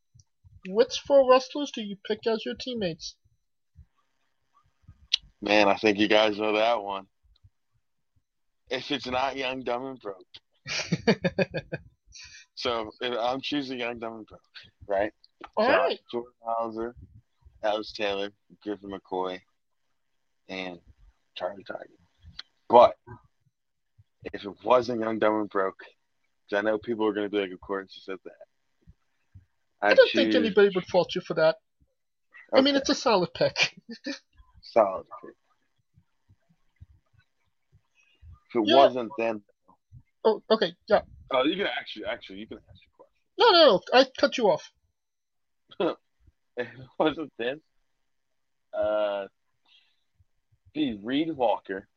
Which 0.68 1.00
four 1.06 1.28
wrestlers 1.28 1.72
do 1.72 1.82
you 1.82 1.96
pick 2.06 2.26
as 2.26 2.44
your 2.44 2.54
teammates? 2.54 3.16
man, 5.40 5.68
I 5.68 5.74
think 5.74 5.98
you 5.98 6.06
guys 6.06 6.38
know 6.38 6.52
that 6.56 6.82
one. 6.82 7.06
If 8.70 8.90
it's 8.90 9.06
not 9.06 9.36
Young, 9.36 9.64
Dumb, 9.64 9.86
and 9.86 10.00
Broke. 10.00 10.24
So 12.54 12.90
I'm 13.02 13.40
choosing 13.40 13.80
Young, 13.80 13.98
Dumb, 13.98 14.18
and 14.18 14.26
Broke, 14.26 14.40
right? 14.86 15.12
All 15.56 15.66
So, 15.66 15.72
right, 15.72 15.98
Jordan 16.10 16.32
Hauser, 16.42 16.94
Alice 17.62 17.92
Taylor, 17.92 18.30
Griffin 18.62 18.90
McCoy, 18.90 19.40
and 20.48 20.78
Charlie 21.34 21.64
Tiger. 21.64 21.86
But 22.68 22.96
if 24.32 24.44
it 24.44 24.64
wasn't 24.64 25.00
Young, 25.00 25.18
Dumb, 25.18 25.40
and 25.40 25.50
Broke, 25.50 25.82
because 26.48 26.58
I 26.58 26.62
know 26.62 26.78
people 26.78 27.06
are 27.06 27.12
going 27.12 27.26
to 27.26 27.30
be 27.30 27.40
like, 27.40 27.52
of 27.52 27.60
course 27.60 27.92
you 27.94 28.02
said 28.04 28.18
that. 28.24 28.32
I 29.80 29.90
I'd 29.90 29.96
don't 29.96 30.10
think 30.12 30.34
anybody 30.34 30.70
would 30.74 30.86
fault 30.86 31.14
you 31.14 31.20
for 31.22 31.34
that. 31.34 31.56
I 32.54 32.60
mean, 32.60 32.76
it's 32.76 32.90
a 32.90 32.94
solid 32.94 33.32
pick. 33.34 33.74
solid 34.60 35.06
pick. 35.22 35.34
If 38.50 38.56
it 38.56 38.64
Yeah. 38.66 38.76
wasn't, 38.76 39.10
then 39.18 39.42
Oh, 40.24 40.40
okay, 40.50 40.72
yeah. 40.86 41.00
Oh, 41.32 41.44
you 41.44 41.56
can 41.56 41.66
actually, 41.66 42.04
actually, 42.04 42.38
you 42.38 42.46
can 42.46 42.58
ask 42.58 42.80
your 42.82 42.92
question. 42.96 43.22
No, 43.38 43.50
no, 43.50 43.66
no. 43.66 43.98
I 43.98 44.06
cut 44.18 44.38
you 44.38 44.50
off. 44.50 44.70
It 46.56 46.68
wasn't 46.98 47.32
then, 47.38 47.60
uh, 48.74 49.26
be 50.74 50.98
Reed 51.02 51.34
Walker. 51.34 51.88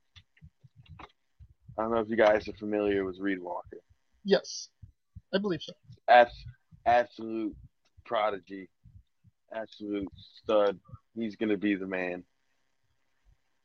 I 1.78 1.82
don't 1.82 1.92
know 1.92 2.00
if 2.00 2.10
you 2.10 2.16
guys 2.16 2.48
are 2.48 2.54
familiar 2.54 3.04
with 3.04 3.20
Reed 3.20 3.40
Walker. 3.42 3.82
Yes, 4.24 4.70
I 5.34 5.40
believe 5.40 5.62
so. 5.62 5.74
Abs- 6.08 6.46
absolute 6.86 7.54
prodigy, 8.06 8.70
absolute 9.54 10.08
stud. 10.42 10.80
He's 11.16 11.36
gonna 11.36 11.58
be 11.58 11.76
the 11.76 11.88
man. 11.88 12.24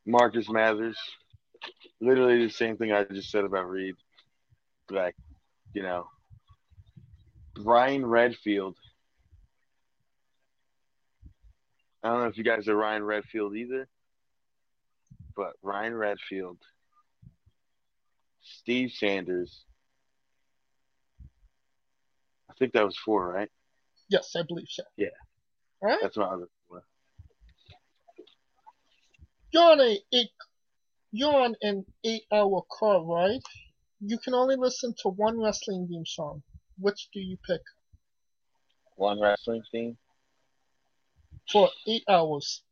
Marcus 0.04 0.50
Mathers. 0.50 0.98
Literally 2.00 2.46
the 2.46 2.52
same 2.52 2.76
thing 2.76 2.90
I 2.90 3.04
just 3.04 3.30
said 3.30 3.44
about 3.44 3.68
Reed. 3.68 3.94
Like, 4.90 5.14
you 5.72 5.82
know, 5.82 6.08
Ryan 7.58 8.06
Redfield. 8.06 8.76
I 12.02 12.08
don't 12.08 12.20
know 12.20 12.28
if 12.28 12.38
you 12.38 12.44
guys 12.44 12.66
are 12.68 12.76
Ryan 12.76 13.04
Redfield 13.04 13.56
either, 13.56 13.86
but 15.36 15.52
Ryan 15.62 15.94
Redfield, 15.94 16.58
Steve 18.42 18.90
Sanders. 18.92 19.64
I 22.48 22.54
think 22.58 22.72
that 22.72 22.84
was 22.84 22.96
four, 22.96 23.28
right? 23.32 23.50
Yes, 24.08 24.34
I 24.36 24.42
believe 24.42 24.66
so. 24.68 24.82
Yeah. 24.96 25.08
All 25.82 25.88
right. 25.88 25.98
That's 26.02 26.16
my 26.16 26.24
other 26.24 26.48
four. 26.68 26.82
You're 29.52 29.72
on 29.72 29.80
a 29.80 29.98
eight. 30.12 30.30
You're 31.12 31.34
on 31.34 31.54
an 31.62 31.84
eight-hour 32.04 32.62
car 32.70 33.04
ride. 33.04 33.40
You 34.00 34.18
can 34.18 34.34
only 34.34 34.56
listen 34.56 34.94
to 35.02 35.10
one 35.10 35.38
wrestling 35.40 35.86
theme 35.88 36.06
song. 36.06 36.42
Which 36.78 37.08
do 37.12 37.20
you 37.20 37.36
pick 37.46 37.60
One 38.96 39.20
wrestling 39.20 39.62
theme. 39.70 39.98
for 41.52 41.68
eight 41.86 42.04
hours? 42.08 42.62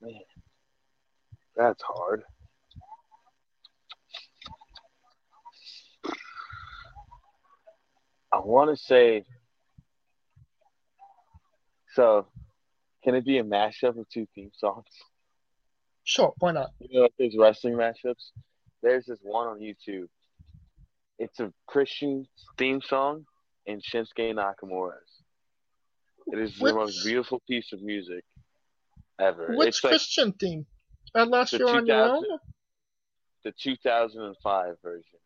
Man, 0.00 0.12
that's 1.56 1.82
hard. 1.82 2.22
I 8.32 8.38
want 8.38 8.70
to 8.70 8.76
say. 8.76 9.24
So, 11.94 12.26
can 13.02 13.16
it 13.16 13.24
be 13.24 13.38
a 13.38 13.44
mashup 13.44 13.98
of 13.98 14.08
two 14.08 14.26
theme 14.34 14.52
songs? 14.54 14.84
Sure, 16.04 16.32
why 16.38 16.52
not? 16.52 16.70
You 16.78 16.88
know, 16.92 17.02
like 17.02 17.12
there's 17.18 17.36
wrestling 17.36 17.74
mashups. 17.74 18.30
There's 18.82 19.06
this 19.06 19.18
one 19.22 19.46
on 19.46 19.60
YouTube. 19.60 20.08
It's 21.18 21.40
a 21.40 21.52
Christian 21.66 22.26
theme 22.56 22.80
song 22.80 23.26
in 23.66 23.80
Shinsuke 23.80 24.34
Nakamura's. 24.34 25.22
It 26.28 26.38
is 26.38 26.58
Which- 26.58 26.72
the 26.72 26.78
most 26.78 27.04
beautiful 27.04 27.40
piece 27.48 27.72
of 27.72 27.82
music 27.82 28.24
ever. 29.18 29.54
Which 29.56 29.68
it's 29.68 29.84
like 29.84 29.92
Christian 29.92 30.32
theme? 30.32 30.66
Unless 31.14 31.50
the 31.52 31.58
you're 31.58 31.70
on 31.70 31.86
your 31.86 32.04
own. 32.04 32.24
the 33.44 33.52
2005 33.52 34.76
version. 34.82 35.18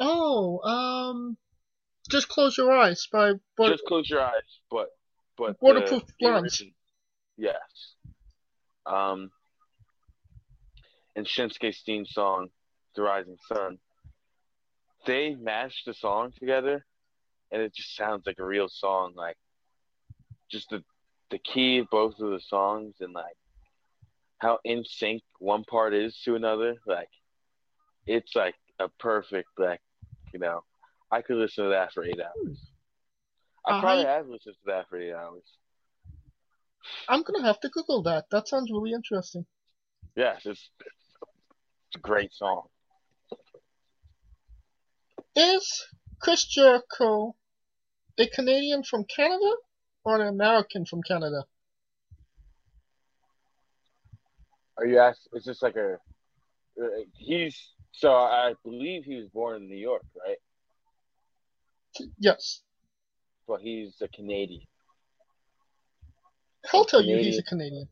Oh, 0.00 0.58
um, 0.60 1.36
just 2.10 2.28
close 2.28 2.58
your 2.58 2.72
eyes 2.72 3.06
by 3.10 3.34
but 3.56 3.70
Just 3.70 3.84
close 3.84 4.10
your 4.10 4.20
eyes, 4.20 4.32
but 4.70 4.88
but 5.36 5.60
Waterproof 5.62 6.02
the 6.18 6.72
Yes. 7.36 7.94
Um. 8.86 9.30
And 11.16 11.26
Shinsuke's 11.26 11.82
theme 11.82 12.06
song, 12.06 12.50
"The 12.94 13.02
Rising 13.02 13.38
Sun." 13.46 13.78
They 15.06 15.34
mashed 15.34 15.84
the 15.86 15.94
song 15.94 16.32
together, 16.32 16.84
and 17.52 17.62
it 17.62 17.74
just 17.74 17.94
sounds 17.94 18.26
like 18.26 18.38
a 18.38 18.44
real 18.44 18.68
song. 18.68 19.14
Like, 19.14 19.36
just 20.50 20.70
the 20.70 20.82
the 21.30 21.38
key 21.38 21.78
of 21.78 21.88
both 21.90 22.18
of 22.20 22.30
the 22.30 22.40
songs, 22.40 22.96
and 23.00 23.12
like 23.12 23.36
how 24.38 24.58
in 24.64 24.84
sync 24.84 25.22
one 25.38 25.64
part 25.64 25.94
is 25.94 26.18
to 26.24 26.34
another. 26.34 26.76
Like, 26.86 27.10
it's 28.06 28.34
like 28.34 28.54
a 28.78 28.88
perfect 28.88 29.48
like, 29.58 29.80
you 30.32 30.38
know, 30.40 30.64
I 31.10 31.22
could 31.22 31.36
listen 31.36 31.64
to 31.64 31.70
that 31.70 31.92
for 31.92 32.04
eight 32.04 32.20
hours. 32.20 32.58
I 33.64 33.78
Uh, 33.78 33.80
probably 33.80 34.04
have 34.04 34.28
listened 34.28 34.56
to 34.56 34.66
that 34.66 34.88
for 34.88 34.98
eight 34.98 35.12
hours. 35.12 35.44
I'm 37.08 37.22
gonna 37.22 37.42
have 37.42 37.60
to 37.60 37.68
Google 37.68 38.02
that. 38.02 38.28
That 38.30 38.48
sounds 38.48 38.70
really 38.70 38.92
interesting. 38.92 39.46
Yes, 40.16 40.42
it's, 40.44 40.70
great 41.98 42.32
song. 42.32 42.62
Is 45.36 45.86
Chris 46.20 46.44
Jericho 46.44 47.34
a 48.18 48.26
Canadian 48.26 48.82
from 48.82 49.04
Canada 49.04 49.54
or 50.04 50.20
an 50.20 50.28
American 50.28 50.84
from 50.86 51.02
Canada? 51.02 51.44
Are 54.78 54.86
you 54.86 54.98
asking? 54.98 55.38
Is 55.38 55.44
this 55.44 55.62
like 55.62 55.76
a. 55.76 55.98
He's 57.16 57.56
so 57.92 58.12
I 58.12 58.54
believe 58.64 59.04
he 59.04 59.16
was 59.16 59.28
born 59.28 59.62
in 59.62 59.68
New 59.68 59.76
York, 59.76 60.02
right? 60.26 60.38
Yes. 62.18 62.62
But 63.46 63.60
he's 63.60 63.94
a 64.00 64.08
Canadian. 64.08 64.62
He'll 66.70 66.84
tell 66.84 67.02
you 67.02 67.16
he's 67.18 67.38
a 67.38 67.42
Canadian. 67.42 67.88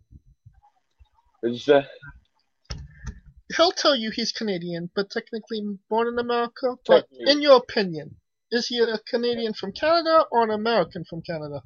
Is 1.42 1.64
say? 1.64 1.86
He'll 3.56 3.72
tell 3.72 3.94
you 3.94 4.10
he's 4.10 4.32
Canadian, 4.32 4.90
but 4.94 5.10
technically 5.10 5.62
born 5.88 6.08
in 6.08 6.18
America. 6.18 6.76
But 6.86 7.06
in 7.26 7.42
your 7.42 7.56
opinion, 7.56 8.16
is 8.50 8.68
he 8.68 8.78
a 8.78 8.98
Canadian 9.08 9.54
from 9.54 9.72
Canada 9.72 10.24
or 10.30 10.44
an 10.44 10.50
American 10.50 11.04
from 11.04 11.22
Canada? 11.22 11.62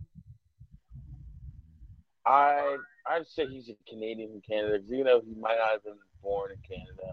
I 2.25 2.77
I'd 3.09 3.27
say 3.27 3.47
he's 3.47 3.69
a 3.69 3.77
Canadian 3.89 4.31
from 4.33 4.41
Canada 4.41 4.79
because 4.79 4.91
you 4.91 5.05
know 5.05 5.21
he 5.21 5.35
might 5.35 5.57
not 5.59 5.73
have 5.73 5.85
been 5.85 5.99
born 6.23 6.51
in 6.51 6.59
Canada. 6.69 7.13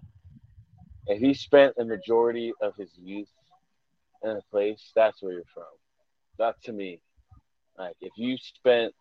If 1.06 1.20
he 1.20 1.34
spent 1.34 1.76
a 1.78 1.86
majority 1.86 2.54
of 2.62 2.76
his 2.76 2.90
youth 2.98 3.30
in 4.24 4.32
a 4.32 4.42
place, 4.50 4.92
that's 4.96 5.22
where 5.22 5.34
you're 5.34 5.44
from. 5.54 5.66
That 6.40 6.56
to 6.64 6.72
me, 6.72 7.00
like 7.78 7.96
if 8.02 8.14
you 8.16 8.38
spent, 8.38 8.94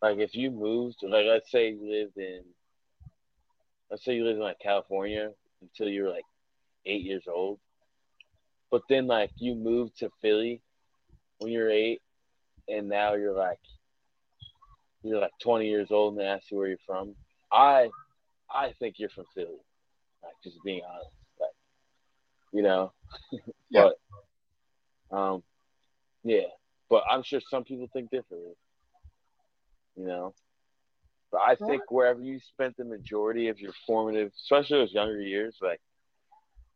like 0.00 0.18
if 0.18 0.34
you 0.34 0.50
moved, 0.50 0.96
like 1.02 1.26
let's 1.26 1.50
say 1.50 1.70
you 1.70 1.90
lived 1.90 2.16
in, 2.16 2.42
let's 3.92 4.04
say 4.06 4.14
you 4.14 4.24
lived 4.24 4.38
in 4.38 4.42
like 4.42 4.58
California 4.58 5.30
until 5.60 5.86
you 5.86 6.04
were 6.04 6.08
like 6.08 6.24
eight 6.86 7.02
years 7.02 7.24
old, 7.32 7.58
but 8.70 8.80
then 8.88 9.06
like 9.06 9.30
you 9.36 9.54
moved 9.54 9.98
to 9.98 10.08
Philly 10.22 10.62
when 11.38 11.52
you're 11.52 11.70
eight, 11.70 12.00
and 12.68 12.88
now 12.88 13.12
you're 13.12 13.36
like 13.36 13.58
you're 15.02 15.20
like 15.20 15.32
20 15.42 15.68
years 15.68 15.88
old 15.90 16.14
and 16.14 16.22
they 16.22 16.26
ask 16.26 16.50
you 16.50 16.56
where 16.56 16.68
you're 16.68 16.78
from, 16.86 17.14
I 17.52 17.90
I 18.50 18.72
think 18.78 18.94
you're 18.98 19.10
from 19.10 19.26
Philly. 19.34 19.60
Like 20.22 20.34
just 20.42 20.56
being 20.64 20.80
honest, 20.90 21.10
like 21.38 21.50
you 22.52 22.62
know, 22.62 22.92
Yeah. 23.70 23.90
but 25.10 25.16
um, 25.16 25.42
yeah, 26.24 26.48
but 26.88 27.02
I'm 27.10 27.22
sure 27.22 27.40
some 27.50 27.64
people 27.64 27.88
think 27.92 28.10
differently. 28.10 28.54
You 29.96 30.06
know, 30.06 30.34
but 31.32 31.40
I 31.40 31.56
think 31.56 31.90
wherever 31.90 32.20
you 32.20 32.38
spent 32.38 32.76
the 32.76 32.84
majority 32.84 33.48
of 33.48 33.58
your 33.58 33.72
formative, 33.86 34.32
especially 34.36 34.80
those 34.80 34.92
younger 34.92 35.20
years, 35.20 35.56
like 35.62 35.80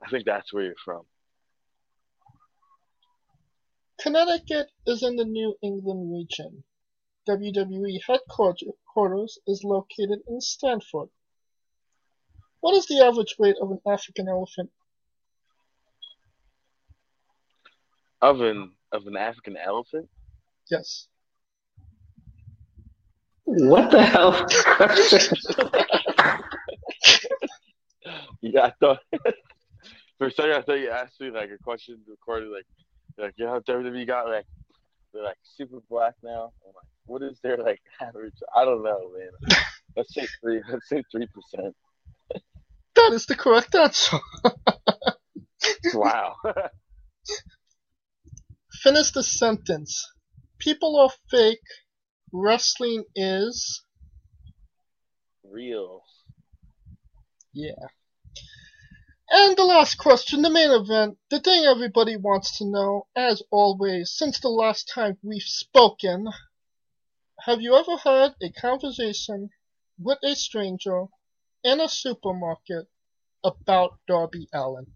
I 0.02 0.08
think 0.08 0.24
that's 0.24 0.52
where 0.52 0.64
you're 0.64 0.74
from. 0.82 1.02
Connecticut 4.00 4.68
is 4.86 5.02
in 5.02 5.16
the 5.16 5.24
New 5.24 5.54
England 5.62 6.12
region. 6.12 6.64
WWE 7.28 7.98
headquarters 8.06 9.38
is 9.46 9.62
located 9.62 10.20
in 10.28 10.40
Stamford. 10.40 11.08
What 12.60 12.76
is 12.76 12.86
the 12.86 13.04
average 13.04 13.36
weight 13.38 13.56
of 13.60 13.70
an 13.70 13.80
African 13.86 14.28
elephant? 14.28 14.70
Of 18.22 18.40
an 18.40 18.72
of 18.92 19.06
an 19.06 19.16
African 19.16 19.56
elephant. 19.56 20.08
Yes. 20.70 21.08
What 23.46 23.90
the 23.90 24.02
hell? 24.02 24.46
Yeah, 28.42 28.66
I 28.66 28.72
thought 28.78 28.98
for 30.18 30.28
a 30.28 30.30
second 30.30 30.52
I 30.52 30.62
thought 30.62 30.78
you 30.78 30.90
asked 30.90 31.20
me 31.20 31.30
like 31.30 31.50
a 31.50 31.58
question 31.62 31.98
recorded 32.08 32.48
like 32.50 32.66
like 33.18 33.34
you 33.36 33.44
know 33.44 33.52
how 33.52 33.60
WWE 33.60 34.06
got 34.06 34.28
like 34.28 34.46
they're 35.12 35.24
like 35.24 35.38
super 35.42 35.78
black 35.88 36.14
now. 36.22 36.52
I'm 36.64 36.74
like, 36.74 36.86
what 37.06 37.22
is 37.22 37.40
their 37.42 37.56
like 37.56 37.80
average? 38.00 38.34
I 38.54 38.64
don't 38.64 38.82
know, 38.82 39.10
man. 39.16 39.58
Let's 39.96 40.14
say 40.14 40.26
three. 40.40 40.62
Let's 40.70 40.88
say 40.88 41.02
three 41.10 41.26
percent. 41.26 41.74
That 42.94 43.12
is 43.12 43.26
the 43.26 43.34
correct 43.34 43.74
answer. 43.74 44.18
Wow. 45.94 46.36
Finish 48.82 49.10
the 49.10 49.22
sentence. 49.22 50.06
People 50.58 50.98
are 50.98 51.10
fake. 51.30 51.58
Wrestling 52.38 53.04
is. 53.14 53.82
Real. 55.42 56.02
Yeah. 57.54 57.86
And 59.30 59.56
the 59.56 59.64
last 59.64 59.96
question, 59.96 60.42
the 60.42 60.50
main 60.50 60.70
event, 60.70 61.16
the 61.30 61.40
thing 61.40 61.64
everybody 61.64 62.16
wants 62.16 62.58
to 62.58 62.66
know, 62.66 63.06
as 63.16 63.42
always, 63.50 64.12
since 64.12 64.38
the 64.38 64.50
last 64.50 64.86
time 64.86 65.16
we've 65.22 65.42
spoken. 65.42 66.26
Have 67.46 67.62
you 67.62 67.74
ever 67.74 67.96
had 67.96 68.34
a 68.42 68.52
conversation 68.52 69.48
with 69.98 70.18
a 70.22 70.34
stranger 70.36 71.06
in 71.64 71.80
a 71.80 71.88
supermarket 71.88 72.86
about 73.42 73.98
Darby 74.06 74.46
Allin? 74.52 74.86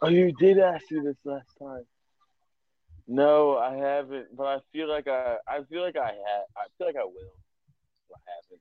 Oh, 0.00 0.08
you 0.08 0.32
did 0.32 0.58
ask 0.58 0.90
me 0.90 1.00
this 1.04 1.18
last 1.24 1.50
time. 1.58 1.84
No, 3.10 3.56
I 3.56 3.74
haven't, 3.74 4.36
but 4.36 4.44
I 4.44 4.58
feel 4.70 4.86
like 4.86 5.08
I 5.08 5.38
I 5.48 5.62
feel 5.70 5.80
like 5.82 5.96
I 5.96 6.08
had 6.08 6.44
I 6.56 6.66
feel 6.76 6.86
like 6.86 6.96
I 6.96 7.04
will. 7.04 7.32
I 8.12 8.18
haven't. 8.36 8.60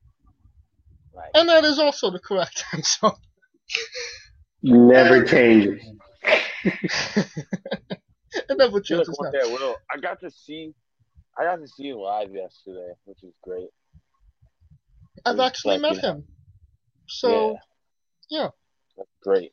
Like, 1.13 1.31
And 1.33 1.49
that 1.49 1.65
is 1.65 1.79
also 1.79 2.11
the 2.11 2.19
correct 2.19 2.63
answer. 2.73 3.11
Never 4.63 5.23
changes. 5.23 5.83
it 6.23 6.43
never 8.57 8.63
I 8.63 8.69
feel 8.69 8.69
like 8.69 8.83
changes 8.85 9.09
one 9.17 9.31
day 9.33 9.39
I 9.43 9.47
will. 9.47 9.75
I 9.91 9.97
got 9.99 10.19
to 10.21 10.31
see, 10.31 10.73
I 11.37 11.43
got 11.43 11.57
to 11.57 11.67
see 11.67 11.83
you 11.83 12.01
live 12.01 12.33
yesterday, 12.33 12.93
which 13.05 13.23
is 13.23 13.33
great. 13.43 13.67
I've 15.25 15.39
actually 15.39 15.79
like, 15.79 15.81
met 15.81 15.95
you 15.95 16.01
know, 16.01 16.13
him. 16.15 16.23
So, 17.07 17.57
yeah. 18.29 18.49
That's 18.97 19.09
great. 19.21 19.51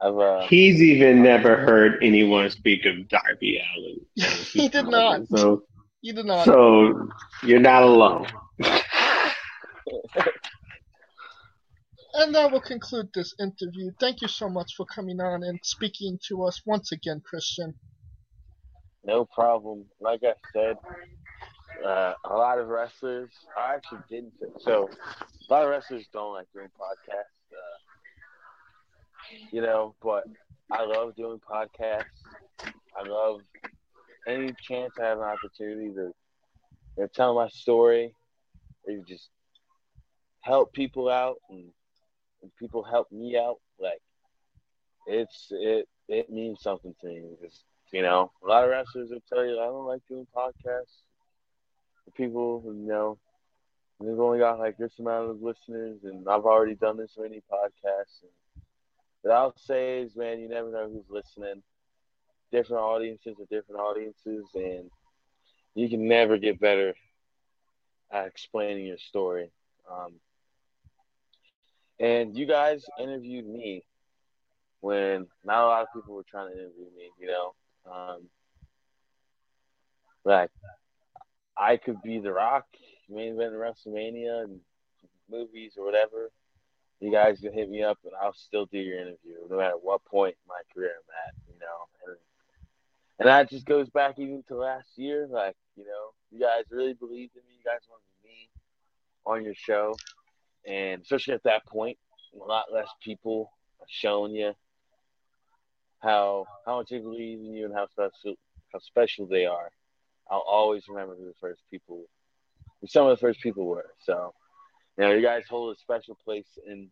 I've 0.00 0.18
uh, 0.18 0.46
He's 0.46 0.80
even 0.82 1.22
never 1.22 1.56
heard 1.56 2.02
anyone 2.02 2.50
speak 2.50 2.84
of 2.84 3.08
Darby 3.08 3.60
Allin. 3.76 4.00
he 4.52 4.68
did 4.68 4.86
not. 4.88 5.26
So, 5.28 5.62
He 6.02 6.12
did 6.12 6.26
not. 6.26 6.44
so 6.44 7.08
you're 7.42 7.60
not 7.60 7.82
alone. 7.82 8.26
And 12.18 12.34
that 12.34 12.50
will 12.50 12.62
conclude 12.62 13.10
this 13.12 13.34
interview. 13.38 13.90
Thank 14.00 14.22
you 14.22 14.28
so 14.28 14.48
much 14.48 14.74
for 14.74 14.86
coming 14.86 15.20
on 15.20 15.42
and 15.42 15.60
speaking 15.62 16.18
to 16.28 16.44
us 16.44 16.62
once 16.64 16.90
again, 16.90 17.20
Kristian. 17.20 17.74
no 19.04 19.26
problem. 19.26 19.84
Like 20.00 20.22
I 20.24 20.32
said, 20.54 20.76
uh, 21.84 22.14
a 22.24 22.34
lot 22.34 22.58
of 22.58 22.68
wrestlers. 22.68 23.28
I 23.54 23.74
actually 23.74 24.00
didn't. 24.08 24.32
So 24.60 24.88
a 25.48 25.52
lot 25.52 25.64
of 25.64 25.68
wrestlers 25.68 26.06
don't 26.10 26.32
like 26.32 26.46
doing 26.54 26.68
podcasts. 26.68 27.35
You 29.50 29.62
know, 29.62 29.94
but 30.02 30.24
I 30.70 30.84
love 30.84 31.14
doing 31.16 31.40
podcasts. 31.40 32.04
I 32.96 33.06
love 33.08 33.40
any 34.26 34.52
chance 34.60 34.92
I 35.00 35.06
have 35.06 35.18
an 35.18 35.24
opportunity 35.24 35.92
to 35.94 37.08
tell 37.14 37.34
my 37.34 37.48
story, 37.48 38.12
or 38.86 38.94
just 39.06 39.28
help 40.40 40.72
people 40.72 41.08
out, 41.08 41.36
and, 41.50 41.64
and 42.42 42.50
people 42.58 42.82
help 42.82 43.10
me 43.12 43.36
out. 43.36 43.56
Like 43.78 44.00
it's 45.06 45.48
it 45.50 45.88
it 46.08 46.30
means 46.30 46.62
something 46.62 46.94
to 47.00 47.06
me 47.06 47.22
because 47.40 47.62
you 47.92 48.02
know 48.02 48.30
a 48.44 48.46
lot 48.46 48.64
of 48.64 48.70
wrestlers 48.70 49.10
will 49.10 49.22
tell 49.28 49.44
you 49.44 49.60
I 49.60 49.66
don't 49.66 49.86
like 49.86 50.02
doing 50.08 50.26
podcasts. 50.34 51.02
The 52.06 52.12
people 52.12 52.62
you 52.64 52.86
know 52.86 53.18
we've 53.98 54.18
only 54.20 54.38
got 54.38 54.58
like 54.58 54.76
this 54.76 54.98
amount 54.98 55.30
of 55.30 55.42
listeners, 55.42 55.98
and 56.04 56.28
I've 56.28 56.44
already 56.44 56.74
done 56.74 56.96
this 56.96 57.16
many 57.18 57.42
podcasts. 57.50 58.22
And, 58.22 58.30
I'll 59.30 59.56
say 59.56 60.00
is, 60.00 60.16
man, 60.16 60.40
you 60.40 60.48
never 60.48 60.70
know 60.70 60.88
who's 60.88 61.08
listening. 61.08 61.62
Different 62.52 62.82
audiences 62.82 63.36
are 63.40 63.46
different 63.50 63.80
audiences, 63.80 64.46
and 64.54 64.90
you 65.74 65.88
can 65.88 66.06
never 66.06 66.38
get 66.38 66.60
better 66.60 66.94
at 68.12 68.26
explaining 68.26 68.86
your 68.86 68.98
story. 68.98 69.50
Um, 69.90 70.14
and 71.98 72.36
you 72.36 72.46
guys 72.46 72.84
interviewed 73.00 73.46
me 73.46 73.84
when 74.80 75.26
not 75.44 75.64
a 75.64 75.66
lot 75.66 75.82
of 75.82 75.88
people 75.94 76.14
were 76.14 76.24
trying 76.28 76.52
to 76.52 76.58
interview 76.58 76.86
me, 76.96 77.10
you 77.18 77.26
know. 77.26 77.54
Um, 77.90 78.28
like, 80.24 80.50
I 81.56 81.76
could 81.76 82.02
be 82.02 82.18
The 82.18 82.32
Rock, 82.32 82.66
main 83.08 83.34
event 83.34 83.54
in 83.54 83.60
WrestleMania 83.60 84.44
and 84.44 84.60
movies 85.30 85.74
or 85.76 85.84
whatever. 85.84 86.30
You 87.00 87.12
guys 87.12 87.40
can 87.40 87.52
hit 87.52 87.68
me 87.68 87.82
up 87.82 87.98
and 88.04 88.12
I'll 88.20 88.34
still 88.34 88.66
do 88.66 88.78
your 88.78 88.98
interview, 88.98 89.36
no 89.50 89.58
matter 89.58 89.74
what 89.80 90.04
point 90.04 90.34
in 90.34 90.48
my 90.48 90.60
career 90.72 90.92
I'm 90.96 91.28
at, 91.28 91.34
you 91.46 91.58
know. 91.60 92.06
And, 92.06 92.16
and 93.18 93.28
that 93.28 93.50
just 93.50 93.66
goes 93.66 93.88
back 93.90 94.18
even 94.18 94.42
to 94.48 94.56
last 94.56 94.88
year. 94.96 95.26
Like, 95.30 95.56
you 95.76 95.84
know, 95.84 96.10
you 96.30 96.40
guys 96.40 96.64
really 96.70 96.94
believed 96.94 97.36
in 97.36 97.42
me. 97.46 97.58
You 97.58 97.64
guys 97.64 97.80
wanted 97.88 98.24
me 98.24 98.48
on 99.26 99.44
your 99.44 99.54
show. 99.54 99.94
And 100.66 101.02
especially 101.02 101.34
at 101.34 101.42
that 101.44 101.66
point, 101.66 101.98
a 102.34 102.44
lot 102.44 102.72
less 102.72 102.88
people 103.02 103.52
are 103.80 103.86
showing 103.88 104.34
you 104.34 104.52
how 106.00 106.44
how 106.64 106.76
much 106.78 106.88
they 106.90 106.98
believe 106.98 107.38
in 107.38 107.54
you 107.54 107.64
and 107.66 107.74
how 107.74 107.86
special 107.88 108.34
how 108.72 108.78
special 108.80 109.26
they 109.26 109.46
are. 109.46 109.70
I'll 110.30 110.44
always 110.46 110.88
remember 110.88 111.14
who 111.14 111.26
the 111.26 111.34
first 111.40 111.62
people, 111.70 112.04
some 112.86 113.06
of 113.06 113.16
the 113.16 113.20
first 113.20 113.40
people 113.40 113.66
were. 113.66 113.90
So, 113.98 114.34
you 114.96 115.04
know, 115.04 115.12
you 115.12 115.22
guys 115.22 115.44
hold 115.48 115.76
a 115.76 115.78
special 115.78 116.16
place 116.24 116.58
in 116.66 116.88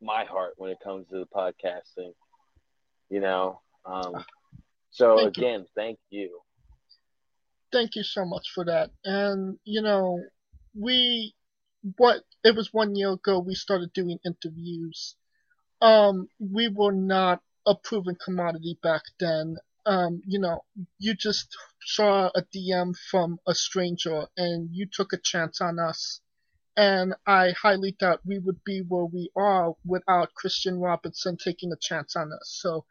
my 0.00 0.24
heart 0.24 0.54
when 0.56 0.70
it 0.70 0.78
comes 0.82 1.06
to 1.08 1.18
the 1.18 1.26
podcasting. 1.26 2.12
You 3.10 3.20
know, 3.20 3.60
um, 3.84 4.24
so 4.90 5.16
Thank 5.16 5.36
you. 5.36 5.42
again, 5.42 5.66
thank 5.74 5.98
you. 6.10 6.40
Thank 7.72 7.96
you 7.96 8.04
so 8.04 8.24
much 8.24 8.50
for 8.54 8.64
that. 8.66 8.90
And, 9.04 9.58
you 9.64 9.82
know, 9.82 10.20
we, 10.78 11.34
what, 11.96 12.22
it 12.44 12.54
was 12.54 12.72
one 12.72 12.94
year 12.94 13.12
ago 13.12 13.40
we 13.40 13.54
started 13.54 13.92
doing 13.92 14.18
interviews. 14.24 15.16
Um, 15.82 16.28
we 16.38 16.68
were 16.68 16.92
not 16.92 17.40
a 17.66 17.74
proven 17.74 18.16
commodity 18.24 18.78
back 18.82 19.02
then. 19.18 19.56
Um, 19.84 20.22
you 20.24 20.38
know, 20.38 20.60
you 20.98 21.14
just 21.14 21.48
saw 21.84 22.30
a 22.34 22.42
DM 22.54 22.94
from 23.10 23.38
a 23.46 23.54
stranger 23.54 24.26
and 24.36 24.68
you 24.72 24.86
took 24.90 25.12
a 25.12 25.18
chance 25.18 25.60
on 25.60 25.80
us. 25.80 26.20
And 26.76 27.14
I 27.26 27.50
highly 27.52 27.92
doubt 27.92 28.20
we 28.26 28.38
would 28.38 28.62
be 28.64 28.80
where 28.80 29.04
we 29.04 29.30
are 29.36 29.74
without 29.84 30.32
Kristian 30.34 30.82
Robertson 30.82 31.36
taking 31.36 31.72
a 31.72 31.76
chance 31.80 32.16
on 32.16 32.32
us. 32.32 32.58
So, 32.60 32.84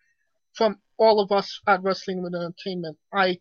from 0.53 0.79
all 0.97 1.19
of 1.19 1.31
us 1.31 1.59
at 1.67 1.83
Wrestling 1.83 2.23
with 2.23 2.33
Entertainment, 2.35 2.97
I 3.13 3.39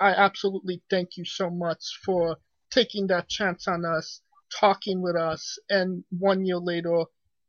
I 0.00 0.10
absolutely 0.10 0.82
thank 0.90 1.16
you 1.16 1.24
so 1.24 1.50
much 1.50 1.82
for 2.04 2.38
taking 2.70 3.06
that 3.08 3.28
chance 3.28 3.68
on 3.68 3.84
us, 3.84 4.20
talking 4.58 5.02
with 5.02 5.16
us, 5.16 5.58
and 5.68 6.04
one 6.10 6.44
year 6.44 6.58
later, 6.58 7.04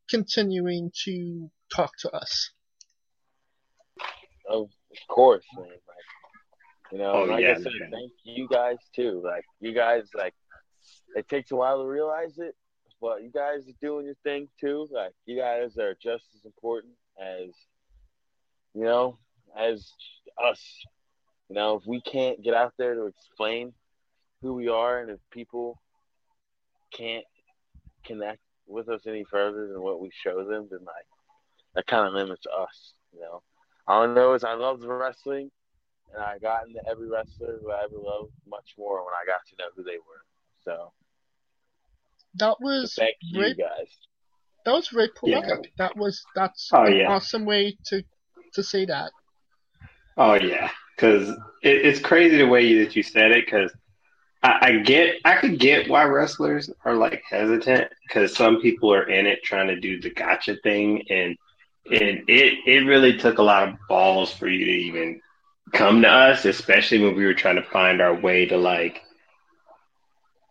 continuing 0.10 0.92
to 1.06 1.50
talk 1.74 1.92
to 2.00 2.12
us. 2.12 2.52
Of 4.50 4.70
course, 5.10 5.44
man. 5.58 5.68
Like, 5.68 6.92
you 6.92 6.98
know, 7.00 7.14
Oh, 7.14 7.24
like 7.24 7.42
yeah, 7.42 7.52
I 7.52 7.56
said, 7.56 7.72
man. 7.80 7.92
thank 7.92 8.12
you 8.24 8.48
guys 8.48 8.78
too. 8.96 9.22
Like, 9.24 9.44
you 9.60 9.74
guys, 9.74 10.04
like, 10.14 10.34
it 11.16 11.28
takes 11.30 11.52
a 11.52 11.56
while 11.56 11.82
to 11.82 11.88
realize 11.88 12.38
it, 12.38 12.56
but 13.02 13.24
you 13.24 13.32
guys 13.32 13.68
are 13.68 13.80
doing 13.82 14.06
your 14.06 14.16
thing 14.24 14.48
too. 14.60 14.88
Like, 14.92 15.14
you 15.26 15.38
guys 15.38 15.78
are 15.78 15.96
just 16.02 16.26
as 16.36 16.46
important 16.46 16.94
as, 17.20 17.50
you 18.74 18.84
know, 18.84 19.18
as 19.58 19.92
us. 20.44 20.62
You 21.50 21.56
know, 21.56 21.76
if 21.78 21.88
we 21.88 22.02
can't 22.02 22.44
get 22.44 22.54
out 22.54 22.74
there 22.78 22.96
to 22.96 23.06
explain 23.06 23.74
who 24.42 24.54
we 24.54 24.68
are, 24.68 25.00
and 25.00 25.10
if 25.10 25.20
people 25.32 25.82
can't 26.92 27.26
connect 28.04 28.42
with 28.68 28.90
us 28.90 29.02
any 29.08 29.24
further 29.24 29.68
than 29.68 29.82
what 29.82 30.02
we 30.02 30.12
show 30.12 30.44
them, 30.44 30.68
then 30.70 30.80
like 30.80 31.08
that 31.76 31.88
kind 31.88 32.08
of 32.08 32.14
limits 32.14 32.46
us. 32.48 32.94
You 33.14 33.22
know, 33.22 33.42
all 33.88 34.04
I 34.04 34.14
know 34.14 34.34
is 34.34 34.44
I 34.44 34.56
love 34.56 34.82
wrestling, 34.82 35.52
and 36.14 36.24
I 36.24 36.40
got 36.40 36.68
into 36.68 36.82
every 36.90 37.08
wrestler 37.08 37.60
who 37.62 37.72
I 37.72 37.84
ever 37.84 37.98
loved 37.98 38.32
much 38.50 38.74
more 38.78 39.06
when 39.06 39.14
I 39.14 39.26
got 39.26 39.46
to 39.50 39.56
know 39.60 39.70
who 39.76 39.84
they 39.84 39.98
were. 39.98 40.26
So, 40.64 40.92
That 42.36 42.58
so 42.80 42.88
was 42.88 42.96
thank 42.96 43.16
you 43.32 43.40
great. 43.40 43.56
guys. 43.56 43.88
That 44.66 44.74
was 44.74 44.90
very 44.90 45.10
Yeah. 45.24 45.42
poetic. 45.42 45.72
That 45.78 45.96
was 45.96 46.28
that's 46.36 46.74
Oh, 46.74 46.86
an 46.86 46.96
yeah. 46.96 47.08
awesome 47.08 47.46
way 47.46 47.78
to 47.86 48.04
to 48.54 48.64
say 48.64 48.86
that. 48.86 49.12
Oh 50.18 50.34
yeah, 50.36 50.70
because 50.96 51.30
it, 51.62 51.86
it's 51.86 52.00
crazy 52.00 52.38
the 52.38 52.48
way 52.48 52.84
that 52.84 52.96
you 52.96 53.04
said 53.04 53.32
it. 53.32 53.46
Because 53.46 53.72
I, 54.44 54.58
I 54.62 54.72
get, 54.80 55.16
I 55.26 55.36
could 55.36 55.60
get 55.60 55.90
why 55.90 56.04
wrestlers 56.06 56.70
are 56.86 56.96
like 56.96 57.24
hesitant. 57.30 57.92
Because 58.08 58.36
some 58.36 58.62
people 58.62 58.94
are 58.94 59.08
in 59.10 59.26
it 59.26 59.44
trying 59.44 59.68
to 59.68 59.80
do 59.80 60.00
the 60.02 60.12
gotcha 60.12 60.56
thing, 60.64 61.04
and 61.10 61.36
and 61.92 62.24
it 62.28 62.54
it 62.66 62.86
really 62.88 63.18
took 63.18 63.40
a 63.40 63.44
lot 63.44 63.68
of 63.68 63.76
balls 63.90 64.34
for 64.34 64.48
you 64.48 64.66
to 64.66 64.72
even 64.72 65.22
come 65.74 66.02
to 66.02 66.10
us, 66.10 66.46
especially 66.46 67.00
when 67.00 67.16
we 67.16 67.26
were 67.26 67.34
trying 67.34 67.56
to 67.58 67.64
find 67.64 68.02
our 68.02 68.16
way 68.16 68.46
to 68.46 68.58
like 68.58 69.02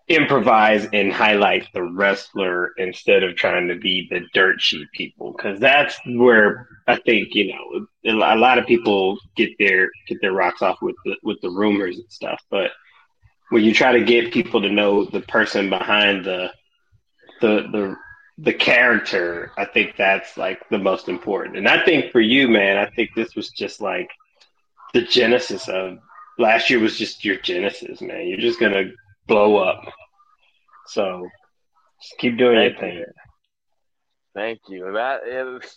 improvise 0.09 0.87
and 0.93 1.11
highlight 1.11 1.67
the 1.73 1.83
wrestler 1.83 2.73
instead 2.77 3.23
of 3.23 3.37
trying 3.37 3.69
to 3.69 3.75
be 3.75 4.07
the 4.11 4.21
dirt 4.35 4.61
sheet 4.61 4.87
people 4.93 5.33
because 5.33 5.59
that's 5.59 5.99
where 6.05 6.69
I 6.87 6.97
think 6.97 7.35
you 7.35 7.55
know 7.55 7.87
a 8.05 8.37
lot 8.37 8.59
of 8.59 8.67
people 8.67 9.19
get 9.35 9.57
their 9.59 9.91
get 10.07 10.21
their 10.21 10.33
rocks 10.33 10.61
off 10.61 10.83
with 10.83 10.97
the, 11.07 11.17
with 11.23 11.41
the 11.41 11.49
rumors 11.49 11.97
and 11.99 12.11
stuff. 12.13 12.39
But 12.51 12.73
when 13.49 13.65
you 13.65 13.73
try 13.73 13.93
to 13.93 14.05
get 14.05 14.33
people 14.33 14.61
to 14.61 14.71
know 14.71 15.07
the 15.07 15.21
person 15.21 15.71
behind 15.71 16.27
the 16.27 16.53
the 17.41 17.67
the 17.73 17.97
the 18.37 18.53
character 18.53 19.53
I 19.57 19.65
think 19.65 19.97
that's 19.97 20.37
like 20.37 20.69
the 20.69 20.79
most 20.79 21.09
important. 21.09 21.57
And 21.57 21.67
I 21.67 21.83
think 21.83 22.13
for 22.13 22.21
you 22.21 22.47
man 22.49 22.77
I 22.77 22.91
think 22.91 23.11
this 23.15 23.35
was 23.35 23.49
just 23.49 23.81
like 23.81 24.11
the 24.93 25.01
genesis 25.01 25.67
of 25.67 25.97
last 26.39 26.69
year 26.69 26.79
was 26.79 26.99
just 26.99 27.25
your 27.25 27.37
genesis 27.39 28.03
man. 28.03 28.27
You're 28.27 28.39
just 28.39 28.61
gonna 28.61 28.91
blow 29.27 29.57
up. 29.57 29.85
So 30.87 31.29
just 32.03 32.19
keep 32.19 32.37
doing 32.37 32.61
your 32.61 32.71
Thank 32.71 32.81
thing. 32.81 32.97
you. 32.99 33.07
Thank 34.35 34.61
you. 34.69 34.87
And 34.87 34.97
that 34.97 35.27
is 35.27 35.77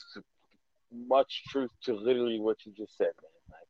much 0.92 1.43
truth 1.50 1.72
to 1.84 1.95
literally 1.95 2.40
what 2.40 2.58
you 2.66 2.74
just 2.76 2.98
said, 2.98 3.11
man. 3.22 3.32
Like, 3.51 3.67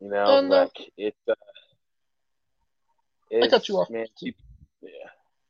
you 0.00 0.08
know, 0.10 0.40
no. 0.40 0.48
like 0.48 0.90
it's. 0.96 1.16
Uh, 1.28 1.34
I 3.42 3.48
cut 3.48 3.68
you 3.68 3.76
off. 3.76 3.90
Man, 3.90 4.06
keep, 4.18 4.36
yeah. 4.82 4.90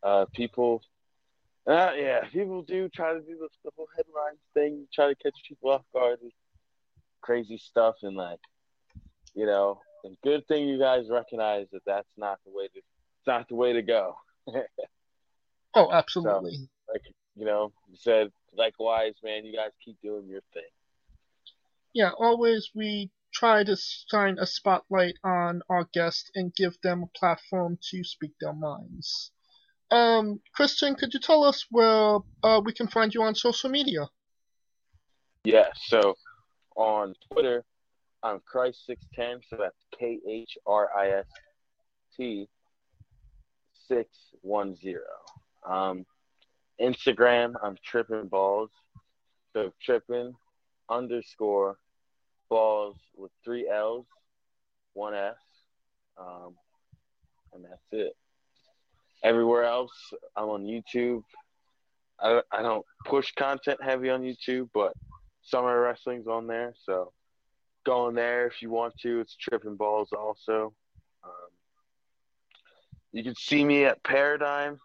Uh, 0.02 0.26
people, 0.32 0.82
uh, 1.66 1.92
yeah, 1.96 2.24
people 2.32 2.62
do 2.62 2.88
try 2.88 3.12
to 3.12 3.20
do 3.20 3.36
the, 3.38 3.48
the 3.64 3.70
whole 3.76 3.88
headlines 3.96 4.38
thing, 4.54 4.86
try 4.94 5.08
to 5.08 5.14
catch 5.16 5.34
people 5.46 5.70
off 5.70 5.82
guard, 5.92 6.18
with 6.22 6.32
crazy 7.20 7.58
stuff, 7.58 7.96
and 8.02 8.16
like, 8.16 8.38
you 9.34 9.46
know, 9.46 9.80
and 10.04 10.16
good 10.22 10.46
thing 10.46 10.68
you 10.68 10.78
guys 10.78 11.04
recognize 11.10 11.66
that 11.72 11.82
that's 11.86 12.08
not 12.16 12.38
the 12.44 12.52
way 12.52 12.68
to, 12.68 12.78
it's 12.78 13.26
not 13.26 13.48
the 13.48 13.54
way 13.54 13.72
to 13.72 13.82
go. 13.82 14.16
oh, 15.74 15.90
absolutely. 15.90 16.56
So, 16.56 16.92
like 16.92 17.02
you 17.34 17.44
know, 17.44 17.72
you 17.90 17.96
said 17.96 18.30
likewise, 18.56 19.14
man. 19.24 19.44
You 19.44 19.56
guys 19.56 19.70
keep 19.84 19.96
doing 20.02 20.28
your 20.28 20.42
thing. 20.52 20.62
Yeah, 21.94 22.10
always 22.18 22.70
we 22.74 23.10
try 23.32 23.64
to 23.64 23.76
shine 24.10 24.38
a 24.38 24.46
spotlight 24.46 25.16
on 25.24 25.62
our 25.68 25.88
guests 25.92 26.30
and 26.34 26.54
give 26.54 26.80
them 26.82 27.02
a 27.02 27.18
platform 27.18 27.78
to 27.90 28.04
speak 28.04 28.32
their 28.40 28.52
minds. 28.52 29.32
Um, 29.90 30.40
Kristian, 30.58 30.96
could 30.96 31.12
you 31.12 31.20
tell 31.20 31.44
us 31.44 31.66
where 31.70 32.18
uh, 32.42 32.60
we 32.64 32.72
can 32.72 32.88
find 32.88 33.12
you 33.12 33.22
on 33.22 33.34
social 33.34 33.70
media? 33.70 34.08
Yeah, 35.44 35.68
so 35.88 36.14
on 36.76 37.14
Twitter, 37.30 37.64
I'm 38.24 38.40
Khrist610, 38.52 39.42
so 39.50 39.56
that's 39.58 39.76
K 39.98 40.18
H 40.26 40.56
R 40.66 40.88
I 40.96 41.10
S 41.10 41.26
T 42.16 42.48
610. 43.86 44.94
Um, 45.68 46.06
Instagram, 46.80 47.52
I'm 47.62 47.76
Tripping 47.84 48.28
Balls. 48.28 48.70
So 49.52 49.72
Tripping 49.82 50.32
underscore 50.88 51.76
balls 52.48 52.96
with 53.14 53.30
three 53.44 53.68
L's, 53.68 54.06
one 54.94 55.14
S, 55.14 55.34
um, 56.18 56.54
and 57.52 57.62
that's 57.62 57.82
it. 57.92 58.16
Everywhere 59.22 59.64
else, 59.64 59.92
I'm 60.34 60.48
on 60.48 60.64
YouTube. 60.64 61.22
I, 62.18 62.40
I 62.50 62.62
don't 62.62 62.86
push 63.04 63.32
content 63.34 63.82
heavy 63.82 64.08
on 64.08 64.22
YouTube, 64.22 64.70
but 64.72 64.94
summer 65.42 65.78
wrestling's 65.78 66.26
on 66.26 66.46
there, 66.46 66.72
so 66.86 67.12
go 67.84 68.06
on 68.06 68.14
there 68.14 68.46
if 68.46 68.62
you 68.62 68.70
want 68.70 68.94
to. 69.02 69.20
It's 69.20 69.36
tripping 69.36 69.76
balls 69.76 70.12
also. 70.12 70.74
Um, 71.22 71.30
you 73.12 73.22
can 73.22 73.34
see 73.34 73.64
me 73.64 73.84
at 73.84 74.02
Paradigm. 74.02 74.80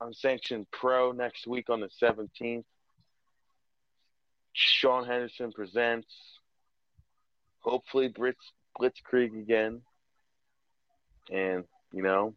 I'm 0.00 0.12
sanctioned 0.12 0.66
pro 0.70 1.12
next 1.12 1.46
week 1.46 1.70
on 1.70 1.80
the 1.80 1.88
17th. 2.02 2.64
Sean 4.52 5.06
Henderson 5.06 5.52
presents. 5.52 6.12
Hopefully, 7.60 8.08
Blitz, 8.08 8.52
Blitzkrieg 8.80 9.38
again. 9.38 9.82
And, 11.30 11.64
you 11.92 12.02
know, 12.02 12.34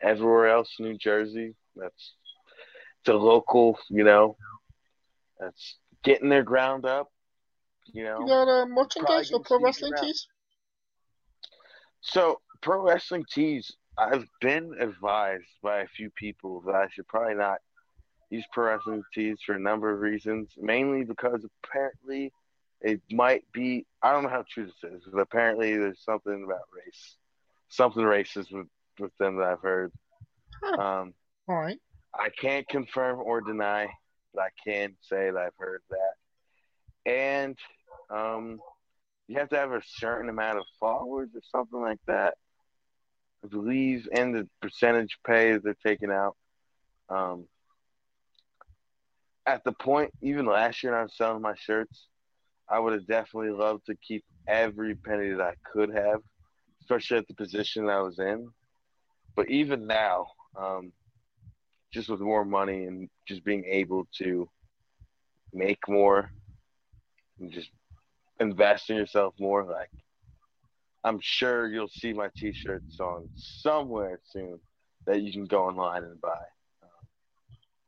everywhere 0.00 0.48
else, 0.48 0.76
New 0.78 0.96
Jersey, 0.96 1.54
that's 1.76 2.14
the 3.04 3.14
local, 3.14 3.78
you 3.90 4.04
know, 4.04 4.36
that's 5.38 5.76
getting 6.02 6.28
their 6.28 6.44
ground 6.44 6.84
up. 6.84 7.11
You 7.92 8.04
know, 8.04 8.20
you 8.20 8.26
got 8.26 8.48
uh, 8.48 8.66
merchandise 8.66 9.30
or 9.32 9.40
pro 9.40 9.60
wrestling 9.60 9.92
tees? 10.00 10.26
So, 12.00 12.40
pro 12.62 12.80
wrestling 12.80 13.24
tees, 13.30 13.70
I've 13.98 14.26
been 14.40 14.74
advised 14.80 15.44
by 15.62 15.80
a 15.80 15.86
few 15.86 16.10
people 16.10 16.62
that 16.66 16.74
I 16.74 16.88
should 16.90 17.06
probably 17.06 17.34
not 17.34 17.58
use 18.30 18.46
pro 18.52 18.66
wrestling 18.66 19.02
tees 19.14 19.38
for 19.44 19.54
a 19.54 19.60
number 19.60 19.92
of 19.92 20.00
reasons, 20.00 20.50
mainly 20.56 21.04
because 21.04 21.46
apparently 21.64 22.32
it 22.80 23.00
might 23.10 23.44
be 23.52 23.86
I 24.02 24.12
don't 24.12 24.24
know 24.24 24.30
how 24.30 24.44
true 24.48 24.66
this 24.66 24.92
is, 24.92 25.02
but 25.12 25.20
apparently 25.20 25.76
there's 25.76 26.02
something 26.02 26.44
about 26.44 26.62
race, 26.74 27.16
something 27.68 28.02
racist 28.02 28.52
with 28.52 28.66
with 28.98 29.16
them 29.18 29.36
that 29.36 29.48
I've 29.48 29.60
heard. 29.60 29.92
Huh. 30.62 30.80
Um, 30.80 31.14
All 31.48 31.56
right. 31.56 31.78
I 32.14 32.28
can't 32.30 32.68
confirm 32.68 33.20
or 33.20 33.40
deny, 33.40 33.88
but 34.34 34.42
I 34.44 34.48
can 34.66 34.96
say 35.00 35.30
that 35.30 35.36
I've 35.36 35.56
heard 35.58 35.82
that. 35.90 37.10
And 37.10 37.58
um, 38.12 38.60
you 39.28 39.38
have 39.38 39.48
to 39.50 39.56
have 39.56 39.72
a 39.72 39.82
certain 39.86 40.28
amount 40.28 40.58
of 40.58 40.64
followers 40.78 41.30
or 41.34 41.40
something 41.50 41.80
like 41.80 42.00
that. 42.06 42.34
I 43.44 43.48
believe, 43.48 44.08
and 44.12 44.34
the 44.34 44.48
percentage 44.60 45.18
pay 45.26 45.52
that 45.52 45.64
they're 45.64 45.76
taking 45.84 46.12
out. 46.12 46.36
Um, 47.08 47.46
at 49.46 49.64
the 49.64 49.72
point, 49.72 50.12
even 50.22 50.46
last 50.46 50.82
year, 50.82 50.92
when 50.92 51.00
I 51.00 51.02
was 51.04 51.16
selling 51.16 51.42
my 51.42 51.54
shirts, 51.56 52.06
I 52.68 52.78
would 52.78 52.92
have 52.92 53.06
definitely 53.06 53.50
loved 53.50 53.86
to 53.86 53.96
keep 53.96 54.24
every 54.46 54.94
penny 54.94 55.30
that 55.30 55.40
I 55.40 55.54
could 55.64 55.92
have, 55.94 56.20
especially 56.82 57.18
at 57.18 57.26
the 57.26 57.34
position 57.34 57.88
I 57.88 58.00
was 58.00 58.18
in. 58.18 58.48
But 59.34 59.50
even 59.50 59.86
now, 59.86 60.26
um, 60.56 60.92
just 61.92 62.08
with 62.08 62.20
more 62.20 62.44
money 62.44 62.84
and 62.84 63.08
just 63.26 63.44
being 63.44 63.64
able 63.64 64.06
to 64.18 64.48
make 65.52 65.80
more 65.88 66.30
and 67.40 67.50
just 67.50 67.70
invest 68.42 68.90
in 68.90 68.96
yourself 68.96 69.34
more, 69.38 69.64
like 69.64 69.90
I'm 71.04 71.18
sure 71.20 71.66
you'll 71.68 71.88
see 71.88 72.12
my 72.12 72.28
T-shirts 72.36 73.00
on 73.00 73.28
somewhere 73.36 74.20
soon 74.24 74.60
that 75.06 75.22
you 75.22 75.32
can 75.32 75.46
go 75.46 75.64
online 75.64 76.04
and 76.04 76.20
buy. 76.20 76.44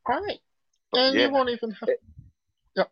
All 0.06 0.20
right, 0.20 0.38
and 0.92 1.16
yeah. 1.16 1.26
you 1.26 1.32
won't 1.32 1.50
even 1.50 1.70
have. 1.70 1.88
Yep. 2.76 2.90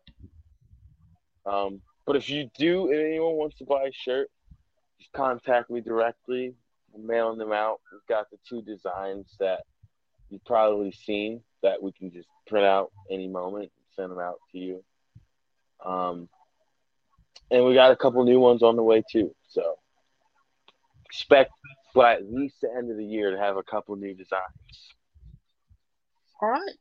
Um, 1.45 1.81
but 2.05 2.15
if 2.15 2.29
you 2.29 2.49
do, 2.57 2.91
and 2.91 2.99
anyone 2.99 3.35
wants 3.35 3.57
to 3.57 3.65
buy 3.65 3.83
a 3.83 3.91
shirt, 3.91 4.29
just 4.99 5.11
contact 5.13 5.69
me 5.69 5.81
directly. 5.81 6.53
I'm 6.95 7.05
mailing 7.05 7.37
them 7.37 7.51
out. 7.51 7.81
We've 7.91 8.01
got 8.07 8.29
the 8.31 8.37
two 8.47 8.61
designs 8.61 9.35
that 9.39 9.63
you've 10.29 10.45
probably 10.45 10.91
seen 10.91 11.41
that 11.61 11.81
we 11.81 11.91
can 11.91 12.11
just 12.11 12.27
print 12.47 12.65
out 12.65 12.91
any 13.11 13.27
moment 13.27 13.63
and 13.63 13.85
send 13.95 14.11
them 14.11 14.19
out 14.19 14.39
to 14.51 14.57
you. 14.57 14.83
Um, 15.85 16.29
and 17.53 17.63
we 17.63 17.75
got 17.75 17.91
a 17.91 17.95
couple 17.95 18.23
new 18.25 18.39
ones 18.39 18.63
on 18.63 18.75
the 18.75 18.83
way 18.83 19.03
too. 19.09 19.33
So 19.47 19.75
expect 21.05 21.51
by 21.93 22.15
at 22.15 22.29
least 22.29 22.55
the 22.61 22.69
end 22.75 22.89
of 22.89 22.97
the 22.97 23.05
year 23.05 23.29
to 23.29 23.37
have 23.37 23.57
a 23.57 23.63
couple 23.63 23.95
new 23.95 24.15
designs. 24.15 24.95
All 26.41 26.49
right. 26.49 26.77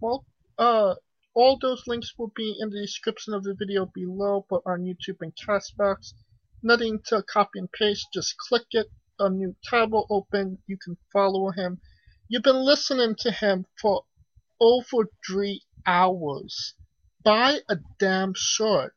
Well, 0.00 0.24
uh, 0.58 0.96
all 1.34 1.56
those 1.62 1.84
links 1.86 2.12
will 2.18 2.32
be 2.34 2.56
in 2.58 2.70
the 2.70 2.80
description 2.80 3.32
of 3.32 3.44
the 3.44 3.54
video 3.54 3.86
below, 3.94 4.44
but 4.50 4.62
on 4.66 4.82
YouTube 4.82 5.18
and 5.20 5.32
Castbox. 5.36 6.14
Nothing 6.64 6.98
to 7.06 7.22
copy 7.22 7.60
and 7.60 7.70
paste, 7.70 8.08
just 8.12 8.36
click 8.36 8.66
it. 8.72 8.88
A 9.20 9.30
new 9.30 9.54
tab 9.62 9.92
will 9.92 10.06
open. 10.10 10.58
You 10.66 10.76
can 10.84 10.96
follow 11.12 11.52
him. 11.52 11.80
You've 12.28 12.42
been 12.42 12.64
listening 12.64 13.14
to 13.20 13.30
him 13.30 13.66
for 13.80 14.02
over 14.60 15.08
three 15.24 15.62
hours. 15.86 16.74
Buy 17.22 17.58
a 17.68 17.76
damn 18.00 18.32
shirt. 18.34 18.94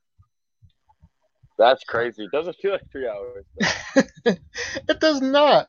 That's 1.61 1.83
crazy. 1.83 2.23
It 2.23 2.31
doesn't 2.31 2.55
feel 2.59 2.71
like 2.71 2.91
three 2.91 3.07
hours. 3.07 3.45
it 4.25 4.99
does 4.99 5.21
not. 5.21 5.67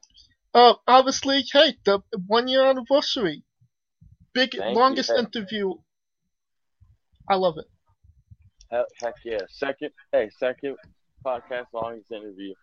Uh, 0.54 0.72
obviously, 0.88 1.44
hey, 1.52 1.74
the 1.84 2.00
one 2.26 2.48
year 2.48 2.64
anniversary. 2.64 3.44
Big, 4.32 4.56
Thank 4.56 4.74
longest 4.74 5.10
you. 5.10 5.18
interview. 5.18 5.74
I 7.28 7.34
love 7.34 7.58
it. 7.58 7.66
Heck, 8.70 8.86
heck 9.02 9.14
yeah. 9.22 9.40
Second, 9.50 9.90
hey, 10.12 10.30
second 10.38 10.76
podcast 11.26 11.66
longest 11.74 12.10
interview. 12.10 12.54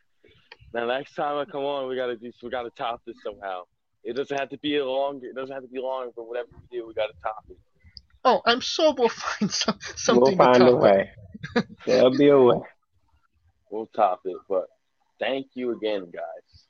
Now 0.74 0.88
next 0.88 1.14
time 1.14 1.38
I 1.38 1.46
come 1.46 1.62
on, 1.62 1.88
we 1.88 1.96
gotta 1.96 2.16
do. 2.16 2.32
We 2.42 2.50
gotta 2.50 2.72
top 2.72 3.02
this 3.06 3.16
somehow. 3.24 3.66
It 4.04 4.16
doesn't 4.16 4.40
have 4.40 4.50
to 4.50 4.58
be 4.58 4.78
a 4.78 4.86
long. 4.88 5.22
It 5.22 5.36
doesn't 5.36 5.54
have 5.54 5.62
to 5.62 5.70
be 5.70 5.80
long, 5.80 6.10
but 6.16 6.28
whatever 6.28 6.48
we 6.52 6.80
do, 6.80 6.88
we 6.88 6.96
gotta 6.96 7.14
top 7.22 7.44
it. 7.48 7.58
Oh, 8.26 8.42
I'm 8.48 8.60
sure 8.60 8.96
we'll 8.98 9.10
find 9.40 9.52
some, 9.52 9.78
something. 9.96 10.24
We'll 10.24 10.32
something 10.32 10.38
find 10.38 10.56
to 10.56 10.66
a 10.66 10.72
top 10.72 10.82
way. 10.82 11.10
There'll 11.86 12.18
be 12.18 12.30
a 12.30 12.40
way. 12.40 12.58
We'll 13.70 13.90
top 13.96 14.22
it. 14.26 14.38
But 14.48 14.68
thank 15.20 15.48
you 15.54 15.72
again, 15.72 16.12
guys. 16.12 16.66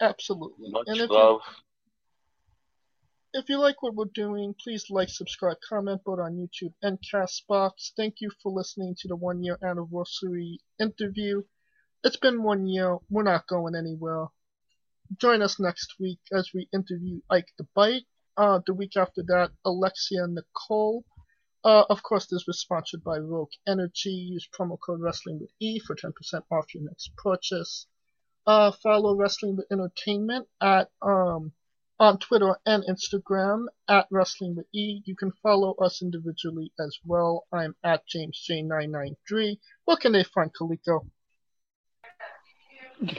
Absolutely. 0.00 0.70
Much 0.70 0.84
and 0.88 1.00
if 1.00 1.10
love. 1.10 1.40
You, 3.34 3.40
if 3.40 3.48
you 3.48 3.58
like 3.58 3.82
what 3.82 3.94
we're 3.94 4.04
doing, 4.12 4.54
please 4.62 4.86
like, 4.90 5.08
subscribe, 5.08 5.56
comment 5.66 6.02
both 6.04 6.18
on 6.18 6.36
YouTube 6.36 6.74
and 6.82 6.98
Castbox. 7.00 7.92
Thank 7.96 8.16
you 8.20 8.30
for 8.42 8.52
listening 8.52 8.94
to 8.98 9.08
the 9.08 9.16
one 9.16 9.42
year 9.42 9.58
anniversary 9.62 10.58
interview. 10.78 11.42
It's 12.04 12.16
been 12.16 12.42
one 12.42 12.66
year. 12.66 12.98
We're 13.08 13.22
not 13.22 13.46
going 13.46 13.74
anywhere. 13.74 14.26
Join 15.18 15.40
us 15.40 15.60
next 15.60 15.94
week 16.00 16.18
as 16.32 16.50
we 16.52 16.68
interview 16.72 17.20
Ike 17.30 17.52
the 17.58 17.66
Bite. 17.74 18.02
Uh, 18.36 18.60
the 18.66 18.74
week 18.74 18.96
after 18.96 19.22
that, 19.28 19.50
Alexia 19.64 20.26
Nicole. 20.26 21.04
Uh, 21.64 21.84
of 21.88 22.02
course, 22.02 22.26
this 22.26 22.46
was 22.46 22.60
sponsored 22.60 23.04
by 23.04 23.18
Rogue 23.18 23.52
Energy. 23.66 24.10
Use 24.10 24.48
promo 24.48 24.78
code 24.80 25.00
Wrestling 25.00 25.38
with 25.40 25.50
E 25.60 25.78
for 25.78 25.94
10% 25.94 26.12
off 26.50 26.74
your 26.74 26.84
next 26.84 27.16
purchase. 27.16 27.86
Uh, 28.46 28.72
follow 28.72 29.14
Wrestling 29.14 29.56
with 29.56 29.66
Entertainment 29.70 30.48
at 30.60 30.90
um, 31.00 31.52
on 32.00 32.18
Twitter 32.18 32.56
and 32.66 32.82
Instagram 32.90 33.66
at 33.88 34.08
Wrestling 34.10 34.56
with 34.56 34.66
E. 34.74 35.02
You 35.04 35.14
can 35.14 35.30
follow 35.40 35.74
us 35.74 36.02
individually 36.02 36.72
as 36.80 36.98
well. 37.04 37.46
I'm 37.52 37.76
at 37.84 38.02
JamesJ993. 38.08 39.58
Where 39.84 39.96
can 39.96 40.10
they 40.10 40.24
find 40.24 40.50
Coleco? 40.52 41.06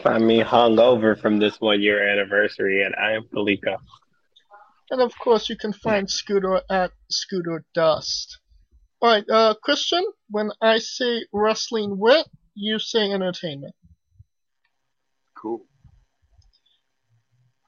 Find 0.02 0.28
me 0.28 0.42
hung 0.42 0.80
over 0.80 1.16
from 1.16 1.40
this 1.40 1.62
one 1.62 1.82
year 1.82 2.06
anniversary, 2.10 2.84
and 2.84 2.94
I 2.96 3.14
am 3.14 3.24
Coleco. 3.34 3.78
And 4.94 5.02
of 5.02 5.18
course, 5.18 5.50
you 5.50 5.58
can 5.58 5.74
find 5.74 6.08
Scooter 6.08 6.62
at 6.70 6.92
Scooter 7.10 7.66
Dust. 7.74 8.38
Alright, 9.02 9.28
uh, 9.28 9.56
Kristian, 9.68 10.04
when 10.30 10.52
I 10.62 10.78
say 10.78 11.26
wrestling 11.34 11.98
wit, 11.98 12.28
you 12.54 12.78
say 12.78 13.12
entertainment. 13.12 13.74
Cool. 15.36 15.66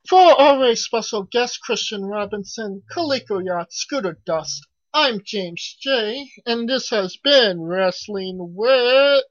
For 0.07 0.39
our 0.39 0.59
very 0.59 0.75
special 0.75 1.23
guest, 1.23 1.61
Kristian 1.67 2.07
Robinson, 2.07 2.83
Coleco 2.95 3.43
Yacht, 3.43 3.73
Scooter 3.73 4.19
Dust, 4.27 4.67
I'm 4.93 5.19
James 5.25 5.77
J, 5.81 6.29
and 6.45 6.69
this 6.69 6.91
has 6.91 7.17
been 7.17 7.59
Wrestling 7.59 8.53
with 8.53 9.23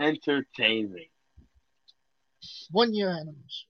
Entertainment. 0.00 1.08
One 2.70 2.94
Year 2.94 3.10
Animals. 3.10 3.66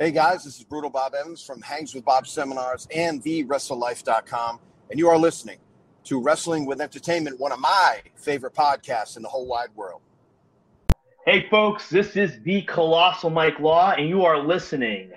Hey 0.00 0.10
guys, 0.10 0.42
this 0.42 0.58
is 0.58 0.64
Brutal 0.64 0.90
Bob 0.90 1.14
Evans 1.14 1.40
from 1.40 1.62
Hangs 1.62 1.94
with 1.94 2.04
Bob 2.04 2.26
Seminars 2.26 2.88
and 2.92 3.22
TheWrestleLife.com, 3.22 4.58
and 4.90 4.98
you 4.98 5.08
are 5.08 5.16
listening 5.16 5.58
to 6.02 6.20
Wrestling 6.20 6.66
with 6.66 6.80
Entertainment, 6.80 7.38
one 7.38 7.52
of 7.52 7.60
my 7.60 8.00
favorite 8.16 8.54
podcasts 8.54 9.16
in 9.16 9.22
the 9.22 9.28
whole 9.28 9.46
wide 9.46 9.68
world. 9.76 10.00
Hey 11.26 11.48
folks, 11.48 11.88
this 11.88 12.16
is 12.16 12.40
the 12.42 12.62
Colossal 12.62 13.30
Mike 13.30 13.60
Law, 13.60 13.92
and 13.92 14.08
you 14.08 14.24
are 14.24 14.36
listening 14.36 15.12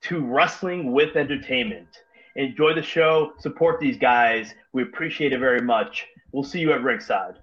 to 0.00 0.20
Wrestling 0.20 0.90
with 0.90 1.14
Entertainment. 1.14 2.02
Enjoy 2.34 2.74
the 2.74 2.82
show, 2.82 3.34
support 3.38 3.78
these 3.78 3.98
guys. 3.98 4.52
We 4.72 4.82
appreciate 4.82 5.32
it 5.32 5.38
very 5.38 5.62
much. 5.62 6.08
We'll 6.32 6.42
see 6.42 6.58
you 6.58 6.72
at 6.72 6.82
ringside. 6.82 7.36